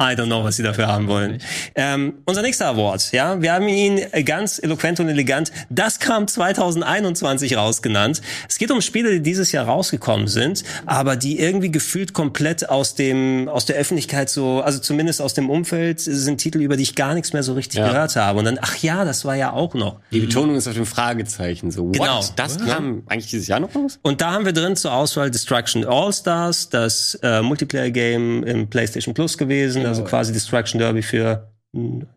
I 0.00 0.14
don't 0.14 0.26
know, 0.26 0.42
was 0.44 0.56
sie 0.56 0.62
dafür 0.62 0.88
haben 0.88 1.06
wollen. 1.06 1.38
Ähm, 1.74 2.14
unser 2.24 2.42
nächster 2.42 2.66
Award, 2.68 3.12
ja, 3.12 3.40
wir 3.40 3.52
haben 3.52 3.68
ihn 3.68 4.00
ganz 4.24 4.58
eloquent 4.62 5.00
und 5.00 5.08
elegant. 5.08 5.52
Das 5.70 5.98
kam 6.00 6.26
2021 6.26 7.56
rausgenannt. 7.56 8.20
Es 8.48 8.58
geht 8.58 8.70
um 8.70 8.80
Spiele, 8.80 9.10
die 9.12 9.20
dieses 9.22 9.52
Jahr 9.52 9.66
rausgekommen 9.66 10.28
sind, 10.28 10.64
aber 10.86 11.16
die 11.16 11.38
irgendwie 11.38 11.70
gefühlt 11.70 12.12
komplett 12.12 12.68
aus 12.68 12.94
dem 12.94 13.48
aus 13.48 13.64
der 13.66 13.76
Öffentlichkeit 13.76 14.28
so, 14.30 14.60
also 14.60 14.78
zumindest 14.78 15.22
aus 15.22 15.34
dem 15.34 15.48
Umfeld, 15.50 16.00
sind 16.00 16.38
Titel, 16.38 16.60
über 16.60 16.76
die 16.76 16.82
ich 16.82 16.94
gar 16.94 17.14
nichts 17.14 17.32
mehr 17.32 17.42
so 17.42 17.54
richtig 17.54 17.78
Ja. 17.78 17.88
gehört 17.88 18.16
habe. 18.16 18.38
Und 18.40 18.44
dann, 18.44 18.58
ach 18.60 18.76
ja, 18.78 19.04
das 19.04 19.24
war 19.24 19.36
ja 19.36 19.52
auch 19.52 19.74
noch. 19.74 20.00
Die 20.12 20.20
Betonung 20.20 20.56
ist 20.56 20.66
auf 20.66 20.74
dem 20.74 20.86
Fragezeichen. 21.28 21.70
So, 21.70 21.86
what? 21.86 21.92
Genau. 21.94 22.24
Das 22.36 22.58
kam 22.58 23.02
eigentlich 23.06 23.30
dieses 23.30 23.46
Jahr 23.46 23.60
noch 23.60 23.74
raus? 23.74 23.98
Und 24.02 24.20
da 24.20 24.32
haben 24.32 24.44
wir 24.44 24.52
drin 24.52 24.76
zur 24.76 24.92
Auswahl 24.92 25.30
Destruction 25.30 25.84
All-Stars, 25.84 26.70
das 26.70 27.18
äh, 27.22 27.42
Multiplayer-Game 27.42 28.44
im 28.44 28.68
PlayStation 28.68 29.14
Plus 29.14 29.38
gewesen, 29.38 29.86
also 29.86 30.04
quasi 30.04 30.32
Destruction 30.32 30.78
Derby 30.78 31.02
für 31.02 31.48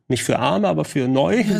nicht 0.07 0.23
für 0.23 0.39
Arme, 0.39 0.69
aber 0.69 0.85
für 0.85 1.09
neu. 1.09 1.41
Ja, 1.41 1.59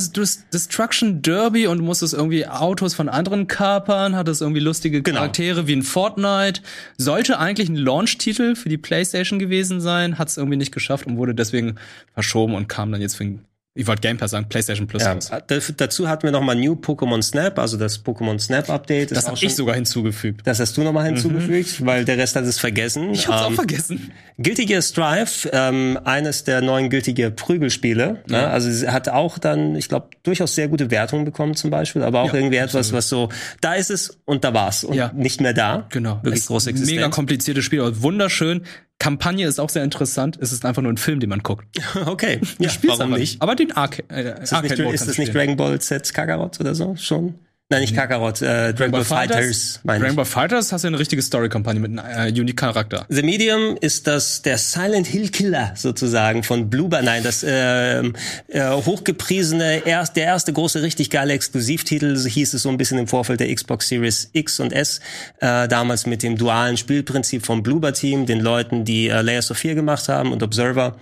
Destruction 0.54 1.22
Derby 1.22 1.68
und 1.68 1.82
musstest 1.82 2.14
irgendwie 2.14 2.48
Autos 2.48 2.94
von 2.94 3.10
anderen 3.10 3.48
kapern, 3.48 4.16
hattest 4.16 4.42
irgendwie 4.42 4.62
lustige 4.62 5.02
Genau. 5.02 5.18
Charaktere 5.20 5.68
wie 5.68 5.74
in 5.74 5.84
Fortnite. 5.84 6.62
Sollte 6.98 7.38
eigentlich 7.38 7.68
ein 7.68 7.76
Launch-Titel 7.76 8.56
für 8.56 8.70
die 8.70 8.78
PlayStation 8.78 9.40
gewesen 9.40 9.82
sein, 9.82 10.18
hat 10.18 10.30
es 10.30 10.38
irgendwie 10.38 10.56
nicht 10.56 10.72
geschafft 10.74 11.06
und 11.06 11.18
wurde 11.18 11.36
deswegen 11.36 11.76
verschoben 12.14 12.56
und 12.56 12.70
kam 12.70 12.94
dann 12.94 13.02
jetzt 13.02 13.18
für 13.18 13.26
den, 13.26 13.42
ich 13.74 13.88
wollte 13.88 14.02
Game 14.02 14.18
Pass 14.18 14.32
sagen, 14.32 14.50
PlayStation 14.50 14.86
Plus 14.86 15.02
Ja, 15.04 15.14
daf- 15.16 15.74
dazu 15.78 16.10
hatten 16.10 16.24
wir 16.24 16.32
nochmal 16.32 16.56
New 16.58 16.74
Pokémon 16.74 17.22
Snap, 17.22 17.58
also 17.58 17.78
das 17.78 18.04
Pokémon 18.04 18.38
Snap 18.38 18.70
Update. 18.70 19.12
Das 19.12 19.28
habe 19.28 19.38
ich 19.42 19.56
sogar 19.56 19.76
hinzugefügt. 19.76 20.46
Das 20.46 20.60
hast 20.60 20.76
du 20.76 20.84
nochmal 20.84 21.06
hinzugefügt, 21.06 21.86
weil 21.86 22.04
der 22.04 22.18
Rest 22.18 22.36
hat 22.36 22.44
es 22.44 22.60
vergessen. 22.60 23.12
Ich 23.14 23.28
hab's 23.30 23.42
Ähm, 23.48 23.48
auch 23.48 23.56
vergessen. 23.56 24.12
Guilty 24.38 24.66
Gear 24.66 24.82
Strive, 24.82 25.50
ähm, 25.54 25.98
eines 26.04 26.44
der 26.44 26.62
neuen 26.62 26.90
Guilty 26.90 27.14
Gear 27.14 27.30
Prügelspiele. 27.32 28.24
Ne? 28.28 28.48
Also 28.48 28.70
sie 28.70 28.90
hat 28.90 29.08
auch 29.08 29.38
dann, 29.38 29.76
ich 29.76 29.88
glaube, 29.88 30.10
durchaus 30.24 30.54
sehr 30.56 30.68
gute 30.68 30.92
Wertungen 30.92 31.24
bekommen 31.24 31.56
zum 31.56 31.70
Beispiel, 31.70 32.04
aber 32.04 32.22
auch 32.22 32.34
Ja, 32.34 32.40
irgendwie 32.40 32.58
etwas, 32.58 32.92
was 32.92 33.08
so, 33.08 33.30
da 33.62 33.76
ist 33.76 33.90
es 33.90 34.18
und 34.26 34.44
da 34.44 34.54
war's 34.54 34.84
und 34.84 34.96
Ja. 34.96 35.12
nicht 35.16 35.40
mehr 35.40 35.54
da. 35.54 35.86
Genau. 35.92 36.20
Wirklich 36.24 36.50
ein 36.50 36.56
Existenz. 36.56 36.86
Mega 36.90 37.08
kompliziertes 37.10 37.64
Spiel, 37.64 37.80
aber 37.80 38.02
wunderschön. 38.02 38.64
Kampagne 39.02 39.48
ist 39.48 39.60
auch 39.60 39.70
sehr 39.70 39.84
interessant. 39.84 40.38
Es 40.40 40.52
ist 40.54 40.64
einfach 40.64 40.84
nur 40.84 40.94
ein 40.94 40.98
Film, 40.98 41.20
den 41.20 41.30
man 41.30 41.40
guckt. 41.40 41.66
Okay, 42.06 42.40
ja, 42.60 42.70
warum 42.84 43.14
nicht? 43.14 43.42
Aber 43.42 43.56
den 43.56 43.72
Arca 43.72 44.04
äh, 44.12 44.44
Ist 44.44 44.52
das 44.52 44.62
nicht, 44.62 44.78
ist 44.78 45.08
das 45.08 45.18
nicht 45.18 45.34
Dragon 45.34 45.58
Ball 45.58 45.82
Z 45.82 46.14
Kakarot 46.14 46.60
oder 46.60 46.76
so? 46.76 46.96
Schon? 46.98 47.34
Nein, 47.72 47.82
nicht 47.82 47.96
Kakarot, 47.96 48.42
äh, 48.42 48.74
Dragon 48.74 48.92
Ball 48.92 49.06
Fighters, 49.06 49.80
meine 49.84 50.02
Dragon. 50.02 50.18
Ball 50.18 50.26
Fighters 50.26 50.74
hast 50.74 50.84
du 50.84 50.90
eine 50.90 51.00
richtige 51.00 51.22
Story-Kampagne 51.22 51.80
mit 51.80 51.98
einem 51.98 52.36
äh, 52.36 52.40
unique 52.40 52.58
Charakter. 52.58 53.06
The 53.08 53.24
Medium 53.24 53.78
ist 53.80 54.08
das 54.08 54.42
der 54.42 54.58
Silent 54.58 55.08
Hill 55.08 55.30
Killer 55.30 55.72
sozusagen 55.78 56.44
von 56.44 56.70
Bluebird. 56.70 57.06
Nein, 57.06 57.24
das 57.24 57.46
ähm, 57.48 58.14
äh, 58.50 58.70
hochgepriesene 58.70 59.86
erst 59.86 60.18
der 60.18 60.26
erste 60.26 60.52
große 60.52 60.82
richtig 60.82 61.10
geile 61.10 61.32
Exklusivtitel 61.32 62.18
so 62.18 62.28
hieß 62.28 62.54
es 62.56 62.64
so 62.64 62.70
ein 62.70 62.76
bisschen 62.76 62.98
im 62.98 63.08
Vorfeld 63.08 63.40
der 63.40 63.56
Xbox 63.56 63.88
Series 63.88 64.30
X 64.34 64.60
und 64.60 64.74
S 64.74 65.00
äh, 65.40 65.70
damals 65.70 66.06
mit 66.06 66.24
dem 66.24 66.38
dualen 66.38 66.76
Spielprinzip 66.76 67.46
vom 67.46 67.64
Bluebird 67.64 67.96
Team, 67.96 68.26
den 68.26 68.42
Leuten, 68.42 68.84
die 68.84 69.08
äh, 69.08 69.22
Layers 69.22 69.50
of 69.50 69.58
Fear 69.58 69.76
gemacht 69.76 70.10
haben 70.10 70.34
und 70.34 70.44
Observer. 70.44 70.98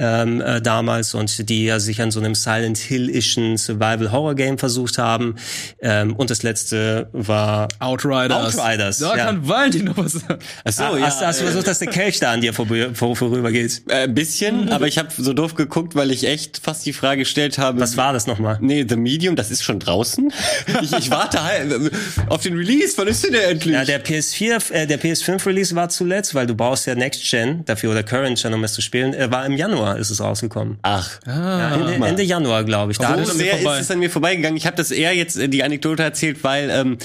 Ähm, 0.00 0.40
äh, 0.40 0.62
damals 0.62 1.14
und 1.14 1.48
die 1.50 1.66
ja 1.66 1.78
sich 1.78 2.00
an 2.00 2.10
so 2.10 2.20
einem 2.20 2.34
Silent 2.34 2.78
Hill-ischen 2.78 3.58
Survival-Horror-Game 3.58 4.58
versucht 4.58 4.96
haben. 4.96 5.36
Ähm, 5.80 6.16
und 6.16 6.30
das 6.30 6.42
letzte 6.42 7.08
war 7.12 7.68
Outriders. 7.78 8.58
Outriders. 8.58 8.98
Da 8.98 9.16
ja. 9.16 9.26
kann 9.26 9.46
Valentin 9.46 9.84
noch 9.84 9.98
was 9.98 10.12
sagen. 10.12 10.38
Achso, 10.64 10.84
Ah, 10.84 10.98
hast, 11.00 11.20
hast 11.20 11.40
du 11.40 11.44
versucht, 11.44 11.66
dass 11.66 11.78
der 11.80 11.88
Kelch 11.88 12.18
da 12.18 12.32
an 12.32 12.40
dir 12.40 12.54
vorüber, 12.54 12.94
vor, 12.94 13.14
vorübergeht? 13.14 13.82
Äh, 13.88 14.04
ein 14.04 14.14
bisschen, 14.14 14.70
aber 14.70 14.86
ich 14.86 14.96
habe 14.96 15.08
so 15.16 15.34
doof 15.34 15.54
geguckt, 15.54 15.94
weil 15.94 16.10
ich 16.10 16.26
echt 16.26 16.58
fast 16.58 16.86
die 16.86 16.94
Frage 16.94 17.20
gestellt 17.20 17.58
habe. 17.58 17.78
Was 17.80 17.96
war 17.98 18.14
das 18.14 18.26
nochmal? 18.26 18.58
Nee, 18.60 18.86
The 18.88 18.96
Medium, 18.96 19.36
das 19.36 19.50
ist 19.50 19.62
schon 19.62 19.78
draußen. 19.78 20.32
ich, 20.82 20.92
ich 20.92 21.10
warte 21.10 21.44
halt 21.44 21.72
äh, 21.72 21.90
auf 22.28 22.42
den 22.42 22.56
Release. 22.56 22.94
Wann 22.96 23.08
ist 23.08 23.24
denn 23.24 23.32
der 23.32 23.50
endlich? 23.50 23.74
Ja, 23.74 23.84
der 23.84 24.02
PS4, 24.02 24.72
äh, 24.72 24.86
der 24.86 24.98
PS5 24.98 25.44
Release 25.46 25.74
war 25.76 25.90
zuletzt, 25.90 26.34
weil 26.34 26.46
du 26.46 26.54
brauchst 26.54 26.86
ja 26.86 26.94
Next 26.94 27.28
Gen 27.30 27.64
dafür 27.66 27.90
oder 27.90 28.02
Current 28.02 28.40
Gen, 28.40 28.54
um 28.54 28.64
es 28.64 28.72
zu 28.72 28.80
spielen. 28.80 29.12
Äh, 29.12 29.30
war 29.30 29.44
im 29.44 29.56
Januar 29.56 29.89
ist 29.96 30.10
es 30.10 30.20
rausgekommen. 30.20 30.78
Ach. 30.82 31.18
Ja, 31.26 31.74
Ende, 31.74 32.06
Ende 32.06 32.22
Januar, 32.22 32.64
glaube 32.64 32.92
ich. 32.92 32.98
Da 32.98 33.14
Umso 33.14 33.34
mehr 33.34 33.58
ist 33.58 33.80
es 33.80 33.90
an 33.90 33.98
mir 33.98 34.10
vorbeigegangen. 34.10 34.56
Ich 34.56 34.66
habe 34.66 34.76
das 34.76 34.90
eher 34.90 35.14
jetzt 35.14 35.36
äh, 35.36 35.48
die 35.48 35.62
Anekdote 35.62 36.02
erzählt, 36.02 36.42
weil 36.42 36.70
ähm, 36.70 36.98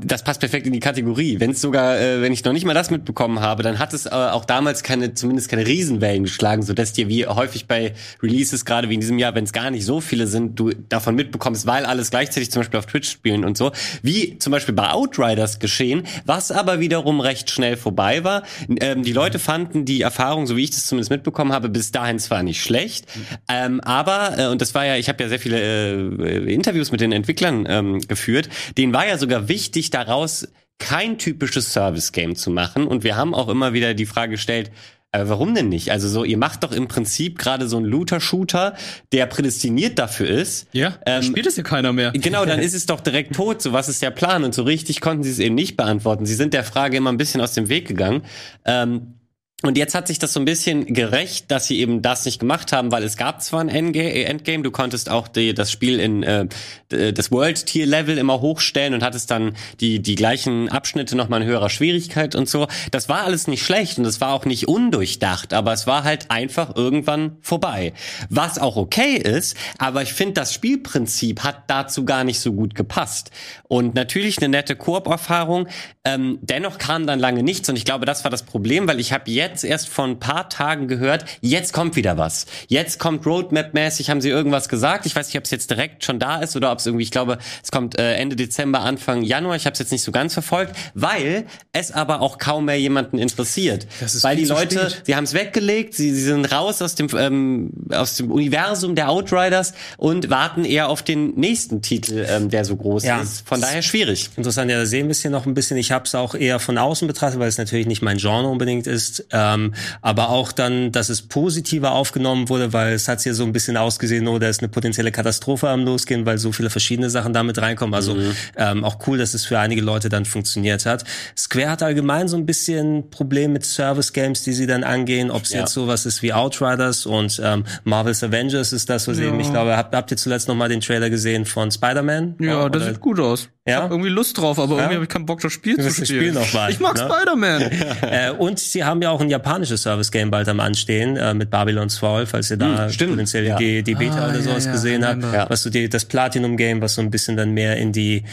das 0.00 0.22
passt 0.24 0.40
perfekt 0.40 0.66
in 0.66 0.72
die 0.72 0.80
Kategorie. 0.80 1.38
Wenn 1.40 1.50
es 1.50 1.60
sogar, 1.60 1.98
äh, 1.98 2.22
wenn 2.22 2.32
ich 2.32 2.44
noch 2.44 2.52
nicht 2.52 2.64
mal 2.64 2.74
das 2.74 2.90
mitbekommen 2.90 3.40
habe, 3.40 3.62
dann 3.62 3.78
hat 3.78 3.92
es 3.92 4.06
äh, 4.06 4.10
auch 4.10 4.44
damals 4.44 4.82
keine, 4.82 5.14
zumindest 5.14 5.48
keine 5.48 5.66
Riesenwellen 5.66 6.24
geschlagen, 6.24 6.62
so 6.62 6.72
dass 6.72 6.92
dir 6.92 7.08
wie 7.08 7.26
häufig 7.26 7.66
bei 7.66 7.92
Releases, 8.22 8.64
gerade 8.64 8.88
wie 8.88 8.94
in 8.94 9.00
diesem 9.00 9.18
Jahr, 9.18 9.34
wenn 9.34 9.44
es 9.44 9.52
gar 9.52 9.70
nicht 9.70 9.84
so 9.84 10.00
viele 10.00 10.26
sind, 10.26 10.58
du 10.58 10.70
davon 10.88 11.14
mitbekommst, 11.14 11.66
weil 11.66 11.84
alles 11.84 12.10
gleichzeitig 12.10 12.50
zum 12.50 12.60
Beispiel 12.60 12.78
auf 12.78 12.86
Twitch 12.86 13.10
spielen 13.10 13.44
und 13.44 13.56
so, 13.56 13.72
wie 14.02 14.38
zum 14.38 14.50
Beispiel 14.50 14.74
bei 14.74 14.90
Outriders 14.90 15.58
geschehen, 15.58 16.04
was 16.24 16.50
aber 16.50 16.80
wiederum 16.80 17.20
recht 17.20 17.50
schnell 17.50 17.76
vorbei 17.76 18.24
war. 18.24 18.42
Ähm, 18.80 19.02
die 19.02 19.12
Leute 19.12 19.38
fanden 19.38 19.84
die 19.84 20.02
Erfahrung, 20.02 20.46
so 20.46 20.56
wie 20.56 20.64
ich 20.64 20.70
das 20.70 20.86
zumindest 20.86 21.10
mitbekommen 21.10 21.52
habe, 21.52 21.68
bis 21.68 21.92
dahin 21.92 22.18
zwar 22.18 22.42
nicht 22.42 22.62
schlecht, 22.62 23.06
ähm, 23.48 23.80
aber 23.80 24.38
äh, 24.38 24.46
und 24.46 24.60
das 24.60 24.74
war 24.74 24.86
ja, 24.86 24.96
ich 24.96 25.08
habe 25.08 25.22
ja 25.22 25.28
sehr 25.28 25.38
viele 25.38 25.58
äh, 25.58 26.52
Interviews 26.52 26.92
mit 26.92 27.00
den 27.00 27.12
Entwicklern 27.12 27.66
ähm, 27.68 28.00
geführt, 28.00 28.48
denen 28.76 28.92
war 28.92 29.06
ja 29.06 29.18
sogar 29.18 29.48
wichtig, 29.48 29.81
daraus 29.90 30.48
kein 30.78 31.18
typisches 31.18 31.72
Service-Game 31.72 32.34
zu 32.36 32.50
machen. 32.50 32.86
Und 32.86 33.04
wir 33.04 33.16
haben 33.16 33.34
auch 33.34 33.48
immer 33.48 33.72
wieder 33.72 33.94
die 33.94 34.06
Frage 34.06 34.32
gestellt, 34.32 34.70
äh, 35.12 35.24
warum 35.26 35.54
denn 35.54 35.68
nicht? 35.68 35.92
Also 35.92 36.08
so, 36.08 36.24
ihr 36.24 36.38
macht 36.38 36.64
doch 36.64 36.72
im 36.72 36.88
Prinzip 36.88 37.38
gerade 37.38 37.68
so 37.68 37.76
einen 37.76 37.86
Looter-Shooter, 37.86 38.74
der 39.12 39.26
prädestiniert 39.26 39.98
dafür 39.98 40.28
ist. 40.28 40.66
Ja, 40.72 40.96
Ähm, 41.04 41.22
spielt 41.22 41.46
es 41.46 41.56
ja 41.56 41.62
keiner 41.62 41.92
mehr. 41.92 42.12
Genau, 42.12 42.46
dann 42.46 42.58
ist 42.60 42.74
es 42.74 42.86
doch 42.86 43.00
direkt 43.00 43.34
tot. 43.36 43.60
So, 43.60 43.72
was 43.72 43.88
ist 43.88 44.00
der 44.02 44.10
Plan? 44.10 44.42
Und 44.42 44.54
so 44.54 44.62
richtig 44.62 45.00
konnten 45.02 45.22
sie 45.22 45.30
es 45.30 45.38
eben 45.38 45.54
nicht 45.54 45.76
beantworten. 45.76 46.24
Sie 46.24 46.34
sind 46.34 46.54
der 46.54 46.64
Frage 46.64 46.96
immer 46.96 47.12
ein 47.12 47.18
bisschen 47.18 47.42
aus 47.42 47.52
dem 47.52 47.68
Weg 47.68 47.86
gegangen. 47.86 48.22
Ähm, 48.64 49.14
und 49.62 49.78
jetzt 49.78 49.94
hat 49.94 50.06
sich 50.08 50.18
das 50.18 50.32
so 50.32 50.40
ein 50.40 50.44
bisschen 50.44 50.86
gerecht, 50.86 51.50
dass 51.50 51.66
sie 51.66 51.78
eben 51.78 52.02
das 52.02 52.24
nicht 52.24 52.38
gemacht 52.40 52.72
haben, 52.72 52.90
weil 52.92 53.02
es 53.04 53.16
gab 53.16 53.42
zwar 53.42 53.60
ein 53.60 53.94
äh, 53.94 54.24
Endgame, 54.24 54.62
du 54.62 54.70
konntest 54.70 55.08
auch 55.10 55.28
die, 55.28 55.54
das 55.54 55.70
Spiel 55.70 56.00
in 56.00 56.22
äh, 56.22 56.46
d- 56.90 57.12
das 57.12 57.30
World-Tier-Level 57.30 58.18
immer 58.18 58.40
hochstellen 58.40 58.94
und 58.94 59.02
hattest 59.02 59.30
dann 59.30 59.54
die, 59.80 60.00
die 60.00 60.14
gleichen 60.14 60.68
Abschnitte 60.68 61.16
nochmal 61.16 61.42
in 61.42 61.48
höherer 61.48 61.70
Schwierigkeit 61.70 62.34
und 62.34 62.48
so. 62.48 62.66
Das 62.90 63.08
war 63.08 63.24
alles 63.24 63.46
nicht 63.46 63.62
schlecht 63.62 63.98
und 63.98 64.04
es 64.04 64.20
war 64.20 64.32
auch 64.32 64.44
nicht 64.44 64.68
undurchdacht, 64.68 65.52
aber 65.54 65.72
es 65.72 65.86
war 65.86 66.04
halt 66.04 66.30
einfach 66.30 66.74
irgendwann 66.76 67.36
vorbei. 67.40 67.92
Was 68.30 68.58
auch 68.58 68.76
okay 68.76 69.16
ist, 69.16 69.56
aber 69.78 70.02
ich 70.02 70.12
finde, 70.12 70.34
das 70.34 70.52
Spielprinzip 70.52 71.44
hat 71.44 71.64
dazu 71.68 72.04
gar 72.04 72.24
nicht 72.24 72.40
so 72.40 72.52
gut 72.52 72.74
gepasst. 72.74 73.30
Und 73.68 73.94
natürlich 73.94 74.38
eine 74.38 74.48
nette 74.48 74.76
Koop-Erfahrung, 74.76 75.68
ähm, 76.04 76.38
dennoch 76.42 76.78
kam 76.78 77.06
dann 77.06 77.20
lange 77.20 77.44
nichts 77.44 77.68
und 77.68 77.76
ich 77.76 77.84
glaube, 77.84 78.06
das 78.06 78.24
war 78.24 78.30
das 78.30 78.42
Problem, 78.42 78.88
weil 78.88 78.98
ich 78.98 79.12
habe 79.12 79.30
jetzt 79.30 79.62
erst 79.62 79.88
vor 79.88 80.04
ein 80.04 80.18
paar 80.18 80.48
Tagen 80.48 80.88
gehört, 80.88 81.24
jetzt 81.40 81.72
kommt 81.72 81.94
wieder 81.94 82.18
was. 82.18 82.46
Jetzt 82.66 82.98
kommt 82.98 83.24
Roadmap-mäßig, 83.24 84.10
haben 84.10 84.20
sie 84.20 84.28
irgendwas 84.30 84.68
gesagt. 84.68 85.06
Ich 85.06 85.14
weiß 85.14 85.28
nicht, 85.28 85.38
ob 85.38 85.44
es 85.44 85.52
jetzt 85.52 85.70
direkt 85.70 86.04
schon 86.04 86.18
da 86.18 86.38
ist 86.40 86.56
oder 86.56 86.72
ob 86.72 86.80
es 86.80 86.86
irgendwie, 86.86 87.04
ich 87.04 87.12
glaube, 87.12 87.38
es 87.62 87.70
kommt 87.70 87.98
äh, 88.00 88.14
Ende 88.14 88.34
Dezember, 88.34 88.80
Anfang 88.80 89.22
Januar. 89.22 89.54
Ich 89.54 89.64
habe 89.64 89.74
es 89.74 89.78
jetzt 89.78 89.92
nicht 89.92 90.02
so 90.02 90.10
ganz 90.10 90.32
verfolgt, 90.32 90.74
weil 90.94 91.46
es 91.72 91.92
aber 91.92 92.20
auch 92.20 92.38
kaum 92.38 92.64
mehr 92.64 92.80
jemanden 92.80 93.18
interessiert. 93.18 93.86
Das 94.00 94.16
ist 94.16 94.24
weil 94.24 94.34
die 94.36 94.44
Leute, 94.44 94.90
spät. 94.90 95.02
sie 95.06 95.14
haben 95.14 95.22
es 95.24 95.34
weggelegt, 95.34 95.94
sie, 95.94 96.10
sie 96.12 96.22
sind 96.22 96.46
raus 96.50 96.82
aus 96.82 96.96
dem 96.96 97.06
ähm, 97.16 97.70
aus 97.92 98.16
dem 98.16 98.32
Universum 98.32 98.96
der 98.96 99.08
Outriders 99.08 99.72
und 99.98 100.30
warten 100.30 100.64
eher 100.64 100.88
auf 100.88 101.02
den 101.02 101.34
nächsten 101.36 101.80
Titel, 101.80 102.26
ähm, 102.28 102.50
der 102.50 102.64
so 102.64 102.74
groß 102.74 103.04
Ja. 103.04 103.20
ist. 103.20 103.46
Von 103.46 103.60
daher 103.60 103.82
schwierig. 103.82 104.30
Interessant, 104.36 104.68
ja, 104.68 104.78
da 104.78 104.86
sehen 104.86 105.06
wir 105.06 105.12
es 105.12 105.22
hier 105.22 105.30
noch 105.30 105.46
ein 105.46 105.54
bisschen. 105.54 105.76
Ich 105.76 105.91
habe 105.92 106.04
es 106.06 106.14
auch 106.14 106.34
eher 106.34 106.58
von 106.58 106.78
außen 106.78 107.06
betrachtet, 107.06 107.38
weil 107.38 107.48
es 107.48 107.58
natürlich 107.58 107.86
nicht 107.86 108.02
mein 108.02 108.16
Genre 108.16 108.48
unbedingt 108.48 108.86
ist. 108.86 109.26
Ähm, 109.30 109.74
aber 110.00 110.30
auch 110.30 110.50
dann, 110.52 110.90
dass 110.92 111.08
es 111.08 111.22
positiver 111.22 111.92
aufgenommen 111.92 112.48
wurde, 112.48 112.72
weil 112.72 112.94
es 112.94 113.06
hat 113.08 113.20
hier 113.22 113.34
so 113.34 113.44
ein 113.44 113.52
bisschen 113.52 113.76
ausgesehen, 113.76 114.26
oh, 114.26 114.38
da 114.38 114.48
ist 114.48 114.60
eine 114.60 114.68
potenzielle 114.68 115.12
Katastrophe 115.12 115.68
am 115.68 115.84
Losgehen, 115.84 116.26
weil 116.26 116.38
so 116.38 116.50
viele 116.52 116.70
verschiedene 116.70 117.10
Sachen 117.10 117.32
damit 117.32 117.58
reinkommen. 117.60 117.94
Also 117.94 118.16
ähm, 118.56 118.84
auch 118.84 118.96
cool, 119.06 119.18
dass 119.18 119.34
es 119.34 119.44
für 119.44 119.58
einige 119.58 119.82
Leute 119.82 120.08
dann 120.08 120.24
funktioniert 120.24 120.86
hat. 120.86 121.04
Square 121.36 121.70
hat 121.70 121.82
allgemein 121.82 122.28
so 122.28 122.36
ein 122.36 122.46
bisschen 122.46 123.10
Problem 123.10 123.52
mit 123.52 123.64
Service-Games, 123.64 124.42
die 124.42 124.52
sie 124.52 124.66
dann 124.66 124.84
angehen, 124.84 125.30
ob 125.30 125.42
es 125.44 125.50
Ja. 125.52 125.60
jetzt 125.60 125.72
sowas 125.74 126.06
ist 126.06 126.22
wie 126.22 126.32
Outriders 126.32 127.06
und 127.06 127.40
ähm, 127.44 127.64
Marvel's 127.84 128.24
Avengers 128.24 128.72
ist 128.72 128.88
das, 128.88 129.06
was 129.08 129.18
eben, 129.18 129.38
ich 129.40 129.50
glaube, 129.50 129.76
habt, 129.76 129.94
habt 129.94 130.10
ihr 130.10 130.16
zuletzt 130.16 130.48
noch 130.48 130.54
mal 130.54 130.68
den 130.68 130.80
Trailer 130.80 131.10
gesehen 131.10 131.44
von 131.44 131.70
Spider-Man? 131.70 132.36
Ja, 132.40 132.68
das 132.68 132.82
Oder- 132.82 132.90
sieht 132.92 133.00
gut 133.00 133.20
aus. 133.20 133.48
Ich 133.64 133.70
Ja? 133.72 133.82
hab 133.82 133.90
irgendwie 133.92 134.10
Lust 134.10 134.38
drauf, 134.38 134.58
aber 134.58 134.76
irgendwie 134.76 134.94
habe 134.96 135.04
ich 135.04 135.08
keinen 135.08 135.24
Bock, 135.26 135.40
das 135.40 135.52
Spiel 135.52 135.76
Du 135.76 135.84
zu 135.84 136.04
spielen. 136.04 136.06
Spiel 136.06 136.32
noch 136.32 136.52
warten, 136.52 136.72
ich 136.72 136.80
mag 136.80 136.96
ne? 136.96 137.08
Spider-Man. 137.08 137.62
äh, 138.02 138.30
und 138.36 138.58
sie 138.58 138.82
haben 138.82 139.00
ja 139.02 139.10
auch 139.10 139.20
ein 139.20 139.30
japanisches 139.30 139.82
Service-Game 139.82 140.32
bald 140.32 140.48
am 140.48 140.58
Anstehen 140.58 141.16
äh, 141.16 141.32
mit 141.32 141.48
Babylon's 141.50 141.96
Fall, 141.98 142.26
falls 142.26 142.50
ihr 142.50 142.56
da 142.56 142.88
stimmt. 142.90 143.12
potenziell 143.12 143.46
Ja. 143.46 143.56
die, 143.56 143.84
die 143.84 143.94
Beta 143.94 144.16
Ah, 144.24 144.28
oder 144.30 144.36
ja, 144.38 144.42
sowas 144.42 144.64
ja, 144.64 144.72
gesehen 144.72 145.06
habt. 145.06 145.22
Ja. 145.22 145.48
Was 145.48 145.62
so 145.62 145.70
die, 145.70 145.88
das 145.88 146.04
Platinum-Game, 146.06 146.80
was 146.80 146.94
so 146.94 147.02
ein 147.02 147.10
bisschen 147.10 147.36
dann 147.36 147.52
mehr 147.52 147.76
in 147.76 147.92
die 147.92 148.24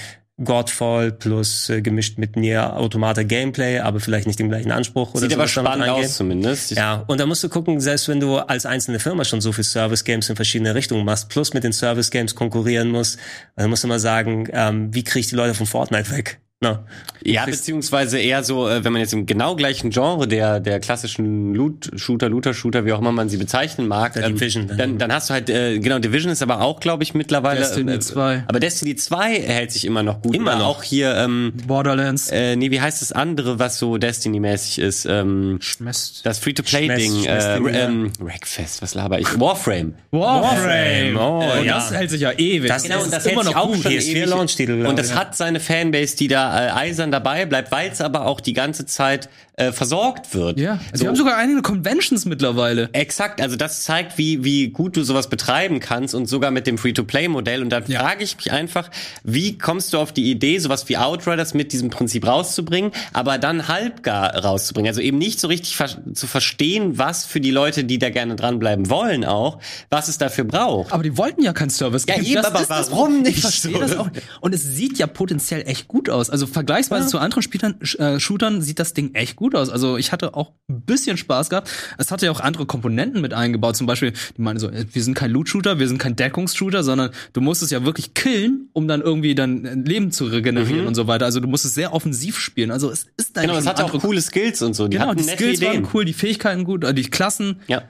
Godfall 0.43 1.11
plus 1.11 1.69
äh, 1.69 1.81
gemischt 1.81 2.17
mit 2.17 2.35
Nier 2.35 2.75
Automata 2.77 3.23
Gameplay, 3.23 3.79
aber 3.79 3.99
vielleicht 3.99 4.27
nicht 4.27 4.39
den 4.39 4.49
gleichen 4.49 4.71
Anspruch 4.71 5.11
oder 5.11 5.21
Sieht 5.21 5.33
aber 5.33 5.47
spannend 5.47 5.89
aus 5.89 6.15
zumindest. 6.15 6.71
Ja, 6.71 7.03
und 7.07 7.19
da 7.19 7.25
musst 7.25 7.43
du 7.43 7.49
gucken, 7.49 7.79
selbst 7.79 8.07
wenn 8.07 8.19
du 8.19 8.37
als 8.37 8.65
einzelne 8.65 8.99
Firma 8.99 9.25
schon 9.25 9.41
so 9.41 9.51
viel 9.51 9.63
Service-Games 9.63 10.29
in 10.29 10.35
verschiedene 10.35 10.75
Richtungen 10.75 11.05
machst, 11.05 11.29
plus 11.29 11.53
mit 11.53 11.63
den 11.63 11.73
Service-Games 11.73 12.35
konkurrieren 12.35 12.89
musst, 12.89 13.19
dann 13.55 13.69
musst 13.69 13.83
du 13.83 13.87
mal 13.87 13.99
sagen, 13.99 14.47
ähm, 14.51 14.93
wie 14.93 15.03
krieg 15.03 15.21
ich 15.21 15.27
die 15.27 15.35
Leute 15.35 15.53
von 15.53 15.65
Fortnite 15.65 16.11
weg? 16.11 16.39
Na, 16.61 16.83
Ja, 17.23 17.45
beziehungsweise 17.45 18.19
eher 18.19 18.43
so, 18.43 18.67
äh, 18.67 18.83
wenn 18.83 18.91
man 18.91 18.99
jetzt 19.01 19.13
im 19.13 19.25
genau 19.25 19.55
gleichen 19.55 19.91
Genre 19.91 20.27
der 20.27 20.59
der 20.59 20.81
klassischen 20.81 21.53
Loot-Shooter, 21.55 22.27
Looter-Shooter, 22.27 22.83
wie 22.85 22.91
auch 22.91 22.99
immer 22.99 23.13
man 23.13 23.29
sie 23.29 23.37
bezeichnen 23.37 23.87
mag, 23.87 24.11
Der 24.13 24.27
Division 24.27 24.67
dann. 24.67 24.77
dann, 24.77 24.97
dann 24.97 25.13
hast 25.13 25.29
du 25.29 25.35
halt, 25.35 25.49
äh, 25.49 25.79
genau, 25.79 25.99
Division 25.99 26.29
ist 26.33 26.41
aber 26.41 26.59
auch, 26.59 26.81
glaube 26.81 27.03
ich, 27.03 27.13
mittlerweile. 27.13 27.61
Destiny 27.61 27.93
äh, 27.93 27.99
2. 28.01 28.43
Aber 28.47 28.59
Destiny 28.59 28.97
2 28.97 29.39
hält 29.41 29.71
sich 29.71 29.85
immer 29.85 30.03
noch 30.03 30.21
gut. 30.21 30.35
Immer 30.35 30.57
noch. 30.57 30.65
Auch 30.67 30.83
hier, 30.83 31.15
ähm, 31.15 31.53
Borderlands. 31.65 32.29
äh, 32.29 32.57
nee, 32.57 32.71
wie 32.71 32.81
heißt 32.81 33.01
das 33.01 33.13
andere, 33.13 33.57
was 33.57 33.79
so 33.79 33.97
Destiny-mäßig 33.97 34.79
ist? 34.79 35.05
Ähm, 35.05 35.59
Schmest. 35.61 36.25
das 36.25 36.39
Free-to-Play-Ding. 36.39 37.23
Äh, 37.23 37.39
ja. 37.39 37.55
ähm, 37.87 38.11
Wreckfest, 38.19 38.81
was 38.81 38.95
laber 38.95 39.17
ich? 39.17 39.39
Warframe. 39.39 39.93
Warframe. 40.11 41.15
Oh, 41.17 41.39
und 41.57 41.63
ja. 41.65 41.75
das 41.75 41.93
hält 41.93 42.09
sich 42.09 42.19
ja 42.19 42.33
ewig. 42.33 42.67
Das- 42.67 42.83
Genau, 42.83 43.01
und 43.03 43.13
das 43.13 43.25
ist 43.25 43.31
immer 43.31 43.43
hält 43.43 43.47
sich 43.47 43.55
noch 43.55 43.61
auch 43.61 43.67
gut. 43.73 43.83
schon 43.83 43.91
PS4 43.93 44.63
ewig. 44.69 44.87
Und 44.87 44.99
das 44.99 45.15
hat 45.15 45.37
seine 45.37 45.61
Fanbase, 45.61 46.17
die 46.17 46.27
da 46.27 46.48
äh, 46.49 46.71
eisern 46.71 47.11
dabei 47.11 47.45
bleibt, 47.45 47.71
weil 47.71 47.89
aber 48.01 48.25
auch 48.25 48.41
die 48.41 48.53
ganze 48.53 48.85
Zeit 48.85 49.29
äh, 49.59 49.71
versorgt 49.71 50.33
wird. 50.33 50.59
ja, 50.59 50.79
so. 50.93 50.99
sie 50.99 51.07
haben 51.07 51.15
sogar 51.15 51.37
einige 51.37 51.61
Conventions 51.61 52.25
mittlerweile. 52.25 52.89
Exakt, 52.93 53.41
also 53.41 53.55
das 53.55 53.83
zeigt, 53.83 54.17
wie, 54.17 54.43
wie 54.43 54.69
gut 54.69 54.95
du 54.97 55.03
sowas 55.03 55.29
betreiben 55.29 55.79
kannst 55.79 56.15
und 56.15 56.25
sogar 56.27 56.51
mit 56.51 56.65
dem 56.67 56.77
Free-to-Play-Modell. 56.77 57.61
Und 57.61 57.69
dann 57.69 57.83
Ja. 57.87 57.99
frage 58.01 58.23
ich 58.23 58.37
mich 58.37 58.51
einfach, 58.51 58.89
wie 59.23 59.57
kommst 59.57 59.93
du 59.93 59.97
auf 59.99 60.11
die 60.13 60.31
Idee, 60.31 60.59
sowas 60.59 60.87
wie 60.89 60.97
Outriders 60.97 61.53
mit 61.53 61.71
diesem 61.73 61.89
Prinzip 61.89 62.25
rauszubringen, 62.25 62.91
aber 63.13 63.37
dann 63.37 63.67
halbgar 63.67 64.35
rauszubringen? 64.35 64.89
Also 64.89 65.01
eben 65.01 65.17
nicht 65.17 65.39
so 65.39 65.47
richtig 65.47 65.75
ver 65.75 65.89
zu 66.13 66.27
verstehen, 66.27 66.97
was 66.97 67.25
für 67.25 67.39
die 67.41 67.51
Leute, 67.51 67.83
die 67.83 67.99
da 67.99 68.09
gerne 68.09 68.35
dranbleiben 68.35 68.89
wollen 68.89 69.25
auch, 69.25 69.59
was 69.89 70.07
es 70.07 70.17
dafür 70.17 70.43
braucht. 70.45 70.91
Aber 70.91 71.03
die 71.03 71.17
wollten 71.17 71.43
ja 71.43 71.53
keinen 71.53 71.69
Service. 71.69 72.05
Ja, 72.07 72.15
eben, 72.21 72.37
aber 72.45 72.59
das 72.67 72.69
warum 72.91 73.05
Problem. 73.07 73.21
nicht 73.23 73.35
Ich 73.37 73.41
verstehe 73.41 73.73
so? 73.73 73.79
das 73.79 73.97
auch. 73.97 74.09
Und 74.41 74.53
es 74.55 74.63
sieht 74.63 74.97
ja 74.97 75.07
potenziell 75.07 75.63
echt 75.67 75.87
gut 75.87 76.09
aus. 76.09 76.29
Also 76.29 76.47
vergleichsweise 76.47 77.07
zu 77.07 77.19
anderen 77.19 77.41
Spielern, 77.43 77.75
äh, 77.97 78.19
Shootern 78.19 78.61
sieht 78.61 78.79
das 78.79 78.93
Ding 78.93 79.13
echt 79.15 79.35
gut 79.35 79.48
aus. 79.55 79.69
Also 79.69 79.97
ich 79.97 80.11
hatte 80.11 80.33
auch 80.35 80.53
ein 80.69 80.81
bisschen 80.81 81.17
Spaß 81.17 81.49
gehabt. 81.49 81.69
Es 81.97 82.11
hatte 82.11 82.25
ja 82.25 82.31
auch 82.31 82.39
andere 82.39 82.65
Komponenten 82.65 83.21
mit 83.21 83.33
eingebaut. 83.33 83.75
Zum 83.75 83.87
Beispiel, 83.87 84.13
die 84.37 84.41
meinen 84.41 84.59
so, 84.59 84.69
äh, 84.69 84.85
wir 84.91 85.03
sind 85.03 85.13
kein 85.15 85.31
Loot-Shooter, 85.31 85.79
wir 85.79 85.87
sind 85.87 85.97
kein 85.97 86.15
Deckungsshooter, 86.15 86.83
sondern 86.83 87.09
du 87.33 87.41
musst 87.41 87.61
es 87.63 87.71
ja 87.71 87.83
wirklich 87.85 88.13
killen, 88.13 88.69
um 88.73 88.87
dann 88.87 89.01
irgendwie 89.01 89.35
dann 89.35 89.65
äh, 89.65 89.73
Leben 89.75 90.11
zu 90.11 90.25
regenerieren 90.25 90.87
und 90.87 90.95
so 90.95 91.07
weiter. 91.07 91.25
Also 91.25 91.39
du 91.39 91.47
musst 91.47 91.65
es 91.65 91.73
sehr 91.73 91.93
offensiv 91.93 92.37
spielen. 92.39 92.71
Also 92.71 92.89
es 92.89 93.07
ist 93.17 93.35
dann 93.35 93.43
Mhm. 93.45 93.47
Genau, 93.49 93.59
es 93.59 93.67
hat 93.67 93.81
auch 93.81 93.99
coole 94.01 94.21
Skills 94.21 94.61
und 94.61 94.73
so. 94.75 94.87
Die 94.87 94.97
Genau, 94.97 95.13
die 95.13 95.23
Skills 95.23 95.57
Ideen. 95.59 95.83
waren 95.83 95.87
cool, 95.93 96.05
die 96.05 96.13
Fähigkeiten 96.13 96.63
gut, 96.63 96.85
die 96.97 97.03
Klassen. 97.03 97.61
Ja. 97.67 97.81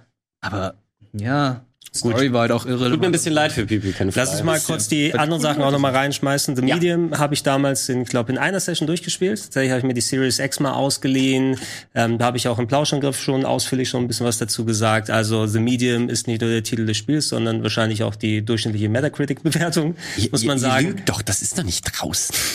Aber 0.41 0.75
ja, 1.13 1.65
Story 1.95 2.31
war 2.33 2.41
halt 2.41 2.51
auch 2.51 2.65
irrelevant. 2.65 2.91
Tut 2.93 3.01
mir 3.01 3.07
ein 3.07 3.11
bisschen 3.11 3.33
leid 3.33 3.51
für 3.51 3.65
Pipi, 3.65 3.91
keine 3.91 4.11
Frage. 4.11 4.25
Lass 4.27 4.35
uns 4.35 4.43
mal 4.43 4.59
kurz 4.59 4.87
die 4.87 5.13
anderen 5.15 5.41
Sachen 5.41 5.63
auch 5.63 5.71
nochmal 5.71 5.93
reinschmeißen. 5.95 6.55
The 6.55 6.65
Ja. 6.65 6.75
Medium 6.75 7.17
habe 7.17 7.33
ich 7.33 7.43
damals, 7.43 7.89
in, 7.89 8.03
ich 8.03 8.09
glaube, 8.09 8.31
in 8.31 8.37
einer 8.37 8.59
Session 8.59 8.85
durchgespielt. 8.87 9.39
Tatsächlich 9.41 9.71
habe 9.71 9.79
ich 9.79 9.85
mir 9.85 9.93
die 9.93 10.01
Series 10.01 10.39
X 10.39 10.59
mal 10.59 10.73
ausgeliehen. 10.73 11.57
Ähm, 11.95 12.17
da 12.17 12.25
habe 12.25 12.37
ich 12.37 12.47
auch 12.47 12.59
im 12.59 12.67
Plauschangriff 12.67 13.19
schon 13.19 13.45
ausführlich 13.45 13.89
schon 13.89 14.03
ein 14.03 14.07
bisschen 14.07 14.25
was 14.25 14.37
dazu 14.37 14.65
gesagt. 14.65 15.09
Also 15.09 15.47
The 15.47 15.59
Medium 15.59 16.09
ist 16.09 16.27
nicht 16.27 16.41
nur 16.41 16.49
der 16.49 16.63
Titel 16.63 16.85
des 16.85 16.97
Spiels, 16.97 17.29
sondern 17.29 17.63
wahrscheinlich 17.63 18.03
auch 18.03 18.15
die 18.15 18.43
durchschnittliche 18.43 18.89
Metacritic-Bewertung, 18.89 19.95
muss 20.31 20.43
man 20.45 20.57
Ihr 20.57 20.61
sagen. 20.61 20.87
lügt 20.89 21.09
doch, 21.09 21.21
das 21.21 21.41
ist 21.41 21.57
noch 21.57 21.63
nicht 21.65 21.83
draußen. 21.83 22.35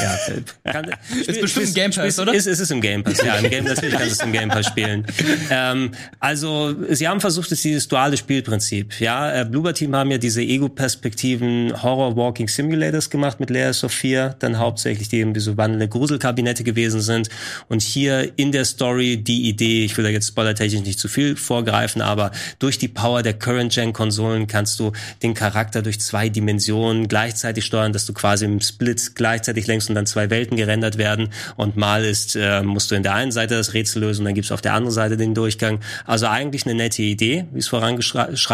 Ja, 0.00 0.14
äh, 0.32 0.72
kann, 0.72 0.90
ist 1.26 1.40
bestimmt 1.40 1.66
im 1.66 1.74
Game 1.74 1.90
Pass, 1.90 2.20
oder? 2.20 2.32
Ist, 2.32 2.46
ist 2.46 2.60
es 2.60 2.70
im 2.70 2.80
Game 2.80 3.02
Pass, 3.02 3.20
ja. 3.20 3.34
Im 3.34 3.50
Game, 3.50 3.64
natürlich 3.64 3.94
kannst 3.96 4.10
du 4.10 4.12
es 4.12 4.20
im 4.20 4.30
Game 4.32 4.48
Pass 4.48 4.66
spielen. 4.66 5.04
Ähm, 5.50 5.92
also, 6.20 6.74
sie 6.90 7.08
haben 7.08 7.20
versucht, 7.20 7.46
es 7.46 7.52
ist 7.58 7.64
dieses 7.64 7.88
duale 7.88 8.16
Spielprinzip. 8.16 8.67
Ja, 9.00 9.40
äh, 9.40 9.44
Bloober 9.44 9.74
Team 9.74 9.94
haben 9.94 10.10
ja 10.10 10.18
diese 10.18 10.42
Ego-Perspektiven 10.42 11.82
Horror 11.82 12.16
Walking 12.16 12.48
Simulators 12.48 13.10
gemacht 13.10 13.40
mit 13.40 13.50
Layers 13.50 13.84
of 13.84 13.92
Fear, 13.92 14.36
dann 14.38 14.58
hauptsächlich 14.58 15.08
die 15.08 15.18
eben 15.18 15.34
diese 15.34 15.56
wandelnde 15.56 15.88
Gruselkabinette 15.88 16.64
gewesen 16.64 17.00
sind. 17.00 17.28
Und 17.68 17.82
hier 17.82 18.32
in 18.36 18.52
der 18.52 18.64
Story 18.64 19.16
die 19.16 19.48
Idee, 19.48 19.84
ich 19.84 19.96
will 19.96 20.04
da 20.04 20.10
jetzt 20.10 20.28
spoilertechnisch 20.28 20.82
nicht 20.82 20.98
zu 20.98 21.08
viel 21.08 21.36
vorgreifen, 21.36 22.00
aber 22.00 22.30
durch 22.58 22.78
die 22.78 22.88
Power 22.88 23.22
der 23.22 23.34
Current-Gen-Konsolen 23.34 24.46
kannst 24.46 24.78
du 24.80 24.92
den 25.22 25.34
Charakter 25.34 25.82
durch 25.82 26.00
zwei 26.00 26.28
Dimensionen 26.28 27.08
gleichzeitig 27.08 27.64
steuern, 27.64 27.92
dass 27.92 28.06
du 28.06 28.12
quasi 28.12 28.44
im 28.44 28.60
Split 28.60 29.14
gleichzeitig 29.14 29.66
längst 29.66 29.88
und 29.88 29.94
dann 29.94 30.06
zwei 30.06 30.30
Welten 30.30 30.56
gerendert 30.56 30.98
werden. 30.98 31.30
Und 31.56 31.76
mal 31.76 32.04
ist, 32.04 32.36
äh, 32.36 32.62
musst 32.62 32.90
du 32.90 32.94
in 32.94 33.02
der 33.02 33.14
einen 33.14 33.32
Seite 33.32 33.56
das 33.56 33.74
Rätsel 33.74 34.02
lösen 34.02 34.24
dann 34.24 34.34
gibt's 34.34 34.52
auf 34.52 34.60
der 34.60 34.74
anderen 34.74 34.92
Seite 34.92 35.16
den 35.16 35.34
Durchgang. 35.34 35.80
Also 36.04 36.26
eigentlich 36.26 36.66
eine 36.66 36.74
nette 36.74 37.02
Idee, 37.02 37.46
wie 37.52 37.58
es 37.58 37.68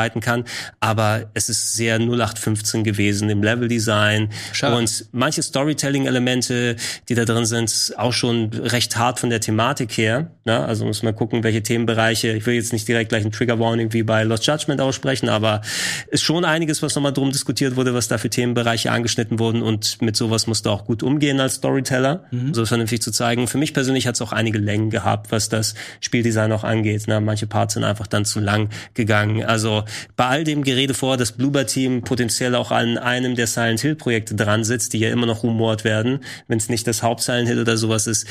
vorangeschreiten 0.04 0.20
kann. 0.20 0.44
Aber 0.80 1.30
es 1.34 1.48
ist 1.48 1.74
sehr 1.74 1.96
0815 1.96 2.84
gewesen 2.84 3.30
im 3.30 3.42
Leveldesign. 3.42 4.30
Und 4.76 5.06
manche 5.12 5.42
Storytelling-Elemente, 5.42 6.76
die 7.08 7.14
da 7.14 7.24
drin 7.24 7.46
sind, 7.46 7.94
auch 7.96 8.12
schon 8.12 8.50
recht 8.52 8.96
hart 8.96 9.20
von 9.20 9.30
der 9.30 9.40
Thematik 9.40 9.96
her. 9.96 10.30
Ne? 10.44 10.58
Also 10.64 10.84
muss 10.84 11.02
man 11.02 11.14
gucken, 11.14 11.42
welche 11.42 11.62
Themenbereiche. 11.62 12.32
Ich 12.32 12.46
will 12.46 12.54
jetzt 12.54 12.72
nicht 12.72 12.86
direkt 12.86 13.10
gleich 13.10 13.24
ein 13.24 13.32
Trigger 13.32 13.58
Warning 13.58 13.92
wie 13.92 14.02
bei 14.02 14.22
Lost 14.24 14.46
Judgment 14.46 14.80
aussprechen, 14.80 15.28
aber 15.28 15.62
ist 16.08 16.22
schon 16.22 16.44
einiges, 16.44 16.82
was 16.82 16.94
nochmal 16.94 17.12
drum 17.12 17.32
diskutiert 17.32 17.76
wurde, 17.76 17.94
was 17.94 18.08
da 18.08 18.18
für 18.18 18.30
Themenbereiche 18.30 18.90
angeschnitten 18.90 19.38
wurden. 19.38 19.62
Und 19.62 20.00
mit 20.02 20.16
sowas 20.16 20.46
musst 20.46 20.66
du 20.66 20.70
auch 20.70 20.84
gut 20.84 21.02
umgehen 21.02 21.40
als 21.40 21.54
Storyteller, 21.54 22.24
so 22.52 22.62
es 22.62 22.68
vernünftig 22.68 23.02
zu 23.02 23.10
zeigen. 23.10 23.46
Für 23.46 23.58
mich 23.58 23.72
persönlich 23.74 24.06
hat 24.06 24.14
es 24.14 24.22
auch 24.22 24.32
einige 24.32 24.58
Längen 24.58 24.90
gehabt, 24.90 25.32
was 25.32 25.48
das 25.48 25.74
Spieldesign 26.00 26.52
auch 26.52 26.64
angeht. 26.64 27.06
Ne? 27.08 27.20
Manche 27.20 27.46
Parts 27.46 27.74
sind 27.74 27.84
einfach 27.84 28.06
dann 28.06 28.24
zu 28.24 28.40
lang 28.40 28.68
gegangen. 28.94 29.44
Also 29.44 29.84
bei 30.16 30.26
all 30.26 30.44
dem 30.44 30.62
Gerede 30.62 30.94
vor, 30.94 31.16
dass 31.16 31.32
Bloober 31.32 31.66
Team 31.66 32.02
potenziell 32.02 32.54
auch 32.54 32.70
an 32.70 32.98
einem 32.98 33.34
der 33.34 33.46
Silent 33.46 33.80
Hill 33.80 33.94
Projekte 33.94 34.34
dran 34.34 34.64
sitzt, 34.64 34.92
die 34.92 34.98
ja 34.98 35.10
immer 35.10 35.26
noch 35.26 35.42
rumort 35.42 35.84
werden, 35.84 36.20
wenn 36.48 36.58
es 36.58 36.68
nicht 36.68 36.86
das 36.86 37.02
Haupt 37.02 37.22
Silent 37.22 37.48
Hill 37.48 37.60
oder 37.60 37.76
sowas 37.76 38.06
ist. 38.06 38.26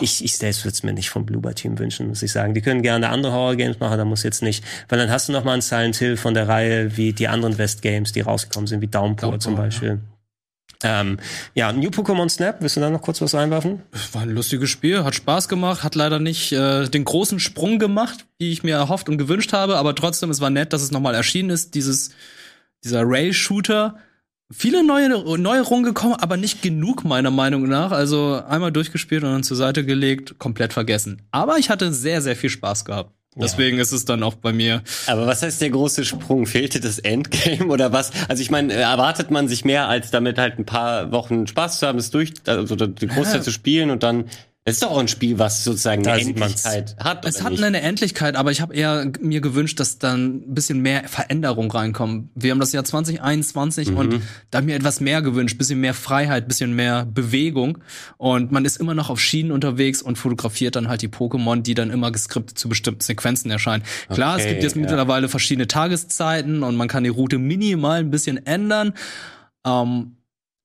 Ich, 0.00 0.24
ich 0.24 0.36
selbst 0.36 0.64
würde 0.64 0.74
es 0.74 0.82
mir 0.82 0.92
nicht 0.92 1.10
vom 1.10 1.26
Bloober 1.26 1.54
Team 1.54 1.78
wünschen, 1.78 2.08
muss 2.08 2.22
ich 2.22 2.32
sagen. 2.32 2.54
Die 2.54 2.60
können 2.60 2.82
gerne 2.82 3.08
andere 3.08 3.32
Horror 3.32 3.56
Games 3.56 3.80
machen, 3.80 3.98
da 3.98 4.04
muss 4.04 4.22
jetzt 4.22 4.42
nicht, 4.42 4.64
weil 4.88 4.98
dann 4.98 5.10
hast 5.10 5.28
du 5.28 5.32
noch 5.32 5.44
mal 5.44 5.54
ein 5.54 5.60
Silent 5.60 5.96
Hill 5.96 6.16
von 6.16 6.34
der 6.34 6.48
Reihe 6.48 6.96
wie 6.96 7.12
die 7.12 7.28
anderen 7.28 7.58
West 7.58 7.82
Games, 7.82 8.12
die 8.12 8.20
rausgekommen 8.20 8.66
sind, 8.66 8.80
wie 8.80 8.86
Downpour, 8.86 9.30
Downpour, 9.30 9.40
zum 9.40 9.56
Beispiel. 9.56 10.00
Ähm, 10.82 11.18
ja, 11.54 11.72
New 11.72 11.88
Pokémon 11.88 12.28
Snap, 12.28 12.58
willst 12.60 12.76
du 12.76 12.80
da 12.80 12.88
noch 12.88 13.02
kurz 13.02 13.20
was 13.20 13.34
einwerfen? 13.34 13.82
War 14.12 14.22
ein 14.22 14.30
lustiges 14.30 14.70
Spiel, 14.70 15.02
hat 15.02 15.14
Spaß 15.14 15.48
gemacht, 15.48 15.82
hat 15.82 15.96
leider 15.96 16.20
nicht 16.20 16.52
äh, 16.52 16.88
den 16.88 17.04
großen 17.04 17.40
Sprung 17.40 17.80
gemacht, 17.80 18.26
wie 18.38 18.52
ich 18.52 18.62
mir 18.62 18.76
erhofft 18.76 19.08
und 19.08 19.18
gewünscht 19.18 19.52
habe, 19.52 19.76
aber 19.76 19.94
trotzdem, 19.94 20.30
es 20.30 20.40
war 20.40 20.50
nett, 20.50 20.72
dass 20.72 20.82
es 20.82 20.92
nochmal 20.92 21.16
erschienen 21.16 21.50
ist, 21.50 21.74
dieses, 21.74 22.10
dieser 22.84 23.02
Rail-Shooter. 23.04 23.96
Viele 24.50 24.82
neue 24.82 25.10
Neuerungen 25.38 25.84
gekommen, 25.84 26.14
aber 26.14 26.38
nicht 26.38 26.62
genug 26.62 27.04
meiner 27.04 27.30
Meinung 27.30 27.68
nach. 27.68 27.90
Also 27.90 28.42
einmal 28.48 28.72
durchgespielt 28.72 29.22
und 29.22 29.30
dann 29.30 29.42
zur 29.42 29.58
Seite 29.58 29.84
gelegt, 29.84 30.38
komplett 30.38 30.72
vergessen. 30.72 31.20
Aber 31.32 31.58
ich 31.58 31.68
hatte 31.68 31.92
sehr, 31.92 32.22
sehr 32.22 32.34
viel 32.34 32.48
Spaß 32.48 32.86
gehabt. 32.86 33.12
Deswegen 33.36 33.78
ist 33.78 33.92
es 33.92 34.04
dann 34.04 34.22
auch 34.24 34.34
bei 34.34 34.52
mir. 34.52 34.82
Aber 35.06 35.26
was 35.26 35.42
heißt 35.42 35.60
der 35.60 35.70
große 35.70 36.04
Sprung? 36.04 36.46
Fehlte 36.46 36.80
das 36.80 36.98
Endgame 36.98 37.66
oder 37.72 37.92
was? 37.92 38.10
Also 38.28 38.42
ich 38.42 38.50
meine, 38.50 38.72
erwartet 38.72 39.30
man 39.30 39.46
sich 39.46 39.64
mehr, 39.64 39.88
als 39.88 40.10
damit 40.10 40.38
halt 40.38 40.58
ein 40.58 40.64
paar 40.64 41.12
Wochen 41.12 41.46
Spaß 41.46 41.78
zu 41.78 41.86
haben, 41.86 41.98
es 41.98 42.10
durch, 42.10 42.32
also 42.46 42.74
die 42.74 43.06
Großteil 43.06 43.36
Ja. 43.36 43.42
zu 43.42 43.52
spielen 43.52 43.90
und 43.90 44.02
dann 44.02 44.24
das 44.68 44.76
ist 44.76 44.82
doch 44.82 44.90
auch 44.90 44.98
ein 44.98 45.08
Spiel, 45.08 45.38
was 45.38 45.64
sozusagen 45.64 46.02
Da 46.02 46.12
eine. 46.12 46.28
Endlichkeit 46.28 46.96
hat. 46.98 47.24
Es 47.24 47.42
hat 47.42 47.52
nicht? 47.52 47.62
eine 47.62 47.80
Endlichkeit, 47.80 48.36
aber 48.36 48.50
ich 48.50 48.60
habe 48.60 48.74
eher 48.74 49.10
mir 49.20 49.40
gewünscht, 49.40 49.80
dass 49.80 49.98
dann 49.98 50.42
ein 50.46 50.54
bisschen 50.54 50.80
mehr 50.80 51.04
Veränderung 51.08 51.70
reinkommt. 51.70 52.30
Wir 52.34 52.50
haben 52.50 52.60
das 52.60 52.72
Jahr 52.72 52.84
2021 52.84 53.92
und 53.92 54.20
da 54.50 54.58
hab 54.58 54.64
ich 54.64 54.66
mir 54.66 54.74
etwas 54.74 55.00
mehr 55.00 55.22
gewünscht, 55.22 55.58
bisschen 55.58 55.80
mehr 55.80 55.94
Freiheit, 55.94 56.48
bisschen 56.48 56.74
mehr 56.74 57.06
Bewegung 57.06 57.78
und 58.16 58.52
man 58.52 58.64
ist 58.64 58.76
immer 58.76 58.94
noch 58.94 59.10
auf 59.10 59.20
Schienen 59.20 59.52
unterwegs 59.52 60.02
und 60.02 60.18
fotografiert 60.18 60.76
dann 60.76 60.88
halt 60.88 61.02
die 61.02 61.08
Pokémon, 61.08 61.62
die 61.62 61.74
dann 61.74 61.90
immer 61.90 62.10
geskriptet 62.12 62.58
zu 62.58 62.68
bestimmten 62.68 63.00
Sequenzen 63.00 63.50
erscheinen. 63.50 63.82
Klar, 64.10 64.36
es 64.36 64.42
Okay, 64.42 64.52
gibt 64.52 64.62
jetzt 64.62 64.76
ja. 64.76 64.82
mittlerweile 64.82 65.28
verschiedene 65.28 65.66
Tageszeiten 65.66 66.62
und 66.62 66.76
man 66.76 66.88
kann 66.88 67.04
die 67.04 67.10
Route 67.10 67.38
minimal 67.38 68.00
ein 68.00 68.10
bisschen 68.10 68.44
ändern. 68.46 68.92
Ähm, 69.66 70.16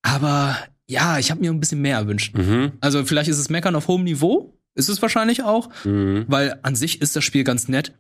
aber 0.02 0.58
ja, 0.94 1.18
ich 1.20 1.30
habe 1.32 1.42
mir 1.42 1.52
ein 1.52 1.60
bisschen 1.60 1.82
mehr 1.82 1.98
erwünscht. 1.98 2.36
Mhm. 2.38 2.72
Also 2.80 3.04
vielleicht 3.06 3.30
ist 3.30 3.38
es 3.40 3.50
Meckern 3.50 3.76
auf 3.76 3.88
hohem 3.88 4.04
Niveau, 4.04 4.54
ist 4.76 4.90
es 4.90 5.02
wahrscheinlich 5.02 5.44
auch, 5.44 5.70
Mhm. 5.84 6.26
weil 6.28 6.60
an 6.64 6.76
sich 6.76 7.02
ist 7.02 7.16
das 7.16 7.24
Spiel 7.24 7.44
ganz 7.44 7.68
nett. 7.68 7.94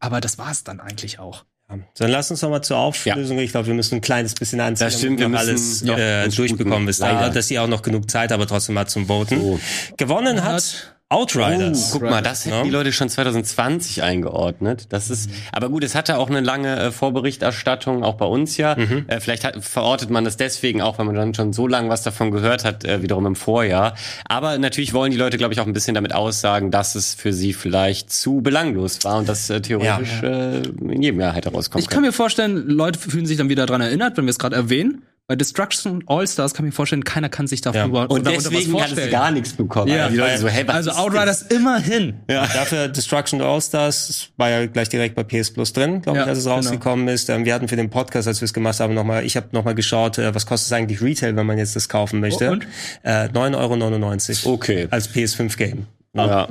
Aber 0.00 0.20
das 0.20 0.36
war 0.38 0.50
es 0.50 0.64
dann 0.64 0.80
eigentlich 0.80 1.18
auch. 1.20 1.44
Ja. 1.70 1.78
Dann 1.98 2.10
lass 2.10 2.30
uns 2.30 2.42
noch 2.42 2.50
mal 2.50 2.60
zur 2.62 2.76
Auflösung. 2.76 3.38
Ich 3.38 3.52
glaube, 3.52 3.68
wir 3.68 3.74
müssen 3.74 3.94
ein 3.94 4.00
kleines 4.00 4.34
bisschen 4.34 4.60
anziehen, 4.60 4.84
Das 4.86 4.98
stimmt, 4.98 5.20
damit 5.20 5.40
wir 5.40 5.52
müssen 5.52 5.52
alles 5.52 5.84
noch 5.84 5.96
äh, 5.98 6.24
uns 6.26 6.34
durchbekommen 6.34 6.86
bis 6.86 6.98
da, 6.98 7.12
Leider. 7.12 7.30
dass 7.30 7.50
ihr 7.50 7.62
auch 7.62 7.68
noch 7.68 7.82
genug 7.82 8.10
Zeit, 8.10 8.32
aber 8.32 8.46
trotzdem 8.46 8.74
mal 8.74 8.86
zum 8.86 9.06
Voten. 9.06 9.40
So. 9.40 9.60
Gewonnen 9.96 10.42
hat 10.44 10.91
Outriders. 11.12 11.90
Guck 11.92 12.02
mal, 12.02 12.22
das 12.22 12.44
hätten 12.46 12.56
Ja. 12.56 12.62
die 12.64 12.70
Leute 12.70 12.92
schon 12.92 13.08
2020 13.08 14.02
eingeordnet. 14.02 14.86
Das 14.90 15.10
ist, 15.10 15.30
aber 15.52 15.68
gut, 15.68 15.84
es 15.84 15.94
hatte 15.94 16.18
auch 16.18 16.28
eine 16.30 16.40
lange 16.40 16.76
äh, 16.78 16.90
Vorberichterstattung, 16.90 18.02
auch 18.04 18.14
bei 18.14 18.24
uns 18.24 18.56
ja. 18.56 18.74
Mhm. 18.76 19.04
Äh, 19.08 19.20
vielleicht 19.20 19.44
hat, 19.44 19.62
verortet 19.64 20.10
man 20.10 20.24
das 20.24 20.36
deswegen 20.36 20.82
auch, 20.82 20.98
weil 20.98 21.06
man 21.06 21.14
dann 21.14 21.34
schon 21.34 21.52
so 21.52 21.66
lange 21.66 21.88
was 21.88 22.02
davon 22.02 22.30
gehört 22.30 22.64
hat, 22.64 22.84
äh, 22.84 23.02
wiederum 23.02 23.26
im 23.26 23.36
Vorjahr. 23.36 23.94
Aber 24.26 24.58
natürlich 24.58 24.94
wollen 24.94 25.12
die 25.12 25.18
Leute, 25.18 25.38
glaube 25.38 25.54
ich, 25.54 25.60
auch 25.60 25.66
ein 25.66 25.72
bisschen 25.72 25.94
damit 25.94 26.14
aussagen, 26.14 26.70
dass 26.70 26.94
es 26.94 27.14
für 27.14 27.32
sie 27.32 27.52
vielleicht 27.52 28.12
zu 28.12 28.40
belanglos 28.40 29.04
war 29.04 29.18
und 29.18 29.28
das 29.28 29.50
äh, 29.50 29.60
theoretisch 29.60 30.22
Äh, 30.22 30.62
in 30.62 31.02
jedem 31.02 31.20
Jahr 31.20 31.34
hätte 31.34 31.50
rauskommen 31.50 31.82
Ich 31.82 31.88
kann 31.90 32.02
mir 32.02 32.12
vorstellen, 32.12 32.56
Leute 32.68 32.98
fühlen 32.98 33.26
sich 33.26 33.36
dann 33.36 33.48
wieder 33.48 33.66
dran 33.66 33.80
erinnert, 33.80 34.16
wenn 34.16 34.24
wir 34.24 34.30
es 34.30 34.38
gerade 34.38 34.56
erwähnen. 34.56 35.02
Bei 35.28 35.36
Destruction 35.36 36.02
All-Stars 36.06 36.52
kann 36.52 36.66
ich 36.66 36.72
mir 36.72 36.74
vorstellen, 36.74 37.04
keiner 37.04 37.28
kann 37.28 37.46
sich 37.46 37.60
darüber 37.60 38.10
Und 38.10 38.26
darunter 38.26 38.50
deswegen 38.50 38.72
was 38.74 38.90
hat 38.90 38.98
es 38.98 39.10
gar 39.10 39.30
nichts 39.30 39.52
bekommen. 39.52 39.88
Ja, 39.88 40.08
die 40.08 40.16
Leute 40.16 40.38
so, 40.38 40.48
hey, 40.48 40.66
was 40.66 40.74
also 40.74 40.90
ist 40.90 40.98
Outriders 40.98 41.42
immerhin. 41.42 42.14
Ja. 42.28 42.46
Dafür 42.46 42.88
Destruction 42.88 43.40
All-Stars 43.40 44.08
das 44.08 44.28
war 44.36 44.50
ja 44.50 44.66
gleich 44.66 44.88
direkt 44.88 45.14
bei 45.14 45.22
PS 45.22 45.52
Plus 45.52 45.72
drin, 45.72 46.02
glaube 46.02 46.18
Ja, 46.18 46.24
ich, 46.24 46.28
als 46.30 46.38
es 46.38 46.44
genau. 46.44 46.56
rausgekommen 46.56 47.08
ist. 47.08 47.28
Ähm, 47.30 47.44
wir 47.44 47.54
hatten 47.54 47.68
für 47.68 47.76
den 47.76 47.88
Podcast, 47.88 48.26
als 48.28 48.40
wir 48.40 48.46
es 48.46 48.52
gemacht 48.52 48.80
haben, 48.80 48.94
nochmal, 48.94 49.24
ich 49.24 49.36
habe 49.36 49.46
nochmal 49.52 49.74
geschaut, 49.74 50.18
äh, 50.18 50.34
was 50.34 50.44
kostet 50.44 50.66
es 50.66 50.72
eigentlich 50.72 51.00
Retail, 51.00 51.36
wenn 51.36 51.46
man 51.46 51.56
jetzt 51.56 51.76
das 51.76 51.88
kaufen 51.88 52.20
möchte. 52.20 52.48
Oh, 52.48 52.52
und? 52.52 52.66
Äh, 53.02 53.28
9,99 53.28 54.44
Euro. 54.44 54.54
Okay. 54.54 54.88
Als 54.90 55.08
PS5-Game. 55.08 55.86
Ja. 56.14 56.46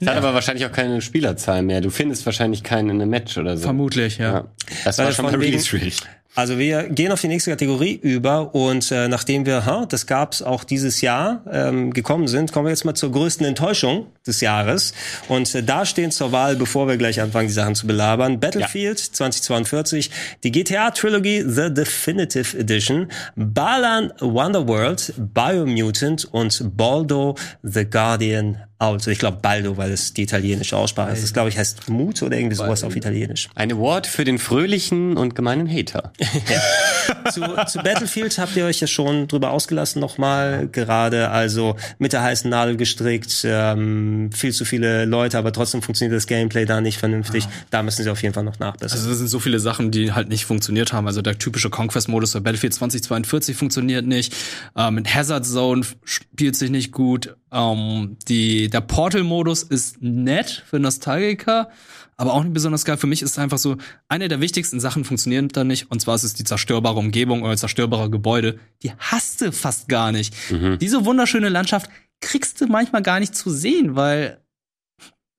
Es 0.00 0.08
hat 0.08 0.16
aber 0.16 0.34
wahrscheinlich 0.34 0.66
auch 0.66 0.72
keine 0.72 1.00
Spielerzahl 1.00 1.62
mehr. 1.62 1.80
Du 1.80 1.90
findest 1.90 2.26
wahrscheinlich 2.26 2.64
keinen 2.64 2.90
in 2.90 3.02
einem 3.02 3.10
Match 3.10 3.38
oder 3.38 3.56
so. 3.56 3.62
Vermutlich, 3.62 4.18
ja. 4.18 4.32
Ja. 4.32 4.44
Das 4.84 4.98
Weil 4.98 5.06
war 5.06 5.12
schon 5.12 5.24
mal 5.26 5.34
Release 5.36 5.72
Ready. 5.72 5.92
Also 6.36 6.58
wir 6.58 6.88
gehen 6.88 7.12
auf 7.12 7.20
die 7.20 7.28
nächste 7.28 7.50
Kategorie 7.50 7.94
über 7.94 8.56
und 8.56 8.90
äh, 8.90 9.06
nachdem 9.06 9.46
wir, 9.46 9.66
ha, 9.66 9.86
das 9.86 10.06
gab's 10.06 10.42
auch 10.42 10.64
dieses 10.64 11.00
Jahr, 11.00 11.44
ähm, 11.50 11.92
gekommen 11.92 12.26
sind, 12.26 12.50
kommen 12.50 12.66
wir 12.66 12.70
jetzt 12.70 12.84
mal 12.84 12.94
zur 12.94 13.12
größten 13.12 13.46
Enttäuschung 13.46 14.06
des 14.26 14.40
Jahres. 14.40 14.94
Und 15.28 15.54
äh, 15.54 15.62
da 15.62 15.86
stehen 15.86 16.10
zur 16.10 16.32
Wahl, 16.32 16.56
bevor 16.56 16.88
wir 16.88 16.96
gleich 16.96 17.20
anfangen, 17.20 17.46
die 17.46 17.54
Sachen 17.54 17.76
zu 17.76 17.86
belabern, 17.86 18.40
Battlefield 18.40 18.98
2042, 18.98 20.10
die 20.42 20.50
GTA-Trilogie 20.50 21.44
The 21.46 21.72
Definitive 21.72 22.58
Edition, 22.58 23.12
Balan 23.36 24.12
Wonderworld, 24.18 25.14
Biomutant 25.16 26.24
und 26.24 26.76
Baldo 26.76 27.36
The 27.62 27.84
Guardian 27.88 28.58
Out. 28.78 29.06
Ich 29.06 29.18
glaube 29.18 29.38
Baldo, 29.40 29.76
weil 29.76 29.92
es 29.92 30.14
die 30.14 30.22
italienische 30.22 30.76
Aussprache 30.76 31.12
ist. 31.12 31.22
Das 31.22 31.32
glaube 31.32 31.48
ich 31.48 31.56
heißt 31.56 31.88
Mut 31.88 32.22
oder 32.22 32.36
irgendwie 32.36 32.56
sowas 32.56 32.82
auf 32.82 32.96
Italienisch. 32.96 33.48
Ein 33.54 33.72
Award 33.72 34.06
für 34.06 34.24
den 34.24 34.38
fröhlichen 34.38 35.16
und 35.16 35.34
gemeinen 35.34 35.70
Hater. 35.70 36.12
zu, 37.32 37.40
zu 37.66 37.78
Battlefield 37.78 38.36
habt 38.38 38.56
ihr 38.56 38.64
euch 38.64 38.80
ja 38.80 38.86
schon 38.86 39.28
drüber 39.28 39.52
ausgelassen 39.52 40.00
nochmal 40.00 40.68
gerade, 40.68 41.30
also 41.30 41.76
mit 41.98 42.12
der 42.12 42.22
heißen 42.22 42.50
Nadel 42.50 42.76
gestrickt, 42.76 43.44
ähm, 43.44 44.30
viel 44.32 44.52
zu 44.52 44.64
viele 44.64 45.04
Leute, 45.04 45.38
aber 45.38 45.52
trotzdem 45.52 45.80
funktioniert 45.80 46.16
das 46.16 46.26
Gameplay 46.26 46.64
da 46.64 46.80
nicht 46.80 46.98
vernünftig. 46.98 47.46
Da 47.70 47.82
müssen 47.82 48.02
sie 48.02 48.10
auf 48.10 48.22
jeden 48.22 48.34
Fall 48.34 48.44
noch 48.44 48.58
nachbessern. 48.58 48.98
Also 48.98 49.10
es 49.10 49.18
sind 49.18 49.28
so 49.28 49.38
viele 49.38 49.60
Sachen, 49.60 49.90
die 49.90 50.12
halt 50.12 50.28
nicht 50.28 50.46
funktioniert 50.46 50.92
haben. 50.92 51.06
Also 51.06 51.22
der 51.22 51.38
typische 51.38 51.70
Conquest-Modus 51.70 52.32
bei 52.32 52.40
Battlefield 52.40 52.74
2042 52.74 53.56
funktioniert 53.56 54.06
nicht. 54.06 54.34
Ähm, 54.76 54.96
mit 54.96 55.14
Hazard 55.14 55.46
Zone 55.46 55.82
spielt 56.04 56.56
sich 56.56 56.70
nicht 56.70 56.92
gut. 56.92 57.36
Ähm, 57.54 58.16
die, 58.28 58.68
der 58.68 58.80
Portal-Modus 58.80 59.62
ist 59.62 60.02
nett 60.02 60.64
für 60.68 60.78
Nostalgiker, 60.80 61.70
aber 62.16 62.34
auch 62.34 62.42
nicht 62.42 62.52
besonders 62.52 62.84
geil. 62.84 62.96
Für 62.96 63.06
mich 63.06 63.22
ist 63.22 63.30
es 63.30 63.38
einfach 63.38 63.58
so, 63.58 63.76
eine 64.08 64.28
der 64.28 64.40
wichtigsten 64.40 64.80
Sachen 64.80 65.04
funktionieren 65.04 65.48
da 65.48 65.64
nicht, 65.64 65.90
und 65.90 66.00
zwar 66.00 66.16
ist 66.16 66.24
es 66.24 66.34
die 66.34 66.44
zerstörbare 66.44 66.98
Umgebung 66.98 67.42
oder 67.42 67.56
zerstörbare 67.56 68.10
Gebäude. 68.10 68.58
Die 68.82 68.92
hast 68.98 69.40
du 69.40 69.52
fast 69.52 69.88
gar 69.88 70.12
nicht. 70.12 70.34
Mhm. 70.50 70.78
Diese 70.78 71.04
wunderschöne 71.04 71.48
Landschaft 71.48 71.90
kriegst 72.20 72.60
du 72.60 72.66
manchmal 72.66 73.02
gar 73.02 73.20
nicht 73.20 73.34
zu 73.34 73.50
sehen, 73.50 73.96
weil 73.96 74.43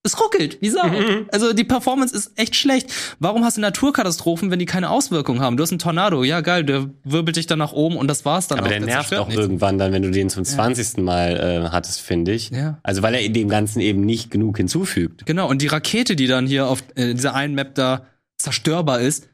es 0.05 0.19
ruckelt, 0.19 0.61
wie 0.61 0.69
Sau. 0.69 0.87
Mhm. 0.87 1.25
Also 1.31 1.53
die 1.53 1.63
Performance 1.63 2.15
ist 2.15 2.31
echt 2.39 2.55
schlecht. 2.55 2.91
Warum 3.19 3.43
hast 3.43 3.57
du 3.57 3.61
Naturkatastrophen, 3.61 4.51
wenn 4.51 4.59
die 4.59 4.65
keine 4.65 4.89
Auswirkungen 4.89 5.39
haben? 5.41 5.57
Du 5.57 5.63
hast 5.63 5.71
einen 5.71 5.79
Tornado, 5.79 6.23
ja 6.23 6.41
geil, 6.41 6.63
der 6.63 6.89
wirbelt 7.03 7.35
dich 7.35 7.47
dann 7.47 7.59
nach 7.59 7.73
oben 7.73 7.97
und 7.97 8.07
das 8.07 8.23
war's 8.25 8.47
dann 8.47 8.59
Aber 8.59 8.67
auch. 8.67 8.71
der 8.71 8.79
nervt 8.81 9.13
auch 9.15 9.27
nichts. 9.27 9.41
irgendwann 9.41 9.77
dann, 9.77 9.91
wenn 9.91 10.01
du 10.03 10.11
den 10.11 10.29
zum 10.29 10.45
20. 10.45 10.97
Mal 10.97 11.65
äh, 11.65 11.69
hattest, 11.71 12.01
finde 12.01 12.31
ich. 12.33 12.49
Ja. 12.51 12.79
Also 12.83 13.01
weil 13.01 13.13
er 13.15 13.21
in 13.21 13.33
dem 13.33 13.49
Ganzen 13.49 13.79
eben 13.81 14.01
nicht 14.01 14.31
genug 14.31 14.57
hinzufügt. 14.57 15.25
Genau, 15.25 15.49
und 15.49 15.61
die 15.61 15.67
Rakete, 15.67 16.15
die 16.15 16.27
dann 16.27 16.47
hier 16.47 16.67
auf 16.67 16.83
äh, 16.95 17.13
dieser 17.13 17.33
einen 17.35 17.55
Map 17.55 17.75
da 17.75 18.05
zerstörbar 18.37 18.99
ist, 19.01 19.27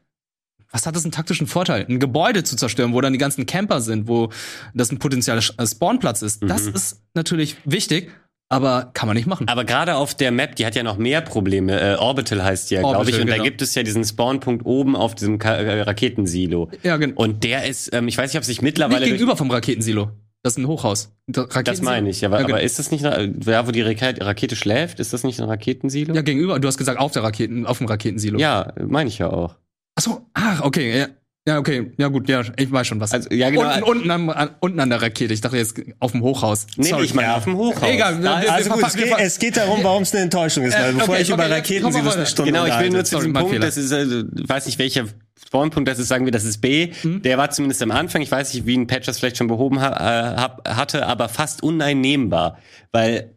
was 0.70 0.86
hat 0.86 0.96
das 0.96 1.04
einen 1.04 1.12
taktischen 1.12 1.46
Vorteil? 1.46 1.84
Ein 1.86 2.00
Gebäude 2.00 2.44
zu 2.44 2.56
zerstören, 2.56 2.94
wo 2.94 3.00
dann 3.02 3.12
die 3.12 3.18
ganzen 3.18 3.44
Camper 3.44 3.82
sind, 3.82 4.08
wo 4.08 4.30
das 4.72 4.90
ein 4.90 4.98
potenzieller 4.98 5.42
äh, 5.58 5.66
Spawnplatz 5.66 6.22
ist. 6.22 6.42
Das 6.42 6.64
Mhm. 6.64 6.74
ist 6.74 7.02
natürlich 7.12 7.56
wichtig, 7.66 8.10
aber 8.52 8.90
kann 8.92 9.06
man 9.06 9.16
nicht 9.16 9.26
machen. 9.26 9.48
Aber 9.48 9.64
gerade 9.64 9.96
auf 9.96 10.14
der 10.14 10.30
Map, 10.30 10.56
die 10.56 10.66
hat 10.66 10.74
ja 10.74 10.82
noch 10.82 10.98
mehr 10.98 11.20
Probleme. 11.22 11.80
Äh, 11.80 11.94
Orbital 11.96 12.44
heißt 12.44 12.70
die 12.70 12.74
ja, 12.74 12.80
glaube 12.82 13.08
ich. 13.08 13.18
Und 13.18 13.26
da 13.28 13.34
genau. 13.34 13.44
gibt 13.44 13.62
es 13.62 13.74
ja 13.74 13.82
diesen 13.82 14.04
Spawnpunkt 14.04 14.66
oben 14.66 14.94
auf 14.94 15.14
diesem 15.14 15.38
Ka 15.38 15.54
äh, 15.54 15.80
Raketensilo. 15.82 16.70
ja, 16.82 16.96
genau. 16.98 17.14
Und 17.20 17.44
der 17.44 17.64
ist, 17.66 17.92
ähm, 17.94 18.08
ich 18.08 18.18
weiß 18.18 18.32
nicht, 18.32 18.38
ob 18.38 18.44
sich 18.44 18.58
Nicht 18.58 18.62
mittlerweile. 18.62 19.00
durch- 19.00 19.12
gegenüber 19.12 19.36
vom 19.36 19.50
Raketensilo. 19.50 20.10
Das 20.42 20.54
ist 20.54 20.58
ein 20.58 20.66
Hochhaus. 20.66 21.12
Das, 21.28 21.46
das 21.64 21.82
meine 21.82 22.10
ich, 22.10 22.24
aber, 22.24 22.40
ja, 22.40 22.42
genau. 22.42 22.56
aber 22.56 22.64
ist 22.64 22.78
das 22.78 22.90
nicht, 22.90 23.04
ja, 23.04 23.66
wo 23.66 23.70
die 23.70 23.82
Rakete, 23.82 24.56
schläft, 24.56 24.98
ist 24.98 25.12
das 25.12 25.22
nicht 25.22 25.40
ein 25.40 25.48
Raketensilo? 25.48 26.14
ja, 26.14 26.22
gegenüber. 26.22 26.58
Du 26.58 26.66
hast 26.66 26.78
gesagt, 26.78 26.98
auf 26.98 27.12
der 27.12 27.22
Raketen, 27.22 27.64
auf 27.64 27.78
dem 27.78 27.86
Raketensilo. 27.86 28.40
Ja, 28.40 28.72
meine 28.84 29.08
ich 29.08 29.18
ja 29.18 29.30
auch. 29.30 29.54
Achso, 29.94 30.26
ach, 30.34 30.62
okay, 30.62 30.98
ja. 30.98 31.06
Ja, 31.46 31.58
okay, 31.58 31.90
ja 31.96 32.06
gut, 32.06 32.28
ja, 32.28 32.42
ich 32.56 32.70
weiß 32.70 32.86
schon 32.86 33.00
was. 33.00 33.12
Also, 33.12 33.28
ja, 33.34 33.50
genau. 33.50 33.62
Unten, 33.68 33.82
unten, 33.82 34.10
an, 34.12 34.30
an, 34.30 34.50
unten 34.60 34.78
an 34.78 34.90
der 34.90 35.02
Rakete. 35.02 35.34
Ich 35.34 35.40
dachte 35.40 35.56
jetzt 35.56 35.74
auf 35.98 36.12
dem 36.12 36.22
Hochhaus. 36.22 36.68
Nee, 36.76 36.90
Sorry. 36.90 37.04
ich 37.04 37.14
meine 37.14 37.34
auf 37.34 37.42
dem 37.44 37.56
Hochhaus. 37.56 37.88
Egal, 37.90 38.22
wir- 38.22 38.30
Also 38.52 38.70
wir- 38.70 38.76
gut, 38.76 38.84
es 38.86 38.94
geht, 38.94 39.12
es 39.18 39.38
geht 39.40 39.56
darum, 39.56 39.82
warum 39.82 40.04
es 40.04 40.12
eine 40.12 40.22
Enttäuschung 40.22 40.62
ist. 40.64 40.74
Äh, 40.74 40.78
Weil 40.82 40.92
bevor 40.92 41.08
okay, 41.14 41.22
ich 41.22 41.30
über 41.30 41.42
okay, 41.44 41.52
Raketen 41.54 41.92
sie 41.92 41.98
weiter. 42.04 42.16
eine 42.16 42.26
Stunde 42.26 42.52
Genau, 42.52 42.64
ich 42.66 42.78
will 42.78 42.90
nur 42.90 43.04
zu 43.04 43.16
diesem 43.16 43.32
Punkt, 43.32 43.50
Fehler. 43.50 43.66
das 43.66 43.76
ist, 43.76 43.90
äh, 43.90 44.22
weiß 44.48 44.66
nicht 44.66 44.78
welcher 44.78 45.06
Spawnpunkt 45.44 45.88
das 45.88 45.98
ist, 45.98 46.06
sagen 46.06 46.26
wir, 46.26 46.30
das 46.32 46.44
ist 46.44 46.58
B. 46.60 46.92
Mhm. 47.02 47.22
Der 47.22 47.38
war 47.38 47.50
zumindest 47.50 47.82
am 47.82 47.90
Anfang, 47.90 48.22
ich 48.22 48.30
weiß 48.30 48.54
nicht, 48.54 48.64
wie 48.66 48.76
ein 48.78 48.86
Patch 48.86 49.06
das 49.06 49.18
vielleicht 49.18 49.36
schon 49.36 49.48
behoben 49.48 49.80
ha 49.80 50.48
äh, 50.64 50.70
hatte, 50.70 51.06
aber 51.06 51.28
fast 51.28 51.64
uneinnehmbar, 51.64 52.56
weil 52.92 53.34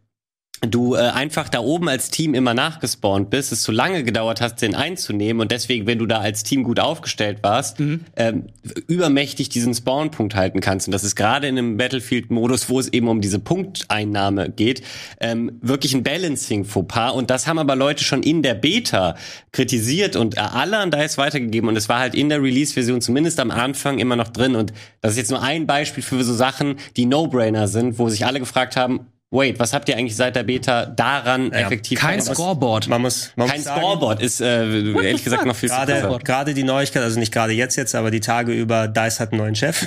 du 0.62 0.94
äh, 0.94 0.98
einfach 0.98 1.48
da 1.48 1.60
oben 1.60 1.88
als 1.88 2.10
Team 2.10 2.34
immer 2.34 2.54
nachgespawnt 2.54 3.30
bist, 3.30 3.52
es 3.52 3.62
zu 3.62 3.72
lange 3.72 4.04
gedauert 4.04 4.40
hast, 4.40 4.62
den 4.62 4.74
einzunehmen 4.74 5.40
und 5.40 5.52
deswegen, 5.52 5.86
wenn 5.86 5.98
du 5.98 6.06
da 6.06 6.18
als 6.18 6.42
Team 6.42 6.64
gut 6.64 6.80
aufgestellt 6.80 7.38
warst, 7.42 7.78
Mhm. 7.78 8.00
ähm, 8.16 8.46
übermächtig 8.86 9.48
diesen 9.48 9.74
Spawnpunkt 9.74 10.34
halten 10.34 10.60
kannst. 10.60 10.88
Und 10.88 10.92
das 10.92 11.04
ist 11.04 11.14
gerade 11.14 11.46
in 11.46 11.58
einem 11.58 11.76
Battlefield-Modus, 11.76 12.68
wo 12.68 12.80
es 12.80 12.88
eben 12.88 13.08
um 13.08 13.20
diese 13.20 13.38
Punkteinnahme 13.38 14.50
geht, 14.50 14.82
ähm, 15.20 15.58
wirklich 15.60 15.94
ein 15.94 16.02
Balancing-Fauxpas. 16.02 17.10
Und 17.12 17.30
das 17.30 17.46
haben 17.46 17.58
aber 17.58 17.76
Leute 17.76 18.02
schon 18.04 18.22
in 18.22 18.42
der 18.42 18.54
Beta 18.54 19.16
kritisiert 19.52 20.16
und 20.16 20.38
alle 20.38 20.78
an 20.78 20.90
DICE 20.90 21.18
weitergegeben. 21.18 21.68
Und 21.68 21.76
es 21.76 21.88
war 21.88 21.98
halt 21.98 22.14
in 22.14 22.28
der 22.28 22.42
Release-Version 22.42 23.00
zumindest 23.00 23.40
am 23.40 23.50
Anfang 23.50 23.98
immer 23.98 24.16
noch 24.16 24.28
drin. 24.28 24.56
Und 24.56 24.72
das 25.00 25.12
ist 25.12 25.18
jetzt 25.18 25.30
nur 25.30 25.42
ein 25.42 25.66
Beispiel 25.66 26.02
für 26.02 26.22
so 26.24 26.34
Sachen, 26.34 26.76
die 26.96 27.06
No-Brainer 27.06 27.68
sind, 27.68 27.98
wo 27.98 28.08
sich 28.08 28.24
alle 28.26 28.40
gefragt 28.40 28.76
haben, 28.76 29.06
wait, 29.30 29.58
was 29.58 29.72
habt 29.72 29.88
ihr 29.88 29.96
eigentlich 29.96 30.16
seit 30.16 30.36
der 30.36 30.42
Beta 30.42 30.86
daran 30.86 31.52
effektiv 31.52 31.98
Kein 31.98 32.18
gemacht? 32.20 32.34
Scoreboard. 32.34 32.88
Man 32.88 33.02
muss, 33.02 33.32
man 33.36 33.48
Kein 33.48 33.58
muss 33.58 33.64
sagen, 33.64 33.80
Scoreboard 33.80 34.22
ist 34.22 34.40
äh, 34.40 34.92
ehrlich 34.92 35.24
gesagt 35.24 35.44
noch 35.46 35.56
viel 35.56 35.68
zu 35.68 35.74
Gerade, 35.74 36.18
gerade 36.24 36.54
die 36.54 36.64
Neuigkeit, 36.64 37.02
also 37.02 37.18
nicht 37.18 37.32
gerade 37.32 37.52
jetzt 37.52 37.76
jetzt, 37.76 37.94
aber 37.94 38.10
die 38.10 38.20
Tage 38.20 38.52
über, 38.52 38.88
DICE 38.88 39.20
hat 39.20 39.32
einen 39.32 39.40
neuen 39.40 39.54
Chef. 39.54 39.86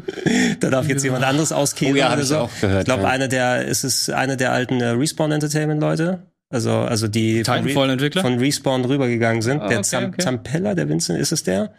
da 0.60 0.70
darf 0.70 0.88
jetzt 0.88 1.04
jemand 1.04 1.24
anderes 1.24 1.52
auskehren 1.52 1.94
Oh 1.94 1.96
ja, 1.96 2.06
hab 2.06 2.14
oder 2.14 2.22
ich 2.22 2.28
so. 2.28 2.38
auch 2.38 2.50
gehört, 2.60 2.80
ich 2.80 2.84
glaube, 2.86 3.02
ja. 3.04 3.08
einer 3.08 3.28
der, 3.28 3.64
ist 3.66 3.84
es 3.84 4.10
einer 4.10 4.36
der 4.36 4.52
alten 4.52 4.80
äh, 4.80 4.88
Respawn 4.88 5.32
Entertainment 5.32 5.80
Leute? 5.80 6.26
Also, 6.50 6.72
also 6.72 7.08
die 7.08 7.44
von, 7.44 7.54
Re 7.54 7.60
Titanfall-Entwickler? 7.62 8.22
von 8.22 8.38
Respawn 8.38 8.84
rübergegangen 8.84 9.40
sind. 9.40 9.62
Ah, 9.62 9.68
der 9.68 9.78
okay, 9.78 9.88
Zam 9.88 10.04
okay. 10.06 10.22
Zampella, 10.22 10.74
der 10.74 10.88
Vincent, 10.88 11.18
ist 11.18 11.32
es 11.32 11.42
der? 11.44 11.72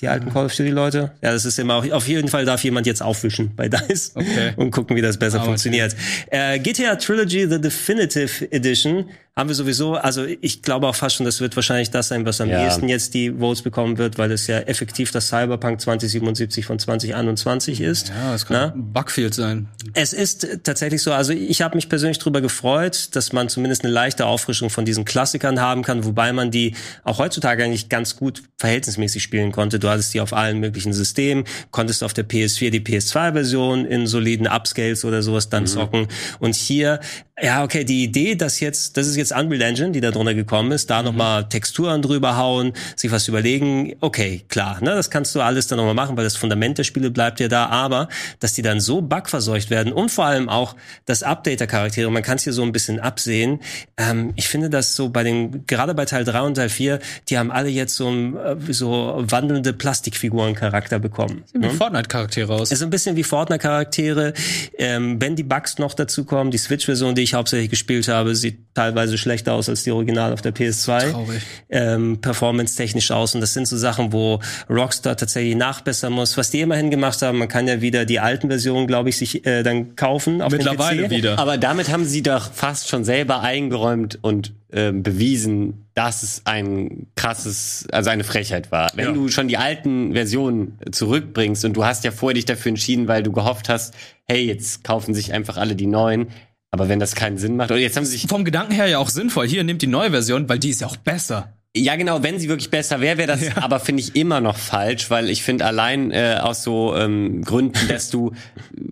Die 0.00 0.08
alten 0.08 0.32
Call 0.32 0.46
of 0.46 0.54
Duty 0.54 0.70
Leute? 0.70 1.12
Ja, 1.22 1.30
das 1.32 1.44
ist 1.44 1.58
immer 1.58 1.76
auch, 1.76 1.90
auf 1.92 2.08
jeden 2.08 2.28
Fall 2.28 2.44
darf 2.44 2.64
jemand 2.64 2.86
jetzt 2.86 3.00
aufwischen 3.02 3.54
bei 3.54 3.68
DICE 3.68 4.12
Okay. 4.16 4.52
und 4.56 4.72
gucken, 4.72 4.96
wie 4.96 5.00
das 5.02 5.18
besser 5.18 5.36
Aber 5.38 5.46
funktioniert. 5.46 5.94
Äh, 6.30 6.58
GTA 6.58 6.96
Trilogy 6.96 7.46
The 7.48 7.60
Definitive 7.60 8.50
Edition 8.52 9.08
haben 9.36 9.48
wir 9.48 9.56
sowieso, 9.56 9.94
also 9.94 10.24
ich 10.24 10.62
glaube 10.62 10.86
auch 10.86 10.94
fast 10.94 11.16
schon, 11.16 11.26
das 11.26 11.40
wird 11.40 11.56
wahrscheinlich 11.56 11.90
das 11.90 12.06
sein, 12.08 12.24
was 12.24 12.40
am 12.40 12.48
Ja. 12.50 12.64
ehesten 12.64 12.88
jetzt 12.88 13.14
die 13.14 13.32
Votes 13.32 13.62
bekommen 13.62 13.98
wird, 13.98 14.16
weil 14.16 14.30
es 14.30 14.46
ja 14.46 14.60
effektiv 14.60 15.10
das 15.10 15.26
Cyberpunk 15.28 15.80
2077 15.80 16.64
von 16.64 16.78
2021 16.78 17.80
ist. 17.80 18.10
Ja, 18.10 18.30
das 18.30 18.46
kann 18.46 18.56
Na? 18.56 18.72
ein 18.72 18.92
Bugfield 18.92 19.34
sein. 19.34 19.66
Es 19.92 20.12
ist 20.12 20.46
tatsächlich 20.62 21.02
so, 21.02 21.12
also 21.12 21.32
ich 21.32 21.62
habe 21.62 21.74
mich 21.74 21.88
persönlich 21.88 22.18
darüber 22.20 22.40
gefreut, 22.40 23.08
dass 23.16 23.32
man 23.32 23.48
zumindest 23.48 23.82
eine 23.84 23.92
leichte 23.92 24.24
Auffrischung 24.26 24.70
von 24.70 24.84
diesen 24.84 25.04
Klassikern 25.04 25.60
haben 25.60 25.82
kann, 25.82 26.04
wobei 26.04 26.32
man 26.32 26.52
die 26.52 26.76
auch 27.02 27.18
heutzutage 27.18 27.64
eigentlich 27.64 27.88
ganz 27.88 28.14
gut 28.14 28.44
verhältnismäßig 28.58 29.20
spielen 29.22 29.50
konnte. 29.50 29.80
Du 29.80 29.88
hattest 29.88 30.14
die 30.14 30.20
auf 30.20 30.32
allen 30.32 30.60
möglichen 30.60 30.92
Systemen, 30.92 31.42
konntest 31.72 32.04
auf 32.04 32.12
der 32.12 32.24
PS4 32.28 32.70
die 32.70 32.80
PS2-Version 32.80 33.84
in 33.84 34.06
soliden 34.06 34.46
Upscales 34.46 35.04
oder 35.04 35.22
sowas 35.22 35.48
dann 35.48 35.66
zocken. 35.66 36.06
Und 36.38 36.54
hier, 36.54 37.00
ja, 37.42 37.64
okay, 37.64 37.82
die 37.82 38.04
Idee, 38.04 38.36
dass 38.36 38.60
jetzt, 38.60 38.96
das 38.96 39.08
ist 39.08 39.16
jetzt 39.16 39.32
Unreal 39.32 39.62
Engine, 39.62 39.90
die 39.90 40.00
da 40.00 40.12
drunter 40.12 40.34
gekommen 40.34 40.70
ist, 40.70 40.88
da 40.88 41.02
nochmal 41.02 41.48
Texturen 41.48 42.00
drüber 42.00 42.36
hauen, 42.36 42.74
sich 42.94 43.10
was 43.10 43.26
überlegen, 43.26 43.96
okay, 44.00 44.44
klar, 44.48 44.80
ne, 44.80 44.90
das 44.90 45.10
kannst 45.10 45.34
du 45.34 45.40
alles 45.40 45.66
dann 45.66 45.78
nochmal 45.78 45.94
machen, 45.94 46.16
weil 46.16 46.22
das 46.22 46.36
Fundament 46.36 46.78
der 46.78 46.84
Spiele 46.84 47.10
bleibt 47.10 47.40
ja 47.40 47.48
da, 47.48 47.66
aber 47.66 48.08
dass 48.38 48.52
die 48.52 48.62
dann 48.62 48.78
so 48.78 49.02
bugverseucht 49.02 49.70
werden 49.70 49.92
und 49.92 50.10
vor 50.12 50.26
allem 50.26 50.48
auch 50.48 50.76
das 51.06 51.24
Update 51.24 51.58
der 51.58 51.66
Charaktere, 51.66 52.08
man 52.12 52.22
kann 52.22 52.36
es 52.36 52.44
hier 52.44 52.52
so 52.52 52.62
ein 52.62 52.70
bisschen 52.70 53.00
absehen. 53.00 53.58
Ähm, 53.96 54.32
ich 54.36 54.46
finde 54.46 54.70
das 54.70 54.94
so 54.94 55.08
bei 55.08 55.24
den, 55.24 55.66
gerade 55.66 55.92
bei 55.94 56.04
Teil 56.04 56.22
3 56.22 56.40
und 56.42 56.54
Teil 56.54 56.68
4, 56.68 57.00
die 57.28 57.36
haben 57.36 57.50
alle 57.50 57.68
jetzt 57.68 57.96
so, 57.96 58.12
äh, 58.12 58.56
so 58.72 59.24
wandelnde 59.26 59.72
Plastikfiguren-Charakter 59.72 61.00
bekommen. 61.00 61.42
Sieht 61.52 61.62
wie 61.64 61.68
Fortnite-Charaktere 61.68 62.54
aus. 62.54 62.70
Ist 62.70 62.78
so 62.78 62.84
ein 62.84 62.90
bisschen 62.90 63.16
wie 63.16 63.24
Fortnite-Charaktere. 63.24 64.34
Ähm, 64.78 65.20
wenn 65.20 65.34
die 65.34 65.42
Bugs 65.42 65.78
noch 65.78 65.94
dazu 65.94 66.24
kommen, 66.24 66.52
die 66.52 66.58
Switch-Version, 66.58 67.16
die 67.16 67.23
ich 67.24 67.34
hauptsächlich 67.34 67.70
gespielt 67.70 68.06
habe, 68.08 68.34
sieht 68.36 68.58
teilweise 68.74 69.18
schlechter 69.18 69.52
aus 69.54 69.68
als 69.68 69.82
die 69.84 69.90
Original 69.90 70.32
auf 70.32 70.42
der 70.42 70.54
PS2. 70.54 71.10
Traurig. 71.12 71.42
Ähm, 71.68 72.20
Performance-technisch 72.20 73.10
aus. 73.10 73.34
Und 73.34 73.40
das 73.40 73.52
sind 73.54 73.66
so 73.66 73.76
Sachen, 73.76 74.12
wo 74.12 74.40
Rockstar 74.70 75.16
tatsächlich 75.16 75.56
nachbessern 75.56 76.12
muss. 76.12 76.36
Was 76.36 76.50
die 76.50 76.60
immerhin 76.60 76.90
gemacht 76.90 77.20
haben, 77.22 77.38
man 77.38 77.48
kann 77.48 77.66
ja 77.66 77.80
wieder 77.80 78.04
die 78.04 78.20
alten 78.20 78.48
Versionen, 78.48 78.86
glaube 78.86 79.08
ich, 79.08 79.16
sich 79.16 79.46
äh, 79.46 79.62
dann 79.62 79.96
kaufen. 79.96 80.42
Auf 80.42 80.52
Mittlerweile 80.52 81.04
PC. 81.04 81.10
wieder. 81.10 81.38
Aber 81.38 81.58
damit 81.58 81.88
haben 81.90 82.04
sie 82.04 82.22
doch 82.22 82.52
fast 82.52 82.88
schon 82.88 83.04
selber 83.04 83.40
eingeräumt 83.42 84.18
und 84.22 84.52
ähm, 84.72 85.02
bewiesen, 85.04 85.86
dass 85.94 86.24
es 86.24 86.42
ein 86.46 87.06
krasses, 87.14 87.86
also 87.92 88.10
eine 88.10 88.24
Frechheit 88.24 88.72
war. 88.72 88.90
Wenn 88.94 89.06
Ja. 89.06 89.12
du 89.12 89.28
schon 89.28 89.46
die 89.46 89.56
alten 89.56 90.12
Versionen 90.14 90.78
zurückbringst 90.90 91.64
und 91.64 91.74
du 91.76 91.84
hast 91.84 92.02
ja 92.02 92.10
vorher 92.10 92.34
dich 92.34 92.44
dafür 92.44 92.70
entschieden, 92.70 93.06
weil 93.06 93.22
du 93.22 93.30
gehofft 93.30 93.68
hast, 93.68 93.94
hey, 94.24 94.44
jetzt 94.44 94.82
kaufen 94.82 95.14
sich 95.14 95.32
einfach 95.32 95.56
alle 95.58 95.76
die 95.76 95.86
neuen. 95.86 96.26
Aber 96.74 96.88
wenn 96.88 96.98
das 96.98 97.14
keinen 97.14 97.38
Sinn 97.38 97.54
macht, 97.54 97.70
oder 97.70 97.78
jetzt 97.78 97.96
haben 97.96 98.04
sie 98.04 98.10
sich, 98.10 98.26
Vom 98.26 98.44
Gedanken 98.44 98.72
her 98.72 98.88
ja 98.88 98.98
auch 98.98 99.08
sinnvoll. 99.08 99.46
Hier, 99.46 99.62
nehmt 99.62 99.80
die 99.80 99.86
neue 99.86 100.10
Version, 100.10 100.48
weil 100.48 100.58
die 100.58 100.70
ist 100.70 100.80
ja 100.80 100.88
auch 100.88 100.96
besser. 100.96 101.52
ja 101.76 101.94
genau, 101.94 102.24
wenn 102.24 102.40
sie 102.40 102.48
wirklich 102.48 102.68
besser 102.70 103.00
wäre, 103.00 103.16
wäre 103.16 103.28
das 103.28 103.56
aber, 103.56 103.78
finde 103.78 104.02
ich, 104.02 104.16
immer 104.16 104.40
noch 104.40 104.56
falsch, 104.56 105.08
weil 105.08 105.30
ich 105.30 105.44
finde 105.44 105.66
allein 105.66 106.10
äh, 106.10 106.38
aus 106.42 106.64
so 106.64 106.96
ähm, 106.96 107.42
Gründen, 107.44 107.86
dass 107.88 108.10
du 108.10 108.32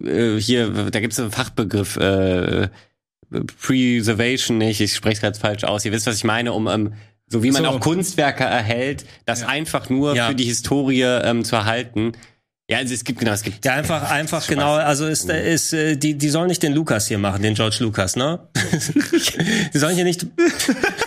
äh, 0.04 0.36
hier, 0.38 0.68
da 0.92 1.00
gibt 1.00 1.12
es 1.12 1.18
einen 1.18 1.32
Fachbegriff, 1.32 1.96
äh, 1.96 2.68
Preservation 3.60 4.58
nicht, 4.58 4.80
ich 4.80 4.94
spreche 4.94 5.14
es 5.14 5.20
gerade 5.20 5.38
falsch 5.38 5.64
aus. 5.64 5.84
Ihr 5.84 5.92
wisst, 5.92 6.06
was 6.06 6.16
ich 6.16 6.24
meine, 6.24 6.52
um 6.52 6.68
ähm, 6.68 6.92
so 7.26 7.42
wie 7.42 7.50
man 7.50 7.62
So. 7.64 7.68
auch 7.70 7.80
Kunstwerke 7.80 8.44
erhält, 8.44 9.04
das 9.24 9.42
einfach 9.42 9.88
nur 9.88 10.14
Ja. 10.14 10.28
für 10.28 10.34
die 10.34 10.44
Historie 10.44 11.02
ähm, 11.02 11.44
zu 11.44 11.56
erhalten. 11.56 12.12
Ja, 12.72 12.78
also 12.78 12.94
es 12.94 13.04
gibt 13.04 13.18
genau, 13.18 13.32
es 13.32 13.42
gibt 13.42 13.62
Ja, 13.66 13.74
einfach, 13.74 14.10
einfach 14.10 14.46
genau, 14.46 14.72
also 14.72 15.06
ist, 15.06 15.28
ist, 15.28 15.74
äh, 15.74 15.94
die, 15.94 16.16
die 16.16 16.30
sollen 16.30 16.46
nicht 16.46 16.62
den 16.62 16.72
Lukas 16.72 17.06
hier 17.06 17.18
machen, 17.18 17.42
den 17.42 17.52
George 17.52 17.76
Lucas, 17.80 18.16
ne? 18.16 18.38
die 19.74 19.78
sollen 19.78 19.94
hier 19.94 20.04
nicht, 20.04 20.24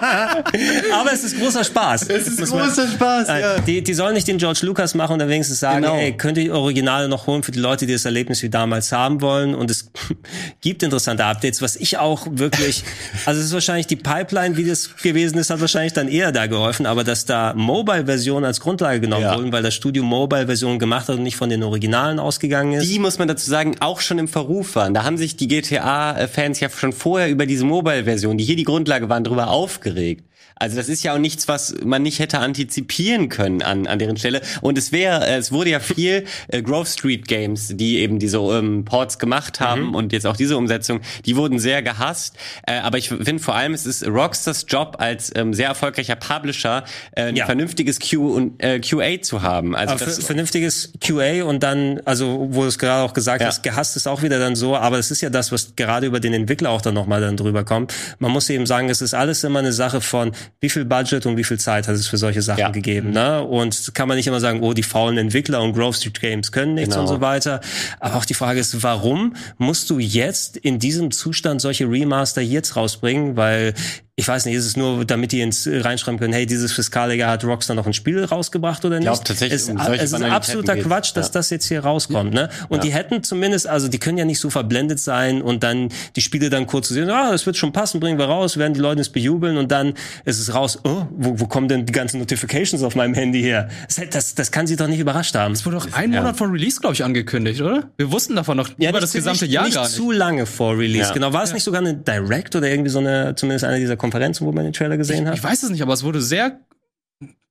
Aber 0.92 1.12
es 1.12 1.24
ist 1.24 1.38
großer 1.38 1.64
Spaß. 1.64 2.08
Es 2.08 2.26
ist 2.28 2.40
Muss 2.40 2.50
man- 2.50 2.66
großer 2.66 2.88
Spaß, 2.88 3.28
Äh, 3.28 3.40
ja. 3.40 3.58
Die, 3.60 3.82
die 3.82 3.94
sollen 3.94 4.14
nicht 4.14 4.26
den 4.28 4.38
George 4.38 4.60
Lucas 4.62 4.94
machen 4.94 5.14
und 5.14 5.18
dann 5.18 5.28
wenigstens 5.28 5.60
sagen, 5.60 5.82
Genau. 5.82 5.96
ey, 5.96 6.12
könnt 6.16 6.38
ihr 6.38 6.44
die 6.44 6.50
Originale 6.50 7.08
noch 7.08 7.26
holen 7.26 7.42
für 7.42 7.52
die 7.52 7.58
Leute, 7.58 7.86
die 7.86 7.92
das 7.92 8.04
Erlebnis 8.04 8.42
wie 8.42 8.48
damals 8.48 8.92
haben 8.92 9.20
wollen. 9.20 9.54
Und 9.54 9.70
es 9.70 9.90
gibt 10.60 10.82
interessante 10.82 11.24
Updates, 11.24 11.62
was 11.62 11.76
ich 11.76 11.98
auch 11.98 12.26
wirklich, 12.30 12.84
also 13.26 13.40
es 13.40 13.46
ist 13.46 13.52
wahrscheinlich 13.52 13.86
die 13.86 13.96
Pipeline, 13.96 14.56
wie 14.56 14.64
das 14.64 14.96
gewesen 14.96 15.38
ist, 15.38 15.50
hat 15.50 15.60
wahrscheinlich 15.60 15.92
dann 15.92 16.08
eher 16.08 16.32
da 16.32 16.46
geholfen, 16.46 16.86
aber 16.86 17.04
dass 17.04 17.24
da 17.24 17.52
Mobile-Versionen 17.54 18.44
als 18.44 18.60
Grundlage 18.60 19.00
genommen 19.00 19.22
Ja. 19.22 19.36
wurden, 19.36 19.52
weil 19.52 19.62
das 19.62 19.74
Studio 19.74 20.02
Mobile-Versionen 20.02 20.78
gemacht 20.78 21.08
hat 21.08 21.16
und 21.16 21.22
nicht 21.22 21.36
von 21.36 21.50
den 21.50 21.62
Originalen 21.62 22.18
ausgegangen 22.18 22.72
ist. 22.74 22.88
die, 22.90 22.98
muss 22.98 23.18
man 23.18 23.28
dazu 23.28 23.48
sagen, 23.50 23.76
auch 23.80 24.00
schon 24.00 24.18
im 24.18 24.28
Verruf 24.28 24.74
waren. 24.76 24.94
Da 24.94 25.04
haben 25.04 25.16
sich 25.18 25.36
die 25.36 25.48
GTA-Fans 25.48 26.60
ja 26.60 26.68
schon 26.70 26.92
vorher 26.92 27.28
über 27.28 27.46
diese 27.46 27.64
Mobile-Version, 27.64 28.38
die 28.38 28.44
hier 28.44 28.56
die 28.56 28.64
Grundlage 28.64 29.08
waren, 29.08 29.24
drüber 29.24 29.48
aufgeregt 29.48 29.89
aufgeregt. 29.90 30.24
Also 30.60 30.76
das 30.76 30.88
ist 30.88 31.02
ja 31.02 31.14
auch 31.14 31.18
nichts, 31.18 31.48
was 31.48 31.74
man 31.82 32.02
nicht 32.02 32.18
hätte 32.18 32.38
antizipieren 32.38 33.28
können 33.30 33.62
an, 33.62 33.86
an 33.86 33.98
deren 33.98 34.16
Stelle. 34.16 34.42
Und 34.60 34.76
es 34.78 34.92
wäre, 34.92 35.26
es 35.26 35.50
wurde 35.52 35.70
ja 35.70 35.80
viel 35.80 36.24
äh, 36.48 36.62
Grove 36.62 36.86
Street 36.86 37.26
Games, 37.26 37.72
die 37.74 37.98
eben 37.98 38.18
diese 38.18 38.36
ähm, 38.38 38.84
Ports 38.84 39.18
gemacht 39.18 39.58
haben 39.58 39.94
und 39.94 40.12
jetzt 40.12 40.26
auch 40.26 40.36
diese 40.36 40.56
Umsetzung, 40.56 41.00
die 41.24 41.34
wurden 41.36 41.58
sehr 41.58 41.82
gehasst. 41.82 42.36
Äh, 42.66 42.74
aber 42.80 42.98
ich 42.98 43.08
finde 43.08 43.38
vor 43.38 43.54
allem, 43.56 43.72
es 43.74 43.86
ist 43.86 44.06
Rockstars 44.06 44.66
Job 44.68 44.96
als 44.98 45.32
ähm, 45.34 45.54
sehr 45.54 45.68
erfolgreicher 45.68 46.16
Publisher, 46.16 46.84
äh, 47.12 47.22
ein 47.24 47.36
Ja. 47.36 47.46
vernünftiges 47.46 47.98
Q 47.98 48.34
und 48.34 48.62
äh, 48.62 48.80
QA 48.80 49.22
zu 49.22 49.42
haben. 49.42 49.74
Also 49.74 49.94
Aber 49.94 50.04
das, 50.04 50.16
ver- 50.18 50.24
vernünftiges 50.26 50.92
QA 51.00 51.42
und 51.44 51.62
dann, 51.62 52.00
also 52.04 52.48
wo 52.50 52.62
du 52.62 52.68
es 52.68 52.78
gerade 52.78 53.02
auch 53.02 53.14
gesagt 53.14 53.40
Ja. 53.40 53.46
hast, 53.48 53.62
gehasst 53.62 53.96
ist 53.96 54.06
auch 54.06 54.22
wieder 54.22 54.38
dann 54.38 54.56
so, 54.56 54.76
aber 54.76 54.98
es 54.98 55.10
ist 55.10 55.22
ja 55.22 55.30
das, 55.30 55.52
was 55.52 55.74
gerade 55.74 56.06
über 56.06 56.20
den 56.20 56.34
Entwickler 56.34 56.68
auch 56.70 56.82
dann 56.82 56.92
nochmal 56.94 57.22
dann 57.22 57.36
drüber 57.38 57.64
kommt. 57.64 57.94
Man 58.18 58.30
muss 58.30 58.50
eben 58.50 58.66
sagen, 58.66 58.90
es 58.90 59.00
ist 59.00 59.14
alles 59.14 59.42
immer 59.42 59.60
eine 59.60 59.72
Sache 59.72 60.00
von, 60.02 60.32
wie 60.60 60.68
viel 60.68 60.84
Budget 60.84 61.24
und 61.26 61.36
wie 61.36 61.44
viel 61.44 61.58
Zeit 61.58 61.86
hat 61.88 61.94
es 61.94 62.06
für 62.08 62.16
solche 62.16 62.42
Sachen 62.42 62.60
Ja. 62.60 62.68
gegeben. 62.70 63.10
Ne? 63.10 63.42
Und 63.42 63.92
kann 63.94 64.08
man 64.08 64.16
nicht 64.16 64.26
immer 64.26 64.40
sagen, 64.40 64.60
oh, 64.62 64.72
die 64.72 64.82
faulen 64.82 65.16
Entwickler 65.18 65.62
und 65.62 65.72
Grove 65.74 65.94
Street 65.96 66.20
Games 66.20 66.52
können 66.52 66.74
nichts 66.74 66.90
Genau. 66.94 67.02
und 67.02 67.08
so 67.08 67.20
weiter. 67.20 67.60
Aber 68.00 68.16
auch 68.16 68.24
die 68.24 68.34
Frage 68.34 68.60
ist, 68.60 68.82
warum 68.82 69.34
musst 69.58 69.88
du 69.90 69.98
jetzt 69.98 70.56
in 70.56 70.78
diesem 70.78 71.10
Zustand 71.10 71.60
solche 71.60 71.84
Remaster 71.90 72.40
jetzt 72.42 72.76
rausbringen? 72.76 73.36
Weil 73.36 73.74
ich 74.20 74.28
weiß 74.28 74.44
nicht, 74.46 74.54
ist 74.54 74.66
es 74.66 74.76
nur, 74.76 75.04
damit 75.04 75.32
die 75.32 75.40
ins 75.40 75.68
reinschreiben 75.70 76.20
können, 76.20 76.32
hey, 76.32 76.46
dieses 76.46 76.72
Fiskaljahr 76.72 77.30
hat 77.30 77.44
Rockstar 77.44 77.74
noch 77.74 77.86
ein 77.86 77.92
Spiel 77.92 78.24
rausgebracht 78.24 78.84
oder 78.84 78.98
nicht? 78.98 79.06
glaub 79.06 79.24
tatsächlich, 79.24 79.60
es, 79.62 79.68
um 79.68 79.76
es 79.78 80.12
ist 80.12 80.14
absoluter 80.22 80.74
geht's. 80.74 80.86
Quatsch, 80.86 81.16
dass 81.16 81.26
Ja. 81.28 81.32
das 81.32 81.50
jetzt 81.50 81.66
hier 81.66 81.80
rauskommt, 81.80 82.32
ne? 82.34 82.48
Und 82.68 82.84
die 82.84 82.92
hätten 82.92 83.22
zumindest, 83.22 83.66
also 83.66 83.88
die 83.88 83.98
können 83.98 84.18
ja 84.18 84.24
nicht 84.24 84.38
so 84.40 84.50
verblendet 84.50 85.00
sein 85.00 85.42
und 85.42 85.62
dann 85.62 85.88
die 86.16 86.20
Spiele 86.20 86.50
dann 86.50 86.66
kurz 86.66 86.88
zu 86.88 86.94
sehen, 86.94 87.10
ah, 87.10 87.30
das 87.32 87.46
wird 87.46 87.56
schon 87.56 87.72
passen, 87.72 87.98
bringen 88.00 88.18
wir 88.18 88.26
raus, 88.26 88.56
werden 88.56 88.74
die 88.74 88.80
Leute 88.80 89.00
es 89.00 89.08
bejubeln 89.08 89.56
und 89.56 89.72
dann 89.72 89.94
ist 90.24 90.38
es 90.38 90.54
raus, 90.54 90.78
oh, 90.84 91.06
wo, 91.10 91.40
wo 91.40 91.46
kommen 91.46 91.68
denn 91.68 91.86
die 91.86 91.92
ganzen 91.92 92.18
Notifications 92.20 92.82
auf 92.82 92.94
meinem 92.94 93.14
Handy 93.14 93.40
her? 93.42 93.68
Das, 93.88 94.00
das, 94.10 94.34
das 94.34 94.50
kann 94.52 94.66
sie 94.66 94.76
doch 94.76 94.86
nicht 94.86 95.00
überrascht 95.00 95.34
haben. 95.34 95.54
Das 95.54 95.64
wurde 95.66 95.76
doch 95.78 95.92
ein 95.92 96.10
Monat 96.10 96.36
vor 96.36 96.52
Release, 96.52 96.78
glaube 96.80 96.94
ich, 96.94 97.02
angekündigt, 97.04 97.60
oder? 97.62 97.84
Wir 97.96 98.12
wussten 98.12 98.36
davon 98.36 98.56
noch 98.56 98.68
über 98.68 98.76
nicht- 98.78 99.02
das 99.02 99.12
gesamte 99.12 99.44
nicht, 99.44 99.54
Jahr 99.54 99.64
nicht 99.64 99.74
gar 99.74 99.84
nicht. 99.84 99.94
zu 99.94 100.10
lange 100.10 100.46
vor 100.46 100.76
Release. 100.76 101.08
Ja. 101.08 101.14
Genau, 101.14 101.32
war 101.32 101.42
es 101.42 101.52
nicht 101.52 101.64
sogar 101.64 101.80
eine 101.80 101.94
Direct 101.94 102.54
oder 102.56 102.68
irgendwie 102.68 102.90
so 102.90 102.98
eine, 102.98 103.34
zumindest 103.36 103.64
eine 103.64 103.78
dieser 103.78 103.96
Konferenzen, 103.96 104.09
wo 104.46 104.52
man 104.52 104.64
den 104.64 104.72
Trailer 104.72 104.96
gesehen 104.96 105.26
hat? 105.26 105.34
Ich 105.34 105.42
weiß 105.42 105.62
es 105.62 105.70
nicht, 105.70 105.82
aber 105.82 105.92
es 105.92 106.02
wurde 106.02 106.20
sehr 106.20 106.60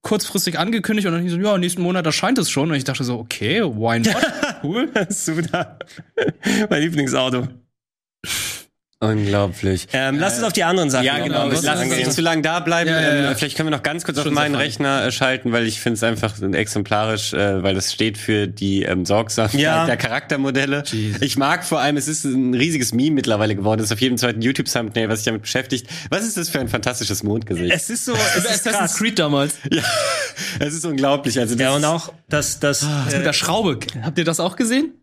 kurzfristig 0.02 0.58
angekündigt 0.58 1.08
und 1.08 1.14
dann 1.14 1.26
es, 1.26 1.36
ja, 1.36 1.58
nächsten 1.58 1.82
Monat 1.82 2.06
erscheint 2.06 2.38
es 2.38 2.50
schon. 2.50 2.70
Und 2.70 2.76
ich 2.76 2.84
dachte 2.84 3.04
so, 3.04 3.20
okay, 3.20 3.62
why 3.62 4.00
not? 4.00 4.16
Cool. 4.62 4.92
Super. 5.08 5.80
mein 6.70 6.82
Lieblingsauto. 6.82 7.48
unglaublich. 9.02 9.88
Ähm, 9.94 10.18
lass 10.20 10.36
uns 10.36 10.44
auf 10.44 10.54
die 10.54 10.64
anderen 10.64 10.90
Sachen 10.90 11.06
Ja, 11.06 11.20
genau. 11.20 11.48
Lass 11.48 11.64
uns 11.82 11.96
nicht 11.96 12.12
zu 12.12 12.22
lange 12.22 12.42
da 12.42 12.60
bleiben. 12.60 12.90
Ja, 12.90 13.02
ja, 13.02 13.16
ja. 13.16 13.30
Ähm, 13.32 13.36
vielleicht 13.38 13.56
können 13.56 13.70
wir 13.70 13.76
noch 13.78 13.84
ganz 13.84 14.04
kurz 14.04 14.18
auf 14.18 14.26
Schon 14.26 14.34
meinen 14.34 14.52
sehr 14.56 14.62
Rechner 14.62 15.06
äh, 15.06 15.12
schalten, 15.12 15.52
weil 15.52 15.66
ich 15.68 15.80
finde 15.80 15.96
es 15.96 16.04
einfach 16.04 16.34
exemplarisch, 16.42 17.34
äh, 17.34 17.64
weil 17.64 17.76
das 17.76 17.94
steht 17.94 18.18
für 18.18 18.48
die 18.48 18.84
ähm, 18.84 19.06
Sorgsamkeit 19.06 19.60
Ja. 19.60 19.86
der 19.86 19.98
Charaktermodelle. 19.98 20.84
Jesus. 20.86 21.22
Ich 21.22 21.38
mag 21.38 21.64
vor 21.64 21.80
allem, 21.80 21.98
es 21.98 22.08
ist 22.08 22.26
ein 22.26 22.54
riesiges 22.54 22.94
Meme 22.94 23.16
mittlerweile 23.16 23.56
geworden. 23.56 23.80
Das 23.80 23.88
ist 23.88 23.94
auf 23.94 24.02
jedem 24.02 24.18
zweiten 24.18 24.42
YouTube-Thumbnail, 24.42 25.08
was 25.10 25.20
sich 25.20 25.26
damit 25.26 25.42
beschäftigt. 25.44 25.88
Was 26.10 26.26
ist 26.26 26.38
das 26.38 26.50
für 26.50 26.60
ein 26.60 26.68
fantastisches 26.68 27.24
Mondgesicht? 27.24 27.74
Es 27.74 27.90
ist 27.90 28.06
so, 28.06 28.14
es 28.14 28.36
ist 28.46 28.68
Assassin's. 28.68 28.98
Creed 28.98 29.18
damals. 29.20 29.56
ja, 29.72 29.82
es 30.60 30.74
ist 30.74 30.86
unglaublich. 30.86 31.40
Also 31.40 31.56
das 31.56 31.62
Ja, 31.62 31.72
und 31.74 31.86
auch, 31.86 32.12
dass 32.28 32.60
das, 32.60 32.82
Das 32.82 33.14
äh, 33.14 33.18
mit 33.18 33.26
der 33.26 33.34
Schraube. 33.34 33.80
Habt 34.04 34.18
ihr 34.18 34.26
das 34.26 34.40
auch 34.40 34.56
gesehen? 34.56 34.94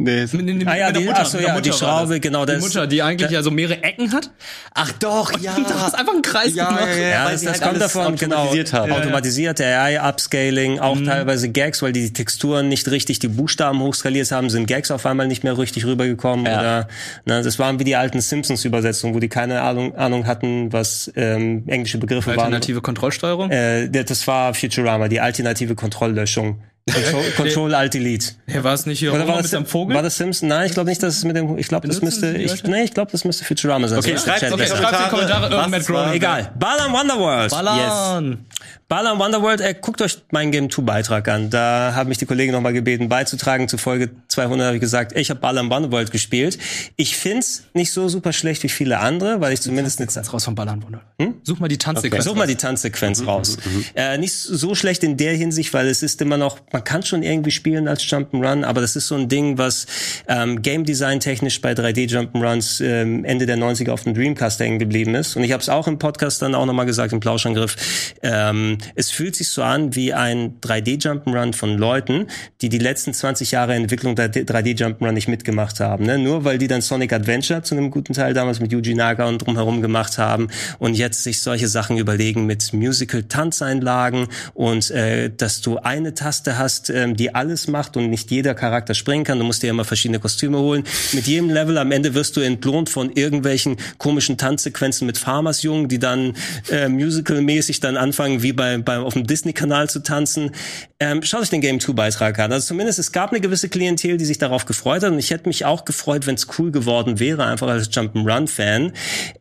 Nee, 0.00 0.20
es- 0.20 0.32
Mit, 0.32 0.44
mit, 0.46 0.56
mit 0.58 0.66
Ah 0.68 0.76
ja, 0.76 0.90
der 0.92 1.00
die- 1.00 1.06
Mutter. 1.06 1.20
ach 1.20 1.26
so, 1.26 1.36
Mit 1.38 1.46
der 1.46 1.54
ja, 1.54 1.60
die 1.60 1.72
Schraube, 1.72 2.14
das. 2.14 2.20
genau, 2.22 2.44
Die 2.46 2.52
das- 2.52 2.60
Mutter, 2.62 2.86
die 2.86 3.02
eigentlich 3.02 3.30
ja 3.30 3.42
so 3.42 3.50
mehrere 3.50 3.82
Ecken 3.82 4.12
hat. 4.12 4.30
Ach 4.74 4.92
doch, 4.92 5.38
ja. 5.40 5.54
Du 5.56 5.74
hast 5.74 5.94
einfach 5.94 6.12
einen 6.12 6.22
Kreis 6.22 6.54
Ja, 6.54 6.66
gemacht. 6.68 6.86
ja, 6.90 6.96
ja. 7.02 7.08
Ja, 7.08 7.30
das, 7.30 7.42
das 7.42 7.52
halt 7.60 7.62
kommt 7.62 7.80
davon, 7.82 8.16
genau. 8.16 8.36
automatisiert 8.36 8.72
haben. 8.72 8.92
Automatisiert, 8.92 9.60
AI-Upscaling, 9.60 10.78
auch 10.78 10.98
teilweise 11.02 11.48
Gags, 11.50 11.82
weil 11.82 11.92
die, 11.92 12.02
die 12.06 12.12
Texturen 12.12 12.68
nicht 12.68 12.90
richtig 12.90 13.18
die 13.18 13.28
Buchstaben 13.28 13.80
hochskaliert 13.80 14.30
haben, 14.30 14.50
sind 14.50 14.66
Gags 14.66 14.90
auf 14.90 15.04
einmal 15.06 15.26
nicht 15.26 15.44
mehr 15.44 15.56
richtig 15.58 15.84
rübergekommen. 15.84 16.46
Ja. 16.46 16.60
Oder 16.60 16.88
ne, 17.24 17.42
das 17.42 17.58
waren 17.58 17.78
wie 17.78 17.84
die 17.84 17.96
alten 17.96 18.20
Simpsons-Übersetzungen, 18.20 19.14
wo 19.14 19.20
die 19.20 19.28
keine 19.28 19.60
Ahnung, 19.62 19.94
Ahnung 19.96 20.26
hatten, 20.26 20.72
was 20.72 21.10
ähm, 21.16 21.64
englische 21.66 21.98
Begriffe 21.98 22.30
Alternative 22.30 22.80
Kontrollsteuerung. 22.80 23.50
waren. 23.50 23.50
Äh, 23.50 23.88
der- 23.88 24.04
das 24.04 24.26
war 24.26 24.54
Futurama, 24.54 25.08
die 25.08 25.20
alternative 25.20 25.74
Kontrolllöschung. 25.74 26.60
Control, 26.92 27.30
Control 27.36 27.74
Alt 27.74 27.94
Delete. 27.94 28.32
Hey, 28.46 28.64
war 28.64 28.74
es 28.74 28.86
nicht 28.86 28.98
hier 28.98 29.12
Oder 29.12 29.26
war 29.26 29.36
mit 29.36 29.44
das, 29.44 29.50
dem 29.52 29.66
Vogel? 29.66 29.94
war 29.94 30.02
das 30.02 30.16
Simpson? 30.16 30.48
Nein, 30.48 30.66
ich 30.66 30.72
glaube 30.72 30.88
nicht, 30.88 31.02
dass 31.02 31.16
es 31.16 31.24
mit 31.24 31.36
dem. 31.36 31.58
Ich 31.58 31.68
glaube, 31.68 31.88
das 31.88 32.02
müsste. 32.02 32.36
Ich, 32.36 32.62
nee, 32.64 32.84
ich 32.84 32.94
glaube, 32.94 33.10
das 33.12 33.24
müsste 33.24 33.44
Futurama 33.44 33.88
sein. 33.88 33.98
Okay, 33.98 34.12
Das 34.12 34.24
schreibt 34.24 34.52
okay, 34.52 34.66
schreibt 34.66 34.98
in 34.98 35.04
die 35.04 35.10
Kommentare. 35.10 35.68
Matt 35.68 36.14
Egal. 36.14 36.52
Balan 36.58 36.92
Wonderworld. 36.92 37.50
Ballern. 37.50 38.46
Balan 38.88 39.18
Wonderworld, 39.18 39.60
äh, 39.60 39.74
guckt 39.78 40.00
euch 40.00 40.16
meinen 40.30 40.50
Game 40.50 40.70
2 40.70 40.80
Beitrag 40.82 41.28
an. 41.28 41.50
Da 41.50 41.92
haben 41.94 42.08
mich 42.08 42.16
die 42.16 42.24
Kollegen 42.24 42.52
nochmal 42.52 42.72
gebeten 42.72 43.10
beizutragen. 43.10 43.68
Zu 43.68 43.76
Folge 43.76 44.10
200 44.28 44.66
habe 44.66 44.76
ich 44.76 44.80
gesagt, 44.80 45.14
ich 45.14 45.28
habe 45.28 45.40
Balan 45.40 45.68
Wonderworld 45.70 46.10
gespielt. 46.10 46.58
Ich 46.96 47.16
find's 47.16 47.64
nicht 47.74 47.92
so 47.92 48.08
super 48.08 48.32
schlecht 48.32 48.62
wie 48.62 48.70
viele 48.70 48.98
andere, 48.98 49.42
weil 49.42 49.52
ich 49.52 49.60
zumindest 49.60 50.00
eine 50.00 50.08
Jetzt 50.08 50.32
raus 50.32 50.44
vom 50.44 50.54
Ballern, 50.54 50.82
Wunder. 50.82 51.02
Such 51.42 51.58
mal 51.58 51.68
die 51.68 51.76
Tanzsequenz. 51.76 52.24
Such 52.24 52.34
mal 52.34 52.46
die 52.46 52.56
Tanzsequenz 52.56 53.26
raus. 53.26 53.58
Äh, 53.94 54.16
nicht 54.16 54.32
so 54.34 54.74
schlecht 54.74 55.04
in 55.04 55.18
der 55.18 55.34
Hinsicht, 55.34 55.74
weil 55.74 55.86
es 55.86 56.02
ist 56.02 56.22
immer 56.22 56.38
noch, 56.38 56.58
man 56.78 56.84
kann 56.84 57.02
schon 57.02 57.24
irgendwie 57.24 57.50
spielen 57.50 57.88
als 57.88 58.04
Jump'n'Run, 58.04 58.62
aber 58.62 58.80
das 58.80 58.94
ist 58.94 59.08
so 59.08 59.16
ein 59.16 59.28
Ding, 59.28 59.58
was 59.58 59.86
ähm, 60.28 60.62
Game 60.62 60.84
Design 60.84 61.18
technisch 61.18 61.60
bei 61.60 61.72
3D 61.72 62.08
Jump'n'Runs 62.08 62.80
ähm, 62.84 63.24
Ende 63.24 63.46
der 63.46 63.58
90er 63.58 63.90
auf 63.90 64.04
dem 64.04 64.14
Dreamcast 64.14 64.60
hängen 64.60 64.78
geblieben 64.78 65.16
ist. 65.16 65.34
Und 65.34 65.42
ich 65.42 65.50
habe 65.50 65.60
es 65.60 65.68
auch 65.68 65.88
im 65.88 65.98
Podcast 65.98 66.40
dann 66.40 66.54
auch 66.54 66.66
nochmal 66.66 66.86
gesagt, 66.86 67.12
im 67.12 67.18
Plauschangriff. 67.18 67.74
Ähm, 68.22 68.78
es 68.94 69.10
fühlt 69.10 69.34
sich 69.34 69.48
so 69.48 69.64
an 69.64 69.96
wie 69.96 70.14
ein 70.14 70.60
3D 70.60 71.02
Jump'n'Run 71.02 71.52
von 71.52 71.76
Leuten, 71.76 72.28
die 72.60 72.68
die 72.68 72.78
letzten 72.78 73.12
20 73.12 73.50
Jahre 73.50 73.74
Entwicklung 73.74 74.14
der 74.14 74.32
3D 74.32 74.78
Jump'n'Run 74.78 75.10
nicht 75.10 75.26
mitgemacht 75.26 75.80
haben. 75.80 76.06
Ne? 76.06 76.16
Nur 76.16 76.44
weil 76.44 76.58
die 76.58 76.68
dann 76.68 76.80
Sonic 76.80 77.12
Adventure 77.12 77.62
zu 77.62 77.74
einem 77.74 77.90
guten 77.90 78.12
Teil 78.12 78.34
damals 78.34 78.60
mit 78.60 78.70
Yuji 78.70 78.94
Naga 78.94 79.26
und 79.26 79.38
drumherum 79.38 79.82
gemacht 79.82 80.16
haben 80.16 80.46
und 80.78 80.94
jetzt 80.94 81.24
sich 81.24 81.42
solche 81.42 81.66
Sachen 81.66 81.98
überlegen 81.98 82.46
mit 82.46 82.72
Musical-Tanzeinlagen 82.72 84.28
und 84.54 84.92
äh, 84.92 85.28
dass 85.36 85.60
du 85.60 85.78
eine 85.78 86.14
Taste 86.14 86.56
hast, 86.56 86.67
ähm, 86.90 87.16
die 87.16 87.34
alles 87.34 87.68
macht 87.68 87.96
und 87.96 88.10
nicht 88.10 88.30
jeder 88.30 88.54
Charakter 88.54 88.94
springen 88.94 89.24
kann. 89.24 89.38
Du 89.38 89.44
musst 89.44 89.62
dir 89.62 89.70
immer 89.70 89.84
verschiedene 89.84 90.20
Kostüme 90.20 90.58
holen. 90.58 90.84
Mit 91.12 91.26
jedem 91.26 91.50
Level 91.50 91.78
am 91.78 91.92
Ende 91.92 92.14
wirst 92.14 92.36
du 92.36 92.40
entlohnt 92.40 92.88
von 92.88 93.10
irgendwelchen 93.12 93.76
komischen 93.98 94.36
Tanzsequenzen 94.36 95.06
mit 95.06 95.18
Farmersjungen, 95.18 95.88
die 95.88 95.98
dann 95.98 96.34
äh, 96.70 96.88
musical-mäßig 96.88 97.80
dann 97.80 97.96
anfangen, 97.96 98.42
wie 98.42 98.52
bei, 98.52 98.78
bei 98.78 98.98
auf 98.98 99.14
dem 99.14 99.26
Disney-Kanal 99.26 99.88
zu 99.88 100.02
tanzen. 100.02 100.52
Ähm, 101.00 101.22
schaut 101.22 101.42
euch 101.42 101.50
den 101.50 101.60
Game 101.60 101.78
2-Beitrag 101.78 102.38
an. 102.38 102.52
Also 102.52 102.68
zumindest 102.68 102.98
es 102.98 103.12
gab 103.12 103.30
eine 103.30 103.40
gewisse 103.40 103.68
Klientel, 103.68 104.16
die 104.16 104.24
sich 104.24 104.38
darauf 104.38 104.66
gefreut 104.66 105.02
hat 105.02 105.12
und 105.12 105.18
ich 105.18 105.30
hätte 105.30 105.48
mich 105.48 105.64
auch 105.64 105.84
gefreut, 105.84 106.26
wenn 106.26 106.34
es 106.34 106.46
cool 106.58 106.70
geworden 106.70 107.20
wäre, 107.20 107.44
einfach 107.44 107.68
als 107.68 107.90
Jump'n'Run-Fan. 107.90 108.92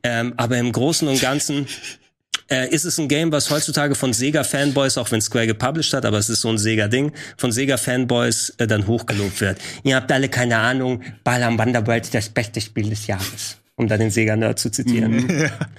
Ähm, 0.04 0.34
aber 0.38 0.58
im 0.58 0.72
Großen 0.72 1.08
und 1.08 1.22
Ganzen 1.22 1.68
äh, 2.50 2.70
ist 2.70 2.86
es 2.86 2.98
ein 2.98 3.08
Game, 3.08 3.32
was 3.32 3.50
heutzutage 3.50 3.96
von 3.96 4.14
Sega-Fanboys, 4.14 4.98
auch 4.98 5.12
wenn 5.12 5.22
Square 5.22 5.48
gepublished 5.48 5.94
hat, 5.94 6.06
aber 6.06 6.18
es 6.18 6.30
ist 6.30 6.42
so 6.42 6.50
ein 6.50 6.58
Sega-Ding, 6.58 7.12
von 7.38 7.52
Sega-Fanboys 7.52 8.54
äh, 8.58 8.68
dann 8.68 8.88
hochgelobt 8.88 9.42
wird. 9.42 9.60
Ihr 9.84 9.96
habt 9.96 10.12
alle 10.12 10.30
keine 10.30 10.58
Ahnung, 10.58 11.02
Ball 11.24 11.44
am 11.44 11.58
Wonderworld 11.58 12.06
ist 12.06 12.14
das 12.14 12.30
beste 12.30 12.62
Spiel 12.62 12.90
des 12.90 13.08
Jahres. 13.08 13.58
Um 13.80 13.88
da 13.88 13.96
den 13.96 14.10
Sega-Nerd 14.10 14.58
zu 14.58 14.72
zitieren. 14.72 15.30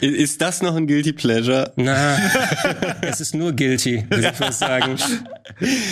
Ist 0.00 0.40
das 0.40 0.62
noch 0.62 0.76
ein 0.76 0.86
Guilty 0.86 1.12
Pleasure? 1.12 1.72
Na, 1.74 2.16
es 3.02 3.20
ist 3.20 3.34
nur 3.34 3.52
guilty, 3.52 4.04
würde 4.08 4.28
ich 4.28 4.36
fast 4.36 4.60
sagen. 4.60 4.94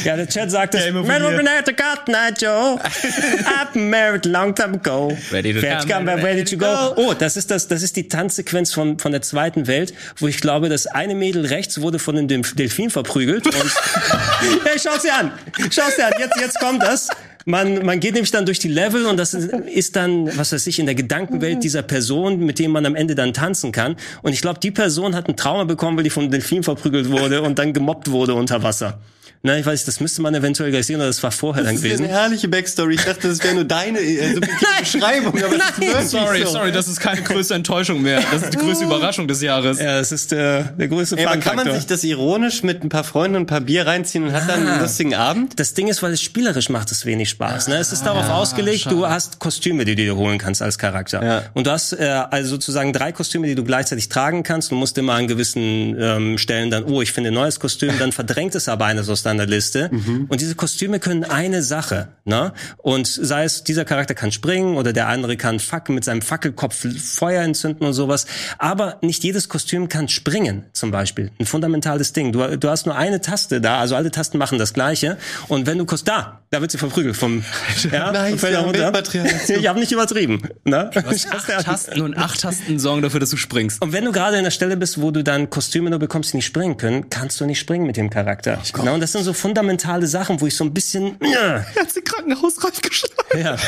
Ja, 0.04 0.14
der 0.14 0.28
Chat 0.28 0.52
sagt 0.52 0.76
es. 0.76 0.84
Man 0.92 1.04
will 1.04 1.36
be 1.36 1.50
at 1.50 1.66
the 1.66 1.72
God 1.72 2.06
night, 2.06 2.40
Joe. 2.40 2.78
I've 2.80 3.72
been 3.72 3.90
married 3.90 4.24
long 4.24 4.54
time 4.54 4.74
ago. 4.74 5.12
Ready 5.32 5.52
to 5.52 5.60
come, 5.60 6.04
come, 6.06 6.22
ready 6.22 6.44
to 6.44 6.56
go. 6.56 6.94
Oh, 6.94 7.12
das 7.12 7.36
ist 7.36 7.50
das, 7.50 7.66
das 7.66 7.82
ist 7.82 7.96
die 7.96 8.06
Tanzsequenz 8.06 8.72
von, 8.72 9.00
von 9.00 9.10
der 9.10 9.22
zweiten 9.22 9.66
Welt, 9.66 9.92
wo 10.18 10.28
ich 10.28 10.40
glaube, 10.40 10.68
das 10.68 10.86
eine 10.86 11.16
Mädel 11.16 11.44
rechts 11.46 11.80
wurde 11.80 11.98
von 11.98 12.16
einem 12.16 12.28
Delf- 12.28 12.54
Delfin 12.54 12.90
verprügelt 12.90 13.46
und, 13.46 13.54
hey, 14.64 14.78
schau 14.80 14.96
sie 15.00 15.10
an. 15.10 15.32
Schau 15.72 15.82
sie 15.96 16.02
an. 16.04 16.12
Jetzt, 16.20 16.40
jetzt 16.40 16.60
kommt 16.60 16.84
das. 16.84 17.08
Man, 17.46 17.86
man 17.86 18.00
geht 18.00 18.14
nämlich 18.14 18.32
dann 18.32 18.44
durch 18.44 18.58
die 18.58 18.68
Level 18.68 19.06
und 19.06 19.16
das 19.16 19.32
ist, 19.32 19.94
dann, 19.96 20.36
was 20.36 20.52
weiß 20.52 20.66
ich, 20.66 20.80
in 20.80 20.86
der 20.86 20.96
Gedankenwelt 20.96 21.62
dieser 21.62 21.82
Person, 21.82 22.40
mit 22.40 22.58
dem 22.58 22.72
man 22.72 22.84
am 22.84 22.96
Ende 22.96 23.14
dann 23.14 23.32
tanzen 23.32 23.70
kann. 23.70 23.96
Und 24.22 24.32
ich 24.32 24.40
glaube, 24.40 24.58
die 24.58 24.72
Person 24.72 25.14
hat 25.14 25.28
ein 25.28 25.36
Trauma 25.36 25.62
bekommen, 25.64 25.96
weil 25.96 26.04
die 26.04 26.10
vom 26.10 26.28
Delfin 26.28 26.64
verprügelt 26.64 27.08
wurde 27.08 27.42
und 27.42 27.58
dann 27.58 27.72
gemobbt 27.72 28.10
wurde 28.10 28.34
unter 28.34 28.64
Wasser. 28.64 28.98
Na, 29.46 29.56
ich 29.56 29.64
weiß, 29.64 29.84
das 29.84 30.00
müsste 30.00 30.22
man 30.22 30.34
eventuell 30.34 30.72
gleich 30.72 30.86
sehen, 30.86 30.96
oder 30.96 31.06
das 31.06 31.22
war 31.22 31.30
vorher 31.30 31.62
dann 31.62 31.74
Das 31.74 31.80
ist 31.80 31.84
gewesen. 31.84 32.04
eine 32.06 32.12
herrliche 32.12 32.48
Backstory. 32.48 32.96
Ich 32.96 33.04
dachte, 33.04 33.28
das 33.28 33.40
wäre 33.44 33.54
nur 33.54 33.62
deine 33.62 34.00
äh, 34.00 34.40
Beschreibung, 34.80 35.40
aber 35.40 35.56
das 35.56 35.78
Nein, 35.78 36.08
Sorry, 36.08 36.42
so. 36.42 36.48
sorry, 36.48 36.72
das 36.72 36.88
ist 36.88 36.98
keine 36.98 37.22
größte 37.22 37.54
Enttäuschung 37.54 38.02
mehr. 38.02 38.20
Das 38.32 38.42
ist 38.42 38.54
die 38.54 38.56
größte 38.58 38.84
Überraschung 38.86 39.28
des 39.28 39.40
Jahres. 39.42 39.78
Ja, 39.78 39.98
das 39.98 40.10
ist 40.10 40.32
äh, 40.32 40.64
der 40.76 40.88
größte 40.88 41.16
Ey, 41.16 41.26
aber 41.26 41.36
kann 41.36 41.54
man 41.54 41.72
sich 41.72 41.86
das 41.86 42.02
ironisch 42.02 42.64
mit 42.64 42.82
ein 42.82 42.88
paar 42.88 43.04
Freunden 43.04 43.36
und 43.36 43.42
ein 43.42 43.46
paar 43.46 43.60
Bier 43.60 43.86
reinziehen 43.86 44.24
und 44.24 44.32
hat 44.32 44.48
dann 44.48 44.66
einen 44.66 44.80
lustigen 44.80 45.14
Abend? 45.14 45.60
Das 45.60 45.74
Ding 45.74 45.86
ist, 45.86 46.02
weil 46.02 46.12
es 46.12 46.22
spielerisch 46.22 46.68
macht 46.68 46.90
es 46.90 47.06
wenig 47.06 47.28
Spaß. 47.30 47.68
Ne? 47.68 47.76
Es 47.76 47.92
ist 47.92 48.04
darauf 48.04 48.28
ausgelegt, 48.28 48.80
schade. 48.80 48.96
du 48.96 49.06
hast 49.08 49.38
Kostüme, 49.38 49.84
die 49.84 49.94
du 49.94 50.02
dir 50.02 50.16
holen 50.16 50.38
kannst 50.38 50.60
als 50.60 50.76
Charakter. 50.76 51.22
Ja. 51.24 51.42
Und 51.54 51.68
du 51.68 51.70
hast 51.70 51.92
äh, 51.92 52.02
also 52.04 52.50
sozusagen 52.50 52.92
drei 52.92 53.12
Kostüme, 53.12 53.46
die 53.46 53.54
du 53.54 53.62
gleichzeitig 53.62 54.08
tragen 54.08 54.42
kannst. 54.42 54.72
Du 54.72 54.74
musst 54.74 54.98
immer 54.98 55.12
an 55.14 55.28
gewissen 55.28 55.94
ähm, 56.00 56.36
Stellen 56.36 56.72
dann, 56.72 56.82
oh, 56.82 57.00
ich 57.00 57.12
finde 57.12 57.30
ein 57.30 57.34
neues 57.34 57.60
Kostüm, 57.60 57.96
dann 58.00 58.10
verdrängt 58.10 58.56
es 58.56 58.68
aber 58.68 58.86
eines 58.86 59.08
aus 59.08 59.22
deiner 59.36 59.50
Liste. 59.50 59.90
Und 60.28 60.40
diese 60.40 60.54
Kostüme 60.54 61.00
können 61.00 61.24
eine 61.24 61.62
Sache. 61.62 62.08
Ne? 62.24 62.52
Und 62.78 63.06
sei 63.06 63.44
es, 63.44 63.64
dieser 63.64 63.84
Charakter 63.84 64.14
kann 64.14 64.32
springen 64.32 64.76
oder 64.76 64.92
der 64.92 65.08
andere 65.08 65.36
kann 65.36 65.60
Fackel 65.60 65.94
mit 65.94 66.04
seinem 66.04 66.22
Fackelkopf 66.22 66.86
Feuer 67.00 67.42
entzünden 67.42 67.86
und 67.86 67.92
sowas. 67.92 68.26
Aber 68.58 68.98
nicht 69.02 69.22
jedes 69.24 69.48
Kostüm 69.48 69.88
kann 69.88 70.08
springen, 70.08 70.64
zum 70.72 70.90
Beispiel. 70.90 71.30
Ein 71.38 71.46
fundamentales 71.46 72.12
Ding. 72.12 72.32
Du, 72.32 72.56
du 72.58 72.68
hast 72.68 72.86
nur 72.86 72.96
eine 72.96 73.20
Taste 73.20 73.60
da, 73.60 73.78
also 73.78 73.96
alle 73.96 74.10
Tasten 74.10 74.38
machen 74.38 74.58
das 74.58 74.74
Gleiche. 74.74 75.18
Und 75.48 75.66
wenn 75.66 75.78
du 75.78 75.84
Kost 75.84 76.08
da, 76.08 76.40
da 76.50 76.60
wird 76.60 76.70
sie 76.70 76.78
verprügelt 76.78 77.16
vom 77.16 77.44
ja, 77.92 78.12
Nice, 78.12 78.40
dazu. 78.40 79.18
Ich 79.48 79.68
habe 79.68 79.78
nicht 79.78 79.92
übertrieben. 79.92 80.42
Ne? 80.64 80.90
Acht 80.94 81.46
Tasten 81.64 82.00
und 82.02 82.16
acht 82.16 82.40
Tasten 82.40 82.78
sorgen 82.78 83.02
dafür, 83.02 83.20
dass 83.20 83.30
du 83.30 83.36
springst. 83.36 83.82
Und 83.82 83.92
wenn 83.92 84.04
du 84.04 84.12
gerade 84.12 84.36
in 84.36 84.44
der 84.44 84.50
Stelle 84.50 84.76
bist, 84.76 85.00
wo 85.00 85.10
du 85.10 85.22
dann 85.22 85.50
Kostüme 85.50 85.90
nur 85.90 85.98
bekommst, 85.98 86.32
die 86.32 86.38
nicht 86.38 86.46
springen 86.46 86.76
können, 86.76 87.10
kannst 87.10 87.40
du 87.40 87.46
nicht 87.46 87.58
springen 87.58 87.86
mit 87.86 87.96
dem 87.96 88.10
Charakter. 88.10 88.60
Genau, 88.72 88.94
und 88.94 89.00
das 89.00 89.12
sind 89.12 89.24
so 89.26 89.32
fundamentale 89.34 90.06
Sachen, 90.06 90.40
wo 90.40 90.46
ich 90.46 90.56
so 90.56 90.64
ein 90.64 90.72
bisschen, 90.72 91.16
ja, 91.20 91.64
Er 91.74 91.82
hat 91.82 91.90
sie 91.92 92.00
krankenhausreif 92.02 92.80
geschlagen. 92.80 93.38
ja. 93.38 93.56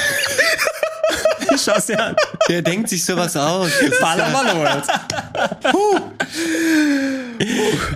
Schau's 1.64 1.86
dir 1.86 2.02
an. 2.02 2.16
Der 2.48 2.62
denkt 2.62 2.88
sich 2.88 3.04
sowas 3.04 3.36
aus. 3.36 3.70
Das 3.80 3.88
ist 3.88 4.00
Baller 4.00 4.56
World. 4.56 4.84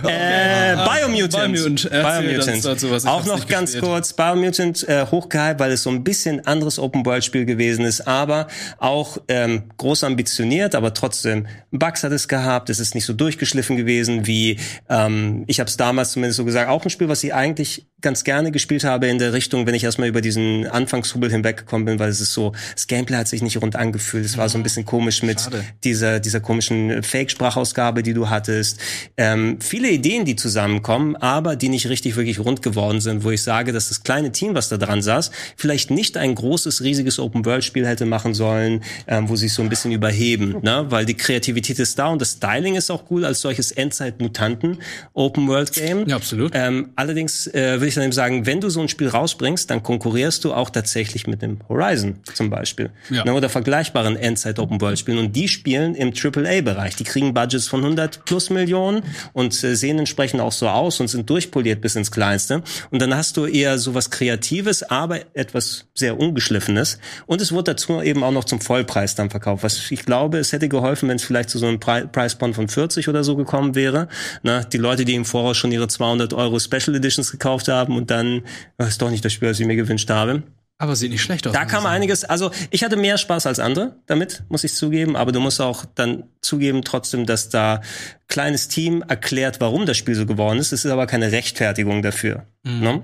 äh, 0.07 0.75
Biomutant. 0.75 1.89
Biomutant. 1.89 2.47
Uns 2.47 2.63
dazu 2.63 3.07
Auch 3.07 3.25
noch 3.25 3.47
ganz 3.47 3.71
gespielt. 3.71 3.83
kurz. 3.91 4.13
Biomutant 4.13 4.87
äh, 4.87 5.05
hochgehypt, 5.05 5.59
weil 5.59 5.71
es 5.71 5.83
so 5.83 5.89
ein 5.89 6.03
bisschen 6.03 6.45
anderes 6.45 6.79
Open-World-Spiel 6.79 7.45
gewesen 7.45 7.85
ist, 7.85 8.07
aber 8.07 8.47
auch 8.77 9.17
ähm, 9.27 9.63
groß 9.77 10.03
ambitioniert, 10.03 10.75
aber 10.75 10.93
trotzdem 10.93 11.47
Bugs 11.71 12.03
hat 12.03 12.11
es 12.11 12.27
gehabt. 12.27 12.69
Es 12.69 12.79
ist 12.79 12.95
nicht 12.95 13.05
so 13.05 13.13
durchgeschliffen 13.13 13.77
gewesen 13.77 14.25
wie, 14.25 14.59
ähm, 14.89 15.43
ich 15.47 15.59
habe 15.59 15.69
es 15.69 15.77
damals 15.77 16.11
zumindest 16.13 16.37
so 16.37 16.45
gesagt, 16.45 16.69
auch 16.69 16.83
ein 16.83 16.89
Spiel, 16.89 17.09
was 17.09 17.23
ich 17.23 17.33
eigentlich 17.33 17.85
ganz 18.03 18.23
gerne 18.23 18.51
gespielt 18.51 18.83
habe 18.83 19.07
in 19.07 19.17
der 19.17 19.33
Richtung, 19.33 19.65
wenn 19.65 19.75
ich 19.75 19.83
erstmal 19.83 20.07
über 20.07 20.21
diesen 20.21 20.67
Anfangshubel 20.67 21.31
hinweggekommen 21.31 21.85
bin, 21.85 21.99
weil 21.99 22.09
es 22.09 22.21
ist 22.21 22.33
so, 22.33 22.53
das 22.73 22.87
Gameplay 22.87 23.17
hat 23.17 23.27
sich 23.27 23.41
nicht 23.41 23.61
rund 23.61 23.75
angefühlt. 23.75 24.25
Es 24.25 24.37
war 24.37 24.47
so 24.49 24.57
ein 24.57 24.63
bisschen 24.63 24.85
komisch 24.85 25.23
mit 25.23 25.41
Schade. 25.41 25.63
dieser, 25.83 26.19
dieser 26.19 26.39
komischen 26.39 27.03
Fake-Sprachausgabe, 27.03 28.03
die 28.03 28.13
du 28.13 28.29
hattest. 28.29 28.79
Ähm, 29.17 29.57
viele 29.59 29.89
Ideen, 29.89 30.25
die 30.25 30.35
zusammenkommen, 30.35 31.15
aber 31.15 31.55
die 31.55 31.69
nicht 31.69 31.87
richtig 31.87 32.15
wirklich 32.15 32.39
rund 32.39 32.61
geworden 32.61 33.01
sind, 33.01 33.23
wo 33.23 33.31
ich 33.31 33.41
sage, 33.41 33.71
dass 33.71 33.89
das 33.89 34.03
kleine 34.03 34.31
Team, 34.31 34.53
was 34.55 34.69
da 34.69 34.77
dran 34.77 35.01
saß, 35.01 35.31
vielleicht 35.55 35.89
nicht 35.91 36.17
ein 36.17 36.35
großes, 36.35 36.81
riesiges 36.81 37.19
Open-World-Spiel 37.19 37.87
hätte 37.87 38.05
machen 38.05 38.33
sollen, 38.33 38.83
ähm, 39.07 39.29
wo 39.29 39.35
sie 39.35 39.43
sich 39.43 39.53
so 39.53 39.61
ein 39.61 39.69
bisschen 39.69 39.91
überheben, 39.91 40.57
ne? 40.61 40.87
weil 40.89 41.05
die 41.05 41.13
Kreativität 41.13 41.77
ist 41.79 41.99
da 41.99 42.07
und 42.07 42.19
das 42.21 42.31
Styling 42.31 42.75
ist 42.75 42.89
auch 42.89 43.11
cool 43.11 43.25
als 43.25 43.41
solches 43.41 43.71
Endzeit-Mutanten-Open-World-Game. 43.71 46.07
Ja, 46.07 46.15
absolut. 46.15 46.53
Ähm, 46.55 46.89
allerdings 46.95 47.45
äh, 47.47 47.73
würde 47.73 47.87
ich 47.87 47.92
dann 47.95 48.05
eben 48.05 48.13
sagen, 48.13 48.45
wenn 48.45 48.61
du 48.61 48.69
so 48.69 48.81
ein 48.81 48.89
Spiel 48.89 49.07
rausbringst, 49.07 49.69
dann 49.69 49.83
konkurrierst 49.83 50.43
du 50.43 50.53
auch 50.53 50.69
tatsächlich 50.69 51.27
mit 51.27 51.41
dem 51.41 51.59
Horizon 51.69 52.19
zum 52.33 52.49
Beispiel. 52.49 52.89
Ja. 53.09 53.25
Ne, 53.25 53.33
oder 53.33 53.49
vergleichbaren 53.49 54.15
Endzeit-Open-World-Spielen. 54.15 55.17
Und 55.17 55.35
die 55.35 55.47
spielen 55.47 55.95
im 55.95 56.13
AAA-Bereich. 56.13 56.95
Die 56.95 57.03
kriegen 57.03 57.33
Budgets 57.33 57.67
von 57.67 57.81
100 57.81 58.25
plus 58.25 58.49
Millionen 58.49 59.03
und 59.33 59.63
äh, 59.63 59.75
sehen 59.75 59.99
entsprechend 59.99 60.41
auch 60.41 60.51
so 60.51 60.67
aus 60.67 60.99
und 60.99 61.07
sind 61.07 61.29
durchpoliert 61.29 61.81
bis 61.81 61.95
ins 61.95 62.11
Kleinste. 62.11 62.63
Und 62.89 63.01
dann 63.01 63.15
hast 63.15 63.37
du 63.37 63.45
eher 63.45 63.77
sowas 63.77 64.09
Kreatives, 64.09 64.83
aber 64.83 65.19
etwas 65.33 65.85
sehr 65.93 66.19
Ungeschliffenes. 66.19 66.99
Und 67.25 67.41
es 67.41 67.51
wird 67.51 67.67
dazu 67.67 68.01
eben 68.01 68.23
auch 68.23 68.31
noch 68.31 68.45
zum 68.45 68.61
Vollpreis 68.61 69.15
dann 69.15 69.29
verkauft. 69.29 69.63
Was 69.63 69.91
ich 69.91 70.05
glaube, 70.05 70.37
es 70.37 70.51
hätte 70.51 70.69
geholfen, 70.69 71.09
wenn 71.09 71.17
es 71.17 71.23
vielleicht 71.23 71.49
zu 71.49 71.59
so 71.59 71.67
einem 71.67 71.79
Point 71.79 72.55
von 72.55 72.67
40 72.67 73.09
oder 73.09 73.23
so 73.23 73.35
gekommen 73.35 73.75
wäre. 73.75 74.07
Na, 74.41 74.63
die 74.63 74.77
Leute, 74.77 75.05
die 75.05 75.15
im 75.15 75.25
Voraus 75.25 75.57
schon 75.57 75.71
ihre 75.71 75.87
200 75.87 76.33
Euro 76.33 76.59
Special 76.59 76.95
Editions 76.95 77.31
gekauft 77.31 77.67
haben 77.67 77.82
und 77.91 78.09
dann, 78.11 78.43
das 78.77 78.89
ist 78.89 79.01
doch 79.01 79.09
nicht 79.09 79.25
das 79.25 79.33
Spiel, 79.33 79.49
das 79.49 79.59
ich 79.59 79.67
mir 79.67 79.75
gewünscht 79.75 80.09
habe. 80.09 80.43
Aber 80.79 80.95
sieht 80.95 81.11
nicht 81.11 81.21
schlecht 81.21 81.45
aus. 81.47 81.53
Da 81.53 81.65
kam 81.65 81.85
einiges, 81.85 82.23
also 82.25 82.51
ich 82.71 82.83
hatte 82.83 82.95
mehr 82.97 83.17
Spaß 83.17 83.45
als 83.45 83.59
andere 83.59 83.95
damit, 84.07 84.43
muss 84.49 84.63
ich 84.63 84.73
zugeben, 84.73 85.15
aber 85.15 85.31
du 85.31 85.39
musst 85.39 85.61
auch 85.61 85.85
dann 85.95 86.23
zugeben 86.41 86.81
trotzdem, 86.83 87.25
dass 87.25 87.49
da 87.49 87.81
kleines 88.27 88.67
Team 88.67 89.03
erklärt, 89.07 89.61
warum 89.61 89.85
das 89.85 89.97
Spiel 89.97 90.15
so 90.15 90.25
geworden 90.25 90.57
ist. 90.59 90.71
Es 90.73 90.83
ist 90.83 90.91
aber 90.91 91.05
keine 91.07 91.31
Rechtfertigung 91.31 92.01
dafür. 92.01 92.47
Ne? 92.63 93.03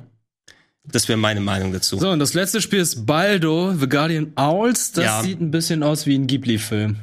Das 0.84 1.08
wäre 1.08 1.18
meine 1.20 1.42
Meinung 1.42 1.72
dazu. 1.72 2.00
So, 2.00 2.10
und 2.10 2.20
das 2.20 2.34
letzte 2.34 2.62
Spiel 2.62 2.80
ist 2.80 3.06
Baldo, 3.06 3.74
The 3.74 3.88
Guardian 3.88 4.32
Owls. 4.36 4.92
Das 4.94 5.06
Ja. 5.06 5.22
sieht 5.22 5.40
ein 5.40 5.52
bisschen 5.52 5.84
aus 5.84 6.06
wie 6.08 6.16
ein 6.18 6.26
Ghibli-Film. 6.26 6.98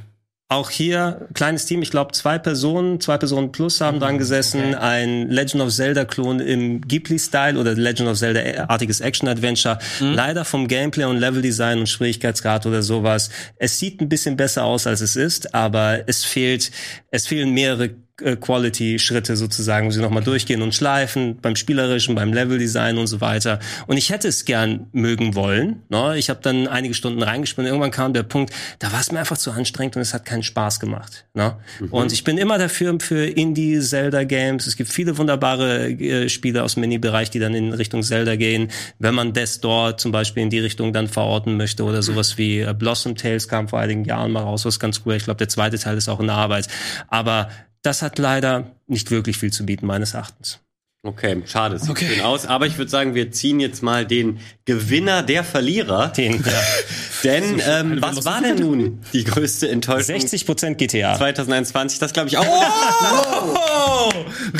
Auch 0.48 0.70
hier 0.70 1.26
kleines 1.34 1.66
Team, 1.66 1.82
ich 1.82 1.90
glaube 1.90 2.12
zwei 2.12 2.38
Personen, 2.38 3.00
zwei 3.00 3.18
Personen 3.18 3.50
plus 3.50 3.80
haben 3.80 3.98
dran 3.98 4.16
gesessen, 4.16 4.76
ein 4.76 5.28
Legend 5.28 5.60
of 5.60 5.74
Zelda 5.74 6.04
Klon 6.04 6.38
im 6.38 6.82
Ghibli-Style 6.82 7.58
oder 7.58 7.74
Legend 7.74 8.08
of 8.08 8.16
Zelda 8.16 8.66
artiges 8.68 9.00
Action-Adventure. 9.00 9.78
Leider 9.98 10.44
vom 10.44 10.68
Gameplay 10.68 11.04
und 11.04 11.16
Leveldesign 11.16 11.80
und 11.80 11.88
Schwierigkeitsgrad 11.88 12.64
oder 12.64 12.82
sowas. 12.82 13.28
Es 13.56 13.80
sieht 13.80 14.00
ein 14.00 14.08
bisschen 14.08 14.36
besser 14.36 14.62
aus 14.62 14.86
als 14.86 15.00
es 15.00 15.16
ist, 15.16 15.52
aber 15.52 16.08
es 16.08 16.24
fehlt, 16.24 16.70
es 17.10 17.26
fehlen 17.26 17.50
mehrere 17.50 17.86
äh, 17.86 17.94
Quality-Schritte 18.16 19.36
sozusagen, 19.36 19.86
wo 19.86 19.90
sie 19.90 20.00
nochmal 20.00 20.22
durchgehen 20.22 20.62
und 20.62 20.74
schleifen, 20.74 21.38
beim 21.42 21.54
Spielerischen, 21.54 22.14
beim 22.14 22.32
Leveldesign 22.32 22.96
und 22.96 23.08
so 23.08 23.20
weiter. 23.20 23.60
Und 23.86 23.98
ich 23.98 24.10
hätte 24.10 24.28
es 24.28 24.46
gern 24.46 24.86
mögen 24.92 25.34
wollen. 25.34 25.82
Ne? 25.90 26.16
Ich 26.16 26.30
habe 26.30 26.40
dann 26.42 26.66
einige 26.66 26.94
Stunden 26.94 27.22
reingespielt 27.22 27.66
und 27.66 27.72
irgendwann 27.72 27.90
kam 27.90 28.14
der 28.14 28.22
Punkt, 28.22 28.54
da 28.78 28.90
war 28.92 29.00
es 29.00 29.12
mir 29.12 29.18
einfach 29.18 29.36
zu 29.36 29.50
anstrengend 29.50 29.96
und 29.96 30.02
es 30.02 30.14
hat 30.14 30.24
keinen 30.24 30.42
Spaß 30.42 30.80
gemacht. 30.80 31.26
Ne? 31.34 31.56
Und 31.90 32.10
ich 32.12 32.24
bin 32.24 32.38
immer 32.38 32.56
dafür 32.56 32.96
für 33.00 33.26
Indie-Zelda-Games. 33.26 34.66
Es 34.66 34.76
gibt 34.76 34.90
viele 34.90 35.18
wunderbare 35.18 35.90
äh, 35.90 36.28
Spiele 36.30 36.62
aus 36.62 36.74
dem 36.74 36.82
Mini-Bereich, 36.82 37.30
die 37.30 37.38
dann 37.38 37.54
in 37.54 37.74
Richtung 37.74 38.02
Zelda 38.02 38.36
gehen. 38.36 38.70
Wenn 38.98 39.14
man 39.14 39.34
Death 39.34 39.62
Door 39.62 39.98
zum 39.98 40.12
Beispiel 40.12 40.42
in 40.42 40.50
die 40.50 40.60
Richtung 40.60 40.94
dann 40.94 41.08
verorten 41.08 41.58
möchte 41.58 41.84
oder 41.84 42.02
sowas 42.02 42.38
wie 42.38 42.60
äh, 42.60 42.74
Blossom 42.76 43.14
Tales 43.14 43.46
kam 43.46 43.68
vor 43.68 43.80
einigen 43.80 44.04
Jahren 44.06 44.32
mal 44.32 44.42
raus, 44.42 44.64
was 44.64 44.80
ganz 44.80 45.02
cool. 45.04 45.16
Ich 45.16 45.24
glaube, 45.24 45.38
der 45.38 45.50
zweite 45.50 45.78
Teil 45.78 45.98
ist 45.98 46.08
auch 46.08 46.20
in 46.20 46.28
der 46.28 46.36
Arbeit. 46.36 46.68
Aber 47.08 47.50
das 47.86 48.02
hat 48.02 48.18
leider 48.18 48.72
nicht 48.86 49.10
wirklich 49.10 49.38
viel 49.38 49.52
zu 49.52 49.64
bieten, 49.64 49.86
meines 49.86 50.14
Erachtens. 50.14 50.60
Okay, 51.04 51.42
schade, 51.46 51.78
sieht 51.78 51.90
Okay. 51.90 52.06
schön 52.16 52.20
aus. 52.24 52.46
Aber 52.46 52.66
ich 52.66 52.76
würde 52.78 52.90
sagen, 52.90 53.14
wir 53.14 53.30
ziehen 53.30 53.60
jetzt 53.60 53.82
mal 53.82 54.04
den 54.04 54.40
Gewinner 54.66 55.22
der 55.22 55.44
Verlierer. 55.44 56.08
Den, 56.08 56.42
ja. 56.44 56.52
Denn 57.22 57.62
ähm, 57.66 57.96
was 58.00 58.24
war 58.24 58.42
denn 58.42 58.56
nun 58.56 59.00
die 59.12 59.24
größte 59.24 59.68
Enttäuschung 59.68 60.16
60% 60.16 60.74
GTA. 60.74 61.16
2021? 61.16 61.98
Das 61.98 62.12
glaube 62.12 62.28
ich 62.28 62.36
auch. 62.36 62.44
Oh, 62.44 64.10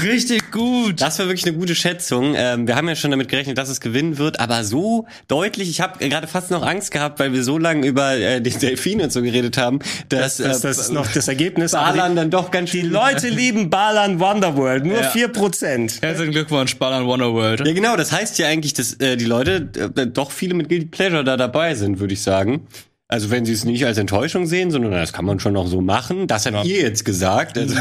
richtig 0.03 0.51
gut. 0.51 1.01
Das 1.01 1.19
war 1.19 1.27
wirklich 1.27 1.45
eine 1.47 1.57
gute 1.57 1.75
Schätzung. 1.75 2.35
Ähm, 2.37 2.67
wir 2.67 2.77
haben 2.77 2.89
ja 2.89 2.97
schon 2.97 3.11
damit 3.11 3.29
gerechnet, 3.29 3.59
dass 3.59 3.69
es 3.69 3.81
gewinnen 3.81 4.17
wird, 4.19 4.41
aber 4.41 4.65
so 4.65 5.07
deutlich. 5.29 5.69
Ich 5.69 5.81
habe 5.81 5.99
gerade 6.09 6.27
fast 6.27 6.51
noch 6.51 6.65
Angst 6.65 6.91
gehabt, 6.93 7.19
weil 7.19 7.33
wir 7.33 7.45
so 7.45 7.59
lange 7.59 7.87
über 7.87 8.15
äh, 8.17 8.41
den 8.41 8.59
Delfin 8.59 9.01
und 9.01 9.13
so 9.13 9.23
geredet 9.23 9.59
haben, 9.59 9.81
dass 10.09 10.39
Das, 10.39 10.61
das 10.63 10.79
ist 10.79 10.93
noch 10.93 11.07
das 11.13 11.29
Ergebnis. 11.29 11.73
Balan 11.73 11.99
Aber 12.01 12.15
dann 12.15 12.31
doch 12.31 12.51
ganz 12.51 12.71
die, 12.71 12.79
die 12.79 12.85
schön. 12.85 12.93
Leute 12.93 13.29
lieben 13.29 13.71
Balan 13.71 14.19
Wonderworld, 14.19 14.85
nur 14.87 15.01
Ja. 15.03 15.11
4%. 15.11 16.01
Herzlichen 16.01 16.33
Glückwunsch, 16.33 16.77
Ballern 16.77 17.07
Wonderworld. 17.07 17.67
Ja, 17.67 17.73
genau. 17.73 17.97
Das 17.97 18.13
heißt 18.13 18.39
ja 18.39 18.47
eigentlich, 18.49 18.73
dass 18.75 18.95
äh, 18.95 19.17
die 19.17 19.25
Leute 19.27 19.69
äh, 19.96 19.96
doch 20.05 20.31
viele 20.31 20.55
mit 20.55 20.69
Guilty 20.69 20.87
Pleasure 20.87 21.25
da 21.25 21.37
dabei 21.37 21.75
sind, 21.75 21.99
würde 21.99 22.15
ich 22.15 22.23
sagen. 22.23 22.67
Also 23.09 23.31
wenn 23.31 23.45
sie 23.45 23.53
es 23.53 23.65
nicht 23.65 23.87
als 23.87 23.99
Enttäuschung 23.99 24.47
sehen, 24.47 24.71
sondern 24.71 24.91
das 24.91 25.13
kann 25.13 25.25
man 25.25 25.39
schon 25.41 25.53
noch 25.53 25.69
so 25.69 25.81
machen. 25.81 26.27
Das 26.27 26.47
habt 26.47 26.67
ihr 26.67 26.81
jetzt 26.81 27.05
gesagt. 27.05 27.57
Also, 27.57 27.77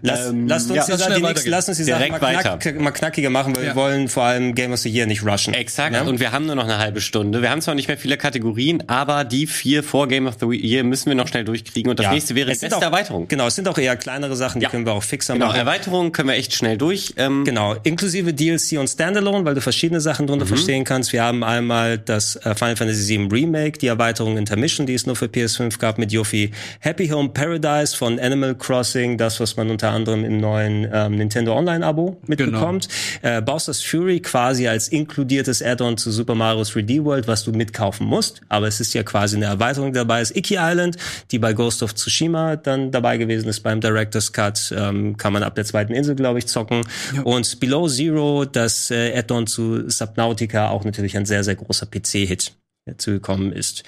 Lass, 0.00 0.28
Ähm, 0.30 0.48
lasst 0.48 0.70
uns 0.70 0.76
ja, 0.76 0.84
die, 0.84 0.90
lass 0.92 1.00
Sache- 1.00 1.10
schnell 1.10 1.16
die 1.18 1.22
nächste, 1.22 1.24
weitergehen. 1.36 1.50
lass 1.50 1.68
uns 1.68 1.76
die 1.76 1.84
Sache 1.84 1.96
Direkt 1.98 2.22
mal, 2.22 2.36
weiter. 2.36 2.58
knack, 2.58 2.80
mal 2.80 2.90
knackiger 2.90 3.30
machen, 3.30 3.54
weil 3.54 3.64
Ja. 3.64 3.70
wir 3.70 3.76
wollen 3.76 4.08
vor 4.08 4.22
allem 4.24 4.54
Game 4.54 4.72
of 4.72 4.78
the 4.80 4.88
Year 4.88 5.06
nicht 5.06 5.24
rushen. 5.26 5.52
Exakt. 5.52 5.94
Ja? 5.94 6.02
Und 6.02 6.20
wir 6.20 6.32
haben 6.32 6.46
nur 6.46 6.54
noch 6.54 6.64
eine 6.64 6.78
halbe 6.78 7.00
Stunde. 7.02 7.42
Wir 7.42 7.50
haben 7.50 7.60
zwar 7.60 7.74
nicht 7.74 7.88
mehr 7.88 7.98
viele 7.98 8.16
Kategorien, 8.16 8.82
aber 8.88 9.24
die 9.24 9.46
vier 9.46 9.82
vor 9.82 10.08
Game 10.08 10.26
of 10.26 10.36
the 10.40 10.46
Year 10.46 10.84
müssen 10.84 11.06
wir 11.10 11.14
noch 11.14 11.28
schnell 11.28 11.44
durchkriegen. 11.44 11.90
Und 11.90 11.98
das 11.98 12.04
Ja. 12.06 12.12
nächste 12.12 12.34
wäre 12.34 12.50
Es 12.50 12.60
sind 12.60 12.70
beste 12.70 12.78
auch- 12.78 12.82
Erweiterung. 12.90 13.28
Genau, 13.28 13.46
es 13.46 13.54
sind 13.54 13.68
auch 13.68 13.76
eher 13.76 13.96
kleinere 13.96 14.36
Sachen, 14.36 14.60
die 14.60 14.64
Ja. 14.64 14.70
können 14.70 14.86
wir 14.86 14.92
auch 14.94 15.02
fixer 15.02 15.34
Genau, 15.34 15.46
machen. 15.48 15.58
Erweiterungen 15.58 16.12
können 16.12 16.28
wir 16.30 16.36
echt 16.36 16.54
schnell 16.54 16.78
durch. 16.78 17.12
Ähm, 17.18 17.44
Genau, 17.44 17.74
inklusive 17.82 18.32
DLC 18.32 18.78
und 18.78 18.88
Standalone, 18.88 19.44
weil 19.44 19.54
du 19.54 19.60
verschiedene 19.60 20.00
Sachen 20.00 20.24
Mhm. 20.24 20.28
drunter 20.28 20.46
verstehen 20.46 20.84
kannst. 20.84 21.12
Wir 21.12 21.22
haben 21.22 21.44
einmal 21.44 21.98
das 21.98 22.36
äh, 22.36 22.54
Final 22.54 22.76
Fantasy 22.76 23.06
VII 23.18 23.28
Remake, 23.30 23.78
die 23.78 23.88
Erweiterung 23.88 24.38
Intermission, 24.38 24.86
die 24.86 24.94
es 24.94 25.04
nur 25.06 25.16
für 25.16 25.26
PS5 25.28 25.78
gab 25.78 25.98
mit 25.98 26.10
Yuffie. 26.12 26.52
Happy 26.80 27.08
Home 27.08 27.28
Paradise 27.28 27.94
von 27.96 28.18
Animal 28.18 28.54
Crossing, 28.54 29.18
das, 29.18 29.41
was 29.42 29.56
man 29.56 29.70
unter 29.70 29.90
anderem 29.90 30.24
im 30.24 30.38
neuen 30.38 30.88
ähm, 30.90 31.16
Nintendo 31.16 31.56
Online-Abo 31.56 32.16
mitbekommt. 32.26 32.88
Äh, 33.20 33.42
Bowser's 33.42 33.82
Fury 33.82 34.20
quasi 34.20 34.68
als 34.68 34.88
inkludiertes 34.88 35.62
Add-on 35.62 35.98
zu 35.98 36.10
Super 36.10 36.34
Mario 36.34 36.62
3D 36.62 37.04
World, 37.04 37.28
was 37.28 37.44
du 37.44 37.52
mitkaufen 37.52 38.06
musst. 38.06 38.40
Aber 38.48 38.66
es 38.68 38.80
ist 38.80 38.94
ja 38.94 39.02
quasi 39.02 39.36
eine 39.36 39.46
Erweiterung 39.46 39.92
dabei. 39.92 40.22
Ist 40.22 40.36
Iki 40.36 40.56
Island, 40.58 40.96
die 41.30 41.38
bei 41.38 41.52
Ghost 41.52 41.82
of 41.82 41.94
Tsushima 41.94 42.56
dann 42.56 42.90
dabei 42.90 43.18
gewesen 43.18 43.48
ist 43.48 43.60
beim 43.60 43.80
Director's 43.80 44.32
Cut. 44.32 44.72
Ähm, 44.76 45.16
kann 45.16 45.32
man 45.32 45.42
ab 45.42 45.54
der 45.54 45.64
zweiten 45.64 45.92
Insel, 45.92 46.14
glaube 46.14 46.38
ich, 46.38 46.46
zocken. 46.46 46.82
Und 47.24 47.60
Below 47.60 47.88
Zero, 47.88 48.44
das 48.44 48.90
äh, 48.90 49.16
Add-on 49.18 49.46
zu 49.46 49.88
Subnautica, 49.90 50.68
auch 50.68 50.84
natürlich 50.84 51.16
ein 51.16 51.26
sehr, 51.26 51.44
sehr 51.44 51.56
großer 51.56 51.86
PC-Hit 51.86 52.52
dazu 52.84 53.12
gekommen 53.12 53.52
ist. 53.52 53.84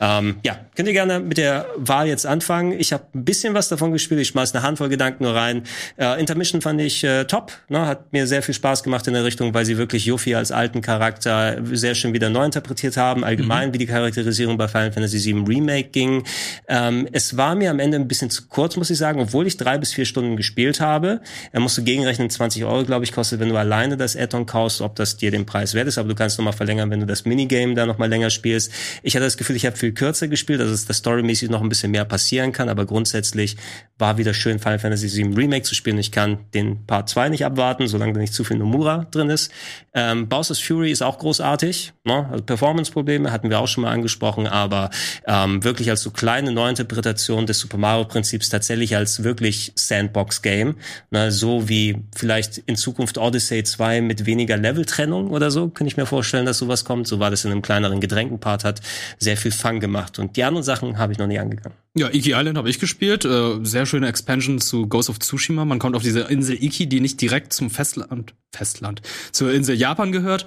Ähm, 0.00 0.36
ja, 0.42 0.58
könnt 0.74 0.88
ihr 0.88 0.94
gerne 0.94 1.20
mit 1.20 1.36
der 1.36 1.66
Wahl 1.76 2.08
jetzt 2.08 2.24
anfangen. 2.24 2.72
Ich 2.72 2.94
habe 2.94 3.04
ein 3.14 3.26
bisschen 3.26 3.52
was 3.52 3.68
davon 3.68 3.92
gespielt. 3.92 4.22
Ich 4.22 4.28
schmeiß 4.28 4.54
eine 4.54 4.62
Handvoll 4.62 4.88
Gedanken 4.88 5.24
nur 5.24 5.34
rein. 5.34 5.64
Äh, 5.98 6.18
Intermission 6.18 6.62
fand 6.62 6.80
ich 6.80 7.04
äh, 7.04 7.24
top. 7.24 7.52
Ne? 7.68 7.84
Hat 7.84 8.10
mir 8.10 8.26
sehr 8.26 8.42
viel 8.42 8.54
Spaß 8.54 8.82
gemacht 8.82 9.06
in 9.06 9.12
der 9.12 9.24
Richtung, 9.24 9.52
weil 9.52 9.66
sie 9.66 9.76
wirklich 9.76 10.06
Yuffie 10.06 10.34
als 10.34 10.50
alten 10.50 10.80
Charakter 10.80 11.58
sehr 11.72 11.94
schön 11.94 12.14
wieder 12.14 12.30
neu 12.30 12.46
interpretiert 12.46 12.96
haben. 12.96 13.22
Allgemein, 13.22 13.74
wie 13.74 13.78
die 13.78 13.86
Charakterisierung 13.86 14.56
bei 14.56 14.66
Final 14.66 14.92
Fantasy 14.92 15.22
VII 15.26 15.44
Remake 15.46 15.90
ging. 15.90 16.24
Ähm, 16.68 17.06
es 17.12 17.36
war 17.36 17.54
mir 17.54 17.70
am 17.70 17.80
Ende 17.80 17.98
ein 17.98 18.08
bisschen 18.08 18.30
zu 18.30 18.48
kurz, 18.48 18.76
muss 18.76 18.88
ich 18.88 18.96
sagen, 18.96 19.20
obwohl 19.20 19.46
ich 19.46 19.58
drei 19.58 19.76
bis 19.76 19.92
vier 19.92 20.06
Stunden 20.06 20.38
gespielt 20.38 20.80
habe. 20.80 21.20
Er 21.52 21.60
musst 21.60 21.76
du 21.76 21.82
gegenrechnen, 21.82 22.30
20 22.30 22.64
Euro, 22.64 22.84
glaube 22.84 23.04
ich, 23.04 23.12
kostet, 23.12 23.40
wenn 23.40 23.50
du 23.50 23.56
alleine 23.58 23.98
das 23.98 24.16
Add-on 24.16 24.46
kaufst, 24.46 24.80
ob 24.80 24.96
das 24.96 25.18
dir 25.18 25.30
den 25.30 25.44
Preis 25.44 25.74
wert 25.74 25.86
ist. 25.86 25.98
Aber 25.98 26.08
du 26.08 26.14
kannst 26.14 26.38
nochmal 26.38 26.54
verlängern, 26.54 26.90
wenn 26.90 27.00
du 27.00 27.06
das 27.06 27.26
Minigame 27.26 27.74
da 27.74 27.84
nochmal 27.84 28.08
länger 28.08 28.30
spielst. 28.38 28.72
Ich 29.02 29.14
hatte 29.14 29.24
das 29.24 29.36
Gefühl, 29.36 29.56
ich 29.56 29.66
habe 29.66 29.76
viel 29.76 29.92
kürzer 29.92 30.28
gespielt, 30.28 30.60
also 30.60 30.72
dass 30.72 30.86
da 30.86 30.94
storymäßig 30.94 31.50
noch 31.50 31.60
ein 31.60 31.68
bisschen 31.68 31.90
mehr 31.90 32.04
passieren 32.04 32.52
kann, 32.52 32.68
aber 32.68 32.86
grundsätzlich 32.86 33.56
war 33.98 34.16
wieder 34.16 34.32
schön, 34.32 34.58
Final 34.60 34.78
Fantasy 34.78 35.12
VII 35.12 35.34
Remake 35.34 35.64
zu 35.64 35.74
spielen. 35.74 35.98
Ich 35.98 36.12
kann 36.12 36.38
den 36.54 36.86
Part 36.86 37.08
2 37.08 37.30
nicht 37.30 37.44
abwarten, 37.44 37.88
solange 37.88 38.12
da 38.12 38.20
nicht 38.20 38.32
zu 38.32 38.44
viel 38.44 38.56
Nomura 38.56 39.06
drin 39.10 39.28
ist. 39.28 39.50
Ähm, 39.92 40.28
Bowser's 40.28 40.60
Fury 40.60 40.92
ist 40.92 41.02
auch 41.02 41.18
großartig. 41.18 41.92
Ne? 42.04 42.28
Also 42.30 42.44
Performance-Probleme 42.44 43.32
hatten 43.32 43.50
wir 43.50 43.58
auch 43.58 43.66
schon 43.66 43.82
mal 43.82 43.90
angesprochen, 43.90 44.46
aber 44.46 44.90
ähm, 45.26 45.64
wirklich 45.64 45.90
als 45.90 46.02
so 46.02 46.10
kleine 46.10 46.52
Neuinterpretation 46.52 47.46
des 47.46 47.58
Super 47.58 47.78
Mario-Prinzips 47.78 48.48
tatsächlich 48.48 48.94
als 48.94 49.24
wirklich 49.24 49.72
Sandbox-Game. 49.74 50.76
Ne? 51.10 51.32
So 51.32 51.68
wie 51.68 51.96
vielleicht 52.14 52.58
in 52.58 52.76
Zukunft 52.76 53.18
Odyssey 53.18 53.64
2 53.64 54.00
mit 54.00 54.26
weniger 54.26 54.56
Leveltrennung 54.56 55.30
oder 55.30 55.50
so, 55.50 55.68
könnte 55.68 55.90
ich 55.90 55.96
mir 55.96 56.06
vorstellen, 56.06 56.46
dass 56.46 56.58
sowas 56.58 56.84
kommt. 56.84 57.08
So 57.08 57.18
war 57.18 57.30
das 57.30 57.44
in 57.44 57.50
einem 57.50 57.62
kleineren 57.62 58.00
gedrängten 58.28 58.40
Part, 58.40 58.64
hat 58.64 58.80
sehr 59.18 59.36
viel 59.36 59.50
Fun 59.50 59.80
gemacht. 59.80 60.18
Und 60.18 60.36
die 60.36 60.44
anderen 60.44 60.64
Sachen 60.64 60.98
habe 60.98 61.12
ich 61.12 61.18
noch 61.18 61.26
nie 61.26 61.38
angegangen. 61.38 61.76
Ja, 61.94 62.08
Iki 62.08 62.32
Island 62.32 62.58
habe 62.58 62.70
ich 62.70 62.78
gespielt. 62.78 63.24
Äh, 63.24 63.58
sehr 63.62 63.86
schöne 63.86 64.08
Expansion 64.08 64.60
zu 64.60 64.86
Ghost 64.86 65.10
of 65.10 65.18
Tsushima. 65.18 65.64
Man 65.64 65.78
kommt 65.78 65.96
auf 65.96 66.02
diese 66.02 66.20
Insel 66.20 66.62
Iki, 66.62 66.86
die 66.86 67.00
nicht 67.00 67.20
direkt 67.20 67.52
zum 67.52 67.70
Festland, 67.70 68.34
Festland, 68.54 69.02
zur 69.32 69.52
Insel 69.52 69.76
Japan 69.76 70.12
gehört. 70.12 70.46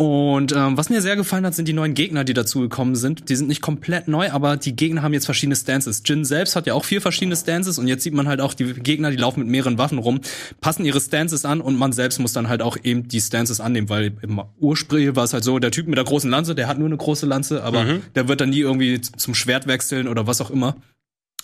Und 0.00 0.52
ähm, 0.52 0.78
was 0.78 0.88
mir 0.88 1.02
sehr 1.02 1.14
gefallen 1.14 1.44
hat, 1.44 1.54
sind 1.54 1.68
die 1.68 1.74
neuen 1.74 1.92
Gegner, 1.92 2.24
die 2.24 2.32
dazugekommen 2.32 2.96
sind. 2.96 3.28
Die 3.28 3.36
sind 3.36 3.48
nicht 3.48 3.60
komplett 3.60 4.08
neu, 4.08 4.30
aber 4.30 4.56
die 4.56 4.74
Gegner 4.74 5.02
haben 5.02 5.12
jetzt 5.12 5.26
verschiedene 5.26 5.56
Stances. 5.56 6.02
Jin 6.06 6.24
selbst 6.24 6.56
hat 6.56 6.66
ja 6.66 6.72
auch 6.72 6.86
vier 6.86 7.02
verschiedene 7.02 7.36
Stances 7.36 7.78
und 7.78 7.86
jetzt 7.86 8.02
sieht 8.02 8.14
man 8.14 8.26
halt 8.26 8.40
auch 8.40 8.54
die 8.54 8.72
Gegner, 8.72 9.10
die 9.10 9.18
laufen 9.18 9.40
mit 9.40 9.50
mehreren 9.50 9.76
Waffen 9.76 9.98
rum, 9.98 10.22
passen 10.62 10.86
ihre 10.86 11.02
Stances 11.02 11.44
an 11.44 11.60
und 11.60 11.78
man 11.78 11.92
selbst 11.92 12.18
muss 12.18 12.32
dann 12.32 12.48
halt 12.48 12.62
auch 12.62 12.78
eben 12.82 13.08
die 13.08 13.20
Stances 13.20 13.60
annehmen, 13.60 13.90
weil 13.90 14.14
im 14.22 14.40
Ursprung 14.58 15.16
war 15.16 15.24
es 15.24 15.34
halt 15.34 15.44
so, 15.44 15.58
der 15.58 15.70
Typ 15.70 15.86
mit 15.86 15.98
der 15.98 16.06
großen 16.06 16.30
Lanze, 16.30 16.54
der 16.54 16.66
hat 16.66 16.78
nur 16.78 16.88
eine 16.88 16.96
große 16.96 17.26
Lanze, 17.26 17.62
aber 17.62 17.84
der 18.14 18.26
wird 18.26 18.40
dann 18.40 18.48
nie 18.48 18.60
irgendwie 18.60 19.02
zum 19.02 19.34
Schwert 19.34 19.66
wechseln 19.66 20.08
oder 20.08 20.26
was 20.26 20.40
auch 20.40 20.50
immer. 20.50 20.76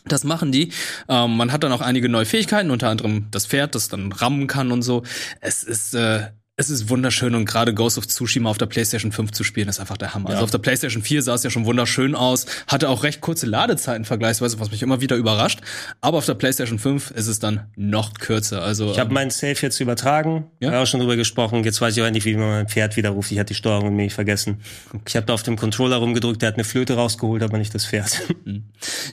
Das 0.07 0.25
machen 0.25 0.51
die. 0.51 0.73
Ähm, 1.11 1.37
man 1.37 1.53
hat 1.53 1.63
dann 1.63 1.73
auch 1.73 1.83
einige 1.83 2.09
neue 2.09 2.25
Fähigkeiten, 2.25 2.71
unter 2.71 2.89
anderem 2.89 3.27
das 3.33 3.45
Pferd, 3.45 3.75
das 3.75 3.91
dann 3.91 4.13
rammen 4.13 4.47
kann 4.47 4.73
und 4.73 4.81
so. 4.81 5.03
Es 5.43 5.63
ist 5.63 5.95
äh, 5.95 6.29
es 6.59 6.71
ist 6.71 6.89
wunderschön 6.89 7.35
und 7.35 7.45
gerade 7.45 7.75
Ghost 7.75 7.99
of 7.99 8.07
Tsushima 8.07 8.49
auf 8.49 8.57
der 8.57 8.65
PlayStation 8.65 9.13
5 9.13 9.31
zu 9.33 9.45
spielen, 9.45 9.69
ist 9.69 9.79
einfach 9.79 9.99
der 9.99 10.15
Hammer. 10.15 10.31
Also 10.31 10.43
auf 10.45 10.51
der 10.51 10.57
PlayStation 10.59 11.03
4 11.03 11.21
sah 11.23 11.35
es 11.35 11.43
ja 11.43 11.51
schon 11.51 11.67
wunderschön 11.67 12.15
aus, 12.15 12.47
hatte 12.67 12.89
auch 12.89 13.03
recht 13.03 13.21
kurze 13.21 13.45
Ladezeiten 13.45 14.07
vergleichsweise, 14.07 14.59
was 14.59 14.71
mich 14.71 14.83
immer 14.83 15.03
wieder 15.03 15.17
überrascht. 15.17 15.61
Aber 16.01 16.17
auf 16.17 16.25
der 16.25 16.33
PlayStation 16.33 16.79
5 16.79 17.11
ist 17.11 17.27
es 17.27 17.41
dann 17.41 17.67
noch 17.77 18.15
kürzer. 18.15 18.63
Also 18.63 18.91
Ich 18.91 18.99
habe 18.99 19.13
meinen 19.13 19.29
Save 19.31 19.57
jetzt 19.61 19.81
übertragen, 19.81 20.47
Ja? 20.61 20.73
ja. 20.73 20.83
auch 20.83 20.87
schon 20.87 21.01
drüber 21.01 21.17
gesprochen. 21.17 21.63
Jetzt 21.63 21.83
weiß 21.83 21.95
ich 21.95 22.03
auch 22.03 22.11
nicht, 22.11 22.25
wie 22.25 22.35
man 22.37 22.49
mein 22.49 22.69
Pferd 22.69 22.97
widerruft. 22.97 23.31
Ich 23.33 23.39
hatte 23.39 23.49
die 23.49 23.55
Steuerung 23.55 23.91
nämlich 23.91 24.15
vergessen. 24.15 24.63
Ich 25.07 25.15
habe 25.15 25.27
da 25.27 25.35
auf 25.35 25.43
dem 25.43 25.57
Controller 25.57 25.97
rumgedrückt, 25.97 26.41
der 26.41 26.49
hat 26.49 26.55
eine 26.55 26.65
Flöte 26.65 26.95
rausgeholt, 26.95 27.43
aber 27.43 27.59
nicht 27.59 27.75
das 27.75 27.85
Pferd. 27.87 28.23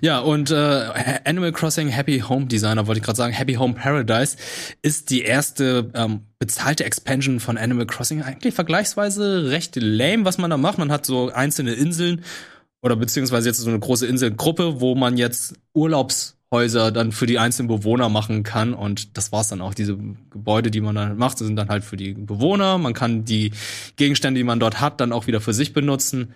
Ja, 0.01 0.19
und 0.19 0.51
äh, 0.51 0.89
Animal 1.25 1.51
Crossing 1.53 1.87
Happy 1.87 2.19
Home 2.19 2.45
Designer, 2.47 2.85
wollte 2.87 2.99
ich 2.99 3.05
gerade 3.05 3.15
sagen, 3.17 3.33
Happy 3.33 3.53
Home 3.53 3.73
Paradise 3.73 4.35
ist 4.81 5.09
die 5.09 5.21
erste 5.21 5.89
ähm, 5.95 6.21
bezahlte 6.45 6.83
Expansion 6.83 7.39
von 7.39 7.57
Animal 7.57 7.85
Crossing. 7.85 8.21
Eigentlich 8.21 8.53
vergleichsweise 8.53 9.49
recht 9.49 9.77
lame, 9.77 10.25
was 10.25 10.37
man 10.37 10.49
da 10.49 10.57
macht. 10.57 10.77
Man 10.77 10.91
hat 10.91 11.05
so 11.05 11.31
einzelne 11.31 11.73
Inseln 11.73 12.25
oder 12.81 12.97
beziehungsweise 12.97 13.47
jetzt 13.47 13.59
so 13.59 13.69
eine 13.69 13.79
große 13.79 14.05
Inselgruppe, 14.05 14.81
wo 14.81 14.93
man 14.93 15.15
jetzt 15.15 15.53
Urlaubshäuser 15.73 16.91
dann 16.91 17.13
für 17.13 17.27
die 17.27 17.39
einzelnen 17.39 17.69
Bewohner 17.69 18.09
machen 18.09 18.43
kann. 18.43 18.73
Und 18.73 19.15
das 19.15 19.31
war's 19.31 19.47
dann 19.47 19.61
auch. 19.61 19.73
Diese 19.73 19.97
Gebäude, 20.31 20.69
die 20.69 20.81
man 20.81 20.95
dann 20.95 21.17
macht, 21.17 21.37
sind 21.37 21.55
dann 21.55 21.69
halt 21.69 21.85
für 21.85 21.95
die 21.95 22.13
Bewohner. 22.13 22.77
Man 22.77 22.93
kann 22.93 23.23
die 23.23 23.51
Gegenstände, 23.95 24.37
die 24.39 24.43
man 24.43 24.59
dort 24.59 24.81
hat, 24.81 24.99
dann 24.99 25.13
auch 25.13 25.27
wieder 25.27 25.39
für 25.39 25.53
sich 25.53 25.71
benutzen 25.71 26.33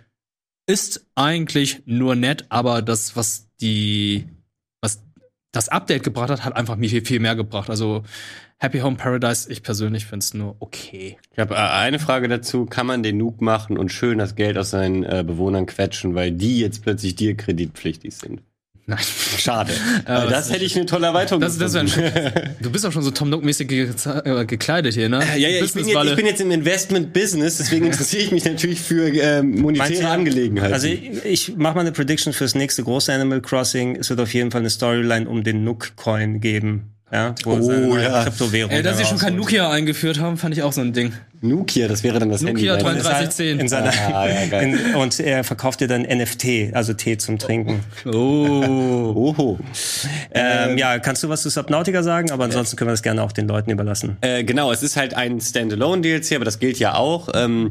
ist 0.68 1.08
eigentlich 1.16 1.82
nur 1.86 2.16
nett, 2.16 2.46
aber 2.50 2.82
das, 2.82 3.16
was 3.16 3.48
die, 3.62 4.28
was 4.82 5.02
das 5.52 5.70
Update 5.70 6.04
gebracht 6.04 6.30
hat, 6.30 6.44
hat 6.44 6.56
einfach 6.56 6.76
mir 6.76 6.90
viel, 6.90 7.06
viel 7.06 7.20
mehr 7.22 7.36
gebracht. 7.36 7.70
Also 7.70 8.04
Happy 8.60 8.80
Home 8.80 8.96
Paradise, 8.96 9.52
ich 9.52 9.62
persönlich 9.62 10.08
finde 10.08 10.24
es 10.24 10.34
nur 10.34 10.56
okay. 10.60 11.18
Ich 11.32 11.40
habe 11.40 11.54
äh, 11.54 11.58
eine 11.58 12.00
Frage 12.00 12.28
dazu. 12.28 12.66
Kann 12.66 12.88
man 12.88 13.04
den 13.04 13.18
Nuke 13.18 13.44
machen 13.44 13.78
und 13.78 13.92
schön 13.92 14.18
das 14.18 14.36
Geld 14.36 14.58
aus 14.58 14.72
seinen 14.72 15.04
äh, 15.04 15.24
Bewohnern 15.26 15.68
quetschen, 15.68 16.16
weil 16.16 16.32
die 16.32 16.60
jetzt 16.60 16.82
plötzlich 16.82 17.16
dir 17.16 17.38
kreditpflichtig 17.38 18.16
sind? 18.16 18.42
Nein. 18.88 19.00
Schade. 19.38 19.74
Das 20.06 20.30
das 20.30 20.52
hätte 20.52 20.64
ich 20.64 20.76
eine 20.76 20.86
tolle 20.86 21.08
Erweiterung 21.08 21.42
Das, 21.42 21.58
das 21.58 21.76
ein 21.76 21.88
Du 22.62 22.72
bist 22.72 22.86
auch 22.86 22.92
schon 22.94 23.04
so 23.04 23.12
Tom 23.12 23.30
Nook-mäßig 23.30 23.70
äh, 23.70 24.46
gekleidet 24.46 24.94
hier, 24.94 25.10
ne? 25.10 25.20
Ja, 25.20 25.36
ja, 25.36 25.64
ich 25.64 25.74
bin, 25.74 25.86
jetzt, 25.86 26.04
ich 26.06 26.16
bin 26.16 26.26
jetzt 26.26 26.42
im 26.42 26.52
Investment-Business, 26.52 27.58
deswegen 27.58 27.88
interessiere 27.88 28.24
ich 28.24 28.32
mich 28.32 28.46
natürlich 28.46 28.80
für 28.80 29.08
äh, 29.10 29.44
Meinst 29.44 29.62
monetäre 29.62 30.08
Angelegenheiten. 30.08 30.74
Also 30.74 30.88
ich, 30.88 31.26
ich 31.26 31.58
mache 31.58 31.76
mal 31.76 31.82
eine 31.82 31.92
Prediction 31.92 32.32
fürs 32.32 32.56
nächste 32.56 32.84
große 32.84 33.14
Animal 33.14 33.42
Crossing. 33.42 33.98
Es 33.98 34.10
wird 34.10 34.22
auf 34.22 34.34
jeden 34.34 34.50
Fall 34.52 34.62
eine 34.62 34.70
Storyline 34.70 35.28
um 35.30 35.44
den 35.44 35.66
Nook-Coin 35.66 36.40
geben. 36.40 36.97
Ja, 37.10 37.34
wo 37.46 37.52
Oh, 37.52 37.98
ja. 37.98 38.24
Kryptowährung 38.24 38.70
Ey, 38.72 38.84
dass 38.84 38.98
sie 38.98 39.06
schon 39.06 39.18
kein. 39.18 39.38
Nokia 39.38 39.72
eingeführt 39.72 40.20
haben, 40.20 40.36
fand 40.38 40.56
ich 40.58 40.64
auch 40.64 40.74
so 40.74 40.82
ein 40.82 40.92
Ding. 40.92 41.14
Nokia, 41.40 41.88
das 41.88 42.04
wäre 42.04 42.20
dann 42.20 42.30
das 42.30 42.42
Nokia 42.42 42.74
Handy. 42.76 42.84
3310. 42.84 43.60
In 43.62 43.68
seiner, 43.70 43.92
Ah, 44.14 44.28
ja, 44.30 44.46
geil. 44.48 44.74
in, 44.90 44.96
und 44.96 45.18
er 45.22 45.44
verkauft 45.46 45.80
dir 45.80 45.88
dann 45.88 46.02
NFT, 46.02 46.74
also 46.74 46.94
Tee 46.94 47.18
zum 47.18 47.38
Trinken. 47.40 47.82
Oh. 48.06 48.12
Oho. 49.16 49.58
Ähm, 50.34 50.78
ja, 50.78 51.00
kannst 51.00 51.24
du 51.24 51.30
was 51.30 51.44
zu 51.44 51.50
Subnautica 51.50 52.04
sagen? 52.04 52.32
Aber 52.32 52.44
ansonsten 52.44 52.76
können 52.76 52.90
wir 52.90 52.94
das 52.94 53.04
gerne 53.04 53.24
auch 53.24 53.32
den 53.32 53.48
Leuten 53.48 53.70
überlassen. 53.72 54.18
Äh, 54.22 54.44
genau, 54.44 54.72
es 54.74 54.84
ist 54.84 54.98
halt 54.98 55.14
ein 55.14 55.40
Standalone-DLC, 55.40 56.34
aber 56.36 56.46
das 56.46 56.60
gilt 56.60 56.78
ja 56.80 56.96
auch. 56.96 57.30
Ähm, 57.34 57.70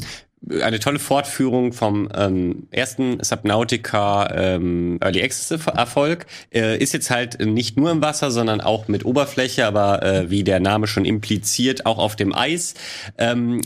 eine 0.49 0.79
tolle 0.79 0.99
Fortführung 0.99 1.73
vom 1.73 2.09
ähm, 2.15 2.69
ersten 2.71 3.23
Subnautica 3.23 4.31
ähm, 4.33 4.99
Early 5.01 5.23
Access 5.23 5.51
Erfolg 5.67 6.27
äh, 6.55 6.79
ist 6.79 6.93
jetzt 6.93 7.11
halt 7.11 7.41
nicht 7.45 7.77
nur 7.77 7.91
im 7.91 8.01
Wasser, 8.01 8.31
sondern 8.31 8.61
auch 8.61 8.87
mit 8.87 9.05
Oberfläche, 9.05 9.67
aber 9.67 10.03
äh, 10.05 10.31
wie 10.31 10.45
der 10.45 10.61
Name 10.61 10.87
schon 10.87 11.05
impliziert, 11.05 11.85
auch 11.85 11.99
auf 11.99 12.15
dem 12.15 12.35
Eis. 12.35 12.75
Ähm, 13.19 13.61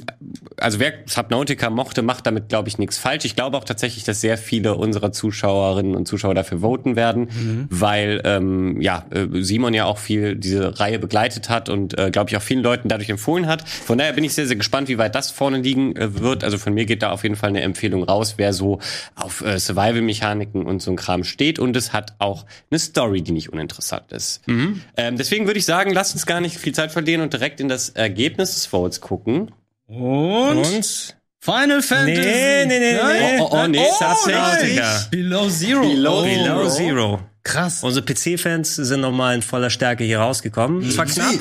also 0.56 0.78
wer 0.78 0.94
Subnautica 1.04 1.68
mochte, 1.68 2.02
macht 2.02 2.26
damit 2.26 2.48
glaube 2.48 2.68
ich 2.68 2.78
nichts 2.78 2.96
falsch. 2.96 3.24
Ich 3.26 3.36
glaube 3.36 3.58
auch 3.58 3.64
tatsächlich, 3.64 4.04
dass 4.04 4.20
sehr 4.20 4.38
viele 4.38 4.74
unserer 4.74 5.12
Zuschauerinnen 5.12 5.94
und 5.94 6.08
Zuschauer 6.08 6.34
dafür 6.34 6.60
voten 6.60 6.96
werden, 6.96 7.66
weil 7.68 8.22
ähm, 8.24 8.80
ja 8.80 9.04
äh, 9.10 9.26
Simon 9.42 9.74
ja 9.74 9.84
auch 9.84 9.98
viel 9.98 10.36
diese 10.36 10.80
Reihe 10.80 10.98
begleitet 10.98 11.50
hat 11.50 11.68
und 11.68 11.98
äh, 11.98 12.10
glaube 12.10 12.30
ich 12.30 12.36
auch 12.36 12.42
vielen 12.42 12.62
Leuten 12.62 12.88
dadurch 12.88 13.10
empfohlen 13.10 13.46
hat. 13.46 13.68
Von 13.68 13.98
daher 13.98 14.14
bin 14.14 14.24
ich 14.24 14.32
sehr 14.32 14.46
sehr 14.46 14.56
gespannt, 14.56 14.88
wie 14.88 14.96
weit 14.96 15.14
das 15.14 15.30
vorne 15.30 15.58
liegen 15.58 15.94
äh, 15.96 16.20
wird. 16.20 16.42
Also 16.42 16.59
von 16.60 16.74
mir 16.74 16.86
geht 16.86 17.02
da 17.02 17.10
auf 17.10 17.22
jeden 17.22 17.36
Fall 17.36 17.50
eine 17.50 17.62
Empfehlung 17.62 18.04
raus, 18.04 18.34
wer 18.36 18.52
so 18.52 18.78
auf 19.16 19.42
äh, 19.42 19.58
Survival-Mechaniken 19.58 20.66
und 20.66 20.80
so 20.80 20.90
ein 20.90 20.96
Kram 20.96 21.24
steht. 21.24 21.58
Und 21.58 21.76
es 21.76 21.92
hat 21.92 22.14
auch 22.18 22.46
eine 22.70 22.78
Story, 22.78 23.22
die 23.22 23.32
nicht 23.32 23.52
uninteressant 23.52 24.12
ist. 24.12 24.46
Mhm. 24.46 24.82
Ähm, 24.96 25.16
deswegen 25.16 25.46
würde 25.46 25.58
ich 25.58 25.64
sagen, 25.64 25.92
lasst 25.92 26.14
uns 26.14 26.26
gar 26.26 26.40
nicht 26.40 26.56
viel 26.56 26.74
Zeit 26.74 26.92
verlieren 26.92 27.20
und 27.22 27.32
direkt 27.32 27.60
in 27.60 27.68
das 27.68 27.88
Ergebnis 27.90 28.54
des 28.54 28.66
Votes 28.66 29.00
gucken. 29.00 29.50
Und, 29.86 30.58
Und? 30.58 31.16
Final 31.42 31.82
Fantasy. 31.82 32.20
Nee, 32.20 32.66
nee, 32.66 32.78
nee, 32.78 32.92
Nein? 32.94 33.36
nee. 33.36 33.40
Oh, 33.40 33.48
oh, 33.50 33.62
oh, 33.64 33.66
nee. 33.66 33.86
Subnautica. 33.98 35.06
Below 35.10 35.48
Zero. 35.48 35.80
Below 35.80 36.20
oh. 36.20 36.24
Below 36.24 36.68
Zero. 36.68 37.20
Krass. 37.42 37.82
Unsere 37.82 38.04
PC-Fans 38.04 38.76
sind 38.76 39.00
nochmal 39.00 39.36
in 39.36 39.42
voller 39.42 39.70
Stärke 39.70 40.04
hier 40.04 40.20
rausgekommen. 40.20 40.86
Es 40.86 40.98
war 40.98 41.06
knapp. 41.06 41.34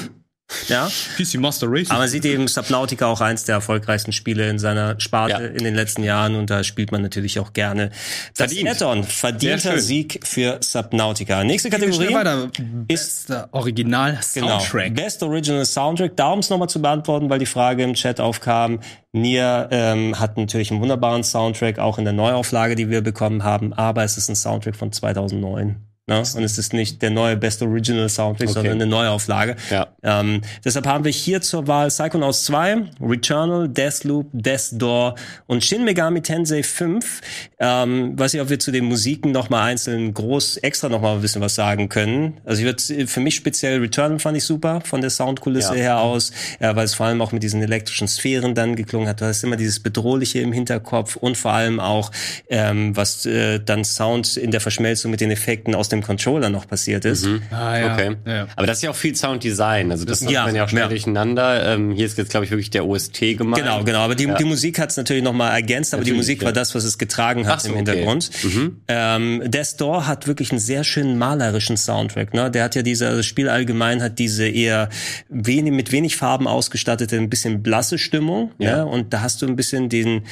Ja, 0.68 0.90
PC 1.18 1.36
Master 1.40 1.68
Race. 1.70 1.90
aber 1.90 2.00
man 2.00 2.08
sieht 2.10 2.26
eben 2.26 2.48
Subnautica 2.48 3.06
auch 3.08 3.22
eins 3.22 3.44
der 3.46 3.56
erfolgreichsten 3.56 4.12
Spiele 4.12 4.50
in 4.50 4.58
seiner 4.60 5.00
Sparte 5.00 5.32
Ja. 5.44 5.50
in 5.50 5.64
den 5.64 5.76
letzten 5.76 6.04
Jahren 6.04 6.36
und 6.36 6.50
da 6.50 6.64
spielt 6.64 6.92
man 6.92 7.02
natürlich 7.02 7.40
auch 7.40 7.54
gerne 7.54 7.90
das 8.36 8.52
Verdient. 8.54 8.70
Add-on. 8.70 9.04
Sehr 9.04 9.12
Verdienter. 9.12 9.80
Sieg 9.80 10.20
für 10.26 10.58
Subnautica. 10.62 11.44
Nächste 11.44 11.70
Kategorie 11.70 12.14
weiter. 12.14 12.50
ist 12.88 13.28
Bester 13.28 13.50
Original 13.52 14.20
Genau. 14.34 14.60
Soundtrack. 14.60 14.96
Best 14.96 15.24
Original 15.24 15.66
Soundtrack. 15.66 16.16
Da 16.16 16.32
um 16.32 16.40
es 16.40 16.50
nochmal 16.50 16.70
zu 16.70 16.82
beantworten, 16.82 17.30
weil 17.30 17.40
die 17.40 17.46
Frage 17.46 17.84
im 17.84 17.94
Chat 17.94 18.20
aufkam. 18.20 18.80
Nier 19.12 19.68
ähm, 19.72 20.20
hat 20.20 20.38
natürlich 20.38 20.72
einen 20.72 20.82
wunderbaren 20.82 21.24
Soundtrack, 21.24 21.80
auch 21.80 21.98
in 21.98 22.04
der 22.06 22.14
Neuauflage, 22.14 22.76
die 22.76 22.90
wir 22.90 23.02
bekommen 23.02 23.44
haben, 23.44 23.74
aber 23.74 24.04
es 24.04 24.18
ist 24.18 24.30
ein 24.30 24.36
Soundtrack 24.36 24.76
von 24.76 24.92
2009. 24.92 25.78
Ne? 26.10 26.18
Und 26.20 26.44
es 26.44 26.58
ist 26.58 26.74
nicht 26.74 27.02
der 27.04 27.12
neue 27.12 27.38
Best 27.38 27.62
Original 27.62 28.10
Soundtrack, 28.10 28.50
Okay. 28.50 28.54
sondern 28.56 28.74
eine 28.82 28.88
Neuauflage. 28.88 29.56
Ja. 29.70 29.88
Ähm, 30.02 30.42
deshalb 30.66 30.88
haben 30.88 31.06
wir 31.06 31.12
hier 31.12 31.40
zur 31.42 31.68
Wahl 31.68 31.90
Psychonauts 31.90 32.46
2, 32.46 32.78
Returnal, 33.00 33.70
Deathloop, 33.70 34.28
Death 34.34 34.70
Door 34.74 35.16
und 35.46 35.64
Shin 35.64 35.86
Megami 35.86 36.22
Tensei 36.22 36.64
5. 36.64 37.22
Ähm, 37.60 38.18
weiß 38.18 38.34
nicht, 38.34 38.42
ob 38.42 38.50
wir 38.50 38.58
zu 38.60 38.72
den 38.72 38.86
Musiken 38.86 39.32
noch 39.32 39.50
mal 39.52 39.64
einzeln 39.64 40.14
groß 40.14 40.58
extra 40.58 40.90
noch 40.90 41.02
mal 41.02 41.14
ein 41.16 41.22
bisschen 41.22 41.42
was 41.42 41.54
sagen 41.56 41.90
können. 41.90 42.38
Also 42.44 42.62
ich 42.62 42.66
würde 42.66 43.08
für 43.08 43.20
mich 43.20 43.36
speziell 43.36 43.80
Returnal 43.80 44.18
fand 44.20 44.36
ich 44.36 44.44
super 44.46 44.82
von 44.82 45.02
der 45.02 45.12
Soundkulisse 45.12 45.76
Ja. 45.76 45.82
her 45.82 46.00
aus, 46.00 46.32
ja, 46.60 46.76
weil 46.76 46.86
es 46.86 46.96
vor 46.96 47.06
allem 47.06 47.22
auch 47.22 47.32
mit 47.32 47.44
diesen 47.44 47.62
elektrischen 47.62 48.08
Sphären 48.08 48.56
dann 48.56 48.76
geklungen 48.76 49.08
hat. 49.08 49.22
Du 49.22 49.26
hast 49.26 49.44
immer 49.44 49.58
dieses 49.58 49.80
bedrohliche 49.80 50.40
im 50.40 50.54
Hinterkopf 50.54 51.16
und 51.18 51.38
vor 51.38 51.52
allem 51.54 51.80
auch 51.80 52.12
ähm, 52.50 52.96
was 52.98 53.28
äh, 53.28 53.60
dann 53.60 53.84
Sound 53.84 54.38
in 54.38 54.50
der 54.50 54.60
Verschmelzung 54.62 55.12
mit 55.12 55.22
den 55.22 55.30
Effekten 55.30 55.76
aus 55.76 55.90
dem 55.90 55.99
Controller 56.02 56.50
noch 56.50 56.68
passiert 56.68 57.06
ist. 57.06 57.28
Ah, 57.52 57.78
ja. 57.78 57.94
Okay. 57.94 58.16
Ja. 58.26 58.48
Aber 58.56 58.68
das 58.68 58.78
ist 58.78 58.84
ja 58.84 58.90
auch 58.92 58.96
viel 58.96 59.16
Sounddesign. 59.16 59.92
Also 59.92 60.06
das, 60.06 60.20
Das- 60.22 60.32
ja, 60.32 60.46
man 60.46 60.56
ja 60.56 60.66
auch 60.66 60.70
schnell 60.70 60.84
ja. 60.84 60.90
durcheinander. 60.90 61.74
Ähm, 61.74 61.92
hier 61.92 62.06
ist 62.06 62.18
jetzt, 62.18 62.32
glaube 62.32 62.46
ich, 62.46 62.52
wirklich 62.52 62.70
der 62.70 62.86
OST 62.86 63.36
gemeint. 63.38 63.64
Genau, 63.64 63.84
genau. 63.84 64.00
Aber 64.00 64.16
die, 64.16 64.26
Ja. 64.26 64.36
die 64.36 64.44
Musik 64.46 64.80
hat 64.80 64.90
es 64.92 64.98
natürlich 64.98 65.24
noch 65.24 65.34
mal 65.34 65.50
ergänzt, 65.52 65.94
aber 65.94 66.04
die 66.04 66.12
Natürlich, 66.12 66.28
Musik 66.28 66.42
war 66.42 66.50
ja. 66.50 66.54
das, 66.54 66.76
was 66.76 66.84
es 66.84 66.98
getragen 66.98 67.48
hat 67.48 67.62
so, 67.62 67.70
im 67.70 67.76
okay. 67.76 67.86
Hintergrund. 67.86 68.30
Mhm. 68.44 68.82
Ähm, 68.88 69.44
Death 69.46 69.80
Door 69.82 70.08
hat 70.08 70.28
wirklich 70.28 70.52
einen 70.52 70.60
sehr 70.60 70.84
schönen 70.84 71.18
malerischen 71.18 71.78
Soundtrack. 71.78 72.34
Ne? 72.34 72.50
Der 72.52 72.64
hat 72.64 72.76
ja 72.76 72.82
diese, 72.82 73.06
das 73.16 73.26
Spiel 73.26 73.50
allgemein 73.50 74.02
hat 74.02 74.20
diese 74.20 74.48
eher 74.48 74.90
wenig, 75.30 75.72
mit 75.74 75.92
wenig 75.92 76.16
Farben 76.16 76.48
ausgestattete, 76.48 77.16
ein 77.18 77.30
bisschen 77.30 77.64
blasse 77.64 77.98
Stimmung. 77.98 78.52
Ja. 78.58 78.78
Ne? 78.78 78.86
Und 78.86 79.14
da 79.14 79.22
hast 79.22 79.42
du 79.42 79.48
ein 79.48 79.56
bisschen 79.56 79.90
den 79.90 80.24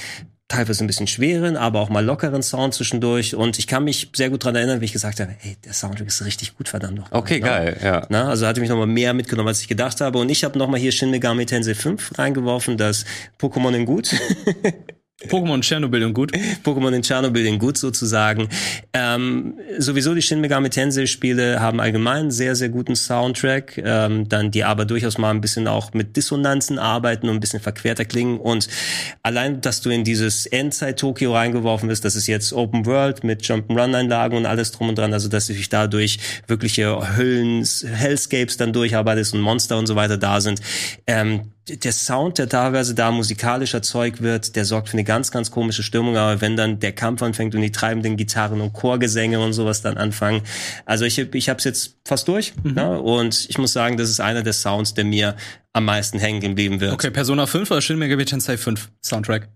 teilweise 0.48 0.84
ein 0.84 0.88
bisschen 0.88 1.08
schweren, 1.08 1.58
aber 1.58 1.82
auch 1.82 1.90
mal 1.90 2.04
lockeren 2.04 2.42
Sound 2.42 2.74
zwischendurch. 2.74 3.36
Und 3.36 3.60
ich 3.60 3.68
kann 3.68 3.84
mich 3.84 4.10
sehr 4.16 4.30
gut 4.30 4.44
dran 4.44 4.56
erinnern, 4.56 4.80
wie 4.82 4.86
ich 4.86 4.94
gesagt 4.94 5.20
habe, 5.20 5.36
hey, 5.38 5.58
der 5.66 5.74
Soundtrack 5.74 6.08
ist 6.08 6.24
richtig 6.24 6.56
gut, 6.58 6.70
verdammt 6.70 6.96
noch. 6.96 7.12
Okay, 7.12 7.40
geil, 7.40 7.78
ja. 7.84 8.06
Na, 8.10 8.30
also 8.30 8.48
hatte 8.48 8.62
mich 8.62 8.70
noch 8.70 8.78
mal 8.78 8.88
mehr 8.88 9.14
mitgenommen, 9.14 9.50
als 9.50 9.62
ich 9.62 9.68
gedacht 9.68 10.00
habe. 10.00 10.20
Und 10.20 10.30
ich 10.30 10.44
habe 10.44 10.58
noch 10.58 10.68
mal 10.68 10.80
hier 10.80 10.92
Shin 10.92 11.12
Megami 11.12 11.46
Tensei 11.46 11.76
5 11.76 12.18
reingeworfen, 12.18 12.78
das 12.78 13.06
Pokémon 13.40 13.74
in 13.74 13.86
gut. 13.86 14.16
Pokémon 15.26 15.62
Tschernobyl 15.62 16.04
und 16.04 16.14
gut. 16.14 16.32
Pokémon 16.64 16.94
in 16.94 17.02
Tschernobyl 17.02 17.46
in 17.46 17.58
gut 17.58 17.78
sozusagen. 17.78 18.50
Ähm, 18.94 19.56
sowieso 19.80 20.14
die 20.14 20.22
Shin 20.22 20.42
Megami 20.42 20.70
Tensei 20.70 21.08
Spiele 21.08 21.60
haben 21.60 21.80
allgemein 21.80 22.18
einen 22.18 22.32
sehr, 22.32 22.56
sehr 22.56 22.70
guten 22.70 22.96
Soundtrack, 22.96 23.80
ähm, 23.84 24.30
dann 24.30 24.52
die 24.52 24.64
aber 24.64 24.86
durchaus 24.86 25.18
mal 25.18 25.32
ein 25.32 25.42
bisschen 25.42 25.68
auch 25.68 25.94
mit 25.94 26.16
Dissonanzen 26.16 26.78
arbeiten 26.78 27.30
und 27.30 27.36
ein 27.36 27.40
bisschen 27.40 27.60
verquerter 27.60 28.06
klingen 28.06 28.40
und 28.40 28.68
allein, 29.24 29.60
dass 29.62 29.82
du 29.82 29.90
in 29.90 30.04
dieses 30.04 30.46
Endzeit 30.46 31.00
Tokio 31.00 31.34
reingeworfen 31.34 31.90
bist, 31.90 32.06
das 32.06 32.16
ist 32.16 32.28
jetzt 32.28 32.54
Open 32.54 32.86
World 32.86 33.24
mit 33.24 33.42
Jump'n'Run 33.42 33.96
Einlagen 33.96 34.38
und 34.38 34.46
alles 34.46 34.72
drum 34.72 34.90
und 34.90 35.00
dran, 35.00 35.14
also 35.14 35.30
dass 35.30 35.48
du 35.48 35.54
dich 35.54 35.70
dadurch 35.70 36.20
wirkliche 36.46 37.18
Höllen, 37.18 37.66
Hellscapes 37.66 38.58
dann 38.58 38.72
durcharbeitest 38.72 39.34
und 39.34 39.42
Monster 39.42 39.78
und 39.80 39.88
so 39.88 39.96
weiter 39.96 40.18
da 40.18 40.42
sind. 40.42 40.62
Ähm, 41.08 41.52
der 41.70 41.92
Sound, 41.92 42.38
der 42.38 42.48
teilweise 42.48 42.96
da 42.96 43.12
musikalisch 43.12 43.74
erzeugt 43.74 44.22
wird, 44.22 44.56
der 44.56 44.66
sorgt 44.66 44.90
für 44.90 44.94
eine 44.94 45.04
ganz, 45.04 45.32
ganz 45.32 45.52
komische 45.52 45.84
Stimmung. 45.84 46.16
Aber 46.18 46.40
wenn 46.42 46.56
dann 46.56 46.80
der 46.80 46.94
Kampf 46.94 47.22
anfängt 47.22 47.56
und 47.56 47.62
die 47.62 47.72
treibenden 47.72 48.18
Gitarren 48.18 48.62
und 48.62 48.74
Chorgesänge 48.74 49.40
und 49.40 49.54
sowas 49.54 49.82
dann 49.82 49.98
anfangen, 49.98 50.42
also 50.86 51.06
ich, 51.06 51.18
ich 51.18 51.50
habe 51.50 51.58
es 51.58 51.64
jetzt 51.66 51.98
fast 52.06 52.28
durch. 52.28 52.54
Ne? 52.64 53.00
Und 53.00 53.48
ich 53.50 53.58
muss 53.58 53.74
sagen, 53.74 53.98
das 53.98 54.10
ist 54.10 54.20
einer 54.20 54.44
der 54.44 54.54
Sounds, 54.54 54.94
der 54.94 55.06
mir 55.06 55.36
am 55.74 55.86
meisten 55.86 56.20
hängen 56.20 56.42
geblieben 56.42 56.80
wird. 56.80 56.94
Okay, 56.94 57.12
Persona 57.12 57.46
5 57.46 57.70
oder 57.72 57.82
Shin 57.82 57.98
Megami 57.98 58.26
Tensei 58.26 58.58
5 58.58 58.90
Soundtrack? 59.04 59.50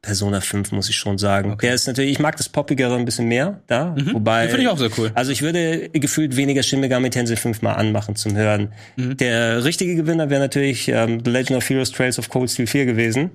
Persona 0.00 0.40
5 0.40 0.72
muss 0.72 0.88
ich 0.88 0.96
schon 0.96 1.18
sagen. 1.18 1.56
Der 1.60 1.74
ist 1.74 1.86
natürlich, 1.86 2.12
ich 2.12 2.18
mag 2.18 2.36
das 2.36 2.48
Poppigere 2.48 2.96
ein 2.96 3.04
bisschen 3.04 3.26
mehr 3.26 3.60
da, 3.66 3.94
wobei. 4.12 4.42
Den 4.42 4.50
finde 4.50 4.62
ich 4.62 4.68
auch 4.68 4.78
sehr 4.78 4.90
cool. 4.98 5.10
Also 5.14 5.32
ich 5.32 5.42
würde 5.42 5.90
gefühlt 5.90 6.36
weniger 6.36 6.62
Shin 6.62 6.80
Megami 6.80 7.10
Tensei 7.10 7.36
5 7.36 7.62
mal 7.62 7.74
anmachen 7.74 8.16
zum 8.16 8.36
Hören. 8.36 8.72
Mhm. 8.96 9.16
Der 9.18 9.64
richtige 9.64 9.96
Gewinner 9.96 10.30
wäre 10.30 10.40
natürlich 10.40 10.88
ähm, 10.88 11.22
The 11.24 11.30
Legend 11.30 11.58
of 11.58 11.68
Heroes 11.68 11.92
Trails 11.92 12.18
of 12.18 12.28
Cold 12.30 12.50
Steel 12.50 12.66
4 12.66 12.86
gewesen. 12.86 13.30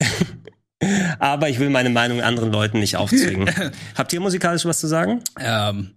Aber 1.18 1.48
ich 1.48 1.58
will 1.58 1.70
meine 1.70 1.90
Meinung 1.90 2.20
anderen 2.20 2.52
Leuten 2.52 2.78
nicht 2.78 2.96
aufzwingen. 2.96 3.50
Habt 3.94 4.12
ihr 4.12 4.20
musikalisch 4.20 4.64
was 4.64 4.80
zu 4.80 4.86
sagen? 4.86 5.22
Ähm, 5.40 5.92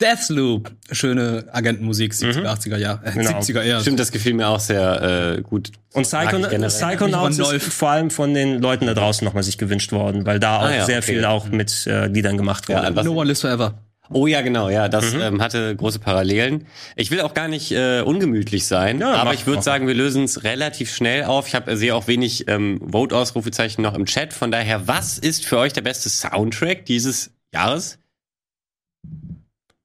Deathloop. 0.00 0.70
Schöne 0.92 1.44
Agentenmusik, 1.52 2.12
70er, 2.12 2.46
80er 2.46 2.76
Jahre. 2.76 3.00
Äh, 3.06 3.12
Genau. 3.12 3.30
70er 3.38 3.62
eher. 3.62 3.80
Stimmt, 3.80 4.00
das 4.00 4.12
gefiel 4.12 4.34
mir 4.34 4.48
auch 4.48 4.60
sehr 4.60 5.36
äh, 5.38 5.42
gut. 5.42 5.72
Und 5.92 6.10
Mag 6.12 6.28
Psycho, 6.30 6.42
ich 6.44 6.50
generell. 6.50 6.68
Psychonauts 6.70 7.38
ist 7.38 7.72
vor 7.72 7.90
allem 7.90 8.10
von 8.10 8.32
den 8.34 8.60
Leuten 8.60 8.86
da 8.86 8.94
draußen 8.94 9.24
nochmal 9.24 9.42
sich 9.42 9.58
gewünscht 9.58 9.92
worden, 9.92 10.24
weil 10.26 10.38
da 10.40 10.58
auch 10.58 10.62
Ah 10.62 10.74
ja, 10.74 10.84
sehr 10.86 10.98
okay. 10.98 11.12
viel 11.14 11.24
auch 11.24 11.48
mit 11.48 11.86
äh, 11.86 12.06
Liedern 12.06 12.36
gemacht 12.36 12.68
Ja, 12.68 12.82
wurde. 12.82 12.96
was- 12.96 13.04
No 13.04 13.12
One 13.12 13.26
Lives 13.28 13.40
Forever. 13.42 13.74
Oh 14.12 14.26
ja, 14.26 14.40
genau, 14.40 14.68
ja, 14.68 14.88
das 14.88 15.14
ähm, 15.14 15.40
hatte 15.40 15.76
große 15.76 16.00
Parallelen. 16.00 16.66
Ich 16.96 17.12
will 17.12 17.20
auch 17.20 17.32
gar 17.32 17.46
nicht 17.46 17.70
äh, 17.70 18.00
ungemütlich 18.00 18.66
sein, 18.66 18.98
Ja, 18.98 19.12
aber 19.14 19.34
ich 19.34 19.46
würde 19.46 19.62
sagen, 19.62 19.86
wir 19.86 19.94
lösen 19.94 20.24
es 20.24 20.42
relativ 20.42 20.92
schnell 20.92 21.22
auf. 21.22 21.46
Ich 21.46 21.54
habe 21.54 21.76
sehe 21.76 21.94
auch 21.94 22.08
wenig 22.08 22.48
ähm, 22.48 22.80
Vote-Ausrufezeichen 22.90 23.82
noch 23.82 23.94
im 23.94 24.06
Chat. 24.06 24.32
Von 24.32 24.50
daher, 24.50 24.88
was 24.88 25.16
ist 25.18 25.44
für 25.44 25.58
euch 25.58 25.74
der 25.74 25.82
beste 25.82 26.08
Soundtrack 26.08 26.86
dieses 26.86 27.30
Jahres? 27.54 27.98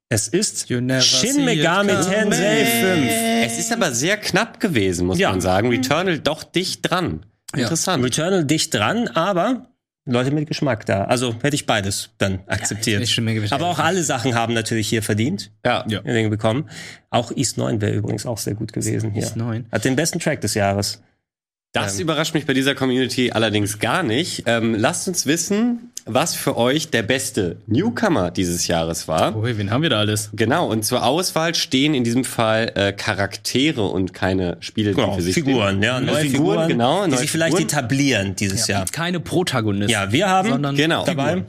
Es 0.10 0.28
ist 0.28 0.68
Shin 0.68 1.46
Megami. 1.46 1.92
Tensei 1.92 2.66
5. 2.66 3.12
Es 3.46 3.58
ist 3.60 3.72
aber 3.74 3.92
sehr 3.92 4.18
knapp 4.18 4.60
gewesen, 4.60 5.08
muss 5.08 5.18
Ja. 5.18 5.32
man 5.32 5.42
sagen. 5.42 5.70
Returnal 5.70 6.20
doch 6.20 6.44
dicht 6.44 6.90
dran. 6.90 7.26
Interessant. 7.56 8.04
Returnal 8.04 8.46
dicht 8.46 8.74
dran, 8.74 9.08
aber 9.08 9.72
Leute 10.08 10.30
mit 10.30 10.48
Geschmack 10.48 10.86
da. 10.86 11.06
Also 11.06 11.36
hätte 11.42 11.56
ich 11.56 11.66
beides 11.66 12.12
dann 12.20 12.42
akzeptiert. 12.46 13.04
Tensei 13.04 13.56
aber 13.56 13.66
auch 13.66 13.80
alle 13.80 14.04
Sachen 14.04 14.36
haben 14.36 14.54
natürlich 14.54 14.88
hier 14.88 15.02
verdient. 15.02 15.52
Ja. 15.66 15.84
Ja. 15.88 16.02
Dinge 16.02 16.30
bekommen. 16.30 16.70
Auch 17.10 17.32
East 17.36 17.58
9 17.58 17.82
wäre 17.82 17.94
übrigens 17.96 18.28
auch 18.28 18.38
sehr 18.38 18.54
gut 18.54 18.74
gewesen 18.74 19.12
hier. 19.12 19.24
East 19.24 19.36
9. 19.36 19.66
Hat 19.72 19.86
den 19.86 19.96
besten 19.96 20.20
Track 20.20 20.42
des 20.42 20.54
Jahres. 20.54 21.02
Das 21.74 21.96
Ähm. 21.96 22.02
überrascht 22.02 22.36
mich 22.36 22.46
bei 22.46 22.54
dieser 22.54 22.76
Community 22.76 23.32
allerdings 23.32 23.80
gar 23.80 24.04
nicht. 24.04 24.44
Ähm, 24.46 24.76
lasst 24.76 25.08
uns 25.08 25.26
wissen, 25.26 25.92
was 26.08 26.36
für 26.36 26.56
euch 26.56 26.90
der 26.92 27.02
beste 27.04 27.58
Newcomer 27.68 28.30
dieses 28.32 28.68
Jahres 28.68 29.08
war. 29.08 29.36
Ui, 29.36 29.58
wen 29.58 29.72
haben 29.72 29.82
wir 29.82 29.90
da 29.90 30.00
alles? 30.00 30.30
Genau, 30.34 30.70
und 30.70 30.86
zur 30.86 31.04
Auswahl 31.04 31.56
stehen 31.56 31.94
in 31.96 32.04
diesem 32.04 32.24
Fall 32.24 32.72
äh, 32.76 32.94
Charaktere 32.94 33.84
und 33.88 34.14
keine 34.14 34.58
Spiele, 34.60 34.92
die 34.92 34.96
Genau, 34.96 35.14
für 35.16 35.22
sich 35.24 35.34
Figuren, 35.34 35.78
stehen. 35.78 35.84
ja, 35.84 36.00
neue 36.00 36.18
Figuren, 36.22 36.32
Figuren, 36.32 36.68
genau, 36.70 37.04
die 37.06 37.10
neue 37.12 37.20
sich 37.20 37.32
vielleicht 37.32 37.58
Figuren. 37.58 37.70
etablieren 37.78 38.36
dieses 38.36 38.68
Jahr. 38.68 38.86
Keine 38.92 39.20
Protagonisten. 39.20 39.92
Ja, 39.92 40.12
wir 40.12 40.30
haben 40.30 40.50
Sondern 40.50 40.76
Genau. 40.76 41.06
dabei. 41.06 41.44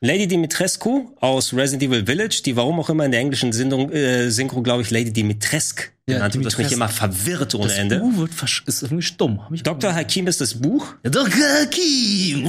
Lady 0.00 0.26
Dimitrescu 0.28 1.10
aus 1.20 1.52
Resident 1.52 1.82
Evil 1.82 2.06
Village, 2.06 2.42
die 2.44 2.56
warum 2.56 2.78
auch 2.80 2.88
immer 2.88 3.04
in 3.04 3.10
der 3.10 3.20
englischen 3.20 3.52
Synchro, 3.52 3.90
äh, 3.90 4.30
Synchro 4.30 4.62
glaube 4.62 4.82
ich, 4.82 4.90
Lady 4.90 5.12
Dimitrescu 5.12 5.82
Ja, 6.08 6.16
genannt 6.16 6.34
wird, 6.34 6.46
was 6.46 6.58
mich 6.58 6.72
immer 6.72 6.88
verwirrt 6.88 7.54
ohne 7.54 7.68
Das 7.68 7.76
Ende. 7.76 8.00
U 8.00 8.16
wird 8.16 8.30
ist 8.66 8.82
irgendwie 8.82 9.02
stumm. 9.02 9.40
Dr. 9.62 9.94
Hakim 9.94 10.26
ist 10.26 10.40
das 10.40 10.54
Buch. 10.54 10.94
Dr. 11.02 11.28
Hakim. 11.28 12.48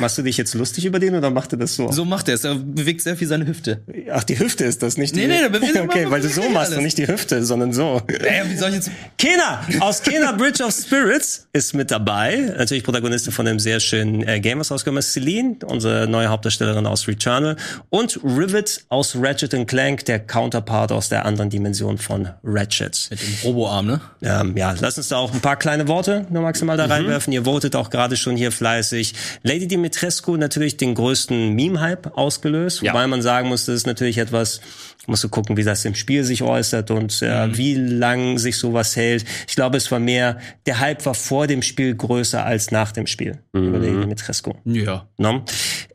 Machst 0.00 0.18
du 0.18 0.22
dich 0.22 0.36
jetzt 0.36 0.54
lustig 0.54 0.84
über 0.84 1.00
den 1.00 1.16
oder 1.16 1.30
macht 1.30 1.52
er 1.52 1.58
das 1.58 1.74
so? 1.74 1.90
So 1.90 2.04
macht 2.04 2.28
er 2.28 2.34
es. 2.34 2.44
Er 2.44 2.54
bewegt 2.54 3.00
sehr 3.00 3.16
viel 3.16 3.26
seine 3.26 3.46
Hüfte. 3.46 3.82
Ach, 4.12 4.22
die 4.22 4.38
Hüfte 4.38 4.64
ist 4.64 4.82
das, 4.82 4.96
nicht 4.96 5.16
die... 5.16 5.20
Nee, 5.20 5.26
nee, 5.26 5.42
da 5.42 5.48
bewegt 5.48 5.76
Okay, 5.80 6.06
weil 6.10 6.20
du 6.20 6.28
so 6.28 6.42
machst 6.42 6.68
alles. 6.68 6.78
und 6.78 6.84
nicht 6.84 6.98
die 6.98 7.08
Hüfte, 7.08 7.44
sondern 7.44 7.72
so. 7.72 8.02
Ey, 8.06 8.48
wie 8.48 8.56
soll 8.56 8.70
ich 8.70 8.76
jetzt. 8.76 8.90
Kena 9.18 9.64
aus 9.80 10.02
Kena 10.02 10.32
Bridge 10.32 10.62
of 10.62 10.72
Spirits 10.72 11.48
ist 11.52 11.74
mit 11.74 11.90
dabei. 11.90 12.54
Natürlich 12.56 12.84
Protagonistin 12.84 13.32
von 13.32 13.46
dem 13.46 13.58
sehr 13.58 13.80
schönen 13.80 14.26
äh, 14.26 14.40
Gamers 14.40 14.70
ausgekommen 14.70 15.00
ist 15.00 15.12
Celine, 15.12 15.56
unsere 15.64 16.06
neue 16.06 16.28
Hauptdarstellerin 16.28 16.86
aus 16.86 17.08
Returnal. 17.08 17.56
Und 17.90 18.20
Rivet 18.22 18.84
aus 18.90 19.16
Ratchet 19.16 19.56
Clank, 19.66 20.04
der 20.04 20.20
Counterpart 20.20 20.92
aus 20.92 21.08
der 21.08 21.24
anderen 21.24 21.50
Dimension 21.50 21.98
von 21.98 22.28
Ratchet. 22.44 22.75
Ratchet. 22.80 23.08
Mit 23.10 23.20
dem 23.20 23.34
Roboarm, 23.44 23.86
ne? 23.86 24.00
Ähm, 24.22 24.56
ja, 24.56 24.74
lass 24.80 24.96
uns 24.98 25.08
da 25.08 25.16
auch 25.16 25.32
ein 25.32 25.40
paar 25.40 25.56
kleine 25.56 25.88
Worte 25.88 26.26
nur 26.30 26.42
maximal 26.42 26.76
da 26.76 26.86
reinwerfen. 26.86 27.32
Ihr 27.32 27.44
votet 27.44 27.76
auch 27.76 27.90
gerade 27.90 28.16
schon 28.16 28.36
hier 28.36 28.52
fleißig. 28.52 29.14
Lady 29.42 29.66
Dimitrescu 29.66 30.36
natürlich 30.36 30.76
den 30.76 30.94
größten 30.94 31.50
Meme-Hype 31.54 32.16
ausgelöst, 32.16 32.82
Ja. 32.82 32.92
wobei 32.92 33.06
man 33.06 33.22
sagen 33.22 33.48
muss, 33.48 33.66
das 33.66 33.76
ist 33.76 33.86
natürlich 33.86 34.18
etwas, 34.18 34.60
musst 35.08 35.24
du 35.24 35.28
gucken, 35.28 35.56
wie 35.56 35.64
das 35.64 35.84
im 35.84 35.94
Spiel 35.94 36.24
sich 36.24 36.42
äußert 36.42 36.90
und 36.90 37.22
äh, 37.22 37.56
wie 37.56 37.74
lang 37.74 38.38
sich 38.38 38.56
sowas 38.56 38.96
hält. 38.96 39.24
Ich 39.48 39.54
glaube, 39.54 39.76
es 39.76 39.90
war 39.90 39.98
mehr, 39.98 40.38
der 40.66 40.80
Hype 40.80 41.04
war 41.06 41.14
vor 41.14 41.46
dem 41.46 41.62
Spiel 41.62 41.94
größer 41.94 42.44
als 42.44 42.70
nach 42.70 42.92
dem 42.92 43.06
Spiel 43.06 43.38
über 43.52 43.78
Lady 43.78 44.00
Dimitrescu. 44.00 44.54
Ja. 44.64 45.06
No? 45.18 45.44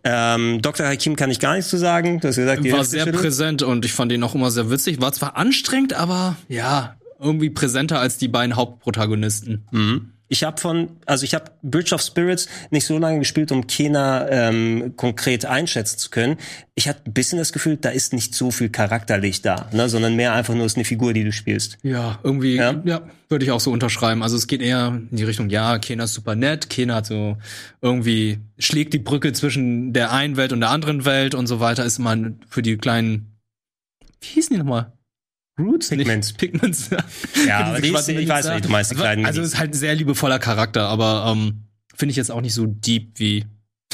Ähm, 0.03 0.61
Dr. 0.61 0.87
Hakim 0.87 1.15
kann 1.15 1.29
ich 1.31 1.39
gar 1.39 1.55
nichts 1.55 1.69
zu 1.69 1.77
sagen. 1.77 2.19
Du 2.19 2.27
hast 2.27 2.35
gesagt, 2.37 2.63
die 2.63 2.71
War 2.71 2.83
sehr 2.83 3.03
schüttelt. 3.05 3.21
präsent 3.21 3.61
und 3.63 3.85
ich 3.85 3.93
fand 3.93 4.11
ihn 4.11 4.23
auch 4.23 4.35
immer 4.35 4.51
sehr 4.51 4.69
witzig. 4.69 5.01
War 5.01 5.11
zwar 5.13 5.37
anstrengend, 5.37 5.93
aber 5.93 6.35
ja, 6.47 6.95
irgendwie 7.19 7.49
präsenter 7.49 7.99
als 7.99 8.17
die 8.17 8.27
beiden 8.27 8.55
Hauptprotagonisten. 8.55 9.65
Ich 10.31 10.45
habe 10.45 10.61
von, 10.61 10.91
also 11.05 11.25
ich 11.25 11.33
habe 11.33 11.51
Bridge 11.61 11.93
of 11.93 12.01
Spirits 12.01 12.47
nicht 12.69 12.85
so 12.85 12.97
lange 12.97 13.19
gespielt, 13.19 13.51
um 13.51 13.67
Kena 13.67 14.29
ähm, 14.29 14.93
konkret 14.95 15.43
einschätzen 15.43 15.97
zu 15.97 16.09
können. 16.09 16.37
Ich 16.73 16.87
hatte 16.87 17.01
ein 17.05 17.11
bisschen 17.11 17.37
das 17.37 17.51
Gefühl, 17.51 17.75
da 17.75 17.89
ist 17.89 18.13
nicht 18.13 18.33
so 18.33 18.49
viel 18.49 18.69
charakterlich 18.69 19.41
da, 19.41 19.67
ne, 19.73 19.89
sondern 19.89 20.15
mehr 20.15 20.33
einfach 20.33 20.53
nur 20.53 20.65
ist 20.65 20.77
eine 20.77 20.85
Figur, 20.85 21.11
die 21.11 21.25
du 21.25 21.33
spielst. 21.33 21.79
Ja, 21.83 22.17
irgendwie, 22.23 22.55
Ja? 22.55 22.81
ja, 22.85 23.01
würde 23.27 23.43
ich 23.43 23.51
auch 23.51 23.59
so 23.59 23.71
unterschreiben. 23.73 24.23
Also 24.23 24.37
es 24.37 24.47
geht 24.47 24.61
eher 24.61 25.01
in 25.11 25.17
die 25.17 25.25
Richtung, 25.25 25.49
ja, 25.49 25.77
Kena 25.79 26.05
ist 26.05 26.13
super 26.13 26.35
nett, 26.35 26.69
Kena 26.69 26.95
hat 26.95 27.07
so 27.07 27.35
irgendwie, 27.81 28.37
schlägt 28.57 28.93
die 28.93 28.99
Brücke 28.99 29.33
zwischen 29.33 29.91
der 29.91 30.13
einen 30.13 30.37
Welt 30.37 30.53
und 30.53 30.61
der 30.61 30.69
anderen 30.69 31.03
Welt 31.03 31.35
und 31.35 31.47
so 31.47 31.59
weiter, 31.59 31.83
ist 31.83 31.99
immer 31.99 32.15
für 32.47 32.61
die 32.61 32.77
kleinen, 32.77 33.37
wie 34.21 34.27
hießen 34.27 34.55
die 34.55 34.59
nochmal? 34.59 34.93
Roots? 35.59 35.89
Pigments. 35.89 36.29
Nicht 36.29 36.37
Pigments. 36.37 36.89
Ja, 37.47 37.79
die, 37.79 37.89
schwarzen 37.89 38.17
ich 38.17 38.27
weiß, 38.27 38.47
was 38.47 38.61
du 38.61 38.69
meinst, 38.69 38.91
die 38.91 38.95
da. 38.95 39.01
kleinen 39.01 39.25
Also 39.25 39.39
Minis. 39.41 39.53
ist 39.53 39.59
halt 39.59 39.71
ein 39.71 39.77
sehr 39.77 39.95
liebevoller 39.95 40.39
Charakter, 40.39 40.87
aber 40.87 41.31
ähm, 41.31 41.65
finde 41.95 42.11
ich 42.11 42.17
jetzt 42.17 42.31
auch 42.31 42.41
nicht 42.41 42.53
so 42.53 42.65
deep 42.65 43.19
wie 43.19 43.45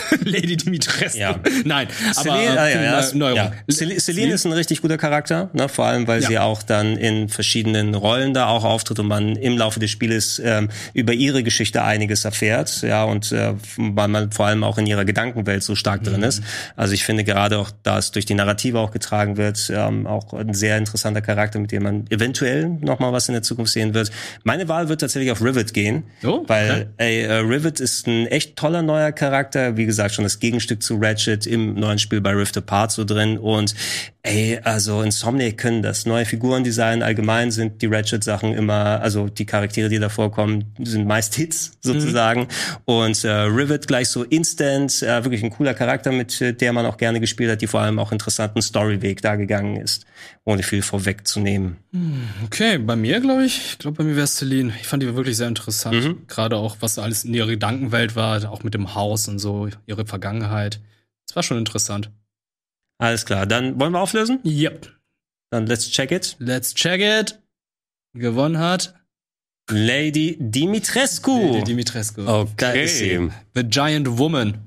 Lady 0.24 0.58
Dimitrescu. 0.58 1.18
Ja. 1.18 1.40
Nein, 1.66 1.88
aber 2.16 2.22
Celine, 2.22 2.56
äh, 2.56 2.58
ah, 2.58 2.70
ja, 2.70 3.02
ja, 3.02 3.14
Neuerung. 3.14 3.38
ja. 3.38 3.52
Celine, 4.00 4.34
ist 4.34 4.46
ein 4.46 4.52
richtig 4.52 4.82
guter 4.82 4.98
Charakter, 4.98 5.50
ne, 5.54 5.70
vor 5.70 5.86
allem, 5.86 6.08
weil 6.08 6.22
sie 6.22 6.38
auch 6.40 6.64
dann 6.64 6.98
in 6.98 7.30
verschiedenen 7.30 7.96
Rollen 7.96 8.34
da 8.34 8.48
auch 8.48 8.64
auftritt 8.64 9.00
und 9.00 9.08
man 9.08 9.36
im 9.36 9.58
Laufe 9.58 9.80
des 9.80 9.92
Spieles 9.92 10.42
ähm, 10.44 10.70
über 10.94 11.14
ihre 11.14 11.44
Geschichte 11.44 11.84
einiges 11.84 12.26
erfährt, 12.26 12.82
ja, 12.82 13.04
und 13.04 13.32
äh, 13.32 13.54
weil 13.78 14.08
man 14.08 14.32
vor 14.32 14.48
allem 14.48 14.64
auch 14.64 14.78
in 14.78 14.86
ihrer 14.88 15.06
Gedankenwelt 15.06 15.64
so 15.64 15.76
stark 15.76 16.04
drin 16.04 16.24
ist. 16.24 16.44
Also 16.76 16.94
ich 16.94 17.04
finde 17.04 17.24
gerade 17.24 17.58
auch, 17.58 17.72
da 17.84 17.98
es 17.98 18.12
durch 18.12 18.26
die 18.26 18.34
Narrative 18.34 18.80
auch 18.80 18.92
getragen 18.92 19.38
wird, 19.38 19.72
ähm, 19.74 20.06
auch 20.08 20.34
ein 20.34 20.54
sehr 20.54 20.78
interessanter 20.78 21.22
Charakter, 21.22 21.60
mit 21.60 21.72
dem 21.72 21.84
man 21.84 22.06
eventuell 22.10 22.68
noch 22.68 23.00
mal 23.00 23.12
was 23.14 23.28
in 23.30 23.34
der 23.34 23.44
Zukunft 23.44 23.74
sehen 23.74 23.94
wird. 23.94 24.12
Meine 24.44 24.68
Wahl 24.68 24.90
wird 24.90 25.02
tatsächlich 25.02 25.32
auf 25.32 25.42
Rivet 25.42 25.74
gehen, 25.74 26.04
Oh, 26.24 26.44
weil 26.48 26.90
ey, 26.98 27.24
äh, 27.24 27.34
Rivet 27.38 27.80
ist 27.80 28.08
ein 28.08 28.28
echt 28.28 28.56
toller 28.56 28.82
neuer 28.82 29.12
Charakter, 29.12 29.78
wie 29.78 29.86
gesagt, 29.88 30.14
schon 30.14 30.24
das 30.24 30.40
Gegenstück 30.40 30.84
zu 30.84 30.98
Ratchet 31.02 31.48
im 31.48 31.74
neuen 31.74 31.98
Spiel 31.98 32.22
bei 32.22 32.34
Rift 32.34 32.56
Apart 32.58 32.92
so 32.92 33.04
drin 33.04 33.40
und 33.40 33.74
ey, 34.22 34.60
also 34.64 35.02
Insomniac 35.02 35.58
können 35.58 35.82
das. 35.82 36.06
Neue 36.06 36.26
Figurendesign 36.26 37.02
allgemein 37.02 37.50
sind 37.50 37.82
die 37.82 37.88
Ratchet-Sachen 37.88 38.54
immer, 38.54 39.02
also 39.02 39.30
die 39.30 39.46
Charaktere, 39.46 39.90
die 39.90 40.00
da 40.00 40.10
vorkommen, 40.10 40.66
sind 40.80 41.08
meist 41.08 41.34
Hits 41.36 41.72
sozusagen 41.82 42.48
und 42.86 43.24
äh, 43.24 43.32
Rivet 43.32 43.88
gleich 43.88 44.10
so 44.10 44.24
instant, 44.24 45.02
äh, 45.02 45.24
wirklich 45.24 45.44
ein 45.44 45.50
cooler 45.50 45.74
Charakter, 45.74 46.12
mit 46.12 46.40
äh, 46.42 46.54
der 46.54 46.74
man 46.74 46.86
auch 46.86 46.98
gerne 46.98 47.20
gespielt 47.20 47.50
hat, 47.50 47.62
die 47.62 47.68
vor 47.68 47.82
allem 47.82 48.00
auch 48.00 48.12
interessanten 48.12 48.62
Storyweg 48.62 49.22
da 49.22 49.36
gegangen 49.36 49.78
ist, 49.78 50.06
ohne 50.44 50.62
viel 50.62 50.82
vorwegzunehmen. 50.82 51.78
Okay, 52.46 52.78
bei 52.78 52.96
mir 52.96 53.20
glaube 53.22 53.46
ich, 53.46 53.58
ich 53.72 53.80
glaube 53.80 53.98
bei 53.98 54.04
mir 54.04 54.16
wäre 54.16 54.28
Celine. 54.28 54.74
Ich 54.82 54.88
fand 54.88 55.02
die 55.04 55.16
wirklich 55.16 55.38
sehr 55.38 55.48
interessant. 55.48 56.04
Mhm. 56.04 56.28
Gerade 56.28 56.58
auch, 56.58 56.78
was 56.80 57.00
alles 57.00 57.24
in 57.24 57.34
ihrer 57.34 57.48
Gedankenwelt 57.48 58.16
war, 58.16 58.52
auch 58.52 58.64
mit 58.64 58.74
dem 58.74 58.94
Haus 58.94 59.28
und 59.28 59.40
so, 59.40 59.70
ihre 59.86 60.06
Vergangenheit. 60.06 60.82
Das 61.26 61.36
war 61.36 61.44
schon 61.44 61.58
interessant. 61.58 62.12
Alles 63.00 63.26
klar, 63.26 63.46
dann 63.46 63.80
wollen 63.80 63.92
wir 63.94 64.00
auflösen? 64.02 64.40
Yep. 64.44 64.92
Dann 65.52 65.68
let's 65.68 65.90
check 65.90 66.12
it. 66.12 66.36
Let's 66.40 66.74
check 66.74 67.00
it. 67.02 67.40
Gewonnen 68.14 68.58
hat 68.58 68.96
Lady 69.70 70.38
Dimitrescu. 70.40 71.58
die 71.58 71.64
Dimitrescu. 71.64 72.24
Da 72.58 72.72
ist 72.72 72.98
sie. 72.98 73.18
Okay. 73.18 73.34
The 73.54 73.64
Giant 73.64 74.18
Woman. 74.18 74.60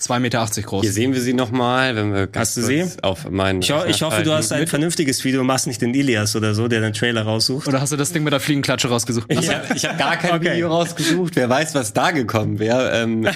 2,80 0.00 0.18
Meter 0.20 0.46
groß. 0.62 0.82
Hier 0.82 0.92
sehen 0.92 1.12
wir 1.12 1.20
sie 1.20 1.32
nochmal, 1.34 1.96
wenn 1.96 2.12
wir 2.14 2.26
ganz 2.26 2.48
Hast 2.48 2.56
du 2.58 2.60
kurz 2.62 2.94
sie? 2.94 3.02
auf 3.02 3.28
meinen 3.30 3.62
Ich, 3.62 3.72
ho 3.72 3.84
ich 3.86 4.02
hoffe, 4.02 4.22
du 4.22 4.32
hast 4.32 4.52
ein 4.52 4.66
vernünftiges 4.66 5.24
Video, 5.24 5.42
machst 5.44 5.66
nicht 5.66 5.82
den 5.82 5.92
Ilias 5.94 6.36
oder 6.36 6.54
so, 6.54 6.68
der 6.68 6.80
den 6.80 6.92
Trailer 6.92 7.22
raussucht. 7.22 7.66
Oder 7.66 7.80
hast 7.80 7.92
du 7.92 7.96
das 7.96 8.12
Ding 8.12 8.22
mit 8.22 8.32
der 8.32 8.40
Fliegenklatsche 8.40 8.88
rausgesucht? 8.88 9.26
Ich 9.30 9.48
habe 9.52 9.74
ich 9.74 9.84
hab 9.84 9.98
gar 9.98 10.16
kein 10.16 10.34
Okay. 10.38 10.54
Video 10.54 10.68
rausgesucht. 10.68 11.34
Wer 11.36 11.48
weiß, 11.48 11.74
was 11.74 11.92
da 11.92 12.10
gekommen 12.12 12.58
wäre. 12.58 12.92
Ähm, 13.02 13.26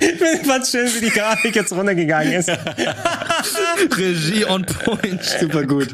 Ich 0.00 0.40
fand's 0.46 0.70
schön, 0.70 0.86
wie 0.96 1.04
die 1.06 1.10
Grafik 1.10 1.56
jetzt 1.56 1.72
runtergegangen 1.72 2.32
ist. 2.32 2.48
Regie 3.98 4.44
on 4.46 4.64
point. 4.64 5.22
super 5.40 5.64
gut. 5.64 5.88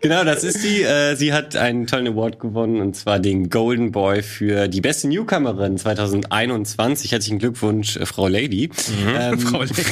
genau, 0.00 0.24
das 0.24 0.44
ist 0.44 0.60
sie. 0.62 0.82
Äh, 0.82 1.16
sie 1.16 1.32
hat 1.32 1.56
einen 1.56 1.86
tollen 1.86 2.06
Award 2.08 2.38
gewonnen 2.40 2.80
und 2.80 2.94
zwar 2.96 3.18
den 3.18 3.50
Golden 3.50 3.90
Boy 3.92 4.22
für 4.22 4.68
die 4.68 4.80
beste 4.80 5.08
Newcomerin 5.08 5.78
2021. 5.78 7.12
Herzlichen 7.12 7.38
Glückwunsch, 7.38 7.96
äh, 7.96 8.06
Frau 8.06 8.28
Lady. 8.28 8.64
Ähm, 8.64 9.01
Frau 9.38 9.62
Lady. 9.62 9.82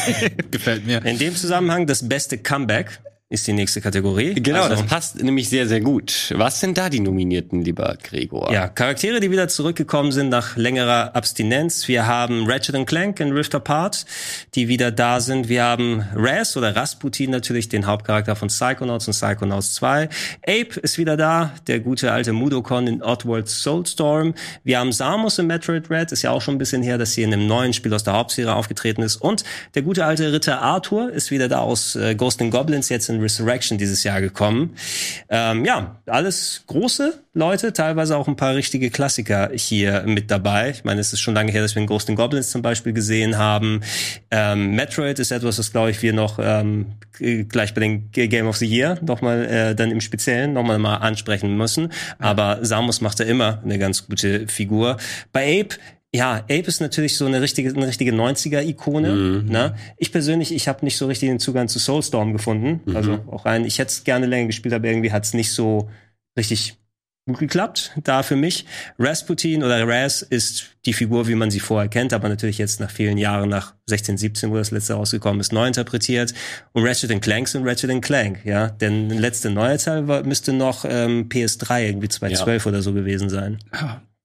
Gefällt 0.51 0.87
mir. 0.87 1.05
In 1.05 1.19
dem 1.19 1.35
Zusammenhang 1.35 1.87
das 1.87 2.09
beste 2.09 2.39
Comeback 2.39 3.01
ist 3.31 3.47
die 3.47 3.53
nächste 3.53 3.81
Kategorie. 3.81 4.35
Genau, 4.35 4.63
also, 4.63 4.71
das 4.71 4.83
passt 4.87 5.23
nämlich 5.23 5.49
sehr, 5.49 5.69
sehr 5.69 5.81
gut. 5.81 6.35
Was 6.37 6.59
sind 6.59 6.77
da 6.77 6.89
die 6.89 6.99
Nominierten, 6.99 7.63
lieber 7.63 7.97
Gregor? 8.03 8.53
Ja, 8.53 8.67
Charaktere, 8.67 9.21
die 9.21 9.31
wieder 9.31 9.47
zurückgekommen 9.47 10.11
sind 10.11 10.31
nach 10.31 10.57
längerer 10.57 11.15
Abstinenz. 11.15 11.87
Wir 11.87 12.09
haben 12.09 12.51
Ratchet 12.51 12.85
Clank 12.89 13.21
in 13.21 13.31
Rift 13.31 13.55
Apart, 13.55 14.05
die 14.57 14.67
wieder 14.67 14.91
da 14.91 15.21
sind. 15.21 15.49
Wir 15.49 15.63
haben 15.63 16.05
Raz 16.13 16.57
oder 16.57 16.75
Rasputin 16.75 17.31
natürlich, 17.31 17.69
den 17.69 17.87
Hauptcharakter 17.87 18.35
von 18.35 18.49
Psychonauts 18.49 19.07
und 19.07 19.15
Psychonauts 19.15 19.75
2. 19.75 20.09
Ape 20.43 20.81
ist 20.83 20.99
wieder 20.99 21.17
da, 21.17 21.55
der 21.69 21.79
gute 21.79 22.11
alte 22.11 22.33
Mudokon 22.33 22.89
in 22.89 23.01
Oddworld 23.01 23.49
Soulstorm. 23.49 24.35
Wir 24.65 24.81
haben 24.81 24.91
Samus 24.91 25.39
in 25.39 25.47
Metroid 25.47 25.89
Red, 25.89 26.11
ist 26.11 26.23
ja 26.23 26.33
auch 26.33 26.43
schon 26.43 26.57
ein 26.57 26.59
bisschen 26.59 26.83
her, 26.83 26.99
dass 26.99 27.13
sie 27.13 27.23
in 27.23 27.33
einem 27.33 27.47
neuen 27.47 27.75
Spiel 27.75 27.95
aus 27.95 28.03
der 28.03 28.15
Hauptserie 28.15 28.53
aufgetreten 28.53 29.03
ist. 29.03 29.15
Und 29.19 29.45
der 29.77 29.83
gute 29.83 30.05
alte 30.05 30.33
Ritter 30.33 30.61
Arthur 30.61 31.13
ist 31.13 31.31
wieder 31.31 31.47
da 31.47 31.61
aus 31.61 31.95
äh, 31.95 32.17
Ghost 32.17 32.43
and 32.43 32.51
Goblins 32.51 32.89
jetzt 32.89 33.09
in 33.09 33.20
Resurrection 33.21 33.79
dieses 33.79 34.05
Jahr 34.05 34.21
gekommen. 34.21 34.77
Ähm, 35.29 35.65
ja, 35.65 36.01
alles 36.07 36.65
große 36.67 37.23
Leute, 37.33 37.73
teilweise 37.73 38.17
auch 38.17 38.27
ein 38.27 38.37
paar 38.37 38.55
richtige 38.55 38.91
Klassiker 38.91 39.51
hier 39.55 40.03
mit 40.07 40.31
dabei. 40.31 40.71
Ich 40.71 40.85
meine, 40.85 41.01
es 41.01 41.13
ist 41.13 41.21
schon 41.21 41.35
lange 41.35 41.53
her, 41.53 41.63
dass 41.63 41.75
wir 41.77 41.83
in 41.83 41.87
Ghost 41.87 42.09
and 42.09 42.19
Goblins 42.19 42.51
zum 42.51 42.63
Beispiel 42.63 42.93
gesehen 42.93 43.39
haben. 43.39 43.83
Ähm, 44.31 44.75
Metroid 44.75 45.19
ist 45.19 45.31
etwas, 45.31 45.59
was, 45.59 45.71
glaube 45.71 45.93
ich, 45.93 46.03
wir 46.03 46.13
noch 46.13 46.39
ähm, 46.43 46.95
gleich 47.49 47.75
bei 47.75 47.81
den 47.81 48.11
Game 48.11 48.47
of 48.47 48.57
the 48.57 48.67
Year 48.67 48.99
nochmal 49.03 49.45
äh, 49.45 49.75
dann 49.75 49.91
im 49.91 50.01
Speziellen 50.01 50.53
nochmal 50.53 50.79
mal 50.79 50.97
ansprechen 50.97 51.57
müssen. 51.57 51.93
Aber 52.19 52.59
Samus 52.63 53.01
macht 53.01 53.21
da 53.21 53.25
immer 53.25 53.61
eine 53.65 53.79
ganz 53.79 54.07
gute 54.07 54.49
Figur. 54.49 54.97
Bei 55.33 55.61
Ape 55.61 55.77
ja, 56.13 56.37
Ape 56.37 56.67
ist 56.67 56.81
natürlich 56.81 57.17
so 57.17 57.27
eine 57.27 57.41
richtige, 57.41 57.71
eine 57.71 57.87
richtige 57.87 58.13
90er-Ikone. 58.13 59.43
Ne? 59.43 59.77
Ich 59.97 60.11
persönlich, 60.11 60.53
ich 60.53 60.67
habe 60.67 60.85
nicht 60.85 60.97
so 60.97 61.07
richtig 61.07 61.29
den 61.29 61.39
Zugang 61.39 61.69
zu 61.69 61.79
Soulstorm 61.79 62.33
gefunden. 62.33 62.81
Also 62.95 63.21
auch 63.31 63.45
rein, 63.45 63.65
ich 63.65 63.79
hätte 63.79 63.91
es 63.91 64.05
gerne 64.05 64.27
länger 64.27 64.49
gespielt, 64.49 64.75
aber 64.75 64.89
irgendwie 64.89 65.13
hat 65.13 65.25
es 65.25 65.35
nicht 65.35 65.53
so 65.53 65.89
richtig 66.37 66.77
gut 67.27 67.39
geklappt, 67.39 67.93
da 68.03 68.23
für 68.23 68.35
mich. 68.35 68.67
Rasputin 68.99 69.63
oder 69.63 69.87
Raz 69.87 70.23
ist 70.23 70.77
die 70.87 70.93
Figur, 70.93 71.29
wie 71.29 71.35
man 71.35 71.51
sie 71.51 71.61
vorher 71.61 71.89
kennt, 71.89 72.13
aber 72.13 72.29
natürlich 72.29 72.59
jetzt 72.59 72.81
nach 72.81 72.91
vielen 72.91 73.19
Jahren, 73.19 73.49
nach 73.49 73.75
16, 73.87 74.17
17, 74.19 74.51
wo 74.51 74.57
das 74.57 74.71
letzte 74.71 74.95
rausgekommen 74.95 75.41
ist, 75.41 75.53
neu 75.53 75.67
interpretiert. 75.67 76.35
Und 76.73 76.85
Ratchet 76.85 77.21
Clank 77.23 77.47
sind 77.47 77.67
Ratchet 77.67 78.03
Clank, 78.03 78.41
ja. 78.45 78.69
Denn 78.69 79.09
der 79.09 79.21
letzte 79.21 79.51
neue 79.51 79.79
Teil 79.79 80.09
war, 80.09 80.25
müsste 80.25 80.53
noch 80.53 80.85
ähm, 80.89 81.29
PS3 81.29 81.87
irgendwie 81.87 82.09
2012 82.09 82.67
oder 82.67 82.83
so 82.83 82.93
gewesen 82.93 83.29
sein. 83.29 83.59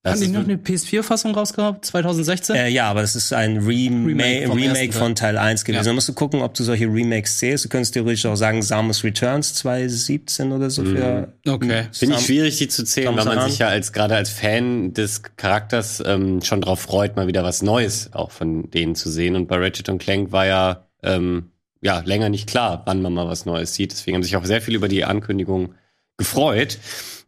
Haben 0.06 0.22
die 0.22 0.27
noch 0.27 0.43
eine 0.43 0.56
PS4-Fassung 0.58 1.34
rausgehabt? 1.34 1.85
2016? 1.85 2.56
Äh, 2.56 2.69
ja, 2.69 2.90
aber 2.90 3.01
das 3.01 3.16
ist 3.16 3.34
ein 3.34 3.58
Rema 3.58 4.06
Remake 4.06 4.42
Remake, 4.42 4.48
vom 4.48 4.58
ersten 4.59 4.92
Teil. 4.92 4.92
von 4.92 5.16
Teil 5.16 5.38
1 5.38 5.66
gewesen. 5.66 5.77
Ja. 5.77 5.84
Da 5.84 5.93
musst 5.93 6.08
du 6.08 6.14
gucken, 6.14 6.42
ob 6.42 6.53
du 6.53 6.64
solche 6.64 6.85
Remakes 6.85 7.38
zählst. 7.38 7.66
Du 7.66 7.69
könntest 7.69 7.93
theoretisch 7.93 8.25
auch 8.25 8.35
sagen, 8.35 8.61
Samus 8.61 9.03
Returns 9.03 9.56
2017 9.56 10.51
oder 10.51 10.69
so 10.69 10.84
für 10.84 11.34
Okay. 11.48 11.88
Finde 11.92 12.16
ich 12.16 12.25
schwierig, 12.25 12.58
die 12.58 12.67
zu 12.67 12.84
zählen, 12.84 13.16
weil 13.16 13.25
man 13.25 13.38
Aran. 13.38 13.50
sich 13.50 13.59
ja 13.59 13.67
als 13.67 13.93
gerade 13.93 14.16
als 14.16 14.30
Fan 14.30 14.93
des 14.93 15.24
Charakters 15.38 16.03
ähm, 16.06 16.42
schon 16.42 16.61
drauf 16.61 16.82
freut, 16.82 17.16
mal 17.16 17.27
wieder 17.27 17.43
was 17.43 17.61
Neues 17.61 18.09
auch 18.14 18.32
von 18.32 18.69
denen 18.69 18.95
zu 18.95 19.09
sehen. 19.09 19.35
Und 19.35 19.48
bei 19.48 19.58
Ratchet 19.58 19.90
und 19.90 19.98
Clank 20.00 20.32
war 20.32 20.45
ja 20.45 20.85
ähm, 21.03 21.51
ja 21.82 22.00
länger 22.06 22.30
nicht 22.30 22.48
klar, 22.48 22.84
wann 22.85 23.01
man 23.01 23.14
mal 23.14 23.27
was 23.27 23.45
Neues 23.45 23.74
sieht. 23.74 23.92
Deswegen 23.92 24.16
haben 24.16 24.24
sich 24.24 24.35
auch 24.35 24.45
sehr 24.45 24.61
viel 24.61 24.75
über 24.75 24.88
die 24.88 25.06
Ankündigung 25.06 25.75
gefreut. 26.17 26.77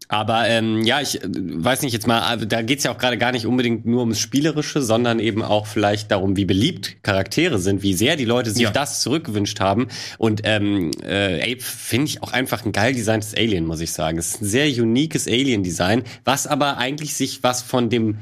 Aber 0.10 0.48
ähm, 0.48 0.84
ja, 0.84 1.02
ich 1.02 1.22
äh, 1.22 1.28
weiß 1.28 1.82
nicht 1.82 1.94
jetzt 1.94 2.08
mal, 2.08 2.22
also 2.22 2.46
da 2.46 2.62
geht's 2.62 2.84
ja 2.86 2.92
auch 2.92 2.98
gerade 2.98 3.18
gar 3.18 3.32
nicht 3.32 3.46
unbedingt 3.46 3.86
nur 3.86 4.00
ums 4.02 4.20
Spielerische, 4.20 4.82
sondern 4.82 5.20
eben 5.20 5.44
auch 5.44 5.68
vielleicht 5.68 6.12
darum, 6.12 6.38
wie 6.38 6.46
beliebt 6.46 7.04
Charaktere 7.04 7.60
sind, 7.60 7.84
wie 7.84 7.94
sehr 7.94 8.16
die 8.16 8.26
Leute 8.26 8.52
sich 8.52 8.64
Ja. 8.64 8.72
das 8.72 9.02
zurückgewünscht 9.02 9.60
haben. 9.60 9.88
Und 10.18 10.42
ähm, 10.46 10.92
äh, 11.04 11.42
Ape 11.42 11.62
finde 11.62 12.06
ich 12.08 12.24
auch 12.24 12.32
einfach 12.32 12.66
ein 12.66 12.72
geil 12.72 12.94
designtes 12.94 13.36
Alien, 13.36 13.66
muss 13.66 13.82
ich 13.82 13.92
sagen. 13.92 14.18
Es 14.18 14.36
ist 14.36 14.42
ein 14.42 14.46
sehr 14.46 14.68
uniques 14.82 15.28
Alien-Design, 15.28 16.04
was 16.24 16.48
aber 16.48 16.78
eigentlich 16.78 17.14
sich 17.16 17.44
was 17.44 17.62
von 17.62 17.90
dem 17.90 18.18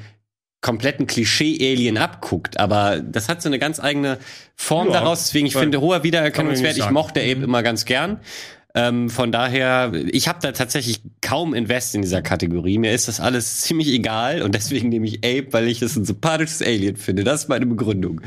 kompletten 0.61 1.05
Klischee-Alien 1.05 1.97
abguckt. 1.99 2.59
Aber 2.59 2.99
das 2.99 3.30
hat 3.30 3.39
so 3.43 3.49
eine 3.49 3.59
ganz 3.59 3.80
eigene 3.80 4.17
Form 4.55 4.88
Ja, 4.88 4.93
daraus. 4.93 5.25
Deswegen, 5.25 5.45
ich 5.45 5.55
finde, 5.55 5.80
hoher 5.80 6.01
Wiedererkennungswert. 6.01 6.77
Ich 6.77 6.89
mochte 6.89 7.19
Ape 7.19 7.43
immer 7.43 7.61
ganz 7.61 7.85
gern. 7.85 8.19
Ähm, 8.76 9.10
von 9.10 9.32
daher, 9.32 9.94
ich 9.94 10.28
habe 10.28 10.40
da 10.42 10.52
tatsächlich 10.52 11.02
kaum 11.22 11.54
Invest 11.54 11.95
in 11.95 12.02
dieser 12.02 12.22
Kategorie. 12.22 12.78
Mir 12.78 12.92
ist 12.92 13.08
das 13.08 13.20
alles 13.20 13.62
ziemlich 13.62 13.88
egal 13.88 14.42
und 14.42 14.54
deswegen 14.54 14.90
nehme 14.90 15.08
ich 15.08 15.20
Ape, 15.20 15.48
weil 15.52 15.68
ich 15.68 15.82
es 15.82 15.95
ein 15.95 16.06
sympathisches 16.06 16.62
Alien 16.62 16.98
finde. 16.98 17.24
Das 17.24 17.44
ist 17.44 17.50
meine 17.50 17.66
Begründung. 17.66 18.22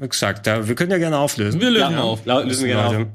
Exakt, 0.00 0.46
da, 0.46 0.66
wir 0.66 0.74
können 0.74 0.90
ja 0.90 0.98
gerne 0.98 1.18
auflösen. 1.18 1.60
Wir 1.60 1.70
lösen 1.70 1.92
Ja, 1.92 2.00
auf. 2.00 2.24
lösen 2.24 2.64
wir 2.66 2.74
gerne 2.74 2.98
Leute 2.98 3.10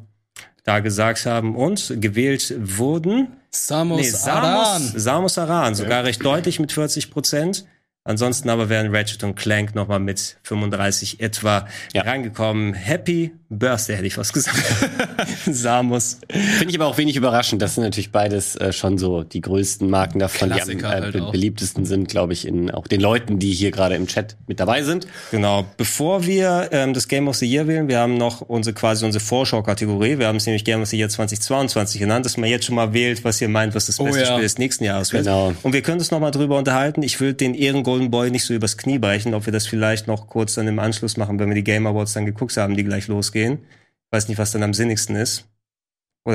da 0.67 0.81
gesagt 0.81 1.25
haben 1.25 1.55
und 1.55 1.93
gewählt 2.01 2.53
wurden 2.59 3.29
Samus, 3.49 4.01
nee, 4.01 4.29
Aran. 4.29 4.81
Samus, 4.81 5.03
Samus 5.03 5.37
Aran, 5.37 5.75
sogar 5.75 6.03
recht 6.03 6.23
deutlich 6.23 6.59
mit 6.59 6.73
40 6.73 7.09
Prozent. 7.09 7.65
Ansonsten 8.07 8.49
aber 8.49 8.69
wären 8.69 8.93
Ratchet 8.95 9.23
und 9.23 9.35
Clank 9.35 9.75
nochmal 9.75 9.99
mit 9.99 10.37
35 10.43 11.19
etwa 11.19 11.67
Ja. 11.93 12.03
reingekommen. 12.03 12.73
Happy 12.73 13.31
Birthday, 13.49 13.95
hätte 13.95 14.07
ich 14.07 14.15
fast 14.15 14.33
gesagt. 14.33 14.57
Samus. 15.45 16.19
Finde 16.29 16.69
ich 16.69 16.75
aber 16.75 16.87
auch 16.87 16.97
wenig 16.97 17.15
überraschend. 17.15 17.61
Das 17.61 17.75
sind 17.75 17.83
natürlich 17.83 18.11
beides 18.11 18.55
äh, 18.55 18.73
schon 18.73 18.97
so 18.97 19.23
die 19.23 19.41
größten 19.41 19.89
Marken 19.89 20.19
davon, 20.19 20.49
die 20.49 20.53
am 20.53 20.57
Klassiker 20.59 20.87
äh, 20.89 21.01
halt 21.01 21.13
be 21.13 21.23
auch. 21.23 21.31
beliebtesten 21.31 21.85
sind, 21.85 22.09
glaube 22.09 22.33
ich, 22.33 22.45
in 22.47 22.71
auch 22.71 22.87
den 22.87 22.99
Leuten, 23.01 23.39
die 23.39 23.51
hier 23.53 23.71
gerade 23.71 23.95
im 23.95 24.07
Chat 24.07 24.35
mit 24.47 24.59
dabei 24.59 24.83
sind. 24.83 25.07
Genau. 25.31 25.65
Bevor 25.77 26.25
wir 26.25 26.69
ähm, 26.71 26.93
das 26.93 27.07
Game 27.07 27.27
of 27.27 27.35
the 27.37 27.45
Year 27.45 27.67
wählen, 27.67 27.87
wir 27.87 27.99
haben 27.99 28.17
noch 28.17 28.41
unsere 28.41 28.73
quasi 28.73 29.05
unsere 29.05 29.23
Vorschau-Kategorie. 29.23 30.17
Wir 30.19 30.27
haben 30.27 30.37
es 30.37 30.45
nämlich 30.45 30.65
Game 30.65 30.81
of 30.81 30.87
the 30.89 30.97
Year 30.97 31.09
2022 31.09 31.99
genannt, 32.01 32.25
dass 32.25 32.37
man 32.37 32.49
jetzt 32.49 32.65
schon 32.65 32.75
mal 32.75 32.93
wählt, 32.93 33.23
was 33.23 33.39
ihr 33.41 33.49
meint, 33.49 33.75
was 33.75 33.85
das 33.85 33.99
Oh 33.99 34.05
beste 34.05 34.21
ja. 34.21 34.25
Spiel 34.27 34.41
des 34.41 34.57
nächsten 34.57 34.83
Jahres 34.83 35.13
wird. 35.13 35.23
Genau. 35.25 35.53
Und 35.63 35.73
wir 35.73 35.81
können 35.81 35.99
uns 35.99 36.11
noch 36.11 36.19
mal 36.19 36.31
drüber 36.31 36.57
unterhalten. 36.57 37.01
Ich 37.03 37.19
will 37.19 37.33
den 37.33 37.53
Ehren 37.53 37.83
Golden 37.97 38.11
Boy 38.11 38.29
nicht 38.29 38.45
so 38.45 38.53
übers 38.53 38.77
Knie 38.77 38.99
brechen, 38.99 39.33
ob 39.33 39.47
wir 39.47 39.53
das 39.53 39.65
vielleicht 39.65 40.05
noch 40.05 40.27
kurz 40.27 40.53
dann 40.53 40.67
im 40.67 40.77
Anschluss 40.77 41.17
machen, 41.17 41.39
wenn 41.39 41.49
wir 41.49 41.55
die 41.55 41.63
Game 41.63 41.87
Awards 41.87 42.13
dann 42.13 42.27
geguckt 42.27 42.55
haben, 42.55 42.77
die 42.77 42.83
gleich 42.83 43.07
losgehen. 43.07 43.65
Weiß 44.11 44.27
nicht, 44.27 44.37
was 44.37 44.51
dann 44.51 44.61
am 44.61 44.75
sinnigsten 44.75 45.15
ist. 45.15 45.49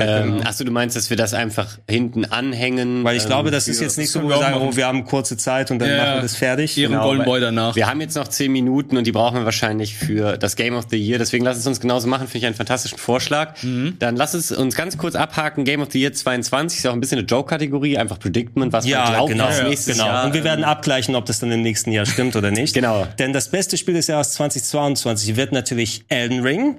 Ähm, 0.01 0.37
ähm, 0.39 0.41
Achso, 0.45 0.63
du 0.63 0.71
meinst, 0.71 0.95
dass 0.95 1.09
wir 1.09 1.17
das 1.17 1.33
einfach 1.33 1.77
hinten 1.89 2.25
anhängen? 2.25 3.03
weil 3.03 3.15
ich 3.15 3.23
ähm, 3.23 3.29
glaube, 3.29 3.51
das 3.51 3.67
ist 3.67 3.79
jetzt 3.81 3.97
nicht 3.97 4.09
so, 4.11 4.23
wo 4.23 4.29
wir 4.29 4.35
wir 4.35 4.41
sagen, 4.41 4.57
oh, 4.59 4.75
wir 4.75 4.87
haben 4.87 5.03
kurze 5.05 5.37
Zeit 5.37 5.69
und 5.71 5.79
dann 5.79 5.89
Ja, 5.89 5.97
machen 5.97 6.13
wir 6.15 6.21
das 6.21 6.35
fertig. 6.35 6.77
Ihren 6.77 6.91
Genau, 6.93 7.03
Golden 7.05 7.25
Boy 7.25 7.39
danach. 7.41 7.75
Wir 7.75 7.87
haben 7.87 8.01
jetzt 8.01 8.15
noch 8.15 8.27
zehn 8.27 8.51
Minuten 8.51 8.97
und 8.97 9.05
die 9.05 9.11
brauchen 9.11 9.37
wir 9.37 9.45
wahrscheinlich 9.45 9.95
für 9.95 10.37
das 10.37 10.55
Game 10.55 10.75
of 10.75 10.85
the 10.89 10.97
Year. 10.97 11.17
Deswegen 11.19 11.45
lass 11.45 11.57
es 11.57 11.67
uns 11.67 11.79
genauso 11.79 12.07
machen. 12.07 12.27
Finde 12.27 12.37
ich 12.39 12.45
einen 12.45 12.55
fantastischen 12.55 12.97
Vorschlag. 12.97 13.61
Mhm. 13.63 13.97
Dann 13.99 14.15
lass 14.15 14.33
es 14.33 14.51
uns 14.51 14.75
ganz 14.75 14.97
kurz 14.97 15.15
abhaken. 15.15 15.63
Game 15.65 15.81
of 15.81 15.89
the 15.91 15.99
Year 16.01 16.13
22 16.13 16.79
ist 16.79 16.87
auch 16.87 16.93
ein 16.93 16.99
bisschen 16.99 17.19
eine 17.19 17.27
Joke-Kategorie. 17.27 17.97
Einfach 17.97 18.19
Predictment, 18.19 18.73
was 18.73 18.85
man 18.85 18.91
Ja, 18.91 19.09
glaubt, 19.09 19.31
genau. 19.31 19.45
was 19.47 19.57
Ja, 19.59 19.67
nächstes 19.67 19.95
genau. 19.97 20.07
Jahr. 20.07 20.25
und 20.25 20.33
wir 20.33 20.43
werden 20.43 20.63
abgleichen, 20.63 21.15
ob 21.15 21.25
das 21.25 21.39
dann 21.39 21.51
im 21.51 21.61
nächsten 21.61 21.91
Jahr 21.91 22.05
stimmt 22.05 22.35
oder 22.35 22.51
nicht. 22.51 22.73
Genau. 22.83 23.07
Denn 23.19 23.33
das 23.33 23.49
beste 23.49 23.77
Spiel 23.77 23.93
des 23.93 24.07
Jahres 24.07 24.31
2022 24.33 25.35
wird 25.35 25.51
natürlich 25.51 26.05
Elden 26.09 26.41
Ring, 26.41 26.77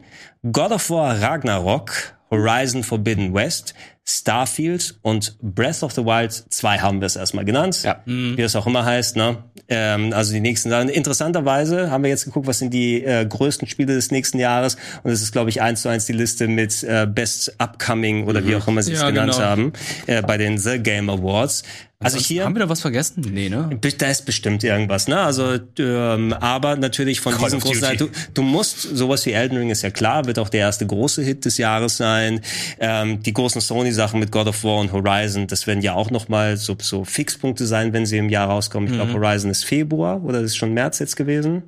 God 0.53 0.73
of 0.73 0.91
War 0.91 1.21
Ragnarok, 1.21 2.14
Horizon 2.35 2.83
Forbidden 2.83 3.33
West, 3.33 3.73
Starfield 4.07 4.99
und 5.03 5.37
Breath 5.41 5.83
of 5.83 5.93
the 5.93 6.05
Wild 6.05 6.33
2 6.33 6.79
haben 6.79 7.01
wir 7.01 7.07
es 7.07 7.17
erstmal 7.17 7.45
genannt. 7.45 7.83
Ja. 7.85 8.03
Wie 8.05 8.41
es 8.43 8.55
auch 8.55 8.67
immer 8.67 8.85
heißt. 8.85 9.17
Ne? 9.17 9.39
Ähm, 9.69 10.13
also 10.13 10.33
die 10.35 10.41
nächsten 10.41 10.69
Sachen. 10.69 10.91
Interessanterweise 10.91 11.91
haben 11.91 12.05
wir 12.05 12.11
jetzt 12.11 12.27
geguckt, 12.27 12.47
was 12.47 12.59
sind 12.59 12.75
die 12.75 13.03
äh, 13.03 13.25
größten 13.25 13.67
Spiele 13.67 13.95
des 13.95 14.11
nächsten 14.11 14.39
Jahres. 14.39 14.77
Und 15.05 15.11
es 15.11 15.23
ist, 15.23 15.33
glaube 15.33 15.49
ich, 15.49 15.63
eins 15.63 15.83
zu 15.83 15.89
eins 15.89 16.05
die 16.05 16.13
Liste 16.13 16.49
mit 16.49 16.83
äh, 16.83 17.07
Best 17.07 17.55
Upcoming 17.59 18.27
oder 18.27 18.47
wie 18.47 18.57
auch 18.57 18.69
immer 18.69 18.83
sie 18.83 18.93
es 18.93 19.01
Ja, 19.01 19.09
genannt 19.11 19.33
genau. 19.33 19.45
haben 19.45 19.73
äh, 20.07 20.21
bei 20.21 20.37
den 20.37 20.59
The 20.59 20.79
Game 20.79 21.09
Awards. 21.09 21.63
Also 22.05 22.19
hier 22.19 22.45
Haben 22.45 22.55
wir 22.55 22.61
da 22.61 22.69
was 22.69 22.83
vergessen? 22.83 23.25
Nee, 23.33 23.49
ne? 23.49 23.79
da 23.81 24.07
ist 24.09 24.27
bestimmt 24.27 24.63
irgendwas, 24.63 25.09
ne? 25.09 25.19
Also, 25.21 25.59
ähm, 25.79 26.35
aber 26.35 26.77
natürlich 26.77 27.21
von 27.21 27.33
Call 27.33 27.45
diesen 27.45 27.61
großen, 27.61 27.97
du, 27.97 28.09
du 28.35 28.43
musst 28.43 28.83
sowas 28.83 29.25
wie 29.25 29.33
Elden 29.33 29.57
Ring 29.57 29.71
ist 29.71 29.83
ja 29.83 29.91
klar, 29.91 30.27
wird 30.27 30.39
auch 30.39 30.51
der 30.51 30.61
erste 30.61 30.87
große 30.87 31.23
Hit 31.23 31.47
des 31.47 31.57
Jahres 31.57 31.97
sein. 31.97 32.41
Ähm, 32.79 33.23
die 33.23 33.33
großen 33.33 33.61
Sony-Sachen 33.95 34.21
mit 34.21 34.33
God 34.33 34.49
of 34.49 34.65
War 34.65 34.79
und 34.79 34.93
Horizon, 34.93 35.47
das 35.47 35.67
werden 35.67 35.83
ja 35.83 35.95
auch 35.95 36.11
noch 36.11 36.29
mal 36.29 36.57
so, 36.57 36.77
so 36.81 37.05
Fixpunkte 37.05 37.67
sein, 37.67 37.93
wenn 37.93 38.07
sie 38.07 38.19
im 38.19 38.29
Jahr 38.29 38.49
rauskommen. 38.49 38.89
Ich 38.89 38.95
glaube, 38.95 39.13
Mhm. 39.13 39.23
Horizon 39.23 39.51
ist 39.51 39.65
Februar 39.65 40.23
oder 40.25 40.41
ist 40.41 40.57
schon 40.57 40.73
März 40.75 40.99
jetzt 40.99 41.17
gewesen. 41.17 41.63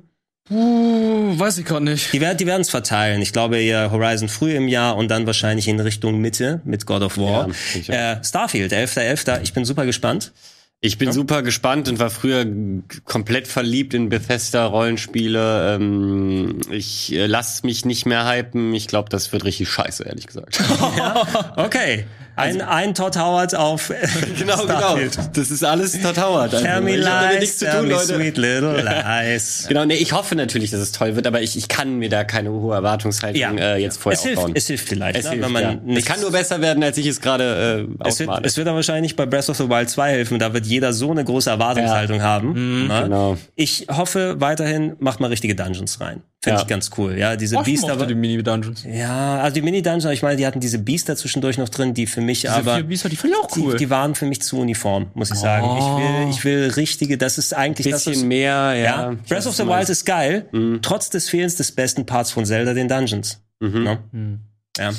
Uh, 0.49 1.37
weiß 1.37 1.57
ich 1.57 1.65
gerade 1.65 1.83
nicht. 1.83 2.13
Die 2.13 2.21
werden 2.21 2.37
die 2.37 2.45
werden 2.47 2.61
es 2.61 2.69
verteilen. 2.69 3.21
Ich 3.21 3.33
glaube 3.33 3.57
eher 3.57 3.91
Horizon 3.91 4.29
früh 4.29 4.55
im 4.55 4.69
Jahr 4.69 4.95
und 4.95 5.09
dann 5.09 5.25
wahrscheinlich 5.25 5.67
in 5.67 5.77
Richtung 5.79 6.19
Mitte 6.21 6.61
mit 6.63 6.85
God 6.85 7.01
of 7.01 7.17
War. 7.17 7.49
Ja, 7.83 8.13
äh, 8.13 8.23
Starfield, 8.23 8.71
11.11. 8.71 9.41
Ich 9.43 9.53
bin 9.53 9.65
super 9.65 9.85
gespannt. 9.85 10.31
Ich 10.79 10.99
bin 10.99 11.11
super 11.11 11.41
gespannt 11.41 11.89
und 11.89 11.97
war 11.97 12.11
früher 12.11 12.45
komplett 13.03 13.47
verliebt 13.47 13.95
in 13.95 14.09
Bethesda-Rollenspiele. 14.09 15.75
Ähm, 15.75 16.61
ich 16.69 17.13
äh, 17.13 17.25
lass 17.25 17.63
mich 17.63 17.83
nicht 17.83 18.05
mehr 18.05 18.29
hypen. 18.29 18.75
Ich 18.75 18.87
glaube, 18.87 19.09
das 19.09 19.33
wird 19.33 19.43
richtig 19.43 19.69
scheiße, 19.69 20.03
ehrlich 20.03 20.27
gesagt. 20.27 20.61
Okay. 21.55 22.05
Ein, 22.37 22.61
ein 22.61 22.93
Todd 22.93 23.17
Howard 23.17 23.55
auf 23.55 23.91
genau, 24.37 24.57
Starfield. 24.63 25.17
Das 25.33 25.49
ist 25.51 25.63
alles 25.63 25.99
Todd 25.99 26.17
Howard. 26.17 26.53
Also, 26.53 26.65
Tell 26.65 26.81
me 26.81 26.91
ich 26.95 27.03
lies, 27.03 27.39
nichts 27.39 27.57
zu 27.57 27.65
tell 27.65 27.79
tun, 27.79 27.87
me 27.87 27.93
Leute. 27.93 28.15
sweet 28.15 28.37
little 28.37 28.81
lies. 28.83 29.65
Genau, 29.67 29.85
nee, 29.85 29.95
ich 29.95 30.13
hoffe 30.13 30.35
natürlich, 30.35 30.71
dass 30.71 30.79
es 30.79 30.91
toll 30.91 31.15
wird, 31.15 31.25
aber 31.27 31.41
ich, 31.41 31.57
ich 31.57 31.67
kann 31.67 31.97
mir 31.97 32.09
da 32.09 32.23
keine 32.23 32.51
hohe 32.51 32.75
Erwartungshaltung 32.75 33.57
äh, 33.57 33.77
jetzt 33.77 33.97
vorher 33.99 34.17
es 34.17 34.23
hilft, 34.23 34.37
aufbauen. 34.37 34.53
es 34.55 34.67
hilft 34.67 34.87
vielleicht, 34.87 35.17
Es 35.17 35.25
ne, 35.25 35.31
hilft, 35.31 35.45
wenn 35.45 35.51
man 35.51 35.63
ja. 35.87 35.97
es 35.97 36.05
kann 36.05 36.21
nur 36.21 36.31
besser 36.31 36.61
werden, 36.61 36.83
als 36.83 36.97
ich 36.97 37.07
es 37.07 37.21
gerade 37.21 37.87
äh, 38.03 38.07
es 38.07 38.19
wird, 38.19 38.29
es 38.45 38.55
wird 38.55 38.67
dann 38.67 38.75
wahrscheinlich 38.75 39.15
bei 39.15 39.25
Breath 39.25 39.49
of 39.49 39.57
the 39.57 39.67
Wild 39.69 39.89
2 39.89 40.09
helfen. 40.11 40.39
Da 40.39 40.53
wird 40.53 40.65
jeder 40.65 40.93
so 40.93 41.11
eine 41.11 41.23
große 41.23 41.49
Erwartungshaltung 41.49 42.21
haben. 42.21 42.87
ne? 42.87 43.01
genau. 43.03 43.37
Ich 43.55 43.87
hoffe 43.89 44.35
weiterhin, 44.39 44.95
macht 44.99 45.19
mal 45.19 45.27
richtige 45.27 45.55
Dungeons 45.55 45.99
rein. 45.99 46.21
Finde 46.47 46.59
Ja. 46.59 46.61
ich 46.63 46.67
ganz 46.67 46.89
cool. 46.97 47.17
Ja, 47.17 47.35
diese 47.35 47.57
Oh, 47.57 47.61
Biester. 47.63 47.89
mochte 47.95 48.07
die 48.07 48.15
Mini-Dungeons. 48.15 48.85
Ja, 48.89 49.39
also 49.41 49.53
die 49.55 49.61
Mini-Dungeons, 49.61 50.05
ich 50.13 50.21
meine, 50.23 50.37
die 50.37 50.45
hatten 50.47 50.59
diese 50.59 50.79
Biester 50.79 51.15
zwischendurch 51.15 51.57
noch 51.57 51.69
drin, 51.69 51.93
die 51.93 52.07
für 52.07 52.21
mich 52.21 52.41
Diese 52.41 52.53
aber. 52.53 52.75
vier 52.75 52.83
Biester, 52.83 53.09
die 53.09 53.15
fand 53.17 53.33
ich 53.33 53.39
auch 53.39 53.47
Die, 53.51 53.59
cool. 53.61 53.75
die 53.77 53.89
waren 53.89 54.15
für 54.15 54.25
mich 54.25 54.41
zu 54.41 54.59
uniform, 54.59 55.07
muss 55.13 55.29
ich 55.31 55.37
sagen. 55.37 55.67
Ich 55.77 55.85
will, 55.85 56.29
ich 56.31 56.43
will 56.45 56.71
richtige, 56.75 57.17
das 57.17 57.37
ist 57.37 57.53
eigentlich 57.53 57.85
das, 57.91 58.05
was, 58.05 58.13
bisschen 58.13 58.27
mehr, 58.29 58.73
ja. 58.75 58.83
Ja, 58.83 59.09
Breath 59.09 59.29
weiß, 59.29 59.47
of 59.47 59.55
the 59.55 59.67
Wild 59.67 59.89
ist 59.89 60.05
geil, 60.05 60.45
trotz 60.81 61.09
des 61.09 61.27
Fehlens 61.29 61.55
des 61.55 61.71
besten 61.71 62.05
Parts 62.05 62.31
von 62.31 62.45
Zelda, 62.45 62.73
den 62.73 62.87
Dungeons. 62.87 63.41
Ne? 63.59 63.99
Ja. 64.77 64.91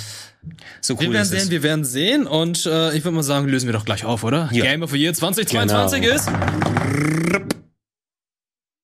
So 0.80 0.94
cool 0.94 1.00
Wir 1.00 1.12
werden 1.12 1.22
ist 1.22 1.32
es. 1.32 1.42
sehen, 1.42 1.50
wir 1.50 1.62
werden 1.62 1.84
sehen 1.84 2.26
und 2.26 2.66
äh, 2.66 2.92
ich 2.96 3.04
würde 3.04 3.16
mal 3.16 3.22
sagen, 3.22 3.46
lösen 3.48 3.66
wir 3.66 3.72
doch 3.72 3.84
gleich 3.84 4.04
auf, 4.04 4.24
oder? 4.24 4.48
Ja. 4.52 4.64
Game 4.64 4.82
of 4.82 4.90
the 4.90 4.96
Year 4.96 5.14
2022 5.14 6.00
Genau. 6.02 6.14
ist 6.14 6.28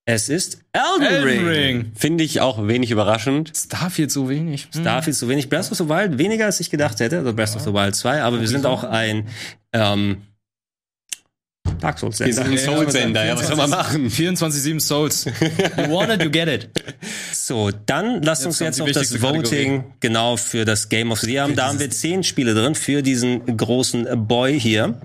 Es 0.07 0.29
ist 0.29 0.59
Elden, 0.73 1.03
Elden 1.03 1.25
Ring. 1.25 1.47
Ring. 1.47 1.93
Finde 1.95 2.25
ich 2.25 2.41
auch 2.41 2.67
wenig 2.67 2.91
überraschend. 2.91 3.53
Starfield 3.57 4.11
so 4.11 4.29
wenig. 4.29 4.69
Hm. 4.73 4.83
Starfield 4.83 5.17
so 5.17 5.29
wenig. 5.29 5.49
Breath 5.49 5.71
of 5.71 5.79
the 5.79 5.89
Wild 5.89 6.19
weniger 6.19 6.45
als 6.45 6.61
ich 6.61 6.71
gedacht 6.71 7.01
hätte, 7.01 7.19
also 7.19 7.33
Breath 7.33 7.57
of 7.57 7.63
the 7.63 7.73
Wild 7.73 7.95
2, 7.95 8.23
aber 8.23 8.41
wir 8.41 8.49
sind 8.49 8.67
auch 8.67 8.85
ein 8.85 9.29
ähm, 9.73 10.19
Dark 11.81 11.99
Souls 11.99 12.21
Wir 12.21 12.33
sind 12.33 12.47
ein 12.47 12.53
Ja, 12.53 12.59
Soul-Sender, 12.59 13.25
ja, 13.25 13.37
was 13.39 13.47
soll 13.47 13.57
man 13.57 13.71
machen? 13.71 14.09
24-7 14.09 14.81
Souls. 14.81 15.25
You 15.25 15.91
want 15.91 16.11
it, 16.11 16.23
you 16.23 16.31
get 16.31 16.49
it. 16.49 16.69
So, 17.33 17.71
dann 17.87 18.23
lasst 18.23 18.47
uns 18.47 18.59
kommt 18.59 18.69
jetzt 18.69 18.79
noch 18.79 18.91
das 18.91 19.21
Voting 19.21 19.85
genau 20.01 20.37
für 20.37 20.65
das 20.65 20.89
Game 20.89 21.11
of 21.11 21.21
the 21.21 21.33
Year 21.33 21.43
haben. 21.43 21.57
Da 21.57 21.69
haben 21.69 21.79
wir 21.79 21.91
zehn 21.91 22.23
Spiele 22.23 22.55
drin 22.55 22.75
für 22.75 23.03
diesen 23.03 23.57
großen 23.57 24.27
Boy 24.27 24.59
hier, 24.59 24.99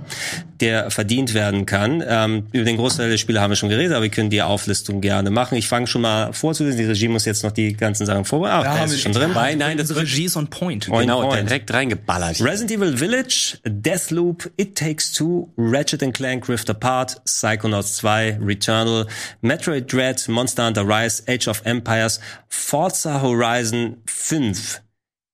der 0.59 0.91
verdient 0.91 1.33
werden 1.33 1.65
kann. 1.65 2.03
Ähm, 2.05 2.47
über 2.51 2.65
den 2.65 2.77
Großteil 2.77 3.09
der 3.09 3.17
Spiele 3.17 3.41
haben 3.41 3.51
wir 3.51 3.55
schon 3.55 3.69
geredet, 3.69 3.93
aber 3.93 4.03
wir 4.03 4.09
können 4.11 4.29
die 4.29 4.41
Auflistung 4.41 5.01
gerne 5.01 5.29
machen. 5.29 5.55
Ich 5.57 5.67
fange 5.67 5.87
schon 5.87 6.01
mal 6.01 6.33
vorzulesen. 6.33 6.77
Die 6.79 6.85
Regie 6.85 7.07
muss 7.07 7.25
jetzt 7.25 7.43
noch 7.43 7.51
die 7.51 7.73
ganzen 7.73 8.05
Sachen 8.05 8.25
vorbereiten. 8.25 8.67
Ah, 8.67 8.77
da 8.77 8.85
ist 8.85 8.93
es 8.93 9.01
schon 9.01 9.13
drin. 9.13 9.31
Nein, 9.33 9.57
nein, 9.57 9.77
das 9.77 9.95
Regie 9.95 10.25
ist 10.25 10.35
on 10.35 10.47
point. 10.47 10.89
On 10.89 10.99
genau, 10.99 11.21
point. 11.21 11.49
direkt 11.49 11.73
reingeballert. 11.73 12.41
Resident 12.41 12.71
Evil 12.71 12.97
Village, 12.97 13.57
Deathloop, 13.65 14.49
It 14.57 14.77
Takes 14.77 15.13
Two, 15.13 15.49
Ratchet 15.57 15.99
Clank 16.13 16.48
Rift 16.49 16.69
Apart, 16.69 17.23
Psychonauts 17.25 17.97
2, 17.97 18.39
Returnal, 18.41 19.07
Metroid 19.41 19.91
Dread, 19.91 20.27
Monster 20.27 20.67
Hunter 20.67 20.87
Rise, 20.87 21.23
Age 21.27 21.47
of 21.47 21.61
Empires, 21.65 22.19
Forza 22.47 23.21
Horizon 23.21 23.97
5. 24.05 24.81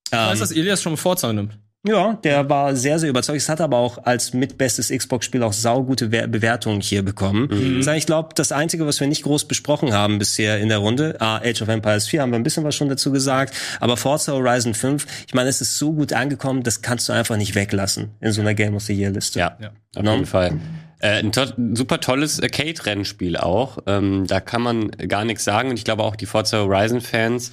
Ich 0.08 0.12
weiß, 0.12 0.40
dass 0.40 0.52
Elias 0.52 0.82
schon 0.82 0.94
mal 0.94 0.98
Forza 0.98 1.34
nimmt. 1.34 1.58
Ja, 1.88 2.14
der 2.24 2.50
war 2.50 2.76
sehr, 2.76 2.98
sehr 2.98 3.10
überzeugt. 3.10 3.38
Es 3.38 3.48
hat 3.48 3.62
aber 3.62 3.78
auch 3.78 4.04
als 4.06 4.34
mitbestes 4.34 4.90
Xbox-Spiel 4.90 5.44
auch 5.44 5.54
saugute 5.54 6.08
Bewertungen 6.08 6.82
hier 6.82 7.04
bekommen. 7.04 7.48
Mhm. 7.52 7.88
Ich 7.96 8.08
glaube, 8.08 8.30
das 8.34 8.52
Einzige, 8.52 8.88
was 8.88 9.00
wir 9.00 9.08
nicht 9.08 9.24
groß 9.24 9.46
besprochen 9.46 9.94
haben 9.94 10.18
bisher 10.18 10.60
in 10.60 10.70
der 10.70 10.80
Runde, 10.80 11.18
ah, 11.20 11.38
Age 11.44 11.62
of 11.62 11.68
Empires 11.68 12.08
4 12.08 12.24
haben 12.24 12.32
wir 12.32 12.40
ein 12.40 12.44
bisschen 12.44 12.64
was 12.64 12.76
schon 12.76 12.90
dazu 12.90 13.12
gesagt, 13.12 13.54
aber 13.80 13.98
Forza 13.98 14.34
Horizon 14.34 14.74
5, 14.74 15.06
ich 15.28 15.34
meine, 15.36 15.48
es 15.48 15.62
ist 15.62 15.78
so 15.78 15.94
gut 15.94 16.12
angekommen, 16.12 16.64
das 16.64 16.82
kannst 16.82 17.08
du 17.08 17.14
einfach 17.14 17.38
nicht 17.38 17.54
weglassen 17.54 18.10
in 18.20 18.32
so 18.32 18.42
einer 18.42 18.56
Game 18.56 18.76
of 18.76 18.84
the 18.84 18.94
Year 18.94 19.12
Liste. 19.12 19.40
Ja, 19.40 19.56
ja. 19.62 19.72
auf 19.96 20.04
no? 20.04 20.14
jeden 20.14 20.26
Fall. 20.26 20.60
Äh, 21.00 21.20
ein, 21.20 21.32
to 21.32 21.46
super 21.74 22.00
tolles 22.00 22.42
Arcade-Rennspiel 22.42 23.38
auch. 23.38 23.80
Ähm, 23.86 24.26
da 24.28 24.40
kann 24.40 24.62
man 24.62 24.92
gar 24.92 25.26
nichts 25.26 25.44
sagen. 25.44 25.70
Und 25.70 25.78
ich 25.78 25.86
glaube 25.86 26.04
auch 26.04 26.16
die 26.16 26.26
Forza 26.26 26.60
Horizon-Fans 26.60 27.50
äh, 27.50 27.52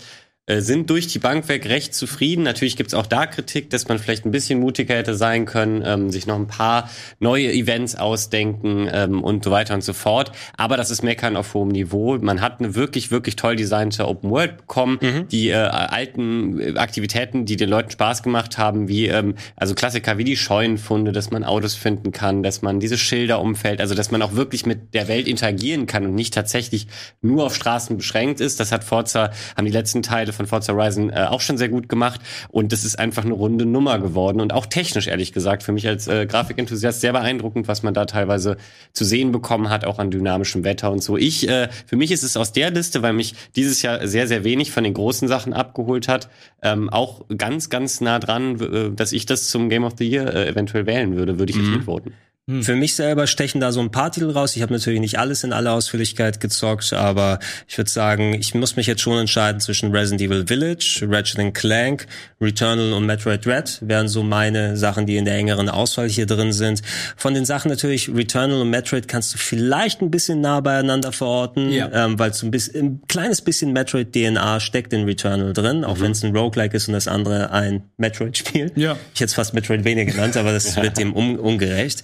sind 0.60 0.90
durch 0.90 1.06
die 1.06 1.18
Bank 1.18 1.48
weg 1.48 1.66
recht 1.66 1.94
zufrieden. 1.94 2.42
Natürlich 2.42 2.76
gibt's 2.76 2.94
auch 2.94 3.06
da 3.06 3.26
Kritik, 3.26 3.70
dass 3.70 3.88
man 3.88 3.98
vielleicht 3.98 4.24
ein 4.24 4.30
bisschen 4.30 4.60
mutiger 4.60 4.94
hätte 4.94 5.14
sein 5.14 5.44
können, 5.44 5.82
ähm, 5.84 6.10
sich 6.10 6.26
noch 6.26 6.36
ein 6.36 6.46
paar 6.46 6.90
neue 7.20 7.52
Events 7.52 7.94
ausdenken 7.94 8.88
ähm, 8.92 9.22
und 9.22 9.44
so 9.44 9.50
weiter 9.50 9.74
und 9.74 9.84
so 9.84 9.92
fort. 9.92 10.32
Aber 10.56 10.76
das 10.76 10.90
ist 10.90 11.02
Meckern 11.02 11.36
auf 11.36 11.54
hohem 11.54 11.68
Niveau. 11.68 12.18
Man 12.18 12.40
hat 12.40 12.60
eine 12.60 12.74
wirklich, 12.74 13.10
wirklich 13.10 13.36
toll 13.36 13.56
designte 13.56 14.08
Open 14.08 14.30
World 14.30 14.58
bekommen. 14.58 14.98
Mhm. 15.00 15.28
Die 15.28 15.50
äh, 15.50 15.54
alten 15.54 16.76
Aktivitäten, 16.76 17.44
die 17.44 17.56
den 17.56 17.68
Leuten 17.68 17.90
Spaß 17.90 18.22
gemacht 18.22 18.58
haben, 18.58 18.88
wie 18.88 19.08
ähm, 19.08 19.34
also 19.56 19.74
Klassiker 19.74 20.18
wie 20.18 20.24
die 20.24 20.36
Scheunenfunde, 20.36 21.12
dass 21.12 21.30
man 21.30 21.44
Autos 21.44 21.74
finden 21.74 22.12
kann, 22.12 22.42
dass 22.42 22.62
man 22.62 22.80
diese 22.80 22.98
Schilder 22.98 23.40
umfällt, 23.40 23.80
also 23.80 23.94
dass 23.94 24.10
man 24.10 24.22
auch 24.22 24.34
wirklich 24.34 24.66
mit 24.66 24.94
der 24.94 25.08
Welt 25.08 25.28
interagieren 25.28 25.86
kann 25.86 26.04
und 26.04 26.14
nicht 26.14 26.34
tatsächlich 26.34 26.86
nur 27.20 27.44
auf 27.44 27.54
Straßen 27.54 27.96
beschränkt 27.96 28.40
ist. 28.40 28.60
Das 28.60 28.72
hat 28.72 28.84
Forza, 28.84 29.30
haben 29.56 29.66
die 29.66 29.72
letzten 29.72 30.02
Teile 30.02 30.22
Teile 30.22 30.32
von 30.46 30.62
Forza 30.62 30.72
Horizon 30.72 31.10
äh, 31.10 31.26
auch 31.28 31.40
schon 31.40 31.58
sehr 31.58 31.68
gut 31.68 31.88
gemacht. 31.88 32.20
Und 32.50 32.72
das 32.72 32.84
ist 32.84 32.98
einfach 32.98 33.24
eine 33.24 33.34
runde 33.34 33.66
Nummer 33.66 33.98
geworden. 33.98 34.40
Und 34.40 34.52
auch 34.52 34.66
technisch, 34.66 35.06
ehrlich 35.06 35.32
gesagt, 35.32 35.62
für 35.62 35.72
mich 35.72 35.86
als 35.86 36.08
äh, 36.08 36.26
Grafikenthusiast 36.26 37.00
sehr 37.00 37.12
beeindruckend, 37.12 37.68
was 37.68 37.82
man 37.82 37.94
da 37.94 38.04
teilweise 38.04 38.56
zu 38.92 39.04
sehen 39.04 39.32
bekommen 39.32 39.70
hat, 39.70 39.84
auch 39.84 39.98
an 39.98 40.10
dynamischem 40.10 40.64
Wetter 40.64 40.90
und 40.90 41.02
so. 41.02 41.16
Ich, 41.16 41.48
äh, 41.48 41.68
für 41.86 41.96
mich 41.96 42.10
ist 42.10 42.22
es 42.22 42.36
aus 42.36 42.52
der 42.52 42.70
Liste, 42.70 43.02
weil 43.02 43.12
mich 43.12 43.34
dieses 43.56 43.82
Jahr 43.82 44.06
sehr, 44.06 44.26
sehr 44.26 44.44
wenig 44.44 44.70
von 44.70 44.84
den 44.84 44.94
großen 44.94 45.28
Sachen 45.28 45.52
abgeholt 45.52 46.08
hat, 46.08 46.28
ähm, 46.62 46.90
auch 46.90 47.24
ganz, 47.36 47.70
ganz 47.70 48.00
nah 48.00 48.18
dran, 48.18 48.60
äh, 48.60 48.90
dass 48.90 49.12
ich 49.12 49.26
das 49.26 49.48
zum 49.48 49.68
Game 49.68 49.84
of 49.84 49.94
the 49.98 50.08
Year 50.08 50.32
äh, 50.34 50.48
eventuell 50.48 50.86
wählen 50.86 51.16
würde, 51.16 51.38
würde 51.38 51.50
ich 51.50 51.56
jetzt 51.56 51.68
mhm. 51.68 51.76
mitvoten. 51.76 52.12
Hm. 52.52 52.62
Für 52.62 52.76
mich 52.76 52.94
selber 52.94 53.26
stechen 53.26 53.60
da 53.60 53.72
so 53.72 53.80
ein 53.80 53.90
paar 53.90 54.12
Titel 54.12 54.30
raus. 54.30 54.54
Ich 54.56 54.62
habe 54.62 54.72
natürlich 54.72 55.00
nicht 55.00 55.18
alles 55.18 55.42
in 55.44 55.52
aller 55.52 55.72
Ausführlichkeit 55.72 56.40
gezockt, 56.40 56.92
aber 56.92 57.38
ich 57.66 57.78
würde 57.78 57.90
sagen, 57.90 58.34
ich 58.34 58.54
muss 58.54 58.76
mich 58.76 58.86
jetzt 58.86 59.00
schon 59.00 59.18
entscheiden 59.18 59.60
zwischen 59.60 59.90
Resident 59.90 60.20
Evil 60.20 60.46
Village, 60.46 61.06
Ratchet 61.08 61.54
Clank, 61.54 62.06
Returnal 62.40 62.92
und 62.92 63.06
Metroid 63.06 63.46
Dread 63.46 63.78
wären 63.80 64.08
so 64.08 64.22
meine 64.22 64.76
Sachen, 64.76 65.06
die 65.06 65.16
in 65.16 65.24
der 65.24 65.36
engeren 65.36 65.68
Auswahl 65.68 66.08
hier 66.08 66.26
drin 66.26 66.52
sind. 66.52 66.82
Von 67.16 67.34
den 67.34 67.44
Sachen 67.44 67.70
natürlich 67.70 68.14
Returnal 68.14 68.60
und 68.60 68.70
Metroid 68.70 69.08
kannst 69.08 69.34
du 69.34 69.38
vielleicht 69.38 70.02
ein 70.02 70.10
bisschen 70.10 70.40
nah 70.40 70.60
beieinander 70.60 71.12
verorten, 71.12 71.70
ja. 71.70 71.90
ähm, 71.92 72.18
weil 72.18 72.34
so 72.34 72.46
ein, 72.46 72.50
bisschen, 72.50 72.84
ein 72.84 73.02
kleines 73.08 73.40
bisschen 73.40 73.72
Metroid-DNA 73.72 74.60
steckt 74.60 74.92
in 74.92 75.04
Returnal 75.04 75.52
drin, 75.52 75.84
auch 75.84 75.96
mhm. 75.96 76.02
wenn 76.02 76.12
es 76.12 76.22
ein 76.22 76.36
Roguelike 76.36 76.76
ist 76.76 76.88
und 76.88 76.94
das 76.94 77.08
andere 77.08 77.50
ein 77.50 77.84
Metroid-Spiel. 77.96 78.72
Ja. 78.76 78.96
Ich 79.14 79.20
hätte 79.20 79.30
es 79.30 79.34
fast 79.34 79.54
Metroidvania 79.54 80.04
genannt, 80.04 80.36
aber 80.36 80.52
das 80.52 80.76
wird 80.82 80.98
dem 80.98 81.14
un 81.14 81.38
ungerecht. 81.38 82.02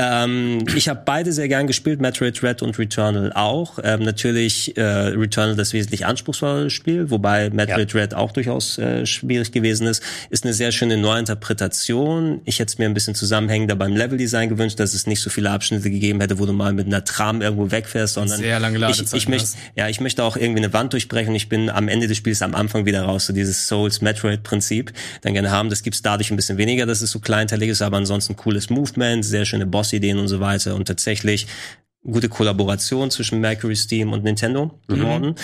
Ähm, 0.00 0.64
ich 0.76 0.88
habe 0.88 1.02
beide 1.04 1.32
sehr 1.32 1.48
gern 1.48 1.66
gespielt, 1.66 2.00
Metroid 2.00 2.40
Red 2.44 2.62
und 2.62 2.78
Returnal 2.78 3.32
auch. 3.32 3.80
Ähm, 3.82 4.04
natürlich 4.04 4.76
äh, 4.76 4.82
Returnal 4.82 5.56
das 5.56 5.72
wesentlich 5.72 6.06
anspruchsvollere 6.06 6.70
Spiel, 6.70 7.10
wobei 7.10 7.50
Metroid 7.50 7.92
ja. 7.92 8.00
Red 8.00 8.14
auch 8.14 8.30
durchaus 8.30 8.78
äh, 8.78 9.06
schwierig 9.06 9.50
gewesen 9.50 9.88
ist. 9.88 10.00
Ist 10.30 10.44
eine 10.44 10.54
sehr 10.54 10.70
schöne 10.70 10.98
Neuinterpretation. 10.98 12.42
Ich 12.44 12.60
hätte 12.60 12.70
es 12.70 12.78
mir 12.78 12.84
ein 12.84 12.94
bisschen 12.94 13.16
zusammenhängender 13.16 13.74
beim 13.74 13.96
Leveldesign 13.96 14.48
gewünscht, 14.48 14.78
dass 14.78 14.94
es 14.94 15.08
nicht 15.08 15.20
so 15.20 15.30
viele 15.30 15.50
Abschnitte 15.50 15.90
gegeben 15.90 16.20
hätte, 16.20 16.38
wo 16.38 16.46
du 16.46 16.52
mal 16.52 16.72
mit 16.72 16.86
einer 16.86 17.02
Tram 17.02 17.42
irgendwo 17.42 17.72
wegfährst, 17.72 18.14
sondern 18.14 18.38
sehr 18.38 18.60
lange 18.60 18.78
ich, 18.90 19.12
ich 19.12 19.26
möchte, 19.26 19.48
ja, 19.74 19.88
ich 19.88 20.00
möchte 20.00 20.22
auch 20.22 20.36
irgendwie 20.36 20.60
eine 20.60 20.72
Wand 20.72 20.92
durchbrechen. 20.92 21.34
Ich 21.34 21.48
bin 21.48 21.70
am 21.70 21.88
Ende 21.88 22.06
des 22.06 22.16
Spiels 22.16 22.40
am 22.42 22.54
Anfang 22.54 22.86
wieder 22.86 23.02
raus, 23.02 23.26
so 23.26 23.32
dieses 23.32 23.66
Souls 23.66 24.00
Metroid 24.00 24.44
Prinzip 24.44 24.92
dann 25.22 25.32
gerne 25.34 25.50
haben. 25.50 25.70
Das 25.70 25.82
gibt's 25.82 26.02
dadurch 26.02 26.30
ein 26.30 26.36
bisschen 26.36 26.56
weniger, 26.56 26.86
dass 26.86 27.02
es 27.02 27.10
so 27.10 27.18
kleinteilig 27.18 27.70
ist, 27.70 27.82
aber 27.82 27.96
ansonsten 27.96 28.36
cooles 28.36 28.70
Movement, 28.70 29.24
sehr 29.24 29.44
schöne 29.44 29.66
Boss-Ideen 29.88 30.18
und 30.18 30.28
so 30.28 30.40
weiter 30.40 30.74
und 30.74 30.86
tatsächlich 30.86 31.46
gute 32.04 32.28
Kollaboration 32.28 33.10
zwischen 33.10 33.40
Mercury 33.40 33.76
Steam 33.76 34.12
und 34.12 34.24
Nintendo 34.24 34.78
mhm. 34.88 34.94
geworden. 34.94 35.26
Mhm. 35.26 35.34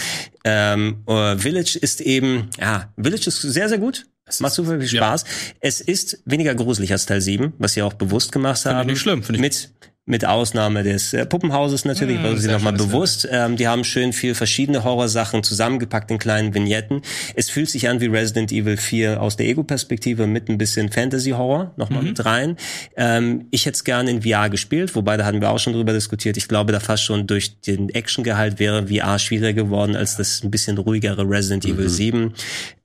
Ähm, 0.45 0.97
uh, 1.09 1.37
Village 1.37 1.79
ist 1.81 2.01
eben, 2.01 2.49
ja, 2.61 2.93
Village 2.97 3.27
ist 3.27 3.43
sehr, 3.43 3.69
sehr 3.69 3.79
gut. 3.79 4.07
Es 4.27 4.41
macht 4.41 4.55
super 4.55 4.79
viel 4.79 4.89
Spaß. 4.89 5.23
Ja. 5.23 5.29
Es 5.61 5.81
ist 5.83 6.23
weniger 6.25 6.55
gruselig 6.55 6.93
als 6.93 7.05
Teil 7.05 7.21
7, 7.21 7.53
was 7.59 7.75
sie 7.75 7.83
auch 7.83 7.93
bewusst 7.93 8.33
gemacht 8.33 8.65
haben. 8.65 8.79
Finde 8.79 8.83
ich 8.83 8.97
nicht 8.97 9.03
schlimm, 9.03 9.23
finde 9.23 9.37
ich. 9.37 9.43
Mit, 9.43 9.71
mit 10.07 10.27
Ausnahme 10.27 10.83
des 10.83 11.15
äh, 11.15 11.25
Puppenhauses 11.25 11.87
natürlich, 11.87 12.19
mmh, 12.19 12.25
also 12.27 12.37
sie 12.37 12.49
nochmal 12.49 12.75
bewusst. 12.75 13.27
Ähm, 13.31 13.57
die 13.57 13.67
haben 13.67 13.85
schön 13.85 14.13
viel 14.13 14.35
verschiedene 14.35 14.85
Horrorsachen 14.85 15.43
zusammengepackt 15.43 16.11
in 16.11 16.19
kleinen 16.19 16.53
Vignetten. 16.53 17.01
Es 17.35 17.49
fühlt 17.49 17.71
sich 17.71 17.89
an 17.89 18.03
wie 18.03 18.07
Resident 18.07 18.53
Evil 18.53 18.77
4 18.77 19.23
aus 19.23 19.37
der 19.37 19.47
Ego-Perspektive 19.47 20.27
mit 20.27 20.51
ein 20.51 20.59
bisschen 20.59 20.93
Fantasy-Horror 20.93 21.73
nochmal 21.77 22.03
mhm. 22.03 22.09
mit 22.09 22.25
rein. 22.25 22.57
Ähm, 22.97 23.47
ich 23.51 23.65
hätte 23.65 23.77
es 23.77 23.85
gerne 23.85 24.11
in 24.11 24.23
VR 24.23 24.51
gespielt, 24.51 24.95
wobei 24.95 25.17
da 25.17 25.25
hatten 25.25 25.41
wir 25.41 25.51
auch 25.51 25.59
schon 25.59 25.73
drüber 25.73 25.95
diskutiert. 25.95 26.37
Ich 26.37 26.49
glaube, 26.49 26.73
da 26.73 26.81
fast 26.81 27.03
schon 27.03 27.27
durch 27.27 27.61
den 27.61 27.89
Actiongehalt 27.89 28.59
wäre 28.59 28.89
VR 28.89 29.19
schwieriger 29.19 29.55
geworden 29.55 29.97
als 29.97 30.17
das 30.17 30.45
ein 30.45 30.51
bisschen 30.51 30.77
ruhigere 30.77 31.23
Resident 31.27 31.65
mhm. 31.65 31.75
Evil 31.75 31.89
7. 31.89 32.35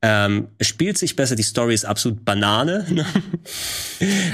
Ähm, 0.01 0.47
es 0.57 0.67
spielt 0.67 0.97
sich 0.97 1.17
besser, 1.17 1.35
die 1.35 1.43
Story 1.43 1.73
ist 1.73 1.83
absolut 1.83 2.23
Banane. 2.23 2.85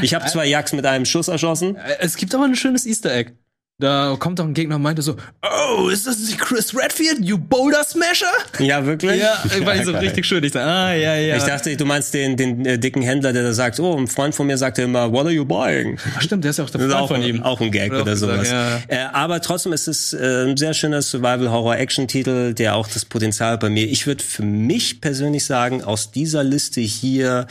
ich 0.03 0.13
habe 0.13 0.27
zwei 0.27 0.45
Jacks 0.45 0.73
mit 0.73 0.85
einem 0.85 1.05
Schuss 1.05 1.27
erschossen. 1.27 1.77
Es 1.99 2.17
gibt 2.17 2.35
aber 2.35 2.45
eine 2.45 2.55
schöne 2.55 2.74
schönes 2.75 2.85
Easter 2.85 3.13
Egg. 3.13 3.31
Da 3.77 4.15
kommt 4.17 4.39
doch 4.39 4.45
ein 4.45 4.53
Gegner 4.53 4.77
und 4.77 4.83
meinte 4.83 5.01
so, 5.01 5.17
oh, 5.43 5.89
ist 5.89 6.07
das 6.07 6.17
nicht 6.19 6.39
Chris 6.39 6.73
Redfield, 6.73 7.19
you 7.25 7.37
Boulder 7.37 7.83
Smasher? 7.83 8.31
Ja, 8.59 8.85
wirklich? 8.85 9.19
Ja, 9.19 9.43
war 9.65 9.83
so 9.83 9.91
richtig 9.91 10.25
schön. 10.25 10.41
Ich 10.45 10.53
dachte, 10.53 10.65
ah, 10.65 10.93
ja, 10.93 11.15
ja. 11.15 11.35
Ich 11.35 11.43
dachte, 11.43 11.75
du 11.75 11.83
meinst 11.83 12.13
den, 12.13 12.37
den 12.37 12.65
äh, 12.65 12.79
dicken 12.79 13.01
Händler, 13.01 13.33
der 13.33 13.43
da 13.43 13.51
sagt, 13.51 13.77
oh, 13.81 13.97
ein 13.97 14.07
Freund 14.07 14.33
von 14.33 14.47
mir 14.47 14.57
sagte 14.57 14.83
immer, 14.83 15.11
what 15.11 15.25
are 15.25 15.31
you 15.31 15.43
buying? 15.43 15.99
Ach, 16.15 16.21
stimmt, 16.21 16.45
der 16.45 16.51
ist 16.51 16.57
ja 16.57 16.63
auch 16.63 16.69
der 16.69 16.79
Freund 16.79 16.93
auch, 16.93 17.07
von 17.09 17.21
ihm. 17.21 17.43
Auch 17.43 17.59
ein 17.59 17.69
Gag 17.69 17.91
oder, 17.91 18.03
oder 18.03 18.15
sowas. 18.15 18.47
Sagen, 18.47 18.83
ja. 18.89 18.95
äh, 18.95 19.09
aber 19.11 19.41
trotzdem 19.41 19.73
ist 19.73 19.89
es 19.89 20.13
äh, 20.13 20.45
ein 20.45 20.55
sehr 20.55 20.73
schöner 20.73 21.01
Survival-Horror-Action-Titel, 21.01 22.53
der 22.53 22.75
auch 22.75 22.87
das 22.87 23.03
Potenzial 23.03 23.57
bei 23.57 23.69
mir, 23.69 23.89
ich 23.89 24.07
würde 24.07 24.23
für 24.23 24.43
mich 24.43 25.01
persönlich 25.01 25.43
sagen, 25.43 25.83
aus 25.83 26.11
dieser 26.11 26.45
Liste 26.45 26.79
hier, 26.79 27.45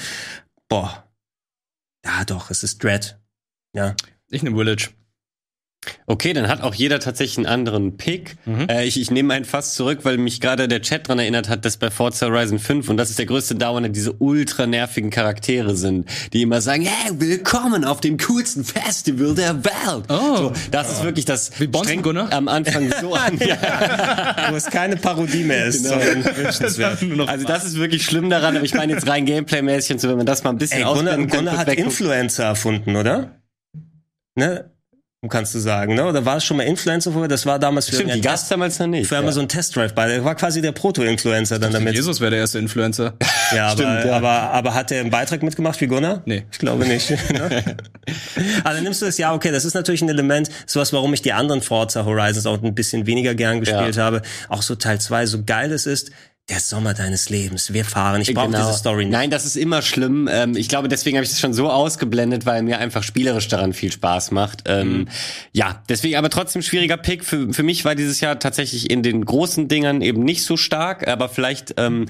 boah, 0.70 1.04
ja 2.02 2.24
doch, 2.24 2.50
es 2.50 2.62
ist 2.62 2.82
Dread. 2.82 3.18
Ja. 3.76 3.94
Ich 4.30 4.42
nehme 4.42 4.56
Village. 4.56 4.88
Okay, 6.06 6.32
dann 6.32 6.48
hat 6.48 6.62
auch 6.62 6.74
jeder 6.74 7.00
tatsächlich 7.00 7.38
einen 7.38 7.46
anderen 7.46 7.96
Pick. 7.96 8.36
Mhm. 8.44 8.68
Äh, 8.68 8.84
ich, 8.84 9.00
ich 9.00 9.10
nehme 9.10 9.34
einen 9.34 9.44
fast 9.44 9.74
zurück, 9.74 10.00
weil 10.02 10.18
mich 10.18 10.40
gerade 10.40 10.68
der 10.68 10.82
Chat 10.82 11.08
dran 11.08 11.18
erinnert 11.18 11.48
hat, 11.48 11.64
dass 11.64 11.76
bei 11.76 11.90
Forza 11.90 12.26
Horizon 12.26 12.58
5, 12.58 12.88
und 12.88 12.96
das 12.96 13.10
ist 13.10 13.18
der 13.18 13.26
größte 13.26 13.54
Downer, 13.54 13.88
diese 13.88 14.12
ultra 14.12 14.66
nervigen 14.66 15.10
Charaktere 15.10 15.76
sind, 15.76 16.08
die 16.32 16.42
immer 16.42 16.60
sagen, 16.60 16.84
hey, 16.84 17.12
willkommen 17.18 17.84
auf 17.84 18.00
dem 18.00 18.18
coolsten 18.18 18.64
Festival 18.64 19.34
der 19.34 19.64
Welt. 19.64 20.04
Oh. 20.08 20.36
So, 20.36 20.52
das 20.70 20.92
ist 20.92 21.04
wirklich 21.04 21.24
das 21.24 21.58
Wie 21.58 21.66
Gunnar? 21.66 22.32
am 22.32 22.48
Anfang 22.48 22.92
so 23.00 23.14
an. 23.14 23.38
ja. 23.38 24.36
Wo 24.50 24.56
es 24.56 24.66
keine 24.66 24.96
Parodie 24.96 25.44
mehr 25.44 25.66
ist. 25.66 25.84
Genau. 25.84 27.24
also 27.26 27.46
das 27.46 27.64
ist 27.64 27.76
wirklich 27.76 28.04
schlimm 28.04 28.30
daran, 28.30 28.56
aber 28.56 28.64
ich 28.64 28.74
meine 28.74 28.92
jetzt 28.92 29.08
rein 29.08 29.26
Gameplay-mäßig 29.26 29.92
und 29.92 30.00
so, 30.00 30.08
wenn 30.08 30.16
man 30.16 30.26
das 30.26 30.44
mal 30.44 30.50
ein 30.50 30.58
bisschen 30.58 30.82
Ey, 30.82 30.94
Gunnar, 30.94 31.16
Gunnar 31.18 31.56
hat 31.56 31.68
Influencer 31.68 32.44
erfunden, 32.44 32.96
oder? 32.96 33.40
Ne? 34.36 34.70
Kannst 35.28 35.54
du 35.54 35.58
sagen, 35.58 35.94
ne? 35.94 36.06
Oder 36.06 36.24
war 36.24 36.36
es 36.36 36.44
schon 36.44 36.56
mal 36.56 36.64
Influencer 36.64 37.12
vorher? 37.12 37.28
Das 37.28 37.46
war 37.46 37.58
damals 37.58 37.88
für 37.88 37.96
Stimmt, 37.96 38.14
die 38.14 38.20
Gast 38.20 38.50
damals 38.50 38.78
noch 38.78 38.86
nicht. 38.86 39.08
Für 39.08 39.22
ja. 39.22 39.32
so 39.32 39.40
ein 39.40 39.48
Test 39.48 39.76
Drive 39.76 39.94
bei. 39.94 40.08
Der 40.08 40.24
war 40.24 40.34
quasi 40.34 40.60
der 40.62 40.72
Proto-Influencer 40.72 41.58
dann 41.58 41.72
damit. 41.72 41.94
Jesus 41.94 42.20
wäre 42.20 42.30
der 42.30 42.40
erste 42.40 42.58
Influencer. 42.58 43.14
Ja, 43.54 43.68
aber, 43.68 43.82
Stimmt, 43.82 44.04
ja. 44.04 44.16
aber, 44.16 44.30
aber 44.30 44.74
hat 44.74 44.90
er 44.90 45.00
einen 45.00 45.10
Beitrag 45.10 45.42
mitgemacht 45.42 45.80
wie 45.80 45.86
Gunnar? 45.86 46.22
Nee. 46.24 46.44
Ich 46.50 46.58
glaube 46.58 46.86
nicht. 46.86 47.10
ne? 47.32 47.76
also 48.64 48.82
nimmst 48.82 49.02
du 49.02 49.06
das, 49.06 49.18
ja, 49.18 49.32
okay, 49.34 49.50
das 49.50 49.64
ist 49.64 49.74
natürlich 49.74 50.02
ein 50.02 50.08
Element, 50.08 50.48
sowas, 50.66 50.92
warum 50.92 51.12
ich 51.14 51.22
die 51.22 51.32
anderen 51.32 51.62
Forza 51.62 52.04
Horizons 52.04 52.46
auch 52.46 52.62
ein 52.62 52.74
bisschen 52.74 53.06
weniger 53.06 53.34
gern 53.34 53.60
gespielt 53.60 53.96
ja. 53.96 54.04
habe. 54.04 54.22
Auch 54.48 54.62
so 54.62 54.74
Teil 54.74 55.00
2, 55.00 55.26
so 55.26 55.44
geil 55.44 55.72
es 55.72 55.86
ist, 55.86 56.10
der 56.50 56.60
Sommer 56.60 56.92
deines 56.92 57.30
Lebens. 57.30 57.72
Wir 57.72 57.86
fahren. 57.86 58.20
Ich 58.20 58.34
brauche 58.34 58.48
genau. 58.48 58.66
diese 58.66 58.78
Story 58.78 59.06
nicht. 59.06 59.12
Nein, 59.12 59.30
das 59.30 59.46
ist 59.46 59.56
immer 59.56 59.80
schlimm. 59.80 60.28
Ähm, 60.30 60.56
ich 60.56 60.68
glaube, 60.68 60.88
deswegen 60.88 61.16
habe 61.16 61.24
ich 61.24 61.30
das 61.30 61.40
schon 61.40 61.54
so 61.54 61.70
ausgeblendet, 61.70 62.44
weil 62.44 62.62
mir 62.62 62.78
einfach 62.78 63.02
spielerisch 63.02 63.48
daran 63.48 63.72
viel 63.72 63.90
Spaß 63.90 64.30
macht. 64.30 64.64
Ähm, 64.66 64.98
mhm. 64.98 65.08
Ja, 65.52 65.82
deswegen 65.88 66.16
aber 66.16 66.28
trotzdem 66.28 66.60
schwieriger 66.60 66.98
Pick. 66.98 67.24
Für, 67.24 67.50
für 67.54 67.62
mich 67.62 67.86
war 67.86 67.94
dieses 67.94 68.20
Jahr 68.20 68.38
tatsächlich 68.38 68.90
in 68.90 69.02
den 69.02 69.24
großen 69.24 69.68
Dingern 69.68 70.02
eben 70.02 70.22
nicht 70.22 70.44
so 70.44 70.58
stark, 70.58 71.08
aber 71.08 71.30
vielleicht 71.30 71.74
ähm, 71.78 72.06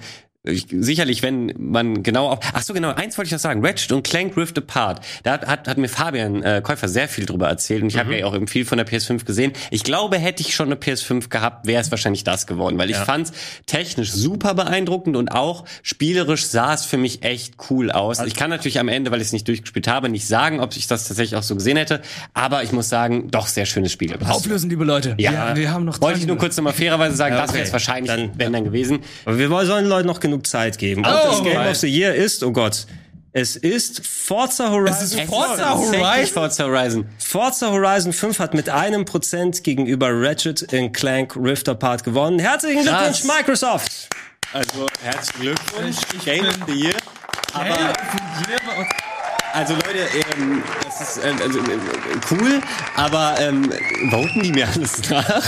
ich, 0.47 0.67
sicherlich, 0.71 1.23
wenn 1.23 1.55
man 1.57 2.03
genau 2.03 2.29
auch, 2.29 2.41
ach 2.53 2.61
so 2.63 2.75
genau, 2.75 2.91
eins 2.91 3.17
wollte 3.17 3.29
ich 3.29 3.33
noch 3.33 3.39
sagen, 3.39 3.65
Ratchet 3.65 3.93
und 3.93 4.03
Clank 4.07 4.37
Rift 4.37 4.59
Apart, 4.59 5.01
da 5.23 5.33
hat, 5.33 5.47
hat, 5.47 5.69
hat 5.69 5.79
mir 5.79 5.89
Fabian 5.89 6.43
äh, 6.43 6.61
Käufer 6.63 6.87
sehr 6.87 7.09
viel 7.09 7.25
drüber 7.25 7.49
erzählt 7.49 7.83
und 7.83 7.89
ich 7.89 7.97
habe 7.99 8.19
ja 8.19 8.27
auch 8.27 8.35
eben 8.35 8.47
viel 8.47 8.67
von 8.67 8.77
der 8.77 8.87
PS5 8.87 9.25
gesehen. 9.25 9.53
Ich 9.71 9.85
glaube, 9.85 10.19
hätte 10.19 10.43
ich 10.43 10.55
schon 10.55 10.67
eine 10.67 10.75
PS5 10.77 11.31
gehabt, 11.31 11.67
wäre 11.67 11.81
es 11.81 11.91
wahrscheinlich 11.91 12.25
das 12.25 12.47
geworden, 12.47 12.77
weil 12.77 12.91
ich 12.91 12.97
Ja. 12.97 13.05
fand's 13.07 13.33
technisch 13.65 14.13
super 14.13 14.53
beeindruckend 14.53 15.17
und 15.17 15.33
auch 15.33 15.65
spielerisch 15.83 16.45
sah 16.47 16.75
es 16.75 16.85
für 16.85 16.99
mich 16.99 17.23
echt 17.23 17.55
cool 17.71 17.91
aus. 17.91 18.21
ich 18.21 18.35
kann 18.35 18.51
natürlich 18.51 18.79
am 18.79 18.89
Ende, 18.89 19.11
weil 19.11 19.21
ich 19.23 19.29
es 19.29 19.33
nicht 19.33 19.49
durchgespielt 19.49 19.89
habe, 19.89 20.11
nicht 20.11 20.27
sagen, 20.29 20.61
ob 20.61 20.77
ich 20.77 20.87
das 20.87 21.09
tatsächlich 21.09 21.37
auch 21.39 21.43
so 21.43 21.55
gesehen 21.55 21.79
hätte, 21.79 22.03
aber 22.35 22.63
ich 22.63 22.73
muss 22.73 22.91
sagen, 22.91 23.31
doch 23.31 23.47
sehr 23.47 23.65
schönes 23.65 23.93
Spiel. 23.93 24.15
Auflösen, 24.29 24.69
liebe 24.69 24.85
Leute. 24.85 25.15
Ja, 25.17 25.55
wir, 25.55 25.63
wir 25.63 25.71
haben 25.73 25.87
noch 25.87 26.03
Wollte 26.03 26.19
ich 26.21 26.27
nur 26.27 26.37
kurz 26.37 26.55
nochmal 26.59 26.75
fairerweise 26.75 27.17
sagen, 27.17 27.35
das 27.35 27.45
okay. 27.49 27.55
wäre 27.59 27.67
es 27.67 27.73
wahrscheinlich, 27.73 28.11
Dann- 28.13 28.31
wenn 28.37 28.53
dann 28.53 28.65
gewesen. 28.65 28.99
Aber 29.25 29.39
wir 29.39 29.49
wollen- 29.49 29.67
sollen 29.67 29.85
den 29.85 29.89
Leuten 29.89 30.07
noch 30.07 30.21
genug 30.21 30.34
Zeit 30.43 30.79
geben. 30.79 31.05
Und 31.05 31.11
Oh, 31.13 31.29
das 31.31 31.43
Game 31.43 31.57
right. 31.57 31.71
of 31.71 31.77
the 31.77 31.89
Year 31.89 32.15
ist, 32.15 32.43
oh 32.43 32.53
Gott, 32.53 32.87
es 33.33 33.57
ist 33.57 34.07
Forza 34.07 34.71
Horizon. 34.71 34.97
Es 34.97 35.03
ist 35.03 35.19
Es 35.21 35.29
Forza 35.29 35.55
ist 35.55 35.59
tatsächlich 35.61 36.01
Horizon? 36.03 36.33
Forza 36.35 36.65
Horizon. 36.65 37.07
Forza 37.19 37.71
Horizon 37.71 38.13
5 38.13 38.39
hat 38.39 38.55
mit 38.55 38.69
einem 38.69 39.05
Prozent 39.05 39.65
gegenüber 39.65 40.09
Ratchet 40.11 40.67
Clank 40.93 41.35
Rift 41.37 41.69
Apart 41.69 42.05
gewonnen. 42.05 42.39
Herzlichen 42.39 42.85
Krass. 42.85 43.21
Glückwunsch, 43.23 43.37
Microsoft! 43.37 44.09
Also 44.53 44.87
herzlichen 45.03 45.41
Glückwunsch, 45.43 45.97
Game 46.25 46.47
of 46.47 46.59
the 46.69 46.75
Year. 46.75 46.95
Aber 47.55 47.93
also 49.55 49.75
Leute, 49.75 49.99
ähm, 50.37 50.63
das 50.85 51.01
ist 51.01 51.25
äh, 51.25 51.29
also, 51.43 51.59
äh, 51.61 51.63
cool, 52.31 52.61
aber 52.97 53.37
ähm, 53.41 53.71
voten 54.11 54.43
die 54.43 54.53
mir 54.53 54.69
alles 54.69 55.09
nach? 55.11 55.43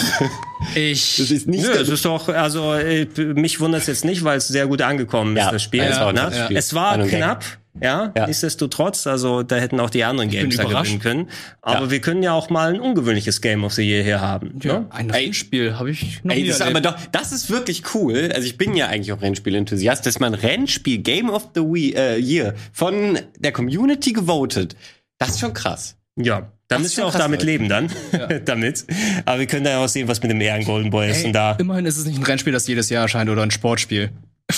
Ich. 0.75 1.17
Das 1.19 1.31
ist 1.31 1.47
nicht 1.49 1.65
Nö, 1.65 1.71
es 1.73 1.89
ist 1.89 2.05
doch, 2.05 2.29
also 2.29 2.75
äh, 2.75 3.07
mich 3.17 3.61
wundert 3.61 3.83
es 3.83 3.87
jetzt 3.89 4.05
nicht, 4.05 4.25
weil 4.25 4.39
es 4.39 4.49
sehr 4.49 4.67
gut 4.67 4.81
angekommen 4.83 5.37
ist, 5.37 5.43
Ja, 5.45 5.51
das 5.53 5.63
Spiel. 5.63 5.83
ja, 5.83 5.89
es 5.91 6.01
war 6.01 6.09
ein 6.09 6.15
ne? 6.15 6.45
Spiel. 6.45 6.57
Es 6.57 6.75
war 6.75 6.99
knapp, 6.99 7.45
ja, 7.83 8.13
Ja. 8.17 8.27
nichtsdestotrotz, 8.27 9.07
also 9.07 9.43
da 9.43 9.57
hätten 9.57 9.79
auch 9.81 9.91
die 9.91 10.05
anderen 10.05 10.31
bin 10.31 10.39
Games 10.51 10.57
da 10.57 10.65
gewinnen 10.65 10.99
können. 11.01 11.29
Aber 11.63 11.85
Ja. 11.87 11.91
wir 11.91 12.01
können 12.01 12.23
ja 12.23 12.33
auch 12.33 12.51
mal 12.51 12.75
ein 12.75 12.81
ungewöhnliches 12.81 13.41
Game 13.41 13.65
of 13.65 13.73
the 13.75 13.83
Year 13.83 14.03
hier 14.03 14.21
haben. 14.21 14.59
ja, 14.63 14.81
Ne? 14.81 14.87
ein 14.91 15.11
Rennspiel 15.11 15.79
habe 15.79 15.91
ich 15.91 16.23
noch 16.25 16.35
Ey, 16.35 16.43
nie 16.43 16.49
das 16.49 16.57
ist 16.57 16.63
aber 16.63 16.81
doch, 16.81 16.97
das 17.13 17.33
ist 17.33 17.51
wirklich 17.51 17.83
cool. 17.95 18.31
Also 18.35 18.47
ich 18.47 18.57
bin 18.59 18.75
ja 18.77 18.87
eigentlich 18.89 19.13
auch 19.13 19.21
Rennspiel-Enthusiast, 19.23 20.05
dass 20.07 20.19
man 20.21 20.35
Rennspiel 20.35 20.99
Game 20.99 21.31
of 21.31 21.49
the 21.55 21.61
We 21.61 21.95
äh, 21.95 22.19
Year 22.21 22.55
von 22.73 23.19
der 23.39 23.53
Community 23.53 24.13
gewotet. 24.13 24.77
Das 25.19 25.31
ist 25.31 25.41
schon 25.41 25.53
krass. 25.55 25.97
Ja, 26.19 26.51
dann 26.69 26.81
ist 26.81 26.85
müssen 26.85 26.97
wir 26.99 27.07
auch 27.07 27.11
krass, 27.13 27.21
damit 27.21 27.41
Leute. 27.41 27.51
leben 27.53 27.69
dann. 27.69 27.91
damit. 28.47 28.87
Aber 29.27 29.39
wir 29.39 29.47
können 29.47 29.65
da 29.65 29.71
ja 29.71 29.85
auch 29.85 29.89
sehen, 29.89 30.09
was 30.09 30.21
mit 30.23 30.31
dem 30.31 30.41
Ehren 30.41 30.65
Golden 30.65 30.91
Boy 30.91 31.11
ist. 31.11 31.21
Ey, 31.21 31.27
und 31.27 31.33
da 31.35 31.53
immerhin 31.53 31.85
ist 31.87 31.99
es 31.99 32.07
nicht 32.07 32.19
ein 32.19 32.25
Rennspiel, 32.25 32.53
das 32.53 32.67
jedes 32.67 32.89
Jahr 32.89 33.03
erscheint 33.03 33.29
oder 33.31 33.43
ein 33.43 33.51
Sportspiel. 33.51 34.11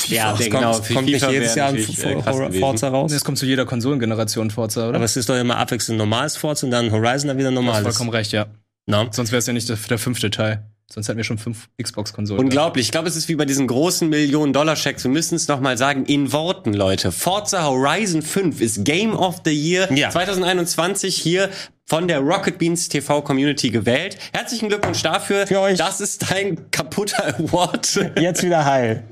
Ja, 0.09 0.33
es 0.33 0.39
der- 0.39 0.51
kommt, 0.51 0.61
genau, 0.63 0.79
es 0.79 0.87
für 0.87 0.95
kommt 0.95 1.07
nicht 1.07 1.31
jedes 1.31 1.55
Jahr 1.55 1.71
ein 1.71 1.77
äh. 1.77 2.61
Forza 2.61 2.89
raus. 2.89 3.11
Es 3.13 3.25
kommt 3.25 3.39
zu 3.39 3.47
jeder 3.47 3.65
Konsolengeneration 3.65 4.51
Forza, 4.51 4.89
oder? 4.89 4.97
Aber 4.97 5.05
es 5.05 5.17
ist 5.17 5.29
doch 5.29 5.37
immer 5.37 5.57
abwechselnd 5.57 5.99
normales 5.99 6.37
Forza 6.37 6.67
und 6.67 6.71
dann 6.73 6.93
Horizon 6.93 7.29
dann 7.29 7.39
wieder 7.39 7.51
du 7.51 7.57
hast 7.57 7.65
normales. 7.65 7.83
vollkommen 7.85 8.11
recht, 8.11 8.33
ja. 8.33 8.47
Na? 8.87 9.07
Sonst 9.11 9.33
wäre 9.33 9.39
es 9.39 9.47
ja 9.47 9.53
nicht 9.53 9.69
der, 9.69 9.77
der 9.77 9.99
fünfte 9.99 10.31
Teil. 10.31 10.65
Sonst 10.91 11.09
hätten 11.09 11.19
wir 11.19 11.25
schon 11.25 11.37
fünf 11.37 11.69
Xbox-Konsolen. 11.83 12.41
Unglaublich. 12.43 12.87
Ich 12.87 12.93
glaube, 12.93 13.09
es 13.09 13.17
ist 13.17 13.29
wie 13.29 13.35
bei 13.35 13.45
diesen 13.45 13.67
großen 13.67 14.09
Millionen-Dollar-Schecks. 14.09 15.05
Wir 15.05 15.11
müssen 15.11 15.35
es 15.35 15.47
nochmal 15.47 15.77
sagen, 15.77 16.07
in 16.07 16.33
Worten, 16.33 16.73
Leute. 16.73 17.13
Forza 17.13 17.65
Horizon 17.65 18.23
5 18.23 18.61
ist 18.63 18.85
Game 18.85 19.15
of 19.15 19.43
the 19.45 19.51
Year 19.53 19.93
Ja. 19.93 20.09
2021 20.11 21.15
hier 21.17 21.51
von 21.89 22.07
der 22.07 22.21
Rocket 22.21 22.59
Beans 22.59 22.89
TV 22.89 23.23
Community 23.23 23.71
gewählt. 23.71 24.19
Herzlichen 24.35 24.69
Glückwunsch 24.69 25.03
dafür. 25.03 25.47
Für 25.47 25.61
euch. 25.61 25.79
Das 25.79 26.03
ist 26.03 26.31
dein 26.31 26.71
kaputter 26.71 27.39
Award. 27.39 27.99
Jetzt 28.21 28.43
wieder 28.43 28.65
heil. 28.67 29.05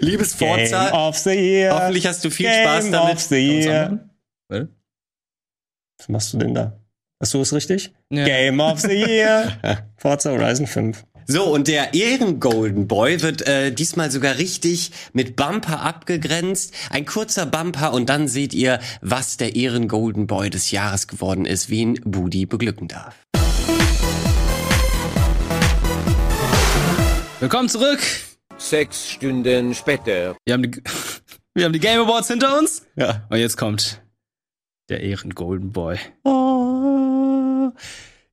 Liebes 0.00 0.34
Forza. 0.34 0.90
Game 0.90 0.98
of 0.98 1.16
the 1.16 1.30
Year. 1.30 1.74
Hoffentlich 1.74 2.06
hast 2.06 2.24
du 2.24 2.30
viel 2.30 2.46
Game 2.50 2.64
Spaß 2.64 2.90
damit. 2.90 3.14
of 3.14 3.22
the 3.22 3.36
Year. 3.36 4.10
Was 4.48 6.08
machst 6.08 6.32
du 6.34 6.38
denn 6.38 6.54
da? 6.54 6.76
Hast 7.20 7.34
du 7.34 7.40
es 7.40 7.52
richtig? 7.52 7.94
Ja. 8.10 8.24
Game 8.24 8.58
of 8.58 8.80
the 8.80 8.92
Year. 8.92 9.52
Forza 9.96 10.32
Horizon 10.32 10.66
5. 10.66 11.04
So, 11.26 11.44
und 11.44 11.68
der 11.68 11.94
Ehren-Golden 11.94 12.86
Boy 12.86 13.22
wird 13.22 13.48
äh, 13.48 13.72
diesmal 13.72 14.10
sogar 14.10 14.36
richtig 14.36 14.90
mit 15.14 15.36
Bumper 15.36 15.80
abgegrenzt. 15.80 16.74
Ein 16.90 17.06
kurzer 17.06 17.46
Bumper 17.46 17.94
und 17.94 18.10
dann 18.10 18.28
seht 18.28 18.52
ihr, 18.52 18.78
was 19.00 19.38
der 19.38 19.56
Ehren-Golden 19.56 20.26
Boy 20.26 20.50
des 20.50 20.70
Jahres 20.70 21.08
geworden 21.08 21.46
ist, 21.46 21.70
wen 21.70 21.94
Budi 22.04 22.44
beglücken 22.44 22.88
darf. 22.88 23.14
Willkommen 27.40 27.70
zurück. 27.70 28.00
Sechs 28.58 29.08
Stunden 29.08 29.74
später. 29.74 30.36
Wir 30.44 30.52
haben 30.52 30.70
die, 30.70 30.82
wir 31.54 31.64
haben 31.64 31.72
die 31.72 31.80
Game 31.80 32.02
Awards 32.02 32.28
hinter 32.28 32.58
uns. 32.58 32.86
Ja. 32.96 33.26
Und 33.30 33.38
jetzt 33.38 33.56
kommt 33.56 34.02
der 34.90 35.00
Ehren 35.00 35.30
Golden 35.34 35.72
Boy. 35.72 35.98
Oh. 36.24 37.72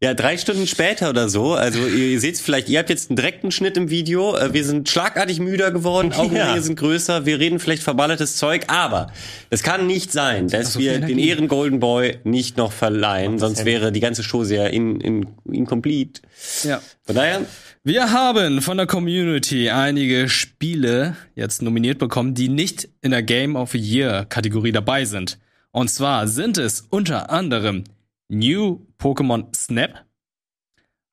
Ja, 0.04 0.16
drei 0.16 0.36
Stunden 0.36 0.66
später 0.66 1.12
oder 1.12 1.30
so. 1.30 1.54
Also 1.54 1.86
ihr 1.86 2.20
seht 2.20 2.40
vielleicht, 2.40 2.70
ihr 2.70 2.80
habt 2.80 2.90
jetzt 2.90 3.12
einen 3.12 3.18
direkten 3.18 3.52
Schnitt 3.52 3.78
im 3.78 3.92
Video. 3.92 4.36
Äh, 4.36 4.52
Wir 4.52 4.66
sind 4.66 4.90
schlagartig 4.90 5.40
müder 5.40 5.70
geworden, 5.70 6.12
Augenringe 6.12 6.40
Ja. 6.56 6.60
sind 6.62 6.76
größer, 6.80 7.28
wir 7.28 7.38
reden 7.40 7.60
vielleicht 7.60 7.84
verballertes 7.84 8.36
Zeug, 8.38 8.64
aber 8.68 9.12
es 9.52 9.62
kann 9.62 9.86
nicht 9.86 10.12
sein, 10.12 10.48
dass 10.48 10.74
so 10.74 10.80
wir 10.80 11.00
den. 11.00 11.20
Ehren 11.20 11.48
Golden 11.48 11.80
Boy 11.80 12.18
nicht 12.24 12.58
noch 12.58 12.72
verleihen, 12.72 13.38
sonst 13.38 13.64
wäre 13.64 13.92
die 13.92 14.00
ganze 14.00 14.24
Show 14.24 14.44
sehr 14.44 14.72
in, 14.72 15.00
in, 15.02 15.28
incomplete. 15.52 16.22
Ja. 16.64 16.82
Von 17.04 17.16
daher, 17.16 17.42
Wir 17.84 18.12
haben 18.12 18.62
von 18.64 18.78
der 18.78 18.88
Community 18.88 19.70
einige 19.70 20.30
Spiele 20.30 21.16
jetzt 21.36 21.62
nominiert 21.62 22.00
bekommen, 22.00 22.34
die 22.34 22.50
nicht 22.50 22.90
in 23.02 23.12
der 23.12 23.22
Game 23.22 23.56
of 23.56 23.72
the 23.74 23.78
Year 23.78 24.26
Kategorie 24.26 24.72
dabei 24.72 25.06
sind. 25.06 25.38
Und 25.72 25.90
zwar 25.92 26.28
sind 26.28 26.58
es 26.58 26.82
unter 26.90 27.30
anderem 27.30 27.84
New 28.32 28.80
Pokémon 28.98 29.54
Snap, 29.54 30.06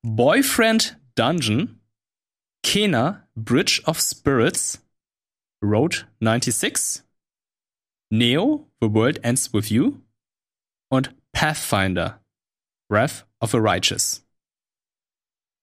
Boyfriend 0.03 0.95
Dungeon, 1.15 1.81
Kena 2.65 3.23
Bridge 3.35 3.81
of 3.85 3.99
Spirits, 3.99 4.79
Road 5.61 6.07
96, 6.21 7.03
Neo 8.09 8.67
The 8.79 8.87
World 8.87 9.19
Ends 9.23 9.53
With 9.53 9.69
You 9.69 10.01
und 10.89 11.13
Pathfinder 11.33 12.21
Wrath 12.89 13.25
of 13.41 13.51
the 13.51 13.59
Righteous. 13.59 14.25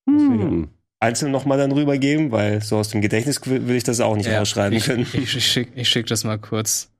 hm. 0.06 0.68
Einzeln 1.00 1.32
nochmal 1.32 1.58
dann 1.58 1.72
rübergeben, 1.72 2.32
weil 2.32 2.62
so 2.62 2.76
aus 2.78 2.88
dem 2.90 3.00
Gedächtnis 3.00 3.40
will 3.46 3.76
ich 3.76 3.84
das 3.84 4.00
auch 4.00 4.16
nicht 4.16 4.26
Ja, 4.26 4.40
ausschreiben 4.40 4.76
ich, 4.76 4.84
können. 4.84 5.02
Ich, 5.02 5.36
ich, 5.36 5.46
schick, 5.46 5.72
ich 5.74 5.88
schick 5.88 6.06
das 6.06 6.24
mal 6.24 6.38
kurz. 6.38 6.90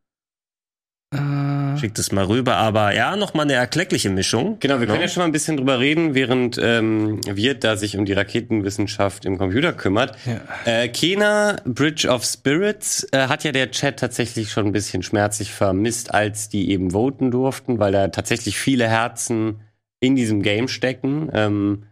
Äh, 1.17 1.79
Schickt 1.79 1.99
es 1.99 2.13
mal 2.13 2.25
rüber, 2.25 2.57
aber 2.57 2.95
ja, 2.95 3.17
nochmal 3.17 3.45
eine 3.45 3.55
erkleckliche 3.55 4.11
Mischung. 4.11 4.59
Genau, 4.61 4.81
wir 4.81 4.87
können 4.87 5.01
ja 5.01 5.09
schon 5.09 5.23
mal 5.23 5.27
ein 5.27 5.33
bisschen 5.33 5.57
drüber 5.57 5.79
reden, 5.79 6.15
während 6.15 6.59
ähm, 6.63 7.21
Wirt 7.27 7.65
da 7.65 7.77
sich 7.77 7.97
um 7.97 8.05
die 8.05 8.13
Raketenwissenschaft 8.13 9.25
im 9.25 9.39
Computer 9.39 9.73
kümmert. 9.73 10.17
Ja. 10.27 10.41
Äh, 10.65 10.89
Kena, 10.89 11.57
Bridge 11.65 12.09
of 12.09 12.25
Spirits, 12.25 13.07
äh, 13.13 13.29
hat 13.29 13.45
ja 13.45 13.53
der 13.53 13.71
Chat 13.71 13.99
tatsächlich 13.99 14.51
schon 14.51 14.67
ein 14.67 14.73
bisschen 14.73 15.03
schmerzlich 15.03 15.53
vermisst, 15.53 16.15
als 16.15 16.49
die 16.49 16.71
eben 16.71 16.93
voten 16.93 17.31
durften, 17.31 17.79
weil 17.79 17.93
da 17.93 18.09
tatsächlich 18.09 18.59
viele 18.59 18.89
Herzen 18.89 19.61
in 20.01 20.17
diesem 20.17 20.43
Game 20.43 20.69
stecken. 20.69 21.31
Ähm, 21.33 21.85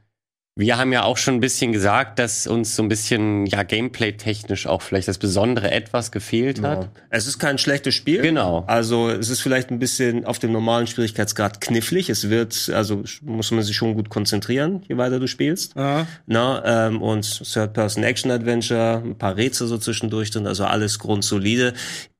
wir 0.56 0.78
haben 0.78 0.92
ja 0.92 1.02
auch 1.02 1.16
schon 1.16 1.34
ein 1.34 1.40
bisschen 1.40 1.72
gesagt, 1.72 2.20
dass 2.20 2.46
uns 2.46 2.76
so 2.76 2.82
ein 2.84 2.88
bisschen, 2.88 3.44
ja, 3.46 3.64
gameplay-technisch 3.64 4.68
auch 4.68 4.82
vielleicht 4.82 5.08
das 5.08 5.18
besondere 5.18 5.72
etwas 5.72 6.12
gefehlt 6.12 6.62
hat. 6.62 6.84
Ja. 6.84 6.90
Es 7.10 7.26
ist 7.26 7.40
kein 7.40 7.58
schlechtes 7.58 7.96
Spiel. 7.96 8.22
Genau. 8.22 8.62
Also 8.68 9.10
es 9.10 9.30
ist 9.30 9.40
vielleicht 9.40 9.72
ein 9.72 9.80
bisschen 9.80 10.24
auf 10.24 10.38
dem 10.38 10.52
normalen 10.52 10.86
Schwierigkeitsgrad 10.86 11.60
knifflig. 11.60 12.08
Es 12.08 12.30
wird, 12.30 12.70
also 12.72 13.02
muss 13.22 13.50
man 13.50 13.64
sich 13.64 13.74
schon 13.74 13.94
gut 13.94 14.10
konzentrieren, 14.10 14.82
je 14.86 14.96
weiter 14.96 15.18
du 15.18 15.26
spielst. 15.26 15.74
Ja. 15.74 16.06
Na, 16.26 16.86
ähm, 16.86 17.02
und 17.02 17.24
Third-Person-Action-Adventure, 17.52 19.02
ein 19.04 19.18
paar 19.18 19.36
Rätsel 19.36 19.66
so 19.66 19.76
zwischendurch 19.78 20.30
drin, 20.30 20.46
also 20.46 20.64
alles 20.66 21.00
grundsolide. 21.00 21.74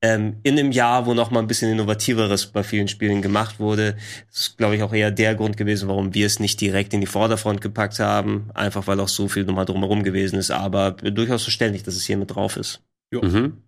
Ähm, 0.05 0.37
in 0.43 0.59
einem 0.59 0.71
Jahr, 0.71 1.07
wo 1.07 1.15
noch 1.15 1.31
mal 1.31 1.41
ein 1.41 1.47
bisschen 1.47 1.73
innovativeres 1.73 2.49
bei 2.49 2.63
vielen 2.63 2.89
Spielen 2.89 3.23
gemacht 3.23 3.59
wurde, 3.59 3.97
ist, 4.31 4.59
glaube 4.59 4.77
ich, 4.77 4.83
auch 4.83 4.93
eher 4.93 5.11
der 5.11 5.35
Grund 5.35 5.57
gewesen, 5.57 5.89
warum 5.89 6.13
wir 6.13 6.27
es 6.27 6.41
nicht 6.41 6.61
direkt 6.61 6.93
in 6.93 7.01
die 7.01 7.07
Vorderfront 7.07 7.63
gepackt 7.63 8.01
haben. 8.01 8.51
Einfach, 8.53 8.87
weil 8.87 9.01
auch 9.01 9.09
so 9.09 9.29
viel 9.29 9.45
nochmal 9.45 9.65
drumherum 9.65 10.03
gewesen 10.03 10.39
ist. 10.39 10.51
Aber 10.51 10.91
durchaus 10.91 11.45
verständlich, 11.45 11.85
dass 11.85 11.97
es 11.97 12.05
hier 12.05 12.19
mit 12.19 12.35
drauf 12.35 12.59
ist. 12.59 12.83
Mhm. 13.13 13.63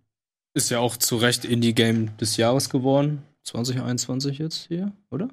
Ist 0.53 0.71
ja 0.71 0.79
auch 0.79 0.99
zu 0.99 1.17
Recht 1.17 1.47
Indie-Game 1.47 2.19
des 2.19 2.37
Jahres 2.37 2.69
geworden. 2.69 3.23
2021 3.45 4.37
jetzt 4.37 4.67
hier, 4.69 4.93
oder? 5.11 5.31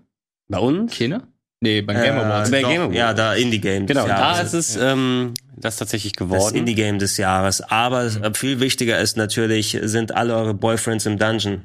Bei 0.47 0.59
uns? 0.59 0.93
Kena? 0.93 1.27
Nee, 1.63 1.81
beim 1.81 1.95
Game 1.95 2.17
Awards. 2.17 2.51
bei 2.51 2.61
doch, 2.61 2.69
Game 2.69 2.81
Awards. 2.81 2.97
Ja, 2.97 3.13
da 3.13 3.35
Indie-Game. 3.35 3.87
des 3.87 3.95
Genau, 3.95 4.05
da 4.05 4.41
ist 4.41 4.51
es 4.51 4.75
ähm, 4.75 5.33
das 5.55 5.77
tatsächlich 5.77 6.11
das 6.11 6.27
geworden. 6.27 6.57
Indie-Game 6.57 6.99
des 6.99 7.15
Jahres. 7.15 7.61
Aber 7.61 8.03
äh, 8.03 8.33
viel 8.33 8.59
wichtiger 8.59 8.99
ist 8.99 9.15
natürlich, 9.15 9.79
sind 9.83 10.13
alle 10.13 10.35
eure 10.35 10.53
Boyfriends 10.53 11.05
im 11.05 11.17
Dungeon. 11.17 11.63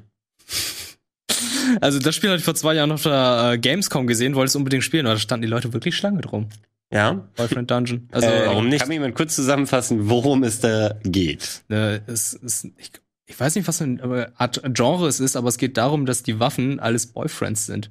Also 1.80 1.98
das 1.98 2.14
Spiel 2.14 2.30
hatte 2.30 2.38
ich 2.38 2.44
vor 2.44 2.54
zwei 2.54 2.74
Jahren 2.74 2.92
auf 2.92 3.02
der 3.02 3.50
äh, 3.54 3.58
Gamescom 3.58 4.06
gesehen, 4.06 4.36
wollte 4.36 4.50
es 4.50 4.56
unbedingt 4.56 4.84
spielen, 4.84 5.06
aber 5.06 5.16
da 5.16 5.20
standen 5.20 5.42
die 5.42 5.48
Leute 5.48 5.72
wirklich 5.72 5.96
Schlange 5.96 6.20
drum. 6.20 6.48
Ja? 6.92 7.28
Boyfriend 7.34 7.68
Dungeon. 7.68 8.08
Also 8.12 8.28
äh, 8.28 8.46
warum 8.46 8.68
nicht? 8.68 8.78
Kann 8.78 8.88
mir 8.88 8.94
jemand 8.94 9.16
kurz 9.16 9.34
zusammenfassen, 9.34 10.08
worum 10.08 10.44
es 10.44 10.60
da 10.60 10.94
geht? 11.02 11.62
äh, 11.70 11.98
es 12.06 12.34
ist, 12.34 12.68
ich, 12.78 12.92
ich 13.26 13.38
weiß 13.38 13.56
nicht, 13.56 13.66
was 13.66 13.78
für 13.78 13.84
eine 13.84 14.32
Art 14.36 14.62
Genre 14.74 15.08
es 15.08 15.18
ist, 15.18 15.36
aber 15.36 15.48
es 15.48 15.58
geht 15.58 15.76
darum, 15.76 16.06
dass 16.06 16.22
die 16.22 16.38
Waffen 16.38 16.78
alles 16.78 17.08
Boyfriends 17.08 17.66
sind. 17.66 17.90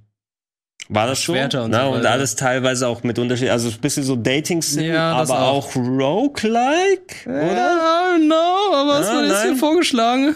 War 0.90 1.08
das 1.08 1.22
so? 1.22 1.34
Schwerter 1.34 1.66
und 1.66 1.72
Na, 1.72 1.86
so 1.86 1.92
und 1.92 2.06
alles 2.06 2.36
teilweise 2.36 2.88
auch 2.88 3.04
mit 3.04 3.20
Unterschied, 3.20 3.50
also 3.50 3.70
ein 3.70 3.78
bisschen 3.82 4.04
so 4.04 4.16
Dating-Sim, 4.16 4.86
Ja, 4.86 5.14
aber 5.14 5.40
auch. 5.40 5.68
auch, 5.68 5.76
Roguelike, 5.76 7.26
oder? 7.26 7.42
Ja, 7.56 8.18
no, 8.20 8.36
aber 8.74 9.00
was 9.00 9.08
Ja, 9.08 9.22
ist 9.22 9.44
hier 9.44 9.56
vorgeschlagen? 9.58 10.36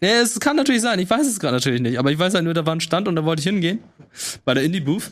Nee, 0.00 0.12
es 0.12 0.38
kann 0.38 0.54
natürlich 0.56 0.82
sein. 0.82 0.98
Ich 1.00 1.10
weiß 1.10 1.26
es 1.26 1.40
gerade 1.40 1.54
natürlich 1.56 1.80
nicht. 1.80 1.98
Aber 1.98 2.12
ich 2.12 2.18
weiß 2.18 2.34
halt 2.34 2.44
nur, 2.44 2.54
da 2.54 2.64
war 2.64 2.74
ein 2.76 2.80
Stand 2.80 3.08
und 3.08 3.16
da 3.16 3.24
wollte 3.24 3.40
ich 3.40 3.46
hingehen. 3.46 3.80
Bei 4.44 4.54
der 4.54 4.62
Indie-Booth. 4.62 5.10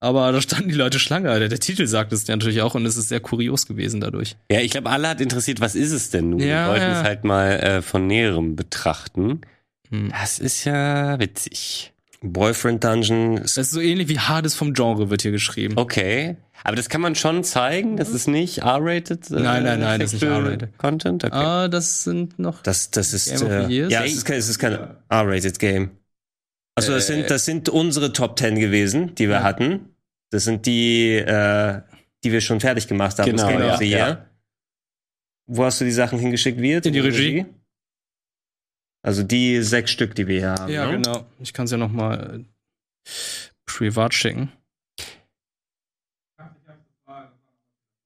Aber 0.00 0.30
da 0.32 0.40
standen 0.40 0.68
die 0.68 0.74
Leute 0.74 0.98
Schlange, 0.98 1.30
Alter. 1.30 1.48
Der 1.48 1.60
Titel 1.60 1.86
sagt 1.86 2.12
es 2.12 2.26
ja 2.26 2.34
natürlich 2.36 2.62
auch 2.62 2.74
und 2.74 2.84
es 2.84 2.96
ist 2.96 3.08
sehr 3.08 3.20
kurios 3.20 3.66
gewesen 3.66 4.00
dadurch. 4.00 4.36
Ja, 4.50 4.60
ich 4.60 4.72
glaube, 4.72 4.90
alle 4.90 5.08
hat 5.08 5.20
interessiert, 5.20 5.60
was 5.60 5.74
ist 5.74 5.92
es 5.92 6.10
denn 6.10 6.30
nun? 6.30 6.40
Ja, 6.40 6.64
Wir 6.66 6.70
wollten 6.72 6.84
ja. 6.92 7.00
es 7.00 7.04
halt 7.06 7.24
mal 7.24 7.50
äh, 7.60 7.82
von 7.82 8.06
näherem 8.06 8.56
betrachten. 8.56 9.40
Hm. 9.90 10.10
Das 10.10 10.38
ist 10.38 10.64
ja 10.64 11.18
witzig. 11.20 11.92
Boyfriend 12.32 12.82
Dungeon 12.84 13.36
Das 13.36 13.56
ist 13.56 13.70
so 13.70 13.80
ähnlich 13.80 14.08
wie 14.08 14.18
Hades 14.18 14.54
vom 14.54 14.72
Genre 14.74 15.10
wird 15.10 15.22
hier 15.22 15.30
geschrieben. 15.32 15.74
Okay. 15.76 16.36
Aber 16.64 16.74
das 16.76 16.88
kann 16.88 17.00
man 17.00 17.14
schon 17.14 17.44
zeigen, 17.44 17.96
das 17.96 18.08
ist 18.10 18.26
nicht 18.26 18.58
R-rated? 18.58 19.30
äh, 19.30 19.34
Nein, 19.34 19.62
nein, 19.62 19.80
nein, 19.80 20.00
das 20.00 20.12
ist 20.14 20.22
nicht 20.22 20.30
R-rated. 20.30 20.76
Content? 20.78 21.24
Okay. 21.24 21.34
Ah, 21.36 21.68
das 21.68 22.04
sind 22.04 22.38
noch. 22.38 22.62
Das, 22.62 22.90
das 22.90 23.12
ist, 23.12 23.28
äh, 23.42 23.68
ja, 23.68 24.04
es 24.04 24.14
ist 24.14 24.24
kein, 24.24 24.38
es 24.38 24.48
ist 24.48 24.58
kein 24.58 24.72
R-rated 25.08 25.58
Game. 25.58 25.90
Also 26.74 26.92
das 26.92 27.06
sind, 27.06 27.30
das 27.30 27.44
sind 27.44 27.68
unsere 27.68 28.12
Top 28.12 28.38
10 28.38 28.56
gewesen, 28.58 29.14
die 29.14 29.28
wir 29.28 29.36
Ja. 29.36 29.42
hatten. 29.44 29.90
Das 30.30 30.44
sind 30.44 30.66
die, 30.66 31.12
äh, 31.14 31.80
die 32.24 32.32
wir 32.32 32.40
schon 32.40 32.60
fertig 32.60 32.88
gemacht 32.88 33.18
haben. 33.18 33.30
Genau, 33.30 33.42
das 33.44 33.50
Game 33.52 33.60
ja, 33.62 33.72
of 33.72 33.78
the 33.78 33.84
ja. 33.90 33.98
Year. 33.98 34.26
Wo 35.46 35.64
hast 35.64 35.80
du 35.80 35.84
die 35.84 35.92
Sachen 35.92 36.18
hingeschickt, 36.18 36.60
Wirt? 36.60 36.84
In 36.86 36.92
die 36.92 36.98
Regie. 37.00 37.46
Also 39.06 39.22
die 39.22 39.62
sechs 39.62 39.90
Stück, 39.92 40.14
die 40.16 40.26
wir 40.26 40.38
hier 40.40 40.50
haben. 40.50 40.72
Ja, 40.72 40.86
ne? 40.86 40.92
genau. 40.98 41.24
Ich 41.38 41.52
kann 41.52 41.66
es 41.66 41.70
ja 41.70 41.76
noch 41.76 41.92
mal 41.92 42.40
äh, 42.40 43.10
privat 43.64 44.12
schicken. 44.14 44.50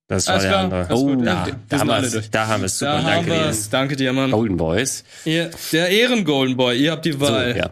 Das 0.09 0.27
war 0.27 0.35
Alles 0.35 0.43
der 0.43 0.51
klar, 0.53 0.65
andere. 0.65 0.87
alles 0.89 1.01
gut. 1.01 1.21
da, 1.27 1.47
Ja, 1.47 1.57
da, 1.69 1.79
haben 1.79 1.91
alle 1.91 2.03
wir's, 2.03 2.13
durch. 2.13 2.31
da 2.31 2.47
haben 2.49 2.61
wir 2.63 2.67
es. 2.67 2.79
Super, 2.81 2.91
Da 2.91 2.99
haben 2.99 3.07
danke 3.07 3.31
wir 3.31 3.35
dir. 3.39 3.47
es. 3.49 3.71
Danke 3.71 3.97
dir, 3.97 4.13
Mann. 4.13 4.31
Golden 4.33 4.57
Boys. 4.57 5.05
Ihr, 5.25 5.51
der 5.73 5.89
Ehren-Golden 5.89 6.57
Boy, 6.57 6.83
ihr 6.83 6.91
habt 6.91 7.05
die 7.05 7.13
So, 7.13 7.21
Wahl. 7.21 7.57
ja. 7.57 7.71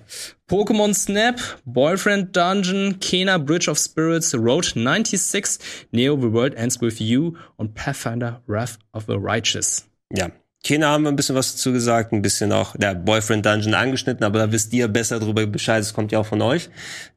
Pokémon 0.48 0.94
Snap, 0.94 1.40
Boyfriend 1.64 2.34
Dungeon, 2.36 3.00
Kena 3.00 3.38
Bridge 3.38 3.68
of 3.68 3.76
Spirits, 3.76 4.34
Road 4.34 4.64
96, 4.64 5.58
Neo 5.90 6.16
The 6.16 6.32
World 6.32 6.54
Ends 6.54 6.80
With 6.80 7.00
You 7.00 7.34
und 7.56 7.74
Pathfinder 7.74 8.40
Wrath 8.46 8.78
of 8.92 9.04
the 9.08 9.16
Righteous. 9.18 9.84
Ja. 10.10 10.30
Kena 10.64 10.88
haben 10.88 11.04
wir 11.04 11.10
ein 11.10 11.16
bisschen 11.16 11.36
was 11.36 11.52
dazu 11.52 11.72
gesagt, 11.72 12.12
ein 12.12 12.20
bisschen 12.20 12.52
auch 12.52 12.74
der 12.76 12.94
Boyfriend 12.94 13.46
Dungeon 13.46 13.74
angeschnitten, 13.74 14.24
aber 14.24 14.40
da 14.40 14.52
wisst 14.52 14.72
ihr 14.72 14.88
besser 14.88 15.20
drüber 15.20 15.46
Bescheid, 15.46 15.80
das 15.80 15.94
kommt 15.94 16.10
ja 16.12 16.18
auch 16.18 16.26
von 16.26 16.42
euch. 16.42 16.68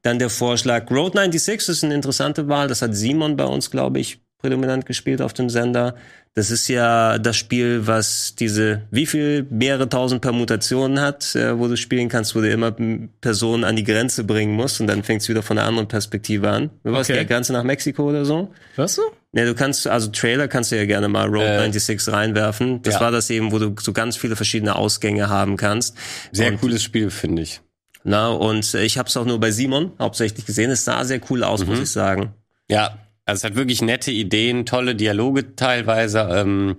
Dann 0.03 0.19
der 0.19 0.29
Vorschlag 0.29 0.89
Road 0.91 1.13
96 1.13 1.69
ist 1.69 1.83
eine 1.83 1.95
interessante 1.95 2.47
Wahl, 2.47 2.67
das 2.67 2.81
hat 2.81 2.95
Simon 2.95 3.35
bei 3.37 3.45
uns, 3.45 3.71
glaube 3.71 3.99
ich, 3.99 4.19
prädominant 4.37 4.85
gespielt 4.85 5.21
auf 5.21 5.33
dem 5.33 5.49
Sender. 5.49 5.95
Das 6.33 6.49
ist 6.49 6.67
ja 6.69 7.17
das 7.17 7.35
Spiel, 7.35 7.85
was 7.87 8.35
diese, 8.39 8.83
wie 8.89 9.05
viel, 9.05 9.45
mehrere 9.49 9.89
tausend 9.89 10.21
Permutationen 10.21 11.01
hat, 11.01 11.35
äh, 11.35 11.59
wo 11.59 11.67
du 11.67 11.75
spielen 11.75 12.07
kannst, 12.07 12.35
wo 12.35 12.39
du 12.41 12.49
immer 12.49 12.73
Personen 13.19 13.65
an 13.65 13.75
die 13.75 13.83
Grenze 13.83 14.23
bringen 14.23 14.53
musst 14.55 14.79
und 14.79 14.87
dann 14.87 15.03
fängst 15.03 15.27
du 15.27 15.31
wieder 15.33 15.43
von 15.43 15.57
einer 15.57 15.67
anderen 15.67 15.89
Perspektive 15.89 16.49
an. 16.49 16.69
Du 16.83 16.91
warst 16.93 17.09
Okay. 17.09 17.19
die 17.19 17.25
Grenze 17.27 17.51
nach 17.51 17.63
Mexiko 17.63 18.09
oder 18.09 18.23
so? 18.23 18.49
Was 18.77 18.95
du? 18.95 19.01
Ja, 19.33 19.45
du 19.45 19.55
kannst, 19.55 19.87
also 19.87 20.09
Trailer 20.09 20.47
kannst 20.49 20.71
du 20.71 20.77
ja 20.77 20.85
gerne 20.85 21.07
mal 21.07 21.27
Road 21.27 21.43
Äh, 21.43 21.71
96 21.71 22.13
reinwerfen. 22.13 22.81
Das 22.81 22.95
ja. 22.95 23.01
war 23.01 23.11
das 23.11 23.29
eben, 23.29 23.51
wo 23.51 23.59
du 23.59 23.73
so 23.79 23.93
ganz 23.93 24.17
viele 24.17 24.35
verschiedene 24.35 24.75
Ausgänge 24.75 25.29
haben 25.29 25.55
kannst. 25.55 25.95
Sehr 26.31 26.51
und, 26.51 26.59
cooles 26.59 26.83
Spiel, 26.83 27.09
finde 27.09 27.43
ich. 27.43 27.61
Na, 28.03 28.29
und 28.29 28.73
äh, 28.73 28.83
ich 28.83 28.97
habe 28.97 29.07
es 29.07 29.15
auch 29.15 29.25
nur 29.25 29.39
bei 29.39 29.51
Simon 29.51 29.93
hauptsächlich 29.99 30.45
gesehen. 30.45 30.69
Es 30.69 30.83
sah 30.83 31.03
sehr 31.05 31.21
cool 31.29 31.43
aus, 31.43 31.65
muss 31.65 31.79
ich 31.79 31.89
sagen. 31.89 32.33
Ja, 32.69 32.97
also 33.25 33.39
es 33.39 33.43
hat 33.43 33.55
wirklich 33.55 33.81
nette 33.81 34.11
Ideen, 34.11 34.65
tolle 34.65 34.95
Dialoge 34.95 35.55
teilweise. 35.55 36.19
Ähm, 36.19 36.77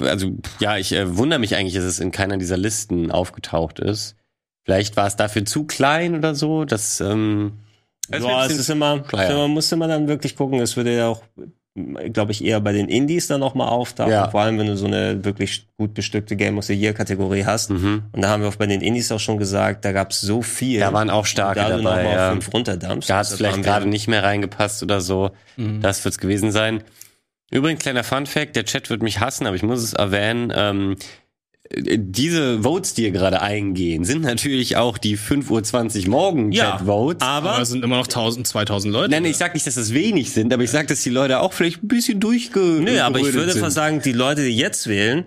also 0.00 0.38
ja, 0.60 0.78
ich 0.78 0.92
äh, 0.92 1.16
wundere 1.16 1.40
mich 1.40 1.56
eigentlich, 1.56 1.74
dass 1.74 1.84
es 1.84 2.00
in 2.00 2.10
keiner 2.10 2.38
dieser 2.38 2.56
Listen 2.56 3.10
aufgetaucht 3.10 3.80
ist. 3.80 4.16
Vielleicht 4.64 4.96
war 4.96 5.06
es 5.06 5.16
dafür 5.16 5.44
zu 5.44 5.64
klein 5.64 6.14
oder 6.14 6.34
so. 6.34 6.64
Das, 6.64 7.00
ähm, 7.00 7.58
mir 8.08 8.20
Ja, 8.20 8.46
es 8.46 8.58
ist 8.58 8.70
immer, 8.70 9.00
kleiner. 9.00 9.38
man 9.38 9.50
musste 9.50 9.76
man 9.76 9.88
dann 9.88 10.08
wirklich 10.08 10.36
gucken. 10.36 10.60
Es 10.60 10.76
würde 10.76 10.96
ja 10.96 11.08
auch, 11.08 11.22
glaube 12.12 12.32
ich, 12.32 12.44
eher 12.44 12.60
bei 12.60 12.72
den 12.72 12.88
Indies 12.88 13.26
dann 13.26 13.40
noch 13.40 13.54
mal 13.54 13.68
auftauchen. 13.68 14.12
Ja. 14.12 14.30
Vor 14.30 14.40
allem, 14.40 14.58
wenn 14.58 14.66
du 14.66 14.76
so 14.76 14.86
eine 14.86 15.24
wirklich 15.24 15.66
gut 15.76 15.94
bestückte 15.94 16.36
Game 16.36 16.58
of 16.58 16.64
the 16.64 16.74
Year 16.74 16.92
Kategorie 16.92 17.44
hast. 17.44 17.70
Mhm. 17.70 18.04
Und 18.12 18.22
da 18.22 18.28
haben 18.28 18.42
wir 18.42 18.48
auch 18.48 18.56
bei 18.56 18.66
den 18.66 18.80
Indies 18.80 19.10
auch 19.10 19.20
schon 19.20 19.38
gesagt, 19.38 19.84
da 19.84 19.92
gab 19.92 20.10
es 20.10 20.20
so 20.20 20.42
viel. 20.42 20.80
Da 20.80 20.92
waren 20.92 21.10
auch 21.10 21.26
starke 21.26 21.60
da 21.60 21.76
du 21.76 21.82
dabei, 21.82 22.04
ja. 22.04 22.26
auf 22.28 22.32
fünf 22.32 22.52
runterdampfst. 22.52 23.08
Da 23.08 23.18
hat 23.18 23.26
es 23.26 23.34
vielleicht 23.34 23.62
gerade 23.62 23.86
nicht 23.86 24.08
mehr 24.08 24.22
reingepasst 24.22 24.82
oder 24.82 25.00
so. 25.00 25.30
Mhm. 25.56 25.80
Das 25.80 26.04
wird's 26.04 26.18
gewesen 26.18 26.52
sein. 26.52 26.82
Übrigens, 27.50 27.82
kleiner 27.82 28.04
Fun 28.04 28.26
Fact, 28.26 28.56
der 28.56 28.64
Chat 28.64 28.90
wird 28.90 29.02
mich 29.02 29.20
hassen, 29.20 29.46
aber 29.46 29.54
ich 29.54 29.62
muss 29.62 29.82
es 29.82 29.92
erwähnen. 29.92 30.52
Ähm, 30.54 30.92
äh, 30.92 30.96
diese 31.72 32.62
Votes, 32.62 32.94
die 32.94 33.02
hier 33.02 33.10
gerade 33.10 33.40
eingehen, 33.40 34.04
sind 34.04 34.22
natürlich 34.22 34.76
auch 34.76 34.98
die 34.98 35.16
5.20 35.16 36.04
Uhr 36.04 36.10
morgen 36.10 36.52
Ja, 36.52 36.72
Chat-Votes. 36.72 37.26
Aber 37.26 37.52
aber 37.52 37.62
es 37.62 37.70
sind 37.70 37.82
immer 37.82 37.96
noch 37.96 38.06
1000, 38.06 38.46
2000 38.46 38.92
Leute. 38.92 39.10
Nein, 39.10 39.24
ich 39.24 39.36
sag 39.36 39.54
nicht, 39.54 39.66
dass 39.66 39.76
das 39.76 39.94
wenig 39.94 40.32
sind, 40.32 40.52
aber 40.52 40.62
ich 40.62 40.70
sag, 40.70 40.88
dass 40.88 41.02
die 41.02 41.10
Leute 41.10 41.40
auch 41.40 41.52
vielleicht 41.52 41.82
ein 41.82 41.88
bisschen 41.88 42.20
durchge... 42.20 42.60
Nö, 42.60 43.00
aber 43.00 43.18
ich 43.20 43.32
würde 43.32 43.52
sind. 43.52 43.62
fast 43.62 43.76
sagen, 43.76 44.02
die 44.02 44.12
Leute, 44.12 44.44
die 44.44 44.56
jetzt 44.56 44.88
wählen, 44.88 45.24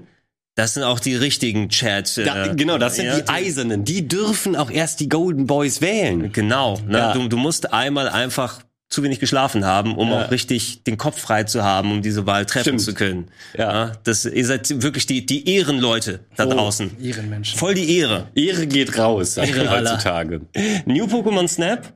das 0.54 0.76
sind 0.76 0.84
auch 0.84 1.00
die 1.00 1.16
richtigen 1.16 1.70
Chat. 1.70 2.18
Da, 2.18 2.46
äh, 2.46 2.56
genau, 2.56 2.78
das 2.78 2.96
sind 2.96 3.06
ja, 3.06 3.20
die 3.20 3.30
Eisernen. 3.30 3.84
Die 3.84 4.08
dürfen 4.08 4.56
auch 4.56 4.72
erst 4.72 5.00
die 5.00 5.10
Golden 5.10 5.48
Boys 5.48 5.82
wählen. 5.82 6.32
Genau. 6.32 6.80
Ne? 6.88 6.98
Ja. 6.98 7.14
Du, 7.14 7.28
du 7.28 7.38
musst 7.38 7.74
einmal 7.74 8.10
einfach 8.10 8.62
zu 8.90 9.04
wenig 9.04 9.20
geschlafen 9.20 9.66
haben, 9.66 9.96
um 9.96 10.10
Ja. 10.10 10.26
auch 10.26 10.32
richtig 10.32 10.84
den 10.84 10.98
Kopf 10.98 11.20
frei 11.20 11.44
zu 11.44 11.64
haben, 11.64 11.92
um 11.92 12.02
diese 12.02 12.26
Wahl 12.26 12.46
treffen 12.46 12.80
Stimmt. 12.80 12.82
zu 12.82 12.94
können. 12.94 13.28
Ja. 13.58 13.92
das, 14.04 14.26
ihr 14.26 14.46
seid 14.46 14.82
wirklich 14.82 15.06
die, 15.06 15.26
die 15.26 15.50
Ehrenleute 15.50 16.22
da 16.36 16.46
Oh. 16.46 16.50
draußen. 16.52 16.96
Ehrenmenschen. 17.04 17.60
Voll 17.60 17.74
die 17.74 17.98
Ehre. 17.98 18.28
Ehre 18.36 18.66
geht 18.68 18.98
raus 18.98 19.36
Ehre 19.38 19.70
heutzutage. 19.70 20.42
New 20.86 21.06
Pokémon 21.06 21.48
Snap. 21.48 21.94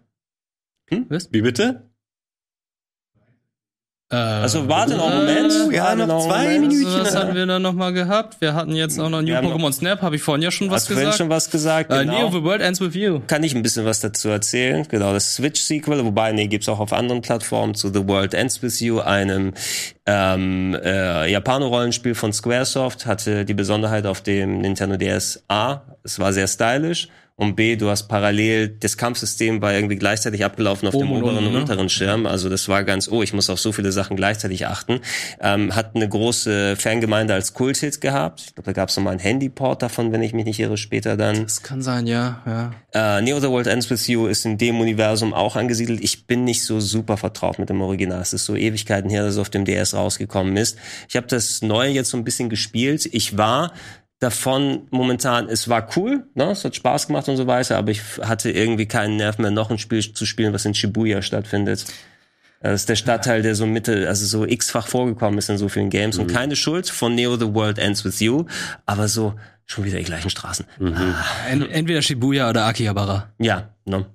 Wie 0.89 1.41
bitte? 1.41 1.89
Äh, 4.11 4.15
Also 4.15 4.67
warte 4.67 4.95
noch 4.95 5.09
einen 5.09 5.19
Moment. 5.25 5.53
Uh, 5.67 5.71
ja, 5.71 5.95
noch 5.95 6.25
zwei 6.27 6.43
Moment. 6.59 6.67
Minütchen. 6.73 7.01
was 7.01 7.15
hatten 7.15 7.35
wir 7.35 7.45
da 7.45 7.59
noch 7.59 7.73
mal 7.73 7.93
gehabt? 7.93 8.41
Wir 8.41 8.53
hatten 8.53 8.75
jetzt 8.75 8.99
auch 8.99 9.09
noch 9.09 9.21
New 9.21 9.33
Pokémon 9.33 9.71
Snap, 9.71 10.01
habe 10.01 10.17
ich 10.17 10.21
vorhin 10.21 10.41
ja 10.43 10.51
schon 10.51 10.69
was 10.69 10.81
Hast 10.81 10.89
du 10.89 10.93
vorhin 10.93 11.07
gesagt. 11.07 11.17
schon 11.19 11.29
was 11.29 11.49
gesagt? 11.49 11.91
Äh, 11.91 11.99
Genau. 12.01 12.13
Neo 12.19 12.31
The 12.31 12.43
World 12.43 12.61
Ends 12.61 12.81
With 12.81 12.93
You. 12.95 13.21
kann 13.27 13.43
ich 13.43 13.55
ein 13.55 13.61
bisschen 13.61 13.85
was 13.85 13.99
dazu 14.01 14.29
erzählen. 14.29 14.85
Genau, 14.89 15.13
das 15.13 15.35
Switch-Sequel, 15.35 16.03
wobei, 16.03 16.31
nee, 16.33 16.47
gibt's 16.47 16.67
auch 16.67 16.79
auf 16.79 16.91
anderen 16.93 17.21
Plattformen 17.21 17.73
zu 17.75 17.87
The 17.93 18.07
World 18.07 18.33
Ends 18.33 18.61
With 18.61 18.79
You, 18.81 18.99
einem 18.99 19.53
ähm, 20.05 20.75
äh, 20.83 21.31
Japano-Rollenspiel 21.31 22.15
von 22.15 22.33
Squaresoft, 22.33 23.05
hatte 23.05 23.45
die 23.45 23.53
Besonderheit 23.53 24.05
auf 24.05 24.21
dem 24.21 24.59
Nintendo 24.59 24.97
DS 24.97 25.43
A, 25.47 25.81
es 26.03 26.19
war 26.19 26.33
sehr 26.33 26.47
stylisch. 26.47 27.07
Und 27.41 27.55
B, 27.55 27.75
du 27.75 27.89
hast 27.89 28.03
parallel, 28.03 28.67
das 28.67 28.97
Kampfsystem 28.97 29.63
war 29.63 29.73
irgendwie 29.73 29.95
gleichzeitig 29.95 30.45
abgelaufen 30.45 30.87
auf 30.87 30.93
Oben 30.93 31.07
dem 31.07 31.15
und 31.15 31.23
oberen 31.23 31.37
unten, 31.37 31.47
und 31.47 31.53
ne? 31.53 31.59
unteren 31.61 31.89
Schirm. 31.89 32.27
Also 32.27 32.49
das 32.49 32.69
war 32.69 32.83
ganz, 32.83 33.09
oh, 33.09 33.23
ich 33.23 33.33
muss 33.33 33.49
auf 33.49 33.59
so 33.59 33.71
viele 33.71 33.91
Sachen 33.91 34.15
gleichzeitig 34.15 34.67
achten. 34.67 34.99
Ähm, 35.41 35.75
hat 35.75 35.95
eine 35.95 36.07
große 36.07 36.75
Fangemeinde 36.75 37.33
als 37.33 37.55
Kulthit 37.55 37.99
gehabt. 37.99 38.41
Ich 38.41 38.53
glaube, 38.53 38.67
da 38.67 38.73
gab's 38.73 38.95
noch 38.95 39.03
mal 39.03 39.09
einen 39.09 39.19
Handyport 39.19 39.81
davon, 39.81 40.11
wenn 40.11 40.21
ich 40.21 40.33
mich 40.33 40.45
nicht 40.45 40.59
irre, 40.59 40.77
später 40.77 41.17
dann. 41.17 41.41
Das 41.41 41.63
kann 41.63 41.81
sein, 41.81 42.05
ja, 42.05 42.43
ja. 42.45 43.17
Äh, 43.17 43.23
Neo 43.23 43.39
The 43.39 43.49
World 43.49 43.65
Ends 43.65 43.89
With 43.89 44.05
You 44.05 44.27
ist 44.27 44.45
in 44.45 44.59
dem 44.59 44.79
Universum 44.79 45.33
auch 45.33 45.55
angesiedelt. 45.55 45.99
Ich 46.03 46.27
bin 46.27 46.43
nicht 46.43 46.63
so 46.63 46.79
super 46.79 47.17
vertraut 47.17 47.57
mit 47.57 47.69
dem 47.69 47.81
Original. 47.81 48.21
Es 48.21 48.33
ist 48.33 48.45
so 48.45 48.55
Ewigkeiten 48.55 49.09
her, 49.09 49.23
dass 49.23 49.33
es 49.33 49.39
auf 49.39 49.49
dem 49.49 49.65
DS 49.65 49.95
rausgekommen 49.95 50.57
ist. 50.57 50.77
Ich 51.09 51.15
habe 51.15 51.25
das 51.25 51.63
Neue 51.63 51.89
jetzt 51.89 52.11
so 52.11 52.17
ein 52.17 52.23
bisschen 52.23 52.49
gespielt. 52.49 53.09
Ich 53.11 53.35
war 53.35 53.73
davon 54.21 54.87
momentan, 54.91 55.49
es 55.49 55.67
war 55.67 55.89
cool, 55.97 56.23
ne? 56.35 56.51
es 56.51 56.63
hat 56.63 56.75
Spaß 56.75 57.07
gemacht 57.07 57.27
und 57.27 57.37
so 57.37 57.47
weiter, 57.47 57.77
aber 57.77 57.89
ich 57.89 58.01
hatte 58.21 58.51
irgendwie 58.51 58.85
keinen 58.85 59.17
Nerv 59.17 59.39
mehr, 59.39 59.49
noch 59.49 59.71
ein 59.71 59.79
Spiel 59.79 60.13
zu 60.13 60.25
spielen, 60.25 60.53
was 60.53 60.63
in 60.63 60.75
Shibuya 60.75 61.21
stattfindet. 61.21 61.85
Das 62.61 62.81
ist 62.81 62.89
der 62.89 62.95
Stadtteil, 62.95 63.41
der 63.41 63.55
so 63.55 63.65
Mitte, 63.65 64.07
also 64.07 64.25
so 64.27 64.45
x-fach 64.45 64.85
vorgekommen 64.85 65.39
ist 65.39 65.49
in 65.49 65.57
so 65.57 65.67
vielen 65.67 65.89
Games 65.89 66.19
und 66.19 66.27
keine 66.27 66.55
Schuld 66.55 66.87
von 66.87 67.15
Neo 67.15 67.35
The 67.35 67.51
World 67.55 67.79
Ends 67.79 68.05
With 68.05 68.19
You, 68.19 68.45
aber 68.85 69.07
so 69.07 69.33
schon 69.65 69.85
wieder 69.85 69.97
die 69.97 70.03
gleichen 70.03 70.29
Straßen. 70.29 70.67
En 71.49 71.63
entweder 71.71 72.03
Shibuya 72.03 72.51
oder 72.51 72.65
Akihabara. 72.65 73.33
Ja, 73.39 73.73
ne? 73.85 74.05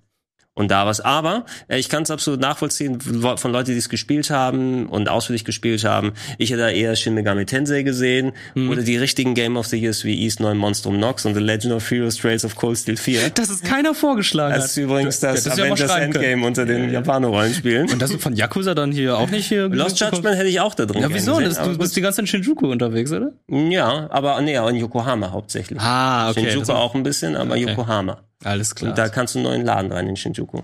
Und 0.57 0.71
da 0.73 0.85
was. 0.87 1.01
Aber 1.01 1.45
äh, 1.69 1.79
ich 1.79 1.89
kann 1.89 2.03
es 2.03 2.11
absolut 2.11 2.41
nachvollziehen 2.41 3.01
von 3.01 3.53
Leuten, 3.53 3.71
die 3.71 3.77
es 3.77 3.89
gespielt 3.89 4.31
haben 4.31 4.87
und 4.87 5.09
ausführlich 5.09 5.45
gespielt 5.45 5.85
haben. 5.85 6.15
Ich 6.39 6.51
hätte 6.51 6.63
da 6.63 6.71
eher 6.71 6.97
Shin 6.97 7.15
Megami 7.15 7.47
Tensei 7.47 7.83
gesehen 7.83 8.33
Mhm. 8.55 8.71
oder 8.71 8.83
die 8.83 8.97
richtigen 8.97 9.35
Game 9.35 9.57
of 9.57 9.67
the 9.67 9.79
Years 9.79 10.03
wie 10.05 10.21
East 10.25 10.41
9 10.41 10.57
Monstrum 10.57 10.99
Nox 10.99 11.25
und 11.27 11.35
The 11.35 11.41
Legend 11.41 11.75
of 11.75 11.89
Heroes 11.91 12.17
Trails 12.17 12.45
of 12.45 12.57
Cold 12.57 12.77
Steel 12.79 12.97
4. 12.97 13.31
Das 13.35 13.49
ist 13.51 13.65
keiner 13.65 13.95
vorgeschlagen 13.95 14.55
Das 14.55 14.67
ist 14.73 14.77
übrigens 14.79 15.21
das 15.21 15.45
ja 15.45 15.51
mal 15.57 15.61
Avengers 15.63 15.91
schreiben 15.91 16.13
können. 16.13 16.25
Endgame 16.25 16.47
unter 16.47 16.65
den 16.67 16.91
Japano-Rollenspielen. 16.91 17.91
Und 17.91 18.01
das 18.03 18.13
von 18.15 18.35
Yakuza 18.35 18.75
dann 18.75 18.91
hier 18.93 19.17
auch 19.19 19.31
nicht 19.31 19.47
hier. 19.47 19.69
Lost 19.69 20.01
Judgment 20.01 20.37
hätte 20.37 20.49
ich 20.49 20.61
auch 20.61 20.75
da 20.75 20.87
drin. 20.87 21.03
Ja, 21.03 21.09
wieso? 21.13 21.37
gesehen, 21.37 21.49
Das, 21.55 21.63
du 21.63 21.77
bist 21.79 21.95
die 21.97 22.01
ganze 22.01 22.17
Zeit 22.17 22.23
in 22.23 22.27
Shinjuku 22.29 22.71
unterwegs, 22.71 23.13
oder? 23.13 23.33
ja, 23.49 24.09
aber 24.11 24.41
nee, 24.41 24.55
in 24.57 24.77
Yokohama 24.77 25.31
hauptsächlich. 25.33 25.79
Ah, 25.81 26.33
Shinjuku 26.33 26.61
das- 26.61 26.71
auch 26.71 26.95
ein 26.95 27.03
bisschen, 27.03 27.37
aber 27.37 27.53
Okay. 27.53 27.69
Yokohama. 27.69 28.19
Alles 28.45 28.75
klar. 28.75 28.91
Und 28.91 28.99
da 28.99 29.09
kannst 29.09 29.35
du 29.35 29.39
einen 29.41 29.49
neuen 29.49 29.65
Laden 29.65 29.93
rein 29.93 30.09
in 30.09 30.17
Shinjuku. 30.17 30.63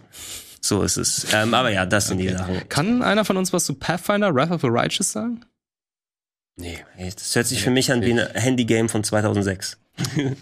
So 0.61 0.83
ist 0.83 0.97
es. 0.97 1.27
Ähm, 1.35 1.55
aber 1.55 1.71
ja, 1.71 1.87
das 1.87 2.09
sind 2.09 2.19
die 2.19 2.29
Sachen. 2.29 2.69
Kann 2.69 3.03
einer 3.03 3.25
von 3.25 3.37
uns 3.37 3.53
was 3.53 3.65
zu 3.65 3.75
Pathfinder, 3.75 4.35
Wrath 4.35 4.51
of 4.51 4.61
the 4.61 4.69
Righteous 4.71 5.11
sagen? 5.13 5.45
Nee. 6.57 6.79
Ey, 6.97 7.11
Das 7.15 7.35
hört 7.35 7.47
sich 7.47 7.63
für 7.63 7.71
mich 7.71 7.91
an 7.91 8.03
wie 8.03 8.13
ein 8.13 8.27
Handy-Game 8.35 8.89
von 8.89 9.03
2006. 9.03 9.79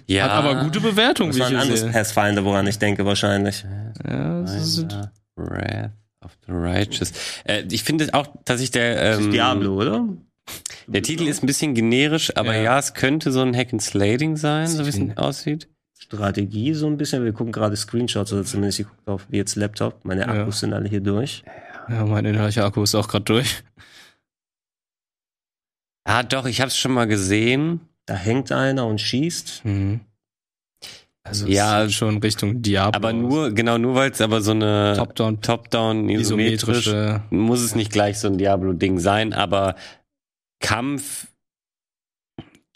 Ja. 0.07 0.25
Hat 0.25 0.31
aber 0.33 0.65
gute 0.65 0.81
Bewertung, 0.81 1.29
Das 1.29 1.37
wie 1.37 1.41
war 1.41 1.49
ich 1.49 1.55
ein 1.55 1.61
anderes 1.61 1.81
sehe. 1.81 1.91
Pathfinder, 1.91 2.45
woran 2.45 2.67
ich 2.67 2.79
denke 2.79 3.07
wahrscheinlich. 3.07 3.65
Ja, 4.07 4.45
Wrath 5.37 5.91
of 6.25 6.33
the 6.47 6.53
Righteous. 6.53 7.13
Äh, 7.45 7.65
ich 7.71 7.83
finde 7.85 8.13
auch, 8.13 8.27
dass 8.45 8.61
ich 8.61 8.71
der 8.71 9.19
ähm, 9.19 9.31
Diablo, 9.31 9.75
oder? 9.81 10.07
Der 10.87 11.03
Titel 11.03 11.27
ist 11.29 11.43
ein 11.43 11.47
bisschen 11.47 11.75
generisch, 11.75 12.37
aber 12.37 12.55
Ja. 12.57 12.63
ja, 12.63 12.79
es 12.79 12.95
könnte 12.95 13.31
so 13.33 13.41
ein 13.41 13.57
Hack 13.57 13.73
and 13.73 13.81
Slading 13.83 14.37
sein, 14.37 14.67
so 14.67 14.85
wie 14.85 14.89
es 14.91 14.97
Sieht- 14.97 15.17
aussieht. 15.17 15.69
Strategie 16.13 16.75
so 16.75 16.87
ein 16.89 16.97
bisschen. 16.97 17.25
Wir 17.25 17.33
gucken 17.33 17.53
gerade 17.53 17.77
Screenshots, 17.77 18.33
oder 18.33 18.45
zumindest 18.45 18.81
ich 18.81 18.87
gucke 18.89 19.13
auf 19.13 19.27
wie 19.31 19.37
jetzt 19.37 19.55
Laptop. 19.55 20.05
Meine 20.05 20.23
Ja. 20.23 20.29
Akkus 20.29 20.61
sind 20.61 20.73
alle 20.73 20.89
hier 20.89 21.01
durch. 21.01 21.45
ja, 21.89 22.05
mein 22.05 22.25
innerlicher 22.25 22.65
Akku 22.65 22.83
ist 22.83 22.95
auch 22.97 23.07
gerade 23.09 23.25
durch. 23.25 23.63
Ah, 26.05 26.23
doch, 26.23 26.47
ich 26.47 26.61
habe 26.61 26.69
es 26.69 26.77
schon 26.77 26.93
mal 26.93 27.07
gesehen. 27.07 27.81
Da 28.07 28.15
hängt 28.15 28.51
einer 28.51 28.87
und 28.87 29.01
schießt. 29.01 29.65
Mhm. 29.65 30.01
Also 31.23 31.47
Ja, 31.47 31.83
ja, 31.83 31.89
schon 31.91 32.19
Richtung 32.19 32.63
Diablo. 32.63 32.97
Aber 32.97 33.13
nur, 33.13 33.53
genau, 33.53 33.79
nur 33.79 33.95
weil 33.95 34.11
es 34.11 34.21
aber 34.21 34.41
so 34.41 34.51
eine 34.53 34.95
Top-Down, 34.97 35.43
Top-Down 35.43 36.09
isometrisch, 36.09 36.87
isometrische. 36.87 37.23
muss 37.31 37.61
es 37.61 37.75
nicht 37.75 37.93
gleich 37.93 38.19
so 38.19 38.27
ein 38.29 38.39
Diablo-Ding 38.39 38.99
sein, 38.99 39.33
aber 39.35 39.77
Kampf 40.61 41.29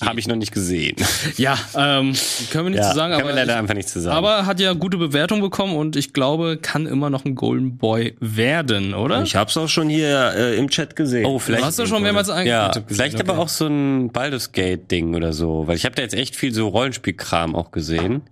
habe 0.05 0.21
ich 0.21 0.27
noch 0.29 0.37
nicht 0.37 0.53
gesehen. 0.53 0.97
Ja, 1.37 1.59
ähm, 1.77 2.15
können 2.51 2.67
wir 2.67 2.71
nicht 2.71 2.79
ja, 2.83 2.91
zu 2.91 2.95
sagen, 2.97 3.13
kann 3.13 3.21
aber, 3.23 3.31
man 3.31 3.37
leider 3.37 3.57
einfach 3.57 3.75
nicht 3.75 3.89
zu 3.89 4.01
sagen. 4.01 4.17
aber 4.17 4.47
hat 4.47 4.61
ja 4.61 4.73
gute 4.73 4.97
Bewertung 4.97 5.41
bekommen 5.41 5.77
und 5.77 5.97
ich 5.97 6.13
glaube, 6.13 6.59
kann 6.61 6.87
immer 6.87 7.11
noch 7.11 7.25
ein 7.25 7.35
Golden 7.35 7.77
Boy 7.79 8.17
werden, 8.21 8.95
oder? 8.95 9.23
Ich 9.23 9.37
hab's 9.37 9.57
auch 9.57 9.69
schon 9.69 9.89
hier 9.89 10.33
äh, 10.37 10.57
im 10.57 10.69
Chat 10.71 10.97
gesehen. 10.97 11.27
oh, 11.27 11.39
vielleicht 11.39 11.63
Du 11.63 11.67
hast 11.67 11.79
ja 11.79 11.87
schon 11.87 12.03
mehrmals 12.03 12.29
ja, 12.29 12.69
gesehen, 12.69 12.85
vielleicht 12.89 13.21
aber 13.21 13.35
okay. 13.35 13.43
auch 13.43 13.49
so 13.49 13.67
ein 13.67 14.11
Baldur's 14.13 14.53
Gate 14.53 14.91
Ding 14.91 15.15
oder 15.15 15.33
so, 15.33 15.67
weil 15.67 15.77
ich 15.77 15.85
habe 15.85 15.95
da 15.95 16.03
jetzt 16.03 16.15
echt 16.15 16.37
viel 16.37 16.53
so 16.55 16.69
Rollenspielkram 16.69 17.55
auch 17.57 17.71
gesehen. 17.71 18.23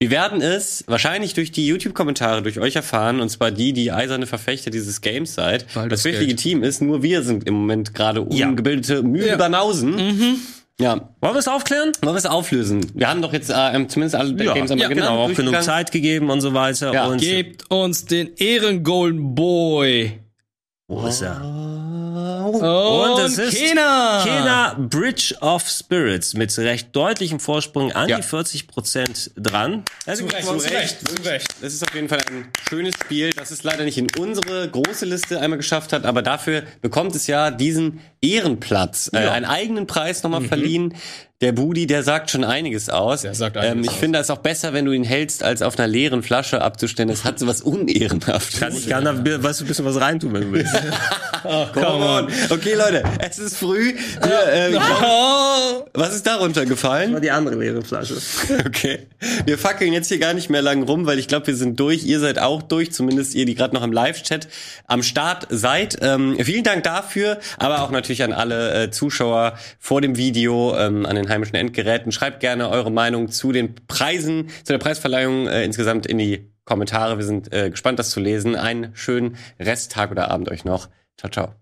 Wir 0.00 0.12
werden 0.12 0.40
es 0.40 0.84
wahrscheinlich 0.86 1.34
durch 1.34 1.50
die 1.50 1.66
YouTube-Kommentare 1.66 2.40
durch 2.42 2.60
euch 2.60 2.76
erfahren, 2.76 3.18
und 3.18 3.30
zwar 3.30 3.50
die, 3.50 3.72
die 3.72 3.90
eiserne 3.90 4.26
Verfechter 4.26 4.70
dieses 4.70 5.00
Games 5.00 5.34
seid. 5.34 5.66
Baldur's 5.74 6.02
das 6.02 6.04
wirkliche 6.04 6.34
Gate. 6.36 6.38
Team 6.40 6.62
ist, 6.62 6.80
nur 6.80 7.02
wir 7.02 7.24
sind 7.24 7.44
im 7.48 7.54
Moment 7.54 7.94
gerade 7.94 8.24
Ja. 8.30 8.46
ungebildete 8.48 9.02
Ja. 9.16 9.34
über 9.34 9.48
Nausen. 9.48 9.96
Mhm. 9.96 10.36
Ja, 10.80 11.10
Wollen 11.20 11.34
wir 11.34 11.38
es 11.40 11.48
aufklären? 11.48 11.90
wollen 12.02 12.14
wir 12.14 12.18
es 12.18 12.26
auflösen? 12.26 12.86
Wir 12.94 13.08
haben 13.08 13.20
doch 13.20 13.32
jetzt 13.32 13.50
äh, 13.50 13.86
zumindest 13.88 14.14
alle 14.14 14.32
Games 14.34 14.70
einmal 14.70 14.78
ja, 14.78 14.88
genannt, 14.88 15.08
Genau, 15.10 15.24
auch 15.24 15.34
genug. 15.34 15.62
Zeit 15.62 15.90
gegeben 15.90 16.30
und 16.30 16.40
so 16.40 16.54
weiter. 16.54 16.92
Ja, 16.92 17.06
und 17.06 17.18
Gebt 17.20 17.68
uns 17.70 18.04
den 18.04 18.34
Ehren 18.36 18.84
Golden 18.84 19.34
Boy. 19.34 20.20
Wo 20.90 21.06
ist 21.06 21.20
er? 21.20 21.40
Und, 21.42 22.62
Und 22.62 23.20
es 23.20 23.36
ist 23.36 23.58
Kena. 23.58 24.22
Kena 24.24 24.74
Bridge 24.78 25.34
of 25.40 25.68
Spirits 25.68 26.32
mit 26.32 26.56
recht 26.58 26.96
deutlichem 26.96 27.38
Vorsprung 27.40 27.92
an 27.92 28.08
Ja. 28.08 28.16
die 28.16 28.22
40% 28.22 29.32
dran. 29.36 29.84
Also 30.06 30.26
Zu 30.26 30.34
Recht, 30.34 30.46
zu 30.46 30.54
Recht, 30.72 31.08
zu 31.08 31.22
Recht. 31.28 31.48
Das 31.60 31.74
ist 31.74 31.82
auf 31.86 31.94
jeden 31.94 32.08
Fall 32.08 32.20
ein 32.30 32.48
schönes 32.68 32.94
Spiel, 32.94 33.30
das 33.30 33.50
es 33.50 33.64
leider 33.64 33.84
nicht 33.84 33.98
in 33.98 34.06
unsere 34.18 34.66
große 34.68 35.04
Liste 35.04 35.40
einmal 35.40 35.58
geschafft 35.58 35.92
hat, 35.92 36.06
aber 36.06 36.22
dafür 36.22 36.62
bekommt 36.80 37.14
es 37.14 37.26
ja 37.26 37.50
diesen 37.50 38.00
Ehrenplatz, 38.22 39.10
äh, 39.12 39.18
einen 39.18 39.44
eigenen 39.44 39.86
Preis 39.86 40.22
nochmal 40.22 40.42
verliehen. 40.42 40.94
Der 41.40 41.52
Budi, 41.52 41.86
der 41.86 42.02
sagt 42.02 42.30
schon 42.32 42.42
einiges 42.42 42.88
aus. 42.90 43.22
Der 43.22 43.32
sagt 43.32 43.54
ähm, 43.56 43.62
einiges 43.62 43.86
ich 43.86 43.92
aus. 43.92 43.98
finde 44.00 44.18
es 44.18 44.28
auch 44.28 44.38
besser, 44.38 44.72
wenn 44.72 44.84
du 44.86 44.90
ihn 44.92 45.04
hältst, 45.04 45.44
als 45.44 45.62
auf 45.62 45.78
einer 45.78 45.86
leeren 45.86 46.24
Flasche 46.24 46.60
abzustellen. 46.62 47.08
Das 47.08 47.22
hat 47.24 47.38
so 47.38 47.46
was 47.46 47.60
Unehrenhaftes. 47.62 48.58
Kann 48.58 48.74
ich 48.74 48.88
gerne 48.88 49.14
da 49.22 49.42
weißt 49.44 49.60
du, 49.60 49.64
ein 49.64 49.68
bisschen 49.68 49.84
was 49.84 50.00
reintun, 50.00 50.32
wenn 50.34 50.40
du 50.42 50.52
willst. 50.52 50.74
Come 51.72 52.04
on. 52.04 52.28
Okay, 52.50 52.74
Leute, 52.74 53.04
es 53.20 53.38
ist 53.38 53.56
früh. 53.56 53.94
Wir, 54.20 54.52
äh, 54.52 54.78
Oh. 55.00 55.84
was 55.94 56.12
ist 56.16 56.26
darunter 56.26 56.66
gefallen? 56.66 57.12
Mal 57.12 57.20
die 57.20 57.30
andere 57.30 57.54
leere 57.54 57.82
Flasche. 57.82 58.16
Okay. 58.66 59.06
Wir 59.46 59.58
fackeln 59.58 59.92
jetzt 59.92 60.08
hier 60.08 60.18
gar 60.18 60.34
nicht 60.34 60.50
mehr 60.50 60.62
lang 60.62 60.82
rum, 60.84 61.06
weil 61.06 61.18
ich 61.18 61.28
glaube, 61.28 61.48
wir 61.48 61.56
sind 61.56 61.78
durch. 61.80 62.04
Ihr 62.04 62.20
seid 62.20 62.38
auch 62.38 62.62
durch, 62.62 62.92
zumindest 62.92 63.34
ihr, 63.34 63.44
die 63.46 63.54
gerade 63.54 63.74
noch 63.74 63.82
im 63.82 63.92
Live-Chat 63.92 64.48
am 64.86 65.02
Start 65.02 65.46
seid. 65.50 65.98
Ähm, 66.02 66.36
vielen 66.42 66.64
Dank 66.64 66.82
dafür, 66.84 67.38
aber 67.58 67.82
auch 67.82 67.90
natürlich 67.90 68.22
an 68.22 68.32
alle 68.32 68.84
äh, 68.84 68.90
Zuschauer 68.90 69.54
vor 69.78 70.00
dem 70.00 70.16
Video, 70.16 70.76
ähm, 70.76 71.06
an 71.06 71.16
den 71.28 71.32
heimischen 71.34 71.56
Endgeräten. 71.56 72.12
Schreibt 72.12 72.40
gerne 72.40 72.68
eure 72.68 72.90
Meinung 72.90 73.28
zu 73.28 73.52
den 73.52 73.74
Preisen, 73.86 74.48
zu 74.64 74.72
der 74.72 74.78
Preisverleihung 74.78 75.46
äh, 75.46 75.64
insgesamt 75.64 76.06
in 76.06 76.18
die 76.18 76.50
Kommentare. 76.64 77.18
Wir 77.18 77.24
sind 77.24 77.52
äh, 77.52 77.70
gespannt, 77.70 77.98
das 77.98 78.10
zu 78.10 78.20
lesen. 78.20 78.56
Einen 78.56 78.94
schönen 78.94 79.36
Resttag 79.58 80.10
oder 80.10 80.30
Abend 80.30 80.50
euch 80.50 80.64
noch. 80.64 80.88
Ciao, 81.16 81.30
ciao. 81.30 81.54